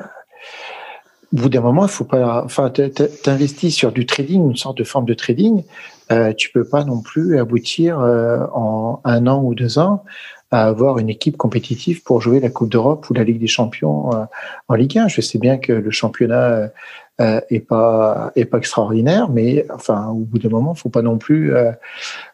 au 1.33 1.37
bout 1.37 1.49
d'un 1.49 1.61
moment, 1.61 1.83
il 1.85 1.89
faut 1.89 2.05
pas. 2.05 2.43
Enfin, 2.43 2.71
t'investis 2.71 3.75
sur 3.75 3.91
du 3.91 4.05
trading, 4.05 4.49
une 4.49 4.55
sorte 4.55 4.77
de 4.77 4.83
forme 4.83 5.05
de 5.05 5.13
trading. 5.13 5.63
Euh, 6.11 6.33
tu 6.33 6.51
peux 6.51 6.63
pas 6.67 6.83
non 6.85 7.01
plus 7.01 7.37
aboutir 7.37 7.99
euh, 7.99 8.45
en 8.53 9.01
un 9.03 9.27
an 9.27 9.41
ou 9.43 9.53
deux 9.53 9.77
ans 9.77 10.03
à 10.51 10.63
avoir 10.63 10.97
une 10.99 11.09
équipe 11.09 11.35
compétitive 11.35 12.01
pour 12.03 12.21
jouer 12.21 12.39
la 12.39 12.49
Coupe 12.49 12.69
d'Europe 12.69 13.09
ou 13.09 13.13
la 13.13 13.25
Ligue 13.25 13.39
des 13.41 13.47
Champions 13.47 14.13
euh, 14.15 14.23
en 14.69 14.75
Ligue 14.75 14.97
1. 14.97 15.09
Je 15.09 15.19
sais 15.19 15.37
bien 15.37 15.57
que 15.57 15.73
le 15.73 15.91
championnat 15.91 16.69
euh, 17.19 17.41
est 17.49 17.59
pas 17.61 18.31
est 18.35 18.45
pas 18.45 18.57
extraordinaire, 18.59 19.29
mais 19.31 19.65
enfin, 19.73 20.09
au 20.09 20.19
bout 20.25 20.37
d'un 20.39 20.49
moment, 20.49 20.75
faut 20.75 20.89
pas 20.89 21.01
non 21.01 21.17
plus 21.17 21.55
euh, 21.55 21.71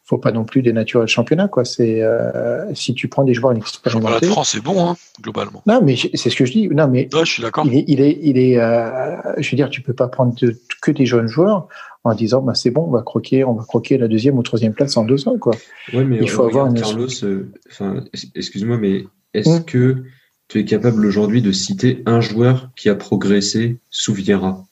faut 0.04 0.18
pas 0.18 0.32
non 0.34 0.44
plus 0.44 0.62
dénaturer 0.62 1.04
le 1.04 1.08
championnat. 1.08 1.48
Quoi. 1.48 1.64
C'est 1.64 2.02
euh, 2.02 2.74
si 2.76 2.94
tu 2.94 3.08
prends 3.08 3.24
des 3.24 3.34
joueurs 3.34 3.54
Le 3.54 3.62
championnat 3.90 4.20
de. 4.20 4.26
France, 4.28 4.50
c'est 4.52 4.62
bon, 4.62 4.90
hein, 4.90 4.96
globalement. 5.22 5.62
Non, 5.66 5.80
mais 5.82 5.96
c'est 5.96 6.30
ce 6.30 6.36
que 6.36 6.46
je 6.46 6.52
dis. 6.52 6.68
Non, 6.68 6.88
mais 6.90 7.08
Ouais, 7.14 7.24
je 7.26 7.32
suis 7.32 7.42
d'accord. 7.44 7.66
il 7.66 7.76
est, 7.76 7.86
il 7.88 8.02
est, 8.02 8.20
il 8.22 8.38
est. 8.38 8.60
euh, 8.60 9.16
je 9.38 9.50
veux 9.52 9.56
dire, 9.56 9.70
tu 9.70 9.82
peux 9.82 9.94
pas 9.94 10.08
prendre 10.10 10.36
de- 10.42 10.56
que 10.82 10.92
des 10.92 11.06
jeunes 11.06 11.28
joueurs 11.28 11.68
en 12.04 12.14
disant, 12.14 12.42
bah 12.42 12.54
c'est 12.54 12.70
bon, 12.72 12.82
on 12.86 12.92
va 12.92 13.02
croquer, 13.02 13.46
on 13.46 13.54
va 13.54 13.64
croquer 13.64 13.98
la 13.98 14.10
deuxième 14.10 14.38
ou 14.38 14.44
troisième 14.44 14.74
place 14.74 14.98
en 14.98 15.06
deux 15.06 15.26
ans, 15.30 15.38
quoi. 15.38 15.56
Ouais, 15.94 16.04
mais 16.04 16.18
Il 16.20 16.30
faut 16.30 16.44
avoir 16.44 16.66
une- 16.68 16.74
Carlos, 16.74 17.08
enfin, 17.72 18.04
excuse-moi, 18.36 18.78
mais 18.78 19.06
est-ce 19.34 19.50
Hum. 19.50 19.64
que 19.64 20.04
tu 20.50 20.60
es 20.60 20.66
capable 20.66 21.06
aujourd'hui 21.06 21.42
de 21.42 21.54
citer 21.54 22.04
un 22.06 22.20
joueur 22.20 22.70
qui 22.76 22.90
a 22.90 22.96
progressé 22.96 23.78
sous 23.90 24.14
Vieira? 24.14 24.66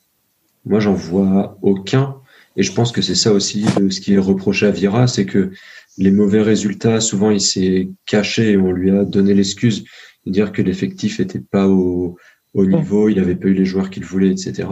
Moi, 0.65 0.79
j'en 0.79 0.93
vois 0.93 1.57
aucun. 1.61 2.17
Et 2.57 2.63
je 2.63 2.73
pense 2.73 2.91
que 2.91 3.01
c'est 3.01 3.15
ça 3.15 3.31
aussi 3.31 3.65
euh, 3.79 3.89
ce 3.89 4.01
qui 4.01 4.13
est 4.13 4.19
reproché 4.19 4.65
à 4.65 4.71
Vieira, 4.71 5.07
c'est 5.07 5.25
que 5.25 5.51
les 5.97 6.11
mauvais 6.11 6.41
résultats, 6.41 6.99
souvent, 6.99 7.31
il 7.31 7.41
s'est 7.41 7.89
caché 8.05 8.51
et 8.51 8.57
on 8.57 8.71
lui 8.71 8.91
a 8.91 9.05
donné 9.05 9.33
l'excuse 9.33 9.85
de 10.25 10.31
dire 10.31 10.51
que 10.51 10.61
l'effectif 10.61 11.19
était 11.19 11.39
pas 11.39 11.67
au, 11.67 12.17
au 12.53 12.65
niveau, 12.65 13.09
il 13.09 13.19
avait 13.19 13.35
pas 13.35 13.47
eu 13.47 13.53
les 13.53 13.65
joueurs 13.65 13.89
qu'il 13.89 14.03
voulait, 14.03 14.31
etc. 14.31 14.67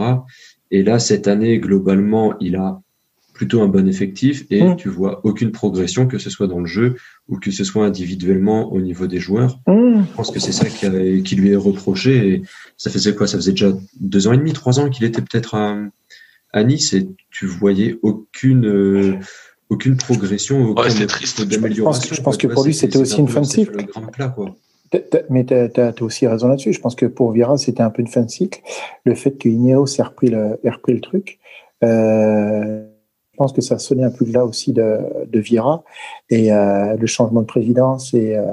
Et 0.70 0.82
là, 0.82 0.98
cette 0.98 1.26
année, 1.26 1.58
globalement, 1.58 2.38
il 2.38 2.56
a 2.56 2.80
plutôt 3.40 3.62
un 3.62 3.68
bon 3.68 3.88
effectif 3.88 4.44
et 4.50 4.62
Mm. 4.62 4.76
tu 4.76 4.90
vois 4.90 5.22
aucune 5.24 5.50
progression, 5.50 6.06
que 6.06 6.18
ce 6.18 6.28
soit 6.28 6.46
dans 6.46 6.60
le 6.60 6.66
jeu 6.66 6.96
ou 7.26 7.38
que 7.38 7.50
ce 7.50 7.64
soit 7.64 7.86
individuellement 7.86 8.70
au 8.70 8.82
niveau 8.82 9.06
des 9.06 9.18
joueurs. 9.18 9.60
Hum, 9.66 10.04
Je 10.10 10.14
pense 10.14 10.30
que 10.30 10.38
c'est 10.40 10.52
ça 10.52 10.66
qui, 10.66 10.84
a- 10.84 11.20
qui 11.22 11.36
lui 11.36 11.50
est 11.52 11.56
reproché. 11.56 12.12
Et 12.28 12.42
ça 12.76 12.90
faisait 12.90 13.14
quoi? 13.14 13.26
Ça 13.26 13.38
faisait 13.38 13.52
déjà 13.52 13.72
deux 13.98 14.26
ans 14.28 14.34
et 14.34 14.36
demi, 14.36 14.52
trois 14.52 14.78
ans 14.78 14.90
qu'il 14.90 15.04
était 15.06 15.22
peut-être 15.22 15.54
à, 15.54 15.78
à 16.52 16.64
Nice 16.64 16.92
et 16.92 17.08
tu 17.30 17.46
voyais 17.46 17.96
aucune 18.02 18.66
euh, 18.66 19.14
aucune 19.70 19.96
progression, 19.96 20.56
aucun 20.66 20.82
c'est 20.90 20.98
motif 21.00 21.06
triste. 21.06 21.42
d'amélioration. 21.48 22.02
Je 22.02 22.08
pense 22.08 22.10
que- 22.10 22.16
je 22.16 22.22
pense 22.22 22.36
que 22.36 22.46
pour 22.48 22.64
lui, 22.66 22.74
c'était 22.74 22.98
aussi 22.98 23.14
un 23.14 23.18
une 23.24 23.28
fin 23.28 23.40
de 23.40 23.46
cycle. 23.46 23.74
le 23.78 23.84
grand 23.84 24.02
plat, 24.08 24.28
quoi. 24.28 24.54
t'as- 24.90 24.98
t'as- 24.98 25.22
mais 25.30 25.46
tu 25.46 25.54
as, 25.54 25.94
aussi 26.02 26.26
raison 26.26 26.48
là-dessus. 26.48 26.74
Je 26.74 26.80
pense 26.80 26.94
que 26.94 27.06
pour 27.06 27.32
Vieira, 27.32 27.56
c'était 27.56 27.80
un 27.82 27.88
peu 27.90 28.02
une 28.02 28.08
fin 28.08 28.20
de 28.22 28.28
cycle. 28.30 28.60
Le 29.06 29.14
fait 29.14 29.30
que 29.38 29.48
Ineos 29.48 29.86
ait 29.98 30.02
repris 30.02 30.28
le, 30.28 30.58
ait 30.62 30.70
repris 30.70 30.92
le 30.92 31.00
truc, 31.00 31.38
euh, 31.84 32.84
pense 33.40 33.54
que 33.54 33.62
ça 33.62 33.78
sonnait 33.78 34.04
un 34.04 34.10
peu 34.10 34.26
là 34.30 34.44
aussi 34.44 34.74
de, 34.74 34.98
de 35.26 35.40
Vieira. 35.40 35.82
Et 36.28 36.52
euh, 36.52 36.94
le 36.94 37.06
changement 37.06 37.40
de 37.40 37.46
présidence 37.46 38.12
et 38.12 38.36
euh, 38.36 38.44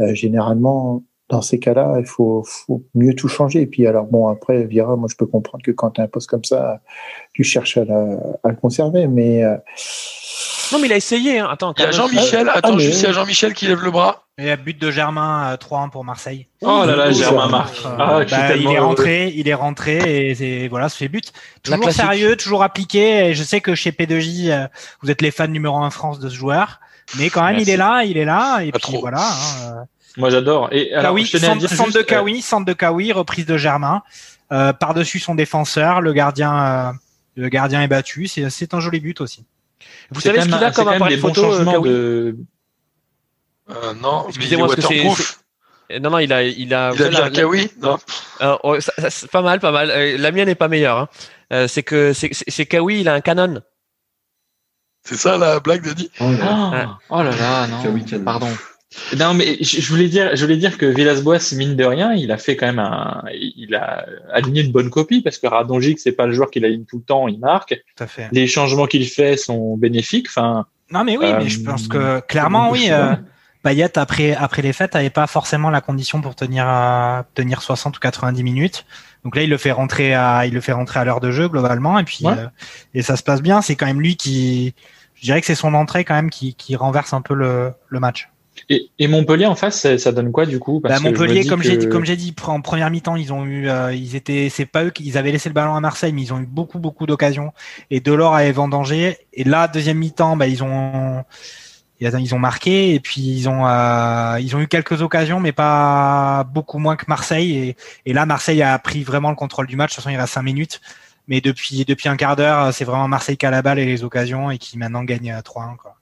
euh, 0.00 0.14
généralement, 0.14 1.02
dans 1.28 1.42
ces 1.42 1.58
cas-là, 1.58 1.96
il 1.98 2.06
faut, 2.06 2.42
mieux 2.94 3.12
tout 3.12 3.28
changer. 3.28 3.60
Et 3.60 3.66
puis 3.66 3.86
alors 3.86 4.06
bon, 4.06 4.28
après 4.28 4.64
Vieira, 4.64 4.96
moi 4.96 5.06
je 5.10 5.16
peux 5.16 5.26
comprendre 5.26 5.62
que 5.62 5.70
quand 5.70 5.90
tu 5.90 6.00
as 6.00 6.04
un 6.04 6.08
poste 6.08 6.30
comme 6.30 6.44
ça, 6.44 6.80
tu 7.34 7.44
cherches 7.44 7.76
à, 7.76 7.82
à 8.42 8.48
le 8.48 8.56
conserver. 8.56 9.06
Mais 9.06 9.44
Non 10.72 10.78
mais 10.78 10.86
il 10.88 10.92
a 10.92 10.96
essayé. 10.96 11.38
Hein. 11.38 11.48
Attends. 11.50 11.74
Il 11.78 11.82
y 11.82 11.86
a. 11.86 11.90
Jean-Michel. 11.90 12.48
Ah, 12.48 12.58
Attends, 12.58 12.76
mais- 12.76 12.82
juste, 12.82 13.00
il 13.00 13.04
y 13.04 13.08
a 13.08 13.12
Jean-Michel 13.12 13.54
qui 13.54 13.66
lève 13.66 13.82
le 13.82 13.90
bras. 13.90 14.24
Et 14.38 14.50
à 14.50 14.56
but 14.56 14.78
de 14.80 14.90
Germain, 14.90 15.50
euh, 15.52 15.56
3-1 15.58 15.90
pour 15.90 16.02
Marseille. 16.04 16.46
Oh 16.62 16.84
là 16.86 16.96
là, 16.96 17.08
Oui, 17.08 17.14
Germain 17.14 17.44
c'est- 17.44 17.50
marque. 17.50 17.76
Euh, 17.84 17.96
Ah, 17.98 18.20
suis 18.26 18.36
bah, 18.36 18.56
il 18.56 18.62
est 18.62 18.76
heureux. 18.76 18.86
rentré, 18.86 19.32
il 19.36 19.48
est 19.48 19.54
rentré 19.54 20.28
et 20.30 20.34
c'est 20.34 20.68
voilà, 20.68 20.88
ce 20.88 20.96
fait 20.96 21.08
but. 21.08 21.32
Toujours 21.62 21.90
sérieux, 21.92 22.36
toujours 22.36 22.62
appliqué. 22.62 23.26
Et 23.28 23.34
je 23.34 23.42
sais 23.42 23.60
que 23.60 23.74
chez 23.74 23.90
P2J, 23.92 24.50
euh, 24.50 24.66
vous 25.02 25.10
êtes 25.10 25.20
les 25.20 25.30
fans 25.30 25.46
numéro 25.46 25.76
un 25.78 25.90
France 25.90 26.20
de 26.20 26.28
ce 26.30 26.34
joueur, 26.34 26.80
mais 27.18 27.28
quand 27.28 27.42
même, 27.42 27.56
Merci. 27.56 27.68
il 27.68 27.74
est 27.74 27.76
là, 27.76 28.02
il 28.04 28.16
est 28.16 28.24
là. 28.24 28.60
Et 28.62 28.72
Pas 28.72 28.78
puis 28.78 28.92
trop. 28.92 29.00
voilà. 29.00 29.20
hein, 29.20 29.84
Moi, 30.16 30.30
j'adore. 30.30 30.68
Et 30.72 30.88
euh, 30.94 31.00
alors, 31.00 31.10
Kawi, 31.12 31.24
je 31.26 31.32
tenais 31.32 31.44
à 31.44 31.48
centre, 31.50 31.58
dire 31.60 31.68
centre 31.70 31.84
juste, 31.84 31.96
de 31.98 32.02
euh, 32.02 32.04
Kawi, 32.06 32.40
centre 32.42 32.64
de 32.66 32.72
Kawi, 32.72 33.12
reprise 33.12 33.44
de 33.46 33.56
Germain. 33.58 34.02
Euh, 34.52 34.72
Par-dessus 34.72 35.18
son 35.20 35.34
défenseur, 35.34 36.00
le 36.00 36.12
gardien, 36.14 36.62
euh, 36.64 36.92
le 37.36 37.48
gardien 37.50 37.82
est 37.82 37.88
battu. 37.88 38.26
C'est 38.26 38.48
c'est 38.48 38.72
un 38.74 38.80
joli 38.80 39.00
but 39.00 39.20
aussi. 39.20 39.44
Vous 40.10 40.20
savez 40.20 40.40
ce 40.40 40.46
qu'il 40.46 40.54
a 40.54 40.70
comme 40.70 40.88
appareil 40.88 41.18
photo 41.18 41.52
euh, 41.54 41.64
de. 41.82 42.36
Euh, 43.70 43.94
non, 43.94 44.24
il 44.24 44.26
est 44.26 44.28
Excusez-moi, 44.36 44.66
parce 44.68 44.76
que 44.76 44.82
c'est-. 44.82 46.00
Non 46.00 46.10
non, 46.10 46.18
il 46.18 46.32
a 46.32 46.42
il 46.42 46.72
a. 46.74 46.92
Il 46.94 47.02
un 47.02 47.10
la- 47.10 47.30
kawi 47.30 47.70
Non. 47.82 47.98
Euh, 48.42 48.56
oh, 48.62 48.80
ça- 48.80 48.92
ça- 48.98 49.10
c'est 49.10 49.30
pas 49.30 49.42
mal, 49.42 49.58
pas 49.60 49.72
mal. 49.72 49.90
Euh, 49.90 50.16
la 50.18 50.30
mienne 50.32 50.48
est 50.48 50.54
pas 50.54 50.68
meilleure. 50.68 50.98
Hein. 50.98 51.08
Euh, 51.52 51.66
c'est 51.68 51.82
que 51.82 52.12
c'est 52.12 52.66
Kawi, 52.66 53.00
il 53.00 53.08
a 53.08 53.14
un 53.14 53.20
canon. 53.20 53.60
C'est 55.02 55.16
ça 55.16 55.36
la 55.38 55.58
blague 55.60 55.82
de 55.82 56.08
Oh 56.20 56.30
là, 56.30 56.98
Oh, 57.10 57.16
oh 57.16 57.22
là 57.22 57.30
là, 57.30 57.66
non. 57.66 57.82
Kawi 57.82 58.04
Canon. 58.04 58.24
Pardon. 58.24 58.48
Non, 59.16 59.34
mais 59.34 59.56
je 59.62 59.88
voulais 59.88 60.08
dire, 60.08 60.34
je 60.34 60.42
voulais 60.44 60.56
dire 60.56 60.76
que 60.76 60.84
Villas-Boas, 60.86 61.52
mine 61.56 61.76
de 61.76 61.84
rien, 61.84 62.12
il 62.12 62.32
a 62.32 62.38
fait 62.38 62.56
quand 62.56 62.66
même 62.66 62.80
un, 62.80 63.22
il 63.32 63.74
a 63.76 64.04
aligné 64.32 64.62
une 64.62 64.72
bonne 64.72 64.90
copie 64.90 65.20
parce 65.22 65.38
que 65.38 65.46
Radonjic, 65.46 66.00
c'est 66.00 66.12
pas 66.12 66.26
le 66.26 66.32
joueur 66.32 66.50
qui 66.50 66.58
aligne 66.64 66.84
tout 66.84 66.96
le 66.98 67.04
temps, 67.04 67.28
il 67.28 67.38
marque. 67.38 67.80
Tout 67.96 68.02
à 68.04 68.06
fait. 68.08 68.28
Les 68.32 68.48
changements 68.48 68.86
qu'il 68.86 69.06
fait 69.06 69.36
sont 69.36 69.76
bénéfiques. 69.76 70.26
Enfin, 70.28 70.66
Non, 70.90 71.04
mais 71.04 71.16
oui, 71.16 71.26
Euh, 71.26 71.38
mais 71.38 71.48
je 71.48 71.60
pense 71.62 71.86
que 71.86 72.18
clairement, 72.26 72.70
oui. 72.70 72.88
euh, 72.90 73.14
Payet 73.62 73.96
après 73.98 74.34
après 74.34 74.62
les 74.62 74.72
fêtes 74.72 74.96
avait 74.96 75.10
pas 75.10 75.26
forcément 75.26 75.68
la 75.70 75.80
condition 75.82 76.20
pour 76.22 76.34
tenir 76.34 76.64
à 76.66 77.26
tenir 77.34 77.62
60 77.62 77.96
ou 77.96 78.00
90 78.00 78.42
minutes. 78.42 78.86
Donc 79.22 79.36
là, 79.36 79.42
il 79.42 79.50
le 79.50 79.58
fait 79.58 79.70
rentrer 79.70 80.14
à 80.14 80.46
il 80.46 80.54
le 80.54 80.60
fait 80.62 80.72
rentrer 80.72 80.98
à 80.98 81.04
l'heure 81.04 81.20
de 81.20 81.30
jeu 81.30 81.46
globalement 81.48 81.98
et 81.98 82.04
puis 82.04 82.24
Ouais. 82.24 82.32
euh, 82.38 82.46
et 82.94 83.02
ça 83.02 83.16
se 83.16 83.22
passe 83.22 83.42
bien. 83.42 83.60
C'est 83.62 83.76
quand 83.76 83.86
même 83.86 84.00
lui 84.00 84.16
qui, 84.16 84.74
je 85.14 85.20
dirais 85.22 85.40
que 85.40 85.46
c'est 85.46 85.54
son 85.54 85.74
entrée 85.74 86.04
quand 86.04 86.14
même 86.14 86.30
qui 86.30 86.54
qui 86.54 86.74
renverse 86.74 87.12
un 87.12 87.20
peu 87.20 87.34
le 87.34 87.72
le 87.88 88.00
match. 88.00 88.30
Et, 88.68 88.90
et 88.98 89.08
Montpellier 89.08 89.46
en 89.46 89.54
face, 89.54 89.80
ça, 89.80 89.98
ça 89.98 90.12
donne 90.12 90.30
quoi 90.32 90.46
du 90.46 90.58
coup? 90.58 90.80
Parce 90.80 91.02
Bah, 91.02 91.08
Montpellier, 91.08 91.46
comme 91.46 91.60
que- 91.60 91.66
j'ai 91.66 91.76
dit, 91.76 91.88
comme 91.88 92.04
j'ai 92.04 92.16
dit, 92.16 92.34
en 92.46 92.60
première 92.60 92.90
mi-temps, 92.90 93.16
ils 93.16 93.32
ont 93.32 93.44
eu, 93.44 93.68
euh, 93.68 93.92
ils 93.94 94.16
étaient, 94.16 94.48
c'est 94.50 94.66
pas 94.66 94.84
eux 94.84 94.90
qui, 94.90 95.04
ils 95.04 95.16
avaient 95.18 95.32
laissé 95.32 95.48
le 95.48 95.54
ballon 95.54 95.74
à 95.74 95.80
Marseille, 95.80 96.12
mais 96.12 96.22
ils 96.22 96.32
ont 96.32 96.40
eu 96.40 96.46
beaucoup, 96.46 96.78
beaucoup 96.78 97.06
d'occasions. 97.06 97.52
Et 97.90 98.00
Delors 98.00 98.34
avait 98.34 98.52
vendangé. 98.52 99.18
Et 99.32 99.44
là, 99.44 99.68
deuxième 99.68 99.98
mi-temps, 99.98 100.36
bah, 100.36 100.46
ils 100.46 100.62
ont, 100.62 101.24
ils 102.00 102.34
ont 102.34 102.38
marqué. 102.38 102.94
Et 102.94 103.00
puis 103.00 103.20
ils 103.20 103.48
ont, 103.48 103.66
euh, 103.66 104.38
ils 104.40 104.54
ont 104.56 104.60
eu 104.60 104.68
quelques 104.68 105.02
occasions, 105.02 105.40
mais 105.40 105.52
pas 105.52 106.44
beaucoup 106.52 106.78
moins 106.78 106.96
que 106.96 107.04
Marseille. 107.08 107.56
Et, 107.56 107.76
et 108.06 108.12
là, 108.12 108.26
Marseille 108.26 108.62
a 108.62 108.78
pris 108.78 109.02
vraiment 109.02 109.30
le 109.30 109.36
contrôle 109.36 109.66
du 109.66 109.76
match. 109.76 109.90
De 109.90 109.94
toute 109.96 110.04
façon, 110.04 110.14
il 110.14 110.18
reste 110.20 110.32
cinq 110.34 110.42
minutes. 110.42 110.80
Mais 111.28 111.40
depuis, 111.40 111.84
depuis 111.84 112.08
un 112.08 112.16
quart 112.16 112.34
d'heure, 112.34 112.72
c'est 112.74 112.84
vraiment 112.84 113.06
Marseille 113.06 113.36
qui 113.36 113.46
a 113.46 113.50
la 113.50 113.62
balle 113.62 113.78
et 113.78 113.86
les 113.86 114.02
occasions 114.02 114.50
et 114.50 114.58
qui 114.58 114.76
maintenant 114.78 115.04
gagne 115.04 115.30
euh, 115.30 115.40
3-1. 115.42 115.76
Quoi. 115.76 115.96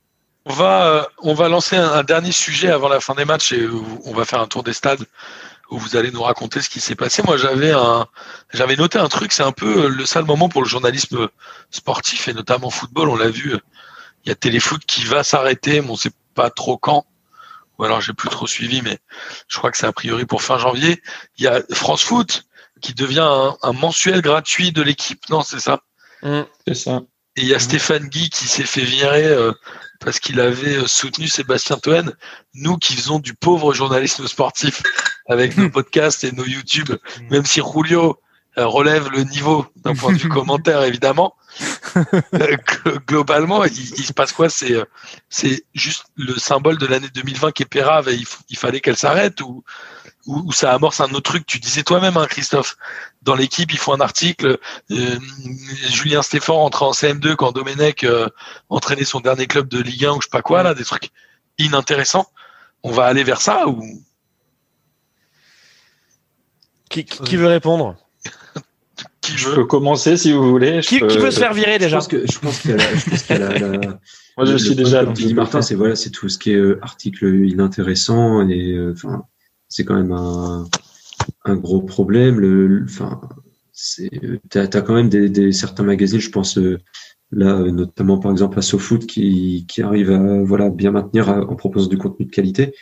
On 0.50 0.54
va, 0.54 0.86
euh, 0.86 1.04
on 1.18 1.34
va 1.34 1.48
lancer 1.48 1.76
un, 1.76 1.92
un 1.92 2.02
dernier 2.02 2.32
sujet 2.32 2.70
avant 2.70 2.88
la 2.88 3.00
fin 3.00 3.14
des 3.14 3.26
matchs 3.26 3.52
et 3.52 3.68
on 4.04 4.14
va 4.14 4.24
faire 4.24 4.40
un 4.40 4.46
tour 4.46 4.62
des 4.62 4.72
stades 4.72 5.04
où 5.70 5.78
vous 5.78 5.96
allez 5.96 6.10
nous 6.10 6.22
raconter 6.22 6.62
ce 6.62 6.70
qui 6.70 6.80
s'est 6.80 6.94
passé. 6.94 7.22
Moi, 7.22 7.36
j'avais 7.36 7.72
un, 7.72 8.06
j'avais 8.54 8.76
noté 8.76 8.98
un 8.98 9.08
truc, 9.08 9.32
c'est 9.32 9.42
un 9.42 9.52
peu 9.52 9.84
euh, 9.84 9.88
le 9.88 10.06
sale 10.06 10.24
moment 10.24 10.48
pour 10.48 10.62
le 10.62 10.68
journalisme 10.68 11.28
sportif 11.70 12.28
et 12.28 12.32
notamment 12.32 12.70
football. 12.70 13.10
On 13.10 13.16
l'a 13.16 13.28
vu, 13.28 13.52
euh, 13.52 13.58
il 14.24 14.30
y 14.30 14.32
a 14.32 14.34
Téléfoot 14.34 14.82
qui 14.86 15.04
va 15.04 15.22
s'arrêter, 15.22 15.82
mais 15.82 15.90
on 15.90 15.96
sait 15.96 16.12
pas 16.34 16.48
trop 16.48 16.78
quand. 16.78 17.04
Ou 17.78 17.84
alors 17.84 18.00
j'ai 18.00 18.14
plus 18.14 18.30
trop 18.30 18.46
suivi, 18.46 18.80
mais 18.80 18.98
je 19.46 19.58
crois 19.58 19.70
que 19.70 19.76
c'est 19.76 19.86
a 19.86 19.92
priori 19.92 20.24
pour 20.24 20.42
fin 20.42 20.58
janvier. 20.58 21.02
Il 21.36 21.44
y 21.44 21.46
a 21.46 21.60
France 21.72 22.02
Foot 22.02 22.46
qui 22.80 22.94
devient 22.94 23.20
un, 23.20 23.56
un 23.62 23.72
mensuel 23.72 24.22
gratuit 24.22 24.72
de 24.72 24.80
l'équipe. 24.82 25.28
Non, 25.28 25.42
c'est 25.42 25.60
ça? 25.60 25.82
C'est 26.66 26.74
ça. 26.74 27.02
Et 27.36 27.42
il 27.42 27.46
y 27.46 27.54
a 27.54 27.60
Stéphane 27.60 28.08
Guy 28.08 28.30
qui 28.30 28.48
s'est 28.48 28.64
fait 28.64 28.82
virer 28.82 29.26
euh, 29.26 29.52
parce 29.98 30.20
qu'il 30.20 30.40
avait 30.40 30.76
euh, 30.76 30.86
soutenu 30.86 31.28
Sébastien 31.28 31.76
Toen. 31.78 32.14
Nous 32.54 32.76
qui 32.76 32.94
faisons 32.94 33.18
du 33.18 33.34
pauvre 33.34 33.74
journalisme 33.74 34.26
sportif 34.26 34.82
avec 35.28 35.56
nos 35.56 35.70
podcasts 35.78 36.24
et 36.24 36.32
nos 36.32 36.44
YouTube, 36.44 36.90
même 37.30 37.44
si 37.44 37.60
Julio 37.60 38.18
euh, 38.58 38.66
relève 38.66 39.08
le 39.10 39.24
niveau 39.24 39.66
d'un 39.76 39.94
point 39.94 40.12
de 40.12 40.18
vue 40.18 40.28
commentaire, 40.40 40.82
évidemment. 40.82 41.34
euh, 41.96 42.02
gl- 42.34 42.98
globalement, 43.06 43.64
il, 43.64 43.72
il 43.72 44.04
se 44.04 44.12
passe 44.12 44.32
quoi? 44.32 44.48
C'est 44.48 44.76
c'est 45.28 45.64
juste 45.74 46.04
le 46.16 46.38
symbole 46.38 46.78
de 46.78 46.86
l'année 46.86 47.08
2020 47.12 47.52
qui 47.52 47.62
est 47.62 47.66
pérave 47.66 48.08
et 48.08 48.14
il, 48.14 48.26
il 48.48 48.58
fallait 48.58 48.80
qu'elle 48.80 48.96
s'arrête 48.96 49.40
ou, 49.40 49.64
ou, 50.28 50.44
ou 50.46 50.52
ça 50.52 50.72
amorce 50.72 51.00
un 51.00 51.08
autre 51.10 51.22
truc 51.32 51.44
Tu 51.46 51.58
disais 51.58 51.82
toi-même, 51.82 52.16
hein, 52.16 52.26
Christophe, 52.26 52.76
dans 53.22 53.34
l'équipe, 53.34 53.72
il 53.72 53.78
faut 53.78 53.92
un 53.92 54.00
article. 54.00 54.58
euh, 54.92 55.18
Julien 55.90 56.22
Stéphan 56.22 56.54
rentre 56.56 56.82
en 56.84 56.92
CM2 56.92 57.34
quand 57.34 57.50
Domenech 57.52 58.04
euh, 58.04 58.28
entraînait 58.68 59.04
son 59.04 59.20
dernier 59.20 59.46
club 59.46 59.68
de 59.68 59.80
Ligue 59.80 60.04
1 60.04 60.12
ou 60.12 60.20
je 60.20 60.26
sais 60.26 60.30
pas 60.30 60.42
quoi, 60.42 60.62
là, 60.62 60.74
des 60.74 60.84
trucs 60.84 61.10
inintéressants. 61.58 62.26
On 62.84 62.92
va 62.92 63.06
aller 63.06 63.24
vers 63.24 63.40
ça 63.40 63.66
ou? 63.68 63.82
Qui, 66.90 67.04
qui- 67.04 67.22
qui 67.22 67.36
veut 67.36 67.48
répondre? 67.48 67.96
Qui 69.20 69.36
Je 69.36 69.50
peux 69.50 69.64
commencer 69.66 70.16
si 70.16 70.32
vous 70.32 70.48
voulez. 70.48 70.80
Je 70.80 70.88
qui, 70.88 71.00
peux- 71.00 71.06
qui 71.08 71.18
veut 71.18 71.30
se 71.30 71.38
faire 71.38 71.52
virer 71.52 71.74
Je 71.74 71.78
déjà? 71.80 71.96
pense 71.98 72.08
que 72.08 72.24
je 72.26 72.38
pense 72.38 72.64
la, 72.64 72.76
je 72.78 73.34
la- 73.34 73.58
la- 73.58 73.98
Moi, 74.38 74.46
je 74.46 74.52
le 74.52 74.58
suis 74.58 74.74
déjà. 74.74 75.04
Comme 75.04 75.32
Martin, 75.34 75.60
c'est 75.60 75.74
voilà, 75.74 75.96
c'est 75.96 76.10
tout 76.10 76.28
ce 76.28 76.38
qui 76.38 76.52
est 76.52 76.56
euh, 76.56 76.78
article 76.82 77.26
inintéressant 77.46 78.48
et 78.48 78.72
euh, 78.72 78.94
enfin, 78.96 79.24
c'est 79.68 79.84
quand 79.84 79.96
même 79.96 80.12
un, 80.12 80.66
un 81.44 81.56
gros 81.56 81.82
problème. 81.82 82.40
Le, 82.40 82.84
enfin, 82.84 83.20
euh, 84.00 84.38
t'as, 84.50 84.66
t'as 84.66 84.80
quand 84.80 84.94
même 84.94 85.08
des, 85.08 85.28
des 85.28 85.52
certains 85.52 85.84
magazines, 85.84 86.20
je 86.20 86.30
pense 86.30 86.58
euh, 86.58 86.80
là 87.30 87.56
euh, 87.56 87.70
notamment 87.70 88.18
par 88.18 88.32
exemple 88.32 88.58
à 88.58 88.62
SoFoot 88.62 89.06
qui, 89.06 89.66
qui 89.68 89.82
arrive 89.82 90.10
à 90.10 90.42
voilà 90.42 90.70
bien 90.70 90.90
maintenir 90.90 91.28
à- 91.28 91.40
en 91.40 91.54
proposant 91.56 91.88
du 91.88 91.98
contenu 91.98 92.26
de 92.26 92.30
qualité. 92.30 92.74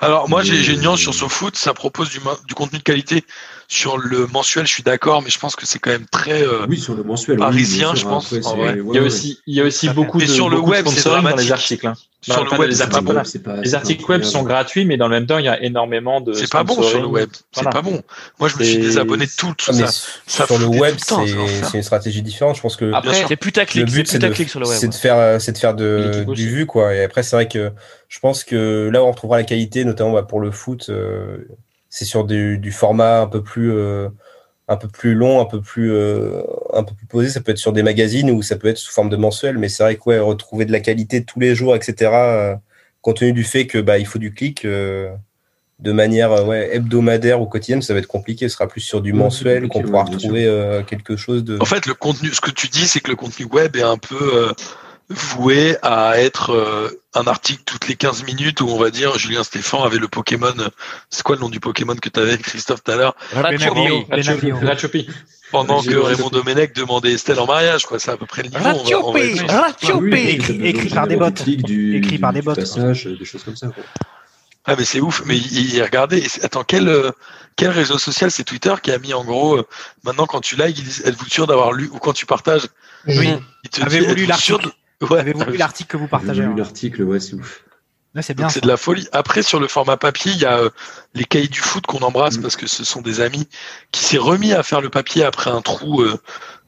Alors 0.00 0.28
moi 0.28 0.42
j'ai 0.42 0.74
une 0.74 0.80
nuance 0.82 1.00
sur 1.00 1.14
SoFoot, 1.14 1.56
ça 1.56 1.74
propose 1.74 2.10
du, 2.10 2.20
du 2.46 2.54
contenu 2.54 2.78
de 2.78 2.84
qualité 2.84 3.24
sur 3.70 3.98
le 3.98 4.26
mensuel, 4.28 4.66
je 4.66 4.72
suis 4.72 4.82
d'accord, 4.82 5.20
mais 5.20 5.28
je 5.28 5.38
pense 5.38 5.54
que 5.54 5.66
c'est 5.66 5.78
quand 5.78 5.90
même 5.90 6.06
très 6.10 6.42
euh, 6.42 6.64
Oui, 6.68 6.78
sur 6.78 6.94
le 6.94 7.02
mensuel. 7.02 7.36
parisien, 7.36 7.90
je 7.94 8.00
sûr, 8.00 8.08
pense. 8.08 8.32
après, 8.32 8.54
ouais, 8.56 8.78
Il 8.88 8.94
y 8.94 8.98
a 8.98 9.02
aussi, 9.02 9.40
il 9.46 9.54
y 9.56 9.60
a 9.60 9.64
aussi 9.64 9.90
beaucoup 9.90 10.18
Et 10.20 10.24
de, 10.26 10.30
sur 10.32 10.48
le 10.48 10.58
web, 10.58 10.86
c'est 10.88 11.04
dans 11.06 11.36
les 11.36 11.52
articles. 11.52 11.86
hein. 11.86 11.92
Sur 12.22 12.36
Non, 12.38 12.44
le 12.44 12.50
pas 12.50 12.58
web, 12.58 12.70
les 12.70 12.74
c'est 12.76 12.88
pas 12.88 12.96
articles. 12.96 13.20
C'est 13.26 13.42
pas- 13.42 13.56
Les 13.60 13.70
pas 13.70 13.76
articles 13.76 14.10
web 14.10 14.22
sont 14.24 14.42
gratuits, 14.42 14.84
mais 14.86 14.96
dans 14.96 15.06
le 15.06 15.14
même 15.14 15.26
temps, 15.26 15.36
il 15.38 15.44
y 15.44 15.48
a 15.48 15.62
énormément 15.62 16.20
de. 16.22 16.32
C'est 16.32 16.50
pas 16.50 16.64
bon 16.64 16.82
sur 16.82 17.00
le 17.00 17.06
web, 17.06 17.28
c'est 17.52 17.62
Voilà. 17.62 17.70
pas 17.70 17.82
bon. 17.82 18.02
Moi 18.40 18.48
je 18.48 18.56
me 18.56 18.64
suis 18.64 18.78
désabonné 18.78 19.26
de 19.26 19.30
tout, 19.36 19.52
tout 19.56 19.70
Ah, 19.80 19.86
ça. 20.26 20.46
sur 20.46 20.58
le 20.58 20.64
web, 20.66 20.96
c'est 20.98 21.76
une 21.76 21.82
stratégie 21.82 22.22
différente. 22.22 22.56
Je 22.56 22.62
pense 22.62 22.74
que 22.76 22.90
Après. 22.92 23.22
C'est 23.28 23.36
putaclic, 23.36 23.82
le 23.84 23.86
c'est 23.88 23.94
but, 23.94 24.08
c'est 24.08 24.18
de, 24.18 24.24
putaclic 24.26 24.48
sur 24.48 24.60
le 24.60 24.66
web. 24.66 24.78
c'est 24.80 24.88
de 24.88 24.92
ouais. 24.94 24.98
faire, 24.98 25.16
euh, 25.18 25.38
c'est 25.38 25.52
de 25.52 25.58
faire 25.58 25.74
de, 25.74 26.24
du 26.34 26.48
vu, 26.48 26.64
quoi. 26.66 26.94
Et 26.94 27.04
après, 27.04 27.22
c'est 27.22 27.36
vrai 27.36 27.46
que 27.48 27.70
je 28.08 28.18
pense 28.18 28.42
que 28.44 28.88
là, 28.90 29.04
où 29.04 29.06
on 29.06 29.10
retrouvera 29.12 29.36
la 29.36 29.44
qualité, 29.44 29.84
notamment 29.84 30.12
bah, 30.12 30.22
pour 30.22 30.40
le 30.40 30.50
foot. 30.50 30.86
euh, 30.88 31.36
c'est 31.88 32.04
sur 32.04 32.24
du, 32.24 32.58
du 32.58 32.72
format 32.72 33.20
un 33.20 33.26
peu 33.26 33.42
plus, 33.42 33.72
euh, 33.72 34.08
un 34.68 34.76
peu 34.76 34.88
plus 34.88 35.14
long, 35.14 35.40
un 35.40 35.44
peu 35.46 35.60
plus, 35.60 35.92
euh, 35.92 36.42
un 36.72 36.84
peu 36.84 36.94
plus 36.94 37.06
posé. 37.06 37.28
Ça 37.30 37.40
peut 37.40 37.52
être 37.52 37.58
sur 37.58 37.72
des 37.72 37.82
magazines 37.82 38.30
ou 38.30 38.42
ça 38.42 38.56
peut 38.56 38.68
être 38.68 38.78
sous 38.78 38.92
forme 38.92 39.08
de 39.08 39.16
mensuel. 39.16 39.58
Mais 39.58 39.68
c'est 39.68 39.82
vrai 39.82 39.96
que 39.96 40.02
ouais, 40.06 40.18
retrouver 40.18 40.64
de 40.64 40.72
la 40.72 40.80
qualité 40.80 41.24
tous 41.24 41.40
les 41.40 41.54
jours, 41.54 41.74
etc. 41.76 41.94
euh, 42.12 42.54
compte 43.00 43.18
tenu 43.18 43.32
du 43.32 43.44
fait 43.44 43.66
que 43.66 43.78
bah, 43.78 43.98
il 43.98 44.06
faut 44.06 44.18
du 44.18 44.32
clic. 44.34 44.64
euh, 44.64 45.10
de 45.78 45.92
manière 45.92 46.32
euh, 46.32 46.44
ouais, 46.44 46.74
hebdomadaire 46.74 47.40
ou 47.40 47.46
quotidienne, 47.46 47.82
ça 47.82 47.92
va 47.92 48.00
être 48.00 48.06
compliqué. 48.06 48.48
Ce 48.48 48.54
sera 48.56 48.66
plus 48.66 48.80
sur 48.80 49.00
du 49.00 49.12
mensuel 49.12 49.68
qu'on 49.68 49.82
pourra 49.82 50.04
retrouver 50.04 50.44
euh, 50.44 50.82
quelque 50.82 51.16
chose 51.16 51.44
de. 51.44 51.58
En 51.60 51.64
fait, 51.64 51.86
le 51.86 51.94
contenu, 51.94 52.30
ce 52.32 52.40
que 52.40 52.50
tu 52.50 52.66
dis, 52.68 52.86
c'est 52.88 53.00
que 53.00 53.10
le 53.10 53.16
contenu 53.16 53.46
web 53.46 53.76
est 53.76 53.82
un 53.82 53.96
peu 53.96 54.16
euh, 54.20 54.52
voué 55.10 55.76
à 55.82 56.18
être 56.20 56.50
euh, 56.52 56.90
un 57.14 57.26
article 57.26 57.62
toutes 57.64 57.88
les 57.88 57.96
15 57.96 58.24
minutes 58.24 58.60
où 58.60 58.68
on 58.68 58.78
va 58.78 58.90
dire 58.90 59.18
Julien 59.18 59.42
Stéphan 59.42 59.82
avait 59.82 59.98
le 59.98 60.08
Pokémon. 60.08 60.52
euh, 60.58 60.68
C'est 61.10 61.22
quoi 61.22 61.36
le 61.36 61.40
nom 61.40 61.48
du 61.48 61.60
Pokémon 61.60 61.96
que 61.96 62.08
tu 62.08 62.20
avais 62.20 62.36
Christophe 62.38 62.82
tout 62.84 62.90
à 62.92 62.96
l'heure? 62.96 63.16
Ratiopi. 63.32 65.08
pendant 65.50 65.82
que 65.82 65.94
Raymond 65.94 66.28
Domenech 66.28 66.74
demandait 66.74 67.12
Estelle 67.12 67.40
en 67.40 67.46
mariage, 67.46 67.86
quoi. 67.86 67.98
C'est 67.98 68.10
à 68.10 68.16
peu 68.18 68.26
près 68.26 68.42
le 68.42 68.50
niveau. 68.50 68.62
on 68.62 68.84
va- 68.84 69.06
on 69.06 69.12
va 69.12 69.20
être 69.20 69.46
Ratio 69.50 69.86
sur- 69.86 70.00
Ah 70.12 70.16
écrit- 70.18 70.66
écrit 70.66 70.88
par 70.90 71.06
des 71.06 71.16
bots. 71.16 71.26
Écrit 71.28 72.18
par 72.18 72.32
des 72.34 72.42
bots, 72.42 72.54
passage, 72.54 73.06
des 73.06 73.24
choses 73.24 73.44
comme 73.44 73.56
ça. 73.56 73.68
quoi. 73.68 73.82
Ah 74.66 74.74
mais 74.76 74.84
c'est 74.84 75.00
ouf. 75.00 75.22
Mais 75.24 75.38
il, 75.38 75.74
il- 75.76 75.82
regardez. 75.82 76.26
Attends, 76.42 76.64
quel 76.64 76.86
euh, 76.88 77.10
quel 77.56 77.70
réseau 77.70 77.96
social 77.96 78.30
c'est 78.30 78.44
Twitter 78.44 78.74
qui 78.82 78.92
a 78.92 78.98
mis 78.98 79.14
en 79.14 79.24
gros 79.24 79.56
euh, 79.56 79.66
maintenant 80.04 80.26
quand 80.26 80.42
tu 80.42 80.56
likes, 80.56 80.78
ils 80.78 80.84
disent 80.84 81.02
êtes-vous 81.06 81.28
sûr 81.30 81.46
d'avoir 81.46 81.72
lu 81.72 81.88
ou 81.92 81.98
quand 81.98 82.12
tu 82.12 82.26
partages, 82.26 82.66
Oui. 83.06 83.30
il 83.64 83.70
te 83.70 83.80
dit 83.88 83.98
lu 84.00 84.04
êtes-vous 84.04 84.36
sûr 84.38 84.58
l'article? 84.58 84.68
Ouais. 85.02 85.18
Avez-vous 85.20 85.44
lu 85.44 85.56
l'article 85.56 85.90
que 85.90 85.96
vous 85.96 86.04
J'ai 86.04 86.10
partagez 86.10 86.42
lu 86.42 86.48
hein 86.48 86.54
l'article, 86.56 87.02
ouais, 87.04 87.20
c'est 87.20 87.34
ouf. 87.34 87.64
Ouais, 88.14 88.22
C'est 88.22 88.34
bien. 88.34 88.48
c'est 88.48 88.62
de 88.62 88.66
la 88.68 88.76
folie. 88.76 89.06
Après, 89.12 89.42
sur 89.42 89.60
le 89.60 89.68
format 89.68 89.96
papier, 89.96 90.32
il 90.32 90.38
y 90.40 90.44
a 90.44 90.58
euh, 90.58 90.70
les 91.14 91.24
cahiers 91.24 91.46
du 91.48 91.60
foot 91.60 91.86
qu'on 91.86 91.98
embrasse 91.98 92.38
Mm. 92.38 92.42
parce 92.42 92.56
que 92.56 92.66
ce 92.66 92.82
sont 92.84 93.00
des 93.02 93.20
amis 93.20 93.46
qui 93.92 94.02
s'est 94.04 94.18
remis 94.18 94.52
à 94.54 94.62
faire 94.62 94.80
le 94.80 94.88
papier 94.90 95.24
après 95.24 95.50
un 95.50 95.60
trou 95.60 96.00
euh, 96.02 96.16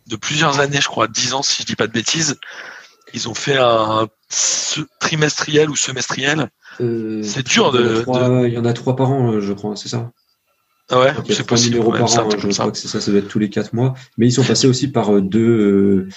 de 0.07 0.17
plusieurs 0.17 0.61
années, 0.61 0.81
je 0.81 0.87
crois, 0.89 1.09
10 1.09 1.35
ans 1.35 1.43
si 1.43 1.63
je 1.63 1.67
dis 1.67 1.77
pas 1.77 1.87
de 1.87 1.93
bêtises. 1.93 2.39
Ils 3.15 3.29
ont 3.29 3.35
fait 3.35 3.57
un 3.59 4.07
trimestriel 5.01 5.71
ou 5.71 5.77
semestriel. 5.77 6.51
Euh, 6.81 7.23
C'est 7.25 7.45
dur 7.47 7.73
il 7.75 7.81
y 7.81 7.83
en 7.83 7.85
a 7.85 7.89
de- 7.95 8.01
trois- 8.03 8.47
Il 8.49 8.55
y 8.55 8.59
en 8.59 8.65
a 8.65 8.73
trois 8.73 8.95
par 8.97 9.11
an, 9.11 9.41
je 9.41 9.53
crois, 9.53 9.75
c'est 9.77 9.89
ça? 9.89 10.11
Ah 10.93 11.01
ouais, 11.01 11.13
c'est 11.29 11.35
trois 11.35 11.47
possible. 11.47 11.77
numéros 11.77 11.93
ouais, 11.93 11.99
par 11.99 12.09
an, 12.27 12.31
je 12.39 12.51
ça. 12.51 12.63
crois 12.63 12.73
que 12.73 12.79
c'est 12.79 12.89
ça, 12.89 13.01
ça 13.01 13.11
doit 13.11 13.21
être 13.21 13.29
tous 13.29 13.39
les 13.39 13.49
quatre 13.51 13.73
mois. 13.73 13.95
Mais 14.19 14.27
ils 14.27 14.33
sont 14.33 14.45
passés 14.45 14.67
aussi 14.67 14.89
par 14.89 15.15
euh, 15.15 15.21
deux, 15.21 16.09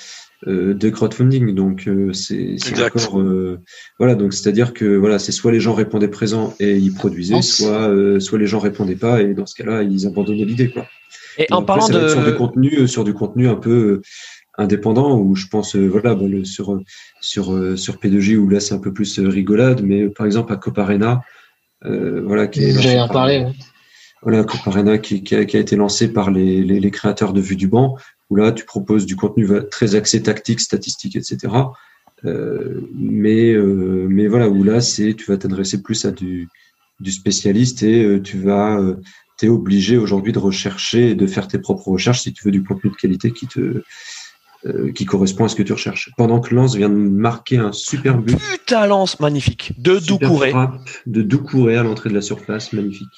euh, 0.47 0.73
deux 0.73 0.91
crowdfunding, 0.91 1.53
donc 1.55 1.87
euh, 1.87 2.11
c'est 2.13 2.57
encore 2.97 3.19
euh, 3.21 3.59
voilà. 3.99 4.15
Donc 4.15 4.33
c'est-à-dire 4.33 4.73
que 4.73 4.85
voilà, 4.97 5.19
c'est 5.19 5.31
soit 5.31 5.51
les 5.51 5.59
gens 5.59 5.73
répondaient 5.73 6.07
présents 6.09 6.53
et 6.59 6.75
ils 6.75 6.93
produisaient, 6.93 7.41
soit 7.41 7.89
euh, 7.89 8.19
soit 8.19 8.39
les 8.39 8.47
gens 8.47 8.59
répondaient 8.59 8.95
pas 8.95 9.21
et 9.21 9.33
dans 9.33 9.45
ce 9.45 9.55
cas-là 9.55 9.83
ils 9.83 10.05
abandonnaient 10.07 10.45
l'idée 10.45 10.69
quoi. 10.69 10.85
Et 11.37 11.45
Donc, 11.49 11.59
en 11.59 11.61
après, 11.63 11.79
parlant 11.79 11.87
être 11.89 12.09
sur 12.09 12.23
du 12.23 12.31
de. 12.31 12.35
contenu, 12.35 12.87
sur 12.87 13.03
du 13.03 13.13
contenu 13.13 13.47
un 13.47 13.55
peu 13.55 14.01
indépendant 14.57 15.17
où 15.17 15.35
je 15.35 15.47
pense 15.47 15.75
euh, 15.75 15.87
voilà 15.87 16.13
bah, 16.13 16.25
le- 16.27 16.43
sur 16.45 16.79
sur 17.21 17.53
euh, 17.53 17.75
sur 17.75 17.95
P2J 17.95 18.35
où 18.37 18.49
là 18.49 18.59
c'est 18.59 18.73
un 18.75 18.79
peu 18.79 18.93
plus 18.93 19.19
rigolade, 19.19 19.81
mais 19.83 20.03
euh, 20.03 20.09
par 20.15 20.25
exemple 20.25 20.51
à 20.53 20.57
Coparena, 20.57 21.21
euh, 21.85 22.21
voilà 22.25 22.47
qui 22.47 22.71
J'allais 22.71 22.99
en 22.99 23.07
par- 23.07 23.13
parler. 23.13 23.39
ouais. 23.39 23.51
Voilà, 24.23 24.43
Coparena 24.43 24.97
qui, 24.97 25.23
qui, 25.23 25.35
a, 25.35 25.45
qui 25.45 25.57
a 25.57 25.59
été 25.59 25.75
lancé 25.75 26.11
par 26.11 26.31
les, 26.31 26.63
les, 26.63 26.79
les 26.79 26.91
créateurs 26.91 27.33
de 27.33 27.41
Vue 27.41 27.55
du 27.55 27.67
banc, 27.67 27.97
où 28.29 28.35
là 28.35 28.51
tu 28.51 28.65
proposes 28.65 29.05
du 29.05 29.15
contenu 29.15 29.47
très 29.69 29.95
axé 29.95 30.21
tactique, 30.23 30.59
statistique, 30.59 31.15
etc. 31.15 31.53
Euh, 32.25 32.81
mais, 32.95 33.51
euh, 33.51 34.07
mais 34.09 34.27
voilà, 34.27 34.49
où 34.49 34.63
là 34.63 34.81
c'est 34.81 35.13
tu 35.13 35.25
vas 35.25 35.37
t'adresser 35.37 35.81
plus 35.81 36.05
à 36.05 36.11
du, 36.11 36.47
du 36.99 37.11
spécialiste 37.11 37.83
et 37.83 38.03
euh, 38.03 38.21
tu 38.21 38.37
vas 38.37 38.79
t'es 39.37 39.49
obligé 39.49 39.97
aujourd'hui 39.97 40.31
de 40.31 40.39
rechercher 40.39 41.09
et 41.09 41.15
de 41.15 41.27
faire 41.27 41.47
tes 41.47 41.57
propres 41.57 41.89
recherches 41.89 42.21
si 42.21 42.33
tu 42.33 42.45
veux 42.45 42.51
du 42.51 42.63
contenu 42.63 42.91
de 42.91 42.95
qualité 42.95 43.31
qui 43.31 43.47
te 43.47 43.81
qui 44.95 45.03
correspond 45.03 45.43
à 45.43 45.49
ce 45.49 45.55
que 45.55 45.63
tu 45.63 45.73
recherches. 45.73 46.09
Pendant 46.15 46.39
que 46.39 46.55
Lens 46.55 46.77
vient 46.77 46.87
de 46.87 46.95
marquer 46.95 47.57
un 47.57 47.73
super 47.73 48.17
but. 48.17 48.37
Putain, 48.37 48.85
Lens, 48.87 49.19
magnifique. 49.19 49.73
De 49.77 49.99
Doucouré. 49.99 50.53
De 51.05 51.21
Doucouré 51.21 51.75
à 51.75 51.83
l'entrée 51.83 52.09
de 52.09 52.13
la 52.13 52.21
surface, 52.21 52.71
magnifique. 52.71 53.09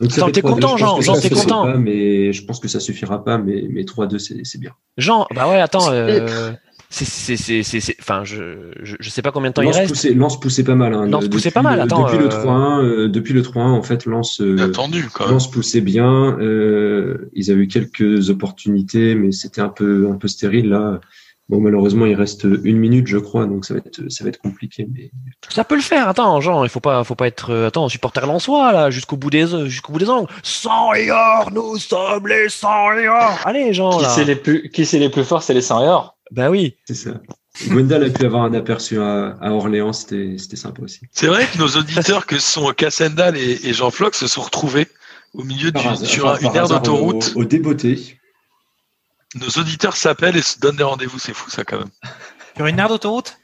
Fait 0.00 0.06
t'es 0.32 0.40
3-2. 0.40 0.42
content, 0.42 0.76
Jean, 0.76 1.00
Jean, 1.00 1.20
t'es 1.20 1.28
content. 1.30 1.64
pas, 1.64 1.76
mais 1.76 2.32
je 2.32 2.44
pense 2.44 2.60
que 2.60 2.68
ça 2.68 2.78
suffira 2.78 3.24
pas, 3.24 3.36
mais, 3.38 3.64
mais 3.68 3.82
3-2, 3.82 4.18
c'est 4.18 4.36
c'est 4.44 4.58
bien. 4.60 4.70
Jean, 4.96 5.26
bah 5.34 5.48
ouais, 5.48 5.60
attends. 5.60 5.90
Euh, 5.90 6.52
c'est, 6.90 7.04
c'est, 7.04 7.36
c'est, 7.36 7.62
c'est, 7.64 7.80
c'est- 7.80 7.96
enfin, 8.00 8.22
je, 8.24 8.70
je, 8.82 8.96
je 8.98 9.10
sais 9.10 9.20
pas 9.22 9.30
combien 9.32 9.50
de 9.50 9.54
temps 9.54 9.62
il 9.62 9.66
Lens 9.66 9.76
reste. 9.76 9.88
poussait, 9.90 10.14
Lens 10.14 10.40
poussait 10.40 10.62
pas 10.64 10.74
mal. 10.76 10.94
Hein, 10.94 11.06
Lens 11.06 11.24
de- 11.24 11.28
poussait 11.28 11.48
depuis 11.50 11.54
pas 11.54 11.62
mal, 11.62 11.76
le- 11.78 11.82
attends, 11.84 12.04
Depuis 12.04 12.18
le 12.18 12.26
euh, 12.26 12.28
3-1, 12.28 12.82
euh, 12.84 13.08
depuis 13.08 13.34
le 13.34 13.42
3-1, 13.42 13.58
en 13.72 13.82
fait, 13.82 14.06
Lens, 14.06 14.40
euh, 14.40 14.56
Attendu, 14.58 15.08
quand 15.12 15.24
même. 15.24 15.34
Lens 15.34 15.50
poussait 15.50 15.80
bien. 15.82 16.38
euh, 16.38 17.28
ils 17.34 17.50
avaient 17.50 17.64
eu 17.64 17.68
quelques 17.68 18.30
opportunités, 18.30 19.14
mais 19.16 19.32
c'était 19.32 19.60
un 19.60 19.68
peu, 19.68 20.08
un 20.10 20.16
peu 20.16 20.28
stérile 20.28 20.68
là. 20.70 21.00
Bon, 21.48 21.60
malheureusement, 21.60 22.04
il 22.04 22.14
reste 22.14 22.44
une 22.44 22.76
minute, 22.76 23.06
je 23.06 23.16
crois, 23.16 23.46
donc 23.46 23.64
ça 23.64 23.72
va 23.72 23.80
être, 23.84 24.02
ça 24.10 24.22
va 24.22 24.28
être 24.28 24.38
compliqué. 24.38 24.86
Mais 24.92 25.10
Ça 25.48 25.64
peut 25.64 25.76
le 25.76 25.80
faire. 25.80 26.06
Attends, 26.08 26.40
Jean, 26.42 26.62
il 26.64 26.68
faut 26.68 26.80
pas, 26.80 27.02
faut 27.04 27.14
pas 27.14 27.26
être, 27.26 27.50
euh, 27.50 27.68
attends, 27.68 27.88
supporter 27.88 28.26
lensois 28.26 28.70
là, 28.72 28.90
jusqu'au 28.90 29.16
bout 29.16 29.30
des, 29.30 29.46
jusqu'au 29.66 29.92
bout 29.94 29.98
des 29.98 30.10
angles. 30.10 30.28
Sang 30.42 30.92
et 30.92 31.10
or, 31.10 31.50
nous 31.52 31.78
sommes 31.78 32.28
les 32.28 32.50
sang 32.50 32.92
et 32.92 33.08
or. 33.08 33.38
Allez, 33.46 33.72
Jean. 33.72 33.98
Qui 33.98 34.04
c'est 34.14 34.24
les 34.26 34.36
plus, 34.36 34.68
qui 34.70 34.84
c'est 34.84 34.98
les 34.98 35.08
plus 35.08 35.24
forts, 35.24 35.42
c'est 35.42 35.54
les 35.54 35.62
100 35.62 35.84
et 35.84 35.88
or. 35.88 36.18
Bah 36.30 36.50
oui. 36.50 36.76
c'est 36.86 36.94
ça. 36.94 37.12
Gwendal 37.66 38.04
a 38.04 38.10
pu 38.10 38.26
avoir 38.26 38.44
un 38.44 38.52
aperçu 38.52 39.00
à, 39.00 39.36
à 39.40 39.50
Orléans, 39.50 39.94
c'était, 39.94 40.36
c'était 40.38 40.54
sympa 40.56 40.82
aussi. 40.82 41.00
C'est 41.12 41.26
vrai 41.28 41.46
que 41.50 41.58
nos 41.58 41.66
auditeurs, 41.68 42.26
que 42.26 42.38
sont 42.38 42.70
Cassendal 42.76 43.36
et, 43.38 43.58
et 43.66 43.72
Jean 43.72 43.90
Floch, 43.90 44.14
se 44.14 44.26
sont 44.28 44.42
retrouvés 44.42 44.86
au 45.32 45.42
milieu 45.44 45.72
du, 45.72 45.82
Par 45.82 45.92
hasard- 45.92 46.06
sur 46.06 46.24
par- 46.24 46.34
un- 46.34 46.38
une 46.38 46.46
par 46.48 46.56
aire 46.56 46.68
d'autoroute. 46.68 47.32
Au, 47.34 47.40
au 47.40 47.44
débeauté. 47.44 48.18
Nos 49.34 49.48
auditeurs 49.60 49.96
s'appellent 49.96 50.36
et 50.36 50.42
se 50.42 50.58
donnent 50.58 50.76
des 50.76 50.82
rendez-vous. 50.84 51.18
C'est 51.18 51.34
fou, 51.34 51.50
ça, 51.50 51.64
quand 51.64 51.78
même. 51.78 51.90
Sur 52.56 52.66
une 52.66 52.78
aire 52.78 52.88
d'autoroute? 52.88 53.36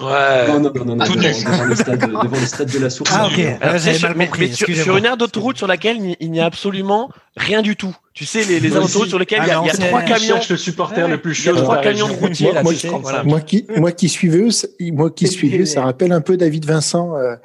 Ouais. 0.00 0.48
Non, 0.48 0.60
non, 0.60 0.72
non, 0.74 0.96
non, 0.96 1.04
Tout 1.04 1.16
devant, 1.16 1.28
nu. 1.28 1.44
devant 1.44 1.64
le 1.64 1.74
stade, 1.76 2.00
devant 2.00 2.22
le 2.40 2.46
stade 2.46 2.70
de 2.70 2.78
la 2.78 2.88
Source. 2.90 3.10
Ah, 3.14 3.26
ok. 3.26 3.34
J'avais 3.36 3.94
sur- 3.94 4.08
mal 4.08 4.16
mais- 4.16 4.26
compris. 4.26 4.40
mais 4.40 4.46
sur, 4.46 4.64
excusez-moi. 4.68 4.84
sur 4.84 4.96
une 4.96 5.04
aire 5.04 5.16
d'autoroute 5.18 5.58
sur 5.58 5.66
laquelle 5.66 6.16
il 6.18 6.30
n'y 6.30 6.40
a 6.40 6.46
absolument 6.46 7.10
rien 7.36 7.62
du 7.62 7.76
tout. 7.76 7.94
Tu 8.14 8.26
sais, 8.26 8.44
les, 8.44 8.60
les 8.60 8.68
d'autoroute 8.68 9.08
sur 9.08 9.18
lesquelles 9.18 9.38
Ah, 9.40 9.46
il 9.46 9.66
y 9.66 9.70
a, 9.70 9.74
y 9.74 9.88
trois 9.88 10.02
camions. 10.02 10.18
cherche 10.34 10.50
le 10.50 10.58
supporter 10.58 11.08
le 11.08 11.16
plus 11.18 11.38
Il 11.40 11.46
y 11.46 11.48
a 11.48 11.52
chaud 11.52 11.56
de 11.60 11.62
trois 11.62 11.76
la 11.76 11.82
camions 11.82 12.08
de 12.08 12.12
routiers 12.12 12.46
Moi- 12.48 12.54
là, 12.56 12.62
moi, 12.62 12.72
tu 12.74 12.78
sais, 12.78 12.88
je- 12.88 12.94
voilà. 12.94 13.22
Moi 13.24 13.40
qui, 13.40 13.66
moi 13.76 13.90
qui 13.92 14.08
suis 14.10 14.28
vieux, 14.28 14.50
c'est- 14.50 14.70
moi 14.92 15.10
qui 15.10 15.26
suis 15.28 15.48
vieux, 15.48 15.64
ça 15.64 15.82
rappelle 15.82 16.12
un 16.12 16.20
peu 16.20 16.36
David 16.36 16.66
Vincent. 16.66 17.16
euh, 17.16 17.36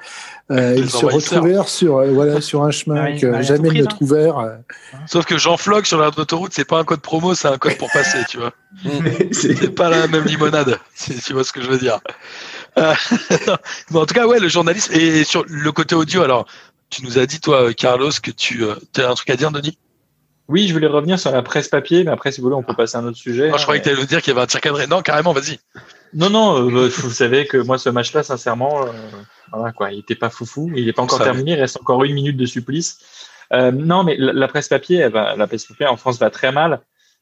euh, 0.52 0.76
ils 0.78 0.90
se 0.90 1.06
retrouvèrent 1.06 1.70
sur, 1.70 1.98
euh, 1.98 2.12
voilà, 2.12 2.42
sur 2.42 2.64
un 2.64 2.72
chemin 2.72 3.02
Ouais, 3.04 3.18
que 3.18 3.28
ouais, 3.28 3.44
jamais 3.44 3.60
entreprise, 3.70 3.82
ne 3.82 3.86
hein. 3.86 3.88
trouvèrent. 3.90 4.40
euh. 4.40 4.56
Sauf 5.06 5.26
que 5.26 5.38
Jean 5.38 5.56
Floch 5.58 5.86
sur 5.86 6.00
l'aire 6.02 6.12
d'autoroute, 6.12 6.52
c'est 6.54 6.66
pas 6.68 6.80
un 6.80 6.84
code 6.84 7.00
promo, 7.02 7.34
c'est 7.34 7.48
un 7.48 7.58
code 7.58 7.78
pour 7.78 7.90
passer, 7.92 8.20
tu 8.30 8.38
vois. 8.38 8.52
C'est- 9.32 9.74
pas 9.74 9.90
la 9.90 10.08
même 10.08 10.26
limonade, 10.26 10.80
si 10.96 11.16
tu 11.22 11.32
vois 11.34 11.46
ce 11.46 11.54
que 11.54 11.62
je 11.62 11.70
veux 11.70 11.78
dire. 11.78 12.00
Euh, 12.78 12.94
mais 13.92 14.00
en 14.00 14.06
tout 14.06 14.14
cas, 14.14 14.28
ouais, 14.28 14.40
le 14.40 14.48
journalisme. 14.50 14.94
Et 14.94 15.24
sur 15.24 15.46
le 15.48 15.72
côté 15.72 15.96
audio, 15.96 16.22
alors, 16.24 16.46
tu 16.90 17.04
nous 17.04 17.18
as 17.18 17.26
dit, 17.26 17.40
toi, 17.40 17.74
Carlos, 17.74 18.12
que 18.22 18.32
tu 18.32 18.64
as 18.66 19.10
un 19.10 19.14
truc 19.14 19.30
à 19.30 19.36
dire, 19.36 19.52
Denis? 19.52 19.78
Oui, 20.48 20.68
je 20.68 20.74
voulais 20.74 20.88
revenir 20.88 21.20
sur 21.20 21.32
la 21.32 21.42
presse 21.42 21.68
papier, 21.68 22.06
mais 22.06 22.12
après, 22.12 22.32
si 22.32 22.40
vous 22.40 22.46
voulez, 22.46 22.56
on 22.56 22.64
peut 22.64 22.74
passer 22.74 22.96
à 22.96 23.02
un 23.02 23.06
autre 23.06 23.18
sujet. 23.18 23.50
Moi, 23.50 23.58
je 23.58 23.64
croyais 23.64 23.82
que 23.82 23.86
tu 23.86 23.92
allais 23.92 24.00
nous 24.00 24.08
dire 24.08 24.22
qu'il 24.22 24.32
y 24.32 24.36
avait 24.36 24.44
un 24.44 24.48
tir 24.48 24.62
cadré. 24.62 24.88
Non, 24.88 25.02
carrément, 25.02 25.34
vas-y. 25.34 25.60
Non, 26.14 26.30
non, 26.30 26.70
euh, 26.70 26.88
vous 26.88 27.10
savez 27.10 27.48
que 27.48 27.58
moi, 27.58 27.78
ce 27.78 27.90
match-là, 27.90 28.24
sincèrement, 28.24 28.84
euh, 28.84 28.92
voilà 29.52 29.74
quoi, 29.74 29.92
il 29.92 30.00
était 30.00 30.16
pas 30.16 30.30
foufou. 30.30 30.72
Il 30.74 30.86
n'est 30.86 30.94
pas 30.94 31.02
encore 31.02 31.22
terminé. 31.22 31.52
Il 31.52 31.60
reste 31.60 31.78
encore 31.82 32.02
une 32.06 32.14
minute 32.14 32.38
de 32.38 32.46
supplice. 32.46 33.00
Euh, 33.52 33.72
non, 33.72 34.06
mais 34.06 34.16
la, 34.18 34.32
la 34.32 34.48
presse 34.48 34.70
papier, 34.70 35.00
elle 35.00 35.12
va, 35.12 35.36
la 35.36 35.48
presse 35.48 35.66
papier 35.66 35.88
en 35.88 35.98
France 35.98 36.18
va 36.18 36.30
très 36.30 36.54
mal. 36.54 36.80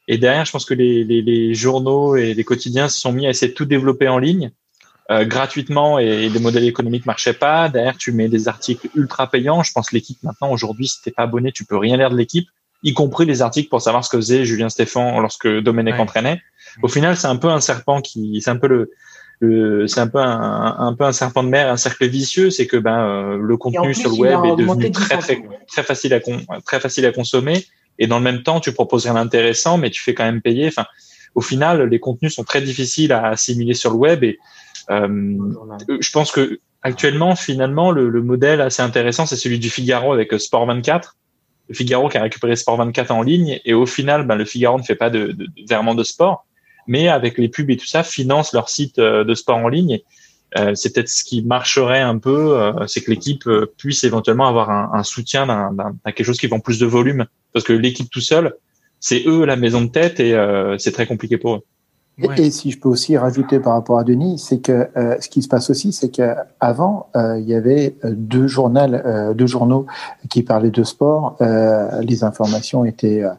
Et 0.08 0.20
derrière, 0.20 0.46
je 0.46 0.52
pense 0.52 0.66
que 0.66 0.76
les, 0.76 1.04
les, 1.04 1.24
les 1.24 1.56
journaux 1.56 2.16
et 2.16 2.36
les 2.36 2.44
quotidiens 2.44 2.90
se 2.90 3.00
sont 3.00 3.12
mis 3.12 3.26
à 3.26 3.32
essayer 3.32 3.52
de 3.52 3.58
tout 3.58 3.66
développer 3.66 4.08
en 4.08 4.20
ligne 4.20 4.52
euh, 5.12 5.24
gratuitement 5.26 6.00
et 6.00 6.30
les 6.30 6.40
modèles 6.40 6.64
économiques 6.66 7.06
marchaient 7.06 7.34
pas. 7.34 7.70
Derrière, 7.70 7.98
tu 7.98 8.12
mets 8.12 8.28
des 8.28 8.48
articles 8.48 8.88
ultra 8.96 9.30
payants. 9.30 9.62
Je 9.64 9.72
pense 9.72 9.90
que 9.90 9.96
l'équipe 9.96 10.18
maintenant 10.24 10.52
aujourd'hui, 10.52 10.88
si 10.88 11.02
t'es 11.02 11.12
pas 11.12 11.24
abonné, 11.24 11.52
tu 11.52 11.64
peux 11.66 11.78
rien 11.78 11.96
lire 11.98 12.10
de 12.10 12.18
l'équipe, 12.18 12.48
y 12.84 12.94
compris 12.94 13.26
les 13.26 13.42
articles 13.42 13.70
pour 13.70 13.82
savoir 13.82 14.04
ce 14.04 14.10
que 14.10 14.18
faisait 14.18 14.46
Julien 14.46 14.70
Stéphan 14.70 15.20
lorsque 15.20 15.48
Domenech 15.48 15.96
Ouais. 15.96 16.00
entraînait. 16.02 16.42
Au 16.82 16.88
final, 16.88 17.16
c'est 17.18 17.28
un 17.28 17.36
peu 17.38 17.50
un 17.50 17.60
serpent 17.62 18.02
qui, 18.02 18.42
c'est 18.42 18.50
un 18.50 18.58
peu 18.58 18.68
le, 18.68 18.92
le 19.40 19.88
c'est 19.88 20.00
un 20.00 20.08
peu 20.08 20.20
un, 20.20 20.76
un 20.80 20.94
peu 20.94 21.04
un 21.04 21.12
serpent 21.12 21.44
de 21.44 21.50
mer, 21.50 21.72
un 21.72 21.78
cercle 21.78 22.08
vicieux. 22.08 22.50
C'est 22.50 22.68
que 22.68 22.78
ben 22.78 23.00
euh, 23.00 23.38
le 23.40 23.58
contenu 23.58 23.92
plus, 23.92 23.96
sur 24.02 24.10
le 24.10 24.16
web 24.18 24.40
est 24.46 24.56
devenu 24.64 24.90
de 24.90 24.94
très 24.94 25.18
10 25.18 25.24
très 25.24 25.42
très 25.68 25.84
facile 25.84 26.14
à 26.14 26.20
con- 26.20 26.42
très 26.66 26.80
facile 26.80 27.06
à 27.06 27.12
consommer. 27.12 27.66
Et 28.00 28.08
dans 28.08 28.18
le 28.18 28.24
même 28.24 28.44
temps, 28.44 28.60
tu 28.60 28.72
proposes 28.74 29.06
rien 29.06 29.14
d'intéressant, 29.14 29.78
mais 29.78 29.90
tu 29.90 30.02
fais 30.02 30.14
quand 30.14 30.26
même 30.26 30.42
payer. 30.42 30.68
Enfin, 30.68 30.86
au 31.34 31.42
final, 31.42 31.84
les 31.84 32.00
contenus 32.00 32.34
sont 32.34 32.44
très 32.44 32.62
difficiles 32.62 33.14
à 33.14 33.28
assimiler 33.28 33.74
sur 33.74 33.92
le 33.92 33.98
web 33.98 34.24
et 34.24 34.38
je 36.00 36.12
pense 36.12 36.32
que 36.32 36.60
actuellement, 36.82 37.36
finalement, 37.36 37.92
le, 37.92 38.10
le 38.10 38.22
modèle 38.22 38.62
assez 38.62 38.82
intéressant, 38.82 39.26
c'est 39.26 39.36
celui 39.36 39.60
du 39.60 39.70
Figaro 39.70 40.14
avec 40.14 40.34
euh, 40.34 40.38
Sport 40.40 40.66
24. 40.68 41.16
Le 41.70 41.74
Figaro 41.76 42.10
qui 42.10 42.18
a 42.18 42.22
récupéré 42.22 42.56
Sport 42.56 42.78
24 42.78 43.12
en 43.12 43.24
ligne 43.24 43.60
et 43.66 43.74
au 43.74 43.86
final, 43.88 44.28
ben, 44.28 44.36
le 44.36 44.46
Figaro 44.46 44.78
ne 44.78 44.84
fait 44.84 44.96
pas 44.96 45.10
de, 45.10 45.28
de, 45.28 45.46
de- 45.46 45.50
vraiment 45.68 45.96
de 45.96 46.04
sport, 46.04 46.46
mais 46.88 47.08
avec 47.08 47.40
les 47.40 47.50
pubs 47.50 47.70
et 47.72 47.78
tout 47.78 47.88
ça, 47.88 48.04
finance 48.04 48.54
leur 48.54 48.70
site 48.70 49.00
euh, 49.00 49.24
de 49.24 49.34
sport 49.34 49.58
en 49.58 49.68
ligne. 49.68 50.00
Euh, 50.60 50.74
c'est 50.76 50.94
peut-être 50.94 51.10
ce 51.10 51.24
qui 51.24 51.42
marcherait 51.42 52.02
un 52.02 52.20
peu, 52.20 52.58
euh, 52.62 52.86
c'est 52.88 53.02
que 53.02 53.10
l'équipe 53.10 53.46
euh, 53.48 53.66
puisse 53.78 54.04
éventuellement 54.04 54.48
avoir 54.48 54.70
un, 54.70 54.92
un 54.94 55.04
soutien 55.04 55.48
d'un, 55.48 55.96
quelque 56.06 56.24
chose 56.24 56.38
qui 56.40 56.48
vend 56.48 56.60
plus 56.60 56.80
de 56.80 56.86
volume, 56.86 57.26
parce 57.52 57.66
que 57.66 57.74
l'équipe 57.74 58.10
tout 58.12 58.22
seul, 58.22 58.54
c'est 59.00 59.24
eux 59.26 59.44
la 59.46 59.56
maison 59.56 59.82
de 59.82 59.90
tête 59.90 60.20
et 60.20 60.34
euh, 60.36 60.78
c'est 60.78 60.92
très 60.92 61.08
compliqué 61.08 61.38
pour 61.38 61.56
eux. 61.56 61.62
Et- 62.18 62.28
Ouais. 62.30 62.40
Et, 62.40 62.52
si 62.52 62.72
je 62.72 62.80
peux 62.80 62.88
aussi 62.88 63.18
rajouter 63.18 63.60
par 63.60 63.74
rapport 63.74 64.00
à 64.00 64.06
Denis, 64.06 64.40
c'est 64.40 64.60
que 64.60 64.88
euh, 64.96 65.18
ce 65.20 65.28
qui 65.28 65.42
se 65.42 65.50
passe 65.50 65.70
aussi, 65.70 65.92
c'est 65.92 66.10
qu'avant, 66.10 67.08
euh, 67.16 67.38
il 67.40 67.46
y 67.48 67.54
avait 67.54 67.98
euh, 68.06 68.14
deux, 68.16 68.48
journaux, 68.48 68.80
euh, 68.80 69.34
deux 69.34 69.48
journaux 69.48 69.86
qui 70.30 70.42
parlaient 70.44 70.70
de 70.72 70.84
sport. 70.84 71.36
Euh, 71.42 72.00
les 72.02 72.24
informations 72.24 72.86
étaient, 72.86 73.22
euh, 73.24 73.32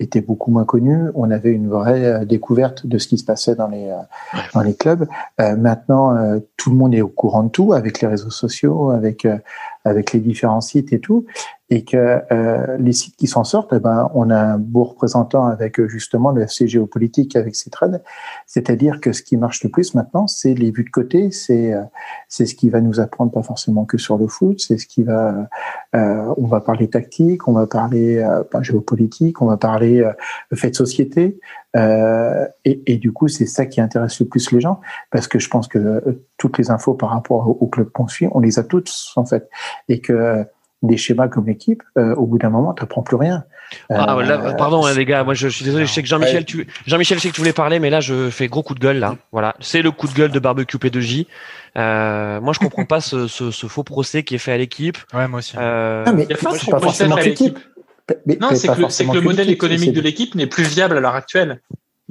étaient 0.00 0.20
beaucoup 0.20 0.50
moins 0.50 0.64
connues. 0.64 1.10
On 1.14 1.30
avait 1.30 1.52
une 1.52 1.68
vraie 1.68 2.26
découverte 2.26 2.86
de 2.86 2.98
ce 2.98 3.06
qui 3.06 3.18
se 3.18 3.24
passait 3.24 3.54
dans 3.54 3.68
les, 3.68 3.88
euh, 3.88 4.38
dans 4.52 4.62
les 4.62 4.74
clubs. 4.74 5.06
Euh, 5.40 5.54
maintenant, 5.56 6.16
euh, 6.16 6.40
tout 6.56 6.70
le 6.70 6.76
monde 6.76 6.92
est 6.94 7.02
au 7.02 7.08
courant 7.08 7.44
de 7.44 7.50
tout 7.50 7.72
avec 7.72 8.00
les 8.00 8.08
réseaux 8.08 8.30
sociaux, 8.30 8.90
avec, 8.90 9.24
euh, 9.26 9.38
avec 9.84 10.12
les 10.12 10.18
différents 10.20 10.60
sites 10.60 10.92
et 10.92 10.98
tout. 10.98 11.24
Et 11.74 11.82
que 11.82 12.22
euh, 12.30 12.76
les 12.78 12.92
sites 12.92 13.16
qui 13.16 13.26
s'en 13.26 13.42
sortent, 13.42 13.72
eh 13.74 13.80
ben, 13.80 14.08
on 14.14 14.30
a 14.30 14.38
un 14.38 14.58
beau 14.58 14.84
représentant 14.84 15.46
avec 15.46 15.80
euh, 15.80 15.88
justement 15.88 16.30
le 16.30 16.42
FC 16.42 16.68
Géopolitique 16.68 17.34
avec 17.34 17.56
ses 17.56 17.68
trades. 17.68 18.00
C'est-à-dire 18.46 19.00
que 19.00 19.12
ce 19.12 19.24
qui 19.24 19.36
marche 19.36 19.64
le 19.64 19.70
plus 19.70 19.92
maintenant, 19.96 20.28
c'est 20.28 20.54
les 20.54 20.70
vues 20.70 20.84
de 20.84 20.90
côté, 20.90 21.32
c'est 21.32 21.72
euh, 21.72 21.82
c'est 22.28 22.46
ce 22.46 22.54
qui 22.54 22.68
va 22.68 22.80
nous 22.80 23.00
apprendre 23.00 23.32
pas 23.32 23.42
forcément 23.42 23.86
que 23.86 23.98
sur 23.98 24.18
le 24.18 24.28
foot, 24.28 24.60
c'est 24.60 24.78
ce 24.78 24.86
qui 24.86 25.02
va, 25.02 25.48
euh, 25.96 26.34
on 26.36 26.46
va 26.46 26.60
parler 26.60 26.88
tactique, 26.88 27.48
on 27.48 27.52
va 27.54 27.66
parler 27.66 28.18
euh, 28.18 28.44
ben, 28.52 28.62
géopolitique, 28.62 29.42
on 29.42 29.46
va 29.46 29.56
parler 29.56 30.00
euh, 30.00 30.12
fait 30.54 30.70
de 30.70 30.76
société, 30.76 31.40
euh, 31.74 32.46
et, 32.64 32.82
et 32.92 32.98
du 32.98 33.12
coup 33.12 33.26
c'est 33.26 33.46
ça 33.46 33.66
qui 33.66 33.80
intéresse 33.80 34.20
le 34.20 34.26
plus 34.26 34.52
les 34.52 34.60
gens, 34.60 34.80
parce 35.10 35.26
que 35.26 35.40
je 35.40 35.48
pense 35.48 35.66
que 35.66 35.78
euh, 35.78 36.24
toutes 36.38 36.56
les 36.58 36.70
infos 36.70 36.94
par 36.94 37.10
rapport 37.10 37.48
au, 37.48 37.58
au 37.60 37.66
club 37.66 37.90
qu'on 37.90 38.06
suit, 38.06 38.28
on 38.30 38.38
les 38.38 38.60
a 38.60 38.62
toutes 38.62 38.92
en 39.16 39.24
fait, 39.24 39.48
et 39.88 40.00
que 40.00 40.44
des 40.86 40.96
schémas 40.96 41.28
comme 41.28 41.46
l'équipe, 41.46 41.82
euh, 41.98 42.14
au 42.14 42.26
bout 42.26 42.38
d'un 42.38 42.50
moment, 42.50 42.72
tu 42.74 42.82
n'apprends 42.82 43.02
plus 43.02 43.16
rien. 43.16 43.44
Ah, 43.90 44.16
Euh, 44.18 44.22
là, 44.22 44.52
pardon, 44.54 44.84
hein, 44.84 44.94
les 44.94 45.04
gars, 45.04 45.24
moi 45.24 45.34
je, 45.34 45.48
je 45.48 45.54
suis 45.56 45.64
désolé, 45.64 45.86
je 45.86 45.92
sais 45.92 46.02
que 46.02 46.08
Jean-Michel, 46.08 46.44
tu, 46.44 46.66
Jean-Michel, 46.86 47.18
je 47.18 47.22
sais 47.22 47.28
que 47.30 47.34
tu 47.34 47.40
voulais 47.40 47.52
parler, 47.52 47.78
mais 47.80 47.90
là 47.90 48.00
je 48.00 48.30
fais 48.30 48.46
gros 48.46 48.62
coup 48.62 48.74
de 48.74 48.80
gueule 48.80 48.98
là. 48.98 49.16
Voilà, 49.32 49.54
c'est 49.60 49.82
le 49.82 49.90
coup 49.90 50.06
de 50.06 50.12
gueule 50.12 50.30
de 50.30 50.38
barbecue 50.38 50.76
P2J. 50.76 51.26
Euh, 51.76 52.40
moi 52.40 52.52
je 52.52 52.58
comprends 52.60 52.84
pas 52.84 53.00
ce, 53.00 53.26
ce, 53.26 53.50
ce 53.50 53.66
faux 53.66 53.82
procès 53.82 54.22
qui 54.22 54.34
est 54.34 54.38
fait 54.38 54.52
à 54.52 54.58
l'équipe. 54.58 54.98
Ouais, 55.12 55.26
moi 55.28 55.38
aussi. 55.40 55.54
Euh, 55.58 56.04
Ah, 56.06 56.12
mais 56.12 56.24
Il 56.24 56.30
y 56.30 56.34
a 56.34 56.36
pas 56.36 56.50
c'est 56.56 56.70
pas 56.70 56.76
procès 56.78 56.84
forcément 56.84 57.16
à 57.16 57.20
que 57.20 57.24
l'équipe. 57.24 57.58
Mais- 58.26 58.36
Non, 58.40 58.48
mais 58.50 58.56
c'est 58.56 58.68
pas 58.68 58.74
que, 58.76 58.82
que 59.10 59.14
le 59.14 59.20
modèle 59.22 59.50
économique 59.50 59.92
de 59.92 60.00
l'équipe 60.00 60.34
n'est 60.34 60.46
plus 60.46 60.64
viable 60.64 60.96
à 60.96 61.00
l'heure 61.00 61.14
actuelle. 61.14 61.60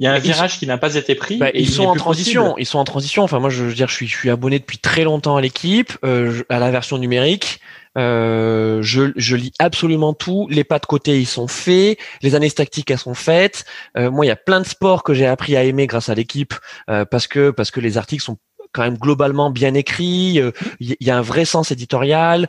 Il 0.00 0.04
y 0.04 0.08
a 0.08 0.12
un 0.12 0.18
virage 0.18 0.58
qui 0.58 0.66
n'a 0.66 0.76
pas 0.76 0.96
été 0.96 1.14
pris. 1.14 1.36
Bah, 1.38 1.50
et 1.50 1.60
ils 1.60 1.68
il 1.68 1.70
sont 1.70 1.84
en 1.86 1.94
transition. 1.94 2.42
possible. 2.42 2.60
Ils 2.62 2.66
sont 2.66 2.78
en 2.80 2.84
transition. 2.84 3.22
Enfin, 3.22 3.38
moi, 3.38 3.48
je 3.48 3.62
veux 3.62 3.72
dire, 3.74 3.86
je 3.86 3.94
suis, 3.94 4.08
je 4.08 4.16
suis 4.16 4.28
abonné 4.28 4.58
depuis 4.58 4.78
très 4.78 5.04
longtemps 5.04 5.36
à 5.36 5.40
l'équipe, 5.40 5.92
euh, 6.04 6.42
à 6.48 6.58
la 6.58 6.72
version 6.72 6.98
numérique. 6.98 7.60
Euh, 7.96 8.82
je, 8.82 9.12
je 9.16 9.36
lis 9.36 9.52
absolument 9.58 10.14
tout. 10.14 10.46
Les 10.50 10.64
pas 10.64 10.78
de 10.78 10.86
côté, 10.86 11.20
ils 11.20 11.26
sont 11.26 11.48
faits. 11.48 11.98
Les 12.22 12.34
analyses 12.34 12.54
tactiques, 12.54 12.90
elles 12.90 12.98
sont 12.98 13.14
faites. 13.14 13.64
Euh, 13.96 14.10
moi, 14.10 14.24
il 14.24 14.28
y 14.28 14.32
a 14.32 14.36
plein 14.36 14.60
de 14.60 14.66
sports 14.66 15.02
que 15.02 15.14
j'ai 15.14 15.26
appris 15.26 15.56
à 15.56 15.64
aimer 15.64 15.86
grâce 15.86 16.08
à 16.08 16.14
l'équipe 16.14 16.54
euh, 16.90 17.04
parce 17.04 17.26
que 17.26 17.50
parce 17.50 17.70
que 17.70 17.80
les 17.80 17.98
articles 17.98 18.22
sont 18.22 18.38
quand 18.72 18.82
même 18.82 18.98
globalement 18.98 19.50
bien 19.50 19.74
écrits. 19.74 20.40
Il 20.80 20.96
y, 21.00 21.10
a 21.10 21.16
un 21.16 21.22
vrai 21.22 21.44
sens 21.44 21.70
éditorial. 21.70 22.48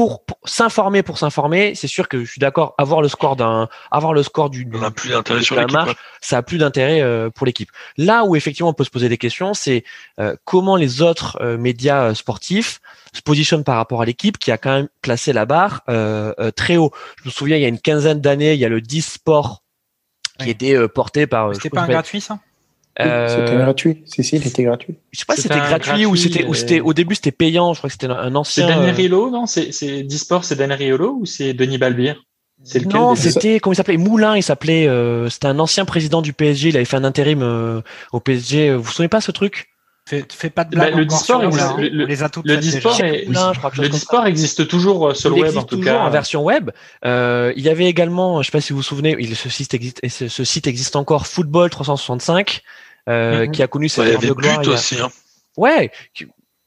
Pour, 0.00 0.24
pour 0.24 0.38
s'informer 0.46 1.02
pour 1.02 1.18
s'informer, 1.18 1.74
c'est 1.74 1.86
sûr 1.86 2.08
que 2.08 2.24
je 2.24 2.30
suis 2.30 2.38
d'accord. 2.38 2.74
Avoir 2.78 3.02
le 3.02 3.08
score 3.08 3.36
d'un, 3.36 3.68
avoir 3.90 4.14
le 4.14 4.22
score 4.22 4.48
du, 4.48 4.66
On 4.72 4.78
n'a 4.78 4.90
plus 4.90 5.10
d'intérêt 5.10 5.42
sur 5.42 5.56
d'un 5.56 5.66
l'équipe. 5.66 5.78
quoi. 5.78 5.94
ça 6.22 6.38
a 6.38 6.42
plus 6.42 6.56
d'intérêt 6.56 7.02
euh, 7.02 7.28
pour 7.28 7.44
l'équipe. 7.44 7.68
Là 7.98 8.24
où 8.24 8.34
effectivement 8.34 8.70
on 8.70 8.72
peut 8.72 8.84
se 8.84 8.88
poser 8.88 9.10
des 9.10 9.18
questions, 9.18 9.52
c'est 9.52 9.84
euh, 10.18 10.36
comment 10.46 10.76
les 10.76 11.02
autres 11.02 11.36
euh, 11.42 11.58
médias 11.58 12.04
euh, 12.04 12.14
sportifs 12.14 12.80
se 13.12 13.20
positionnent 13.20 13.62
par 13.62 13.76
rapport 13.76 14.00
à 14.00 14.06
l'équipe 14.06 14.38
qui 14.38 14.50
a 14.50 14.56
quand 14.56 14.70
même 14.70 14.88
placé 15.02 15.34
la 15.34 15.44
barre 15.44 15.82
euh, 15.90 16.32
euh, 16.40 16.50
très 16.50 16.78
haut. 16.78 16.92
Je 17.22 17.28
me 17.28 17.30
souviens 17.30 17.58
il 17.58 17.62
y 17.62 17.66
a 17.66 17.68
une 17.68 17.78
quinzaine 17.78 18.22
d'années, 18.22 18.54
il 18.54 18.58
y 18.58 18.64
a 18.64 18.70
le 18.70 18.80
10 18.80 19.02
Sport 19.02 19.62
qui 20.38 20.48
était 20.48 20.74
euh, 20.74 20.88
porté 20.88 21.26
par. 21.26 21.54
C'était 21.54 21.68
crois 21.68 21.82
pas 21.82 21.86
un 21.88 21.90
gratuit, 21.90 22.22
ça? 22.22 22.38
S'appelle- 23.02 23.28
C'était 23.30 23.52
Euh, 23.56 23.64
gratuit. 23.64 24.02
Si, 24.06 24.24
si, 24.24 24.36
il 24.36 24.46
était 24.46 24.62
gratuit. 24.64 24.94
je 25.12 25.18
sais 25.20 25.24
pas 25.26 25.34
si 25.36 25.42
C'était 25.42 25.56
gratuit, 25.58 26.06
ou 26.06 26.16
c'était 26.16 26.44
ou 26.44 26.50
euh, 26.50 26.54
c'était 26.54 26.80
au 26.80 26.92
début 26.92 27.14
c'était 27.14 27.32
payant. 27.32 27.72
Je 27.74 27.78
crois 27.78 27.88
que 27.88 27.92
c'était 27.92 28.06
un 28.08 28.30
C'est 28.30 28.36
ancien. 28.36 28.66
Daniel 28.68 28.90
euh, 28.90 28.96
Riolo, 28.96 29.30
non? 29.30 29.46
C'est 29.46 29.72
c'est 29.72 30.02
Disport, 30.02 30.44
c'est 30.44 30.56
Daniel 30.56 30.78
Riolo 30.78 31.18
ou 31.20 31.26
c'est 31.26 31.52
Denis 31.54 31.78
Balbir? 31.78 32.22
C'est 32.62 32.78
lequel 32.80 32.92
Non, 33.00 33.14
c'était 33.14 33.58
comment 33.58 33.72
il 33.72 33.76
s'appelait? 33.76 33.96
Moulin. 33.96 34.36
Il 34.36 34.42
s'appelait. 34.42 34.86
euh, 34.86 35.30
c'était 35.30 35.46
un 35.46 35.58
ancien 35.58 35.84
président 35.86 36.20
du 36.20 36.32
PSG. 36.34 36.68
Il 36.68 36.76
avait 36.76 36.84
fait 36.84 36.96
un 36.98 37.04
intérim 37.04 37.40
euh, 37.42 37.80
au 38.12 38.20
PSG. 38.20 38.74
Vous 38.74 38.82
vous 38.82 38.90
souvenez 38.90 39.08
pas 39.08 39.20
ce 39.22 39.30
truc? 39.30 39.68
Fais, 40.08 40.24
fais 40.30 40.50
pas 40.50 40.64
de 40.64 40.74
Bah, 40.76 40.86
blague. 40.86 40.96
le 40.96 41.04
Disport, 41.06 41.44
existe- 41.44 41.78
le- 41.78 42.04
les 42.06 42.22
a 42.22 42.28
toutes 42.28 42.44
Le. 42.46 42.56
Disport, 42.56 42.98
est- 43.00 43.26
Moulin, 43.28 43.52
je 43.52 43.58
crois, 43.58 43.70
quelque 43.70 43.76
chose 43.76 43.84
le 43.84 43.88
Disport 43.90 44.26
existe 44.26 44.66
toujours 44.66 45.08
euh, 45.08 45.14
sur 45.14 45.30
il 45.30 45.34
le 45.36 45.40
web 45.42 45.44
existe 45.50 45.58
en 45.58 45.66
tout 45.66 45.76
toujours 45.76 45.92
cas. 45.92 46.00
en 46.00 46.10
version 46.10 46.42
web. 46.42 46.70
Euh, 47.04 47.52
il 47.56 47.62
y 47.62 47.68
avait 47.68 47.84
également, 47.86 48.42
je 48.42 48.46
sais 48.46 48.50
pas 48.52 48.60
si 48.60 48.72
vous 48.72 48.78
vous 48.78 48.82
souvenez, 48.82 49.14
il, 49.20 49.36
ce, 49.36 49.48
site 49.48 49.72
existe, 49.72 50.00
ce 50.08 50.44
site 50.44 50.66
existe 50.66 50.96
encore, 50.96 51.26
Football 51.28 51.70
365, 51.70 52.62
euh, 53.08 53.46
Mhm. 53.46 53.52
qui 53.52 53.62
a 53.62 53.66
connu 53.66 53.88
ses 53.88 54.00
Ouais, 54.02 54.16
de 54.18 54.32
gloire. 54.32 54.60
a- 54.60 54.68
aussi. 54.68 55.00
Hein. 55.00 55.08
Ouais, 55.56 55.90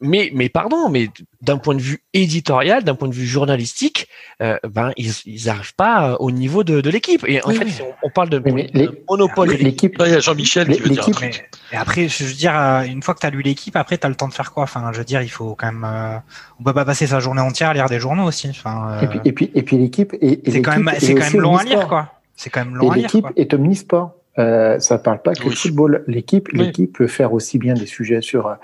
mais 0.06 0.32
mais 0.34 0.50
pardon, 0.50 0.90
mais 0.90 1.08
d'un 1.42 1.58
point 1.58 1.76
de 1.76 1.82
vue 1.82 2.04
éditorial, 2.14 2.84
d'un 2.84 2.96
point 2.96 3.08
de 3.08 3.14
vue 3.14 3.26
journalistique, 3.26 4.10
euh, 4.42 4.58
ben 4.68 4.92
ils 4.98 5.14
ils 5.26 5.50
arrivent 5.50 5.76
pas 5.76 6.10
euh, 6.12 6.16
au 6.20 6.30
niveau 6.32 6.66
de, 6.66 6.82
de 6.82 6.90
l'équipe. 6.90 7.24
Et 7.26 7.42
en 7.42 7.48
Oui, 7.48 7.56
fait, 7.56 7.64
oui. 7.66 7.74
on, 8.04 8.08
on 8.08 8.10
parle 8.10 8.30
de, 8.30 8.40
mais 8.40 8.70
les- 8.74 8.88
de 8.88 9.04
monopole 9.10 9.48
de 9.50 9.54
l'équipe. 9.64 9.96
Il 10.06 10.12
y 10.12 10.16
a 10.16 10.20
Jean-Michel 10.20 10.68
qui 10.68 10.82
veut 10.82 10.90
dire. 10.90 11.08
Mais- 11.22 11.32
et 11.72 11.78
après, 11.78 12.10
je 12.10 12.26
veux 12.26 12.34
dire, 12.34 12.54
euh, 12.60 12.82
une 12.84 13.02
fois 13.02 13.14
que 13.14 13.22
tu 13.22 13.28
as 13.28 13.30
lu 13.30 13.42
l'équipe, 13.42 13.78
après, 13.78 13.98
tu 13.98 14.06
as 14.06 14.10
le 14.10 14.16
temps 14.16 14.28
de 14.28 14.34
faire 14.34 14.52
quoi? 14.52 14.64
Enfin, 14.64 14.92
je 14.92 14.98
veux 14.98 15.06
dire, 15.06 15.22
il 15.22 15.30
faut 15.32 15.56
quand 15.56 15.68
même. 15.72 15.86
euh, 15.90 16.18
on 16.60 16.64
peut 16.64 16.74
pas 16.74 16.84
passer 16.86 17.08
sa 17.08 17.22
journée 17.22 17.42
entière 17.42 17.70
à 17.70 17.74
lire 17.74 17.88
des 17.88 18.00
journaux 18.02 18.26
aussi. 18.26 18.50
Enfin, 18.50 19.00
et 19.02 19.08
puis, 19.08 19.18
euh, 19.20 19.22
et 19.24 19.32
puis, 19.32 19.52
et 19.56 19.64
puis 19.64 19.78
l'équipe 19.78 20.14
et, 20.20 20.42
et 20.48 20.52
c'est 20.52 20.62
quand 20.62 20.76
même, 20.78 20.92
c'est 21.00 21.12
est 21.12 21.16
quand 21.16 21.32
même 21.32 21.42
long 21.42 21.56
à 21.56 21.64
lire, 21.64 21.88
quoi. 21.88 22.12
C'est 22.36 22.50
quand 22.50 22.66
même 22.66 22.76
long 22.76 22.90
Et 22.90 22.92
à 22.92 22.96
lire. 22.98 23.04
l'équipe 23.06 23.28
est 23.38 23.54
omnisport. 23.54 24.16
Euh, 24.40 24.80
ça 24.80 24.98
parle 24.98 25.22
pas 25.22 25.34
que 25.34 25.44
Oui. 25.44 25.52
de 25.52 25.56
football. 25.56 26.04
L'équipe, 26.08 26.50
Oui. 26.54 26.60
l'équipe 26.60 26.98
peut 26.98 27.08
faire 27.08 27.34
aussi 27.34 27.60
bien 27.60 27.74
des 27.76 27.86
sujets 27.86 28.22
sur 28.22 28.48
euh, 28.48 28.56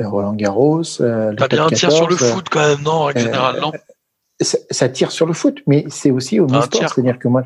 Roland 0.00 0.34
Garros. 0.34 0.82
Euh, 1.00 1.30
le 1.30 1.36
T'as 1.36 1.48
bien 1.48 1.64
un 1.64 1.68
top 1.68 1.78
tir 1.78 1.90
sur 1.92 2.08
le 2.08 2.14
14, 2.16 2.32
foot 2.32 2.48
quand 2.50 2.60
même, 2.68 2.82
non, 2.84 2.90
en 2.92 3.08
euh, 3.08 3.12
générale, 3.16 3.56
non 3.60 3.72
ça, 4.40 4.58
ça 4.70 4.88
tire 4.88 5.10
sur 5.12 5.26
le 5.26 5.32
foot, 5.32 5.60
mais 5.66 5.84
c'est 5.88 6.10
aussi 6.10 6.40
au 6.40 6.48
sport. 6.48 6.68
tiers, 6.68 6.92
C'est-à-dire 6.92 7.18
que 7.18 7.28
moi, 7.28 7.44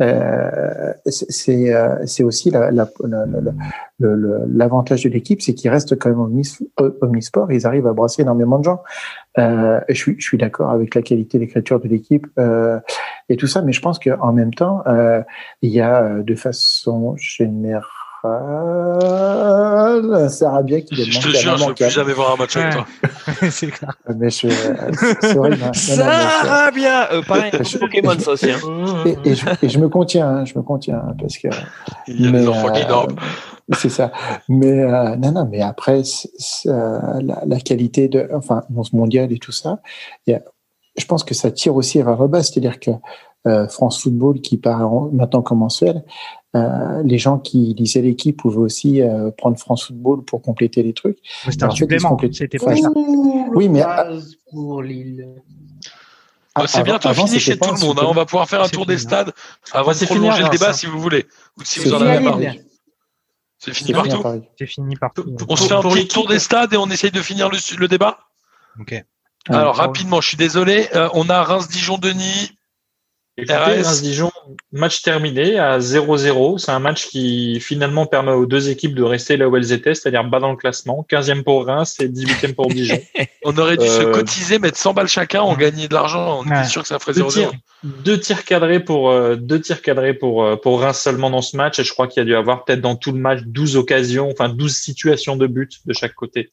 euh, 0.00 0.92
c'est 1.06 1.74
euh, 1.74 1.96
aussi 2.24 2.50
la- 2.50 2.70
la- 2.70 2.88
la- 3.02 3.26
la- 3.26 3.52
le- 3.98 4.14
le- 4.14 4.40
l'avantage 4.46 5.02
de 5.04 5.08
l'équipe, 5.08 5.42
c'est 5.42 5.54
qu'ils 5.54 5.70
restent 5.70 5.98
quand 5.98 6.10
même 6.10 6.20
omnis- 6.20 6.58
euh, 6.80 6.90
omnisport. 7.00 7.50
Ils 7.50 7.66
arrivent 7.66 7.86
à 7.88 7.92
brasser 7.94 8.22
énormément 8.22 8.58
de 8.58 8.64
gens. 8.64 8.82
Euh, 9.38 9.80
je 9.88 9.94
suis, 9.94 10.14
je 10.18 10.24
suis 10.24 10.38
d'accord 10.38 10.70
avec 10.70 10.94
la 10.94 11.02
qualité 11.02 11.38
d'écriture 11.38 11.80
de 11.80 11.88
l'équipe 11.88 12.26
euh, 12.38 12.78
et 13.28 13.36
tout 13.36 13.46
ça, 13.46 13.62
mais 13.62 13.72
je 13.72 13.80
pense 13.80 13.98
qu'en 13.98 14.32
même 14.32 14.54
temps, 14.54 14.82
euh, 14.86 15.22
il 15.62 15.70
y 15.70 15.80
a 15.80 16.02
euh, 16.02 16.22
de 16.22 16.34
façon 16.34 17.14
générale 17.16 17.82
Sarabia 20.28 20.80
qui 20.80 20.96
Je 20.96 21.02
demande 21.08 21.22
te 21.22 21.28
jure, 21.38 21.56
je 21.56 21.62
ne 21.64 21.68
veux 21.68 21.74
plus 21.74 21.90
jamais 21.90 22.12
voir 22.12 22.32
un 22.32 22.36
match 22.36 22.56
avec 22.56 22.72
toi. 22.74 22.86
c'est 23.50 23.68
clair. 23.68 23.94
Mais 24.16 24.30
je, 24.30 24.48
c'est 25.20 25.36
horrible. 25.38 25.58
Non, 25.58 25.66
non, 25.66 25.70
mais 25.70 25.72
je- 25.74 25.80
Ça 26.46 26.70
bien, 26.74 27.06
euh, 27.12 27.22
pareil, 27.22 27.52
Je- 27.60 27.78
Pokémon 27.78 28.18
ça 28.18 28.32
aussi. 28.32 28.50
hein. 28.50 28.58
et, 29.06 29.16
et 29.24 29.34
je, 29.34 29.46
et 29.62 29.68
je 29.68 29.78
me 29.78 29.88
contiens, 29.88 30.28
hein, 30.28 30.44
je 30.44 30.54
me 30.58 30.62
contiens 30.62 30.96
hein, 30.96 31.14
parce 31.20 31.38
que 31.38 31.48
Il 32.08 32.24
y 32.24 32.28
a 32.28 32.30
mais, 32.32 32.40
des 32.40 32.48
enfants 32.48 32.72
qui 32.72 32.82
euh, 32.82 32.88
dorment. 32.88 33.16
c'est 33.72 33.88
ça. 33.88 34.10
Mais 34.48 34.80
euh, 34.82 35.16
non, 35.16 35.32
non, 35.32 35.48
mais 35.50 35.60
après 35.62 36.02
c'est- 36.04 36.30
c'est, 36.38 36.68
euh, 36.70 36.98
la, 37.22 37.42
la 37.46 37.60
qualité 37.60 38.08
de, 38.08 38.28
enfin, 38.34 38.64
dans 38.70 38.82
ce 38.82 38.96
mondial 38.96 39.30
et 39.32 39.38
tout 39.38 39.52
ça, 39.52 39.78
il 40.26 40.32
y 40.32 40.34
a- 40.34 40.42
je 40.98 41.06
pense 41.06 41.24
que 41.24 41.34
ça 41.34 41.50
tire 41.50 41.74
aussi 41.76 42.02
vers 42.02 42.16
le 42.20 42.28
bas, 42.28 42.42
c'est-à-dire 42.42 42.78
que 42.80 42.90
euh, 43.46 43.68
France 43.68 44.02
Football 44.02 44.40
qui 44.40 44.56
part 44.58 44.92
en- 44.92 45.08
maintenant 45.12 45.42
comme 45.42 45.58
mensuel, 45.58 46.04
euh, 46.56 47.02
les 47.04 47.18
gens 47.18 47.38
qui 47.38 47.74
lisaient 47.78 48.02
l'équipe 48.02 48.36
pouvaient 48.36 48.58
aussi 48.58 49.00
euh, 49.00 49.30
prendre 49.30 49.56
France 49.58 49.84
Football 49.86 50.24
pour 50.24 50.42
compléter 50.42 50.82
les 50.82 50.92
trucs. 50.92 51.18
C'était 51.44 51.64
un 51.64 51.70
supplément. 51.70 52.16
C'était 52.32 52.58
pas 52.58 52.74
ça. 52.76 52.90
Oui, 53.54 53.68
mais- 53.68 53.84
pour 54.50 54.82
Lille. 54.82 55.28
Bah, 56.56 56.64
c'est 56.66 56.82
bientôt 56.82 57.08
avant, 57.08 57.26
fini 57.26 57.38
chez 57.38 57.56
tout 57.56 57.72
le 57.72 57.78
monde. 57.78 57.98
hein. 58.00 58.06
On 58.08 58.12
va 58.12 58.24
pouvoir 58.26 58.48
faire 58.48 58.60
un 58.62 58.68
tour 58.68 58.84
des 58.84 58.96
fini, 58.96 59.06
stades 59.08 59.32
avant 59.72 59.88
Ouais, 59.88 59.94
de 59.94 59.98
c'est 59.98 60.06
fini, 60.06 60.18
prolonger 60.18 60.38
le 60.40 60.44
alors, 60.46 60.50
débat 60.58 60.66
ça. 60.66 60.72
si 60.72 60.86
vous 60.86 60.98
voulez. 60.98 61.26
Ou 61.56 61.62
si 61.62 61.78
C'est 61.78 61.88
vous 61.88 61.94
en 61.94 62.00
avez 62.00 62.18
marre. 62.18 62.40
C'est 63.60 63.72
fini 63.74 63.92
partout. 63.92 64.22
C'est 64.58 64.66
fini 64.66 64.96
partout. 64.96 65.24
On 65.48 65.54
se 65.56 65.68
fait 65.68 65.74
un 65.74 65.82
petit 65.82 66.08
tour 66.08 66.26
des 66.26 66.38
stades 66.40 66.72
et 66.72 66.76
on 66.76 66.86
essaye 66.90 67.12
de 67.12 67.20
finir 67.20 67.48
le, 67.50 67.58
le 67.78 67.86
débat 67.88 68.18
Ok. 68.80 69.04
Alors 69.48 69.76
Ouais. 69.76 69.82
rapidement, 69.82 70.20
je 70.20 70.28
suis 70.28 70.36
désolé. 70.36 70.88
euh, 70.94 71.08
on 71.14 71.28
a 71.30 71.42
Reims-Dijon-Denis. 71.42 72.52
Reims-Dijon, 73.48 74.32
match 74.72 75.02
terminé 75.02 75.60
à 75.60 75.78
0-0. 75.78 76.58
C'est 76.58 76.72
un 76.72 76.80
match 76.80 77.06
qui 77.06 77.60
finalement 77.60 78.04
permet 78.04 78.32
aux 78.32 78.46
deux 78.46 78.68
équipes 78.68 78.96
de 78.96 79.04
rester 79.04 79.36
là 79.36 79.48
où 79.48 79.56
elles 79.56 79.70
étaient, 79.70 79.94
c'est-à-dire 79.94 80.24
bas 80.24 80.40
dans 80.40 80.50
le 80.50 80.56
classement. 80.56 81.06
15e 81.08 81.44
pour 81.44 81.64
Reims 81.64 82.00
et 82.00 82.08
18e 82.08 82.54
pour 82.54 82.68
Dijon. 82.68 83.00
On 83.44 83.56
aurait 83.56 83.76
dû 83.76 83.86
se 83.86 84.02
Euh, 84.02 84.12
cotiser, 84.12 84.58
mettre 84.58 84.76
100 84.76 84.92
balles 84.92 85.06
chacun, 85.06 85.42
on 85.42 85.54
gagnait 85.54 85.86
de 85.86 85.94
l'argent. 85.94 86.40
On 86.40 86.50
Ouais. 86.50 86.58
était 86.58 86.68
sûr 86.68 86.82
que 86.82 86.88
ça 86.88 86.98
ferait 86.98 87.12
Deux 87.12 87.20
0-0. 87.22 87.30
tirs, 87.30 87.52
deux 87.84 88.18
tirs 88.18 88.44
cadrés 88.44 88.80
pour 88.80 89.10
euh, 89.10 89.36
deux 89.36 89.60
tirs 89.60 89.82
cadrés 89.82 90.14
pour 90.14 90.42
euh, 90.42 90.56
pour 90.56 90.80
Reims 90.80 90.98
seulement 91.00 91.30
dans 91.30 91.40
ce 91.40 91.56
match 91.56 91.78
et 91.78 91.84
je 91.84 91.92
crois 91.92 92.08
qu'il 92.08 92.20
y 92.20 92.22
a 92.22 92.24
dû 92.26 92.34
avoir 92.34 92.64
peut-être 92.64 92.80
dans 92.80 92.96
tout 92.96 93.12
le 93.12 93.20
match 93.20 93.42
12 93.46 93.76
occasions, 93.76 94.28
enfin 94.32 94.48
12 94.48 94.74
situations 94.76 95.36
de 95.36 95.46
but 95.46 95.78
de 95.86 95.92
chaque 95.92 96.14
côté. 96.14 96.50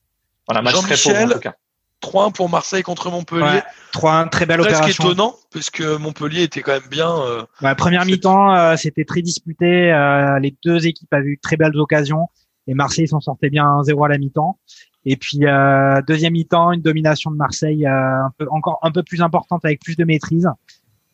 Voilà, 0.48 0.62
match 0.62 0.76
très 0.84 0.96
pauvre 0.96 1.16
en 1.24 1.30
tout 1.34 1.40
cas. 1.40 1.56
3-1 2.02 2.32
pour 2.34 2.50
Marseille 2.50 2.84
contre 2.84 3.10
Montpellier. 3.10 3.42
Ouais. 3.44 3.64
3 3.94 4.26
très 4.30 4.46
belle 4.46 4.60
Presque 4.60 4.76
opération. 4.76 5.04
étonnant, 5.06 5.36
parce 5.52 5.70
que 5.70 5.98
Montpellier 5.98 6.44
était 6.44 6.62
quand 6.62 6.74
même 6.74 6.90
bien. 6.90 7.10
euh, 7.10 7.44
Ouais, 7.62 7.74
première 7.76 8.06
mi-temps, 8.06 8.56
euh, 8.56 8.76
c'était 8.76 9.06
très 9.06 9.22
disputé. 9.22 9.92
euh, 9.92 10.38
les 10.40 10.56
deux 10.64 10.86
équipes 10.88 11.12
avaient 11.14 11.30
eu 11.30 11.36
de 11.38 11.42
très 11.42 11.56
belles 11.58 11.76
occasions 11.78 12.28
et 12.68 12.74
Marseille 12.74 13.08
s'en 13.08 13.20
sortait 13.22 13.50
bien 13.50 13.66
1-0 13.66 14.06
à 14.06 14.10
la 14.10 14.18
mi-temps. 14.18 14.60
Et 15.06 15.16
puis 15.18 15.40
euh, 15.46 16.02
deuxième 16.08 16.34
mi-temps, 16.34 16.72
une 16.72 16.82
domination 16.82 17.32
de 17.32 17.36
Marseille 17.38 17.86
euh, 17.86 17.90
un 18.26 18.32
peu 18.38 18.48
encore 18.50 18.80
un 18.82 18.92
peu 18.92 19.04
plus 19.04 19.22
importante 19.22 19.64
avec 19.64 19.80
plus 19.82 19.96
de 19.96 20.04
maîtrise. 20.04 20.50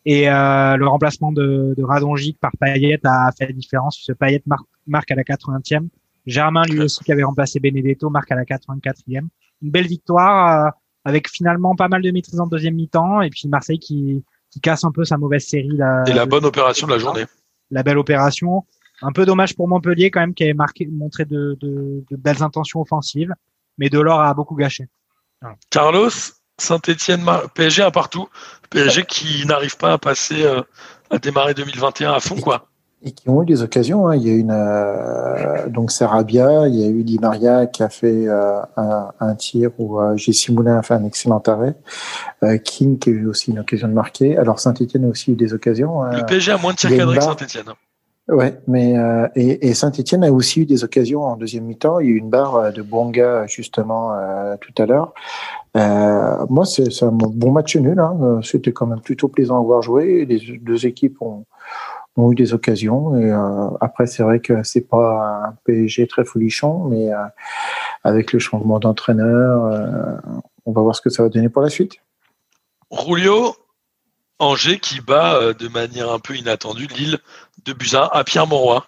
Et 0.04 0.28
euh, 0.28 0.76
le 0.76 0.86
remplacement 0.88 1.30
de, 1.30 1.74
de 1.76 1.84
Radonjic 1.84 2.38
par 2.40 2.50
Payet 2.58 2.98
a 3.04 3.30
fait 3.38 3.46
la 3.46 3.52
différence. 3.52 4.00
Ce 4.02 4.12
Payet 4.12 4.42
mar- 4.46 4.64
marque 4.86 5.10
à 5.10 5.14
la 5.14 5.22
80e. 5.22 5.88
Germain, 6.26 6.62
lui 6.64 6.80
aussi, 6.80 7.04
qui 7.04 7.12
avait 7.12 7.22
remplacé 7.22 7.60
Benedetto, 7.60 8.08
marque 8.10 8.30
à 8.32 8.34
la 8.34 8.44
84e. 8.44 9.26
Une 9.62 9.70
belle 9.70 9.86
victoire 9.86 10.66
euh, 10.66 10.70
avec 11.04 11.28
finalement 11.28 11.74
pas 11.74 11.88
mal 11.88 12.02
de 12.02 12.10
maîtrise 12.10 12.40
en 12.40 12.46
deuxième 12.46 12.74
mi-temps. 12.74 13.22
Et 13.22 13.30
puis 13.30 13.48
Marseille 13.48 13.78
qui, 13.78 14.24
qui 14.50 14.60
casse 14.60 14.84
un 14.84 14.92
peu 14.92 15.04
sa 15.04 15.16
mauvaise 15.16 15.44
série. 15.44 15.76
Là, 15.76 16.04
et 16.06 16.12
la 16.12 16.26
bonne 16.26 16.44
opération 16.44 16.86
de 16.86 16.92
la 16.92 16.98
journée. 16.98 17.24
la 17.70 17.82
belle 17.82 17.98
opération. 17.98 18.64
Un 19.00 19.12
peu 19.12 19.26
dommage 19.26 19.56
pour 19.56 19.66
Montpellier 19.66 20.10
quand 20.10 20.20
même 20.20 20.34
qui 20.34 20.44
avait 20.44 20.54
marqué, 20.54 20.86
montré 20.86 21.24
de, 21.24 21.56
de, 21.60 22.04
de 22.08 22.16
belles 22.16 22.42
intentions 22.42 22.80
offensives, 22.80 23.34
mais 23.78 23.88
Delors 23.88 24.20
a 24.20 24.32
beaucoup 24.32 24.54
gâché. 24.54 24.86
Carlos, 25.70 26.10
Saint-Etienne, 26.58 27.24
PSG 27.54 27.82
un 27.82 27.90
partout. 27.90 28.28
PSG 28.70 29.04
qui 29.04 29.44
n'arrive 29.46 29.76
pas 29.76 29.92
à 29.92 29.98
passer, 29.98 30.44
euh, 30.44 30.62
à 31.10 31.18
démarrer 31.18 31.54
2021 31.54 32.12
à 32.12 32.20
fond, 32.20 32.36
quoi. 32.36 32.68
Et 33.04 33.12
qui 33.12 33.28
ont 33.28 33.42
eu 33.42 33.46
des 33.46 33.62
occasions. 33.62 34.06
hein. 34.08 34.16
Il 34.16 34.26
y 34.26 34.30
a 34.30 34.34
une 34.34 34.50
euh, 34.50 35.68
donc 35.68 35.90
Sarabia, 35.90 36.68
il 36.68 36.74
y 36.76 36.84
a 36.84 36.88
eu 36.88 37.02
Di 37.04 37.18
Maria 37.18 37.66
qui 37.66 37.82
a 37.82 37.88
fait 37.88 38.28
euh, 38.28 38.60
un, 38.76 39.08
un 39.20 39.34
tir 39.34 39.70
où 39.78 40.00
euh, 40.00 40.16
Jessie 40.16 40.52
Moulin 40.52 40.78
a 40.78 40.82
fait 40.82 40.94
un 40.94 41.04
excellent 41.04 41.42
arrêt. 41.46 41.74
Euh, 42.42 42.58
King 42.58 42.98
qui 42.98 43.10
a 43.10 43.12
eu 43.12 43.26
aussi 43.26 43.50
une 43.50 43.58
occasion 43.58 43.88
de 43.88 43.92
marquer. 43.94 44.36
Alors 44.36 44.60
Saint-Etienne 44.60 45.04
a 45.04 45.08
aussi 45.08 45.32
eu 45.32 45.36
des 45.36 45.52
occasions. 45.54 46.02
hein. 46.02 46.16
Le 46.18 46.24
PSG 46.26 46.52
a 46.52 46.58
moins 46.58 46.72
de 46.72 46.76
tirs 46.78 46.96
cadrés 46.96 47.18
que. 47.18 47.24
Saint-Etienne. 47.24 47.66
Ouais, 48.28 48.56
mais 48.68 48.96
euh, 48.96 49.26
et, 49.34 49.68
et 49.68 49.74
Saint-Etienne 49.74 50.22
a 50.22 50.30
aussi 50.30 50.60
eu 50.60 50.64
des 50.66 50.84
occasions 50.84 51.24
en 51.24 51.36
deuxième 51.36 51.64
mi-temps. 51.64 51.98
Il 51.98 52.06
y 52.06 52.08
a 52.10 52.12
eu 52.12 52.16
une 52.18 52.30
barre 52.30 52.54
euh, 52.56 52.70
de 52.70 52.80
Bonga 52.80 53.46
justement 53.48 54.12
euh, 54.14 54.54
tout 54.60 54.80
à 54.80 54.86
l'heure. 54.86 55.12
Euh, 55.76 56.46
moi, 56.48 56.64
c'est 56.64 57.02
un 57.02 57.10
bon 57.10 57.50
match 57.50 57.74
nul. 57.76 57.98
Hein. 57.98 58.40
C'était 58.44 58.72
quand 58.72 58.86
même 58.86 59.00
plutôt 59.00 59.26
plaisant 59.26 59.58
à 59.58 59.62
voir 59.64 59.82
jouer. 59.82 60.24
Les 60.24 60.58
deux 60.60 60.86
équipes 60.86 61.20
ont, 61.20 61.46
ont 62.16 62.32
eu 62.32 62.34
des 62.34 62.52
occasions. 62.52 63.16
Et 63.18 63.30
euh, 63.30 63.68
après, 63.80 64.06
c'est 64.06 64.22
vrai 64.22 64.40
que 64.40 64.62
c'est 64.62 64.88
pas 64.88 65.46
un 65.48 65.56
PSG 65.64 66.06
très 66.06 66.24
folichon, 66.24 66.84
mais 66.84 67.12
euh, 67.12 67.24
avec 68.04 68.32
le 68.32 68.38
changement 68.38 68.78
d'entraîneur, 68.78 69.64
euh, 69.66 70.16
on 70.66 70.72
va 70.72 70.82
voir 70.82 70.94
ce 70.94 71.00
que 71.00 71.10
ça 71.10 71.22
va 71.22 71.28
donner 71.28 71.48
pour 71.48 71.62
la 71.62 71.70
suite. 71.70 71.96
Rulio, 72.90 73.56
Angers 74.38 74.78
qui 74.78 75.00
bat 75.00 75.52
de 75.54 75.68
manière 75.68 76.10
un 76.10 76.18
peu 76.18 76.36
inattendue 76.36 76.86
Lille 76.88 77.18
de 77.64 77.72
Buzyn 77.72 78.08
à 78.12 78.24
Pierre 78.24 78.46
Monroy. 78.46 78.84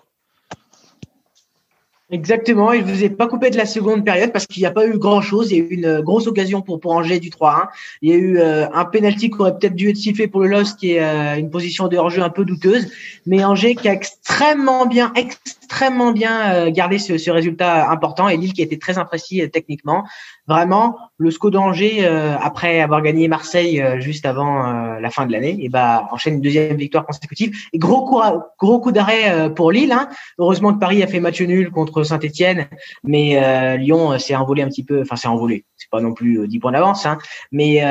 Exactement, 2.15 2.73
et 2.73 2.79
je 2.79 2.85
vous 2.85 3.03
ai 3.03 3.11
pas 3.11 3.27
coupé 3.27 3.51
de 3.51 3.57
la 3.57 3.67
seconde 3.67 4.05
période 4.05 4.31
parce 4.31 4.47
qu'il 4.47 4.63
n'y 4.63 4.69
a 4.69 4.71
pas 4.71 4.87
eu 4.87 4.99
grand 4.99 5.21
chose. 5.21 5.51
Il 5.51 5.59
y 5.59 5.61
a 5.61 5.65
eu 5.65 5.69
une 5.71 5.85
euh, 5.85 6.01
grosse 6.01 6.29
occasion 6.29 6.63
pour, 6.63 6.79
pour 6.79 6.93
Angers 6.93 7.19
du 7.19 7.29
3-1. 7.29 7.67
Il 8.03 8.11
y 8.11 8.13
a 8.13 8.17
eu 8.17 8.39
euh, 8.39 8.69
un 8.73 8.85
penalty 8.85 9.31
qui 9.31 9.37
aurait 9.41 9.59
peut-être 9.59 9.75
dû 9.75 9.91
être 9.91 9.97
sifflé 9.97 10.29
pour 10.29 10.43
le 10.43 10.47
LOS, 10.47 10.75
qui 10.79 10.93
est 10.93 11.03
euh, 11.03 11.35
une 11.37 11.51
position 11.51 11.89
de 11.89 11.97
hors-jeu 11.97 12.23
un 12.23 12.31
peu 12.31 12.45
douteuse. 12.45 12.87
Mais 13.27 13.45
Angers 13.45 13.75
qui 13.75 13.89
a 13.89 13.93
extrêmement 13.93 14.87
bien, 14.87 15.13
extrêmement 15.17 15.64
bien 16.13 16.55
euh, 16.55 16.71
gardé 16.71 16.99
ce, 16.99 17.19
ce, 17.19 17.31
résultat 17.31 17.91
important 17.91 18.29
et 18.29 18.37
Lille 18.37 18.53
qui 18.53 18.63
été 18.63 18.79
très 18.79 18.99
imprécis 18.99 19.43
euh, 19.43 19.49
techniquement. 19.49 20.05
Vraiment, 20.47 20.97
le 21.19 21.31
SCO 21.31 21.51
d'Angers, 21.51 22.05
euh, 22.05 22.37
après 22.41 22.81
avoir 22.81 23.03
gagné 23.03 23.29
Marseille 23.29 23.83
juste 23.99 24.27
avant 24.27 24.99
la 25.01 25.11
fin 25.11 25.27
de 25.27 25.33
l'année, 25.33 25.57
et 25.61 25.69
bah, 25.69 26.07
enchaîne 26.13 26.35
une 26.35 26.41
deuxième 26.41 26.77
victoire 26.77 27.07
consécutive. 27.07 27.57
Et 27.73 27.79
gros 27.79 28.05
coup, 28.05 28.21
gros 28.59 28.79
coup 28.79 28.93
d'arrêt 28.93 29.53
pour 29.55 29.73
Lille. 29.73 29.93
Hein. 29.93 30.09
Heureusement 30.39 30.75
que 30.75 30.79
Paris 30.79 31.03
a 31.03 31.07
fait 31.07 31.21
match 31.21 31.41
nul 31.41 31.71
contre 31.71 32.03
Saint-Etienne, 32.03 32.69
mais 33.05 33.79
Lyon 33.79 34.19
s'est 34.19 34.37
envolé 34.37 34.63
un 34.63 34.69
petit 34.69 34.85
peu, 34.85 35.01
enfin 35.01 35.17
s'est 35.17 35.29
envolé. 35.29 35.65
C'est 35.77 35.91
pas 35.91 36.01
non 36.01 36.13
plus 36.13 36.47
10 36.47 36.59
points 36.59 36.73
d'avance, 36.73 37.07
hein. 37.07 37.19
mais 37.51 37.83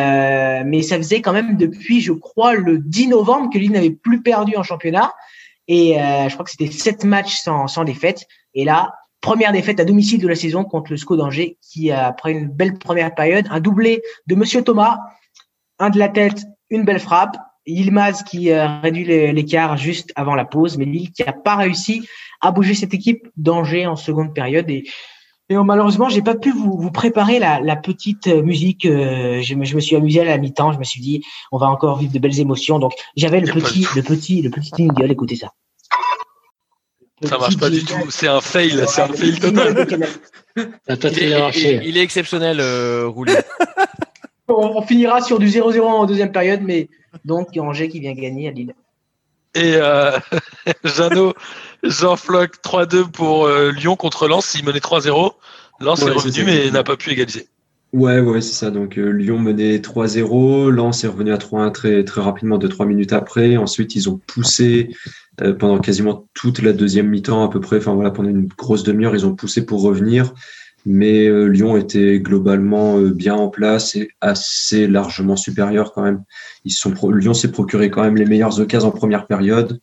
mais 0.65 0.81
ça 0.83 0.97
faisait 0.97 1.21
quand 1.21 1.33
même 1.33 1.57
depuis, 1.57 2.01
je 2.01 2.13
crois, 2.13 2.53
le 2.53 2.77
10 2.77 3.07
novembre 3.07 3.49
que 3.51 3.57
Lille 3.57 3.71
n'avait 3.71 3.91
plus 3.91 4.21
perdu 4.21 4.55
en 4.57 4.63
championnat. 4.63 5.11
Et 5.67 5.99
euh, 5.99 6.27
je 6.27 6.33
crois 6.33 6.45
que 6.45 6.51
c'était 6.51 6.71
sept 6.71 7.03
matchs 7.03 7.37
sans, 7.37 7.67
sans 7.67 7.83
défaite. 7.83 8.25
Et 8.53 8.65
là, 8.65 8.93
première 9.21 9.51
défaite 9.51 9.79
à 9.79 9.85
domicile 9.85 10.21
de 10.21 10.27
la 10.27 10.35
saison 10.35 10.63
contre 10.63 10.91
le 10.91 10.97
SCO 10.97 11.15
d'Angers, 11.15 11.57
qui 11.61 11.91
après 11.91 12.31
une 12.31 12.47
belle 12.47 12.77
première 12.77 13.15
période, 13.15 13.47
un 13.49 13.59
doublé 13.59 14.01
de 14.27 14.35
Monsieur 14.35 14.63
Thomas, 14.63 14.99
un 15.79 15.89
de 15.89 15.99
la 15.99 16.09
tête, 16.09 16.43
une 16.69 16.83
belle 16.83 16.99
frappe. 16.99 17.37
Yilmaz 17.65 18.23
qui 18.23 18.51
euh, 18.51 18.67
réduit 18.81 19.05
l'écart 19.05 19.77
juste 19.77 20.11
avant 20.15 20.35
la 20.35 20.45
pause, 20.45 20.77
mais 20.77 20.85
Lille 20.85 21.11
qui 21.11 21.23
n'a 21.23 21.33
pas 21.33 21.55
réussi 21.55 22.07
à 22.41 22.51
bouger 22.51 22.73
cette 22.73 22.93
équipe 22.93 23.27
d'Angers 23.37 23.87
en 23.87 23.95
seconde 23.95 24.33
période. 24.33 24.69
Et, 24.69 24.83
et 25.49 25.55
malheureusement, 25.55 26.07
j'ai 26.09 26.21
pas 26.21 26.35
pu 26.35 26.51
vous, 26.51 26.77
vous 26.77 26.91
préparer 26.91 27.37
la, 27.37 27.59
la, 27.59 27.75
petite 27.75 28.27
musique. 28.27 28.85
Euh, 28.85 29.41
je, 29.41 29.55
me, 29.55 29.65
je, 29.65 29.75
me, 29.75 29.81
suis 29.81 29.95
amusé 29.95 30.21
à 30.21 30.23
la 30.23 30.37
mi-temps. 30.37 30.71
Je 30.71 30.79
me 30.79 30.83
suis 30.83 31.01
dit, 31.01 31.21
on 31.51 31.57
va 31.57 31.67
encore 31.67 31.97
vivre 31.97 32.13
de 32.13 32.19
belles 32.19 32.39
émotions. 32.39 32.79
Donc, 32.79 32.93
j'avais 33.17 33.41
le 33.41 33.51
petit, 33.51 33.85
le 33.95 34.01
petit, 34.03 34.41
le 34.41 34.49
petit 34.49 34.71
jingle. 34.75 35.11
Écoutez 35.11 35.35
ça. 35.35 35.51
Ça 37.21 37.37
marche 37.37 37.57
pas 37.57 37.69
du 37.69 37.83
tout. 37.83 38.09
C'est 38.09 38.27
un 38.27 38.41
fail. 38.41 38.83
C'est 38.87 39.01
un 39.01 39.07
fail 39.07 39.39
total. 39.39 39.87
il, 40.57 41.33
est, 41.33 41.85
il, 41.85 41.97
est, 41.97 42.01
exceptionnel, 42.01 42.59
euh, 42.59 43.07
Roulé. 43.07 43.35
on, 44.47 44.77
on, 44.77 44.81
finira 44.81 45.21
sur 45.21 45.39
du 45.39 45.47
0-0 45.47 45.81
en 45.81 46.05
deuxième 46.05 46.31
période, 46.31 46.61
mais 46.63 46.89
donc 47.25 47.49
Angers 47.57 47.89
qui 47.89 47.99
vient 47.99 48.13
gagner 48.13 48.47
à 48.47 48.51
Lille. 48.51 48.73
Et 49.55 49.75
euh, 49.75 50.17
Jeannot, 50.83 51.33
Jean 51.83 52.15
Floc 52.15 52.55
3-2 52.63 53.11
pour 53.11 53.45
euh, 53.45 53.71
Lyon 53.71 53.95
contre 53.95 54.27
Lens. 54.27 54.55
Il 54.57 54.65
menait 54.65 54.79
3-0. 54.79 55.33
Lens 55.79 56.01
ouais, 56.01 56.07
est 56.07 56.11
revenu 56.11 56.43
mais 56.45 56.71
n'a 56.71 56.83
pas 56.83 56.95
pu 56.95 57.11
égaliser. 57.11 57.47
Ouais, 57.91 58.19
ouais, 58.19 58.41
c'est 58.41 58.53
ça. 58.53 58.71
Donc 58.71 58.97
euh, 58.97 59.09
Lyon 59.09 59.37
menait 59.37 59.77
3-0. 59.77 60.69
Lens 60.69 61.03
est 61.03 61.07
revenu 61.07 61.33
à 61.33 61.37
3-1 61.37 61.71
très, 61.71 62.03
très 62.03 62.21
rapidement, 62.21 62.57
2-3 62.57 62.87
minutes 62.87 63.13
après. 63.13 63.57
Ensuite, 63.57 63.95
ils 63.95 64.09
ont 64.09 64.19
poussé 64.25 64.95
euh, 65.41 65.53
pendant 65.53 65.79
quasiment 65.79 66.27
toute 66.33 66.61
la 66.61 66.73
deuxième 66.73 67.09
mi-temps 67.09 67.43
à 67.43 67.49
peu 67.49 67.59
près. 67.59 67.77
Enfin 67.77 67.93
voilà, 67.93 68.11
pendant 68.11 68.29
une 68.29 68.47
grosse 68.47 68.83
demi-heure, 68.83 69.15
ils 69.15 69.25
ont 69.25 69.35
poussé 69.35 69.65
pour 69.65 69.81
revenir. 69.81 70.33
Mais 70.85 71.29
Lyon 71.47 71.77
était 71.77 72.19
globalement 72.19 72.99
bien 72.99 73.35
en 73.35 73.47
place 73.47 73.95
et 73.95 74.09
assez 74.19 74.85
largement 74.85 75.37
supérieur 75.37 75.93
quand 75.93 76.01
même. 76.01 76.23
Ils 76.65 76.73
sont 76.73 76.93
Lyon 77.09 77.33
s'est 77.33 77.51
procuré 77.51 77.89
quand 77.89 78.03
même 78.03 78.17
les 78.17 78.25
meilleures 78.25 78.59
occasions 78.59 78.89
en 78.89 78.91
première 78.91 79.25
période. 79.25 79.79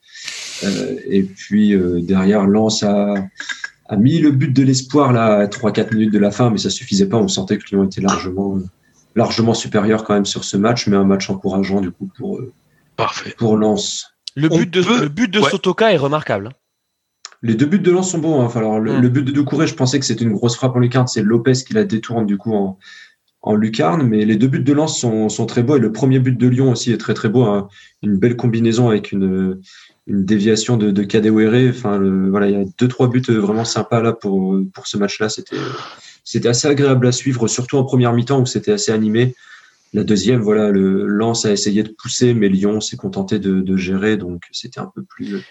Et 0.62 1.22
puis 1.22 1.76
derrière, 2.02 2.46
Lens 2.46 2.82
a 2.82 3.14
a 3.90 3.96
mis 3.96 4.20
le 4.20 4.30
but 4.30 4.52
de 4.52 4.62
l'espoir 4.62 5.12
là 5.12 5.38
à 5.38 5.46
3-4 5.46 5.92
minutes 5.94 6.12
de 6.12 6.18
la 6.18 6.30
fin, 6.30 6.48
mais 6.50 6.58
ça 6.58 6.70
suffisait 6.70 7.08
pas. 7.08 7.16
On 7.16 7.26
sentait 7.26 7.58
que 7.58 7.64
Lyon 7.70 7.84
était 7.84 8.00
largement, 8.00 8.56
largement 9.16 9.52
supérieur 9.52 10.04
quand 10.04 10.14
même 10.14 10.26
sur 10.26 10.44
ce 10.44 10.56
match, 10.56 10.86
mais 10.86 10.96
un 10.96 11.04
match 11.04 11.28
encourageant 11.28 11.80
du 11.80 11.90
coup 11.90 12.08
pour, 12.16 12.38
euh, 12.38 12.52
Parfait. 12.96 13.34
pour 13.36 13.56
Lens. 13.56 14.14
Le 14.36 14.48
but, 14.48 14.70
de, 14.70 14.80
le 15.02 15.08
but 15.08 15.28
de 15.28 15.40
Sotoka 15.40 15.92
est 15.92 15.96
remarquable. 15.96 16.50
Les 17.42 17.56
deux 17.56 17.66
buts 17.66 17.80
de 17.80 17.90
Lens 17.90 18.12
sont 18.12 18.18
bons. 18.18 18.40
Hein. 18.40 18.50
Alors, 18.54 18.78
le, 18.78 19.08
but 19.08 19.22
de 19.22 19.32
Doucouré, 19.32 19.66
je 19.66 19.74
pensais 19.74 19.98
que 19.98 20.04
c'était 20.04 20.24
une 20.24 20.32
grosse 20.32 20.54
frappe 20.54 20.76
en 20.76 20.78
lucarne. 20.78 21.08
C'est 21.08 21.22
Lopez 21.22 21.54
qui 21.66 21.74
la 21.74 21.82
détourne 21.82 22.26
du 22.26 22.36
coup 22.36 22.54
en, 22.54 22.78
en 23.42 23.56
lucarne. 23.56 24.06
Mais 24.06 24.24
les 24.24 24.36
deux 24.36 24.46
buts 24.46 24.60
de 24.60 24.72
Lens 24.72 25.00
sont, 25.00 25.28
sont, 25.28 25.46
très 25.46 25.64
beaux. 25.64 25.76
Et 25.76 25.80
le 25.80 25.90
premier 25.90 26.20
but 26.20 26.38
de 26.38 26.46
Lyon 26.46 26.70
aussi 26.70 26.92
est 26.92 26.98
très 26.98 27.14
très 27.14 27.28
beau. 27.28 27.42
Hein. 27.44 27.68
Une 28.02 28.18
belle 28.18 28.36
combinaison 28.36 28.88
avec 28.88 29.10
une, 29.10 29.60
une 30.10 30.24
déviation 30.24 30.76
de, 30.76 30.90
de 30.90 31.02
Kadewere. 31.02 31.70
Enfin, 31.70 32.00
voilà, 32.30 32.48
il 32.48 32.58
y 32.58 32.60
a 32.60 32.64
deux 32.78 32.88
trois 32.88 33.08
buts 33.08 33.22
vraiment 33.28 33.64
sympas 33.64 34.02
là 34.02 34.12
pour 34.12 34.58
pour 34.74 34.86
ce 34.86 34.96
match-là. 34.96 35.28
C'était 35.28 35.56
c'était 36.24 36.48
assez 36.48 36.68
agréable 36.68 37.06
à 37.06 37.12
suivre, 37.12 37.48
surtout 37.48 37.78
en 37.78 37.84
première 37.84 38.12
mi-temps 38.12 38.40
où 38.40 38.46
c'était 38.46 38.72
assez 38.72 38.92
animé. 38.92 39.34
La 39.92 40.04
deuxième, 40.04 40.40
voilà, 40.40 40.70
le 40.70 41.06
Lens 41.06 41.44
a 41.44 41.50
essayé 41.50 41.82
de 41.82 41.88
pousser, 41.88 42.32
mais 42.34 42.48
Lyon 42.48 42.80
s'est 42.80 42.96
contenté 42.96 43.40
de, 43.40 43.60
de, 43.60 43.76
gérer, 43.76 44.16
donc 44.16 44.44
c'était 44.52 44.78
un 44.78 44.86
peu 44.94 45.02
plus 45.02 45.42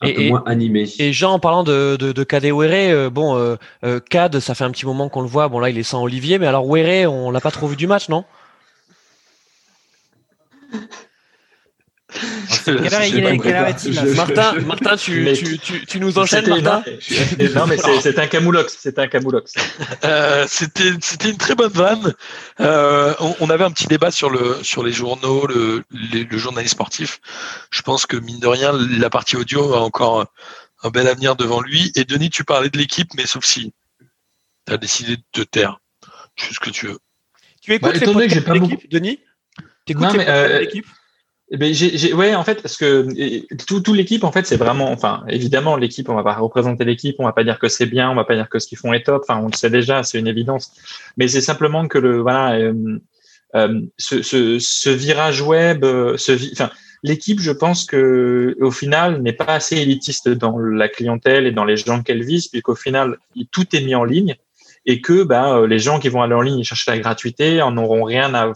un 0.00 0.06
et, 0.06 0.14
peu 0.14 0.28
moins 0.28 0.44
animé. 0.46 0.88
Et 1.00 1.12
Jean, 1.12 1.32
en 1.32 1.38
parlant 1.40 1.64
de, 1.64 1.96
de, 1.96 2.12
de 2.12 2.24
euh, 2.32 3.10
bon, 3.10 3.36
euh, 3.36 3.56
euh, 3.84 3.98
Cad, 3.98 4.38
ça 4.38 4.54
fait 4.54 4.62
un 4.62 4.70
petit 4.70 4.86
moment 4.86 5.08
qu'on 5.08 5.22
le 5.22 5.26
voit. 5.26 5.48
Bon 5.48 5.58
là, 5.58 5.68
il 5.68 5.78
est 5.78 5.82
sans 5.82 6.02
Olivier, 6.02 6.38
mais 6.38 6.46
alors 6.46 6.68
Were, 6.68 7.12
on 7.12 7.32
l'a 7.32 7.40
pas 7.40 7.50
trop 7.50 7.66
vu 7.66 7.74
du 7.74 7.88
match, 7.88 8.08
non? 8.08 8.24
Martin, 14.14 14.52
Martin 14.60 14.96
tu, 14.96 15.32
tu, 15.34 15.58
tu, 15.58 15.86
tu, 15.86 16.00
nous 16.00 16.18
enchaînes, 16.18 16.48
Martin 16.48 16.82
Non, 17.54 17.66
mais 17.66 17.76
c'est 17.78 18.18
un 18.18 18.26
camoulox. 18.26 18.76
C'est 18.78 18.98
un 18.98 19.08
camoulox. 19.08 19.54
Euh, 20.04 20.46
C'était 20.48 21.28
une 21.28 21.36
très 21.36 21.54
bonne 21.54 21.72
vanne. 21.72 22.14
Euh, 22.60 23.14
on, 23.20 23.34
on, 23.40 23.50
avait 23.50 23.64
un 23.64 23.70
petit 23.70 23.86
débat 23.86 24.10
sur, 24.10 24.30
le, 24.30 24.58
sur 24.62 24.82
les 24.82 24.92
journaux, 24.92 25.46
le, 25.46 25.84
les, 25.90 26.24
le 26.24 26.38
journaliste 26.38 26.72
sportif. 26.72 27.20
Je 27.70 27.82
pense 27.82 28.06
que, 28.06 28.16
mine 28.16 28.40
de 28.40 28.46
rien, 28.46 28.72
la 28.72 29.10
partie 29.10 29.36
audio 29.36 29.74
a 29.74 29.80
encore 29.80 30.26
un 30.82 30.90
bel 30.90 31.06
avenir 31.06 31.36
devant 31.36 31.60
lui. 31.60 31.92
Et 31.94 32.04
Denis, 32.04 32.30
tu 32.30 32.44
parlais 32.44 32.70
de 32.70 32.78
l'équipe, 32.78 33.10
mais 33.16 33.26
sauf 33.26 33.44
si 33.44 33.72
tu 34.66 34.72
as 34.72 34.76
décidé 34.76 35.16
de 35.16 35.22
te 35.32 35.42
taire. 35.42 35.78
Tu 36.34 36.46
fais 36.46 36.54
ce 36.54 36.60
que 36.60 36.70
tu 36.70 36.86
veux. 36.86 36.98
Tu 37.60 37.74
écoutes 37.74 37.92
bah, 37.92 37.98
les 37.98 38.12
podcasts 38.12 38.48
de 38.48 38.52
l'équipe, 38.54 38.90
Denis? 38.90 39.20
Tu 39.86 39.92
écoutes 39.92 40.12
les 40.12 40.18
podcasts 40.18 40.52
de 40.52 40.58
l'équipe? 40.58 40.86
Eh 41.54 41.58
ben, 41.58 41.74
j'ai, 41.74 42.14
ouais, 42.14 42.34
en 42.34 42.44
fait, 42.44 42.62
parce 42.62 42.78
que 42.78 43.06
tout, 43.66 43.80
tout 43.80 43.92
l'équipe, 43.92 44.24
en 44.24 44.32
fait, 44.32 44.46
c'est 44.46 44.56
vraiment, 44.56 44.90
enfin, 44.90 45.22
évidemment, 45.28 45.76
l'équipe, 45.76 46.08
on 46.08 46.14
va 46.14 46.22
pas 46.22 46.32
représenter 46.32 46.86
l'équipe, 46.86 47.16
on 47.18 47.26
va 47.26 47.34
pas 47.34 47.44
dire 47.44 47.58
que 47.58 47.68
c'est 47.68 47.84
bien, 47.84 48.10
on 48.10 48.14
va 48.14 48.24
pas 48.24 48.34
dire 48.34 48.48
que 48.48 48.58
ce 48.58 48.66
qu'ils 48.66 48.78
font 48.78 48.94
est 48.94 49.02
top, 49.02 49.26
enfin, 49.28 49.38
on 49.38 49.48
le 49.48 49.52
sait 49.52 49.68
déjà, 49.68 50.02
c'est 50.02 50.18
une 50.18 50.28
évidence. 50.28 50.72
Mais 51.18 51.28
c'est 51.28 51.42
simplement 51.42 51.88
que 51.88 51.98
le, 51.98 52.20
voilà, 52.22 52.54
euh, 52.54 52.98
euh, 53.54 53.82
ce, 53.98 54.22
ce, 54.22 54.58
ce, 54.58 54.88
virage 54.88 55.42
web, 55.42 55.84
euh, 55.84 56.16
ce, 56.16 56.32
enfin, 56.52 56.70
l'équipe, 57.02 57.38
je 57.38 57.52
pense 57.52 57.84
que 57.84 58.56
au 58.62 58.70
final, 58.70 59.20
n'est 59.20 59.34
pas 59.34 59.52
assez 59.52 59.76
élitiste 59.76 60.30
dans 60.30 60.56
la 60.56 60.88
clientèle 60.88 61.46
et 61.46 61.52
dans 61.52 61.66
les 61.66 61.76
gens 61.76 62.02
qu'elle 62.02 62.24
vise, 62.24 62.48
puisqu'au 62.48 62.76
final, 62.76 63.18
tout 63.50 63.76
est 63.76 63.82
mis 63.82 63.94
en 63.94 64.04
ligne 64.04 64.36
et 64.86 65.02
que 65.02 65.22
bah, 65.22 65.66
les 65.66 65.78
gens 65.78 65.98
qui 65.98 66.08
vont 66.08 66.22
aller 66.22 66.34
en 66.34 66.40
ligne 66.40 66.64
chercher 66.64 66.92
la 66.92 66.98
gratuité 66.98 67.60
en 67.60 67.76
auront 67.76 68.04
rien 68.04 68.32
à 68.32 68.52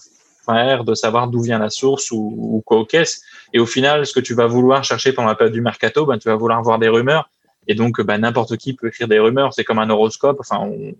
de 0.46 0.94
savoir 0.94 1.28
d'où 1.28 1.42
vient 1.42 1.58
la 1.58 1.70
source 1.70 2.10
ou, 2.10 2.34
ou, 2.36 2.62
quoi 2.64 2.78
aux 2.78 2.84
caisses. 2.84 3.22
Et 3.52 3.58
au 3.58 3.66
final, 3.66 4.06
ce 4.06 4.12
que 4.12 4.20
tu 4.20 4.34
vas 4.34 4.46
vouloir 4.46 4.84
chercher 4.84 5.12
pendant 5.12 5.28
la 5.28 5.34
période 5.34 5.54
du 5.54 5.60
mercato, 5.60 6.06
ben, 6.06 6.18
tu 6.18 6.28
vas 6.28 6.36
vouloir 6.36 6.62
voir 6.62 6.78
des 6.78 6.88
rumeurs. 6.88 7.28
Et 7.68 7.74
donc, 7.74 8.00
ben, 8.00 8.18
n'importe 8.18 8.56
qui 8.56 8.74
peut 8.74 8.88
écrire 8.88 9.08
des 9.08 9.18
rumeurs. 9.18 9.52
C'est 9.52 9.64
comme 9.64 9.78
un 9.78 9.90
horoscope. 9.90 10.38
Enfin, 10.40 10.60
on, 10.60 10.94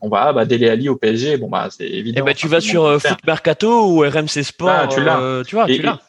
on 0.00 0.08
va, 0.08 0.32
bah, 0.32 0.44
Dele 0.44 0.68
Ali 0.68 0.88
au 0.88 0.96
PSG. 0.96 1.36
Bon, 1.36 1.48
bah, 1.48 1.68
c'est 1.70 1.88
évident. 1.88 2.22
Et 2.22 2.24
ben, 2.24 2.34
tu 2.34 2.48
vas 2.48 2.60
sur 2.60 2.84
euh, 2.84 2.98
Foot 2.98 3.18
Mercato 3.26 3.88
ou 3.88 4.00
RMC 4.00 4.42
Sport. 4.42 4.68
Ah, 4.70 4.86
tu 4.86 5.02
l'as. 5.02 5.20
Euh, 5.20 5.44
tu 5.44 5.54
vois, 5.54 5.70
et, 5.70 5.76
tu 5.76 5.82
l'as. 5.82 6.00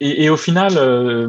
Et, 0.00 0.24
et, 0.24 0.30
au 0.30 0.36
final, 0.36 0.74
euh, 0.76 1.28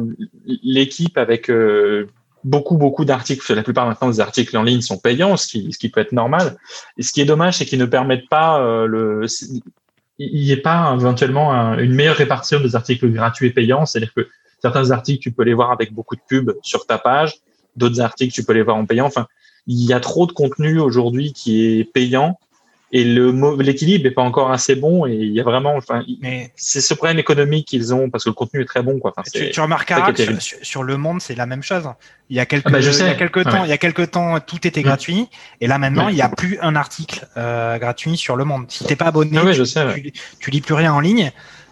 l'équipe 0.62 1.16
avec 1.16 1.48
euh, 1.48 2.06
beaucoup, 2.44 2.76
beaucoup 2.76 3.04
d'articles, 3.04 3.54
la 3.54 3.62
plupart 3.62 3.86
maintenant 3.86 4.08
des 4.08 4.20
articles 4.20 4.56
en 4.56 4.62
ligne 4.62 4.82
sont 4.82 4.98
payants, 4.98 5.36
ce 5.36 5.46
qui, 5.46 5.72
ce 5.72 5.78
qui 5.78 5.88
peut 5.88 6.00
être 6.00 6.12
normal. 6.12 6.56
Et 6.96 7.02
ce 7.02 7.12
qui 7.12 7.20
est 7.20 7.24
dommage, 7.24 7.58
c'est 7.58 7.66
qu'ils 7.66 7.78
ne 7.78 7.86
permettent 7.86 8.28
pas 8.28 8.60
le, 8.86 9.26
il 10.18 10.42
n'y 10.42 10.50
ait 10.50 10.56
pas 10.56 10.94
éventuellement 10.98 11.52
une 11.78 11.94
meilleure 11.94 12.16
répartition 12.16 12.60
des 12.60 12.74
articles 12.74 13.08
gratuits 13.10 13.48
et 13.48 13.50
payants. 13.50 13.86
C'est-à-dire 13.86 14.12
que 14.14 14.28
certains 14.60 14.90
articles, 14.90 15.22
tu 15.22 15.30
peux 15.30 15.44
les 15.44 15.54
voir 15.54 15.70
avec 15.70 15.92
beaucoup 15.92 16.16
de 16.16 16.20
pubs 16.28 16.56
sur 16.62 16.86
ta 16.86 16.98
page. 16.98 17.36
D'autres 17.76 18.00
articles, 18.00 18.32
tu 18.32 18.44
peux 18.44 18.52
les 18.52 18.62
voir 18.62 18.76
en 18.76 18.86
payant. 18.86 19.06
Enfin, 19.06 19.28
il 19.66 19.84
y 19.84 19.92
a 19.92 20.00
trop 20.00 20.26
de 20.26 20.32
contenu 20.32 20.80
aujourd'hui 20.80 21.32
qui 21.32 21.78
est 21.78 21.84
payant 21.84 22.38
et 22.90 23.04
le 23.04 23.32
l'équilibre 23.60 24.04
n'est 24.04 24.10
pas 24.10 24.22
encore 24.22 24.50
assez 24.50 24.74
bon 24.74 25.06
et 25.06 25.12
il 25.12 25.32
y 25.32 25.40
a 25.40 25.42
vraiment 25.42 25.76
enfin 25.76 26.02
mais 26.22 26.52
c'est 26.56 26.80
ce 26.80 26.94
problème 26.94 27.18
économique 27.18 27.68
qu'ils 27.68 27.92
ont 27.92 28.08
parce 28.08 28.24
que 28.24 28.30
le 28.30 28.34
contenu 28.34 28.62
est 28.62 28.64
très 28.64 28.82
bon 28.82 28.98
quoi. 28.98 29.12
Enfin, 29.14 29.28
tu, 29.32 29.50
tu 29.50 29.60
remarqueras 29.60 30.12
que 30.12 30.40
sur, 30.40 30.58
sur, 30.62 30.82
le 30.82 30.96
monde 30.96 31.20
c'est 31.20 31.34
la 31.34 31.44
même 31.44 31.62
chose. 31.62 31.84
Il 32.30 32.36
y 32.36 32.40
a 32.40 32.46
quelques, 32.46 32.66
ah 32.68 32.70
bah, 32.70 32.80
il 32.80 32.86
y 32.86 33.02
a 33.02 33.14
quelques 33.14 33.44
temps 33.44 33.64
il 33.64 33.70
y 33.70 33.72
a 33.72 33.78
quelques 33.78 34.10
temps 34.10 34.40
tout 34.40 34.66
était 34.66 34.82
gratuit. 34.82 35.28
Et 35.60 35.66
là 35.66 35.78
maintenant 35.78 36.08
il 36.08 36.14
n'y 36.14 36.22
a 36.22 36.30
plus 36.30 36.58
un 36.62 36.76
article 36.76 37.26
euh, 37.36 37.78
gratuit 37.78 38.16
sur 38.16 38.36
le 38.36 38.44
monde. 38.44 38.64
Si 38.68 38.84
t'es 38.84 38.96
pas 38.96 39.06
abonné 39.06 39.38
ah 39.38 39.52
tu, 39.52 39.66
sais, 39.66 39.94
tu, 39.94 40.12
tu, 40.40 40.50
lis 40.50 40.62
plus 40.62 40.74
rien 40.74 40.92
en 40.94 41.00
ligne. 41.00 41.30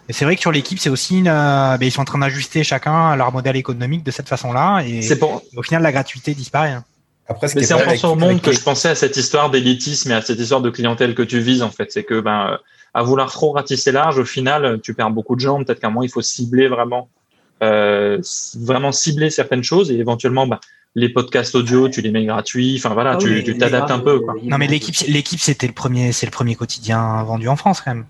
Et 0.09 0.13
c'est 0.13 0.23
vrai 0.23 0.35
que 0.35 0.41
sur 0.41 0.51
l'équipe 0.51 0.77
c'est 0.77 0.89
aussi 0.89 1.17
une, 1.17 1.27
euh, 1.29 1.77
ben, 1.77 1.85
ils 1.85 1.91
sont 1.91 2.01
en 2.01 2.05
train 2.05 2.19
d'ajuster 2.19 2.63
chacun 2.63 3.15
leur 3.15 3.31
modèle 3.31 3.55
économique 3.55 4.03
de 4.03 4.11
cette 4.11 4.29
façon 4.29 4.53
là 4.53 4.81
et 4.81 5.01
pour... 5.15 5.41
au 5.55 5.63
final 5.63 5.81
la 5.81 5.91
gratuité 5.91 6.35
disparaît 6.35 6.77
après, 7.29 7.47
mais 7.55 7.63
c'est 7.63 7.73
en 7.73 7.79
pensant 7.79 8.13
au 8.13 8.15
monde 8.15 8.41
que 8.41 8.51
je 8.51 8.61
pensais 8.61 8.89
à 8.89 8.95
cette 8.95 9.17
histoire 9.17 9.49
d'élitisme 9.49 10.11
et 10.11 10.13
à 10.15 10.21
cette 10.21 10.39
histoire 10.39 10.61
de 10.61 10.69
clientèle 10.69 11.13
que 11.15 11.23
tu 11.23 11.39
vises 11.39 11.61
en 11.63 11.71
fait. 11.71 11.91
C'est 11.91 12.03
que 12.03 12.19
ben 12.19 12.57
à 12.93 13.03
vouloir 13.03 13.31
trop 13.31 13.51
ratisser 13.51 13.91
large, 13.91 14.17
au 14.17 14.25
final, 14.25 14.79
tu 14.81 14.93
perds 14.93 15.11
beaucoup 15.11 15.35
de 15.35 15.41
gens. 15.41 15.63
Peut-être 15.63 15.79
qu'à 15.79 15.87
un 15.87 15.89
moment, 15.91 16.03
il 16.03 16.09
faut 16.09 16.21
cibler 16.21 16.67
vraiment, 16.67 17.09
euh, 17.61 18.19
vraiment 18.59 18.91
cibler 18.91 19.29
certaines 19.29 19.63
choses 19.63 19.91
et 19.91 19.95
éventuellement, 19.95 20.47
ben, 20.47 20.59
les 20.95 21.09
podcasts 21.09 21.53
audio, 21.53 21.89
tu 21.89 22.01
les 22.01 22.09
mets 22.11 22.25
gratuits. 22.25 22.75
Enfin 22.79 22.93
voilà, 22.95 23.11
Ah 23.11 23.17
tu 23.17 23.27
oui, 23.29 23.57
t'adaptes 23.57 23.91
un 23.91 23.99
peu. 23.99 24.19
Quoi. 24.21 24.33
est 24.41 24.47
Non, 24.47 24.57
mais 24.57 24.65
l'équipe, 24.67 24.95
l'équipe, 25.07 25.39
c'était 25.39 25.67
le 25.67 25.73
premier, 25.73 26.11
c'est 26.11 26.25
le 26.25 26.31
premier 26.31 26.55
quotidien 26.55 27.21
vendu 27.23 27.47
en 27.49 27.55
France 27.55 27.81
quand 27.81 27.93
même. 27.93 28.05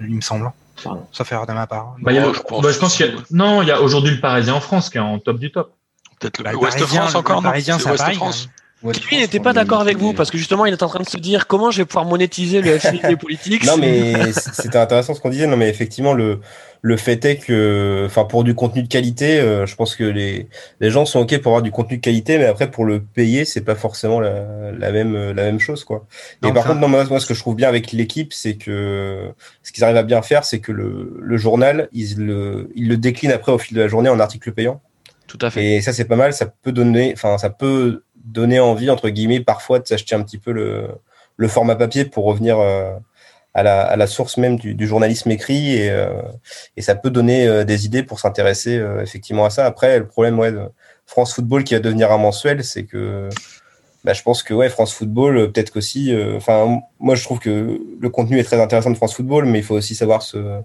Il 0.00 0.14
me 0.14 0.20
semble. 0.22 0.50
Pardon. 0.82 1.02
Sauf 1.12 1.30
erreur 1.32 1.46
de 1.46 1.52
ma 1.52 1.66
part. 1.66 1.96
Bah, 2.00 2.12
a- 2.12 2.32
je 2.32 2.40
pense 2.40 2.62
bah, 2.62 2.70
je 2.72 2.78
pense 2.78 2.88
aussi, 2.94 2.96
qu'il 3.02 3.06
y 3.06 3.08
a- 3.10 3.16
ouais. 3.16 3.22
non, 3.32 3.60
il 3.62 3.68
y 3.68 3.70
a 3.70 3.82
aujourd'hui 3.82 4.14
le 4.14 4.20
Parisien 4.20 4.54
en 4.54 4.60
France 4.60 4.88
qui 4.88 4.98
est 4.98 5.00
en 5.00 5.18
top 5.18 5.38
du 5.38 5.50
top. 5.50 5.72
Peut-être 6.18 6.38
le 6.38 6.44
Bah, 6.44 6.50
le 6.52 6.56
Ouest 6.58 6.78
Parisien, 6.78 7.00
France 7.02 7.12
le 7.12 7.18
encore, 7.18 7.36
non 7.42 7.48
Parisien, 7.48 7.78
c'est 7.78 7.90
Ouest 7.90 8.12
France. 8.14 8.48
Lui, 8.82 8.92
il 9.16 9.18
n'était 9.20 9.40
pas 9.40 9.52
d'accord 9.54 9.80
avec 9.80 9.96
vous 9.96 10.12
parce 10.12 10.30
que 10.30 10.36
justement, 10.38 10.64
il 10.66 10.72
est 10.72 10.82
en 10.82 10.86
train 10.88 11.00
de 11.02 11.08
se 11.08 11.16
dire 11.16 11.46
comment 11.46 11.70
je 11.70 11.78
vais 11.78 11.86
pouvoir 11.86 12.04
monétiser 12.04 12.60
le 12.60 12.78
FCT 12.78 13.16
politique. 13.16 13.64
Non, 13.64 13.78
mais 13.78 14.32
c'était 14.32 14.76
intéressant 14.78 15.14
ce 15.14 15.20
qu'on 15.20 15.30
disait. 15.30 15.46
Non, 15.46 15.56
mais 15.56 15.68
effectivement, 15.70 16.12
le, 16.12 16.40
le 16.82 16.96
fait 16.98 17.24
est 17.24 17.36
que, 17.38 18.04
enfin, 18.06 18.24
pour 18.24 18.44
du 18.44 18.54
contenu 18.54 18.82
de 18.82 18.88
qualité, 18.88 19.40
euh, 19.40 19.64
je 19.66 19.74
pense 19.74 19.96
que 19.96 20.04
les, 20.04 20.48
les 20.80 20.90
gens 20.90 21.06
sont 21.06 21.20
OK 21.20 21.36
pour 21.38 21.52
avoir 21.52 21.62
du 21.62 21.70
contenu 21.72 21.96
de 21.96 22.02
qualité, 22.02 22.36
mais 22.38 22.44
après, 22.44 22.70
pour 22.70 22.84
le 22.84 23.00
payer, 23.00 23.44
c'est 23.46 23.62
pas 23.62 23.74
forcément 23.74 24.20
la, 24.20 24.44
la 24.78 24.92
même, 24.92 25.14
la 25.32 25.42
même 25.44 25.58
chose, 25.58 25.82
quoi. 25.82 26.06
Et 26.42 26.46
Non, 26.46 26.52
par 26.52 26.62
ça- 26.64 26.68
contre, 26.68 26.80
non, 26.82 26.88
moi, 26.88 27.02
moi, 27.06 27.18
ce 27.18 27.26
que 27.26 27.34
je 27.34 27.40
trouve 27.40 27.56
bien 27.56 27.68
avec 27.68 27.90
l'équipe, 27.92 28.32
c'est 28.34 28.56
que 28.56 29.30
ce 29.62 29.72
qu'ils 29.72 29.82
arrivent 29.84 29.96
à 29.96 30.02
bien 30.04 30.20
faire, 30.22 30.44
c'est 30.44 30.60
que 30.60 30.70
le, 30.70 31.16
le 31.18 31.36
journal, 31.38 31.88
ils 31.92 32.18
le, 32.18 32.70
ils 32.76 32.88
le 32.88 32.98
déclinent 32.98 33.32
après 33.32 33.52
au 33.52 33.58
fil 33.58 33.74
de 33.76 33.80
la 33.82 33.88
journée 33.88 34.10
en 34.10 34.20
article 34.20 34.52
payant. 34.52 34.80
Et 35.56 35.80
ça, 35.80 35.92
c'est 35.92 36.04
pas 36.04 36.16
mal. 36.16 36.32
Ça 36.32 36.46
peut 36.46 36.72
donner, 36.72 37.12
enfin, 37.14 37.38
ça 37.38 37.50
peut 37.50 38.02
donner 38.14 38.60
envie, 38.60 38.90
entre 38.90 39.08
guillemets, 39.08 39.40
parfois 39.40 39.78
de 39.78 39.86
s'acheter 39.86 40.14
un 40.14 40.22
petit 40.22 40.38
peu 40.38 40.52
le, 40.52 40.88
le 41.36 41.48
format 41.48 41.76
papier 41.76 42.04
pour 42.04 42.24
revenir 42.24 42.58
euh, 42.58 42.92
à, 43.54 43.62
la, 43.62 43.82
à 43.82 43.96
la 43.96 44.06
source 44.06 44.36
même 44.36 44.58
du, 44.58 44.86
journalisme 44.86 45.30
écrit. 45.30 45.76
Et, 45.76 45.90
euh, 45.90 46.22
et 46.76 46.82
ça 46.82 46.94
peut 46.94 47.10
donner 47.10 47.46
euh, 47.46 47.64
des 47.64 47.86
idées 47.86 48.02
pour 48.02 48.20
s'intéresser 48.20 48.82
effectivement 49.02 49.44
à 49.44 49.50
ça. 49.50 49.66
Après, 49.66 49.98
le 49.98 50.06
problème, 50.06 50.38
ouais, 50.38 50.52
de 50.52 50.60
France 51.06 51.34
Football 51.34 51.64
qui 51.64 51.74
va 51.74 51.80
devenir 51.80 52.10
un 52.12 52.18
mensuel, 52.18 52.64
c'est 52.64 52.84
que 52.84 53.28
bah, 54.04 54.12
je 54.12 54.22
pense 54.22 54.42
que 54.42 54.54
ouais, 54.54 54.68
France 54.68 54.94
Football, 54.94 55.52
peut-être 55.52 55.72
qu'aussi, 55.72 56.16
enfin, 56.36 56.80
moi, 56.98 57.14
je 57.14 57.24
trouve 57.24 57.38
que 57.38 57.80
le 58.00 58.10
contenu 58.10 58.38
est 58.38 58.44
très 58.44 58.60
intéressant 58.60 58.90
de 58.90 58.96
France 58.96 59.14
Football, 59.14 59.46
mais 59.46 59.58
il 59.58 59.64
faut 59.64 59.74
aussi 59.74 59.94
savoir 59.94 60.22
se 60.22 60.60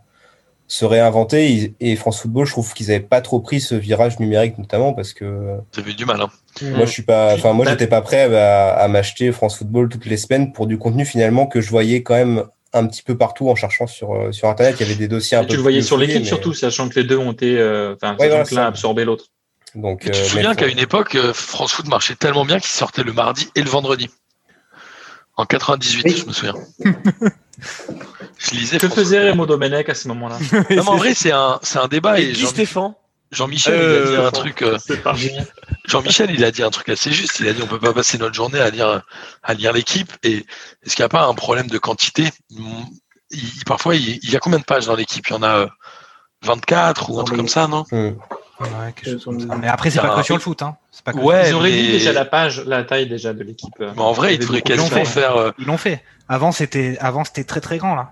se 0.74 0.86
réinventer 0.86 1.74
et 1.82 1.96
France 1.98 2.22
Football 2.22 2.46
je 2.46 2.52
trouve 2.54 2.74
qu'ils 2.74 2.92
avaient 2.92 3.02
pas 3.02 3.20
trop 3.20 3.42
pris 3.42 3.60
ce 3.60 3.76
virage 3.76 4.20
numérique 4.22 4.58
notamment 4.58 4.94
parce 4.94 5.12
que 5.14 5.58
avez 5.78 5.92
eu 5.92 5.96
du 5.96 6.06
mal. 6.06 6.22
Hein. 6.22 6.30
moi 6.62 6.86
je 6.86 6.92
suis 6.92 7.02
pas 7.04 7.34
enfin 7.34 7.52
moi 7.52 7.66
Bah- 7.66 7.72
j'étais 7.72 7.88
pas 7.88 8.00
prêt 8.02 8.34
à, 8.34 8.70
à 8.76 8.88
m'acheter 8.88 9.34
France 9.34 9.58
Football 9.58 9.90
toutes 9.90 10.06
les 10.06 10.16
semaines 10.16 10.54
pour 10.54 10.68
du 10.68 10.78
contenu 10.78 11.04
finalement 11.06 11.46
que 11.46 11.60
je 11.60 11.70
voyais 11.70 12.04
quand 12.04 12.14
même 12.16 12.46
un 12.72 12.86
petit 12.88 13.04
peu 13.04 13.18
partout 13.18 13.50
en 13.50 13.56
cherchant 13.56 13.86
sur 13.86 14.14
euh, 14.16 14.32
sur 14.32 14.48
internet 14.48 14.78
il 14.80 14.84
y 14.84 14.86
avait 14.86 14.96
des 14.98 15.10
dossiers 15.10 15.36
un 15.36 15.42
Et 15.42 15.46
peu 15.46 15.50
tu 15.50 15.56
le 15.58 15.62
voyais 15.62 15.82
sur 15.82 15.98
l'équipe 15.98 16.20
mais- 16.22 16.24
surtout, 16.26 16.54
sachant 16.54 16.88
que 16.88 16.98
les 16.98 17.04
deux 17.06 17.18
ont 17.18 17.34
été, 17.34 17.58
euh, 17.58 17.96
enfin, 17.96 18.12
Ouais, 18.18 18.30
voilà, 18.30 18.46
que 18.46 18.56
l'un 18.56 18.62
ça. 18.62 18.64
a 18.64 18.68
absorbé 18.68 19.04
l'autre. 19.04 19.26
donc 19.76 20.06
Mais 20.06 20.12
tu 20.12 20.20
euh, 20.20 20.24
te 20.24 20.28
souviens 20.30 20.50
mais 20.52 20.56
qu'à 20.56 20.68
une 20.68 20.80
époque, 20.80 21.16
euh, 21.16 21.34
France 21.34 21.74
Foot 21.74 21.90
marchait 21.90 22.16
tellement 22.16 22.46
bien 22.46 22.60
qu'il 22.60 22.70
sortait 22.72 23.04
le 23.04 23.12
mardi 23.12 23.50
et 23.58 23.62
le 23.62 23.70
vendredi. 23.70 24.10
En 25.36 25.46
98, 25.46 26.06
Oui. 26.06 26.16
je 26.18 26.26
me 26.28 26.32
souviens. 26.32 26.56
je 28.38 28.52
lisais. 28.52 28.78
Que 28.78 28.90
faisait. 28.90 29.20
Raymond 29.20 29.46
Domenech 29.46 29.90
à 29.90 29.94
ce 29.96 30.08
moment-là 30.10 30.38
Non, 30.52 30.64
mais 30.70 30.80
en 30.80 30.96
vrai, 30.98 31.14
c'est 31.14 31.32
un, 31.32 31.60
c'est 31.62 31.80
un 31.80 31.88
débat. 31.88 32.20
Et 32.20 32.24
Et 32.30 32.32
Guy 32.34 32.42
Jean- 32.42 32.48
Stéphane 32.48 32.94
Jean-Michel, 33.32 33.74
il 33.76 33.80
a 33.80 33.84
Euh, 33.84 34.10
dit 34.18 34.22
un 34.28 34.32
truc. 34.32 34.62
euh, 34.62 34.78
Jean-Michel, 35.88 36.32
il 36.32 36.44
a 36.44 36.52
dit 36.52 36.64
un 36.64 36.70
truc 36.70 36.90
assez 36.90 37.12
juste. 37.14 37.40
Il 37.40 37.48
a 37.48 37.54
dit 37.54 37.62
on 37.62 37.68
peut 37.68 37.80
pas 37.80 37.94
passer 37.94 38.18
notre 38.18 38.36
journée 38.36 38.60
à 38.60 38.70
lire 38.70 39.04
à 39.44 39.54
lire 39.54 39.72
l'équipe. 39.72 40.12
Et 40.24 40.46
est-ce 40.84 40.96
qu'il 40.96 41.04
n'y 41.04 41.06
a 41.06 41.10
pas 41.10 41.24
un 41.26 41.34
problème 41.34 41.68
de 41.68 41.78
quantité? 41.78 42.30
Il, 42.50 43.64
Parfois, 43.66 43.96
il, 43.96 44.20
il 44.22 44.30
y 44.32 44.36
a 44.36 44.40
combien 44.40 44.60
de 44.60 44.66
pages 44.66 44.88
dans 44.88 44.96
l'équipe? 44.96 45.26
Il 45.30 45.34
y 45.34 45.36
en 45.38 45.44
a 45.44 45.60
euh, 45.60 45.68
24 46.44 47.10
ou 47.10 47.20
un 47.20 47.24
truc 47.24 47.38
comme 47.38 47.48
ça, 47.48 47.68
non? 47.68 47.86
Hmm. 47.92 48.12
Ouais, 48.62 48.94
quelque 48.96 49.12
chose 49.14 49.24
comme 49.26 49.40
ça. 49.40 49.56
Mais 49.56 49.68
après, 49.68 49.90
c'est 49.90 50.00
pas 50.02 50.16
que 50.16 50.20
et- 50.22 50.24
sur 50.24 50.36
le 50.36 50.42
foot. 50.42 50.62
Hein. 50.62 50.76
C'est 50.92 51.04
pas 51.04 51.14
que 51.14 51.18
Ouais, 51.20 51.50
Ils 51.50 51.56
ont 51.56 51.60
réduit 51.60 51.84
mais- 51.84 51.92
déjà 51.94 52.14
la 52.14 52.26
page, 52.26 52.64
la 52.66 52.84
taille 52.84 53.08
déjà 53.08 53.34
de 53.34 53.44
l'équipe. 53.44 53.74
euh. 53.82 53.92
Mais 53.96 54.02
en 54.02 54.12
vrai, 54.14 54.30
il 54.30 54.32
y 54.34 54.36
avait 54.38 54.46
faudrait 54.46 54.60
beaucoup 54.62 54.70
de 54.72 54.78
quasiment 54.90 55.06
faire. 55.06 55.36
euh, 55.38 55.52
Ils 55.60 55.66
l'ont 55.66 55.78
fait. 55.78 56.04
Avant, 56.30 56.52
c'était 56.52 56.98
avant 57.02 57.24
c'était 57.24 57.44
très 57.44 57.62
très 57.62 57.78
grand 57.78 57.96
là. 57.96 58.12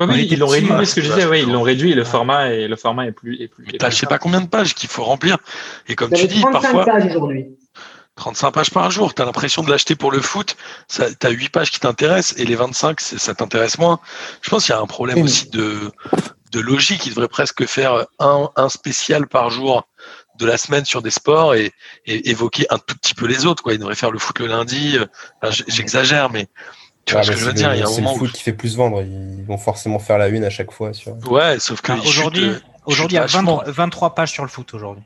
Ouais, 0.00 0.06
oui, 0.08 0.28
ils 0.30 0.38
l'ont 0.38 0.46
réduit, 0.46 0.70
ce 0.86 0.94
que 0.94 1.02
je 1.02 1.12
disais, 1.12 1.26
ouais, 1.26 1.42
ils 1.42 1.52
l'ont 1.52 1.60
réduit, 1.60 1.92
et 1.92 1.94
le 1.94 2.04
format 2.04 2.48
et 2.50 2.66
le 2.68 2.76
format 2.76 3.06
est 3.06 3.12
plus, 3.12 3.34
est 3.42 3.48
plus. 3.48 3.66
est 3.68 3.76
T'as 3.78 3.88
plus 3.88 3.96
je 3.96 4.00
sais 4.00 4.06
pas 4.06 4.18
combien 4.18 4.40
de 4.40 4.48
pages 4.48 4.74
qu'il 4.74 4.88
faut 4.88 5.04
remplir. 5.04 5.36
Et 5.88 5.94
comme 5.94 6.10
tu 6.10 6.26
dis, 6.26 6.40
35 6.40 6.52
parfois, 6.62 6.84
pages 6.86 7.04
aujourd'hui. 7.04 7.46
35 8.16 8.50
pages 8.50 8.70
par 8.70 8.90
jour, 8.90 9.12
t'as 9.14 9.24
l'impression 9.26 9.62
de 9.62 9.70
l'acheter 9.70 9.94
pour 9.96 10.10
le 10.10 10.20
foot, 10.20 10.56
ça, 10.88 11.06
t'as 11.14 11.28
8 11.30 11.50
pages 11.50 11.70
qui 11.70 11.80
t'intéressent 11.80 12.38
et 12.38 12.44
les 12.46 12.54
25, 12.54 13.00
c'est- 13.00 13.18
ça 13.18 13.34
t'intéresse 13.34 13.78
moins. 13.78 13.98
Je 14.40 14.48
pense 14.50 14.64
qu'il 14.64 14.74
y 14.74 14.78
a 14.78 14.80
un 14.80 14.86
problème 14.86 15.18
Oui, 15.18 15.24
aussi 15.24 15.48
de, 15.50 15.90
de 16.52 16.60
logique. 16.60 17.04
Il 17.06 17.10
devrait 17.10 17.28
presque 17.28 17.64
faire 17.66 18.06
un, 18.18 18.48
un 18.56 18.68
spécial 18.70 19.26
par 19.26 19.50
jour 19.50 19.86
de 20.40 20.46
la 20.46 20.56
semaine 20.56 20.84
sur 20.84 21.02
des 21.02 21.10
sports 21.10 21.54
et, 21.54 21.72
et 22.06 22.30
évoquer 22.30 22.66
un 22.70 22.78
tout 22.78 22.96
petit 22.96 23.14
peu 23.14 23.26
les 23.26 23.46
autres. 23.46 23.62
Quoi. 23.62 23.74
Il 23.74 23.78
devrait 23.78 23.94
faire 23.94 24.10
le 24.10 24.18
foot 24.18 24.38
le 24.40 24.46
lundi. 24.46 24.96
euh, 24.98 25.06
enfin, 25.42 25.62
J'exagère, 25.68 26.30
mais 26.30 26.46
tu 27.04 27.12
vois 27.12 27.20
Ah, 27.20 27.24
ce 27.24 27.30
que 27.30 27.36
je 27.36 27.44
veux 27.44 27.52
dire. 27.52 27.68
le- 27.70 27.76
Il 27.76 27.80
y 27.80 27.82
a 27.82 27.86
un 27.86 27.88
c'est 27.88 27.96
le 27.98 28.02
moment 28.02 28.14
où... 28.16 28.18
foot 28.18 28.32
qui 28.32 28.42
fait 28.42 28.52
plus 28.52 28.76
vendre 28.76 29.02
ils 29.02 29.44
vont 29.44 29.58
forcément 29.58 29.98
faire 29.98 30.18
la 30.18 30.28
une 30.28 30.44
à 30.44 30.50
chaque 30.50 30.72
fois 30.72 30.92
sur 30.92 31.12
Ouais, 31.30 31.58
sauf 31.60 31.80
que 31.80 31.92
aujourd'hui, 32.06 32.48
euh, 32.48 32.58
aujourd'hui, 32.86 33.16
il 33.16 33.20
y 33.20 33.22
a 33.22 33.26
chute 33.26 33.36
vachement 33.36 33.56
23, 33.58 33.72
23 33.72 34.14
pages 34.14 34.32
sur 34.32 34.42
le 34.42 34.48
foot 34.48 34.72
aujourd'hui. 34.74 35.04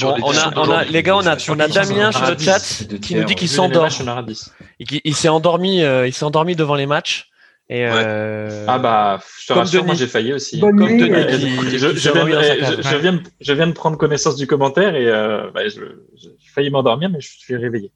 Bon, 0.00 0.16
les 0.16 0.22
on 0.24 0.30
a, 0.36 0.52
on 0.56 0.90
les 0.90 1.02
gars, 1.04 1.16
on 1.16 1.24
a, 1.24 1.36
on 1.48 1.60
a 1.60 1.68
Damien 1.68 2.10
sur 2.10 2.26
le 2.28 2.36
chat 2.36 2.58
qui 3.00 3.14
nous 3.14 3.22
dit 3.24 3.36
qu'il 3.36 3.48
s'endort. 3.48 3.84
matchs, 3.84 4.00
on 4.00 4.08
aura 4.08 4.24
10. 4.24 4.50
Et 4.80 4.84
qui- 4.86 5.00
Il 5.04 5.14
s'est 5.14 5.28
endormi, 5.28 5.82
euh, 5.82 6.08
il 6.08 6.12
s'est 6.12 6.24
endormi 6.24 6.56
devant 6.56 6.74
les 6.74 6.86
matchs. 6.86 7.28
Et 7.70 7.86
euh, 7.86 8.66
Ah 8.68 8.78
bah, 8.78 9.20
je 9.40 9.46
te 9.46 9.48
Comme 9.52 9.58
rassure, 9.58 9.84
moi 9.84 9.94
Denis. 9.94 9.98
j'ai 10.00 10.06
failli 10.06 10.32
aussi. 10.34 10.58
Bonne 10.58 10.78
comme 10.78 10.88
nuit. 10.90 11.08
Denis 11.08 11.38
qui- 11.38 11.54
Écoutez, 11.54 11.70
qui 11.70 11.78
je, 11.78 11.86
viens, 12.10 12.24
de- 12.26 12.30
cave. 12.30 12.76
je, 12.82 12.88
je 12.90 12.96
viens, 12.96 13.12
de- 13.14 13.22
je 13.40 13.52
viens 13.54 13.66
de 13.66 13.72
prendre 13.72 13.96
connaissance 13.96 14.36
du 14.36 14.46
commentaire 14.46 14.94
et 14.94 15.06
euh, 15.08 15.50
bah, 15.54 15.66
je- 15.68 16.28
failli 16.54 16.70
m'endormir, 16.70 17.08
mais 17.10 17.20
je 17.20 17.28
suis 17.38 17.56
réveillé. 17.56 17.90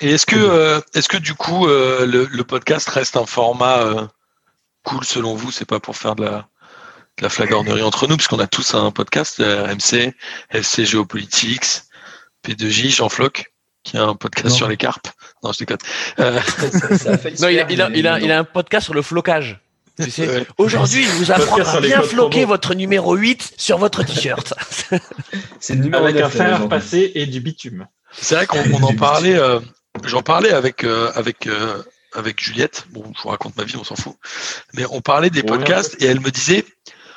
Et 0.00 0.12
est-ce 0.12 0.24
que, 0.26 0.36
euh, 0.36 0.80
est-ce 0.94 1.08
que 1.08 1.18
du 1.18 1.34
coup, 1.34 1.66
euh, 1.68 2.06
le, 2.06 2.24
le 2.24 2.44
podcast 2.44 2.88
reste 2.88 3.16
un 3.18 3.26
format 3.26 3.80
euh, 3.82 4.06
cool 4.84 5.04
selon 5.04 5.34
vous? 5.34 5.50
C'est 5.52 5.66
pas 5.68 5.78
pour 5.78 5.96
faire 5.96 6.16
de 6.16 6.24
la, 6.24 6.48
de 7.18 7.22
la 7.22 7.28
flagornerie 7.28 7.82
entre 7.82 8.06
nous, 8.08 8.16
puisqu'on 8.16 8.38
a 8.40 8.46
tous 8.46 8.74
un 8.74 8.90
podcast, 8.92 9.40
euh, 9.40 9.66
MC, 9.74 10.14
FC 10.50 10.86
Géopolitics, 10.86 11.82
P2J, 12.44 12.96
Jean 12.96 13.10
Floc, 13.10 13.51
qui 13.84 13.96
a 13.96 14.04
un 14.04 14.14
podcast 14.14 14.48
Non. 14.50 14.54
sur 14.54 14.68
les 14.68 14.76
carpes. 14.76 15.08
Non, 15.42 15.52
je 15.52 15.58
déconne. 15.58 15.78
Euh, 16.20 16.38
non, 17.40 17.48
il 17.48 17.60
a, 17.60 17.66
il, 17.70 17.82
a, 17.82 17.90
il, 17.94 18.06
a, 18.06 18.20
il 18.20 18.30
a 18.32 18.38
un 18.38 18.44
podcast 18.44 18.84
sur 18.84 18.94
le 18.94 19.02
flocage. 19.02 19.60
Tu 20.00 20.10
sais, 20.10 20.26
Ouais. 20.26 20.46
aujourd'hui, 20.58 21.02
il 21.02 21.08
vous 21.10 21.30
apprend 21.32 21.58
à 21.58 21.80
bien 21.80 22.00
floquer 22.02 22.40
promo. 22.40 22.46
votre 22.54 22.74
numéro 22.74 23.14
8 23.14 23.54
sur 23.58 23.76
votre 23.78 24.02
t-shirt. 24.04 24.54
C'est 25.60 25.74
le 25.74 25.82
numéro 25.82 26.04
Avec 26.04 26.16
9, 26.16 26.24
un 26.24 26.30
fer 26.30 26.46
aujourd'hui. 26.46 26.68
passé 26.68 27.12
et 27.14 27.26
du 27.26 27.40
bitume. 27.40 27.86
C'est 28.12 28.34
vrai 28.36 28.46
qu'on 28.46 28.58
on 28.72 28.82
en 28.84 28.94
parlait, 28.96 29.36
euh, 29.36 29.60
j'en 30.04 30.22
parlais 30.22 30.50
avec, 30.50 30.84
euh, 30.84 31.10
avec, 31.14 31.46
euh, 31.46 31.82
avec 32.14 32.42
Juliette. 32.42 32.86
Bon, 32.90 33.04
je 33.16 33.22
vous 33.22 33.28
raconte 33.28 33.56
ma 33.56 33.64
vie, 33.64 33.76
on 33.76 33.84
s'en 33.84 33.96
fout. 33.96 34.14
Mais 34.74 34.84
on 34.90 35.00
parlait 35.02 35.30
des 35.30 35.40
Ouais. 35.40 35.46
podcasts 35.46 36.00
et 36.00 36.06
elle 36.06 36.20
me 36.20 36.30
disait, 36.30 36.64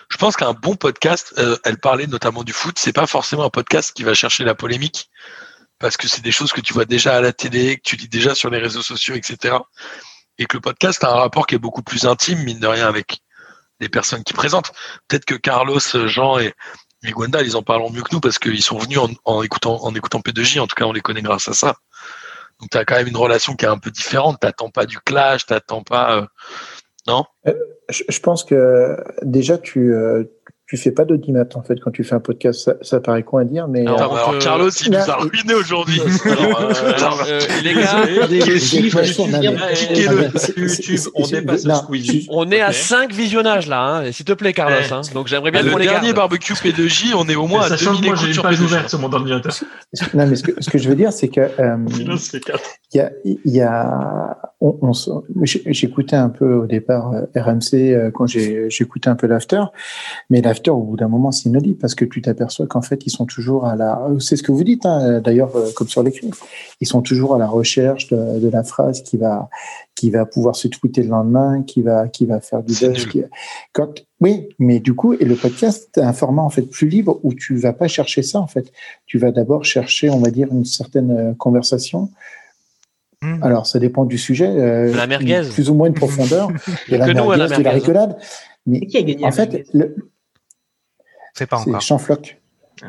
je 0.09 0.17
pense 0.17 0.35
qu'un 0.35 0.53
bon 0.53 0.75
podcast, 0.75 1.33
euh, 1.37 1.55
elle 1.63 1.77
parlait 1.77 2.07
notamment 2.07 2.43
du 2.43 2.51
foot, 2.53 2.77
c'est 2.77 2.93
pas 2.93 3.07
forcément 3.07 3.45
un 3.45 3.49
podcast 3.49 3.91
qui 3.95 4.03
va 4.03 4.13
chercher 4.13 4.43
la 4.43 4.53
polémique 4.53 5.09
parce 5.79 5.97
que 5.97 6.07
c'est 6.07 6.21
des 6.23 6.31
choses 6.31 6.51
que 6.53 6.61
tu 6.61 6.73
vois 6.73 6.85
déjà 6.85 7.15
à 7.15 7.21
la 7.21 7.33
télé, 7.33 7.77
que 7.77 7.81
tu 7.83 7.95
lis 7.95 8.07
déjà 8.07 8.35
sur 8.35 8.49
les 8.49 8.59
réseaux 8.59 8.81
sociaux, 8.81 9.15
etc. 9.15 9.55
Et 10.37 10.45
que 10.45 10.57
le 10.57 10.61
podcast 10.61 11.03
a 11.03 11.09
un 11.09 11.15
rapport 11.15 11.47
qui 11.47 11.55
est 11.55 11.59
beaucoup 11.59 11.83
plus 11.83 12.05
intime, 12.05 12.43
mine 12.43 12.59
de 12.59 12.67
rien, 12.67 12.87
avec 12.87 13.19
les 13.79 13.89
personnes 13.89 14.23
qui 14.23 14.33
présentent. 14.33 14.71
Peut-être 15.07 15.25
que 15.25 15.35
Carlos, 15.35 15.79
Jean 16.07 16.39
et, 16.39 16.53
et 17.03 17.13
ils 17.43 17.57
en 17.57 17.61
parleront 17.61 17.91
mieux 17.91 18.01
que 18.01 18.13
nous 18.13 18.19
parce 18.21 18.39
qu'ils 18.39 18.63
sont 18.63 18.77
venus 18.77 18.99
en, 19.25 19.43
écoutant, 19.43 19.83
en 19.83 19.93
écoutant 19.93 20.19
P2J. 20.19 20.59
En 20.59 20.67
tout 20.67 20.75
cas, 20.75 20.85
on 20.85 20.93
les 20.93 21.01
connaît 21.01 21.21
grâce 21.21 21.47
à 21.47 21.53
ça. 21.53 21.75
Donc, 22.59 22.69
tu 22.71 22.77
as 22.77 22.85
quand 22.85 22.95
même 22.95 23.07
une 23.07 23.17
relation 23.17 23.55
qui 23.55 23.65
est 23.65 23.69
un 23.69 23.77
peu 23.77 23.91
différente. 23.91 24.39
T'attends 24.39 24.69
pas 24.69 24.85
du 24.85 24.99
clash, 24.99 25.45
t'attends 25.45 25.83
pas. 25.83 26.17
euh, 26.17 26.25
Non? 27.07 27.25
Je, 27.89 28.03
je 28.07 28.19
pense 28.19 28.43
que 28.43 28.97
déjà, 29.21 29.57
tu, 29.57 29.93
euh, 29.93 30.23
tu 30.67 30.77
fais 30.77 30.91
pas 30.91 31.05
d'audimat 31.05 31.43
en 31.53 31.61
fait 31.61 31.79
quand 31.79 31.91
tu 31.91 32.03
fais 32.03 32.15
un 32.15 32.19
podcast. 32.19 32.59
Ça, 32.59 32.73
ça 32.81 32.99
paraît 32.99 33.21
con 33.23 33.37
à 33.37 33.43
dire, 33.45 33.67
mais 33.67 33.81
Alors, 33.81 34.01
alors, 34.01 34.37
te- 34.39 34.43
Carlos, 34.43 34.69
il 34.69 34.91
nous 34.91 34.97
a 34.97 35.15
ruiné 35.17 35.53
aujourd'hui. 35.53 36.01
Euh, 36.25 36.93
Alors, 36.97 37.23
euh, 37.27 37.39
les 37.63 37.73
gars, 37.73 38.03
on 42.29 42.45
le 42.45 42.53
est 42.53 42.61
à 42.61 42.69
Ok. 42.69 42.73
5 42.73 43.13
visionnages 43.13 43.67
là, 43.67 43.81
hein. 43.85 44.11
s'il 44.11 44.25
te 44.25 44.33
plaît, 44.33 44.53
Carlos. 44.53 44.75
Hein. 44.91 45.01
Donc 45.13 45.27
j'aimerais 45.27 45.51
bien 45.51 45.61
le 45.61 45.71
qu'on 45.71 45.77
les 45.77 45.85
dernier 45.85 46.07
garde. 46.07 46.15
barbecue 46.17 46.53
P2J, 46.53 47.13
on 47.15 47.27
est 47.27 47.35
au 47.35 47.47
moins 47.47 47.63
à 47.63 47.69
Sachant 47.69 47.93
2000 47.93 48.01
que 48.01 48.05
moi 48.05 48.15
écoutes 48.15 48.21
j'ai 48.21 48.27
une 48.27 48.33
sur 48.33 48.43
page 48.43 48.55
P2J. 48.59 48.63
ouverte 48.63 48.89
sur 48.89 48.99
mon 48.99 49.11
ordinateur. 49.13 49.53
Non, 50.13 50.27
mais 50.27 50.35
ce 50.35 50.43
que, 50.43 50.51
ce 50.61 50.69
que 50.69 50.77
je 50.77 50.89
veux 50.89 50.95
dire, 50.95 51.11
c'est 51.13 51.27
que 51.27 51.41
euh, 51.41 51.77
il 52.93 52.97
y 52.97 52.99
a, 52.99 53.11
il 53.23 53.39
y 53.45 53.61
a, 53.61 54.37
on, 54.61 54.77
on 54.81 54.91
j'écoutais 55.43 56.15
un 56.15 56.29
peu 56.29 56.53
au 56.53 56.65
départ 56.65 57.11
euh, 57.13 57.25
RMC 57.35 57.73
euh, 57.73 58.11
quand 58.11 58.25
j'ai 58.27 58.69
j'écoutais 58.69 59.09
un 59.09 59.15
peu 59.15 59.27
l'after, 59.27 59.61
mais 60.29 60.41
la, 60.41 60.54
l'after, 60.55 60.71
au 60.71 60.81
bout 60.81 60.95
d'un 60.95 61.09
moment, 61.09 61.31
c'est 61.31 61.49
inaudible 61.49 61.77
parce 61.77 61.95
que 61.95 62.05
tu 62.05 62.21
t'aperçois 62.21 62.65
qu'en 62.67 62.81
fait, 62.81 63.05
ils 63.05 63.09
sont 63.09 63.25
toujours 63.25 63.65
à 63.65 63.75
la. 63.75 64.01
C'est 64.19 64.37
ce 64.37 64.43
que 64.43 64.51
vous 64.51 64.63
dites, 64.63 64.85
hein, 64.85 65.19
d'ailleurs, 65.19 65.55
euh, 65.55 65.69
comme 65.75 65.87
sur 65.87 66.01
l'écrit. 66.01 66.31
Ils 66.79 66.87
sont 66.87 67.01
toujours 67.01 67.35
à 67.35 67.37
la 67.37 67.47
recherche 67.47 68.07
de, 68.07 68.39
de, 68.39 68.49
la 68.49 68.63
phrase 68.63 69.01
qui 69.01 69.17
va, 69.17 69.49
qui 69.95 70.09
va 70.11 70.25
pouvoir 70.25 70.55
se 70.55 70.67
tweeter 70.67 71.03
le 71.03 71.09
lendemain, 71.09 71.63
qui 71.63 71.81
va, 71.81 72.07
qui 72.07 72.25
va 72.25 72.39
faire 72.39 72.63
du 72.63 72.73
buzz. 72.73 73.05
Qui... 73.07 73.23
Quand... 73.73 73.93
Oui, 74.21 74.47
mais 74.59 74.79
du 74.79 74.93
coup, 74.95 75.13
et 75.13 75.25
le 75.25 75.35
podcast, 75.35 75.89
c'est 75.93 76.01
un 76.01 76.13
format 76.13 76.41
en 76.41 76.49
fait 76.49 76.63
plus 76.63 76.87
libre 76.87 77.19
où 77.23 77.33
tu 77.33 77.57
vas 77.57 77.73
pas 77.73 77.89
chercher 77.89 78.23
ça 78.23 78.39
en 78.39 78.47
fait. 78.47 78.71
Tu 79.05 79.17
vas 79.17 79.31
d'abord 79.31 79.65
chercher, 79.65 80.09
on 80.09 80.19
va 80.19 80.31
dire, 80.31 80.47
une 80.51 80.65
certaine 80.65 81.11
euh, 81.11 81.33
conversation. 81.37 82.09
Mmh. 83.21 83.43
Alors, 83.43 83.67
ça 83.67 83.79
dépend 83.79 84.05
du 84.05 84.17
sujet. 84.17 84.47
Euh, 84.47 84.95
la 84.95 85.07
merguez. 85.07 85.41
Plus 85.53 85.69
ou 85.69 85.73
moins 85.73 85.89
de 85.89 85.95
profondeur. 85.95 86.47
de 86.89 86.95
la 86.95 87.13
merguez, 87.13 87.37
la 87.37 87.57
de 87.57 87.63
la 87.63 87.71
rigolade. 87.71 88.17
Mais 88.65 88.81
qui 88.81 88.97
a 88.97 89.03
gagné 89.03 89.25
en 89.25 89.31
fait, 89.31 89.67
le... 89.73 89.95
c'est 91.35 91.47
pas 91.47 91.59
encore. 91.59 91.81
Chanfloc. 91.81 92.41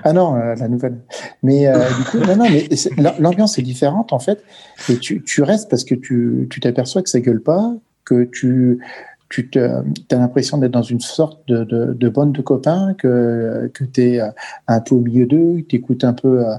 Ah 0.03 0.13
non, 0.13 0.37
euh, 0.37 0.55
la 0.57 0.69
nouvelle. 0.69 0.99
Mais 1.43 1.69
euh, 1.69 1.89
du 1.97 2.05
coup, 2.05 2.19
non, 2.19 2.37
non, 2.37 2.47
mais 2.51 2.69
l'ambiance 3.21 3.59
est 3.59 3.63
différente 3.63 4.13
en 4.13 4.19
fait. 4.19 4.43
Et 4.89 4.99
tu, 4.99 5.23
tu 5.23 5.43
restes 5.43 5.71
parce 5.71 5.85
que 5.85 5.95
tu 5.95 6.49
t'aperçois 6.61 7.03
que 7.03 7.09
ça 7.09 7.21
gueule 7.21 7.43
pas, 7.43 7.73
que 8.05 8.25
tu 8.25 8.81
tu 9.29 9.51
te, 9.51 9.59
as 9.59 10.17
l'impression 10.17 10.59
d'être 10.59 10.73
dans 10.73 10.83
une 10.83 11.01
sorte 11.01 11.41
de, 11.49 11.65
de, 11.65 11.93
de 11.93 12.09
bande 12.09 12.33
de 12.33 12.43
copains, 12.43 12.95
que, 12.95 13.71
que 13.75 13.85
tu 13.85 14.03
es 14.03 14.21
un 14.69 14.81
peu 14.81 14.95
au 14.95 15.01
milieu 15.01 15.27
d'eux, 15.27 15.65
tu 15.69 15.77
écoutes 15.77 16.05
un 16.05 16.13
peu 16.13 16.47
euh, 16.47 16.55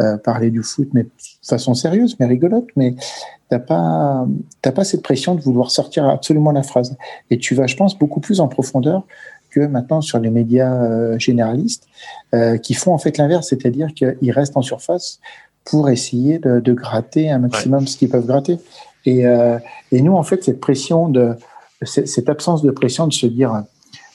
euh, 0.00 0.16
parler 0.16 0.50
du 0.50 0.62
foot, 0.62 0.88
mais 0.92 1.02
de 1.02 1.10
façon 1.42 1.74
sérieuse, 1.74 2.16
mais 2.18 2.26
rigolote, 2.26 2.68
mais 2.76 2.94
t'as 3.48 3.58
pas 3.58 4.26
pas 4.62 4.84
cette 4.84 5.02
pression 5.02 5.34
de 5.34 5.40
vouloir 5.40 5.70
sortir 5.70 6.08
absolument 6.08 6.52
la 6.52 6.62
phrase. 6.62 6.96
Et 7.30 7.38
tu 7.38 7.54
vas, 7.54 7.66
je 7.66 7.76
pense, 7.76 7.98
beaucoup 7.98 8.20
plus 8.20 8.40
en 8.40 8.48
profondeur 8.48 9.06
que 9.56 9.66
maintenant 9.66 10.02
sur 10.02 10.18
les 10.18 10.28
médias 10.30 10.74
euh, 10.74 11.18
généralistes, 11.18 11.88
euh, 12.34 12.58
qui 12.58 12.74
font 12.74 12.92
en 12.92 12.98
fait 12.98 13.16
l'inverse, 13.16 13.48
c'est-à-dire 13.48 13.88
qu'ils 13.94 14.32
restent 14.32 14.58
en 14.58 14.62
surface 14.62 15.18
pour 15.64 15.88
essayer 15.88 16.38
de, 16.38 16.60
de 16.60 16.72
gratter 16.74 17.30
un 17.30 17.38
maximum 17.38 17.80
ouais. 17.80 17.86
ce 17.86 17.96
qu'ils 17.96 18.10
peuvent 18.10 18.26
gratter. 18.26 18.58
Et, 19.06 19.26
euh, 19.26 19.58
et 19.92 20.02
nous, 20.02 20.14
en 20.14 20.22
fait, 20.22 20.44
cette 20.44 20.60
pression 20.60 21.08
de 21.08 21.34
cette 21.82 22.28
absence 22.30 22.62
de 22.62 22.70
pression 22.70 23.06
de 23.06 23.12
se 23.12 23.26
dire 23.26 23.64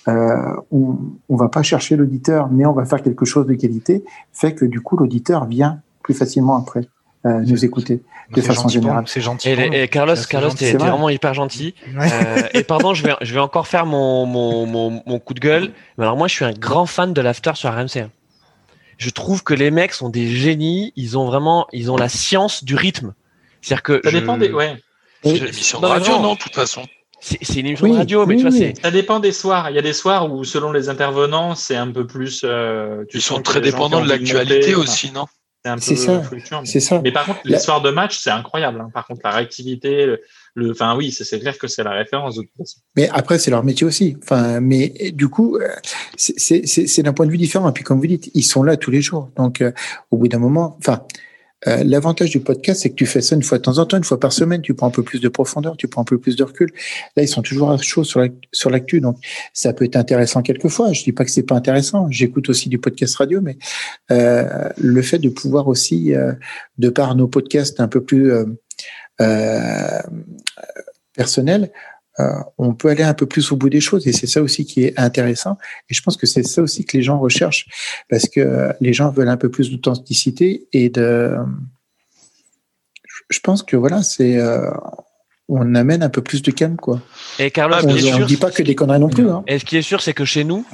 euh, 0.08 0.36
on, 0.72 0.98
on 1.30 1.36
va 1.36 1.50
pas 1.50 1.62
chercher 1.62 1.96
l'auditeur, 1.96 2.50
mais 2.52 2.66
on 2.66 2.74
va 2.74 2.86
faire 2.86 3.02
quelque 3.04 3.26
chose 3.26 3.46
de 3.46 3.54
qualité, 3.54 4.04
fait 4.34 4.56
que 4.56 4.66
du 4.66 4.82
coup 4.82 4.98
l'auditeur 4.98 5.46
vient 5.46 5.80
plus 6.02 6.16
facilement 6.16 6.56
après 6.56 6.82
nous 7.24 7.66
écouter 7.66 8.02
de 8.32 8.42
façon 8.42 8.68
générale. 8.68 9.04
C'est 9.08 9.22
gentil. 9.22 9.50
Et, 9.50 9.84
et 9.84 9.88
Carlos, 9.88 10.16
Carlos, 10.30 10.52
t'es 10.52 10.74
vraiment 10.74 11.10
hyper 11.10 11.34
gentil. 11.34 11.76
Ouais. 11.92 12.08
Euh, 12.12 12.48
et 12.54 12.64
pardon, 12.64 12.94
je 12.94 13.04
vais, 13.04 13.14
je 13.22 13.34
vais 13.34 13.40
encore 13.40 13.68
faire 13.68 13.86
mon, 13.86 14.26
mon, 14.26 14.66
mon, 14.66 15.04
mon, 15.06 15.20
coup 15.20 15.34
de 15.34 15.42
gueule. 15.42 15.72
Mais 15.98 16.06
alors 16.06 16.16
moi, 16.16 16.28
je 16.28 16.34
suis 16.34 16.46
un 16.46 16.54
grand 16.54 16.86
fan 16.86 17.14
de 17.14 17.22
l'after 17.22 17.52
sur 17.56 17.70
RMC. 17.70 18.08
Je 18.98 19.10
trouve 19.10 19.44
que 19.44 19.54
les 19.54 19.72
mecs 19.72 19.94
sont 19.94 20.10
des 20.10 20.28
génies. 20.28 20.94
Ils 20.96 21.18
ont 21.18 21.26
vraiment, 21.26 21.68
ils 21.74 21.92
ont 21.92 21.98
la 21.98 22.08
science 22.08 22.64
du 22.64 22.76
rythme. 22.76 23.14
C'est-à-dire 23.62 23.84
que 23.84 24.02
ça 24.04 24.10
je... 24.10 24.18
dépend 24.20 24.38
des, 24.38 24.52
ouais. 24.52 24.78
C'est 25.24 25.38
une 25.38 25.48
émission 25.48 25.82
de 25.82 25.86
radio, 25.86 26.20
non, 26.20 26.36
de 26.36 26.40
toute 26.40 26.56
façon. 26.56 26.84
C'est 27.20 27.60
une 27.60 27.68
émission 27.68 27.86
oui, 27.86 27.92
de 27.92 27.98
radio, 27.98 28.26
mais 28.26 28.36
oui, 28.36 28.42
tu 28.42 28.50
vois, 28.50 28.58
c'est. 28.58 28.74
Ça 28.82 28.90
dépend 28.90 29.20
des 29.20 29.32
soirs. 29.32 29.70
Il 29.70 29.76
y 29.76 29.80
a 29.80 29.84
des 29.84 29.94
soirs 29.94 30.32
où, 30.32 30.44
selon 30.44 30.72
les 30.72 30.90
intervenants, 30.90 31.54
c'est 31.56 31.76
un 31.76 31.92
peu 31.92 32.08
plus. 32.08 32.42
Euh, 32.44 33.04
tu 33.10 33.18
Ils 33.18 33.22
sont 33.22 33.42
très 33.42 33.62
dépendants 33.62 34.02
de 34.02 34.10
l'actualité 34.10 34.74
aussi, 34.76 35.12
non? 35.12 35.26
C'est 35.80 35.96
ça. 35.96 36.24
C'est 36.66 36.80
ça. 36.80 37.02
Mais 37.04 37.12
par 37.12 37.26
contre, 37.26 37.42
les 37.46 37.60
soirs 37.60 37.82
de 37.82 37.92
match, 37.92 38.20
c'est 38.20 38.32
incroyable. 38.32 38.82
Hein. 38.82 38.90
Par 38.94 39.06
contre, 39.06 39.22
la 39.24 39.32
réactivité, 39.32 40.06
le, 40.06 40.22
le, 40.56 40.72
enfin 40.72 40.96
oui, 40.96 41.12
c'est 41.12 41.40
clair 41.40 41.58
que 41.58 41.68
c'est 41.68 41.84
la 41.84 41.92
référence 41.92 42.36
de 42.36 42.42
toute 42.42 42.58
façon. 42.58 42.80
Mais 42.96 43.10
après, 43.10 43.38
c'est 43.38 43.52
leur 43.52 43.64
métier 43.64 43.86
aussi. 43.86 44.18
Enfin, 44.24 44.60
mais 44.60 45.12
du 45.14 45.28
coup, 45.28 45.58
euh, 45.58 45.68
c'est 46.18 47.04
d'un 47.04 47.14
point 47.14 47.26
de 47.28 47.32
vue 47.32 47.38
différent. 47.38 47.70
Et 47.70 47.74
puis, 47.74 47.84
comme 47.84 48.00
vous 48.00 48.08
dites, 48.08 48.32
ils 48.34 48.44
sont 48.44 48.64
là 48.64 48.76
tous 48.76 48.92
les 48.92 49.02
jours. 49.02 49.30
Donc, 49.38 49.62
euh, 49.62 49.72
au 50.10 50.18
bout 50.18 50.28
d'un 50.28 50.40
moment, 50.40 50.78
enfin. 50.80 51.04
Euh, 51.68 51.84
L'avantage 51.84 52.30
du 52.32 52.40
podcast, 52.40 52.82
c'est 52.82 52.90
que 52.90 52.96
tu 52.96 53.06
fais 53.06 53.22
ça 53.22 53.36
une 53.36 53.44
fois 53.44 53.58
de 53.58 53.64
temps 53.64 53.78
en 53.78 53.86
temps, 53.86 53.98
une 53.98 54.04
fois 54.04 54.20
par 54.20 54.34
semaine. 54.34 54.62
Tu 54.62 54.74
prends 54.74 54.88
un 54.88 54.92
peu 54.92 55.04
plus 55.04 55.20
de 55.20 55.30
profondeur, 55.30 55.78
tu 55.78 55.88
prends 55.88 56.02
un 56.02 56.06
peu 56.06 56.18
plus 56.18 56.36
de 56.36 56.44
recul. 56.44 56.70
Là, 57.16 57.24
ils 57.24 57.28
sont 57.28 57.42
toujours 57.42 57.72
à 57.72 57.78
chaud 57.78 58.04
sur 58.04 58.70
l'actu, 58.70 59.02
donc 59.02 59.18
ça 59.54 59.74
peut 59.74 59.86
être 59.86 59.96
intéressant 59.96 60.42
quelquefois. 60.42 60.94
Je 60.94 61.04
dis 61.04 61.12
pas 61.12 61.26
que 61.26 61.32
c'est 61.32 61.44
pas 61.44 61.56
intéressant. 61.56 62.08
J'écoute 62.10 62.50
aussi 62.50 62.70
du 62.70 62.80
podcast 62.80 63.16
radio, 63.16 63.42
mais 63.42 63.58
euh, 64.12 64.70
le 64.78 65.02
fait 65.02 65.20
de 65.20 65.30
pouvoir 65.30 65.68
aussi, 65.68 66.14
euh, 66.16 66.34
de 66.78 66.90
par 66.90 67.16
nos 67.16 67.28
podcasts 67.28 67.80
un 67.80 67.88
peu 67.88 68.04
plus 68.04 68.32
personnels, 71.14 71.64
euh, 71.64 71.68
on 72.58 72.74
peut 72.74 72.90
aller 72.90 73.04
un 73.04 73.14
peu 73.14 73.26
plus 73.26 73.52
au 73.52 73.56
bout 73.56 73.70
des 73.70 73.82
choses 73.82 74.08
et 74.08 74.14
c'est 74.14 74.28
ça 74.28 74.42
aussi 74.42 74.66
qui 74.66 74.84
est 74.84 75.00
intéressant 75.00 75.58
et 75.90 75.94
je 75.94 76.02
pense 76.02 76.18
que 76.18 76.28
c'est 76.28 76.44
ça 76.44 76.62
aussi 76.62 76.86
que 76.86 76.98
les 76.98 77.04
gens 77.04 77.18
recherchent 77.20 77.68
parce 78.10 78.28
que 78.28 78.74
les 78.82 78.94
gens 78.94 79.10
veulent 79.12 79.30
un 79.30 79.38
peu 79.38 79.50
plus 79.50 79.72
d'authenticité 79.72 80.68
et 80.74 80.90
de 80.90 81.36
je 83.30 83.40
pense 83.40 83.64
que 83.64 83.76
voilà 83.78 84.04
c'est 84.04 84.38
euh, 84.38 84.70
on 85.48 85.74
amène 85.74 86.04
un 86.04 86.10
peu 86.10 86.22
plus 86.22 86.42
de 86.42 86.52
calme 86.52 86.76
quoi 86.76 87.02
et 87.40 87.50
Carlos 87.50 87.78
on 87.84 87.94
ne 87.94 88.26
dit 88.26 88.38
pas 88.38 88.52
que 88.52 88.62
des 88.62 88.76
conneries 88.76 89.00
non 89.00 89.10
plus 89.10 89.30
hein. 89.30 89.44
et 89.48 89.58
ce 89.58 89.66
qui 89.66 89.78
est 89.78 89.82
sûr 89.82 90.02
c'est 90.02 90.14
que 90.14 90.26
chez 90.26 90.44
nous 90.44 90.66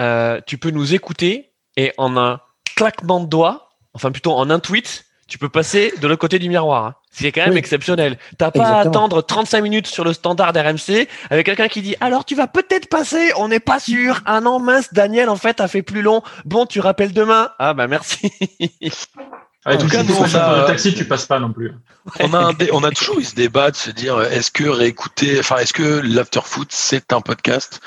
euh, 0.00 0.40
tu 0.46 0.58
peux 0.58 0.70
nous 0.70 0.94
écouter 0.94 1.50
et 1.76 1.92
en 1.98 2.16
un 2.16 2.40
claquement 2.76 3.20
de 3.20 3.26
doigts 3.26 3.70
enfin 3.94 4.10
plutôt 4.12 4.32
en 4.32 4.48
un 4.48 4.60
tweet 4.60 5.04
tu 5.28 5.38
peux 5.38 5.50
passer 5.50 5.92
de 6.00 6.08
l'autre 6.08 6.20
côté 6.20 6.38
du 6.38 6.48
miroir. 6.48 6.86
Hein. 6.86 6.94
C'est 7.20 7.32
quand 7.32 7.42
même 7.42 7.52
oui. 7.52 7.58
exceptionnel. 7.58 8.18
T'as 8.36 8.50
pas 8.50 8.60
Exactement. 8.60 8.78
à 8.78 8.88
attendre 8.88 9.22
35 9.22 9.62
minutes 9.62 9.86
sur 9.86 10.04
le 10.04 10.12
standard 10.12 10.52
RMC 10.54 11.08
avec 11.30 11.46
quelqu'un 11.46 11.68
qui 11.68 11.82
dit 11.82 11.96
alors 12.00 12.24
tu 12.24 12.34
vas 12.34 12.46
peut-être 12.46 12.88
passer, 12.88 13.32
on 13.36 13.48
n'est 13.48 13.60
pas 13.60 13.80
sûr. 13.80 14.20
Ah 14.24 14.40
non 14.40 14.60
mince, 14.60 14.92
Daniel 14.92 15.28
en 15.28 15.36
fait 15.36 15.60
a 15.60 15.68
fait 15.68 15.82
plus 15.82 16.02
long. 16.02 16.22
Bon, 16.44 16.66
tu 16.66 16.80
rappelles 16.80 17.12
demain. 17.12 17.50
Ah 17.58 17.74
bah 17.74 17.88
merci. 17.88 18.30
en 19.66 19.76
tout 19.76 19.88
cas, 19.88 20.02
nous, 20.02 20.14
on 20.14 20.34
a... 20.34 20.60
le 20.60 20.66
taxi, 20.66 20.94
tu 20.94 21.04
passes 21.04 21.26
pas 21.26 21.40
non 21.40 21.52
plus. 21.52 21.72
On 22.20 22.32
a, 22.34 22.52
dé... 22.52 22.70
on 22.72 22.84
a 22.84 22.90
toujours 22.90 23.18
eu 23.18 23.24
ce 23.24 23.34
débat 23.34 23.70
de 23.70 23.76
se 23.76 23.90
dire 23.90 24.20
est-ce 24.22 24.50
que 24.50 24.64
réécouter, 24.64 25.38
enfin, 25.40 25.56
est-ce 25.56 25.72
que 25.72 26.00
l'afterfoot 26.04 26.68
c'est 26.70 27.12
un 27.12 27.20
podcast 27.20 27.80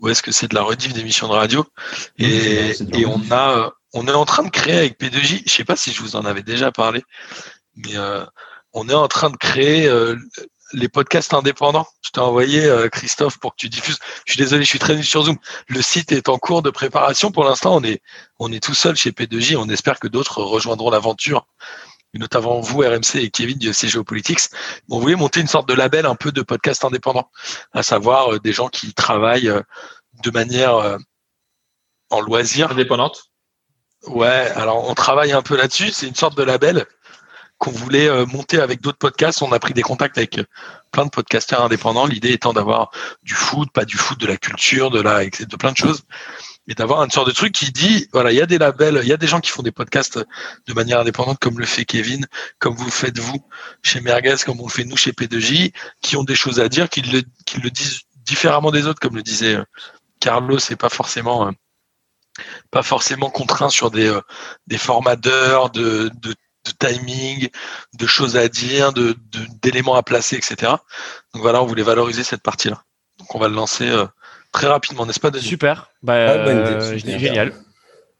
ou 0.00 0.08
est-ce 0.08 0.22
que 0.22 0.32
c'est 0.32 0.48
de 0.48 0.54
la 0.54 0.62
rediff 0.62 0.92
d'émissions 0.92 1.28
de 1.28 1.32
radio? 1.32 1.64
Et, 2.18 2.72
et 2.92 3.06
on 3.06 3.22
a, 3.30 3.72
on 3.94 4.06
est 4.06 4.12
en 4.12 4.26
train 4.26 4.42
de 4.42 4.50
créer 4.50 4.76
avec 4.76 5.00
P2J, 5.00 5.42
je 5.46 5.50
sais 5.50 5.64
pas 5.64 5.76
si 5.76 5.92
je 5.92 6.02
vous 6.02 6.16
en 6.16 6.24
avais 6.26 6.42
déjà 6.42 6.70
parlé, 6.70 7.02
mais 7.76 7.96
euh, 7.96 8.24
on 8.76 8.90
est 8.90 8.94
en 8.94 9.08
train 9.08 9.30
de 9.30 9.36
créer 9.38 9.88
euh, 9.88 10.16
les 10.74 10.90
podcasts 10.90 11.32
indépendants. 11.32 11.86
Je 12.02 12.10
t'ai 12.10 12.20
envoyé 12.20 12.66
euh, 12.66 12.90
Christophe 12.90 13.38
pour 13.38 13.52
que 13.52 13.56
tu 13.56 13.70
diffuses. 13.70 13.98
Je 14.26 14.34
suis 14.34 14.38
désolé, 14.38 14.64
je 14.64 14.68
suis 14.68 14.78
très 14.78 14.94
nul 14.94 15.04
sur 15.04 15.22
Zoom. 15.22 15.38
Le 15.66 15.80
site 15.80 16.12
est 16.12 16.28
en 16.28 16.36
cours 16.36 16.60
de 16.60 16.68
préparation. 16.68 17.32
Pour 17.32 17.44
l'instant, 17.44 17.74
on 17.74 17.82
est 17.82 18.02
on 18.38 18.52
est 18.52 18.62
tout 18.62 18.74
seul 18.74 18.94
chez 18.94 19.12
P2J. 19.12 19.56
On 19.56 19.70
espère 19.70 19.98
que 19.98 20.08
d'autres 20.08 20.42
rejoindront 20.42 20.90
l'aventure, 20.90 21.46
notamment 22.12 22.60
vous, 22.60 22.80
RMC 22.80 23.16
et 23.16 23.30
Kevin 23.30 23.56
du 23.56 23.70
FC 23.70 23.88
Géopolitics. 23.88 24.50
On 24.90 25.00
voulait 25.00 25.16
monter 25.16 25.40
une 25.40 25.48
sorte 25.48 25.68
de 25.70 25.74
label 25.74 26.04
un 26.04 26.14
peu 26.14 26.30
de 26.30 26.42
podcast 26.42 26.84
indépendant, 26.84 27.30
à 27.72 27.82
savoir 27.82 28.34
euh, 28.34 28.40
des 28.40 28.52
gens 28.52 28.68
qui 28.68 28.92
travaillent 28.92 29.52
de 30.22 30.30
manière 30.30 30.98
en 32.10 32.20
loisir 32.20 32.72
indépendante 32.72 33.30
Ouais, 34.06 34.50
alors 34.54 34.88
on 34.88 34.94
travaille 34.94 35.32
un 35.32 35.42
peu 35.42 35.56
là-dessus. 35.56 35.90
C'est 35.90 36.06
une 36.06 36.14
sorte 36.14 36.36
de 36.36 36.42
label 36.42 36.86
qu'on 37.58 37.70
voulait 37.70 38.08
euh, 38.08 38.26
monter 38.26 38.60
avec 38.60 38.80
d'autres 38.80 38.98
podcasts. 38.98 39.42
On 39.42 39.52
a 39.52 39.58
pris 39.58 39.74
des 39.74 39.82
contacts 39.82 40.18
avec 40.18 40.40
plein 40.90 41.04
de 41.04 41.10
podcasteurs 41.10 41.62
indépendants. 41.62 42.06
L'idée 42.06 42.32
étant 42.32 42.52
d'avoir 42.52 42.90
du 43.22 43.34
foot, 43.34 43.70
pas 43.72 43.84
du 43.84 43.96
foot, 43.96 44.18
de 44.20 44.26
la 44.26 44.36
culture, 44.36 44.90
de 44.90 45.00
la, 45.00 45.24
de 45.24 45.56
plein 45.56 45.72
de 45.72 45.76
choses, 45.76 46.02
et 46.68 46.74
d'avoir 46.74 47.02
une 47.02 47.10
sorte 47.10 47.28
de 47.28 47.32
truc 47.32 47.52
qui 47.52 47.72
dit, 47.72 48.08
voilà, 48.12 48.32
il 48.32 48.36
y 48.36 48.42
a 48.42 48.46
des 48.46 48.58
labels, 48.58 49.00
il 49.02 49.08
y 49.08 49.12
a 49.12 49.16
des 49.16 49.26
gens 49.26 49.40
qui 49.40 49.50
font 49.50 49.62
des 49.62 49.72
podcasts 49.72 50.18
de 50.66 50.72
manière 50.74 51.00
indépendante, 51.00 51.38
comme 51.38 51.58
le 51.58 51.66
fait 51.66 51.84
Kevin, 51.84 52.26
comme 52.58 52.74
vous 52.74 52.90
faites 52.90 53.18
vous 53.18 53.44
chez 53.82 54.00
Merguez, 54.00 54.36
comme 54.44 54.60
on 54.60 54.66
le 54.66 54.72
fait 54.72 54.84
nous 54.84 54.96
chez 54.96 55.12
P2J, 55.12 55.72
qui 56.02 56.16
ont 56.16 56.24
des 56.24 56.34
choses 56.34 56.60
à 56.60 56.68
dire, 56.68 56.90
qui 56.90 57.02
le, 57.02 57.22
qui 57.46 57.60
le 57.60 57.70
disent 57.70 58.00
différemment 58.24 58.70
des 58.70 58.86
autres, 58.86 59.00
comme 59.00 59.16
le 59.16 59.22
disait 59.22 59.56
Carlos, 60.20 60.58
c'est 60.58 60.76
pas 60.76 60.88
forcément 60.88 61.52
pas 62.70 62.82
forcément 62.82 63.30
contraint 63.30 63.70
sur 63.70 63.90
des, 63.90 64.08
euh, 64.08 64.20
des 64.66 64.78
formats 64.78 65.16
de, 65.16 66.10
de, 66.20 66.34
de, 66.66 66.86
timing, 66.86 67.48
de 67.94 68.06
choses 68.06 68.36
à 68.36 68.48
dire, 68.48 68.92
de, 68.92 69.16
d'éléments 69.62 69.94
à 69.94 70.02
placer, 70.02 70.36
etc. 70.36 70.72
Donc 71.32 71.42
voilà, 71.42 71.62
on 71.62 71.66
voulait 71.66 71.82
valoriser 71.82 72.24
cette 72.24 72.42
partie-là. 72.42 72.82
Donc 73.18 73.34
on 73.34 73.38
va 73.38 73.48
le 73.48 73.54
lancer 73.54 73.88
euh, 73.88 74.06
très 74.52 74.66
rapidement, 74.66 75.06
n'est-ce 75.06 75.20
pas, 75.20 75.30
Denis? 75.30 75.44
Super, 75.44 75.90
bah, 76.02 76.14
ah, 76.14 76.32
euh, 76.32 76.98
génial. 76.98 77.52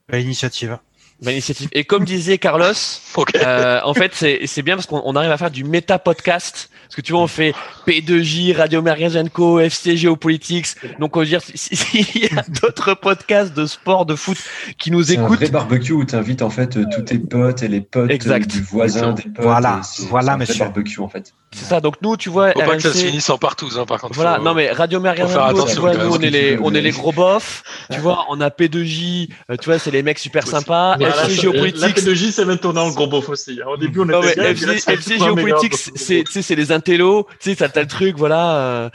Belle 0.08 0.22
initiative. 0.22 0.78
Bonne 1.22 1.32
initiative. 1.32 1.68
Et 1.72 1.84
comme 1.84 2.04
disait 2.04 2.36
Carlos, 2.38 2.64
euh, 3.36 3.80
en 3.84 3.94
fait, 3.94 4.12
c'est 4.14 4.40
c'est 4.46 4.62
bien 4.62 4.74
parce 4.76 4.86
qu'on 4.86 5.00
on 5.04 5.16
arrive 5.16 5.30
à 5.30 5.38
faire 5.38 5.50
du 5.50 5.64
méta 5.64 5.98
podcast. 5.98 6.68
Parce 6.84 6.94
que 6.96 7.00
tu 7.00 7.12
vois, 7.12 7.22
on 7.22 7.26
fait 7.26 7.52
P2J, 7.88 8.54
Radio 8.56 8.80
Merguez 8.80 9.20
Co, 9.32 9.58
FC 9.58 9.96
Géopolitics. 9.96 10.68
Donc, 11.00 11.16
on 11.16 11.20
veut 11.20 11.26
dire, 11.26 11.40
s'il 11.42 12.22
y 12.22 12.26
a 12.26 12.42
d'autres 12.62 12.94
podcasts 12.94 13.52
de 13.54 13.66
sport, 13.66 14.06
de 14.06 14.14
foot 14.14 14.38
qui 14.78 14.92
nous 14.92 15.02
C'est 15.02 15.16
un 15.18 15.24
écoutent. 15.24 15.38
vrai 15.38 15.48
barbecue 15.48 15.92
où 15.92 16.04
tu 16.04 16.14
invites 16.14 16.42
en 16.42 16.50
fait 16.50 16.76
euh, 16.76 16.84
tous 16.94 17.02
tes 17.02 17.18
potes 17.18 17.62
et 17.64 17.68
les 17.68 17.80
potes 17.80 18.10
Exact. 18.10 18.48
du 18.48 18.60
voisin, 18.60 19.14
des 19.14 19.22
potes. 19.24 19.42
Voilà, 19.42 19.80
voilà, 19.80 19.82
c'est 19.82 20.04
un 20.04 20.08
vrai 20.28 20.36
monsieur. 20.38 20.64
barbecue 20.64 21.00
en 21.00 21.08
fait. 21.08 21.32
C'est 21.52 21.64
ça. 21.64 21.80
Donc, 21.80 21.94
nous, 22.02 22.16
tu 22.16 22.28
vois, 22.28 22.52
Faut 22.52 22.58
pas 22.60 22.76
que 22.76 22.82
ça 22.82 22.92
se 22.92 22.98
RMC 22.98 23.06
finisse 23.06 23.30
en 23.30 23.38
partouze, 23.38 23.78
hein, 23.78 23.86
par 23.86 24.00
contre. 24.00 24.14
Voilà, 24.14 24.36
Faut- 24.36 24.42
non 24.42 24.52
mais 24.52 24.70
Radio 24.72 24.98
tu 24.98 25.80
vois, 25.80 25.94
nous 25.94 25.98
même, 26.00 26.12
on 26.12 26.20
est 26.20 26.28
les, 26.30 26.58
on 26.60 26.74
est 26.74 26.80
les 26.82 26.90
gros 26.90 27.12
bofs, 27.12 27.62
tu 27.90 27.98
vois, 28.00 28.26
on 28.28 28.40
a 28.40 28.50
P2J, 28.50 29.30
euh, 29.50 29.56
tu 29.56 29.66
vois, 29.70 29.78
c'est 29.78 29.90
les 29.90 30.02
mecs 30.02 30.18
super 30.18 30.46
sympas, 30.46 30.96
Voilà, 30.98 31.14
FC 31.24 31.28
la 31.36 31.42
Géopolitics, 31.42 31.96
P2J, 31.98 32.32
c'est 32.32 32.44
maintenant 32.44 32.86
le 32.86 32.92
gros 32.92 33.06
beauf 33.06 33.28
aussi. 33.30 33.60
hein. 33.62 33.68
Au 33.68 33.76
début, 33.76 34.00
on 34.00 34.04
Non, 34.04 34.22
était 34.22 34.34
mais 34.36 34.42
bien, 34.42 34.54
puis 34.54 34.64
là, 34.66 34.72
FC, 34.74 34.92
FC 34.92 35.18
beauf. 35.18 35.90
c'est, 35.94 36.24
tu 36.24 36.32
sais, 36.32 36.42
c'est 36.42 36.54
les 36.56 36.72
intellos, 36.72 37.26
tu 37.40 37.50
sais, 37.50 37.56
t'as 37.56 37.68
t'as 37.68 37.80
le 37.80 37.86
truc, 37.88 38.16
voilà. 38.18 38.56
euh, 38.56 38.90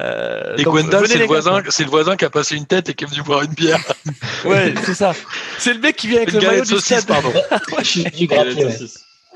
euh, 0.00 0.56
Et 0.58 0.62
Gwendal, 0.64 1.06
c'est 1.06 1.14
le 1.14 1.20
gars. 1.20 1.26
voisin, 1.26 1.62
c'est 1.68 1.84
le 1.84 1.90
voisin 1.90 2.16
qui 2.16 2.24
a 2.24 2.30
passé 2.30 2.56
une 2.56 2.66
tête 2.66 2.88
et 2.90 2.94
qui 2.94 3.04
est 3.04 3.06
venu 3.06 3.22
boire 3.22 3.42
une 3.42 3.54
bière. 3.54 3.80
Ouais, 4.44 4.74
c'est 4.84 4.94
ça. 4.94 5.12
C'est 5.58 5.72
le 5.72 5.80
mec 5.80 5.96
qui 5.96 6.08
vient 6.08 6.18
avec 6.18 6.32
le 6.32 6.38
maillot 6.38 6.50
galette 6.50 6.64
du 6.64 6.74
saucisse, 6.74 6.98
stade. 7.00 7.06
pardon. 7.06 7.32
Du 8.16 8.26
graphier, 8.26 8.64
ouais. 8.66 8.78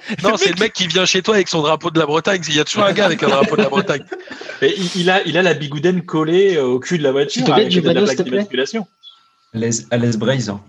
Non, 0.22 0.36
c'est 0.36 0.50
le 0.50 0.60
mec 0.60 0.72
qui 0.72 0.86
vient 0.86 1.04
chez 1.04 1.22
toi 1.22 1.34
avec 1.34 1.48
son 1.48 1.62
drapeau 1.62 1.90
de 1.90 1.98
la 1.98 2.06
Bretagne. 2.06 2.42
Il 2.48 2.56
y 2.56 2.60
a 2.60 2.64
toujours 2.64 2.84
un 2.84 2.92
gars 2.92 3.06
avec 3.06 3.22
un 3.22 3.28
drapeau 3.28 3.56
de 3.56 3.62
la 3.62 3.68
Bretagne. 3.68 4.04
Et 4.62 4.74
il, 4.76 4.90
il 5.02 5.10
a, 5.10 5.22
il 5.24 5.36
a 5.38 5.42
la 5.42 5.54
bigoudaine 5.54 6.02
collée 6.02 6.56
euh, 6.56 6.64
au 6.64 6.78
cul 6.80 6.98
de 6.98 7.02
la 7.02 7.12
voiture 7.12 7.42
mettre 7.42 7.52
avec 7.52 7.72
de 7.72 7.80
la 7.80 8.02
plaque 8.02 8.16
te 8.16 8.22
d'immatriculation. 8.22 8.86
Les 9.54 9.70
Braise. 10.16 10.50
hein. 10.50 10.60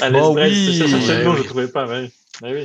À 0.00 0.10
Oh 0.12 0.34
oui, 0.36 0.78
c'est 0.78 0.88
ça, 0.88 1.36
je 1.36 1.42
trouvais 1.42 1.68
pas. 1.68 1.86
Ouais. 1.86 2.10
Ouais, 2.42 2.64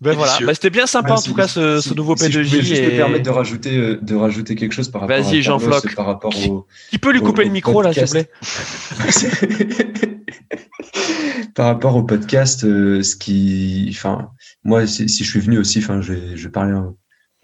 Ben 0.00 0.14
voilà, 0.14 0.38
bah, 0.46 0.54
c'était 0.54 0.70
bien 0.70 0.86
sympa 0.86 1.10
Ouais, 1.12 1.18
en 1.18 1.22
tout 1.22 1.34
cas 1.34 1.46
ce, 1.46 1.78
si- 1.80 1.90
ce 1.90 1.94
nouveau 1.94 2.16
si 2.16 2.32
je 2.32 2.40
P2J. 2.40 2.44
juste 2.62 2.70
me 2.82 2.92
et- 2.92 2.96
permettre 2.96 3.24
de 3.24 3.30
rajouter, 3.30 3.76
euh, 3.76 3.98
de 4.00 4.14
rajouter 4.14 4.54
quelque 4.54 4.72
chose 4.72 4.88
par 4.88 5.02
rapport 5.02 5.14
Vas-y, 5.16 5.38
à 5.38 5.40
Jean 5.42 5.58
Floch. 5.58 5.94
par 5.94 6.06
rapport 6.06 6.32
au, 6.48 6.66
Qui 6.88 6.98
peut 6.98 7.12
lui 7.12 7.20
couper 7.20 7.42
au 7.42 7.44
le 7.44 7.50
micro 7.50 7.82
là, 7.82 7.92
s'il 7.92 8.04
vous 8.06 8.12
podcast. 8.14 9.28
plaît 9.38 10.10
par 11.54 11.66
rapport 11.66 11.96
au 11.96 12.02
podcast, 12.02 12.64
euh, 12.64 13.02
ce 13.02 13.16
qui, 13.16 13.88
enfin, 13.90 14.30
moi, 14.64 14.86
si, 14.86 15.08
si 15.08 15.24
je 15.24 15.28
suis 15.30 15.40
venu 15.40 15.58
aussi, 15.58 15.78
enfin, 15.78 16.00
je 16.00 16.12
vais, 16.14 16.36
je 16.36 16.44
vais 16.44 16.50
parler 16.50 16.72
un, 16.72 16.94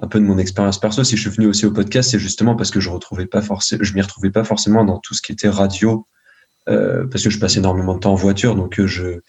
un 0.01 0.07
peu 0.09 0.19
de 0.19 0.25
mon 0.25 0.39
expérience 0.39 0.81
perso. 0.81 1.05
Si 1.05 1.17
je 1.17 1.21
suis 1.23 1.31
venu 1.31 1.47
aussi 1.47 1.67
au 1.67 1.73
podcast, 1.73 2.11
c'est 2.11 2.19
justement 2.19 2.55
parce 2.57 2.71
que 2.71 2.81
je 2.81 2.89
retrouvais 2.91 3.27
pas 3.27 3.43
forcément, 3.43 3.83
je 3.85 3.93
m'y 3.95 4.01
retrouvais 4.01 4.31
pas 4.31 4.45
forcément 4.45 4.85
dans 4.85 4.99
tout 5.01 5.15
ce 5.15 5.23
qui 5.23 5.33
était 5.33 5.49
radio, 5.49 6.07
euh, 6.69 7.07
parce 7.07 7.23
que 7.25 7.31
je 7.31 7.39
passe 7.39 7.57
énormément 7.57 7.95
de 7.95 8.01
temps 8.01 8.13
en 8.13 8.17
voiture, 8.17 8.55
donc 8.57 8.81
euh, 8.81 8.87
je, 8.87 9.21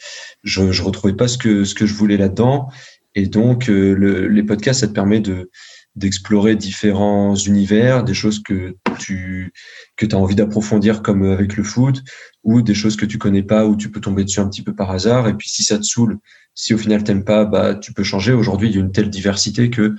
je, 0.44 0.72
je 0.72 0.82
retrouvais 0.84 1.14
pas 1.14 1.28
ce 1.28 1.38
que 1.38 1.64
ce 1.66 1.76
que 1.76 1.86
je 1.86 1.94
voulais 1.94 2.18
là-dedans. 2.18 2.70
Et 3.18 3.26
donc, 3.26 3.68
euh, 3.68 3.96
le, 3.96 4.28
les 4.28 4.44
podcasts, 4.44 4.82
ça 4.82 4.88
te 4.88 4.94
permet 4.94 5.20
de 5.20 5.50
d'explorer 5.96 6.56
différents 6.56 7.34
univers, 7.34 8.04
des 8.04 8.14
choses 8.14 8.44
que 8.44 8.76
tu 9.00 9.52
que 9.96 10.06
as 10.06 10.16
envie 10.16 10.36
d'approfondir 10.36 11.02
comme 11.02 11.24
avec 11.24 11.58
le 11.58 11.64
foot, 11.64 12.04
ou 12.44 12.62
des 12.62 12.76
choses 12.76 12.96
que 12.96 13.08
tu 13.08 13.18
connais 13.18 13.42
pas, 13.42 13.66
où 13.66 13.76
tu 13.76 13.90
peux 13.90 14.00
tomber 14.00 14.24
dessus 14.24 14.40
un 14.40 14.48
petit 14.48 14.62
peu 14.62 14.76
par 14.76 14.92
hasard. 14.92 15.28
Et 15.28 15.34
puis 15.34 15.50
si 15.50 15.64
ça 15.64 15.80
te 15.80 15.84
saoule, 15.84 16.20
si 16.54 16.76
au 16.76 16.78
final 16.78 17.04
t'aimes 17.04 17.24
pas, 17.24 17.46
bah 17.46 17.74
tu 17.74 17.92
peux 17.92 18.04
changer. 18.04 18.34
Aujourd'hui, 18.34 18.70
il 18.70 18.76
y 18.76 18.78
a 18.78 18.82
une 18.82 18.92
telle 18.92 19.10
diversité 19.10 19.72
que 19.72 19.96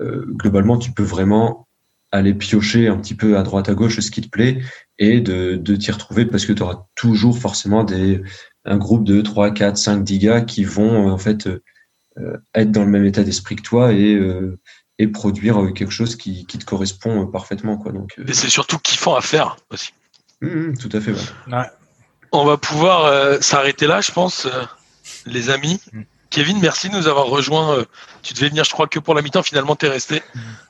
euh, 0.00 0.24
globalement, 0.28 0.78
tu 0.78 0.92
peux 0.92 1.02
vraiment 1.02 1.68
aller 2.10 2.32
piocher 2.32 2.88
un 2.88 2.96
petit 2.96 3.14
peu 3.14 3.36
à 3.36 3.42
droite 3.42 3.68
à 3.68 3.74
gauche 3.74 4.00
ce 4.00 4.10
qui 4.10 4.22
te 4.22 4.30
plaît 4.30 4.62
et 4.98 5.20
de, 5.20 5.56
de 5.56 5.76
t'y 5.76 5.90
retrouver 5.90 6.24
parce 6.24 6.46
que 6.46 6.54
tu 6.54 6.62
auras 6.62 6.86
toujours 6.94 7.38
forcément 7.38 7.84
des 7.84 8.22
un 8.64 8.78
groupe 8.78 9.04
de 9.04 9.20
3, 9.20 9.50
4, 9.50 9.76
5, 9.76 10.04
10 10.04 10.18
gars 10.18 10.40
qui 10.40 10.64
vont 10.64 11.08
euh, 11.08 11.12
en 11.12 11.18
fait 11.18 11.46
euh, 11.46 11.50
euh, 11.50 11.62
être 12.54 12.70
dans 12.70 12.84
le 12.84 12.90
même 12.90 13.04
état 13.04 13.22
d'esprit 13.22 13.56
que 13.56 13.62
toi 13.62 13.92
et 13.92 14.14
euh, 14.14 14.58
et 14.98 15.08
produire 15.08 15.60
euh, 15.62 15.72
quelque 15.72 15.92
chose 15.92 16.16
qui, 16.16 16.46
qui 16.46 16.58
te 16.58 16.64
correspond 16.64 17.22
euh, 17.22 17.26
parfaitement 17.30 17.76
quoi 17.76 17.92
donc 17.92 18.12
euh, 18.18 18.24
Et 18.28 18.34
c'est 18.34 18.50
surtout 18.50 18.78
kiffant 18.78 19.14
à 19.16 19.20
faire 19.20 19.56
aussi. 19.70 19.92
hum, 20.42 20.50
hum, 20.50 20.76
tout 20.78 20.90
à 20.92 21.00
fait 21.00 21.12
ouais. 21.12 21.54
Ouais. 21.54 21.66
On 22.32 22.44
va 22.44 22.56
pouvoir 22.56 23.04
euh, 23.06 23.40
s'arrêter 23.40 23.86
là, 23.86 24.00
je 24.00 24.10
pense, 24.10 24.46
euh, 24.46 24.62
les 25.26 25.50
amis. 25.50 25.80
Mm. 25.92 26.02
Kevin, 26.32 26.58
merci 26.60 26.88
de 26.88 26.96
nous 26.96 27.06
avoir 27.06 27.26
rejoints. 27.26 27.76
Euh, 27.76 27.84
tu 28.22 28.32
devais 28.34 28.48
venir, 28.48 28.64
je 28.64 28.70
crois, 28.70 28.86
que 28.88 28.98
pour 28.98 29.14
la 29.14 29.22
mi-temps. 29.22 29.42
Finalement, 29.42 29.76
t'es 29.76 29.88
resté. 29.88 30.22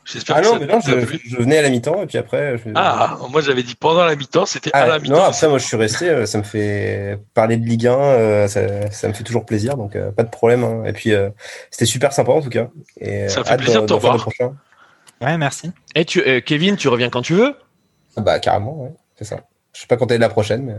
J'espère 0.04 0.36
Ah 0.36 0.40
que 0.40 0.46
non, 0.46 0.52
ça 0.54 0.58
mais 0.58 0.66
non, 0.66 0.80
je, 0.80 1.36
venais 1.36 1.58
à 1.58 1.62
la 1.62 1.70
mi-temps 1.70 2.02
et 2.02 2.06
puis 2.06 2.18
après. 2.18 2.58
Je... 2.58 2.70
Ah, 2.74 3.16
moi 3.30 3.40
j'avais 3.40 3.62
dit 3.62 3.74
pendant 3.76 4.04
la 4.04 4.16
mi-temps, 4.16 4.44
c'était 4.44 4.70
Ah, 4.74 4.82
à 4.82 4.86
la 4.88 4.98
mi-temps. 4.98 5.14
non, 5.14 5.22
après, 5.22 5.48
moi, 5.48 5.58
je 5.58 5.64
suis 5.64 5.76
resté. 5.76 6.08
euh, 6.10 6.26
Ça 6.26 6.38
me 6.38 6.42
fait 6.42 7.18
parler 7.32 7.56
de 7.56 7.64
Ligue 7.64 7.86
1. 7.86 7.92
euh, 7.96 8.48
ça, 8.48 8.90
ça 8.90 9.06
me 9.08 9.12
fait 9.12 9.24
toujours 9.24 9.46
plaisir, 9.46 9.76
donc 9.76 9.96
pas 10.16 10.24
de 10.24 10.30
problème. 10.30 10.64
hein. 10.64 10.82
Et 10.84 10.92
puis, 10.92 11.12
c'était 11.70 11.86
super 11.86 12.12
sympa 12.12 12.32
en 12.32 12.42
tout 12.42 12.50
cas. 12.50 12.68
Et, 13.00 13.28
Ça 13.28 13.44
fait 13.44 13.56
plaisir 13.56 13.82
de 13.82 13.86
te 13.86 13.92
revoir. 13.94 14.28
Ouais, 15.22 15.38
merci. 15.38 15.70
Et 15.94 16.04
tu, 16.04 16.20
euh, 16.26 16.40
Kevin, 16.40 16.76
tu 16.76 16.88
reviens 16.88 17.08
quand 17.08 17.22
tu 17.22 17.34
veux? 17.34 17.54
Ah 18.16 18.20
Bah, 18.22 18.40
carrément, 18.40 18.82
ouais, 18.82 18.92
c'est 19.16 19.24
ça. 19.24 19.36
Je 19.72 19.80
sais 19.80 19.86
pas 19.86 19.96
quand 19.96 20.10
est 20.10 20.18
la 20.18 20.28
prochaine, 20.28 20.64
mais. 20.64 20.74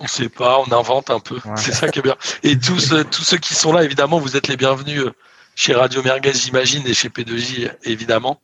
On 0.00 0.06
sait 0.06 0.28
pas, 0.28 0.60
on 0.60 0.72
invente 0.72 1.10
un 1.10 1.18
peu. 1.18 1.40
C'est 1.56 1.72
ça 1.72 1.88
qui 1.88 1.98
est 1.98 2.02
bien. 2.02 2.16
Et 2.44 2.58
tous, 2.58 2.94
tous 3.10 3.24
ceux 3.24 3.38
qui 3.38 3.54
sont 3.54 3.72
là, 3.72 3.82
évidemment, 3.82 4.20
vous 4.20 4.36
êtes 4.36 4.46
les 4.46 4.56
bienvenus 4.56 5.00
euh, 5.00 5.12
chez 5.56 5.74
Radio 5.74 6.02
Merguez, 6.04 6.34
j'imagine, 6.34 6.86
et 6.86 6.94
chez 6.94 7.08
P2J, 7.08 7.72
évidemment. 7.82 8.40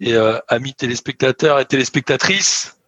Et 0.00 0.14
euh, 0.14 0.38
amis 0.48 0.72
téléspectateurs 0.72 1.60
et 1.60 1.66
téléspectatrices, 1.66 2.78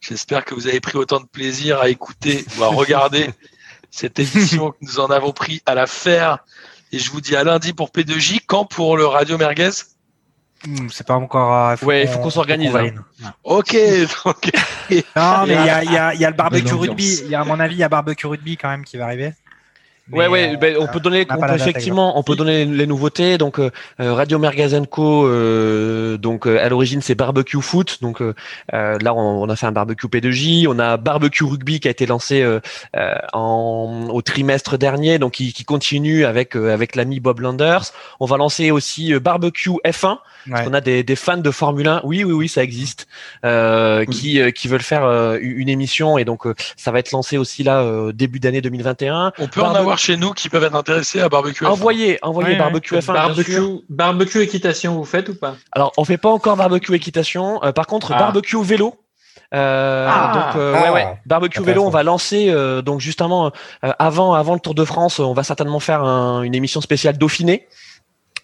j'espère 0.00 0.44
que 0.44 0.54
vous 0.54 0.66
avez 0.66 0.80
pris 0.80 0.98
autant 0.98 1.20
de 1.20 1.26
plaisir 1.26 1.80
à 1.80 1.88
écouter 1.88 2.44
ou 2.58 2.64
à 2.64 2.68
regarder 2.68 3.30
cette 3.90 4.18
émission 4.18 4.72
que 4.72 4.76
nous 4.82 5.00
en 5.00 5.06
avons 5.06 5.32
pris 5.32 5.62
à 5.64 5.74
la 5.74 5.86
faire. 5.86 6.38
Et 6.92 6.98
je 6.98 7.10
vous 7.10 7.22
dis 7.22 7.34
à 7.34 7.44
lundi 7.44 7.72
pour 7.72 7.90
P2J, 7.90 8.40
quand 8.46 8.66
pour 8.66 8.98
le 8.98 9.06
Radio 9.06 9.38
Merguez? 9.38 9.70
C'est 10.90 11.06
pas 11.06 11.14
encore. 11.14 11.54
euh, 11.54 11.76
Ouais, 11.86 12.02
il 12.02 12.08
faut 12.08 12.18
qu'on 12.18 12.30
s'organise, 12.30 12.72
qu'on 12.72 12.78
hein. 12.78 13.32
Ok, 13.44 13.76
ok. 14.24 14.50
Non, 15.16 15.46
mais 15.46 15.54
il 15.54 15.66
y 15.66 15.70
a, 15.70 15.84
il 15.84 15.92
y, 15.92 15.96
a, 15.96 16.14
il 16.14 16.20
y 16.20 16.24
a 16.24 16.30
le 16.30 16.36
barbecue 16.36 16.74
rugby. 16.74 17.20
Il 17.24 17.30
y 17.30 17.34
a, 17.34 17.40
à 17.40 17.44
mon 17.44 17.60
avis, 17.60 17.76
il 17.76 17.80
y 17.80 17.84
a 17.84 17.88
barbecue 17.88 18.26
rugby 18.26 18.56
quand 18.56 18.68
même 18.68 18.84
qui 18.84 18.96
va 18.96 19.04
arriver. 19.04 19.32
Ouais, 20.10 20.24
Mais, 20.24 20.28
ouais, 20.28 20.54
euh, 20.54 20.56
ben, 20.56 20.76
on 20.80 20.86
peut 20.86 21.00
donner, 21.00 21.26
on 21.28 21.34
n'a 21.34 21.36
on 21.36 21.40
pas 21.40 21.46
peut 21.48 21.52
la 21.52 21.58
date 21.58 21.68
effectivement, 21.68 22.18
on 22.18 22.22
peut 22.22 22.34
donner 22.34 22.64
les 22.64 22.86
nouveautés. 22.86 23.36
Donc, 23.36 23.58
euh, 23.60 23.70
euh, 24.00 24.14
Radio 24.14 24.38
Mergazenco, 24.38 25.26
euh, 25.26 26.16
donc 26.16 26.46
euh, 26.46 26.64
à 26.64 26.70
l'origine 26.70 27.02
c'est 27.02 27.14
barbecue 27.14 27.60
foot. 27.60 27.98
Donc 28.00 28.22
euh, 28.22 28.34
euh, 28.72 28.96
là, 29.02 29.12
on, 29.12 29.42
on 29.42 29.48
a 29.50 29.54
fait 29.56 29.66
un 29.66 29.72
barbecue 29.72 30.06
P2J. 30.06 30.66
On 30.66 30.78
a 30.78 30.96
barbecue 30.96 31.44
rugby 31.44 31.78
qui 31.78 31.88
a 31.88 31.90
été 31.90 32.06
lancé 32.06 32.40
euh, 32.40 32.58
euh, 32.96 33.16
en, 33.34 34.08
au 34.10 34.22
trimestre 34.22 34.78
dernier, 34.78 35.18
donc 35.18 35.32
qui, 35.34 35.52
qui 35.52 35.64
continue 35.66 36.24
avec 36.24 36.56
euh, 36.56 36.72
avec 36.72 36.96
l'ami 36.96 37.20
Bob 37.20 37.40
Landers. 37.40 37.92
On 38.18 38.24
va 38.24 38.38
lancer 38.38 38.70
aussi 38.70 39.12
euh, 39.12 39.20
barbecue 39.20 39.72
F1. 39.84 40.16
Parce 40.50 40.64
qu'on 40.66 40.74
a 40.74 40.80
des, 40.80 41.02
des 41.02 41.16
fans 41.16 41.36
de 41.36 41.50
Formule 41.50 41.88
1, 41.88 42.02
oui, 42.04 42.24
oui, 42.24 42.32
oui, 42.32 42.48
ça 42.48 42.62
existe, 42.62 43.06
euh, 43.44 44.04
qui, 44.04 44.40
euh, 44.40 44.50
qui 44.50 44.68
veulent 44.68 44.80
faire 44.82 45.04
euh, 45.04 45.38
une 45.40 45.68
émission 45.68 46.18
et 46.18 46.24
donc 46.24 46.46
euh, 46.46 46.54
ça 46.76 46.90
va 46.90 46.98
être 47.00 47.12
lancé 47.12 47.36
aussi 47.38 47.62
là 47.62 47.80
euh, 47.80 48.12
début 48.12 48.40
d'année 48.40 48.60
2021. 48.60 49.32
On 49.38 49.46
peut 49.48 49.62
en 49.62 49.74
avoir 49.74 49.98
chez 49.98 50.16
nous 50.16 50.32
qui 50.32 50.48
peuvent 50.48 50.64
être 50.64 50.74
intéressés 50.76 51.20
à 51.20 51.28
barbecue. 51.28 51.64
F1. 51.64 51.68
Envoyez, 51.68 52.18
envoyez 52.22 52.48
Ouais, 52.50 52.54
ouais. 52.54 52.58
barbecue 52.58 52.94
F1. 52.94 53.00
bien 53.00 53.02
sûr. 53.02 53.12
Barbecue, 53.14 53.84
barbecue 53.88 54.40
équitation, 54.42 54.94
vous 54.94 55.04
faites 55.04 55.28
ou 55.28 55.34
pas? 55.34 55.56
Alors, 55.72 55.92
on 55.96 56.04
fait 56.04 56.18
pas 56.18 56.30
encore 56.30 56.56
barbecue 56.56 56.94
équitation. 56.94 57.62
Euh, 57.64 57.72
par 57.72 57.86
contre, 57.86 58.12
Ah. 58.12 58.18
barbecue 58.18 58.62
vélo. 58.62 58.94
Euh, 59.54 60.06
Ah. 60.10 60.32
donc 60.34 60.60
euh, 60.60 60.74
Ah. 60.76 60.82
ouais 60.82 60.90
ouais 60.90 61.06
barbecue 61.24 61.62
vélo 61.62 61.82
on 61.82 61.88
va 61.88 62.02
lancer 62.02 62.50
euh, 62.50 62.82
donc 62.82 63.00
justement 63.00 63.46
euh, 63.82 63.92
avant 63.98 64.34
avant 64.34 64.52
le 64.52 64.60
Tour 64.60 64.74
de 64.74 64.84
France 64.84 65.20
on 65.20 65.32
va 65.32 65.42
certainement 65.42 65.80
faire 65.80 66.02
un- 66.02 66.42
une 66.42 66.54
émission 66.54 66.82
spéciale 66.82 67.16
Dauphiné 67.16 67.66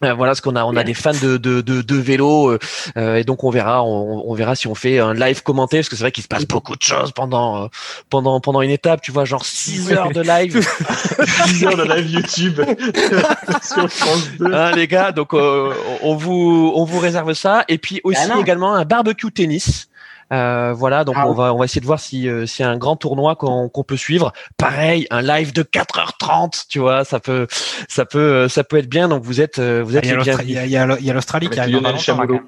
voilà 0.01 0.35
ce 0.35 0.43
qu'on 0.43 0.57
a 0.57 0.65
on 0.65 0.77
a 0.77 0.85
des 0.85 0.95
fans 0.95 1.13
de 1.13 1.37
de 1.37 1.61
de, 1.61 1.83
de 1.83 1.97
vélo 1.97 2.49
euh, 2.51 2.59
euh, 2.97 3.17
et 3.17 3.25
donc 3.25 3.45
on 3.45 3.51
verra 3.51 3.83
on, 3.85 4.25
on 4.29 4.35
verra 4.35 4.55
si 4.55 4.67
on 4.67 4.75
fait 4.75 4.99
un 4.99 5.15
live 5.15 5.43
commenté 5.43 5.79
parce 5.79 5.89
que 5.89 5.97
c'est 5.97 6.03
vrai 6.03 6.13
qu'il 6.13 6.23
se 6.23 6.29
passe 6.29 6.47
beaucoup 6.47 6.77
de 6.77 6.83
choses 6.83 7.13
pendant 7.13 7.65
euh, 7.65 7.67
pendant 8.11 8.41
pendant 8.41 8.61
une 8.63 8.71
étape 8.71 9.01
tu 9.01 9.13
vois 9.13 9.25
genre 9.25 9.45
6 9.45 9.93
heures 9.93 10.11
de 10.13 10.21
live 10.23 10.59
10 11.47 11.65
heures 11.67 11.77
de 11.77 11.85
live 11.85 12.11
YouTube 12.11 12.61
sur 13.63 13.89
France 13.91 14.29
2. 14.39 14.53
Hein, 14.53 14.73
les 14.73 14.87
gars, 14.89 15.13
donc 15.13 15.33
euh, 15.35 15.73
on 16.03 16.17
vous 16.17 16.73
on 16.75 16.85
vous 16.85 16.99
réserve 16.99 17.33
ça 17.35 17.65
et 17.69 17.79
puis 17.79 18.01
aussi 18.05 18.21
Ah 18.23 18.35
non. 18.35 18.41
également 18.41 18.75
un 18.75 18.85
barbecue 18.85 19.31
tennis. 19.33 19.89
Euh, 20.35 20.73
voilà, 20.73 21.05
donc 21.05 21.15
Ah 21.19 21.29
on 21.29 21.33
va 21.33 21.55
on 21.55 21.59
va 21.59 21.65
essayer 21.65 21.81
de 21.81 21.87
voir 21.87 22.01
si 22.01 22.29
euh, 22.29 22.45
s'il 22.47 22.65
y 22.65 22.69
a 22.69 22.71
un 22.71 22.77
grand 22.77 22.97
tournoi 22.97 23.37
qu'on 23.37 23.69
qu'on 23.69 23.85
peut 23.85 23.97
suivre. 23.97 24.33
Pareil, 24.57 25.07
un 25.11 25.23
live 25.23 25.53
de 25.53 25.63
4h30, 25.63 26.65
tu 26.69 26.79
vois, 26.81 27.05
ça 27.05 27.21
peut 27.21 27.47
ça 27.89 28.05
peut 28.05 28.19
euh, 28.19 28.49
ça 28.49 28.65
peut 28.65 28.79
être 28.79 28.89
bien. 28.89 29.09
Donc 29.09 29.23
vous 29.23 29.41
êtes 29.41 29.59
euh, 29.59 29.83
vous 29.85 29.97
êtes 29.97 30.05
Il 30.05 30.11
y 30.51 30.77
a 30.77 30.87
il 30.99 31.05
y 31.07 31.13
l'Australie 31.13 31.49
qui 31.49 31.61
arrive 31.61 31.77
Lionel 31.77 31.93
même. 31.93 32.41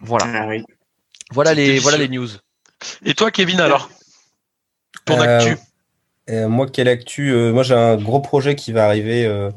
Voilà, 0.00 0.24
Ah 0.34 0.46
oui. 0.48 0.64
voilà 1.30 1.50
C'est 1.50 1.56
les 1.56 1.64
délicieux. 1.66 1.82
voilà 1.82 1.98
les 1.98 2.08
news. 2.08 2.28
Et 3.04 3.14
toi, 3.14 3.30
Kevin, 3.30 3.60
alors? 3.60 3.88
Ton 5.04 5.20
Euh, 5.20 5.38
actu? 5.38 5.56
Euh, 6.30 6.48
moi, 6.48 6.66
quelle 6.66 6.88
actu? 6.88 7.30
Euh, 7.32 7.52
Moi, 7.52 7.62
j'ai 7.62 7.74
un 7.74 7.96
gros 7.96 8.20
projet 8.20 8.54
qui 8.56 8.72
va 8.72 8.86
arriver 8.86 9.24
euh, 9.26 9.50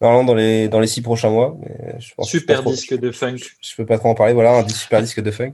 normalement 0.00 0.24
dans 0.24 0.34
les 0.34 0.68
dans 0.68 0.80
les 0.80 0.86
six 0.86 1.02
prochains 1.02 1.30
mois. 1.30 1.56
Mais 1.60 1.96
je 1.98 2.14
pense, 2.14 2.28
Super 2.28 2.62
disque 2.62 2.98
de 2.98 3.10
funk. 3.10 3.36
Je, 3.36 3.44
je 3.60 3.76
peux 3.76 3.86
pas 3.86 3.98
trop 3.98 4.08
en 4.08 4.14
parler. 4.14 4.32
Voilà, 4.32 4.52
un 4.58 4.68
super 4.68 5.02
disque 5.02 5.20
de 5.20 5.30
funk. 5.30 5.52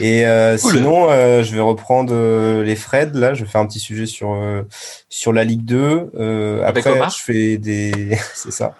Et 0.00 0.26
euh, 0.26 0.56
Cool. 0.58 0.76
sinon, 0.76 1.10
euh, 1.10 1.42
je 1.42 1.54
vais 1.54 1.60
reprendre 1.60 2.12
euh, 2.14 2.62
les 2.62 2.76
Fred. 2.76 3.14
Là, 3.16 3.34
je 3.34 3.44
vais 3.44 3.50
faire 3.50 3.60
un 3.60 3.66
petit 3.66 3.80
sujet 3.80 4.06
sur 4.06 4.32
euh, 4.32 4.62
sur 5.08 5.32
la 5.32 5.44
Ligue 5.44 5.64
2. 5.64 6.10
Euh, 6.14 6.62
après, 6.64 6.88
Omar 6.90 7.10
je 7.10 7.22
fais 7.22 7.58
des, 7.58 8.16
c'est 8.34 8.52
ça. 8.52 8.74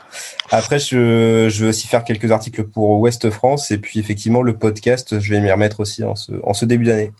Après, 0.50 0.78
je 0.78 1.48
je 1.50 1.64
vais 1.64 1.68
aussi 1.70 1.88
faire 1.88 2.04
quelques 2.04 2.30
articles 2.30 2.64
pour 2.64 3.00
Ouest 3.00 3.30
France 3.30 3.70
et 3.70 3.78
puis 3.78 3.98
effectivement 3.98 4.42
le 4.42 4.56
podcast, 4.56 5.18
je 5.20 5.30
vais 5.34 5.40
m'y 5.40 5.50
remettre 5.50 5.80
aussi 5.80 6.04
en 6.04 6.14
ce 6.14 6.32
en 6.44 6.54
ce 6.54 6.64
début 6.64 6.84
d'année. 6.84 7.12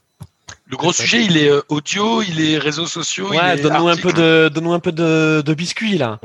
Le 0.67 0.77
gros 0.77 0.93
sujet, 0.93 1.25
il 1.25 1.37
est 1.37 1.51
audio, 1.69 2.23
il 2.23 2.41
est 2.41 2.57
réseaux 2.59 2.87
sociaux. 2.87 3.31
Ouais, 3.31 3.57
donne-nous 3.57 3.89
un 3.89 3.97
peu 3.97 4.13
de, 4.13 4.49
donne-nous 4.49 4.73
un 4.73 4.79
peu 4.79 4.93
de, 4.93 5.43
de 5.45 5.55
biscuits 5.55 5.99
là. 5.99 6.21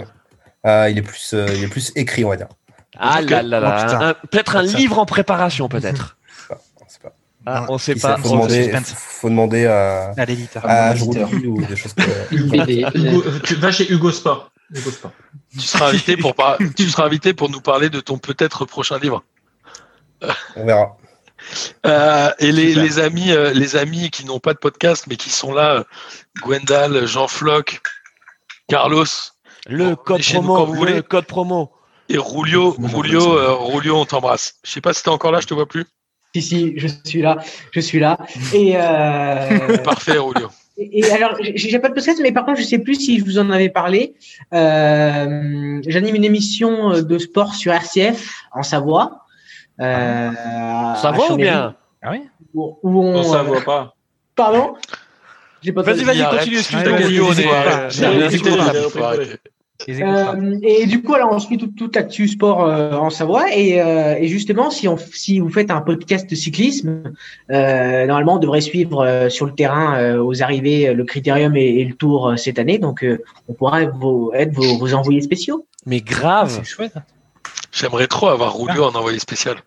Ah, 0.65 0.89
il 0.89 0.97
est 0.97 1.01
plus 1.03 1.33
euh, 1.33 1.47
il 1.55 1.63
est 1.63 1.67
plus 1.67 1.91
écrit, 1.95 2.25
on 2.25 2.29
va 2.29 2.37
dire. 2.37 2.47
Ah 2.97 3.21
là 3.21 3.41
là 3.43 3.59
là, 3.59 4.15
Oh, 4.21 4.27
peut-être 4.31 4.55
un 4.55 4.61
livre 4.63 4.97
en 4.99 5.05
préparation 5.05 5.69
peut-être. 5.69 6.17
C'est 6.87 7.01
pas- 7.01 7.13
Ah, 7.45 7.65
on 7.69 7.77
sait 7.77 7.93
Qui 7.93 7.99
pas. 8.01 8.15
sait, 8.15 8.21
faut 8.23 8.29
on- 8.29 8.35
demander, 8.47 8.73
faut 8.95 9.29
demander 9.29 9.65
à 9.67 10.11
À 10.17 10.25
l'éditeur. 10.25 10.63
à 10.65 10.93
ou 10.95 11.61
des 11.61 11.75
choses 11.75 11.93
BD. 11.95 12.85
Hugo- 12.95 13.23
tu 13.43 13.55
vas 13.55 13.71
chez 13.71 13.91
Hugo 13.91 14.11
Sport. 14.11 14.51
Hugo 14.73 14.89
Sport. 14.89 15.11
Tu 15.53 15.59
seras 15.61 15.89
invité 15.89 16.17
pour 16.17 16.33
par- 16.35 16.57
tu 16.75 16.89
seras 16.89 17.05
invité 17.05 17.33
pour 17.33 17.49
nous 17.51 17.61
parler 17.61 17.89
de 17.91 17.99
ton 17.99 18.17
peut-être 18.17 18.65
prochain 18.65 18.97
livre. 18.97 19.23
On 20.55 20.65
verra. 20.65 20.97
Euh, 21.85 22.31
et 22.39 22.51
les, 22.51 22.97
amis, 22.99 23.31
euh, 23.31 23.53
les 23.53 23.75
amis 23.75 24.09
qui 24.09 24.25
n'ont 24.25 24.39
pas 24.39 24.53
de 24.53 24.57
podcast 24.57 25.05
mais 25.07 25.15
qui 25.17 25.29
sont 25.29 25.53
là, 25.53 25.75
euh, 25.75 25.83
Gwendal, 26.41 27.05
Jean 27.05 27.27
Floch, 27.27 27.81
Carlos 28.67 29.05
Le 29.67 29.89
Bon, 29.89 29.95
code 29.95 30.21
promo, 30.21 30.55
quand 30.55 30.65
vous 30.65 30.73
voulez. 30.75 30.93
le 30.95 31.01
code 31.01 31.25
promo. 31.25 31.71
et 32.09 32.17
Rulio. 32.17 32.75
Rulio, 32.79 33.37
euh, 33.37 33.53
Rulio, 33.55 33.95
on 33.97 34.05
t'embrasse. 34.05 34.55
Je 34.63 34.71
sais 34.71 34.81
pas 34.81 34.93
si 34.93 35.01
t'es 35.03 35.09
encore 35.09 35.31
là, 35.31 35.39
je 35.39 35.47
te 35.47 35.53
vois 35.53 35.65
plus. 35.65 35.85
Si, 36.35 36.41
si, 36.41 36.73
je 36.77 36.87
suis 37.05 37.21
là, 37.21 37.37
je 37.71 37.79
suis 37.79 37.99
là. 37.99 38.17
Et, 38.53 38.73
euh, 38.75 39.77
Parfait, 39.83 40.17
Rulio. 40.17 40.49
et, 40.77 40.99
et 40.99 41.11
alors, 41.11 41.35
j'ai 41.41 41.79
pas 41.79 41.87
de 41.89 41.93
podcast, 41.93 42.19
mais 42.21 42.31
par 42.31 42.45
contre, 42.45 42.59
je 42.59 42.65
sais 42.65 42.79
plus 42.79 42.95
si 42.95 43.17
je 43.19 43.23
vous 43.25 43.39
en 43.39 43.49
avais 43.49 43.69
parlé. 43.69 44.15
Euh, 44.53 45.79
J'anime 45.87 46.15
une 46.15 46.25
émission 46.25 47.01
de 47.01 47.17
sport 47.17 47.55
sur 47.55 47.71
RCF 47.73 48.43
en 48.51 48.63
Savoie. 48.63 49.21
Euh, 49.81 50.31
va 50.31 51.31
ou 51.31 51.35
bien? 51.37 51.75
Ah 52.01 52.11
oui? 52.11 52.21
Où, 52.53 52.77
où 52.83 53.01
on, 53.03 53.21
voit 53.43 53.61
pas. 53.61 53.95
Pardon? 54.35 54.75
J'ai 55.61 55.71
pas 55.73 55.81
Vas-y, 55.81 56.03
vas-y, 56.03 56.23
continue, 56.29 56.57
excuse-moi. 56.59 57.89
Euh, 59.89 60.57
et 60.63 60.85
du 60.85 61.01
coup, 61.03 61.13
alors, 61.13 61.31
on 61.31 61.39
suit 61.39 61.57
toute, 61.57 61.75
toute 61.75 61.95
l'actu 61.95 62.27
sport 62.27 62.63
euh, 62.63 62.93
en 62.93 63.09
Savoie. 63.09 63.53
Et, 63.53 63.81
euh, 63.81 64.15
et 64.17 64.27
justement, 64.27 64.71
si, 64.71 64.87
on, 64.87 64.97
si 64.97 65.39
vous 65.39 65.49
faites 65.49 65.69
un 65.69 65.81
podcast 65.81 66.29
de 66.29 66.35
cyclisme, 66.35 67.03
euh, 67.51 68.05
normalement, 68.05 68.35
on 68.35 68.39
devrait 68.39 68.61
suivre 68.61 69.05
euh, 69.05 69.29
sur 69.29 69.45
le 69.45 69.53
terrain 69.53 69.99
euh, 69.99 70.23
aux 70.23 70.41
arrivées 70.41 70.93
le 70.93 71.03
Critérium 71.03 71.55
et, 71.55 71.81
et 71.81 71.85
le 71.85 71.93
Tour 71.93 72.29
euh, 72.29 72.35
cette 72.37 72.57
année. 72.57 72.77
Donc, 72.79 73.03
euh, 73.03 73.21
on 73.49 73.53
pourra 73.53 73.83
être 73.83 73.95
vos, 73.97 74.33
être 74.33 74.53
vos, 74.53 74.77
vos 74.77 74.93
envoyés 74.93 75.21
spéciaux. 75.21 75.67
Mais 75.85 76.01
grave. 76.01 76.49
C'est 76.49 76.63
chouette. 76.63 76.95
J'aimerais 77.71 78.07
trop 78.07 78.29
avoir 78.29 78.57
Rulio 78.57 78.85
en 78.85 78.95
envoyé 78.95 79.19
spécial. 79.19 79.57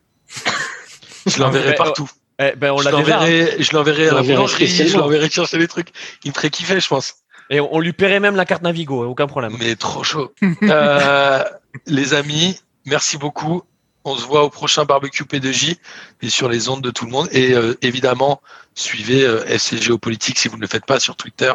Je 1.27 1.39
l'enverrai 1.41 1.69
Ouais, 1.69 1.75
partout. 1.75 2.09
Eh 2.41 2.53
ben, 2.57 2.73
on 2.73 2.79
je 2.79 2.89
hein. 2.89 2.93
l'enverrai, 2.93 3.57
je 3.59 3.77
l'enverrai 3.77 4.09
à 4.09 4.15
la 4.15 4.23
boulangerie, 4.23 4.69
je 4.69 4.97
l'enverrai 4.97 5.29
chercher 5.29 5.59
les 5.59 5.67
trucs. 5.67 5.89
Il 6.25 6.31
me 6.31 6.35
ferait 6.35 6.51
kiffer, 6.51 6.81
je 6.81 6.89
pense. 6.89 7.17
Et 7.51 7.61
on, 7.61 7.81
lui 7.81 7.93
paierait 7.93 8.21
même 8.21 8.37
la 8.37 8.45
carte 8.45 8.63
Navigo, 8.63 9.05
aucun 9.05 9.27
problème. 9.27 9.57
Mais 9.59 9.77
trop 9.77 10.05
chaud. 10.05 10.33
Euh, 10.63 11.45
les 11.87 12.15
amis, 12.15 12.61
merci 12.85 13.17
beaucoup. 13.17 13.63
On 14.05 14.17
se 14.17 14.25
voit 14.27 14.45
au 14.45 14.51
prochain 14.51 14.85
barbecue 14.85 15.25
P2J 15.25 15.77
et 16.23 16.31
sur 16.31 16.49
les 16.49 16.69
ondes 16.69 16.83
de 16.83 16.91
tout 16.91 17.05
le 17.05 17.11
monde. 17.11 17.29
Et 17.33 17.53
euh, 17.55 17.77
évidemment, 17.83 18.41
suivez 18.75 19.25
euh, 19.25 19.45
FC 19.47 19.81
Géopolitique 19.81 20.39
si 20.39 20.49
vous 20.49 20.57
ne 20.57 20.63
le 20.63 20.67
faites 20.67 20.87
pas 20.87 21.01
sur 21.01 21.17
Twitter 21.17 21.53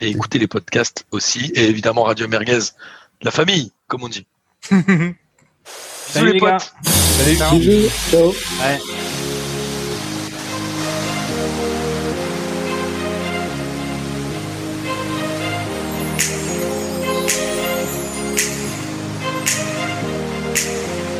et 0.00 0.08
écoutez 0.08 0.38
les 0.38 0.46
podcasts 0.46 1.06
aussi. 1.10 1.52
Et 1.54 1.64
évidemment, 1.64 2.04
Radio 2.04 2.28
Merguez, 2.28 2.60
la 3.22 3.30
famille, 3.30 3.72
comme 3.86 4.02
on 4.02 4.08
dit. 4.08 4.26
Bisous 4.70 5.14
Salut, 6.08 6.26
les 6.26 6.32
les 6.34 6.40
gars. 6.40 6.58
potes. 6.58 7.38
Ciao. 7.38 7.58
Bisous, 7.58 7.90
ciao. 8.10 8.28
Ouais. 8.28 9.23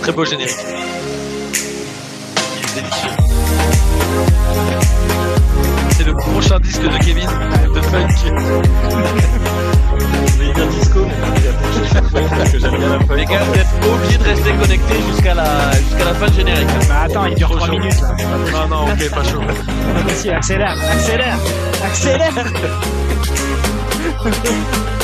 Très 0.05 0.13
beau 0.13 0.25
générique. 0.27 0.55
Il 1.55 2.61
est 2.61 2.75
délicieux. 2.75 3.09
C'est 5.97 6.05
le 6.05 6.13
prochain 6.13 6.61
disque 6.61 6.83
de 6.83 6.99
Kevin 6.99 7.31
de 7.75 7.81
funk. 7.81 8.09
Je 10.27 10.39
vais 10.39 10.53
dire 10.53 10.67
disco, 10.67 11.07
mais 11.07 11.15
il 11.39 11.45
y 11.45 11.49
a 11.49 11.53
pas 11.53 11.67
de 11.69 11.73
chose 11.73 12.29
parce 12.29 12.51
que 12.53 12.59
j'aime 12.59 12.77
bien 12.77 12.89
la 12.91 13.01
funk. 13.01 13.15
Les 13.17 13.25
gars, 13.25 13.45
vous 13.45 13.55
êtes 13.59 13.67
obligés 13.95 14.19
de 14.19 14.25
rester 14.25 14.53
connectés 14.53 15.03
jusqu'à 15.11 15.33
la, 15.33 15.73
jusqu'à 15.73 16.05
la 16.05 16.13
fin 16.13 16.27
du 16.27 16.35
générique. 16.35 16.69
Bah 16.87 17.05
attends, 17.05 17.25
il 17.25 17.35
dure 17.37 17.49
Trop 17.49 17.57
3 17.57 17.69
chaud. 17.69 17.79
minutes 17.79 18.01
là. 18.03 18.15
Non, 18.53 18.69
non, 18.69 18.93
ok, 18.93 19.11
pas 19.11 19.25
chaud. 19.25 19.41
Vas-y, 19.41 20.29
accélère, 20.29 20.77
accélère, 20.93 21.39
accélère. 21.83 22.35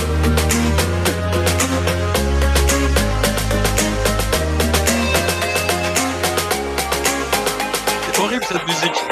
horrible 8.30 8.44
cette 8.46 8.66
musique. 8.66 9.04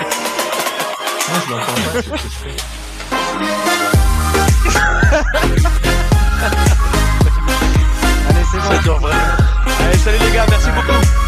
Moi, 1.29 1.39
je 1.45 1.51
l'entends 1.51 1.73
pas. 1.73 1.93
c'est 1.93 2.03
ce 2.03 2.11
que 2.11 2.19
je 2.19 2.29
fais. 2.29 2.57
Allez, 8.29 8.45
c'est 8.51 8.59
bon. 8.59 8.71
Ça 8.71 8.79
dure 8.79 8.99
vraiment. 8.99 9.21
Allez, 9.81 9.99
salut 9.99 10.19
les 10.25 10.33
gars, 10.33 10.47
merci 10.49 10.69
beaucoup. 10.71 11.28